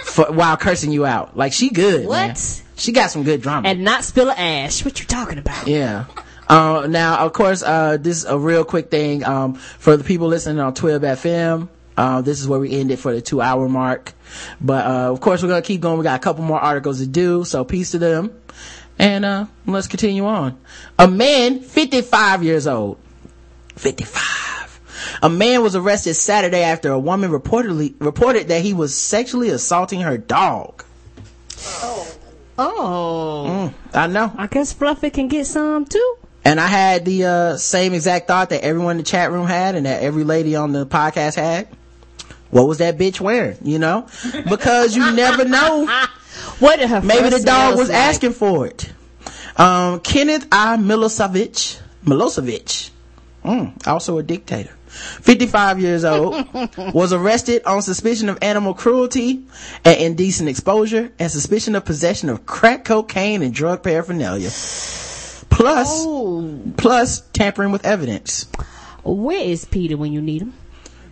for, 0.05 0.31
while 0.31 0.55
cursing 0.57 0.91
you 0.91 1.05
out. 1.05 1.35
Like 1.35 1.53
she 1.53 1.69
good. 1.69 2.07
man. 2.07 2.29
What? 2.29 2.63
She 2.77 2.91
got 2.91 3.09
some 3.09 3.23
good 3.23 3.41
drama. 3.41 3.67
And 3.67 3.83
not 3.83 4.03
spill 4.03 4.29
a 4.29 4.35
ash. 4.35 4.85
What 4.85 4.99
you 4.99 5.05
talking 5.05 5.39
about? 5.39 5.67
Yeah. 5.67 6.05
Uh, 6.47 6.87
now, 6.89 7.25
of 7.25 7.33
course, 7.33 7.61
uh, 7.63 7.97
this 7.97 8.17
is 8.17 8.25
a 8.25 8.37
real 8.37 8.63
quick 8.63 8.89
thing. 8.89 9.25
Um, 9.25 9.55
for 9.55 9.97
the 9.97 10.03
people 10.03 10.27
listening 10.27 10.59
on 10.59 10.73
Twib 10.73 11.01
FM, 11.01 11.67
uh, 11.97 12.21
this 12.21 12.39
is 12.39 12.47
where 12.47 12.59
we 12.59 12.79
end 12.79 12.91
it 12.91 12.99
for 12.99 13.13
the 13.13 13.21
two 13.21 13.41
hour 13.41 13.67
mark. 13.67 14.13
But, 14.61 14.85
uh, 14.85 15.11
of 15.11 15.19
course, 15.19 15.41
we're 15.41 15.49
going 15.49 15.61
to 15.61 15.67
keep 15.67 15.81
going. 15.81 15.97
We 15.97 16.03
got 16.03 16.19
a 16.19 16.23
couple 16.23 16.43
more 16.43 16.59
articles 16.59 16.99
to 16.99 17.07
do. 17.07 17.43
So 17.43 17.63
peace 17.63 17.91
to 17.91 17.97
them. 17.97 18.39
And, 18.99 19.25
uh, 19.25 19.45
let's 19.65 19.87
continue 19.87 20.25
on. 20.25 20.57
A 20.97 21.07
man, 21.07 21.59
55 21.59 22.43
years 22.43 22.67
old. 22.67 22.97
55. 23.75 24.79
A 25.21 25.29
man 25.29 25.63
was 25.63 25.75
arrested 25.75 26.13
Saturday 26.15 26.61
after 26.61 26.91
a 26.91 26.99
woman 26.99 27.31
reportedly, 27.31 27.95
reported 27.99 28.49
that 28.49 28.61
he 28.61 28.73
was 28.73 28.95
sexually 28.95 29.49
assaulting 29.49 30.01
her 30.01 30.17
dog. 30.17 30.83
Oh. 32.59 33.45
Mm, 33.47 33.73
I 33.93 34.07
know. 34.07 34.31
I 34.35 34.47
guess 34.47 34.73
Fluffy 34.73 35.09
can 35.09 35.27
get 35.27 35.45
some 35.45 35.85
too. 35.85 36.17
And 36.43 36.59
I 36.59 36.67
had 36.67 37.05
the 37.05 37.25
uh, 37.25 37.57
same 37.57 37.93
exact 37.93 38.27
thought 38.27 38.49
that 38.49 38.63
everyone 38.63 38.91
in 38.91 38.97
the 38.97 39.03
chat 39.03 39.31
room 39.31 39.47
had 39.47 39.75
and 39.75 39.85
that 39.85 40.01
every 40.01 40.23
lady 40.23 40.55
on 40.55 40.71
the 40.71 40.85
podcast 40.85 41.35
had. 41.35 41.67
What 42.49 42.67
was 42.67 42.77
that 42.79 42.97
bitch 42.97 43.19
wearing? 43.19 43.57
You 43.63 43.79
know? 43.79 44.07
Because 44.49 44.95
you 44.95 45.11
never 45.11 45.45
know. 45.45 45.87
What 46.59 46.79
Maybe 47.03 47.29
the 47.29 47.41
dog 47.43 47.77
was 47.77 47.89
like? 47.89 47.97
asking 47.97 48.33
for 48.33 48.67
it. 48.67 48.91
Um, 49.57 49.99
Kenneth 50.01 50.47
I. 50.51 50.77
Milosevic, 50.77 51.79
Milosevic, 52.05 52.91
mm, 53.43 53.87
also 53.87 54.19
a 54.19 54.23
dictator, 54.23 54.69
55 54.87 55.79
years 55.79 56.05
old, 56.05 56.47
was 56.93 57.11
arrested 57.11 57.63
on 57.65 57.81
suspicion 57.81 58.29
of 58.29 58.37
animal 58.43 58.75
cruelty 58.75 59.43
and 59.83 59.99
indecent 59.99 60.47
exposure 60.47 61.11
and 61.17 61.31
suspicion 61.31 61.73
of 61.75 61.85
possession 61.85 62.29
of 62.29 62.45
crack 62.45 62.85
cocaine 62.85 63.41
and 63.41 63.51
drug 63.53 63.81
paraphernalia. 63.83 64.49
Plus, 65.49 65.89
Oh. 66.05 66.59
plus 66.77 67.21
tampering 67.33 67.71
with 67.71 67.83
evidence. 67.85 68.45
Where 69.03 69.39
is 69.43 69.65
Peter 69.65 69.97
when 69.97 70.11
you 70.13 70.21
need 70.21 70.43
him? 70.43 70.53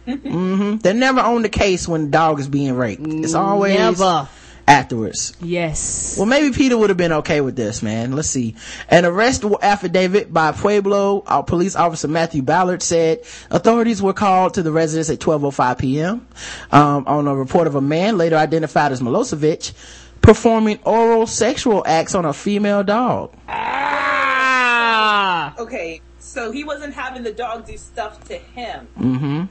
Hmm 0.05 0.77
They're 0.77 0.93
never 0.93 1.21
on 1.21 1.41
the 1.41 1.49
case 1.49 1.87
when 1.87 2.05
the 2.05 2.11
dog 2.11 2.39
is 2.39 2.47
being 2.47 2.75
raped. 2.75 3.05
It's 3.05 3.33
always 3.33 3.77
Never. 3.77 4.27
afterwards. 4.67 5.33
Yes. 5.41 6.15
Well, 6.17 6.25
maybe 6.25 6.55
Peter 6.55 6.77
would 6.77 6.89
have 6.89 6.97
been 6.97 7.11
okay 7.11 7.41
with 7.41 7.55
this, 7.55 7.81
man. 7.83 8.13
Let's 8.13 8.29
see. 8.29 8.55
An 8.89 9.05
arrest 9.05 9.43
affidavit 9.43 10.31
by 10.33 10.51
Pueblo 10.51 11.23
uh, 11.25 11.41
police 11.41 11.75
officer 11.75 12.07
Matthew 12.07 12.41
Ballard 12.41 12.81
said 12.83 13.21
authorities 13.49 14.01
were 14.01 14.13
called 14.13 14.55
to 14.55 14.63
the 14.63 14.71
residence 14.71 15.09
at 15.09 15.19
12:05 15.19 15.77
p.m. 15.79 16.27
Um, 16.71 17.05
on 17.07 17.27
a 17.27 17.35
report 17.35 17.67
of 17.67 17.75
a 17.75 17.81
man 17.81 18.17
later 18.17 18.35
identified 18.37 18.91
as 18.91 19.01
Milosevic 19.01 19.73
performing 20.21 20.79
oral 20.83 21.27
sexual 21.27 21.83
acts 21.85 22.15
on 22.15 22.25
a 22.25 22.33
female 22.33 22.83
dog. 22.83 23.33
Ah. 23.47 25.53
Okay, 25.59 26.01
so 26.19 26.51
he 26.51 26.63
wasn't 26.63 26.93
having 26.93 27.21
the 27.23 27.31
dog 27.31 27.65
do 27.67 27.77
stuff 27.77 28.23
to 28.25 28.35
him. 28.35 28.87
hmm 28.97 29.43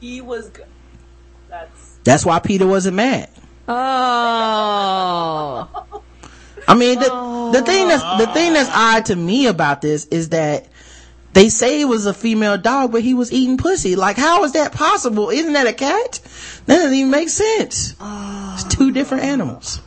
He 0.00 0.20
was. 0.20 0.50
That's 1.48 1.98
That's 2.04 2.24
why 2.24 2.38
Peter 2.38 2.66
wasn't 2.66 2.96
mad. 2.96 3.28
Oh. 3.68 5.68
I 6.68 6.74
mean, 6.74 6.98
the, 6.98 7.50
the 7.52 7.62
thing 7.62 7.88
that's, 7.88 8.24
the 8.24 8.32
thing 8.32 8.52
that's 8.52 8.70
odd 8.72 9.06
to 9.06 9.16
me 9.16 9.46
about 9.46 9.82
this 9.82 10.06
is 10.06 10.30
that 10.30 10.68
they 11.32 11.48
say 11.48 11.80
it 11.80 11.84
was 11.84 12.06
a 12.06 12.14
female 12.14 12.58
dog, 12.58 12.92
but 12.92 13.02
he 13.02 13.14
was 13.14 13.32
eating 13.32 13.56
pussy. 13.56 13.96
Like, 13.96 14.16
how 14.16 14.44
is 14.44 14.52
that 14.52 14.72
possible? 14.72 15.30
Isn't 15.30 15.52
that 15.52 15.66
a 15.66 15.72
cat? 15.72 16.20
That 16.66 16.76
doesn't 16.76 16.94
even 16.94 17.10
make 17.10 17.28
sense. 17.28 17.94
It's 18.00 18.64
two 18.64 18.92
different 18.92 19.24
animals. 19.24 19.80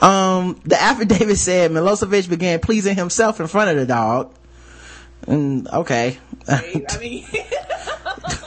Um, 0.00 0.60
the 0.64 0.80
affidavit 0.80 1.38
said 1.38 1.70
Milosevic 1.70 2.28
began 2.28 2.60
pleasing 2.60 2.96
himself 2.96 3.40
in 3.40 3.46
front 3.46 3.70
of 3.70 3.76
the 3.76 3.86
dog. 3.86 4.34
And, 5.26 5.68
okay. 5.68 6.18
I 6.48 6.98
mean, 7.00 7.26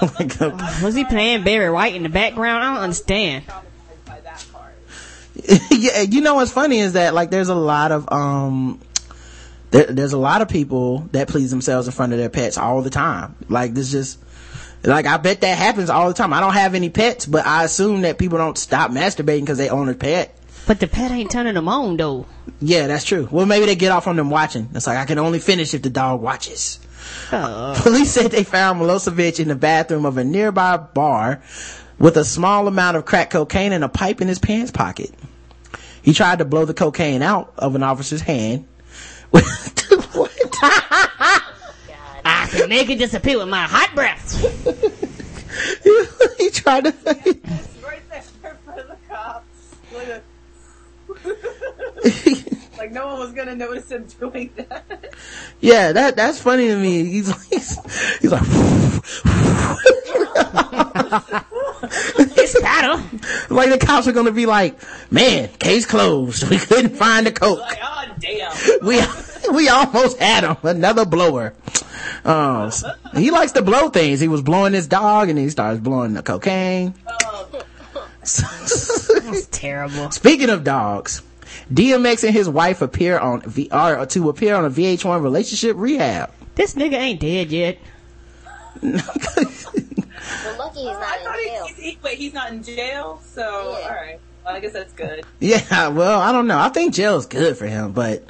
Was 0.83 0.95
he 0.95 1.05
playing 1.05 1.43
Barry 1.43 1.69
White 1.69 1.95
in 1.95 2.03
the 2.03 2.09
background? 2.09 2.63
I 2.63 2.73
don't 2.73 2.83
understand. 2.83 3.45
yeah, 5.71 6.01
you 6.01 6.21
know 6.21 6.35
what's 6.35 6.51
funny 6.51 6.79
is 6.79 6.93
that 6.93 7.13
like 7.13 7.29
there's 7.29 7.49
a 7.49 7.55
lot 7.55 7.91
of 7.91 8.11
um 8.11 8.79
there, 9.69 9.85
there's 9.85 10.13
a 10.13 10.17
lot 10.17 10.41
of 10.41 10.49
people 10.49 10.99
that 11.11 11.27
please 11.27 11.51
themselves 11.51 11.87
in 11.87 11.93
front 11.93 12.11
of 12.11 12.19
their 12.19 12.29
pets 12.29 12.57
all 12.57 12.81
the 12.81 12.89
time. 12.89 13.35
Like 13.47 13.73
this 13.73 13.91
just 13.91 14.19
like 14.83 15.05
I 15.05 15.17
bet 15.17 15.41
that 15.41 15.57
happens 15.57 15.89
all 15.89 16.07
the 16.07 16.13
time. 16.13 16.33
I 16.33 16.39
don't 16.39 16.53
have 16.53 16.75
any 16.75 16.89
pets, 16.89 17.25
but 17.25 17.45
I 17.45 17.63
assume 17.63 18.01
that 18.01 18.17
people 18.17 18.37
don't 18.37 18.57
stop 18.57 18.91
masturbating 18.91 19.41
because 19.41 19.57
they 19.57 19.69
own 19.69 19.89
a 19.89 19.93
pet. 19.93 20.35
But 20.67 20.81
the 20.81 20.87
pet 20.87 21.11
ain't 21.11 21.31
turning 21.31 21.53
them 21.53 21.69
on 21.69 21.95
though. 21.97 22.25
Yeah, 22.59 22.87
that's 22.87 23.05
true. 23.05 23.27
Well, 23.31 23.45
maybe 23.45 23.65
they 23.65 23.75
get 23.75 23.91
off 23.91 24.05
on 24.05 24.17
them 24.17 24.29
watching. 24.29 24.69
It's 24.75 24.85
like 24.85 24.97
I 24.97 25.05
can 25.05 25.17
only 25.17 25.39
finish 25.39 25.73
if 25.73 25.81
the 25.81 25.89
dog 25.89 26.21
watches. 26.21 26.79
Uh. 27.31 27.79
Police 27.81 28.11
said 28.11 28.31
they 28.31 28.43
found 28.43 28.81
Milosevic 28.81 29.39
in 29.39 29.47
the 29.47 29.55
bathroom 29.55 30.05
of 30.05 30.17
a 30.17 30.23
nearby 30.25 30.75
bar 30.77 31.41
with 31.97 32.17
a 32.17 32.25
small 32.25 32.67
amount 32.67 32.97
of 32.97 33.05
crack 33.05 33.29
cocaine 33.29 33.71
and 33.71 33.83
a 33.83 33.89
pipe 33.89 34.19
in 34.21 34.27
his 34.27 34.39
pants 34.39 34.71
pocket. 34.71 35.11
He 36.01 36.13
tried 36.13 36.39
to 36.39 36.45
blow 36.45 36.65
the 36.65 36.73
cocaine 36.73 37.21
out 37.21 37.53
of 37.57 37.75
an 37.75 37.83
officer's 37.83 38.21
hand. 38.21 38.67
Ah, 39.89 40.09
what? 40.13 40.31
I 42.25 42.47
can 42.49 42.67
make 42.69 42.89
it 42.89 42.97
disappear 42.97 43.37
with 43.37 43.47
my 43.47 43.63
hot 43.63 43.91
breath. 43.93 44.33
he 46.37 46.49
tried 46.49 46.85
to. 46.85 46.93
right 47.05 48.09
there 48.09 48.23
for 48.65 48.75
the 48.75 48.97
cops. 49.07 49.45
Look 49.93 50.07
at- 50.07 50.23
like 52.77 52.91
no 52.91 53.07
one 53.07 53.19
was 53.19 53.33
gonna 53.33 53.55
notice 53.55 53.91
him 53.91 54.05
doing 54.19 54.51
that. 54.55 55.13
Yeah, 55.59 55.91
that 55.91 56.15
that's 56.15 56.39
funny 56.39 56.67
to 56.67 56.77
me. 56.77 57.03
He's 57.05 57.47
he's, 57.47 58.19
he's 58.19 58.31
like. 58.31 58.43
it's 62.37 62.59
better. 62.59 63.53
Like 63.53 63.71
the 63.71 63.77
cops 63.79 64.07
are 64.07 64.11
gonna 64.11 64.31
be 64.31 64.45
like, 64.45 64.79
man, 65.11 65.49
case 65.59 65.85
closed. 65.85 66.49
We 66.49 66.57
couldn't 66.57 66.95
find 66.95 67.25
the 67.25 67.31
coke. 67.31 67.59
Like, 67.59 67.79
oh 67.81 68.05
damn. 68.19 68.85
We 68.85 69.01
we 69.53 69.69
almost 69.69 70.17
had 70.17 70.43
him. 70.43 70.57
Another 70.63 71.05
blower. 71.05 71.53
Oh, 72.25 72.69
he 73.15 73.31
likes 73.31 73.53
to 73.53 73.61
blow 73.61 73.89
things. 73.89 74.19
He 74.19 74.27
was 74.27 74.41
blowing 74.41 74.73
his 74.73 74.87
dog, 74.87 75.29
and 75.29 75.39
he 75.39 75.49
starts 75.49 75.79
blowing 75.79 76.13
the 76.13 76.21
cocaine. 76.21 76.93
Oh, 77.07 77.36
That's 78.35 79.47
terrible. 79.51 80.11
Speaking 80.11 80.49
of 80.49 80.63
dogs, 80.63 81.21
DMX 81.71 82.23
and 82.25 82.33
his 82.33 82.49
wife 82.49 82.81
appear 82.81 83.17
on 83.17 83.41
VR 83.41 84.07
to 84.11 84.29
appear 84.29 84.55
on 84.55 84.65
a 84.65 84.69
VH1 84.69 85.21
relationship 85.21 85.75
rehab. 85.77 86.31
This 86.55 86.75
nigga 86.75 86.93
ain't 86.93 87.19
dead 87.19 87.51
yet. 87.51 87.77
Well, 88.83 90.57
lucky 90.59 90.79
he's 90.79 90.85
not 90.87 91.03
I 91.03 91.17
in 91.17 91.43
jail. 91.43 91.67
he, 91.67 91.81
he, 91.91 91.97
wait, 92.03 92.17
he's 92.17 92.33
not 92.33 92.51
in 92.51 92.63
jail, 92.63 93.21
so 93.33 93.43
all 93.83 93.89
right. 93.89 94.19
Well, 94.45 94.55
I 94.55 94.59
guess 94.59 94.73
that's 94.73 94.93
good. 94.93 95.25
Yeah, 95.39 95.89
well, 95.89 96.19
I 96.19 96.31
don't 96.31 96.47
know. 96.47 96.57
I 96.57 96.69
think 96.69 96.93
jail 96.93 97.17
is 97.17 97.25
good 97.25 97.57
for 97.57 97.65
him, 97.67 97.91
but 97.93 98.23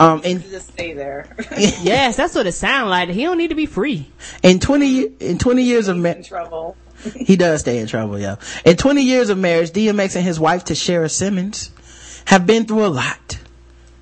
um, 0.00 0.22
in 0.24 0.40
Just 0.42 0.68
stay 0.68 0.92
there. 0.92 1.34
yes, 1.56 2.16
that's 2.16 2.34
what 2.34 2.46
it 2.46 2.52
sounds 2.52 2.90
like. 2.90 3.08
He 3.10 3.22
don't 3.24 3.38
need 3.38 3.48
to 3.48 3.54
be 3.54 3.66
free. 3.66 4.10
in 4.42 4.60
twenty 4.60 5.02
in 5.20 5.38
twenty 5.38 5.62
years 5.62 5.88
of 5.88 5.96
in 5.96 6.02
marriage, 6.02 6.28
trouble. 6.28 6.76
He 7.16 7.36
does 7.36 7.60
stay 7.60 7.78
in 7.78 7.86
trouble, 7.86 8.18
yo. 8.18 8.36
In 8.64 8.76
twenty 8.76 9.02
years 9.02 9.30
of 9.30 9.38
marriage, 9.38 9.70
DMX 9.70 10.16
and 10.16 10.24
his 10.24 10.40
wife 10.40 10.64
Tashera 10.64 11.10
Simmons 11.10 11.70
have 12.26 12.46
been 12.46 12.64
through 12.66 12.84
a 12.86 12.88
lot: 12.88 13.38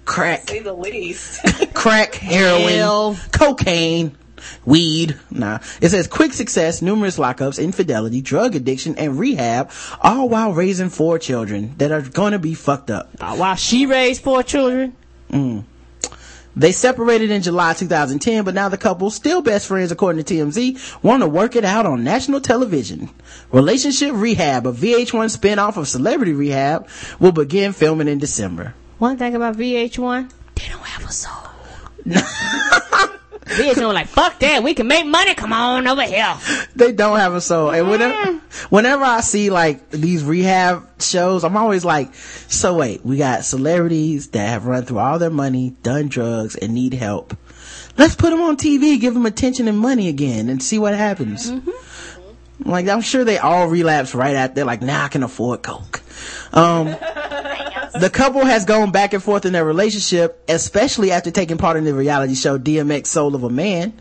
crack, 0.05 0.49
Say 0.49 0.61
the 0.61 0.73
least. 0.73 1.41
crack, 1.75 2.15
heroin, 2.15 2.69
Hell. 2.75 3.17
cocaine, 3.33 4.17
weed. 4.65 5.19
Nah. 5.31 5.59
It 5.81 5.91
says 5.91 6.07
quick 6.07 6.33
success, 6.33 6.81
numerous 6.83 7.19
lockups, 7.19 7.63
infidelity, 7.63 8.21
drug 8.23 8.55
addiction, 8.55 8.97
and 8.97 9.19
rehab, 9.19 9.71
all 10.01 10.29
while 10.29 10.53
raising 10.53 10.89
four 10.89 11.19
children 11.19 11.75
that 11.79 11.93
are 11.93 12.03
gonna 12.03 12.39
be 12.39 12.55
fucked 12.55 12.91
up. 12.91 13.11
Uh, 13.21 13.37
while 13.37 13.57
she 13.57 13.87
raised 13.87 14.23
four 14.23 14.43
children. 14.43 14.95
Mm. 15.31 15.65
They 16.57 16.73
separated 16.73 17.31
in 17.31 17.43
July 17.43 17.75
2010, 17.75 18.45
but 18.45 18.55
now 18.55 18.71
the 18.71 18.79
couple, 18.79 19.11
still 19.11 19.43
best 19.43 19.67
friends 19.67 19.93
according 19.93 20.25
to 20.25 20.35
TMZ, 20.35 21.03
want 21.03 21.23
to 21.23 21.29
work 21.29 21.55
it 21.55 21.67
out 21.67 21.85
on 21.85 22.03
national 22.03 22.41
television. 22.41 23.11
Relationship 23.53 24.13
Rehab, 24.15 24.67
a 24.67 24.73
VH1 24.73 25.37
spinoff 25.37 25.77
of 25.77 25.87
Celebrity 25.87 26.33
Rehab, 26.33 26.89
will 27.21 27.33
begin 27.33 27.75
filming 27.75 28.09
in 28.09 28.19
December. 28.19 28.75
One 28.99 29.19
thing 29.19 29.35
about 29.35 29.57
VH1, 29.57 30.33
they 30.55 30.69
don't 30.69 30.81
have 30.81 31.05
a 31.05 31.13
soul. 31.13 31.47
VH1 33.47 33.95
like, 33.95 34.09
fuck 34.09 34.39
that, 34.41 34.63
we 34.63 34.75
can 34.75 34.89
make 34.89 35.07
money, 35.07 35.35
come 35.35 35.53
on 35.53 35.87
over 35.87 36.03
here. 36.03 36.37
They 36.75 36.93
don't 36.93 37.19
have 37.19 37.35
a 37.35 37.41
soul. 37.41 37.71
And 37.71 37.89
whenever, 37.89 38.41
whenever 38.71 39.05
I 39.05 39.21
see 39.21 39.51
like 39.51 39.91
these 39.91 40.25
rehab 40.25 41.01
shows, 41.01 41.45
I'm 41.45 41.57
always 41.57 41.85
like, 41.85 42.13
so 42.15 42.75
wait, 42.75 43.05
we 43.07 43.19
got 43.19 43.45
celebrities 43.45 44.29
that 44.31 44.49
have 44.49 44.67
run 44.67 44.85
through 44.85 44.99
all 44.99 45.19
their 45.19 45.31
money, 45.31 45.77
done 45.83 46.09
drugs, 46.09 46.57
and 46.57 46.75
need 46.75 46.95
help. 46.95 47.37
Let's 47.97 48.17
put 48.17 48.31
them 48.31 48.43
on 48.43 48.57
TV, 48.57 49.01
give 49.01 49.15
them 49.15 49.27
attention 49.27 49.69
and 49.69 49.79
money 49.79 50.09
again, 50.09 50.49
and 50.49 50.63
see 50.63 50.79
what 50.79 50.95
happens. 50.95 51.51
Like, 52.59 52.89
I'm 52.89 53.01
sure 53.01 53.25
they 53.25 53.39
all 53.39 53.69
relapse 53.69 54.15
right 54.15 54.35
after, 54.35 54.65
like, 54.65 54.83
now 54.83 55.05
I 55.05 55.09
can 55.09 55.23
afford 55.23 55.63
Coke. 55.63 56.03
Um, 56.53 56.87
the 58.01 58.11
couple 58.11 58.45
has 58.45 58.65
gone 58.65 58.91
back 58.91 59.13
and 59.13 59.23
forth 59.23 59.45
in 59.45 59.53
their 59.53 59.65
relationship, 59.65 60.43
especially 60.49 61.11
after 61.13 61.31
taking 61.31 61.59
part 61.59 61.77
in 61.77 61.85
the 61.85 61.95
reality 61.95 62.35
show 62.35 62.59
DMX 62.59 63.07
Soul 63.07 63.35
of 63.35 63.43
a 63.45 63.51
Man. 63.51 63.93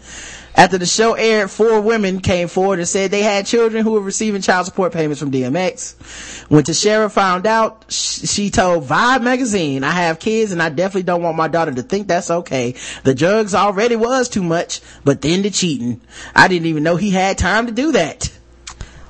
After 0.57 0.77
the 0.77 0.85
show 0.85 1.15
aired, 1.15 1.51
four 1.51 1.81
women 1.81 2.21
came 2.21 2.47
forward 2.47 2.79
and 2.79 2.87
said 2.87 3.11
they 3.11 3.23
had 3.23 3.45
children 3.45 3.83
who 3.83 3.91
were 3.91 3.99
receiving 3.99 4.41
child 4.41 4.65
support 4.65 4.93
payments 4.93 5.19
from 5.19 5.29
DMX. 5.29 6.49
When 6.49 6.63
Tashera 6.63 7.11
found 7.11 7.45
out, 7.45 7.91
she 7.91 8.49
told 8.49 8.85
Vibe 8.85 9.21
magazine, 9.21 9.83
I 9.83 9.91
have 9.91 10.19
kids 10.19 10.53
and 10.53 10.63
I 10.63 10.69
definitely 10.69 11.03
don't 11.03 11.21
want 11.23 11.35
my 11.35 11.49
daughter 11.49 11.73
to 11.73 11.81
think 11.81 12.07
that's 12.07 12.31
okay. 12.31 12.75
The 13.03 13.13
drugs 13.13 13.53
already 13.53 13.97
was 13.97 14.29
too 14.29 14.43
much, 14.43 14.79
but 15.03 15.21
then 15.21 15.41
the 15.41 15.49
cheating. 15.49 15.99
I 16.33 16.47
didn't 16.47 16.67
even 16.67 16.83
know 16.83 16.95
he 16.95 17.11
had 17.11 17.37
time 17.37 17.65
to 17.65 17.73
do 17.73 17.91
that. 17.91 18.31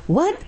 What? 0.07 0.39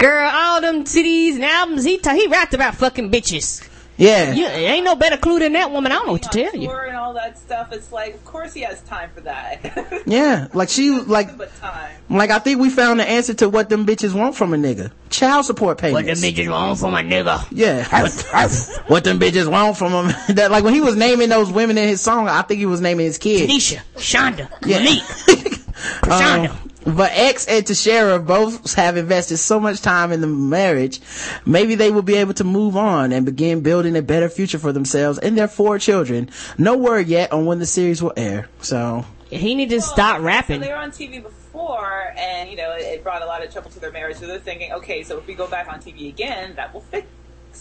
G- 0.00 0.06
girl, 0.06 0.30
all 0.32 0.60
them 0.60 0.84
CDs 0.84 1.34
and 1.34 1.44
albums, 1.44 1.84
he 1.84 1.98
ta- 1.98 2.14
he 2.14 2.26
rapped 2.28 2.54
about 2.54 2.74
fucking 2.76 3.10
bitches. 3.10 3.66
Yeah. 3.98 4.32
You, 4.32 4.46
ain't 4.46 4.84
no 4.84 4.94
better 4.94 5.16
clue 5.16 5.40
than 5.40 5.54
that 5.54 5.72
woman. 5.72 5.90
I 5.90 5.96
don't 5.96 6.06
know 6.06 6.12
what 6.12 6.22
to 6.22 6.28
tell 6.28 6.54
you. 6.54 6.70
And 6.70 6.96
all 6.96 7.14
that 7.14 7.36
stuff. 7.36 7.72
It's 7.72 7.90
like, 7.90 8.14
of 8.14 8.24
course 8.24 8.54
he 8.54 8.60
has 8.60 8.80
time 8.82 9.10
for 9.12 9.22
that. 9.22 10.02
Yeah. 10.06 10.46
Like 10.54 10.68
she, 10.68 10.90
like, 10.90 11.36
but 11.36 11.54
time. 11.56 11.90
like 12.08 12.30
I 12.30 12.38
think 12.38 12.60
we 12.60 12.70
found 12.70 13.00
the 13.00 13.04
answer 13.08 13.34
to 13.34 13.48
what 13.48 13.68
them 13.68 13.84
bitches 13.84 14.14
want 14.14 14.36
from 14.36 14.54
a 14.54 14.56
nigga. 14.56 14.90
Child 15.10 15.44
support 15.44 15.78
payments. 15.78 15.94
What 15.94 16.04
payments. 16.04 16.20
them 16.22 16.32
bitches 16.46 16.50
want 16.50 16.78
from 16.78 16.94
a 16.94 16.98
nigga? 16.98 17.46
Yeah. 17.50 18.02
what, 18.02 18.80
what 18.88 19.04
them 19.04 19.18
bitches 19.18 19.50
want 19.50 19.76
from 19.76 19.92
him. 19.92 20.16
that, 20.36 20.50
like 20.50 20.62
when 20.64 20.72
he 20.74 20.80
was 20.80 20.94
naming 20.96 21.28
those 21.28 21.50
women 21.50 21.76
in 21.76 21.88
his 21.88 22.00
song, 22.00 22.28
I 22.28 22.42
think 22.42 22.58
he 22.60 22.66
was 22.66 22.80
naming 22.80 23.06
his 23.06 23.18
kids. 23.18 23.52
Tanisha, 23.52 23.80
Shonda, 23.96 24.48
Yeah. 24.64 24.78
Malik, 24.78 25.02
Shonda. 26.02 26.50
Um, 26.50 26.67
but 26.84 27.10
X 27.12 27.46
and 27.46 27.64
Tashera 27.64 28.24
both 28.24 28.74
have 28.74 28.96
invested 28.96 29.36
so 29.38 29.58
much 29.60 29.80
time 29.82 30.12
in 30.12 30.20
the 30.20 30.26
marriage, 30.26 31.00
maybe 31.44 31.74
they 31.74 31.90
will 31.90 32.02
be 32.02 32.14
able 32.16 32.34
to 32.34 32.44
move 32.44 32.76
on 32.76 33.12
and 33.12 33.26
begin 33.26 33.60
building 33.60 33.96
a 33.96 34.02
better 34.02 34.28
future 34.28 34.58
for 34.58 34.72
themselves 34.72 35.18
and 35.18 35.36
their 35.36 35.48
four 35.48 35.78
children. 35.78 36.30
No 36.56 36.76
word 36.76 37.08
yet 37.08 37.32
on 37.32 37.46
when 37.46 37.58
the 37.58 37.66
series 37.66 38.02
will 38.02 38.12
air. 38.16 38.48
So, 38.60 39.04
he 39.30 39.54
need 39.54 39.70
to 39.70 39.80
stop 39.80 40.18
So 40.18 40.22
rapping. 40.22 40.60
they 40.60 40.68
were 40.68 40.76
on 40.76 40.90
TV 40.90 41.22
before, 41.22 42.14
and 42.16 42.48
you 42.48 42.56
know 42.56 42.72
it, 42.72 42.82
it 42.82 43.02
brought 43.02 43.20
a 43.22 43.26
lot 43.26 43.44
of 43.44 43.52
trouble 43.52 43.70
to 43.70 43.80
their 43.80 43.92
marriage. 43.92 44.16
So 44.16 44.26
they're 44.26 44.38
thinking, 44.38 44.72
okay, 44.72 45.02
so 45.02 45.18
if 45.18 45.26
we 45.26 45.34
go 45.34 45.46
back 45.46 45.68
on 45.68 45.80
TV 45.80 46.08
again, 46.08 46.54
that 46.56 46.72
will 46.72 46.80
fix 46.80 47.06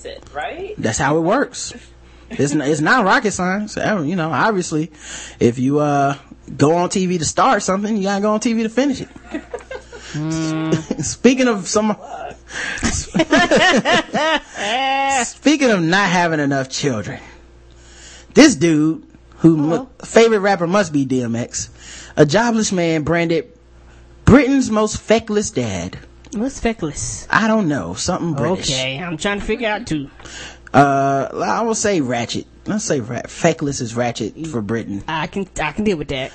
it, 0.06 0.24
right? 0.34 0.76
That's 0.78 0.98
how 1.00 1.18
it 1.18 1.22
works. 1.22 1.74
It's 2.30 2.54
n- 2.54 2.62
it's 2.62 2.82
not 2.82 3.04
rocket 3.06 3.32
science. 3.32 3.76
You 3.78 4.16
know, 4.16 4.32
obviously, 4.32 4.92
if 5.40 5.58
you 5.60 5.80
uh 5.80 6.18
go 6.56 6.76
on 6.76 6.90
TV 6.90 7.18
to 7.20 7.26
start 7.26 7.64
something, 7.64 7.98
you 7.98 8.04
gotta 8.04 8.22
go 8.22 8.34
on 8.34 8.40
TV 8.40 8.64
to 8.64 8.70
finish 8.70 9.02
it. 9.02 9.10
Speaking 11.04 11.48
of 11.48 11.68
some, 11.68 11.98
speaking 15.26 15.72
of 15.72 15.82
not 15.82 16.10
having 16.10 16.40
enough 16.40 16.70
children, 16.70 17.20
this 18.34 18.56
dude, 18.56 19.04
who 19.40 19.58
mu- 19.58 19.88
favorite 20.04 20.40
rapper 20.40 20.68
must 20.68 20.94
be 20.94 21.06
DMX, 21.06 21.70
a 22.16 22.26
jobless 22.26 22.72
man 22.72 23.04
branded 23.04 23.52
Britain's 24.26 24.72
most 24.72 25.00
feckless 25.02 25.52
dad. 25.52 25.98
What's 26.34 26.60
feckless? 26.60 27.28
I 27.30 27.48
don't 27.48 27.68
know, 27.68 27.94
something 27.94 28.34
British. 28.34 28.72
Okay, 28.72 29.00
I'm 29.00 29.18
trying 29.18 29.40
to 29.40 29.46
figure 29.46 29.70
out 29.70 29.88
too. 29.88 30.10
Uh, 30.74 31.30
I 31.34 31.62
will 31.62 31.76
say 31.76 32.02
ratchet. 32.02 32.46
Let's 32.68 32.86
say 32.86 33.00
ra- 33.00 33.22
feckless 33.28 33.82
is 33.82 33.96
ratchet 33.96 34.48
for 34.48 34.62
Britain. 34.62 35.04
I 35.08 35.28
can 35.28 35.48
I 35.62 35.72
can 35.72 35.84
deal 35.84 35.98
with 35.98 36.10
that. 36.10 36.32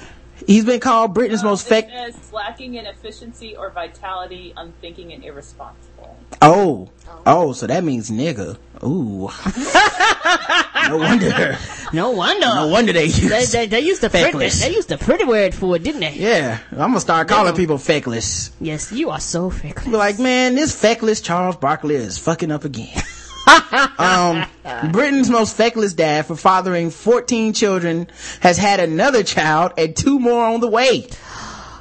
He's 0.46 0.64
been 0.64 0.80
called 0.80 1.14
Britain's 1.14 1.42
uh, 1.42 1.46
most 1.46 1.68
feck. 1.68 1.88
Lacking 2.32 2.74
in 2.74 2.86
efficiency 2.86 3.56
or 3.56 3.70
vitality, 3.70 4.52
unthinking 4.56 5.12
and 5.12 5.22
irresponsible. 5.24 6.16
Oh, 6.40 6.90
oh, 7.26 7.52
so 7.52 7.66
that 7.66 7.84
means 7.84 8.10
nigga. 8.10 8.58
Ooh, 8.82 9.28
no 10.88 10.96
wonder. 10.96 11.56
No 11.92 12.10
wonder. 12.10 12.46
No 12.46 12.68
wonder 12.68 12.92
they 12.92 13.04
use. 13.04 13.28
They, 13.28 13.44
they, 13.44 13.66
they 13.66 13.80
used 13.80 14.00
the 14.00 14.10
pretty, 14.10 14.32
feckless. 14.32 14.60
they 14.60 14.74
used 14.74 14.88
the 14.88 14.98
pretty 14.98 15.24
word 15.24 15.54
for 15.54 15.76
it, 15.76 15.84
didn't 15.84 16.00
they? 16.00 16.14
Yeah, 16.14 16.58
I'm 16.72 16.78
gonna 16.78 17.00
start 17.00 17.28
calling 17.28 17.54
people 17.54 17.78
feckless. 17.78 18.50
Yes, 18.60 18.90
you 18.90 19.10
are 19.10 19.20
so 19.20 19.50
feckless. 19.50 19.84
Be 19.84 19.96
like, 19.96 20.18
man, 20.18 20.56
this 20.56 20.74
feckless 20.74 21.20
Charles 21.20 21.56
Barkley 21.56 21.94
is 21.94 22.18
fucking 22.18 22.50
up 22.50 22.64
again. 22.64 23.02
um, 23.98 24.44
Britain's 24.92 25.30
most 25.30 25.56
feckless 25.56 25.94
dad 25.94 26.26
for 26.26 26.36
fathering 26.36 26.90
14 26.90 27.52
children 27.52 28.08
has 28.40 28.58
had 28.58 28.80
another 28.80 29.22
child 29.22 29.72
and 29.76 29.96
two 29.96 30.18
more 30.18 30.44
on 30.44 30.60
the 30.60 30.68
way. 30.68 31.08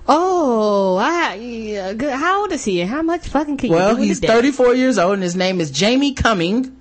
Oh, 0.07 0.97
I, 0.97 1.35
yeah, 1.35 1.93
good. 1.93 2.11
How 2.13 2.41
old 2.41 2.51
is 2.51 2.65
he? 2.65 2.79
How 2.81 3.01
much 3.01 3.27
fucking 3.27 3.57
can 3.57 3.69
Well, 3.69 3.89
you 3.91 3.95
do 3.95 3.99
with 4.01 4.07
he's 4.09 4.17
a 4.17 4.21
day? 4.21 4.27
34 4.27 4.75
years 4.75 4.97
old 4.97 5.13
and 5.13 5.23
his 5.23 5.35
name 5.35 5.61
is 5.61 5.69
Jamie 5.71 6.13
Cumming, 6.13 6.75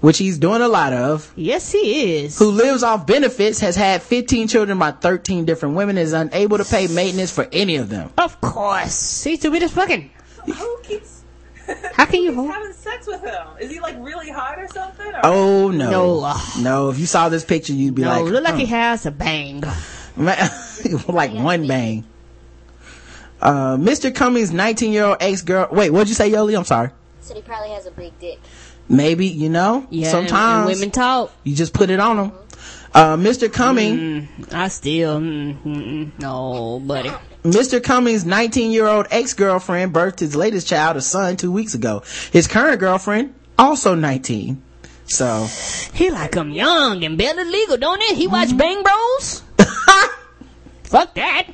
which 0.00 0.18
he's 0.18 0.38
doing 0.38 0.62
a 0.62 0.68
lot 0.68 0.92
of. 0.92 1.30
Yes, 1.36 1.70
he 1.70 2.24
is. 2.24 2.38
Who 2.38 2.50
lives 2.50 2.82
off 2.82 3.06
benefits, 3.06 3.60
has 3.60 3.76
had 3.76 4.02
15 4.02 4.48
children 4.48 4.78
by 4.78 4.92
13 4.92 5.44
different 5.44 5.76
women, 5.76 5.98
is 5.98 6.14
unable 6.14 6.58
to 6.58 6.64
pay 6.64 6.86
maintenance 6.88 7.30
for 7.32 7.46
any 7.52 7.76
of 7.76 7.90
them. 7.90 8.10
Of 8.18 8.40
course. 8.40 9.22
He's 9.22 9.38
stupid 9.40 9.62
as 9.62 9.72
fucking. 9.72 10.10
Who 10.46 10.78
keeps 10.82 11.23
How 11.94 12.04
can 12.06 12.22
you 12.22 12.30
keeps 12.30 12.34
hold? 12.36 12.50
having 12.50 12.72
sex 12.72 13.06
with 13.06 13.22
him? 13.22 13.46
Is 13.60 13.70
he 13.70 13.80
like 13.80 13.96
really 14.00 14.30
hot 14.30 14.58
or 14.58 14.68
something? 14.68 15.06
Or? 15.06 15.20
Oh 15.24 15.70
no. 15.70 15.90
No. 15.90 16.36
No, 16.60 16.90
if 16.90 16.98
you 16.98 17.06
saw 17.06 17.28
this 17.28 17.44
picture, 17.44 17.72
you'd 17.72 17.94
be 17.94 18.02
No, 18.02 18.08
like, 18.22 18.24
look 18.32 18.44
like 18.44 18.52
huh. 18.54 18.58
he 18.60 18.66
has 18.66 19.06
a 19.06 19.10
bang. 19.10 19.62
Man, 20.16 20.50
like 21.08 21.32
one 21.32 21.66
bang. 21.66 22.04
Uh, 23.40 23.76
Mr. 23.76 24.14
Cummings' 24.14 24.52
19 24.52 24.92
year 24.92 25.04
old 25.04 25.16
ex 25.20 25.42
girl. 25.42 25.68
Wait, 25.70 25.90
what'd 25.90 26.08
you 26.08 26.14
say, 26.14 26.28
Yolie? 26.28 26.54
I'm 26.54 26.64
sorry. 26.64 26.90
So 27.20 27.34
he 27.34 27.42
probably 27.42 27.70
has 27.70 27.86
a 27.86 27.90
big 27.90 28.18
dick. 28.18 28.38
Maybe, 28.88 29.26
you 29.26 29.48
know, 29.48 29.86
Yeah, 29.90 30.10
sometimes 30.10 30.68
and 30.70 30.78
women 30.78 30.90
talk. 30.90 31.32
you 31.42 31.54
just 31.56 31.72
put 31.72 31.88
it 31.90 32.00
on 32.00 32.16
them. 32.18 32.32
Uh, 32.94 33.16
Mr. 33.16 33.52
Cumming, 33.52 34.28
I 34.52 34.68
still, 34.68 35.18
mm, 35.18 35.60
mm, 35.62 35.64
mm, 35.64 36.18
no, 36.20 36.78
buddy. 36.80 37.10
Mr. 37.42 37.82
Cummings' 37.82 38.24
19 38.24 38.70
year 38.70 38.86
old 38.86 39.06
ex 39.10 39.34
girlfriend 39.34 39.92
birthed 39.92 40.20
his 40.20 40.36
latest 40.36 40.68
child, 40.68 40.96
a 40.96 41.00
son, 41.00 41.36
two 41.36 41.50
weeks 41.50 41.74
ago. 41.74 42.02
His 42.32 42.46
current 42.46 42.78
girlfriend, 42.78 43.34
also 43.58 43.94
19. 43.94 44.62
So, 45.06 45.46
He 45.92 46.08
like 46.10 46.36
I'm 46.36 46.50
young 46.50 47.04
and 47.04 47.18
barely 47.18 47.44
legal, 47.44 47.76
don't 47.76 48.00
he? 48.02 48.14
He 48.14 48.26
Mm-hmm. 48.26 48.32
watch 48.32 48.56
Bang 48.56 48.82
Bros. 48.82 49.42
Fuck 50.84 51.14
that. 51.16 51.48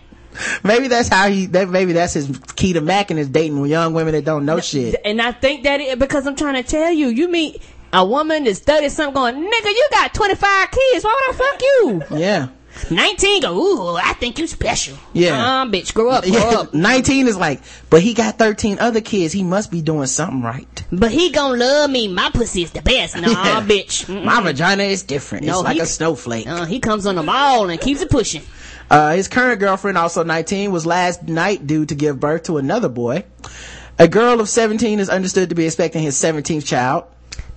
maybe 0.63 0.89
that's 0.89 1.09
how 1.09 1.29
he, 1.29 1.47
that, 1.47 1.69
maybe 1.69 1.93
that's 1.95 2.13
his 2.15 2.39
key 2.55 2.75
to 2.75 2.81
macking 2.81 3.17
is 3.19 3.29
dating 3.29 3.65
young 3.67 3.95
women 3.95 4.13
that 4.15 4.25
don't 4.25 4.45
know 4.45 4.61
shit. 4.61 4.95
And 5.05 5.21
I 5.21 5.33
think 5.33 5.65
that 5.65 5.81
it, 5.81 5.99
because 5.99 6.27
I'm 6.27 6.37
trying 6.37 6.63
to 6.63 6.69
tell 6.69 6.93
you, 6.93 7.09
you 7.09 7.29
meet 7.29 7.61
a 7.93 8.05
woman 8.05 8.45
that's 8.45 8.61
30 8.61 8.89
something 8.89 9.15
going, 9.15 9.35
nigga, 9.37 9.65
you 9.67 9.89
got 9.91 10.15
25 10.15 10.71
kids. 10.71 11.05
Why 11.05 11.21
would 11.29 11.35
I 11.35 11.39
fuck 11.39 11.63
you? 11.63 12.19
Yeah. 12.19 12.49
19 12.89 13.43
go, 13.43 13.57
ooh, 13.59 13.97
I 13.97 14.13
think 14.15 14.39
you 14.39 14.47
special. 14.47 14.97
Yeah. 15.13 15.63
Uh, 15.63 15.67
bitch, 15.67 15.93
grow 15.93 16.09
up, 16.11 16.23
grow 16.25 16.33
Yeah, 16.33 16.59
up. 16.61 16.73
19 16.75 17.27
is 17.27 17.37
like, 17.37 17.61
but 17.91 18.01
he 18.01 18.15
got 18.15 18.39
13 18.39 18.79
other 18.79 19.01
kids. 19.01 19.33
He 19.33 19.43
must 19.43 19.73
be 19.73 19.83
doing 19.83 20.07
something 20.07 20.41
right. 20.41 20.85
But 20.93 21.11
he 21.11 21.31
gonna 21.31 21.57
love 21.59 21.91
me. 21.91 22.07
My 22.07 22.31
pussy 22.33 22.63
is 22.63 22.71
the 22.71 22.81
best. 22.81 23.17
Nah, 23.17 23.23
Yeah. 23.29 23.61
bitch. 23.67 24.07
Mm-mm. 24.07 24.25
My 24.25 24.41
vagina 24.41 24.85
is 24.85 25.03
different. 25.03 25.47
No, 25.47 25.55
it's 25.59 25.65
like 25.65 25.75
he- 25.75 25.81
a 25.81 25.87
snowflake. 25.87 26.47
Uh, 26.47 26.65
he 26.65 26.79
comes 26.79 27.07
on 27.07 27.17
the 27.17 27.23
ball 27.25 27.69
and 27.69 27.81
keeps 27.81 28.03
it 28.03 28.09
pushing. 28.11 28.43
Uh, 28.89 29.13
his 29.15 29.27
current 29.29 29.59
girlfriend, 29.61 29.99
also 29.99 30.23
19, 30.23 30.71
was 30.71 30.87
last 30.87 31.25
night 31.25 31.67
due 31.67 31.85
to 31.87 31.95
give 31.95 32.19
birth 32.21 32.45
to 32.45 32.57
another 32.59 32.89
boy. 32.89 33.25
A 33.99 34.09
girl 34.09 34.41
of 34.41 34.49
17 34.49 35.01
is 35.01 35.11
understood 35.11 35.49
to 35.51 35.55
be 35.55 35.67
expecting 35.67 36.03
his 36.03 36.15
17th 36.17 36.65
child. 36.67 37.05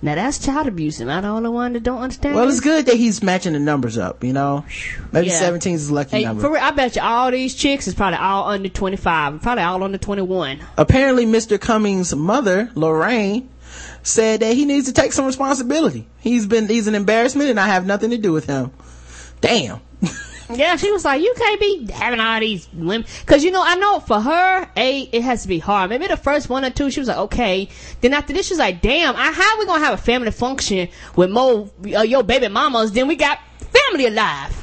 Now 0.04 0.16
that's 0.16 0.38
child 0.38 0.66
abuse. 0.68 1.00
Am 1.00 1.08
I 1.08 1.22
the 1.22 1.28
only 1.28 1.48
one 1.48 1.72
that 1.72 1.82
don't 1.82 2.02
understand? 2.02 2.34
Well, 2.36 2.44
this? 2.44 2.56
it's 2.58 2.64
good 2.64 2.84
that 2.86 2.96
he's 2.96 3.22
matching 3.22 3.54
the 3.54 3.58
numbers 3.58 3.96
up, 3.96 4.22
you 4.22 4.34
know? 4.34 4.66
Maybe 5.12 5.28
Yeah. 5.28 5.38
17 5.38 5.74
is 5.74 5.88
a 5.88 5.94
lucky 5.94 6.18
Hey, 6.18 6.24
number. 6.24 6.42
for 6.42 6.52
real, 6.52 6.62
I 6.62 6.72
bet 6.72 6.94
you 6.94 7.00
all 7.00 7.30
these 7.30 7.54
chicks 7.54 7.88
is 7.88 7.94
probably 7.94 8.18
all 8.18 8.46
under 8.50 8.68
25. 8.68 9.40
Probably 9.40 9.64
all 9.64 9.82
under 9.82 9.96
21. 9.96 10.58
Apparently, 10.76 11.24
Mr. 11.24 11.58
Cummings' 11.58 12.14
mother, 12.14 12.70
Lorraine, 12.74 13.48
said 14.02 14.40
that 14.40 14.54
he 14.54 14.66
needs 14.66 14.86
to 14.88 14.92
take 14.92 15.14
some 15.14 15.24
responsibility. 15.24 16.06
He's 16.20 16.44
been, 16.46 16.68
he's 16.68 16.86
an 16.86 16.94
embarrassment 16.94 17.48
and 17.48 17.58
I 17.58 17.68
have 17.68 17.86
nothing 17.86 18.10
to 18.10 18.18
do 18.18 18.30
with 18.30 18.44
him. 18.44 18.72
Damn. 19.40 19.80
Yeah, 20.52 20.76
she 20.76 20.90
was 20.92 21.04
like, 21.04 21.22
you 21.22 21.34
can't 21.36 21.60
be 21.60 21.90
having 21.92 22.20
all 22.20 22.38
these 22.40 22.68
women. 22.74 23.06
Cause 23.26 23.42
you 23.44 23.50
know, 23.50 23.62
I 23.64 23.76
know 23.76 24.00
for 24.00 24.20
her, 24.20 24.68
A, 24.76 25.00
it 25.00 25.22
has 25.22 25.42
to 25.42 25.48
be 25.48 25.58
hard. 25.58 25.90
Maybe 25.90 26.06
the 26.06 26.16
first 26.16 26.48
one 26.48 26.64
or 26.64 26.70
two, 26.70 26.90
she 26.90 27.00
was 27.00 27.08
like, 27.08 27.16
okay. 27.18 27.68
Then 28.00 28.12
after 28.12 28.32
this, 28.32 28.46
she 28.46 28.52
was 28.52 28.58
like, 28.58 28.82
damn, 28.82 29.16
I, 29.16 29.32
how 29.32 29.58
we 29.58 29.66
gonna 29.66 29.84
have 29.84 29.94
a 29.94 30.02
family 30.02 30.30
function 30.30 30.88
with 31.16 31.30
more, 31.30 31.70
uh, 31.94 32.02
your 32.02 32.22
baby 32.22 32.48
mamas 32.48 32.92
than 32.92 33.08
we 33.08 33.16
got 33.16 33.38
family 33.58 34.06
alive? 34.06 34.60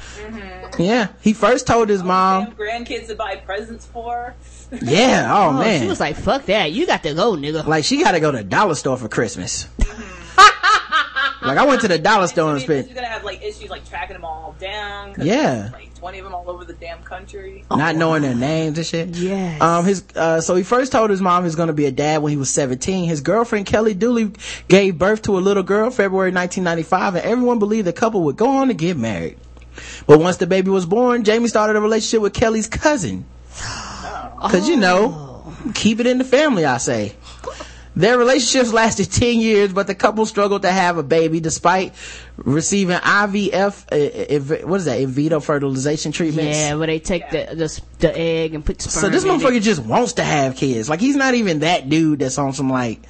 Yeah. 0.80 1.10
He 1.22 1.34
first 1.34 1.68
told 1.68 1.90
his 1.90 2.04
mom, 2.04 2.52
Grandkids 2.52 3.08
to 3.08 3.16
buy 3.16 3.36
presents 3.38 3.86
for. 3.86 4.36
yeah, 4.82 5.30
oh, 5.36 5.54
man. 5.54 5.82
She 5.82 5.88
was 5.88 6.00
like, 6.00 6.16
fuck 6.16 6.46
that. 6.46 6.72
You 6.72 6.88
got 6.88 7.04
to 7.04 7.14
go, 7.14 7.34
nigga. 7.34 7.66
Like 7.66 7.84
she 7.84 8.02
got 8.04 8.12
to 8.12 8.20
go 8.20 8.32
to 8.32 8.38
the 8.38 8.44
dollar 8.44 8.76
store 8.76 8.98
for 8.98 9.10
Christmas. 9.10 9.68
Like 11.42 11.58
I 11.58 11.66
went 11.66 11.82
to 11.82 11.88
the 11.88 11.98
dollar 11.98 12.28
store 12.28 12.52
and 12.52 12.60
She's 12.60 12.66
spent 12.68 12.94
gonna 12.94 13.08
have 13.08 13.24
like 13.24 13.42
issues 13.42 13.70
like 13.70 13.88
tracking 13.88 14.14
them 14.14 14.26
all 14.26 14.56
down. 14.60 15.16
Yeah. 15.20 15.70
like 15.74 15.94
twenty 15.96 16.20
of 16.20 16.26
them 16.26 16.34
all 16.34 16.50
over 16.50 16.66
the 16.66 16.74
damn 16.74 17.02
country. 17.04 17.64
not 17.70 17.96
knowing 17.96 18.22
their 18.22 18.36
names 18.36 18.78
and 18.78 18.86
shit. 18.88 19.10
Yeah. 19.10 19.58
Um, 19.60 19.86
his 19.86 20.04
uh, 20.16 20.42
so 20.42 20.56
he 20.56 20.64
first 20.64 20.92
told 20.92 21.10
his 21.10 21.22
mom 21.22 21.44
he 21.44 21.46
was 21.46 21.56
going 21.56 21.68
to 21.68 21.74
be 21.74 21.86
a 21.86 21.92
dad 21.92 22.22
when 22.22 22.32
he 22.32 22.38
was 22.38 22.50
17. 22.50 23.08
His 23.08 23.22
girlfriend 23.22 23.66
Kelly 23.66 23.94
Dooley 23.94 24.32
gave 24.68 24.98
birth 24.98 25.24
to 25.24 25.38
a 25.38 25.42
little 25.42 25.64
girl 25.64 25.90
February 25.90 26.32
1995, 26.32 27.16
and 27.16 27.26
everyone 27.26 27.60
believed 27.60 27.88
the 27.88 27.94
couple 27.94 28.24
would 28.24 28.38
go 28.38 28.48
on 28.58 28.68
to 28.70 28.74
get 28.74 28.98
married. 28.98 29.38
But 30.06 30.20
once 30.20 30.38
the 30.38 30.48
baby 30.48 30.70
was 30.70 30.86
born, 30.86 31.24
Jamie 31.24 31.48
started 31.48 31.76
a 31.76 31.82
relationship 31.82 32.22
with 32.22 32.34
Kelly's 32.34 32.68
cousin. 32.68 33.26
Cause 34.42 34.68
you 34.68 34.76
know, 34.78 35.54
keep 35.76 36.00
it 36.00 36.08
in 36.08 36.18
the 36.18 36.24
family, 36.24 36.66
I 36.66 36.78
say. 36.78 37.14
Their 37.94 38.18
relationships 38.18 38.72
lasted 38.72 39.12
10 39.12 39.40
years, 39.40 39.74
but 39.74 39.86
the 39.86 39.96
couple 39.96 40.26
struggled 40.26 40.62
to 40.62 40.72
have 40.72 40.98
a 40.98 41.04
baby 41.04 41.42
despite 41.42 41.94
receiving 42.38 42.98
IVF, 42.98 43.86
uh, 43.92 44.64
uh, 44.64 44.68
what 44.68 44.78
is 44.78 44.86
that, 44.86 45.02
in 45.02 45.10
vitro 45.10 45.42
fertilization 45.42 46.14
treatments. 46.14 46.58
Yeah, 46.58 46.76
where 46.76 46.88
they 46.88 47.00
take 47.00 47.30
the, 47.32 47.50
the 47.54 47.82
the 48.00 48.18
egg 48.18 48.54
and 48.54 48.66
put 48.66 48.82
sperm 48.82 48.92
So 48.92 49.10
this 49.10 49.26
motherfucker 49.26 49.58
it. 49.58 49.64
just 49.64 49.84
wants 49.84 50.14
to 50.14 50.24
have 50.24 50.56
kids. 50.56 50.90
Like 50.90 51.02
he's 51.02 51.18
not 51.18 51.34
even 51.34 51.60
that 51.60 51.90
dude 51.90 52.20
that's 52.20 52.38
on 52.38 52.54
some 52.54 52.70
like, 52.70 53.02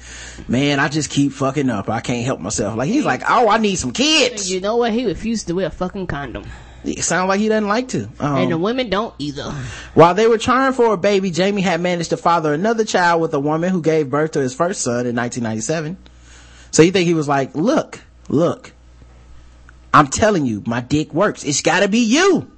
man, 0.48 0.80
I 0.80 0.88
just 0.88 1.10
keep 1.10 1.32
fucking 1.32 1.70
up. 1.70 1.88
I 1.88 2.00
can't 2.00 2.24
help 2.24 2.40
myself. 2.40 2.76
Like 2.76 2.88
he's 2.88 3.04
like, 3.04 3.22
oh, 3.28 3.48
I 3.48 3.58
need 3.58 3.76
some 3.76 3.92
kids. 3.92 4.50
You 4.50 4.60
know 4.60 4.76
what? 4.76 4.92
He 4.92 5.06
refused 5.06 5.46
to 5.46 5.54
wear 5.54 5.66
a 5.66 5.70
fucking 5.70 6.08
condom. 6.08 6.44
It 6.84 7.04
sounds 7.04 7.28
like 7.28 7.38
he 7.38 7.48
doesn't 7.48 7.68
like 7.68 7.88
to. 7.88 8.08
Um, 8.18 8.36
and 8.38 8.52
the 8.52 8.58
women 8.58 8.90
don't 8.90 9.14
either. 9.18 9.52
While 9.94 10.14
they 10.14 10.26
were 10.26 10.38
trying 10.38 10.72
for 10.72 10.92
a 10.92 10.96
baby, 10.96 11.30
Jamie 11.30 11.62
had 11.62 11.80
managed 11.80 12.10
to 12.10 12.16
father 12.16 12.52
another 12.52 12.84
child 12.84 13.20
with 13.20 13.32
a 13.34 13.40
woman 13.40 13.70
who 13.70 13.80
gave 13.80 14.10
birth 14.10 14.32
to 14.32 14.40
his 14.40 14.54
first 14.54 14.82
son 14.82 15.06
in 15.06 15.14
1997. 15.14 15.96
So 16.72 16.82
you 16.82 16.90
think 16.90 17.06
he 17.06 17.14
was 17.14 17.28
like, 17.28 17.54
look, 17.54 18.00
look, 18.28 18.72
I'm 19.94 20.08
telling 20.08 20.44
you, 20.46 20.62
my 20.66 20.80
dick 20.80 21.12
works. 21.14 21.44
It's 21.44 21.62
gotta 21.62 21.86
be 21.86 22.00
you. 22.00 22.50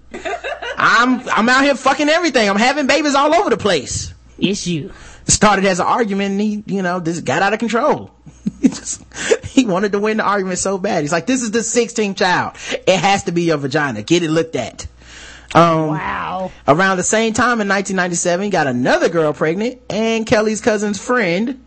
I'm, 0.76 1.28
I'm 1.28 1.48
out 1.48 1.64
here 1.64 1.74
fucking 1.74 2.08
everything. 2.08 2.48
I'm 2.48 2.56
having 2.56 2.86
babies 2.86 3.14
all 3.14 3.34
over 3.34 3.50
the 3.50 3.56
place. 3.56 4.14
It's 4.38 4.66
you. 4.66 4.92
Started 5.26 5.64
as 5.64 5.80
an 5.80 5.86
argument 5.86 6.32
and 6.32 6.40
he, 6.40 6.64
you 6.66 6.82
know, 6.82 7.00
just 7.00 7.24
got 7.24 7.42
out 7.42 7.52
of 7.52 7.58
control. 7.58 8.10
he 8.68 8.70
just, 8.70 9.02
he 9.44 9.66
wanted 9.66 9.92
to 9.92 9.98
win 9.98 10.16
the 10.16 10.22
argument 10.22 10.58
so 10.58 10.78
bad. 10.78 11.02
He's 11.02 11.12
like, 11.12 11.26
this 11.26 11.42
is 11.42 11.50
the 11.50 11.58
16th 11.58 12.16
child. 12.16 12.56
It 12.86 12.98
has 12.98 13.24
to 13.24 13.32
be 13.32 13.42
your 13.42 13.58
vagina. 13.58 14.02
Get 14.02 14.22
it 14.22 14.30
looked 14.30 14.56
at. 14.56 14.86
Um, 15.54 15.88
wow. 15.88 16.50
Around 16.66 16.96
the 16.96 17.02
same 17.02 17.34
time 17.34 17.60
in 17.60 17.68
1997, 17.68 18.48
got 18.48 18.66
another 18.66 19.10
girl 19.10 19.34
pregnant 19.34 19.82
and 19.90 20.26
Kelly's 20.26 20.62
cousin's 20.62 20.98
friend. 20.98 21.62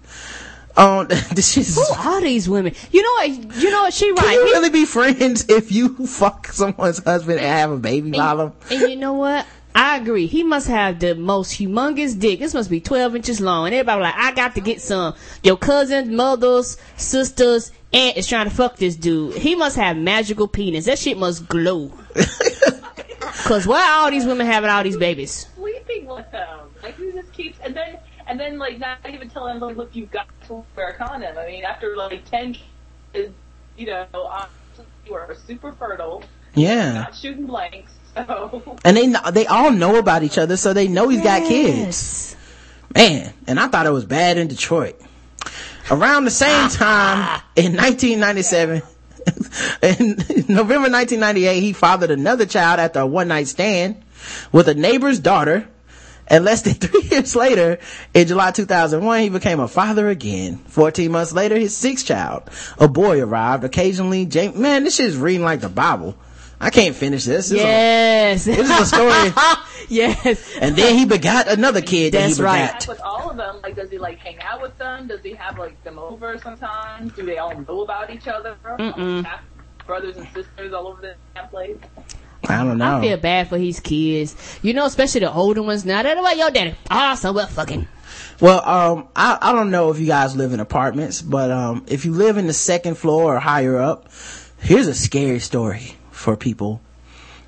Um, 0.75 1.07
this 1.33 1.55
is. 1.55 1.75
Who 1.75 1.93
are 1.93 2.19
these 2.19 2.49
women? 2.49 2.73
You 2.91 3.03
know 3.03 3.11
what? 3.11 3.55
You 3.61 3.71
know 3.71 3.81
what? 3.83 3.93
She 3.93 4.09
right. 4.11 4.19
Can 4.19 4.33
you 4.33 4.43
really 4.43 4.69
be 4.71 4.85
friends 4.85 5.45
if 5.49 5.71
you 5.71 5.95
fuck 6.07 6.47
someone's 6.47 7.03
husband 7.03 7.39
and 7.39 7.47
have 7.47 7.71
a 7.71 7.77
baby 7.77 8.11
by 8.11 8.35
them? 8.35 8.53
And 8.71 8.81
you 8.89 8.95
know 8.95 9.13
what? 9.13 9.45
I 9.77 9.97
agree. 9.97 10.25
He 10.25 10.41
must 10.41 10.67
have 10.69 10.99
the 10.99 11.13
most 11.13 11.51
humongous 11.51 12.19
dick. 12.19 12.39
This 12.39 12.55
must 12.55 12.67
be 12.67 12.81
12 12.81 13.15
inches 13.15 13.39
long. 13.39 13.67
And 13.67 13.75
everybody 13.75 14.01
like, 14.01 14.15
I 14.15 14.33
got 14.33 14.55
to 14.55 14.61
get 14.61 14.81
some. 14.81 15.13
Your 15.43 15.55
cousins, 15.55 16.09
mothers, 16.09 16.77
sisters, 16.95 17.71
aunt 17.93 18.17
is 18.17 18.25
trying 18.25 18.49
to 18.49 18.55
fuck 18.55 18.77
this 18.77 18.95
dude. 18.95 19.35
He 19.35 19.53
must 19.53 19.75
have 19.75 19.95
magical 19.95 20.47
penis. 20.47 20.85
That 20.85 20.97
shit 20.97 21.15
must 21.19 21.47
glow. 21.47 21.91
Cause 23.45 23.67
why 23.67 23.81
are 23.83 24.05
all 24.05 24.09
these 24.11 24.25
women 24.25 24.47
having 24.47 24.71
all 24.71 24.83
these 24.83 24.97
babies? 24.97 25.47
Sleeping 25.55 26.07
with 26.07 26.25
him. 26.31 26.59
Like 26.81 26.97
he 26.97 27.11
just 27.11 27.31
keeps 27.31 27.59
and 27.59 27.75
then 27.75 27.99
and 28.25 28.39
then 28.39 28.57
like 28.57 28.79
not 28.79 28.97
even 29.07 29.29
telling 29.29 29.59
them 29.59 29.69
like, 29.69 29.77
look, 29.77 29.95
you've 29.95 30.09
got 30.09 30.27
to 30.47 30.65
wear 30.75 30.89
a 30.89 30.95
condom. 30.95 31.37
I 31.37 31.45
mean, 31.45 31.63
after 31.63 31.95
like 31.95 32.25
ten 32.25 32.57
kids, 33.13 33.31
you 33.77 33.85
know, 33.85 34.07
you 35.05 35.13
are 35.13 35.35
super 35.45 35.71
fertile. 35.73 36.23
Yeah. 36.55 36.93
Not 36.93 37.15
shooting 37.15 37.45
blanks. 37.45 37.93
And 38.85 38.95
they 38.95 39.13
they 39.31 39.45
all 39.47 39.71
know 39.71 39.97
about 39.97 40.23
each 40.23 40.37
other, 40.37 40.55
so 40.55 40.71
they 40.71 40.87
know 40.87 41.09
he's 41.09 41.21
yes. 41.21 41.41
got 41.41 41.47
kids. 41.49 42.35
Man, 42.95 43.33
and 43.45 43.59
I 43.59 43.67
thought 43.67 43.85
it 43.85 43.91
was 43.91 44.05
bad 44.05 44.37
in 44.37 44.47
Detroit. 44.47 44.99
Around 45.91 46.25
the 46.25 46.31
same 46.31 46.69
time 46.69 47.41
in 47.55 47.75
1997, 47.75 48.81
in 49.83 50.15
November 50.47 50.89
1998, 50.89 51.59
he 51.59 51.73
fathered 51.73 52.11
another 52.11 52.45
child 52.45 52.79
after 52.79 52.99
a 52.99 53.05
one 53.05 53.27
night 53.27 53.47
stand 53.47 54.01
with 54.51 54.67
a 54.67 54.73
neighbor's 54.73 55.19
daughter. 55.19 55.67
And 56.29 56.43
less 56.43 56.61
than 56.61 56.73
three 56.73 57.07
years 57.09 57.35
later, 57.35 57.79
in 58.13 58.27
July 58.27 58.51
2001, 58.51 59.21
he 59.21 59.29
became 59.29 59.61
a 59.61 59.67
father 59.67 60.09
again. 60.09 60.57
14 60.57 61.09
months 61.09 61.31
later, 61.31 61.57
his 61.57 61.75
sixth 61.75 62.05
child, 62.05 62.43
a 62.77 62.87
boy, 62.87 63.21
arrived. 63.21 63.63
Occasionally, 63.63 64.25
James, 64.25 64.55
man, 64.55 64.83
this 64.83 64.95
shit's 64.95 65.15
reading 65.15 65.43
like 65.43 65.61
the 65.61 65.69
Bible. 65.69 66.17
I 66.59 66.69
can't 66.71 66.95
finish 66.95 67.25
this. 67.25 67.49
this 67.49 67.59
yes. 67.59 68.47
Is 68.47 68.57
a, 68.57 68.61
this 68.61 68.69
is 68.69 68.79
a 68.79 68.85
story. 68.85 69.31
yes. 69.89 70.57
And 70.59 70.75
then 70.75 70.97
he 70.97 71.05
begot 71.05 71.47
another 71.47 71.81
kid. 71.81 72.13
That's 72.13 72.37
that 72.37 72.43
right. 72.43 72.87
With 72.87 73.01
all 73.01 73.29
of 73.29 73.37
them, 73.37 73.59
like, 73.61 73.75
does 73.75 73.91
he 73.91 73.99
like 73.99 74.17
hang 74.17 74.41
out 74.41 74.61
with 74.61 74.77
them? 74.77 75.07
Does 75.07 75.21
he 75.21 75.33
have 75.33 75.59
like 75.59 75.81
them 75.83 75.99
over 75.99 76.37
sometimes? 76.39 77.13
Do 77.13 77.23
they 77.25 77.37
all 77.37 77.55
know 77.61 77.83
about 77.83 78.09
each 78.09 78.27
other? 78.27 78.57
Mm-mm. 78.63 79.27
Brothers 79.85 80.17
and 80.17 80.27
sisters 80.29 80.73
all 80.73 80.87
over 80.87 81.01
the 81.01 81.41
place. 81.49 81.77
I 82.49 82.63
don't 82.63 82.77
know. 82.77 82.97
I 82.97 83.01
feel 83.01 83.17
bad 83.17 83.49
for 83.49 83.57
his 83.57 83.79
kids. 83.79 84.59
You 84.61 84.73
know, 84.73 84.85
especially 84.85 85.21
the 85.21 85.33
older 85.33 85.61
ones 85.61 85.85
now. 85.85 86.01
They're 86.01 86.21
like, 86.21 86.37
yo, 86.37 86.49
daddy. 86.49 86.75
Ah, 86.89 87.19
oh, 87.23 87.33
well 87.33 87.47
fucking. 87.47 87.87
Well, 88.39 88.67
um, 88.67 89.07
I, 89.15 89.37
I 89.41 89.53
don't 89.53 89.69
know 89.69 89.91
if 89.91 89.99
you 89.99 90.05
guys 90.05 90.35
live 90.35 90.53
in 90.53 90.59
apartments, 90.59 91.21
but, 91.21 91.51
um, 91.51 91.85
if 91.87 92.05
you 92.05 92.13
live 92.13 92.37
in 92.37 92.47
the 92.47 92.53
second 92.53 92.95
floor 92.95 93.35
or 93.35 93.39
higher 93.39 93.77
up, 93.77 94.11
here's 94.59 94.87
a 94.87 94.93
scary 94.93 95.39
story 95.39 95.96
for 96.17 96.35
people. 96.35 96.81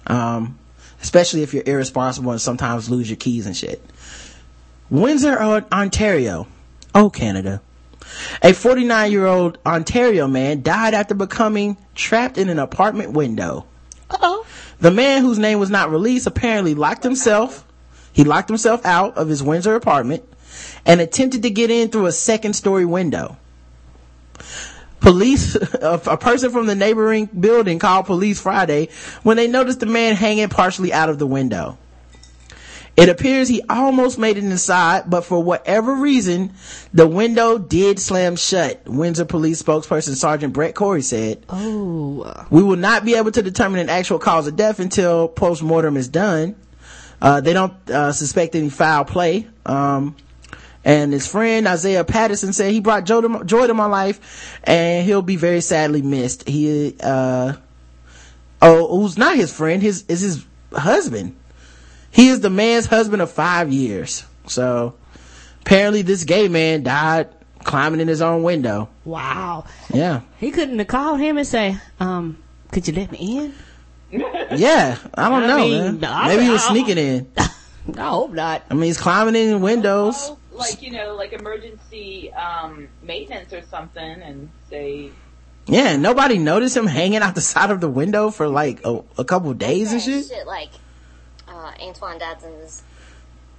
Um, 0.08 0.58
especially 1.02 1.44
if 1.44 1.54
you're 1.54 1.64
irresponsible 1.66 2.32
and 2.32 2.42
sometimes 2.42 2.90
lose 2.90 3.10
your 3.10 3.18
keys 3.18 3.46
and 3.46 3.56
shit. 3.56 3.84
Windsor, 4.90 5.38
Ontario. 5.72 6.48
Oh, 6.96 7.10
Canada. 7.10 7.62
A 8.42 8.54
49 8.54 9.12
year 9.12 9.26
old 9.26 9.60
Ontario 9.66 10.28
man 10.28 10.64
died 10.64 10.94
after 10.94 11.14
becoming 11.14 11.78
trapped 11.94 12.38
in 12.38 12.50
an 12.50 12.58
apartment 12.58 13.12
window. 13.12 13.66
Uh 14.10 14.18
oh 14.22 14.46
The 14.80 14.90
man 14.90 15.22
whose 15.22 15.38
name 15.38 15.60
was 15.60 15.70
not 15.70 15.92
released 15.92 16.26
apparently 16.26 16.74
locked 16.74 17.04
himself, 17.04 17.66
he 18.12 18.24
locked 18.24 18.50
himself 18.50 18.84
out 18.84 19.16
of 19.18 19.28
his 19.28 19.44
Windsor 19.44 19.76
apartment 19.76 20.24
and 20.86 21.00
attempted 21.00 21.44
to 21.44 21.52
get 21.52 21.70
in 21.70 21.90
through 21.90 22.08
a 22.08 22.12
second 22.12 22.54
story 22.54 22.86
window. 22.86 23.38
Police, 25.00 25.56
a 25.82 26.18
person 26.18 26.52
from 26.52 26.66
the 26.66 26.76
neighboring 26.76 27.26
building 27.28 27.80
called 27.80 28.06
police 28.06 28.40
Friday 28.42 28.90
when 29.24 29.38
they 29.38 29.48
noticed 29.48 29.80
the 29.80 29.86
man 29.86 30.16
hanging 30.16 30.50
partially 30.50 30.94
out 30.94 31.10
of 31.10 31.20
the 31.20 31.28
window. 31.28 31.78
It 33.00 33.08
appears 33.08 33.48
he 33.48 33.62
almost 33.70 34.20
made 34.20 34.38
it 34.38 34.44
inside, 34.44 35.10
but 35.10 35.22
for 35.22 35.42
whatever 35.42 35.96
reason, 35.96 36.52
the 36.94 37.08
window 37.08 37.58
did 37.58 37.98
slam 37.98 38.36
shut. 38.36 38.86
Windsor 38.90 39.24
police 39.24 39.64
spokesperson 39.64 40.16
Sergeant 40.16 40.52
Brett 40.52 40.76
Corey 40.76 41.02
said, 41.02 41.46
Oh. 41.48 42.46
We 42.50 42.62
will 42.62 42.76
not 42.76 43.06
be 43.06 43.16
able 43.16 43.32
to 43.32 43.42
determine 43.42 43.80
an 43.80 43.88
actual 43.90 44.20
cause 44.20 44.48
of 44.48 44.58
death 44.58 44.82
until 44.82 45.30
post-mortem 45.30 45.96
is 45.96 46.10
done. 46.10 46.58
Uh, 47.22 47.40
they 47.40 47.54
don't, 47.54 47.74
uh, 47.90 48.12
suspect 48.12 48.54
any 48.56 48.70
foul 48.70 49.06
play. 49.06 49.48
Um, 49.66 50.18
and 50.86 51.12
his 51.14 51.28
friend 51.28 51.68
Isaiah 51.68 52.04
Patterson 52.04 52.54
said 52.54 52.72
he 52.72 52.80
brought 52.80 53.04
joy 53.06 53.22
to, 53.22 53.44
joy 53.46 53.68
to 53.68 53.74
my 53.74 53.86
life 53.86 54.60
and 54.64 55.06
he'll 55.06 55.22
be 55.22 55.36
very 55.36 55.62
sadly 55.62 56.02
missed. 56.02 56.48
He, 56.48 56.96
uh, 57.02 57.54
oh, 58.62 59.00
who's 59.02 59.18
not 59.18 59.36
his 59.36 59.54
friend, 59.54 59.82
his, 59.82 60.06
is 60.08 60.22
his 60.22 60.46
husband. 60.74 61.36
He 62.12 62.30
is 62.30 62.40
the 62.42 62.50
man's 62.50 62.86
husband 62.86 63.22
of 63.22 63.32
five 63.32 63.72
years. 63.72 64.26
So 64.48 64.96
apparently 65.62 66.02
this 66.02 66.24
gay 66.24 66.48
man 66.48 66.84
died 66.84 67.30
climbing 67.64 68.00
in 68.00 68.08
his 68.08 68.22
own 68.22 68.44
window. 68.44 68.90
Wow. 69.06 69.66
Yeah. 69.94 70.22
He 70.40 70.50
couldn't 70.52 70.80
have 70.80 70.88
called 70.88 71.20
him 71.20 71.38
and 71.38 71.46
say, 71.46 71.78
um, 72.00 72.38
could 72.72 72.88
you 72.88 72.94
let 72.94 73.12
me 73.12 73.38
in? 73.38 73.54
yeah. 74.58 74.98
I 75.14 75.30
don't 75.30 75.44
I 75.44 75.48
know, 75.48 75.58
mean. 75.60 76.04
I- 76.06 76.28
Maybe 76.30 76.44
he 76.46 76.50
was 76.50 76.64
sneaking 76.64 76.98
in. 76.98 77.32
I 77.38 78.10
hope 78.10 78.32
not. 78.32 78.64
I 78.70 78.74
mean, 78.76 78.84
he's 78.84 79.00
climbing 79.00 79.36
in 79.36 79.62
windows. 79.62 80.32
Like 80.60 80.82
you 80.82 80.92
know, 80.92 81.16
like 81.16 81.34
emergency 81.34 82.32
um, 82.34 82.88
maintenance 83.02 83.54
or 83.54 83.62
something, 83.64 84.22
and 84.22 84.50
say 84.70 85.12
Yeah, 85.68 85.96
nobody 85.98 86.38
noticed 86.38 86.76
him 86.78 86.88
hanging 86.88 87.22
out 87.22 87.36
the 87.36 87.42
side 87.42 87.72
of 87.72 87.82
the 87.82 87.90
window 87.90 88.30
for 88.32 88.48
like 88.48 88.86
a, 88.86 89.04
a 89.18 89.26
couple 89.26 89.54
days 89.54 89.92
and 89.94 90.02
shit. 90.02 90.26
Shit 90.28 90.48
like 90.48 90.70
uh, 91.48 91.72
Antoine 91.82 92.20
Dodson's 92.20 92.84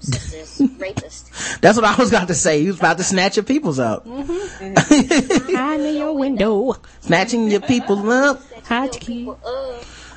sister's 0.01 0.61
rapist. 0.79 1.31
That's 1.61 1.77
what 1.77 1.85
I 1.85 1.95
was 1.97 2.09
about 2.11 2.29
to 2.29 2.35
say. 2.35 2.61
He 2.63 2.67
was 2.69 2.79
about 2.79 2.99
to 2.99 3.05
snatch 3.05 3.37
your 3.37 3.45
peoples 3.45 3.79
up. 3.79 4.07
Hide 4.07 5.81
in 5.81 5.97
your 5.97 6.17
window. 6.17 6.77
Snatching 7.01 7.51
your 7.51 7.61
people 7.61 8.11
up. 8.11 8.43
Hide 8.65 8.95
your 8.95 9.01
keys. 9.01 9.29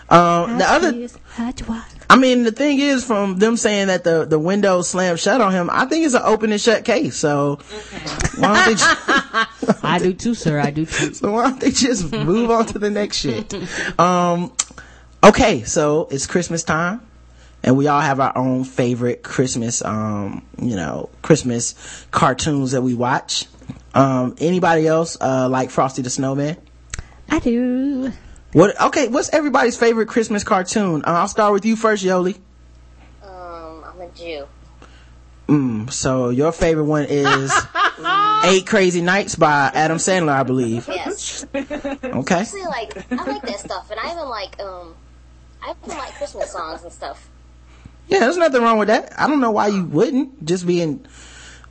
Um, 0.10 0.58
the 0.58 0.66
other, 0.68 0.92
Hide 1.36 1.60
your 1.60 1.70
wife. 1.70 2.03
I 2.10 2.18
mean, 2.18 2.44
the 2.44 2.52
thing 2.52 2.80
is 2.80 3.04
from 3.04 3.40
them 3.40 3.58
saying 3.58 3.88
that 3.88 4.04
the, 4.04 4.26
the 4.26 4.40
window 4.40 4.82
slammed 4.82 5.20
shut 5.20 5.42
on 5.42 5.52
him, 5.52 5.70
I 5.72 5.86
think 5.86 6.06
it's 6.06 6.14
an 6.16 6.22
open 6.24 6.52
and 6.52 6.62
shut 6.62 6.86
case. 6.86 7.16
So 7.16 7.60
why 8.38 8.54
don't 8.54 8.66
they 8.66 8.76
just, 8.76 9.84
I 9.84 10.00
do 10.00 10.14
too, 10.14 10.34
sir. 10.34 10.60
I 10.60 10.72
do 10.72 10.86
too. 10.86 11.14
so 11.14 11.32
why 11.32 11.50
don't 11.50 11.60
they 11.60 11.72
just 11.72 12.12
move 12.12 12.52
on 12.52 12.66
to 12.68 12.80
the 12.80 12.90
next 12.90 13.18
shit? 13.18 13.54
Um, 14.00 14.54
okay, 15.24 15.64
so 15.64 16.08
it's 16.12 16.28
Christmas 16.28 16.64
time 16.64 17.02
and 17.64 17.78
we 17.78 17.88
all 17.88 18.02
have 18.02 18.20
our 18.20 18.38
own 18.38 18.66
favorite 18.66 19.24
Christmas, 19.24 19.84
um, 19.84 20.46
you 20.62 20.76
know, 20.76 21.10
Christmas 21.22 22.06
cartoons 22.12 22.72
that 22.72 22.82
we 22.82 22.94
watch. 22.94 23.46
Um, 23.94 24.36
anybody 24.40 24.86
else, 24.86 25.18
uh, 25.22 25.48
like 25.50 25.70
Frosty 25.70 26.02
the 26.02 26.10
Snowman? 26.10 26.58
I 27.30 27.40
do. 27.40 28.12
What, 28.54 28.80
okay, 28.80 29.08
what's 29.08 29.34
everybody's 29.34 29.78
favorite 29.78 30.08
Christmas 30.08 30.44
cartoon? 30.44 31.04
Uh, 31.06 31.12
I'll 31.12 31.28
start 31.28 31.54
with 31.54 31.66
you 31.66 31.76
first, 31.76 32.04
Yolie. 32.04 32.38
Um, 33.24 33.84
I'm 33.84 34.02
a 34.02 34.10
Jew. 34.16 34.48
Mm, 35.48 35.92
so 35.92 36.30
your 36.30 36.52
favorite 36.52 36.86
one 36.86 37.06
is 37.10 37.52
Eight 38.46 38.66
Crazy 38.68 39.02
Nights 39.02 39.36
by 39.36 39.72
Adam 39.74 39.98
Sandler, 39.98 40.34
I 40.34 40.44
believe. 40.44 40.88
Yes. 40.88 41.46
Okay. 41.54 42.36
Actually, 42.36 42.62
like 42.62 43.12
I 43.12 43.24
like 43.26 43.42
that 43.42 43.60
stuff, 43.60 43.90
and 43.92 44.00
I 44.00 44.12
even 44.12 44.30
like 44.30 44.60
um, 44.62 44.96
I 45.62 45.74
even 45.84 45.98
like 45.98 46.14
Christmas 46.14 46.52
songs 46.52 46.84
and 46.84 46.94
stuff. 46.94 47.28
Yeah, 48.08 48.20
there's 48.20 48.38
nothing 48.38 48.62
wrong 48.62 48.78
with 48.78 48.88
that. 48.88 49.12
I 49.20 49.28
don't 49.28 49.42
know 49.42 49.52
why 49.52 49.68
you 49.68 49.84
wouldn't. 49.84 50.46
Just 50.46 50.66
being, 50.68 51.06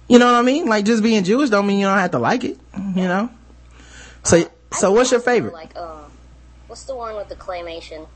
you 0.08 0.18
know 0.18 0.26
what 0.26 0.34
I 0.34 0.42
mean? 0.42 0.66
Like 0.66 0.84
just 0.84 1.02
being 1.02 1.22
Jewish 1.24 1.48
don't 1.48 1.66
mean 1.66 1.78
you 1.78 1.86
don't 1.86 1.98
have 1.98 2.10
to 2.10 2.18
like 2.18 2.44
it. 2.44 2.58
You 2.76 3.08
know. 3.08 3.30
So, 4.24 4.50
so 4.72 4.92
what's 4.92 5.10
your 5.10 5.20
favorite? 5.20 5.54
Like 5.54 5.76
um, 5.76 6.01
what's 6.72 6.84
the 6.84 6.96
one 6.96 7.14
with 7.16 7.28
the 7.28 7.36
claymation? 7.36 8.08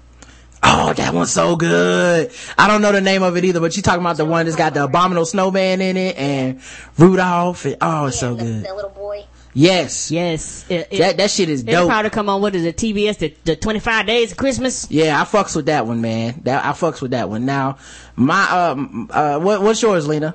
Oh, 0.63 0.95
that 0.95 1.13
one's 1.13 1.31
so 1.31 1.57
good. 1.57 2.33
I 2.57 2.67
don't 2.67 2.81
know 2.81 2.91
the 2.91 3.03
name 3.03 3.23
of 3.23 3.37
it 3.37 3.45
either, 3.45 3.61
but 3.61 3.77
you 3.77 3.83
talking 3.83 4.01
about 4.01 4.17
the 4.17 4.25
one 4.25 4.47
that's 4.47 4.57
got 4.57 4.73
the 4.73 4.85
abominable 4.85 5.27
snowman 5.27 5.83
in 5.83 5.99
it 5.99 6.17
and 6.17 6.63
Rudolph. 6.97 7.67
And, 7.67 7.77
oh, 7.83 8.07
it's 8.07 8.19
so 8.19 8.35
the, 8.35 8.45
good. 8.45 8.65
That 8.65 8.75
little 8.75 8.93
boy. 8.93 9.27
Yes. 9.53 10.11
Yes. 10.11 10.65
It, 10.71 10.89
it, 10.91 10.99
That 11.01 11.17
that 11.19 11.31
shit 11.31 11.51
is 11.51 11.65
It'll 11.65 11.83
dope. 11.83 11.91
probably 11.91 12.09
come 12.09 12.31
on, 12.31 12.41
what 12.41 12.55
is 12.55 12.65
it, 12.65 12.79
TBS, 12.79 13.19
the, 13.19 13.37
the 13.45 13.57
25 13.57 14.07
days 14.07 14.33
of 14.33 14.39
Christmas? 14.39 14.91
Yeah, 14.91 15.21
I 15.21 15.25
fucks 15.25 15.55
with 15.55 15.67
that 15.67 15.87
one, 15.87 16.01
man. 16.01 16.41
That 16.45 16.65
I 16.65 16.71
fucks 16.71 17.03
with 17.03 17.11
that 17.11 17.29
one. 17.29 17.45
Now, 17.45 17.77
my 18.17 18.49
um 18.71 19.11
uh 19.13 19.39
what 19.39 19.61
what's 19.61 19.83
yours, 19.83 20.09
Lina? 20.09 20.35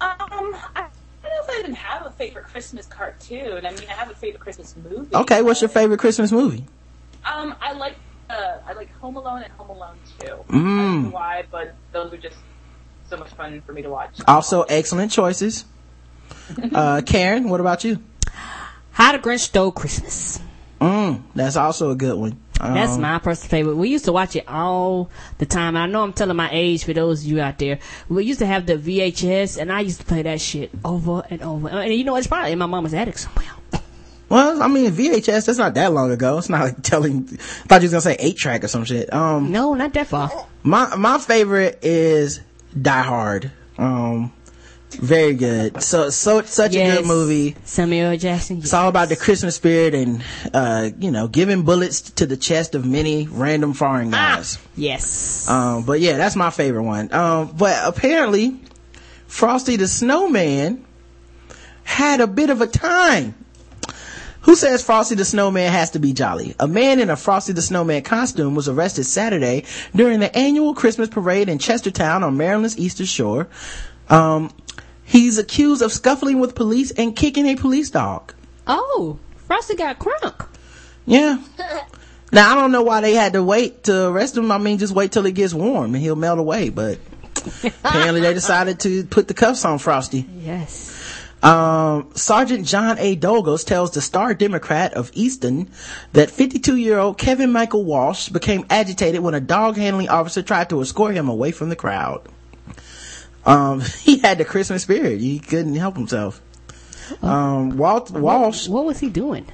Um, 0.00 0.16
I 0.74 0.88
don't 1.22 1.32
know 1.32 1.42
if 1.42 1.50
I 1.50 1.58
even 1.58 1.74
have 1.74 2.06
a 2.06 2.10
favorite 2.10 2.46
Christmas 2.46 2.86
cartoon. 2.86 3.66
I 3.66 3.72
mean, 3.72 3.80
I 3.90 3.92
have 3.92 4.10
a 4.10 4.14
favorite 4.14 4.40
Christmas 4.40 4.74
movie. 4.74 5.14
Okay, 5.14 5.42
what's 5.42 5.60
your 5.60 5.68
favorite 5.68 6.00
Christmas 6.00 6.32
movie? 6.32 6.64
Um, 7.24 7.54
I 7.60 7.72
like 7.72 7.96
uh, 8.30 8.58
I 8.66 8.74
like 8.74 8.90
Home 9.00 9.16
Alone 9.16 9.42
and 9.42 9.52
Home 9.52 9.70
Alone 9.70 9.98
2. 10.20 10.26
I 10.26 10.28
don't 10.28 10.42
Mm. 10.50 11.02
know 11.04 11.10
why, 11.10 11.44
but 11.50 11.76
those 11.92 12.12
are 12.12 12.18
just 12.18 12.36
so 13.08 13.16
much 13.16 13.30
fun 13.30 13.62
for 13.64 13.72
me 13.72 13.82
to 13.82 13.88
watch. 13.90 14.20
Also, 14.26 14.62
excellent 14.62 15.10
choices. 15.12 15.64
Uh, 16.74 17.00
Karen, 17.06 17.48
what 17.48 17.60
about 17.60 17.84
you? 17.84 18.02
How 18.90 19.12
the 19.12 19.18
Grinch 19.18 19.40
Stole 19.40 19.72
Christmas. 19.72 20.40
Mm, 20.80 21.22
that's 21.34 21.56
also 21.56 21.90
a 21.90 21.96
good 21.96 22.16
one. 22.18 22.38
That's 22.60 22.96
Um, 22.96 23.00
my 23.02 23.18
personal 23.18 23.48
favorite. 23.50 23.76
We 23.76 23.88
used 23.88 24.04
to 24.04 24.12
watch 24.12 24.36
it 24.36 24.46
all 24.48 25.10
the 25.38 25.46
time. 25.46 25.76
I 25.76 25.86
know 25.86 26.02
I'm 26.02 26.12
telling 26.12 26.36
my 26.36 26.48
age 26.52 26.84
for 26.84 26.92
those 26.92 27.22
of 27.22 27.26
you 27.30 27.40
out 27.40 27.58
there. 27.58 27.78
We 28.08 28.24
used 28.24 28.40
to 28.40 28.46
have 28.46 28.66
the 28.66 28.76
VHS, 28.76 29.56
and 29.60 29.72
I 29.72 29.80
used 29.80 30.00
to 30.00 30.06
play 30.06 30.22
that 30.22 30.40
shit 30.40 30.70
over 30.84 31.22
and 31.30 31.40
over. 31.42 31.68
And 31.68 31.94
you 31.94 32.04
know, 32.04 32.16
it's 32.16 32.26
probably 32.26 32.52
in 32.52 32.58
my 32.58 32.66
mama's 32.66 32.94
attic 32.94 33.16
somewhere. 33.18 33.46
Well, 34.28 34.62
I 34.62 34.68
mean, 34.68 34.92
VHS, 34.92 35.46
that's 35.46 35.58
not 35.58 35.74
that 35.74 35.92
long 35.92 36.10
ago. 36.10 36.38
It's 36.38 36.48
not 36.48 36.60
like 36.60 36.82
telling, 36.82 37.28
I 37.30 37.36
thought 37.36 37.80
you 37.80 37.86
was 37.86 37.92
gonna 37.92 38.00
say 38.02 38.16
8 38.18 38.36
track 38.36 38.64
or 38.64 38.68
some 38.68 38.84
shit. 38.84 39.12
Um, 39.12 39.50
no, 39.52 39.74
not 39.74 39.94
that 39.94 40.08
far. 40.08 40.46
My, 40.62 40.94
my 40.96 41.18
favorite 41.18 41.78
is 41.82 42.40
Die 42.80 43.02
Hard. 43.02 43.50
Um, 43.78 44.32
very 44.90 45.34
good. 45.34 45.82
So, 45.82 46.10
so, 46.10 46.42
such 46.42 46.74
a 46.74 46.96
good 46.96 47.06
movie. 47.06 47.56
Samuel. 47.64 48.16
Jackson. 48.16 48.58
It's 48.58 48.72
all 48.72 48.88
about 48.88 49.08
the 49.08 49.16
Christmas 49.16 49.56
spirit 49.56 49.94
and, 49.94 50.22
uh, 50.52 50.90
you 50.98 51.10
know, 51.10 51.28
giving 51.28 51.62
bullets 51.62 52.00
to 52.12 52.26
the 52.26 52.36
chest 52.36 52.74
of 52.74 52.84
many 52.84 53.26
random 53.26 53.74
foreign 53.74 54.10
guys. 54.10 54.58
Yes. 54.76 55.48
Um, 55.48 55.84
but 55.84 56.00
yeah, 56.00 56.16
that's 56.16 56.36
my 56.36 56.50
favorite 56.50 56.84
one. 56.84 57.12
Um, 57.12 57.54
but 57.56 57.76
apparently, 57.86 58.60
Frosty 59.26 59.76
the 59.76 59.88
Snowman 59.88 60.84
had 61.84 62.20
a 62.20 62.26
bit 62.26 62.50
of 62.50 62.60
a 62.60 62.66
time. 62.66 63.34
Who 64.48 64.56
says 64.56 64.82
Frosty 64.82 65.14
the 65.14 65.26
Snowman 65.26 65.70
has 65.70 65.90
to 65.90 65.98
be 65.98 66.14
jolly? 66.14 66.56
A 66.58 66.66
man 66.66 67.00
in 67.00 67.10
a 67.10 67.16
Frosty 67.16 67.52
the 67.52 67.60
Snowman 67.60 68.00
costume 68.00 68.54
was 68.54 68.66
arrested 68.66 69.04
Saturday 69.04 69.64
during 69.94 70.20
the 70.20 70.34
annual 70.34 70.72
Christmas 70.72 71.10
parade 71.10 71.50
in 71.50 71.58
Chestertown 71.58 72.22
on 72.22 72.38
Maryland's 72.38 72.78
Eastern 72.78 73.04
Shore. 73.04 73.46
Um, 74.08 74.50
he's 75.04 75.36
accused 75.36 75.82
of 75.82 75.92
scuffling 75.92 76.40
with 76.40 76.54
police 76.54 76.90
and 76.92 77.14
kicking 77.14 77.44
a 77.44 77.56
police 77.56 77.90
dog. 77.90 78.32
Oh, 78.66 79.18
Frosty 79.36 79.76
got 79.76 79.98
crunk. 79.98 80.48
Yeah. 81.04 81.42
Now 82.32 82.52
I 82.52 82.54
don't 82.54 82.72
know 82.72 82.82
why 82.82 83.02
they 83.02 83.12
had 83.12 83.34
to 83.34 83.42
wait 83.42 83.84
to 83.84 84.08
arrest 84.08 84.34
him. 84.34 84.50
I 84.50 84.56
mean, 84.56 84.78
just 84.78 84.94
wait 84.94 85.12
till 85.12 85.26
it 85.26 85.32
gets 85.32 85.52
warm 85.52 85.94
and 85.94 86.02
he'll 86.02 86.16
melt 86.16 86.38
away. 86.38 86.70
But 86.70 86.98
apparently 87.84 88.22
they 88.22 88.32
decided 88.32 88.80
to 88.80 89.04
put 89.04 89.28
the 89.28 89.34
cuffs 89.34 89.66
on 89.66 89.78
Frosty. 89.78 90.24
Yes. 90.38 90.97
Um, 91.42 92.10
Sergeant 92.14 92.66
John 92.66 92.98
A. 92.98 93.16
Dogos 93.16 93.64
tells 93.64 93.92
the 93.92 94.00
Star 94.00 94.34
Democrat 94.34 94.94
of 94.94 95.10
Easton 95.14 95.70
that 96.12 96.30
52-year-old 96.30 97.16
Kevin 97.16 97.52
Michael 97.52 97.84
Walsh 97.84 98.28
became 98.28 98.66
agitated 98.70 99.20
when 99.20 99.34
a 99.34 99.40
dog 99.40 99.76
handling 99.76 100.08
officer 100.08 100.42
tried 100.42 100.68
to 100.70 100.80
escort 100.80 101.14
him 101.14 101.28
away 101.28 101.52
from 101.52 101.68
the 101.68 101.76
crowd. 101.76 102.26
Um, 103.46 103.80
he 104.02 104.18
had 104.18 104.38
the 104.38 104.44
Christmas 104.44 104.82
spirit. 104.82 105.20
He 105.20 105.38
couldn't 105.38 105.76
help 105.76 105.96
himself. 105.96 106.42
Um, 107.22 107.76
Walt, 107.76 108.10
Walsh. 108.10 108.68
What 108.68 108.84
was 108.84 108.98
he 108.98 109.08
doing? 109.08 109.46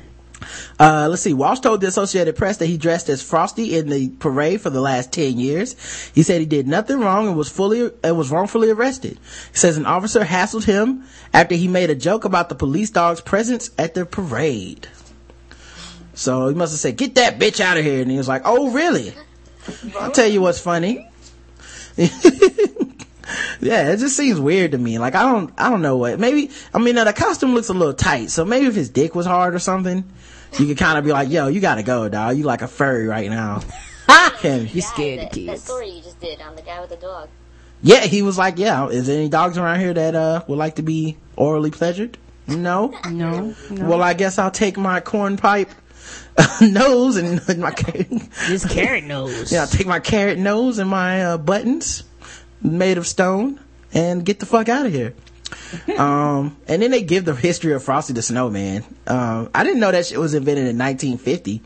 Uh, 0.78 1.08
let's 1.08 1.22
see. 1.22 1.32
Walsh 1.32 1.60
told 1.60 1.80
the 1.80 1.86
Associated 1.86 2.36
Press 2.36 2.58
that 2.58 2.66
he 2.66 2.76
dressed 2.76 3.08
as 3.08 3.22
Frosty 3.22 3.76
in 3.76 3.88
the 3.88 4.08
parade 4.08 4.60
for 4.60 4.70
the 4.70 4.80
last 4.80 5.12
10 5.12 5.38
years. 5.38 5.76
He 6.14 6.22
said 6.22 6.40
he 6.40 6.46
did 6.46 6.66
nothing 6.66 7.00
wrong 7.00 7.28
and 7.28 7.36
was 7.36 7.48
fully, 7.48 7.90
and 8.02 8.18
was 8.18 8.30
wrongfully 8.30 8.70
arrested. 8.70 9.18
He 9.52 9.56
says 9.56 9.76
an 9.76 9.86
officer 9.86 10.20
hassled 10.24 10.64
him 10.64 11.04
after 11.32 11.54
he 11.54 11.68
made 11.68 11.90
a 11.90 11.94
joke 11.94 12.24
about 12.24 12.48
the 12.48 12.54
police 12.54 12.90
dog's 12.90 13.20
presence 13.20 13.70
at 13.78 13.94
the 13.94 14.06
parade. 14.06 14.88
So 16.14 16.48
he 16.48 16.54
must 16.54 16.72
have 16.72 16.80
said, 16.80 16.96
get 16.96 17.16
that 17.16 17.38
bitch 17.38 17.60
out 17.60 17.76
of 17.76 17.84
here. 17.84 18.00
And 18.00 18.10
he 18.10 18.16
was 18.16 18.28
like, 18.28 18.42
oh, 18.44 18.70
really? 18.70 19.12
I'll 19.98 20.12
tell 20.12 20.28
you 20.28 20.40
what's 20.40 20.60
funny. 20.60 21.08
yeah, 23.60 23.92
it 23.92 23.98
just 23.98 24.16
seems 24.16 24.40
weird 24.40 24.72
to 24.72 24.78
me. 24.78 24.98
Like 24.98 25.14
I 25.14 25.22
don't, 25.22 25.52
I 25.56 25.70
don't 25.70 25.82
know 25.82 25.96
what. 25.96 26.18
Maybe 26.18 26.50
I 26.72 26.78
mean 26.78 26.96
now 26.96 27.04
the 27.04 27.12
costume 27.12 27.54
looks 27.54 27.68
a 27.68 27.72
little 27.72 27.94
tight, 27.94 28.30
so 28.30 28.44
maybe 28.44 28.66
if 28.66 28.74
his 28.74 28.90
dick 28.90 29.14
was 29.14 29.26
hard 29.26 29.54
or 29.54 29.58
something, 29.58 30.04
you 30.60 30.66
could 30.66 30.78
kind 30.78 30.98
of 30.98 31.04
be 31.04 31.12
like, 31.12 31.30
"Yo, 31.30 31.48
you 31.48 31.60
gotta 31.60 31.82
go, 31.82 32.08
dog. 32.08 32.36
You 32.36 32.44
like 32.44 32.62
a 32.62 32.68
furry 32.68 33.06
right 33.06 33.30
now." 33.30 33.62
Can 34.38 34.68
you 34.68 34.82
scared 34.82 35.20
that, 35.20 35.46
that 35.46 35.58
story 35.60 35.88
you 35.90 36.02
just 36.02 36.20
did 36.20 36.40
on 36.40 36.56
the 36.56 36.62
guy 36.62 36.80
with 36.80 36.90
the 36.90 36.96
dog. 36.96 37.28
Yeah, 37.82 38.00
he 38.00 38.22
was 38.22 38.38
like, 38.38 38.58
"Yeah, 38.58 38.88
is 38.88 39.06
there 39.06 39.16
any 39.16 39.28
dogs 39.28 39.58
around 39.58 39.80
here 39.80 39.94
that 39.94 40.14
uh 40.14 40.44
would 40.46 40.58
like 40.58 40.76
to 40.76 40.82
be 40.82 41.16
orally 41.36 41.70
pleasured?" 41.70 42.18
No, 42.46 42.88
no. 43.10 43.54
no. 43.70 43.88
Well, 43.88 44.02
I 44.02 44.14
guess 44.14 44.38
I'll 44.38 44.50
take 44.50 44.76
my 44.76 45.00
corn 45.00 45.36
pipe 45.36 45.70
nose 46.60 47.16
and 47.16 47.40
my 47.58 47.70
This 48.48 48.66
carrot 48.66 49.04
nose. 49.04 49.52
Yeah, 49.52 49.62
I'll 49.62 49.66
take 49.66 49.86
my 49.86 50.00
carrot 50.00 50.38
nose 50.38 50.78
and 50.78 50.88
my 50.90 51.24
uh, 51.24 51.38
buttons 51.38 52.04
made 52.62 52.98
of 52.98 53.06
stone 53.06 53.60
and 53.92 54.24
get 54.24 54.40
the 54.40 54.46
fuck 54.46 54.68
out 54.68 54.86
of 54.86 54.92
here. 54.92 55.14
Um, 55.98 56.56
and 56.68 56.82
then 56.82 56.90
they 56.90 57.02
give 57.02 57.24
the 57.24 57.34
history 57.34 57.72
of 57.72 57.82
Frosty 57.82 58.12
the 58.12 58.22
Snowman. 58.22 58.84
Um, 59.06 59.50
I 59.54 59.64
didn't 59.64 59.80
know 59.80 59.92
that 59.92 60.06
shit 60.06 60.18
was 60.18 60.34
invented 60.34 60.66
in 60.66 60.78
1950. 60.78 61.62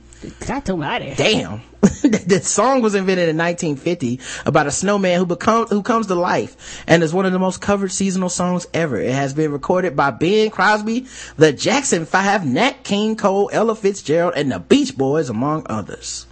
I 0.48 0.60
told 0.60 0.80
my 0.80 0.98
dad. 0.98 1.16
Damn. 1.16 1.62
the 1.80 2.40
song 2.42 2.82
was 2.82 2.94
invented 2.96 3.28
in 3.28 3.36
1950 3.36 4.20
about 4.46 4.66
a 4.66 4.70
snowman 4.70 5.18
who 5.18 5.26
become, 5.26 5.66
who 5.66 5.82
comes 5.82 6.08
to 6.08 6.14
life 6.16 6.84
and 6.88 7.02
is 7.02 7.14
one 7.14 7.24
of 7.24 7.32
the 7.32 7.38
most 7.38 7.60
covered 7.60 7.92
seasonal 7.92 8.28
songs 8.28 8.66
ever. 8.74 8.96
It 8.96 9.12
has 9.12 9.32
been 9.32 9.52
recorded 9.52 9.94
by 9.94 10.10
Bing 10.10 10.50
Crosby, 10.50 11.06
the 11.36 11.52
Jackson 11.52 12.04
5, 12.04 12.46
Nat 12.46 12.82
King 12.82 13.14
Cole, 13.16 13.48
Ella 13.52 13.76
Fitzgerald, 13.76 14.34
and 14.36 14.50
the 14.50 14.58
Beach 14.58 14.96
Boys, 14.96 15.30
among 15.30 15.66
others. 15.66 16.26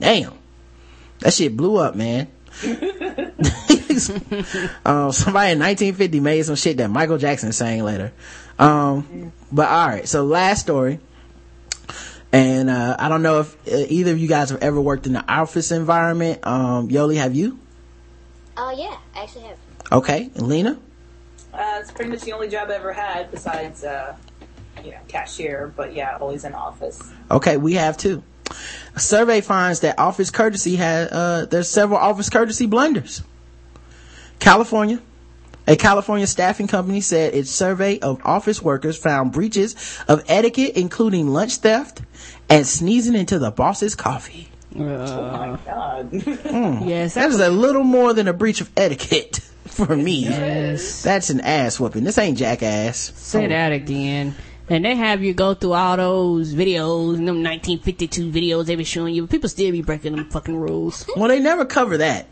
Damn. 0.00 0.32
That 1.20 1.34
shit 1.34 1.56
blew 1.56 1.76
up, 1.76 1.94
man. 1.94 2.28
um, 4.84 5.12
somebody 5.12 5.52
in 5.52 5.58
1950 5.58 6.20
made 6.20 6.42
some 6.42 6.56
shit 6.56 6.76
that 6.78 6.88
Michael 6.88 7.18
Jackson 7.18 7.52
sang 7.52 7.82
later. 7.82 8.12
Um, 8.58 9.32
but 9.52 9.68
alright, 9.68 10.08
so 10.08 10.24
last 10.24 10.60
story. 10.60 11.00
And, 12.32 12.68
uh, 12.68 12.96
I 12.98 13.08
don't 13.08 13.22
know 13.22 13.40
if 13.40 13.54
uh, 13.68 13.86
either 13.88 14.12
of 14.12 14.18
you 14.18 14.28
guys 14.28 14.50
have 14.50 14.62
ever 14.62 14.80
worked 14.80 15.06
in 15.06 15.12
the 15.12 15.24
office 15.32 15.70
environment. 15.70 16.46
Um, 16.46 16.90
Yolie, 16.90 17.16
have 17.16 17.34
you? 17.34 17.58
Oh 18.56 18.70
yeah, 18.70 18.96
I 19.14 19.22
actually 19.22 19.42
have. 19.42 19.58
Okay. 19.92 20.30
And 20.34 20.48
Lina? 20.48 20.78
Uh, 21.52 21.78
it's 21.80 21.90
pretty 21.90 22.10
much 22.10 22.22
the 22.22 22.32
only 22.32 22.48
job 22.48 22.68
I 22.70 22.74
ever 22.74 22.92
had 22.92 23.30
besides, 23.30 23.84
uh, 23.84 24.16
you 24.84 24.90
know, 24.90 24.98
cashier. 25.08 25.72
But 25.74 25.94
yeah, 25.94 26.18
always 26.20 26.44
in 26.44 26.54
office. 26.54 27.02
Okay, 27.30 27.56
we 27.56 27.74
have 27.74 27.96
too. 27.96 28.22
A 28.94 29.00
survey 29.00 29.40
finds 29.40 29.80
that 29.80 29.98
office 29.98 30.30
courtesy 30.30 30.76
has, 30.76 31.10
uh, 31.10 31.46
there's 31.50 31.68
several 31.68 31.98
office 31.98 32.30
courtesy 32.30 32.66
blunders. 32.66 33.22
California. 34.38 35.00
A 35.68 35.74
California 35.74 36.26
staffing 36.28 36.68
company 36.68 37.00
said 37.00 37.34
its 37.34 37.50
survey 37.50 37.98
of 37.98 38.20
office 38.24 38.62
workers 38.62 38.96
found 38.96 39.32
breaches 39.32 39.74
of 40.06 40.22
etiquette, 40.28 40.76
including 40.76 41.28
lunch 41.28 41.56
theft 41.56 42.02
and 42.48 42.64
sneezing 42.64 43.16
into 43.16 43.40
the 43.40 43.50
boss's 43.50 43.96
coffee. 43.96 44.48
oh 44.76 44.78
my 44.78 45.58
god. 45.64 46.12
Mm. 46.12 46.88
Yes, 46.88 47.14
that 47.14 47.30
is 47.30 47.40
a 47.40 47.50
little 47.50 47.82
more 47.82 48.12
than 48.14 48.28
a 48.28 48.32
breach 48.32 48.60
of 48.60 48.70
etiquette 48.76 49.38
for 49.66 49.96
me. 49.96 50.24
Yes. 50.24 51.02
That's 51.02 51.30
an 51.30 51.40
ass 51.40 51.80
whooping. 51.80 52.04
This 52.04 52.18
ain't 52.18 52.38
jackass. 52.38 53.12
Say 53.16 53.48
that 53.48 53.72
again. 53.72 54.36
And 54.68 54.84
they 54.84 54.94
have 54.96 55.22
you 55.22 55.32
go 55.34 55.54
through 55.54 55.72
all 55.74 55.96
those 55.96 56.52
videos, 56.54 57.16
and 57.16 57.26
them 57.26 57.42
1952 57.42 58.30
videos 58.30 58.66
they 58.66 58.74
be 58.76 58.84
showing 58.84 59.14
you. 59.14 59.26
People 59.26 59.48
still 59.48 59.70
be 59.72 59.82
breaking 59.82 60.14
them 60.14 60.28
fucking 60.30 60.56
rules. 60.56 61.08
Well, 61.16 61.28
they 61.28 61.38
never 61.40 61.64
cover 61.64 61.96
that. 61.98 62.28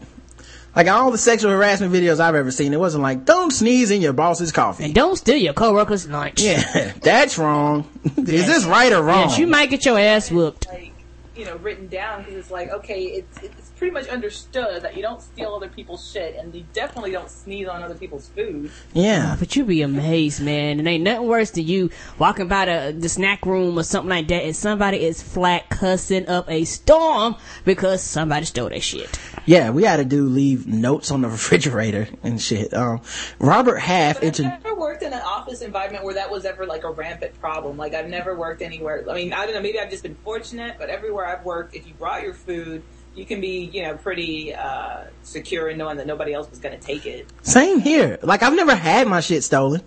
Like 0.76 0.88
all 0.88 1.10
the 1.10 1.18
sexual 1.18 1.52
harassment 1.52 1.92
videos 1.92 2.18
I've 2.18 2.34
ever 2.34 2.50
seen, 2.50 2.72
it 2.72 2.80
wasn't 2.80 3.02
like, 3.02 3.24
don't 3.24 3.52
sneeze 3.52 3.90
in 3.90 4.00
your 4.00 4.12
boss's 4.12 4.50
coffee. 4.50 4.84
And 4.84 4.94
don't 4.94 5.16
steal 5.16 5.36
your 5.36 5.52
coworker's 5.54 6.08
lunch. 6.08 6.42
Yeah, 6.42 6.92
that's 7.00 7.38
wrong. 7.38 7.88
Is 8.16 8.46
this 8.46 8.64
right 8.64 8.92
or 8.92 9.02
wrong? 9.02 9.28
Yes, 9.28 9.38
you 9.38 9.46
might 9.46 9.70
get 9.70 9.84
your 9.84 9.98
ass 9.98 10.30
whooped. 10.30 10.66
Like, 10.68 10.92
you 11.36 11.44
know, 11.44 11.56
written 11.56 11.88
down 11.88 12.22
because 12.22 12.34
it's 12.34 12.50
like, 12.50 12.70
okay, 12.70 13.02
it's 13.04 13.42
it's 13.42 13.63
pretty 13.84 14.06
much 14.06 14.08
understood 14.08 14.80
that 14.80 14.96
you 14.96 15.02
don't 15.02 15.20
steal 15.20 15.54
other 15.54 15.68
people's 15.68 16.10
shit 16.10 16.36
and 16.36 16.54
you 16.54 16.64
definitely 16.72 17.10
don't 17.10 17.28
sneeze 17.28 17.68
on 17.68 17.82
other 17.82 17.94
people's 17.94 18.28
food. 18.28 18.70
Yeah. 18.94 19.36
But 19.38 19.54
you'd 19.54 19.66
be 19.66 19.82
amazed, 19.82 20.40
man. 20.40 20.78
And 20.78 20.88
ain't 20.88 21.04
nothing 21.04 21.26
worse 21.26 21.50
than 21.50 21.66
you 21.66 21.90
walking 22.18 22.48
by 22.48 22.64
the, 22.64 22.96
the 22.98 23.10
snack 23.10 23.44
room 23.44 23.78
or 23.78 23.82
something 23.82 24.08
like 24.08 24.28
that 24.28 24.42
and 24.42 24.56
somebody 24.56 25.04
is 25.04 25.22
flat 25.22 25.68
cussing 25.68 26.26
up 26.28 26.50
a 26.50 26.64
storm 26.64 27.36
because 27.66 28.02
somebody 28.02 28.46
stole 28.46 28.70
their 28.70 28.80
shit. 28.80 29.18
Yeah, 29.44 29.68
we 29.68 29.82
had 29.82 29.98
to 29.98 30.06
do 30.06 30.28
leave 30.28 30.66
notes 30.66 31.10
on 31.10 31.20
the 31.20 31.28
refrigerator 31.34 32.08
and 32.22 32.40
shit. 32.40 32.72
Um, 32.72 33.02
Robert 33.38 33.76
Half, 33.76 34.22
But 34.22 34.40
I've 34.40 34.64
never 34.64 34.74
worked 34.74 35.02
in 35.02 35.12
an 35.12 35.20
office 35.20 35.60
environment 35.60 36.04
where 36.06 36.14
that 36.14 36.30
was 36.30 36.46
ever 36.46 36.64
like 36.64 36.84
a 36.84 36.90
rampant 36.90 37.38
problem. 37.38 37.76
Like 37.76 37.92
I've 37.92 38.08
never 38.08 38.34
worked 38.34 38.62
anywhere. 38.62 39.04
I 39.10 39.14
mean, 39.14 39.34
I 39.34 39.44
don't 39.44 39.54
know. 39.54 39.60
Maybe 39.60 39.78
I've 39.78 39.90
just 39.90 40.04
been 40.04 40.16
fortunate, 40.24 40.76
but 40.78 40.88
everywhere 40.88 41.26
I've 41.26 41.44
worked, 41.44 41.74
if 41.74 41.86
you 41.86 41.92
brought 41.92 42.22
your 42.22 42.32
food, 42.32 42.82
you 43.14 43.24
can 43.24 43.40
be, 43.40 43.70
you 43.72 43.82
know, 43.82 43.96
pretty 43.96 44.54
uh, 44.54 45.04
secure 45.22 45.68
in 45.68 45.78
knowing 45.78 45.96
that 45.98 46.06
nobody 46.06 46.32
else 46.32 46.50
was 46.50 46.58
going 46.58 46.78
to 46.78 46.84
take 46.84 47.06
it. 47.06 47.28
same 47.42 47.80
here. 47.80 48.18
Like 48.22 48.42
I've 48.42 48.54
never 48.54 48.74
had 48.74 49.06
my 49.06 49.20
shit 49.20 49.44
stolen. 49.44 49.82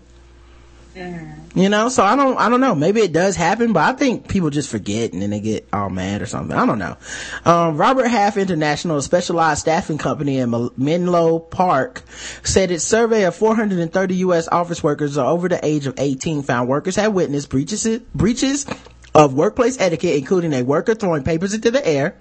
You 1.53 1.69
know, 1.69 1.89
so 1.89 2.03
I 2.03 2.15
don't, 2.15 2.37
I 2.37 2.49
don't 2.49 2.59
know. 2.59 2.73
Maybe 2.73 3.01
it 3.01 3.13
does 3.13 3.35
happen, 3.35 3.71
but 3.71 3.83
I 3.83 3.93
think 3.93 4.27
people 4.27 4.49
just 4.49 4.67
forget 4.69 5.13
and 5.13 5.21
then 5.21 5.29
they 5.29 5.39
get 5.39 5.67
all 5.71 5.91
mad 5.91 6.23
or 6.23 6.25
something. 6.25 6.57
I 6.57 6.65
don't 6.65 6.79
know. 6.79 6.97
Um, 7.45 7.77
Robert 7.77 8.07
Half 8.07 8.35
International, 8.35 8.97
a 8.97 9.01
specialized 9.03 9.61
staffing 9.61 9.99
company 9.99 10.39
in 10.39 10.71
Menlo 10.75 11.37
Park, 11.37 12.01
said 12.43 12.71
its 12.71 12.83
survey 12.83 13.25
of 13.25 13.35
430 13.35 14.15
U.S. 14.15 14.47
office 14.47 14.81
workers 14.81 15.19
over 15.19 15.47
the 15.47 15.63
age 15.63 15.85
of 15.85 15.93
18 15.97 16.41
found 16.41 16.67
workers 16.67 16.95
had 16.95 17.09
witnessed 17.09 17.49
breaches, 17.49 17.99
breaches 18.15 18.65
of 19.13 19.35
workplace 19.35 19.79
etiquette, 19.79 20.15
including 20.15 20.53
a 20.53 20.63
worker 20.63 20.95
throwing 20.95 21.23
papers 21.23 21.53
into 21.53 21.69
the 21.69 21.85
air 21.87 22.17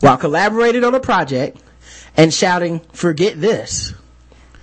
while 0.00 0.16
collaborating 0.16 0.84
on 0.84 0.94
a 0.94 1.00
project 1.00 1.58
and 2.16 2.32
shouting, 2.32 2.80
forget 2.92 3.40
this. 3.40 3.94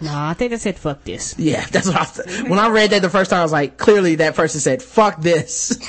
No, 0.01 0.11
I 0.14 0.33
think 0.33 0.51
they 0.51 0.58
said 0.58 0.77
fuck 0.77 1.06
this. 1.06 1.33
Yeah, 1.40 1.66
that's 1.72 1.88
what 1.88 1.95
I 1.95 2.03
th- 2.03 2.50
when 2.50 2.59
I 2.59 2.67
read 2.67 2.90
that 2.90 3.01
the 3.01 3.09
first 3.09 3.30
time 3.30 3.40
I 3.40 3.43
was 3.43 3.53
like, 3.53 3.77
clearly 3.77 4.16
that 4.16 4.35
person 4.35 4.59
said, 4.59 4.83
fuck 4.83 5.22
this. 5.22 5.80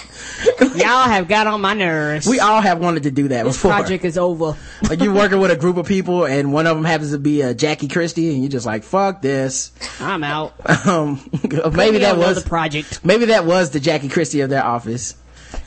Y'all 0.61 1.09
have 1.09 1.27
got 1.27 1.49
on 1.49 1.61
my 1.61 1.75
nerves. 1.75 2.25
We 2.27 2.39
all 2.39 2.61
have 2.61 2.79
wanted 2.79 3.05
to 3.05 3.11
do 3.11 3.27
that 3.29 3.45
This 3.45 3.57
before. 3.57 3.73
project 3.73 4.05
is 4.05 4.17
over. 4.17 4.57
like 4.89 5.01
you're 5.01 5.13
working 5.15 5.41
with 5.41 5.51
a 5.51 5.57
group 5.57 5.79
of 5.79 5.87
people 5.87 6.27
and 6.27 6.53
one 6.53 6.69
of 6.69 6.77
them 6.77 6.85
happens 6.85 7.11
to 7.11 7.19
be 7.19 7.41
a 7.43 7.55
Jackie 7.55 7.89
Christie 7.89 8.33
and 8.33 8.43
you're 8.43 8.51
just 8.51 8.67
like, 8.67 8.85
fuck 8.85 9.21
this. 9.21 9.73
I'm 9.99 10.23
out. 10.23 10.55
Um, 10.87 11.29
maybe 11.73 11.99
that 11.99 12.17
was 12.17 12.43
the 12.45 12.49
project. 12.49 13.05
Maybe 13.05 13.25
that 13.27 13.45
was 13.47 13.71
the 13.71 13.81
Jackie 13.81 14.09
Christie 14.09 14.43
of 14.43 14.51
their 14.51 14.65
office. 14.65 15.17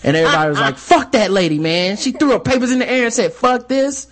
And 0.04 0.16
everybody 0.16 0.50
was 0.50 0.60
like, 0.60 0.78
fuck 0.78 1.12
that 1.14 1.32
lady, 1.32 1.58
man. 1.60 1.98
She 1.98 2.12
threw 2.12 2.32
her 2.32 2.40
papers 2.40 2.72
in 2.72 2.80
the 2.80 2.90
air 2.90 3.06
and 3.06 3.14
said, 3.14 3.34
fuck 3.34 3.68
this. 3.68 4.08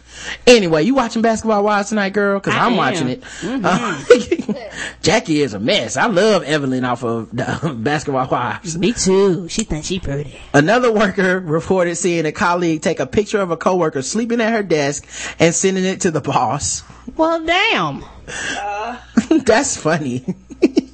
Anyway, 0.47 0.83
you 0.83 0.95
watching 0.95 1.21
Basketball 1.21 1.63
Wives 1.63 1.89
tonight, 1.89 2.11
girl? 2.11 2.39
Cause 2.39 2.53
I 2.53 2.59
I'm 2.65 2.71
am. 2.71 2.77
watching 2.77 3.09
it. 3.09 3.21
Mhm. 3.21 3.61
Uh, 3.63 4.69
Jackie 5.01 5.41
is 5.41 5.53
a 5.53 5.59
mess. 5.59 5.97
I 5.97 6.05
love 6.07 6.43
Evelyn 6.43 6.85
off 6.85 7.03
of 7.03 7.29
the 7.35 7.75
Basketball 7.77 8.27
Wives. 8.27 8.77
Me 8.77 8.93
too. 8.93 9.47
She 9.49 9.63
thinks 9.65 9.87
she 9.87 9.99
pretty. 9.99 10.39
Another 10.53 10.91
worker 10.91 11.39
reported 11.39 11.95
seeing 11.97 12.25
a 12.25 12.31
colleague 12.31 12.81
take 12.81 12.99
a 13.01 13.05
picture 13.05 13.41
of 13.41 13.51
a 13.51 13.57
coworker 13.57 14.01
sleeping 14.01 14.39
at 14.41 14.53
her 14.53 14.63
desk 14.63 15.05
and 15.37 15.53
sending 15.53 15.83
it 15.83 16.01
to 16.01 16.11
the 16.11 16.21
boss. 16.21 16.83
Well, 17.17 17.45
damn. 17.45 18.03
That's 19.45 19.77
funny. 19.77 20.25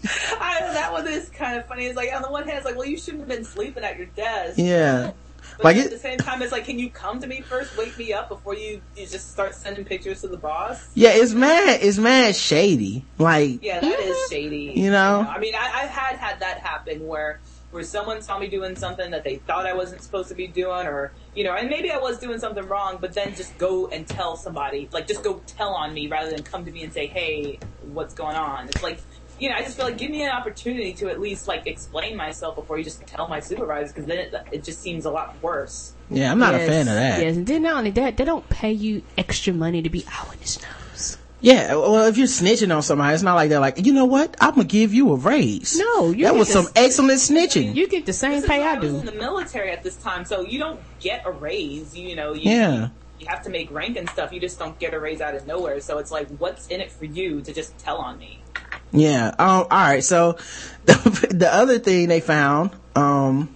I, 0.39 0.59
that 0.73 0.91
one 0.91 1.07
is 1.07 1.29
kind 1.29 1.57
of 1.57 1.67
funny. 1.67 1.85
It's 1.85 1.95
like 1.95 2.13
on 2.13 2.21
the 2.21 2.31
one 2.31 2.45
hand, 2.45 2.57
it's 2.57 2.65
like, 2.65 2.75
well, 2.75 2.87
you 2.87 2.97
shouldn't 2.97 3.21
have 3.21 3.29
been 3.29 3.45
sleeping 3.45 3.83
at 3.83 3.97
your 3.97 4.07
desk. 4.07 4.57
Yeah. 4.57 5.11
But 5.57 5.65
Like 5.65 5.77
at 5.77 5.85
it, 5.87 5.89
the 5.91 5.99
same 5.99 6.17
time, 6.17 6.41
it's 6.41 6.51
like, 6.51 6.65
can 6.65 6.79
you 6.79 6.89
come 6.89 7.19
to 7.19 7.27
me 7.27 7.41
first, 7.41 7.77
wake 7.77 7.97
me 7.97 8.13
up 8.13 8.29
before 8.29 8.55
you, 8.55 8.81
you 8.95 9.05
just 9.05 9.31
start 9.31 9.55
sending 9.55 9.85
pictures 9.85 10.21
to 10.21 10.27
the 10.27 10.37
boss? 10.37 10.89
yeah, 10.93 11.11
it's 11.13 11.33
mad, 11.33 11.79
it's 11.81 11.97
mad 11.97 12.35
shady. 12.35 13.05
Like, 13.17 13.63
Yeah, 13.63 13.79
that 13.79 13.99
is 13.99 14.17
shady. 14.29 14.73
You 14.75 14.91
know? 14.91 15.25
I 15.27 15.39
mean, 15.39 15.55
I, 15.55 15.81
I've 15.83 15.89
had 15.89 16.17
had 16.17 16.39
that 16.39 16.59
happen 16.59 17.05
where 17.05 17.39
where 17.71 17.83
someone 17.83 18.21
saw 18.21 18.37
me 18.37 18.47
doing 18.47 18.75
something 18.75 19.11
that 19.11 19.23
they 19.23 19.37
thought 19.37 19.65
I 19.65 19.71
wasn't 19.71 20.03
supposed 20.03 20.27
to 20.27 20.35
be 20.35 20.45
doing, 20.45 20.87
or 20.87 21.13
you 21.33 21.45
know, 21.45 21.55
and 21.55 21.69
maybe 21.69 21.89
I 21.89 21.97
was 21.99 22.19
doing 22.19 22.37
something 22.37 22.67
wrong, 22.67 22.97
but 22.99 23.13
then 23.13 23.33
just 23.33 23.57
go 23.57 23.87
and 23.87 24.05
tell 24.05 24.35
somebody, 24.35 24.89
like 24.91 25.07
just 25.07 25.23
go 25.23 25.41
tell 25.47 25.69
on 25.69 25.93
me 25.93 26.07
rather 26.07 26.31
than 26.31 26.43
come 26.43 26.65
to 26.65 26.71
me 26.71 26.83
and 26.83 26.91
say, 26.91 27.07
hey, 27.07 27.59
what's 27.93 28.13
going 28.13 28.35
on? 28.35 28.67
It's 28.67 28.83
like. 28.83 28.99
You 29.41 29.49
know, 29.49 29.55
I 29.55 29.63
just 29.63 29.75
feel 29.75 29.85
like 29.85 29.97
give 29.97 30.11
me 30.11 30.21
an 30.21 30.29
opportunity 30.29 30.93
to 30.93 31.09
at 31.09 31.19
least 31.19 31.47
like 31.47 31.65
explain 31.65 32.15
myself 32.15 32.55
before 32.55 32.77
you 32.77 32.83
just 32.83 33.03
tell 33.07 33.27
my 33.27 33.39
supervisor 33.39 33.87
because 33.91 34.05
then 34.05 34.19
it, 34.19 34.35
it 34.51 34.63
just 34.63 34.79
seems 34.83 35.05
a 35.05 35.09
lot 35.09 35.35
worse. 35.41 35.93
yeah, 36.11 36.31
I'm 36.31 36.37
not 36.37 36.53
Yes, 36.53 36.67
a 36.67 36.71
fan 36.71 36.87
of 36.87 36.93
that. 36.93 37.21
Yes, 37.23 37.35
and 37.37 37.47
then 37.47 37.63
not 37.63 37.77
only 37.77 37.89
that, 37.89 38.17
they 38.17 38.23
don't 38.23 38.47
pay 38.49 38.71
you 38.71 39.01
extra 39.17 39.51
money 39.51 39.81
to 39.81 39.89
be 39.89 40.05
out 40.13 40.31
in 40.31 40.39
the 40.41 40.47
snows. 40.47 41.17
Yeah, 41.39 41.73
well, 41.73 42.05
if 42.05 42.19
you're 42.19 42.27
snitching 42.27 42.71
on 42.75 42.83
somebody, 42.83 43.15
it's 43.15 43.23
not 43.23 43.33
like 43.33 43.49
they're 43.49 43.59
like, 43.59 43.83
you 43.83 43.93
know 43.93 44.05
what? 44.05 44.37
I'm 44.39 44.51
gonna 44.51 44.63
give 44.65 44.93
you 44.93 45.11
a 45.11 45.15
raise. 45.15 45.75
No, 45.75 46.11
you 46.11 46.25
that 46.25 46.33
get 46.33 46.35
was 46.35 46.47
this- 46.53 46.53
some 46.63 46.71
excellent 46.75 47.19
snitching. 47.19 47.73
You 47.73 47.87
get 47.87 48.05
the 48.05 48.13
same 48.13 48.33
This 48.33 48.43
is 48.43 48.47
pay 48.47 48.59
why 48.59 48.75
I 48.75 48.77
was 48.77 48.91
do. 48.91 48.99
in 48.99 49.05
the 49.07 49.11
military 49.13 49.71
at 49.71 49.81
this 49.81 49.95
time, 49.95 50.23
so 50.23 50.41
you 50.41 50.59
don't 50.59 50.79
get 50.99 51.23
a 51.25 51.31
raise. 51.31 51.97
You, 51.97 52.15
know, 52.15 52.33
you, 52.35 52.51
Yeah. 52.51 52.89
you 53.19 53.25
have 53.27 53.41
to 53.41 53.49
make 53.49 53.71
rank 53.71 53.97
and 53.97 54.07
stuff. 54.07 54.31
You 54.31 54.39
just 54.39 54.59
don't 54.59 54.77
get 54.77 54.93
a 54.93 54.99
raise 54.99 55.19
out 55.19 55.33
of 55.33 55.47
nowhere. 55.47 55.81
So 55.81 55.97
it's 55.97 56.11
like, 56.11 56.27
what's 56.37 56.67
in 56.67 56.79
it 56.79 56.91
for 56.91 57.05
you 57.05 57.41
to 57.41 57.51
just 57.51 57.75
tell 57.79 57.97
on 57.97 58.19
me? 58.19 58.43
Yeah. 58.91 59.27
Um. 59.27 59.35
All 59.39 59.67
right. 59.69 60.03
So 60.03 60.33
the, 60.85 61.27
the 61.31 61.53
other 61.53 61.79
thing 61.79 62.07
they 62.07 62.19
found. 62.19 62.71
Um. 62.95 63.55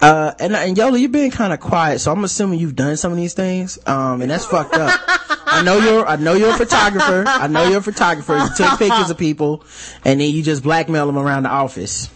Uh. 0.00 0.32
And, 0.38 0.54
and 0.54 0.76
Yola, 0.76 0.98
you've 0.98 1.12
been 1.12 1.30
kind 1.30 1.52
of 1.52 1.60
quiet, 1.60 2.00
so 2.00 2.12
I'm 2.12 2.24
assuming 2.24 2.58
you've 2.58 2.76
done 2.76 2.96
some 2.96 3.12
of 3.12 3.18
these 3.18 3.34
things. 3.34 3.78
Um. 3.86 4.22
And 4.22 4.30
that's 4.30 4.44
fucked 4.44 4.74
up. 4.74 5.00
I 5.46 5.62
know 5.62 5.78
you're. 5.78 6.06
I 6.06 6.16
know 6.16 6.34
you're 6.34 6.54
a 6.54 6.56
photographer. 6.56 7.24
I 7.26 7.46
know 7.46 7.68
you're 7.68 7.78
a 7.78 7.82
photographer. 7.82 8.36
You 8.36 8.48
took 8.56 8.78
pictures 8.78 9.10
of 9.10 9.18
people, 9.18 9.64
and 10.04 10.20
then 10.20 10.30
you 10.30 10.42
just 10.42 10.62
blackmail 10.62 11.06
them 11.06 11.18
around 11.18 11.44
the 11.44 11.50
office. 11.50 12.08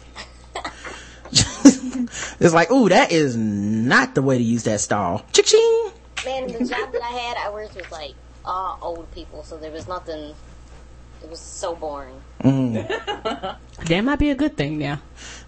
it's 1.34 2.54
like, 2.54 2.70
ooh, 2.70 2.88
that 2.88 3.10
is 3.10 3.36
not 3.36 4.14
the 4.14 4.22
way 4.22 4.38
to 4.38 4.44
use 4.44 4.64
that 4.64 4.80
stall. 4.80 5.24
Cha-ching. 5.32 5.90
Man, 6.24 6.46
the 6.46 6.64
job 6.64 6.92
that 6.92 7.02
I 7.02 7.10
had, 7.10 7.36
I 7.36 7.50
worked 7.50 7.74
with 7.74 7.90
like 7.90 8.14
all 8.44 8.78
old 8.80 9.10
people, 9.12 9.42
so 9.42 9.56
there 9.56 9.70
was 9.70 9.88
nothing. 9.88 10.34
It 11.24 11.30
was 11.30 11.40
so 11.40 11.74
boring. 11.74 12.20
That 13.86 14.02
might 14.02 14.18
be 14.18 14.30
a 14.30 14.34
good 14.34 14.56
thing 14.56 14.78
now. 14.78 15.00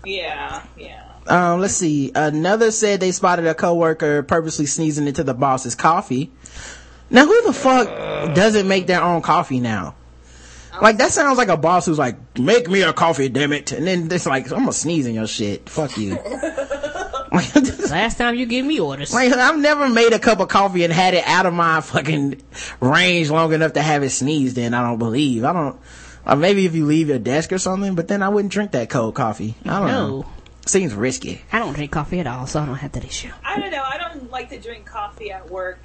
Yeah, 0.04 0.62
yeah. 0.76 1.04
Um, 1.26 1.60
let's 1.60 1.74
see. 1.74 2.12
Another 2.14 2.70
said 2.70 3.00
they 3.00 3.12
spotted 3.12 3.46
a 3.46 3.54
coworker 3.54 4.22
purposely 4.24 4.66
sneezing 4.66 5.06
into 5.06 5.22
the 5.24 5.32
boss's 5.32 5.74
coffee. 5.74 6.30
Now, 7.08 7.24
who 7.24 7.42
the 7.46 7.52
fuck 7.52 7.86
doesn't 8.34 8.68
make 8.68 8.88
their 8.88 9.02
own 9.02 9.22
coffee 9.22 9.60
now? 9.60 9.94
Like 10.82 10.98
that 10.98 11.12
sounds 11.12 11.38
like 11.38 11.48
a 11.48 11.56
boss 11.56 11.86
who's 11.86 11.98
like, 11.98 12.38
"Make 12.38 12.68
me 12.68 12.82
a 12.82 12.92
coffee, 12.92 13.28
damn 13.30 13.52
it!" 13.52 13.72
And 13.72 13.86
then 13.86 14.08
it's 14.10 14.26
like, 14.26 14.50
"I'm 14.52 14.60
gonna 14.60 14.72
sneeze 14.72 15.06
in 15.06 15.14
your 15.14 15.26
shit. 15.26 15.70
Fuck 15.70 15.96
you." 15.96 16.18
Last 17.90 18.18
time 18.18 18.34
you 18.34 18.46
give 18.46 18.64
me 18.64 18.80
orders. 18.80 19.12
Like 19.12 19.32
I've 19.32 19.58
never 19.58 19.88
made 19.88 20.12
a 20.12 20.18
cup 20.18 20.40
of 20.40 20.48
coffee 20.48 20.84
and 20.84 20.92
had 20.92 21.14
it 21.14 21.24
out 21.26 21.46
of 21.46 21.54
my 21.54 21.80
fucking 21.80 22.40
range 22.80 23.30
long 23.30 23.52
enough 23.52 23.72
to 23.74 23.82
have 23.82 24.02
it 24.02 24.10
sneezed 24.10 24.58
in. 24.58 24.74
I 24.74 24.82
don't 24.82 24.98
believe. 24.98 25.44
I 25.44 25.52
don't. 25.52 25.78
Or 26.26 26.36
maybe 26.36 26.66
if 26.66 26.74
you 26.74 26.86
leave 26.86 27.08
your 27.08 27.18
desk 27.20 27.52
or 27.52 27.58
something, 27.58 27.94
but 27.94 28.08
then 28.08 28.22
I 28.22 28.28
wouldn't 28.28 28.52
drink 28.52 28.72
that 28.72 28.90
cold 28.90 29.14
coffee. 29.14 29.54
I 29.64 29.78
don't 29.78 29.86
No. 29.88 30.08
know. 30.20 30.26
Seems 30.66 30.92
risky. 30.94 31.42
I 31.52 31.60
don't 31.60 31.74
drink 31.74 31.92
coffee 31.92 32.18
at 32.18 32.26
all, 32.26 32.48
so 32.48 32.60
I 32.60 32.66
don't 32.66 32.74
have 32.74 32.90
that 32.92 33.04
issue. 33.04 33.30
I 33.44 33.60
don't 33.60 33.70
know. 33.70 33.84
I 33.84 33.98
don't 33.98 34.30
like 34.32 34.48
to 34.50 34.58
drink 34.58 34.84
coffee 34.84 35.30
at 35.30 35.48
work 35.48 35.78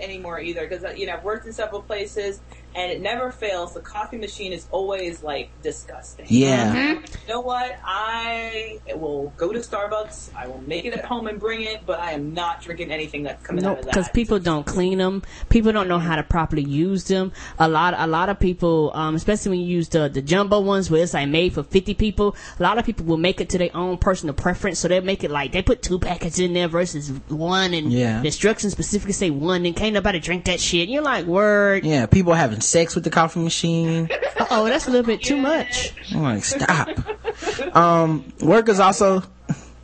anymore 0.00 0.40
either 0.40 0.66
because 0.66 0.82
uh, 0.82 0.90
you 0.96 1.06
know 1.06 1.12
I've 1.12 1.22
worked 1.22 1.46
in 1.46 1.52
several 1.52 1.80
places 1.80 2.40
and 2.74 2.90
it 2.90 3.00
never 3.00 3.30
fails. 3.30 3.74
The 3.74 3.80
coffee 3.80 4.18
machine 4.18 4.52
is 4.52 4.66
always 4.70 5.22
like 5.22 5.50
disgusting. 5.62 6.26
Yeah. 6.28 6.94
You 6.94 7.00
know 7.28 7.40
what? 7.40 7.76
I 7.84 8.80
will 8.96 9.32
go 9.36 9.52
to 9.52 9.58
Starbucks. 9.60 10.30
I 10.36 10.46
will 10.48 10.62
make 10.66 10.84
it 10.84 10.92
at 10.94 11.04
home 11.04 11.26
and 11.26 11.38
bring 11.38 11.62
it, 11.62 11.86
but 11.86 12.00
I 12.00 12.12
am 12.12 12.34
not 12.34 12.62
drinking 12.62 12.90
anything 12.90 13.22
that's 13.22 13.42
coming 13.44 13.62
No, 13.64 13.70
out 13.72 13.78
of 13.78 13.84
that. 13.84 13.90
because 13.94 14.08
people 14.10 14.38
don't 14.38 14.66
clean 14.66 14.98
them. 14.98 15.22
People 15.48 15.72
don't 15.72 15.88
know 15.88 15.98
how 15.98 16.16
to 16.16 16.22
properly 16.22 16.62
use 16.62 17.04
them. 17.04 17.32
A 17.58 17.68
lot, 17.68 17.94
a 17.96 18.06
lot 18.06 18.28
of 18.28 18.38
people, 18.40 18.90
um, 18.94 19.14
especially 19.14 19.50
when 19.50 19.60
you 19.60 19.66
use 19.66 19.88
the 19.88 20.08
the 20.08 20.22
jumbo 20.22 20.60
ones 20.60 20.90
where 20.90 21.02
it's 21.02 21.14
like 21.14 21.28
made 21.28 21.52
for 21.54 21.62
fifty 21.62 21.94
people. 21.94 22.36
A 22.58 22.62
lot 22.62 22.78
of 22.78 22.84
people 22.84 23.06
will 23.06 23.16
make 23.16 23.40
it 23.40 23.48
to 23.50 23.58
their 23.58 23.74
own 23.74 23.98
personal 23.98 24.34
preference, 24.34 24.78
so 24.78 24.88
they 24.88 25.00
make 25.00 25.24
it 25.24 25.30
like 25.30 25.52
they 25.52 25.62
put 25.62 25.82
two 25.82 25.98
packets 25.98 26.38
in 26.38 26.52
there 26.52 26.68
versus 26.68 27.10
one, 27.28 27.72
and 27.74 27.92
Yeah. 27.92 28.20
the 28.20 28.26
instructions 28.26 28.72
specifically 28.72 29.12
say 29.12 29.30
one, 29.30 29.64
and 29.66 29.74
can't 29.76 29.94
nobody 29.94 30.18
drink 30.20 30.44
that 30.46 30.60
shit. 30.60 30.88
you're 30.88 31.02
like, 31.02 31.26
word. 31.26 31.84
Yeah, 31.84 32.06
people 32.06 32.34
having 32.34 32.60
sex 32.64 32.94
with 32.94 33.04
the 33.04 33.10
coffee 33.10 33.40
machine. 33.40 34.08
Oh, 34.50 34.64
that's 34.66 34.86
a 34.86 34.90
little 34.90 35.06
bit 35.06 35.22
too 35.22 35.36
much. 35.36 35.92
I'm 36.12 36.22
like, 36.22 36.44
stop. 36.44 36.88
um, 37.76 38.24
workers 38.42 38.78
also 38.80 39.20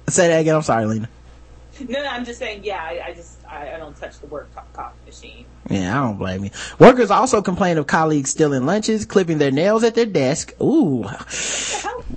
say 0.09 0.29
that 0.29 0.41
again. 0.41 0.55
I'm 0.57 0.63
sorry, 0.63 0.87
Lina. 0.87 1.09
no, 1.89 2.03
no, 2.03 2.09
I'm 2.09 2.25
just 2.25 2.39
saying. 2.39 2.63
Yeah, 2.65 2.83
I, 2.83 3.09
I 3.09 3.15
just 3.15 3.39
I, 3.49 3.75
I 3.75 3.79
don't 3.79 3.97
touch 3.97 4.19
the 4.21 4.27
work 4.27 4.49
co- 4.55 4.63
coffee 4.73 4.97
machine. 5.07 5.45
Yeah, 5.69 5.99
I 6.01 6.07
don't 6.07 6.19
blame 6.19 6.45
you. 6.45 6.51
Workers 6.79 7.11
also 7.11 7.41
complain 7.43 7.79
of 7.79 7.87
colleagues 7.87 8.31
stealing 8.31 8.67
lunches, 8.67 9.05
clipping 9.07 9.39
their 9.39 9.51
nails 9.53 9.83
at 9.85 9.95
their 9.95 10.05
desk. 10.07 10.53
Ooh, 10.61 11.05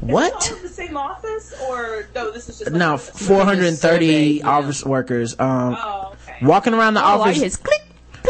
what? 0.01 0.33
it 0.45 0.51
all 0.51 0.57
in 0.57 0.63
the 0.63 0.69
same 0.69 0.97
office, 0.97 1.53
or 1.69 2.07
no? 2.15 2.31
This 2.31 2.49
is 2.49 2.59
just 2.59 2.71
like 2.71 2.79
No, 2.79 2.95
a- 2.95 2.97
430 2.97 4.43
office 4.43 4.83
workers. 4.85 5.39
Um, 5.39 5.77
Oh, 5.79 6.13
okay. 6.27 6.45
walking 6.45 6.73
around 6.73 6.95
the 6.95 7.01
Oh, 7.01 7.21
I 7.21 7.29
office, 7.29 7.37
hear 7.37 7.49
click. 7.51 7.81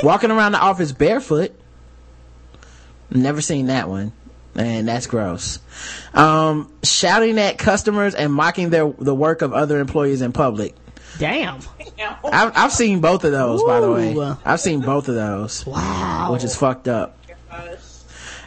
walking 0.03 0.29
around 0.31 0.51
the 0.51 0.59
office 0.59 0.91
barefoot. 0.91 1.51
Never 3.11 3.41
seen 3.41 3.67
that 3.67 3.89
one. 3.89 4.11
And 4.55 4.87
that's 4.87 5.07
gross. 5.07 5.59
Um, 6.13 6.71
shouting 6.83 7.39
at 7.39 7.57
customers 7.57 8.13
and 8.13 8.31
mocking 8.31 8.69
their, 8.69 8.87
the 8.99 9.15
work 9.15 9.41
of 9.41 9.51
other 9.53 9.79
employees 9.79 10.21
in 10.21 10.31
public. 10.31 10.75
Damn. 11.17 11.59
I've, 12.23 12.51
I've 12.55 12.71
seen 12.71 13.01
both 13.01 13.23
of 13.23 13.31
those, 13.31 13.63
by 13.63 13.79
the 13.79 13.91
way. 13.91 14.35
I've 14.45 14.59
seen 14.59 14.81
both 14.81 15.07
of 15.07 15.15
those. 15.15 15.65
Wow. 15.65 16.29
Which 16.31 16.43
is 16.43 16.55
fucked 16.55 16.87
up. 16.87 17.17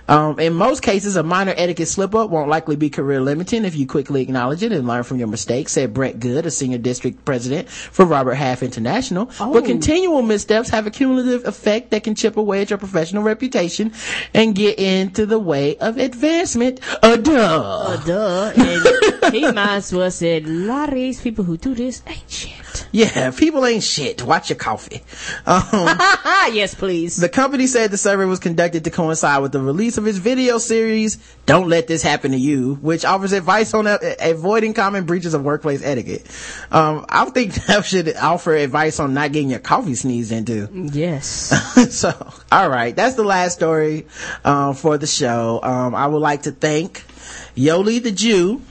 Um, 0.09 0.39
in 0.39 0.55
most 0.55 0.83
cases, 0.83 1.17
a 1.17 1.23
minor 1.23 1.55
etiquette 1.57 1.89
slip 1.89 2.15
up 2.15 2.31
won't 2.31 2.49
likely 2.49 2.76
be 2.76 2.91
career 2.91 3.20
limiting 3.20 3.65
if 3.65 3.76
you 3.76 3.86
quickly 3.86 4.23
acknowledge 4.23 4.62
it 4.62 4.73
and 4.73 4.86
learn 4.86 5.02
from 5.02 5.18
your 5.18 5.28
mistakes, 5.28 5.73
said 5.73 5.94
Brett 5.94 6.20
Good, 6.20 6.47
a 6.47 6.51
senior 6.51 6.78
district 6.78 7.25
president 7.25 7.68
for 7.68 8.05
Robert 8.05 8.35
Half 8.35 8.62
International. 8.62 9.31
Oh. 9.41 9.52
But 9.52 9.65
continual 9.65 10.23
missteps 10.23 10.68
have 10.70 10.86
a 10.86 10.91
cumulative 10.91 11.47
effect 11.47 11.91
that 11.91 12.05
can 12.05 12.15
chip 12.15 12.36
away 12.36 12.62
at 12.62 12.70
your 12.70 12.78
professional 12.78 13.23
reputation 13.23 13.93
and 14.35 14.55
get 14.55 14.78
into 14.78 15.26
the 15.26 15.39
way 15.39 15.76
of 15.78 15.99
advancement. 15.99 16.81
Uh, 17.02 17.17
duh. 17.17 17.33
Uh, 17.33 18.05
duh. 18.05 18.52
And 18.57 19.35
he 19.35 19.51
might 19.51 19.76
as 19.76 19.93
well 19.93 20.10
said, 20.10 20.44
a 20.44 20.49
lot 20.49 20.89
of 20.89 20.94
these 20.94 21.20
people 21.20 21.44
who 21.44 21.57
do 21.57 21.75
this 21.75 22.02
ain't 22.07 22.31
shit. 22.31 22.76
Yeah, 22.93 23.31
people 23.31 23.65
ain't 23.65 23.83
shit. 23.83 24.23
Watch 24.23 24.51
your 24.51 24.59
coffee. 24.59 25.03
Um, 25.47 25.63
yes, 26.53 26.75
please. 26.75 27.17
The 27.17 27.29
company 27.29 27.67
said 27.67 27.91
the 27.91 27.97
survey 27.97 28.25
was 28.25 28.39
conducted 28.39 28.85
to 28.85 28.91
coincide 28.91 29.43
with 29.43 29.53
the 29.53 29.61
release 29.61 29.99
of 29.99 30.07
its 30.07 30.19
video 30.19 30.59
series, 30.59 31.17
Don't 31.47 31.69
Let 31.69 31.87
This 31.87 32.03
Happen 32.03 32.33
to 32.33 32.37
You, 32.39 32.75
which 32.77 33.05
offers 33.05 33.33
advice 33.33 33.75
on 33.75 33.87
uh, 33.87 33.99
avoiding 34.21 34.75
common 34.75 35.05
breaches 35.05 35.35
of 35.35 35.43
workplace 35.45 35.83
etiquette. 35.83 36.27
Um, 36.71 37.07
I 37.09 37.25
think 37.27 37.55
that 37.67 37.85
should 37.85 38.15
offer 38.17 38.55
advice 38.55 38.99
on 39.01 39.15
not 39.15 39.33
getting 39.33 39.51
your 39.51 39.61
coffee 39.61 39.95
sneezed 39.95 40.33
into. 40.33 40.69
Yes. 40.93 41.95
so, 41.95 42.33
alright, 42.53 42.95
that's 42.95 43.15
the 43.15 43.25
last 43.25 43.55
story, 43.55 44.07
um, 44.45 44.75
for 44.75 44.99
the 44.99 45.07
show. 45.07 45.61
Um, 45.63 45.95
I 45.95 46.07
would 46.07 46.19
like 46.23 46.43
to 46.43 46.53
thank 46.53 47.05
Yolie 47.55 48.01
the 48.01 48.13
Jew, 48.13 48.63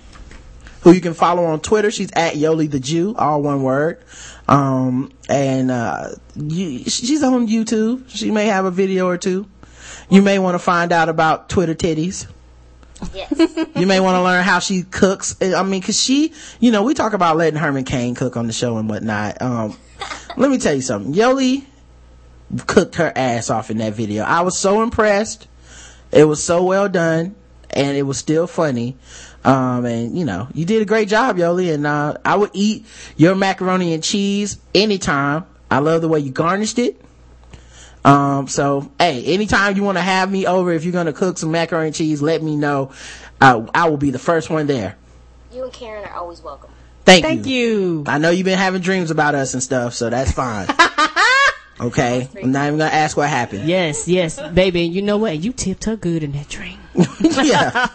who 0.86 0.92
you 0.92 1.02
can 1.02 1.16
follow 1.16 1.46
on 1.46 1.60
Twitter. 1.60 1.90
She's 1.90 2.12
at 2.14 2.36
Yolie 2.36 2.68
the 2.68 2.80
Jew, 2.80 3.16
all 3.18 3.42
one 3.42 3.64
word. 3.64 4.04
Um, 4.48 5.12
and, 5.28 5.72
uh, 5.72 6.10
you, 6.36 6.84
she's 6.84 7.24
on 7.24 7.48
YouTube. 7.48 8.08
She 8.08 8.30
may 8.30 8.46
have 8.46 8.66
a 8.66 8.72
video 8.72 9.08
or 9.08 9.18
two. 9.18 9.48
You 10.12 10.22
may 10.22 10.38
want 10.38 10.54
to 10.54 10.60
find 10.60 10.92
out 10.92 11.10
about 11.10 11.50
Twitter 11.50 11.74
titties. 11.74 12.28
Yes. 13.14 13.34
You 13.76 13.88
may 13.88 14.00
want 14.00 14.16
to 14.16 14.22
learn 14.22 14.44
how 14.46 14.60
she 14.60 14.84
cooks. 14.84 15.36
I 15.42 15.62
mean, 15.64 15.82
cause 15.82 16.00
she, 16.00 16.32
you 16.62 16.72
know, 16.72 16.84
we 16.84 16.94
talk 16.94 17.12
about 17.12 17.36
letting 17.36 17.60
Herman 17.60 17.84
Cain 17.84 18.16
cook 18.16 18.38
on 18.38 18.48
the 18.48 18.54
show 18.54 18.78
and 18.78 18.88
whatnot. 18.88 19.42
Um, 19.42 19.78
let 20.38 20.50
me 20.50 20.60
tell 20.60 20.74
you 20.74 20.82
something. 20.82 21.14
Yolie 21.14 21.66
cooked 22.68 22.96
her 22.96 23.12
ass 23.14 23.50
off 23.50 23.70
in 23.70 23.80
that 23.80 23.96
video. 23.96 24.24
I 24.24 24.42
was 24.42 24.58
so 24.58 24.82
impressed. 24.82 25.48
It 26.14 26.24
was 26.24 26.42
so 26.42 26.64
well 26.64 26.88
done 26.88 27.36
and 27.70 27.98
it 27.98 28.04
was 28.04 28.18
still 28.18 28.48
funny. 28.48 28.96
Um, 29.46 29.86
and 29.86 30.18
you 30.18 30.26
know, 30.26 30.48
you 30.54 30.66
did 30.66 30.82
a 30.82 30.86
great 30.86 31.08
job, 31.08 31.38
Yolie, 31.38 31.70
and, 31.70 31.86
uh, 31.86 32.18
I 32.26 32.36
would 32.36 32.50
eat 32.54 32.86
your 33.16 33.36
macaroni 33.36 33.94
and 33.94 34.04
cheese 34.04 34.58
anytime. 34.74 35.46
I 35.70 35.80
love 35.80 36.02
the 36.02 36.08
way 36.08 36.20
you 36.20 36.32
garnished 36.32 36.80
it. 36.80 37.00
Um, 38.04 38.48
so, 38.48 38.92
hey, 39.00 39.24
anytime 39.26 39.76
you 39.76 39.84
want 39.84 39.98
to 39.98 40.02
have 40.04 40.32
me 40.32 40.48
over, 40.48 40.72
if 40.72 40.84
you're 40.84 40.94
going 40.94 41.06
to 41.06 41.14
cook 41.14 41.38
some 41.38 41.52
macaroni 41.52 41.88
and 41.88 41.96
cheese, 41.96 42.22
let 42.22 42.42
me 42.42 42.56
know. 42.56 42.92
Uh, 43.40 43.68
I 43.74 43.90
will 43.90 43.98
be 43.98 44.12
the 44.12 44.20
first 44.20 44.50
one 44.50 44.68
there. 44.68 44.96
You 45.52 45.64
and 45.64 45.74
Karen 45.74 46.06
are 46.06 46.14
always 46.16 46.42
welcome. 46.42 46.72
Thank, 47.04 47.24
you. 47.24 47.30
Thank 47.30 47.46
you. 47.46 47.54
you. 47.54 48.04
I 48.08 48.18
know 48.18 48.32
you've 48.32 48.46
been 48.46 48.58
having 48.58 48.82
dreams 48.82 49.12
about 49.12 49.36
us 49.36 49.54
and 49.54 49.62
stuff, 49.62 49.94
so 49.94 50.10
that's 50.10 50.32
fine. 50.32 50.68
okay? 51.80 52.30
I'm 52.42 52.52
not 52.52 52.68
even 52.68 52.80
going 52.80 52.90
to 52.90 52.96
ask 52.96 53.18
what 53.18 53.30
happened. 53.30 53.68
Yes, 53.68 54.08
yes, 54.08 54.40
baby. 54.54 54.86
And 54.86 54.94
you 54.94 55.02
know 55.02 55.18
what? 55.18 55.38
You 55.40 55.52
tipped 55.52 55.86
her 55.86 55.96
good 55.96 56.24
in 56.24 56.32
that 56.34 56.50
dream. 56.50 56.80
yeah. 57.20 57.88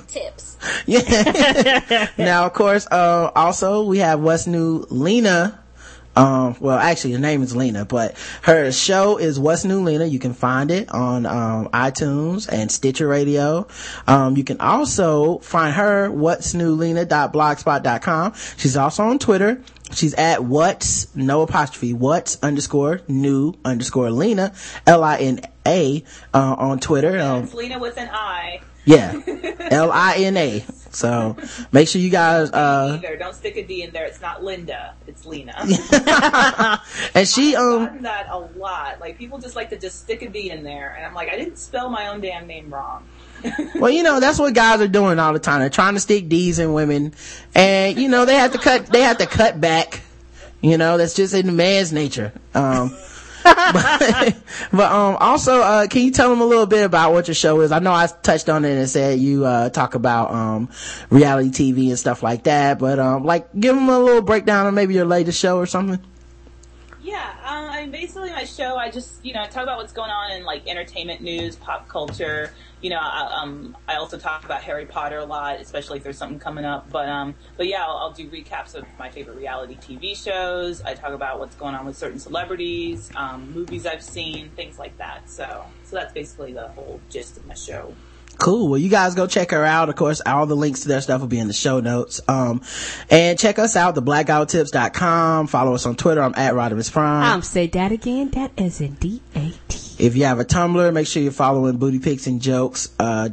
Tips. 0.08 0.56
Yeah. 0.86 2.08
now, 2.18 2.46
of 2.46 2.52
course, 2.52 2.86
uh, 2.90 3.30
also 3.34 3.84
we 3.84 3.98
have 3.98 4.20
what's 4.20 4.46
new 4.46 4.86
Lina. 4.90 5.58
Um, 6.18 6.56
well, 6.58 6.76
actually, 6.76 7.12
her 7.12 7.20
name 7.20 7.44
is 7.44 7.54
Lina, 7.54 7.84
but 7.84 8.16
her 8.42 8.72
show 8.72 9.18
is 9.18 9.38
What's 9.38 9.64
New 9.64 9.82
Lina. 9.82 10.04
You 10.04 10.18
can 10.18 10.34
find 10.34 10.72
it 10.72 10.90
on, 10.90 11.26
um, 11.26 11.68
iTunes 11.68 12.52
and 12.52 12.72
Stitcher 12.72 13.06
Radio. 13.06 13.68
Um, 14.08 14.36
you 14.36 14.42
can 14.42 14.60
also 14.60 15.38
find 15.38 15.76
her, 15.76 16.10
what's 16.10 16.54
new 16.54 16.72
Lina.blogspot.com. 16.72 18.34
She's 18.56 18.76
also 18.76 19.04
on 19.04 19.20
Twitter. 19.20 19.62
She's 19.92 20.14
at 20.14 20.44
what's, 20.44 21.14
no 21.16 21.42
apostrophe, 21.42 21.94
what's 21.94 22.38
underscore 22.42 23.00
new 23.08 23.54
underscore 23.64 24.10
Lina, 24.10 24.54
L-I-N-A, 24.86 26.04
uh, 26.34 26.54
on 26.58 26.78
Twitter. 26.80 27.18
Um, 27.18 27.48
Lina 27.52 27.78
with 27.78 27.96
an 27.96 28.10
I. 28.12 28.60
yeah. 28.84 29.20
L-I-N-A. 29.70 30.64
So 30.90 31.36
make 31.70 31.88
sure 31.88 32.00
you 32.00 32.10
guys, 32.10 32.50
uh, 32.50 32.98
Either. 32.98 33.16
Don't 33.16 33.34
stick 33.34 33.56
a 33.56 33.62
D 33.62 33.82
in 33.82 33.92
there. 33.92 34.06
It's 34.06 34.20
not 34.20 34.42
Linda. 34.42 34.94
It's 35.06 35.26
Lina. 35.26 35.54
and 37.14 37.28
she, 37.28 37.54
I've 37.54 37.62
um, 37.62 37.84
gotten 37.84 38.02
that 38.02 38.28
a 38.30 38.38
lot. 38.38 38.98
Like 39.00 39.18
people 39.18 39.38
just 39.38 39.54
like 39.54 39.70
to 39.70 39.78
just 39.78 40.00
stick 40.00 40.22
a 40.22 40.28
D 40.28 40.50
in 40.50 40.62
there, 40.62 40.94
and 40.96 41.04
I'm 41.04 41.14
like, 41.14 41.28
I 41.28 41.36
didn't 41.36 41.58
spell 41.58 41.90
my 41.90 42.08
own 42.08 42.20
damn 42.20 42.46
name 42.46 42.72
wrong. 42.72 43.04
well, 43.76 43.90
you 43.90 44.02
know, 44.02 44.20
that's 44.20 44.38
what 44.38 44.54
guys 44.54 44.80
are 44.80 44.88
doing 44.88 45.18
all 45.18 45.32
the 45.32 45.38
time. 45.38 45.60
They're 45.60 45.70
trying 45.70 45.94
to 45.94 46.00
stick 46.00 46.28
D's 46.28 46.58
in 46.58 46.72
women. 46.72 47.14
And, 47.54 47.98
you 47.98 48.08
know, 48.08 48.24
they 48.24 48.34
have 48.34 48.52
to 48.52 48.58
cut, 48.58 48.86
they 48.86 49.02
have 49.02 49.18
to 49.18 49.26
cut 49.26 49.60
back. 49.60 50.02
You 50.60 50.76
know, 50.76 50.98
that's 50.98 51.14
just 51.14 51.34
in 51.34 51.46
the 51.46 51.52
man's 51.52 51.92
nature. 51.92 52.32
Um, 52.54 52.96
but, 53.44 54.36
but, 54.72 54.92
um, 54.92 55.16
also, 55.20 55.60
uh, 55.60 55.86
can 55.86 56.02
you 56.02 56.10
tell 56.10 56.30
them 56.30 56.40
a 56.40 56.46
little 56.46 56.66
bit 56.66 56.84
about 56.84 57.12
what 57.12 57.28
your 57.28 57.34
show 57.34 57.60
is? 57.60 57.70
I 57.70 57.78
know 57.78 57.92
I 57.92 58.06
touched 58.06 58.48
on 58.48 58.64
it 58.64 58.76
and 58.76 58.88
said 58.88 59.20
you, 59.20 59.44
uh, 59.44 59.70
talk 59.70 59.94
about, 59.94 60.32
um, 60.32 60.68
reality 61.10 61.50
TV 61.50 61.88
and 61.88 61.98
stuff 61.98 62.22
like 62.22 62.44
that, 62.44 62.78
but, 62.78 62.98
um, 62.98 63.24
like, 63.24 63.48
give 63.58 63.74
them 63.76 63.88
a 63.88 63.98
little 63.98 64.22
breakdown 64.22 64.66
of 64.66 64.74
maybe 64.74 64.94
your 64.94 65.06
latest 65.06 65.38
show 65.38 65.58
or 65.58 65.66
something. 65.66 66.00
Yeah, 67.00 67.30
um, 67.44 67.70
I 67.70 67.82
mean, 67.82 67.90
basically 67.90 68.30
my 68.30 68.44
show, 68.44 68.76
I 68.76 68.90
just, 68.90 69.24
you 69.24 69.32
know, 69.32 69.40
I 69.40 69.46
talk 69.46 69.62
about 69.62 69.78
what's 69.78 69.94
going 69.94 70.10
on 70.10 70.32
in 70.32 70.44
like 70.44 70.66
entertainment 70.68 71.22
news, 71.22 71.56
pop 71.56 71.88
culture. 71.88 72.52
You 72.80 72.90
know, 72.90 72.98
I, 73.00 73.40
um, 73.42 73.76
I 73.88 73.96
also 73.96 74.18
talk 74.18 74.44
about 74.44 74.62
Harry 74.62 74.86
Potter 74.86 75.18
a 75.18 75.24
lot, 75.24 75.60
especially 75.60 75.98
if 75.98 76.04
there's 76.04 76.18
something 76.18 76.38
coming 76.38 76.64
up. 76.64 76.90
But, 76.90 77.08
um, 77.08 77.34
but 77.56 77.66
yeah, 77.66 77.82
I'll, 77.84 77.96
I'll 77.96 78.12
do 78.12 78.28
recaps 78.28 78.74
of 78.74 78.84
my 78.98 79.10
favorite 79.10 79.36
reality 79.36 79.76
TV 79.76 80.16
shows. 80.16 80.80
I 80.82 80.94
talk 80.94 81.12
about 81.12 81.38
what's 81.40 81.56
going 81.56 81.74
on 81.74 81.86
with 81.86 81.96
certain 81.96 82.18
celebrities, 82.18 83.10
um, 83.16 83.52
movies 83.52 83.86
I've 83.86 84.02
seen, 84.02 84.50
things 84.50 84.78
like 84.78 84.96
that. 84.98 85.28
So, 85.28 85.64
so 85.84 85.96
that's 85.96 86.12
basically 86.12 86.52
the 86.52 86.68
whole 86.68 87.00
gist 87.10 87.36
of 87.36 87.46
my 87.46 87.54
show. 87.54 87.94
Cool. 88.38 88.68
Well, 88.68 88.78
you 88.78 88.88
guys 88.88 89.16
go 89.16 89.26
check 89.26 89.50
her 89.50 89.64
out. 89.64 89.88
Of 89.88 89.96
course, 89.96 90.20
all 90.24 90.46
the 90.46 90.54
links 90.54 90.80
to 90.80 90.88
their 90.88 91.00
stuff 91.00 91.20
will 91.20 91.28
be 91.28 91.40
in 91.40 91.48
the 91.48 91.52
show 91.52 91.80
notes. 91.80 92.20
Um, 92.28 92.62
and 93.10 93.36
check 93.36 93.58
us 93.58 93.74
out, 93.74 93.96
theblackguywhotips.com. 93.96 95.48
Follow 95.48 95.74
us 95.74 95.86
on 95.86 95.96
Twitter. 95.96 96.22
I'm 96.22 96.34
at 96.36 96.54
Rodimus 96.54 96.92
Prime. 96.92 97.32
Um, 97.32 97.42
say 97.42 97.66
that 97.66 97.90
again. 97.90 98.30
That 98.30 98.52
is 98.56 98.80
in 98.80 98.94
D-A-T. 98.94 99.87
If 99.98 100.16
you 100.16 100.24
have 100.24 100.38
a 100.38 100.44
Tumblr, 100.44 100.92
make 100.92 101.06
sure 101.06 101.22
you're 101.22 101.32
following 101.32 101.76
booty 101.76 101.98
pics 101.98 102.26
and 102.26 102.40
jokes, 102.40 102.88
uh. 102.98 103.28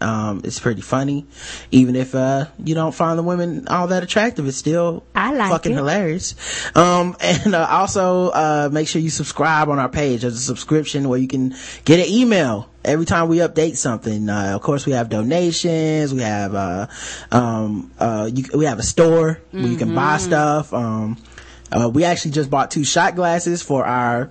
Um, 0.00 0.40
it's 0.44 0.60
pretty 0.60 0.80
funny. 0.80 1.26
Even 1.70 1.96
if, 1.96 2.14
uh, 2.14 2.46
you 2.62 2.74
don't 2.74 2.94
find 2.94 3.18
the 3.18 3.22
women 3.22 3.66
all 3.68 3.88
that 3.88 4.02
attractive, 4.02 4.46
it's 4.46 4.56
still 4.56 5.04
I 5.14 5.32
like 5.34 5.50
fucking 5.50 5.72
it. 5.72 5.76
hilarious. 5.76 6.34
Um, 6.76 7.16
and, 7.20 7.54
uh, 7.54 7.66
also, 7.68 8.28
uh, 8.28 8.68
make 8.72 8.88
sure 8.88 9.00
you 9.02 9.10
subscribe 9.10 9.68
on 9.68 9.78
our 9.78 9.88
page. 9.88 10.22
There's 10.22 10.34
a 10.34 10.38
subscription 10.40 11.08
where 11.08 11.18
you 11.18 11.28
can 11.28 11.54
get 11.84 11.98
an 12.00 12.06
email 12.12 12.68
every 12.84 13.04
time 13.06 13.28
we 13.28 13.38
update 13.38 13.76
something. 13.76 14.28
Uh, 14.28 14.52
of 14.54 14.62
course, 14.62 14.86
we 14.86 14.92
have 14.92 15.08
donations. 15.08 16.14
We 16.14 16.22
have, 16.22 16.54
uh, 16.54 16.86
um, 17.32 17.90
uh, 17.98 18.30
you, 18.32 18.44
we 18.54 18.64
have 18.66 18.78
a 18.78 18.82
store 18.84 19.40
where 19.50 19.62
you 19.66 19.76
can 19.76 19.94
buy 19.94 20.16
Mhm. 20.16 20.20
stuff. 20.20 20.72
Um, 20.72 21.16
uh, 21.70 21.88
we 21.92 22.04
actually 22.04 22.30
just 22.30 22.48
bought 22.50 22.70
two 22.70 22.84
shot 22.84 23.14
glasses 23.14 23.62
for 23.62 23.84
our 23.84 24.30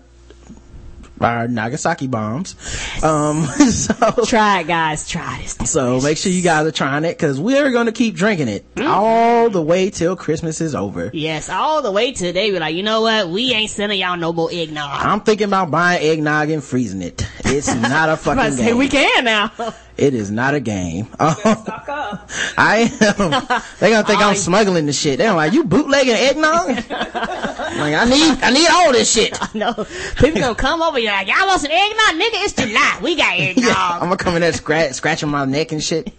our 1.22 1.48
Nog-a-Sake 1.48 2.10
bombs. 2.10 2.56
Um, 3.04 3.44
so 3.72 3.94
try 4.26 4.62
it, 4.62 4.68
guys. 4.68 5.08
Try 5.08 5.40
this. 5.42 5.72
So 5.72 6.00
make 6.02 6.18
sure 6.18 6.32
you 6.32 6.42
guys 6.42 6.66
are 6.66 6.72
trying 6.72 7.04
it 7.06 7.18
because 7.18 7.40
we're 7.40 7.72
going 7.72 7.88
to 7.88 7.92
keep 7.92 8.16
drinking 8.16 8.48
it 8.48 8.66
all 8.82 9.50
the 9.50 9.62
way 9.62 9.90
till 9.90 10.16
Christmas 10.16 10.62
is 10.62 10.76
over. 10.76 11.10
Yes, 11.14 11.50
all 11.50 11.82
the 11.82 11.92
way 11.92 12.12
till 12.12 12.34
they 12.34 12.52
be 12.52 12.60
like, 12.60 12.76
you 12.76 12.84
know 12.84 13.02
what? 13.02 13.30
We 13.30 13.54
ain't 13.54 13.70
sending 13.70 14.00
y'all 14.00 14.18
no 14.18 14.34
more 14.34 14.50
eggnog. 14.52 14.90
I'm 15.02 15.22
thinking 15.22 15.48
about 15.48 15.72
buying 15.72 16.04
eggnog 16.04 16.50
and 16.50 16.64
freezing 16.64 17.02
it. 17.02 17.28
It's 17.46 17.74
not 17.76 18.10
a 18.10 18.18
fucking 18.18 18.54
say, 18.54 18.66
game. 18.68 18.78
we 18.78 18.90
can 18.90 19.26
now. 19.26 19.52
It 19.98 20.14
is 20.14 20.30
not 20.30 20.54
a 20.54 20.60
game. 20.60 21.08
I 21.20 22.92
am. 23.02 23.62
They 23.80 23.90
gonna 23.90 24.06
think 24.06 24.22
I'm 24.22 24.36
smuggling 24.36 24.86
the 24.86 24.94
shit. 24.94 25.18
They're 25.18 25.34
like, 25.34 25.54
you 25.54 25.64
bootlegging 25.64 26.14
eggnog? 26.14 26.68
like 26.68 26.90
I 26.90 28.06
need, 28.06 28.44
I 28.44 28.52
need 28.52 28.68
all 28.70 28.92
this 28.92 29.12
shit. 29.12 29.38
I 29.42 29.58
know. 29.58 29.88
People 30.18 30.42
gonna 30.42 30.56
come 30.56 30.84
over, 30.84 31.00
you're 31.08 31.16
like, 31.16 31.28
y'all 31.28 31.48
want 31.48 31.62
some 31.62 31.72
eggnog? 31.72 32.22
Nigga, 32.22 32.44
it's 32.44 32.54
July. 32.54 33.00
We 33.02 33.16
got 33.16 33.34
eggnog. 33.40 33.66
Yeah, 33.66 33.74
I'm 33.94 34.00
gonna 34.02 34.18
come 34.18 34.36
in 34.36 34.42
there 34.42 34.54
scratch, 34.54 34.94
scratching 34.94 35.30
my 35.30 35.46
neck 35.46 35.72
and 35.72 35.84
shit. 35.84 36.14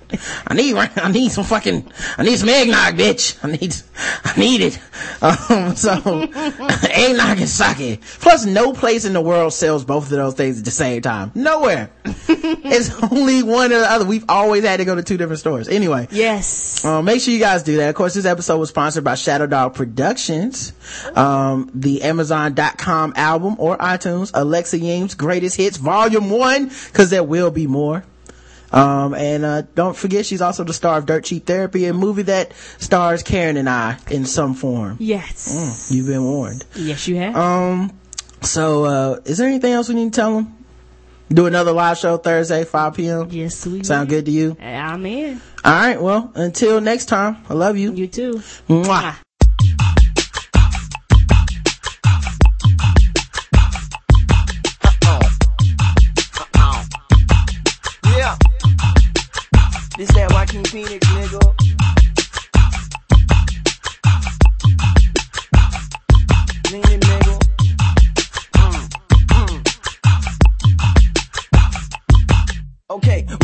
I 0.46 0.54
need, 0.54 0.74
I 0.74 1.12
need 1.12 1.30
some 1.30 1.44
fucking, 1.44 1.92
I 2.16 2.22
need 2.24 2.38
some 2.38 2.48
eggnog, 2.48 2.94
bitch. 2.94 3.38
I 3.44 3.50
need, 3.52 3.74
I 4.24 4.40
need 4.40 4.60
it. 4.62 4.78
Um, 5.20 5.74
so, 5.74 5.92
eggnog 6.90 7.38
and 7.38 7.48
sake. 7.48 8.00
Plus, 8.20 8.44
no 8.44 8.72
place 8.72 9.04
in 9.04 9.12
the 9.12 9.20
world 9.20 9.52
sells 9.52 9.84
both 9.84 10.04
of 10.04 10.10
those 10.10 10.34
things 10.34 10.58
at 10.60 10.64
the 10.64 10.70
same 10.70 11.02
time. 11.02 11.32
Nowhere. 11.34 11.90
it's 12.04 13.02
only 13.12 13.42
one 13.42 13.72
or 13.72 13.80
the 13.80 13.90
other. 13.90 14.04
We've 14.04 14.24
always 14.28 14.64
had 14.64 14.78
to 14.78 14.84
go 14.84 14.94
to 14.94 15.02
two 15.02 15.16
different 15.16 15.40
stores. 15.40 15.68
Anyway. 15.68 16.08
Yes. 16.10 16.84
Uh, 16.84 17.02
make 17.02 17.20
sure 17.20 17.32
you 17.32 17.40
guys 17.40 17.62
do 17.62 17.76
that. 17.78 17.88
Of 17.88 17.94
course, 17.94 18.14
this 18.14 18.24
episode 18.26 18.58
was 18.58 18.68
sponsored 18.68 19.04
by 19.04 19.14
Shadow 19.14 19.46
Dog 19.46 19.74
Productions, 19.74 20.72
um, 21.14 21.70
the 21.74 22.02
Amazon.com 22.02 23.14
album 23.16 23.56
or 23.58 23.76
iTunes, 23.78 24.30
Alexa 24.34 24.77
Ying's 24.78 25.14
Greatest 25.14 25.56
Hits 25.56 25.76
Volume 25.76 26.30
1, 26.30 26.70
cause 26.92 27.10
there 27.10 27.22
will 27.24 27.50
be 27.50 27.66
more. 27.66 28.04
Um, 28.70 29.14
and, 29.14 29.44
uh, 29.44 29.62
don't 29.74 29.96
forget 29.96 30.26
she's 30.26 30.42
also 30.42 30.62
the 30.62 30.74
star 30.74 30.98
of 30.98 31.06
Dirt 31.06 31.24
Cheap 31.24 31.46
Therapy, 31.46 31.86
a 31.86 31.94
movie 31.94 32.22
that 32.22 32.52
stars 32.78 33.22
Karen 33.22 33.56
and 33.56 33.68
I 33.68 33.96
in 34.10 34.26
some 34.26 34.54
form. 34.54 34.96
Yes. 35.00 35.54
Mm, 35.54 35.94
you've 35.96 36.06
been 36.06 36.24
warned. 36.24 36.64
Yes, 36.74 37.08
you 37.08 37.16
have. 37.16 37.34
Um, 37.34 37.98
so, 38.42 38.84
uh, 38.84 39.20
is 39.24 39.38
there 39.38 39.48
anything 39.48 39.72
else 39.72 39.88
we 39.88 39.94
need 39.94 40.12
to 40.12 40.20
tell 40.20 40.34
them? 40.34 40.54
Do 41.30 41.46
another 41.46 41.72
live 41.72 41.98
show 41.98 42.16
Thursday, 42.16 42.64
5 42.64 42.94
p.m. 42.94 43.28
Yes, 43.30 43.66
we 43.66 43.84
Sound 43.84 44.08
good 44.08 44.24
to 44.26 44.30
you? 44.30 44.56
I'm 44.60 45.04
in. 45.04 45.40
All 45.62 45.72
right. 45.72 46.00
Well, 46.00 46.32
until 46.34 46.80
next 46.80 47.06
time, 47.06 47.38
I 47.50 47.54
love 47.54 47.76
you. 47.76 47.92
You 47.92 48.06
too. 48.06 48.42
Mwah. 48.68 49.02
Yeah. 49.02 49.14
Phoenix 60.70 61.17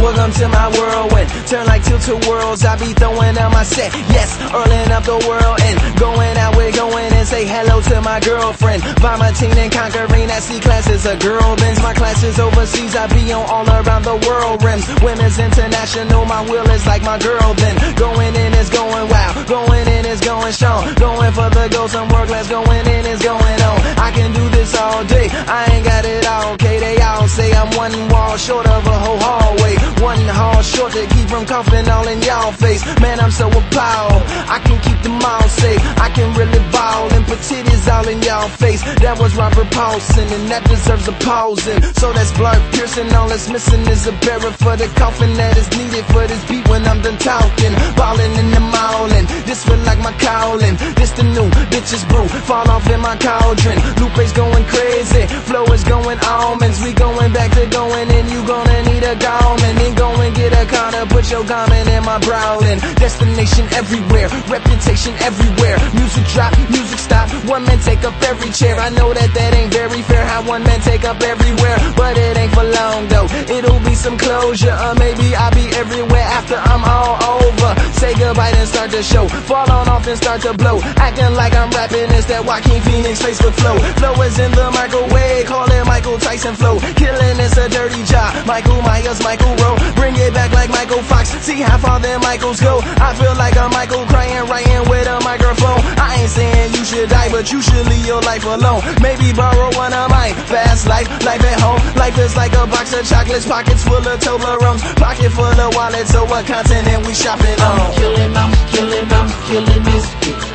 welcome 0.04 0.30
to 0.36 0.46
my 0.48 0.68
whirlwind. 0.68 1.28
Turn 1.48 1.66
like 1.66 1.82
tilted 1.82 2.20
worlds. 2.28 2.62
I 2.64 2.76
be 2.76 2.92
throwing 2.92 3.36
out 3.40 3.50
my 3.50 3.64
set. 3.64 3.90
Yes, 4.12 4.36
earling 4.52 4.92
up 4.92 5.04
the 5.04 5.16
world 5.24 5.56
and 5.64 5.76
going 5.98 6.36
out 6.36 6.56
with 6.56 6.76
going 6.76 7.10
and 7.12 7.26
say 7.26 7.48
hello 7.48 7.80
to 7.80 7.96
my 8.02 8.20
girlfriend. 8.20 8.84
Vomiting 9.00 9.56
and 9.56 9.72
conquering 9.72 10.28
at 10.28 10.42
C 10.42 10.60
classes. 10.60 11.06
A 11.06 11.16
girl 11.16 11.56
bends 11.56 11.80
my 11.80 11.94
classes 11.94 12.38
overseas. 12.38 12.94
I 12.94 13.08
be 13.08 13.32
on 13.32 13.48
all 13.48 13.64
around 13.64 14.04
the 14.04 14.20
world 14.28 14.62
rims. 14.62 14.84
Women's 15.00 15.38
international. 15.38 16.26
My 16.26 16.42
will 16.50 16.68
is 16.68 16.86
like 16.86 17.02
my 17.02 17.18
girl 17.18 17.54
then. 17.54 17.74
Going 17.96 18.34
in 18.36 18.52
is 18.60 18.68
going 18.68 19.08
wild. 19.08 19.46
Going 19.48 19.88
in 19.88 20.04
is 20.04 20.20
going 20.20 20.52
strong. 20.52 20.84
Going 21.00 21.32
for 21.32 21.48
the 21.48 21.68
gold. 21.72 21.90
Some 21.90 22.08
work 22.12 22.28
less 22.28 22.48
going 22.50 22.86
in 22.86 23.06
is 23.06 23.22
going 23.22 23.60
on. 23.68 23.78
I 23.96 24.12
can 24.12 24.32
do 24.32 24.44
this 24.50 24.76
all 24.76 25.02
day. 25.04 25.28
I 25.32 25.60
ain't 25.72 25.84
got 25.84 26.04
it 26.04 26.26
all. 26.26 26.52
Okay, 26.54 26.78
they 26.78 27.00
all 27.00 27.26
say 27.26 27.52
I'm 27.52 27.70
one 27.76 27.96
wall 28.12 28.36
short 28.36 28.66
of 28.66 28.86
a 28.86 28.98
whole 29.04 29.18
hallway. 29.18 29.93
One 30.04 30.20
hall 30.28 30.60
short 30.60 30.92
to 30.92 31.06
keep 31.16 31.32
from 31.32 31.46
coughing 31.46 31.88
all 31.88 32.06
in 32.06 32.20
y'all 32.20 32.52
face. 32.52 32.84
Man, 33.00 33.18
I'm 33.20 33.30
so 33.30 33.48
appalled. 33.48 34.20
I 34.52 34.60
can 34.60 34.76
keep 34.84 35.00
them 35.00 35.16
all 35.16 35.48
safe. 35.48 35.80
I 35.96 36.12
can 36.12 36.28
really 36.36 36.60
ball 36.68 37.08
and 37.08 37.24
put 37.24 37.40
titties 37.40 37.88
all 37.88 38.06
in 38.06 38.20
y'all 38.20 38.52
face. 38.52 38.84
That 39.00 39.16
was 39.18 39.34
Robert 39.34 39.70
Paulson, 39.72 40.28
and 40.28 40.44
that 40.52 40.68
deserves 40.68 41.08
a 41.08 41.16
pausing. 41.24 41.80
So 41.96 42.12
that's 42.12 42.36
blood 42.36 42.60
piercing. 42.76 43.08
All 43.16 43.32
that's 43.32 43.48
missing 43.48 43.80
is 43.88 44.06
a 44.06 44.12
barrel 44.20 44.52
for 44.52 44.76
the 44.76 44.92
coffin 45.00 45.32
that 45.40 45.56
is 45.56 45.72
needed 45.72 46.04
for 46.12 46.28
this 46.28 46.44
beat 46.52 46.68
when 46.68 46.84
I'm 46.84 47.00
done 47.00 47.16
talking. 47.16 47.72
Balling 47.96 48.36
in 48.36 48.52
the 48.52 48.60
mauling. 48.60 49.24
This 49.48 49.64
feel 49.64 49.80
like 49.88 50.04
my 50.04 50.12
calling. 50.20 50.76
This 51.00 51.16
the 51.16 51.24
new 51.24 51.48
bitches 51.72 52.04
brew. 52.12 52.28
Fall 52.44 52.68
off 52.68 52.84
in 52.92 53.00
my 53.00 53.16
cauldron. 53.16 53.80
Lupe's 53.96 54.36
going 54.36 54.64
crazy. 54.68 55.24
Flow 55.48 55.64
is 55.72 55.82
going 55.84 56.20
almonds. 56.28 56.76
We 56.84 56.92
going 56.92 57.32
back 57.32 57.56
to 57.56 57.64
going 57.72 58.10
and 58.12 58.28
you 58.28 58.44
gonna 58.44 58.84
need 58.92 59.00
a 59.00 59.16
garment. 59.16 59.93
Go 59.96 60.10
and 60.20 60.34
get 60.34 60.52
a 60.52 60.64
corner. 60.66 61.06
Put 61.06 61.30
your 61.30 61.44
garment 61.44 61.88
in 61.88 62.02
my 62.04 62.18
browling. 62.18 62.78
Destination 62.98 63.66
everywhere. 63.72 64.28
Reputation 64.50 65.14
everywhere. 65.20 65.78
Music 65.94 66.24
drop. 66.34 66.52
Music 66.70 66.98
stop. 66.98 67.30
One 67.46 67.64
man 67.64 67.78
take 67.80 68.04
up 68.04 68.14
every 68.22 68.50
chair. 68.50 68.74
I 68.76 68.90
know 68.90 69.12
that 69.14 69.30
that 69.34 69.54
ain't 69.54 69.72
very 69.72 70.02
fair. 70.02 70.24
How 70.24 70.42
one 70.42 70.62
man 70.64 70.80
take 70.80 71.04
up 71.04 71.20
everywhere. 71.22 71.78
But 71.96 72.16
it 72.16 72.36
ain't 72.36 72.52
for 72.52 72.64
long 72.64 73.08
though. 73.08 73.28
It'll 73.48 73.80
be 73.80 73.94
some 73.94 74.18
closure. 74.18 74.74
Or 74.74 74.94
maybe 74.94 75.34
I'll 75.34 75.54
be 75.54 75.66
everywhere 75.76 76.26
after 76.38 76.56
I'm 76.56 76.82
all 76.84 77.16
over. 77.38 77.70
Say 78.00 78.14
goodbye 78.18 78.50
and 78.50 78.68
start 78.68 78.90
the 78.90 79.02
show. 79.02 79.28
Fall 79.28 79.70
on 79.70 79.88
off 79.88 80.06
and 80.06 80.16
start 80.16 80.42
to 80.42 80.52
blow. 80.54 80.80
Acting 80.98 81.34
like 81.34 81.54
I'm 81.54 81.70
rapping. 81.70 82.10
It's 82.16 82.26
that 82.26 82.44
Joaquin 82.44 82.80
Phoenix 82.82 83.22
Facebook 83.22 83.54
flow. 83.54 83.78
Flow 84.00 84.14
is 84.22 84.38
in 84.38 84.50
the 84.52 84.70
microwave. 84.70 85.46
Call 85.46 85.70
it 85.70 85.84
Michael 85.86 86.18
Tyson 86.18 86.54
flow. 86.54 86.78
Killing 86.96 87.38
is 87.38 87.56
a 87.58 87.68
dirty 87.68 88.02
job. 88.04 88.46
Michael 88.46 88.80
Myers, 88.82 89.22
Michael 89.22 89.54
Bring 89.94 90.14
it 90.16 90.32
back 90.34 90.52
like 90.52 90.70
Michael 90.70 91.02
Fox. 91.02 91.30
See 91.44 91.60
how 91.60 91.78
far 91.78 92.00
them 92.00 92.20
Michaels 92.20 92.60
go. 92.60 92.80
I 93.00 93.14
feel 93.14 93.34
like 93.36 93.56
a 93.56 93.68
Michael 93.68 94.04
crying, 94.06 94.46
writing 94.46 94.88
with 94.88 95.06
a 95.06 95.18
microphone. 95.24 95.80
I 95.98 96.22
ain't 96.22 96.30
saying 96.30 96.74
you 96.74 96.84
should 96.84 97.08
die, 97.08 97.30
but 97.30 97.50
you 97.52 97.60
should 97.60 97.86
leave 97.86 98.06
your 98.06 98.20
life 98.22 98.44
alone. 98.44 98.82
Maybe 99.00 99.32
borrow 99.32 99.70
one 99.76 99.92
of 99.92 100.10
mine. 100.10 100.34
Fast 100.46 100.86
life, 100.86 101.08
life 101.24 101.42
at 101.42 101.60
home. 101.60 101.80
Life 101.96 102.18
is 102.18 102.36
like 102.36 102.52
a 102.52 102.66
box 102.66 102.92
of 102.94 103.06
chocolates, 103.06 103.46
pockets 103.46 103.82
full 103.84 103.96
of 103.96 104.18
Toblerones, 104.20 104.82
pocket 104.96 105.30
full 105.30 105.44
of 105.44 105.74
wallets. 105.74 106.10
So 106.12 106.24
what 106.24 106.46
continent 106.46 107.06
we 107.06 107.14
shopping 107.14 107.58
on? 107.60 107.80
I'm 107.80 107.92
killing, 107.94 108.36
I'm 108.36 108.52
killing, 108.70 109.08
I'm 109.10 109.28
killing 109.48 109.82
this. 109.84 110.06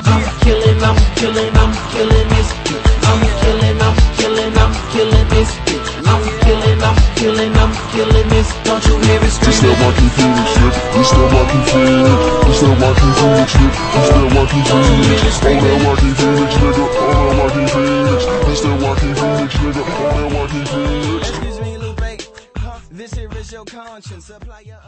I'm 0.05 0.23
killing, 0.41 0.79
I'm 0.83 0.97
killing, 1.15 1.55
I'm 1.55 1.71
killing 1.91 2.27
this. 2.29 2.49
I'm 3.09 3.21
killing, 3.41 3.81
I'm 3.81 3.95
killing, 4.17 4.57
I'm 4.57 4.73
killing 4.91 5.27
this. 5.29 5.78
Killing, 7.19 7.53
I'm 7.59 7.71
killing, 7.91 8.29
this. 8.29 8.47
Don't 8.63 8.83
you 8.87 8.95
hear 9.03 9.19
it 9.19 9.27
It's 9.27 9.59
that 9.59 9.75
Joaquin 9.75 10.09
Phoenix, 10.15 10.49
nigga. 10.55 10.99
It's 10.99 11.11
that 11.11 11.27
Joaquin 11.35 11.63
Phoenix. 11.67 12.15
It's 12.47 12.61
that 12.63 12.75
Joaquin 12.79 13.11
Phoenix, 13.19 13.49
nigga. 13.59 13.89
It's 13.99 14.07
that 14.09 14.27
Joaquin 14.35 14.63
Phoenix. 14.63 14.89
Oh, 14.89 15.59
that 15.59 15.83
Joaquin 15.83 16.13
Phoenix, 16.15 16.51
nigga. 16.63 16.85
Oh, 16.95 17.11
that 17.19 17.35
Joaquin 17.39 17.67
Phoenix. 17.73 18.21
It's 18.47 18.61
that 18.63 18.75
Joaquin 18.81 19.13
Phoenix, 19.19 19.51
nigga. 19.59 19.81
Oh, 19.83 20.15
that 20.15 20.27
Joaquin 20.33 20.65
Phoenix. 20.71 21.29
Excuse 21.29 21.59
me, 21.59 21.71
Lupe. 21.77 22.09
This 22.91 23.13
here 23.13 23.31
is 23.37 23.51
your 23.51 23.65
conscience. 23.65 24.25
Supply 24.25 24.61
your 24.61 24.79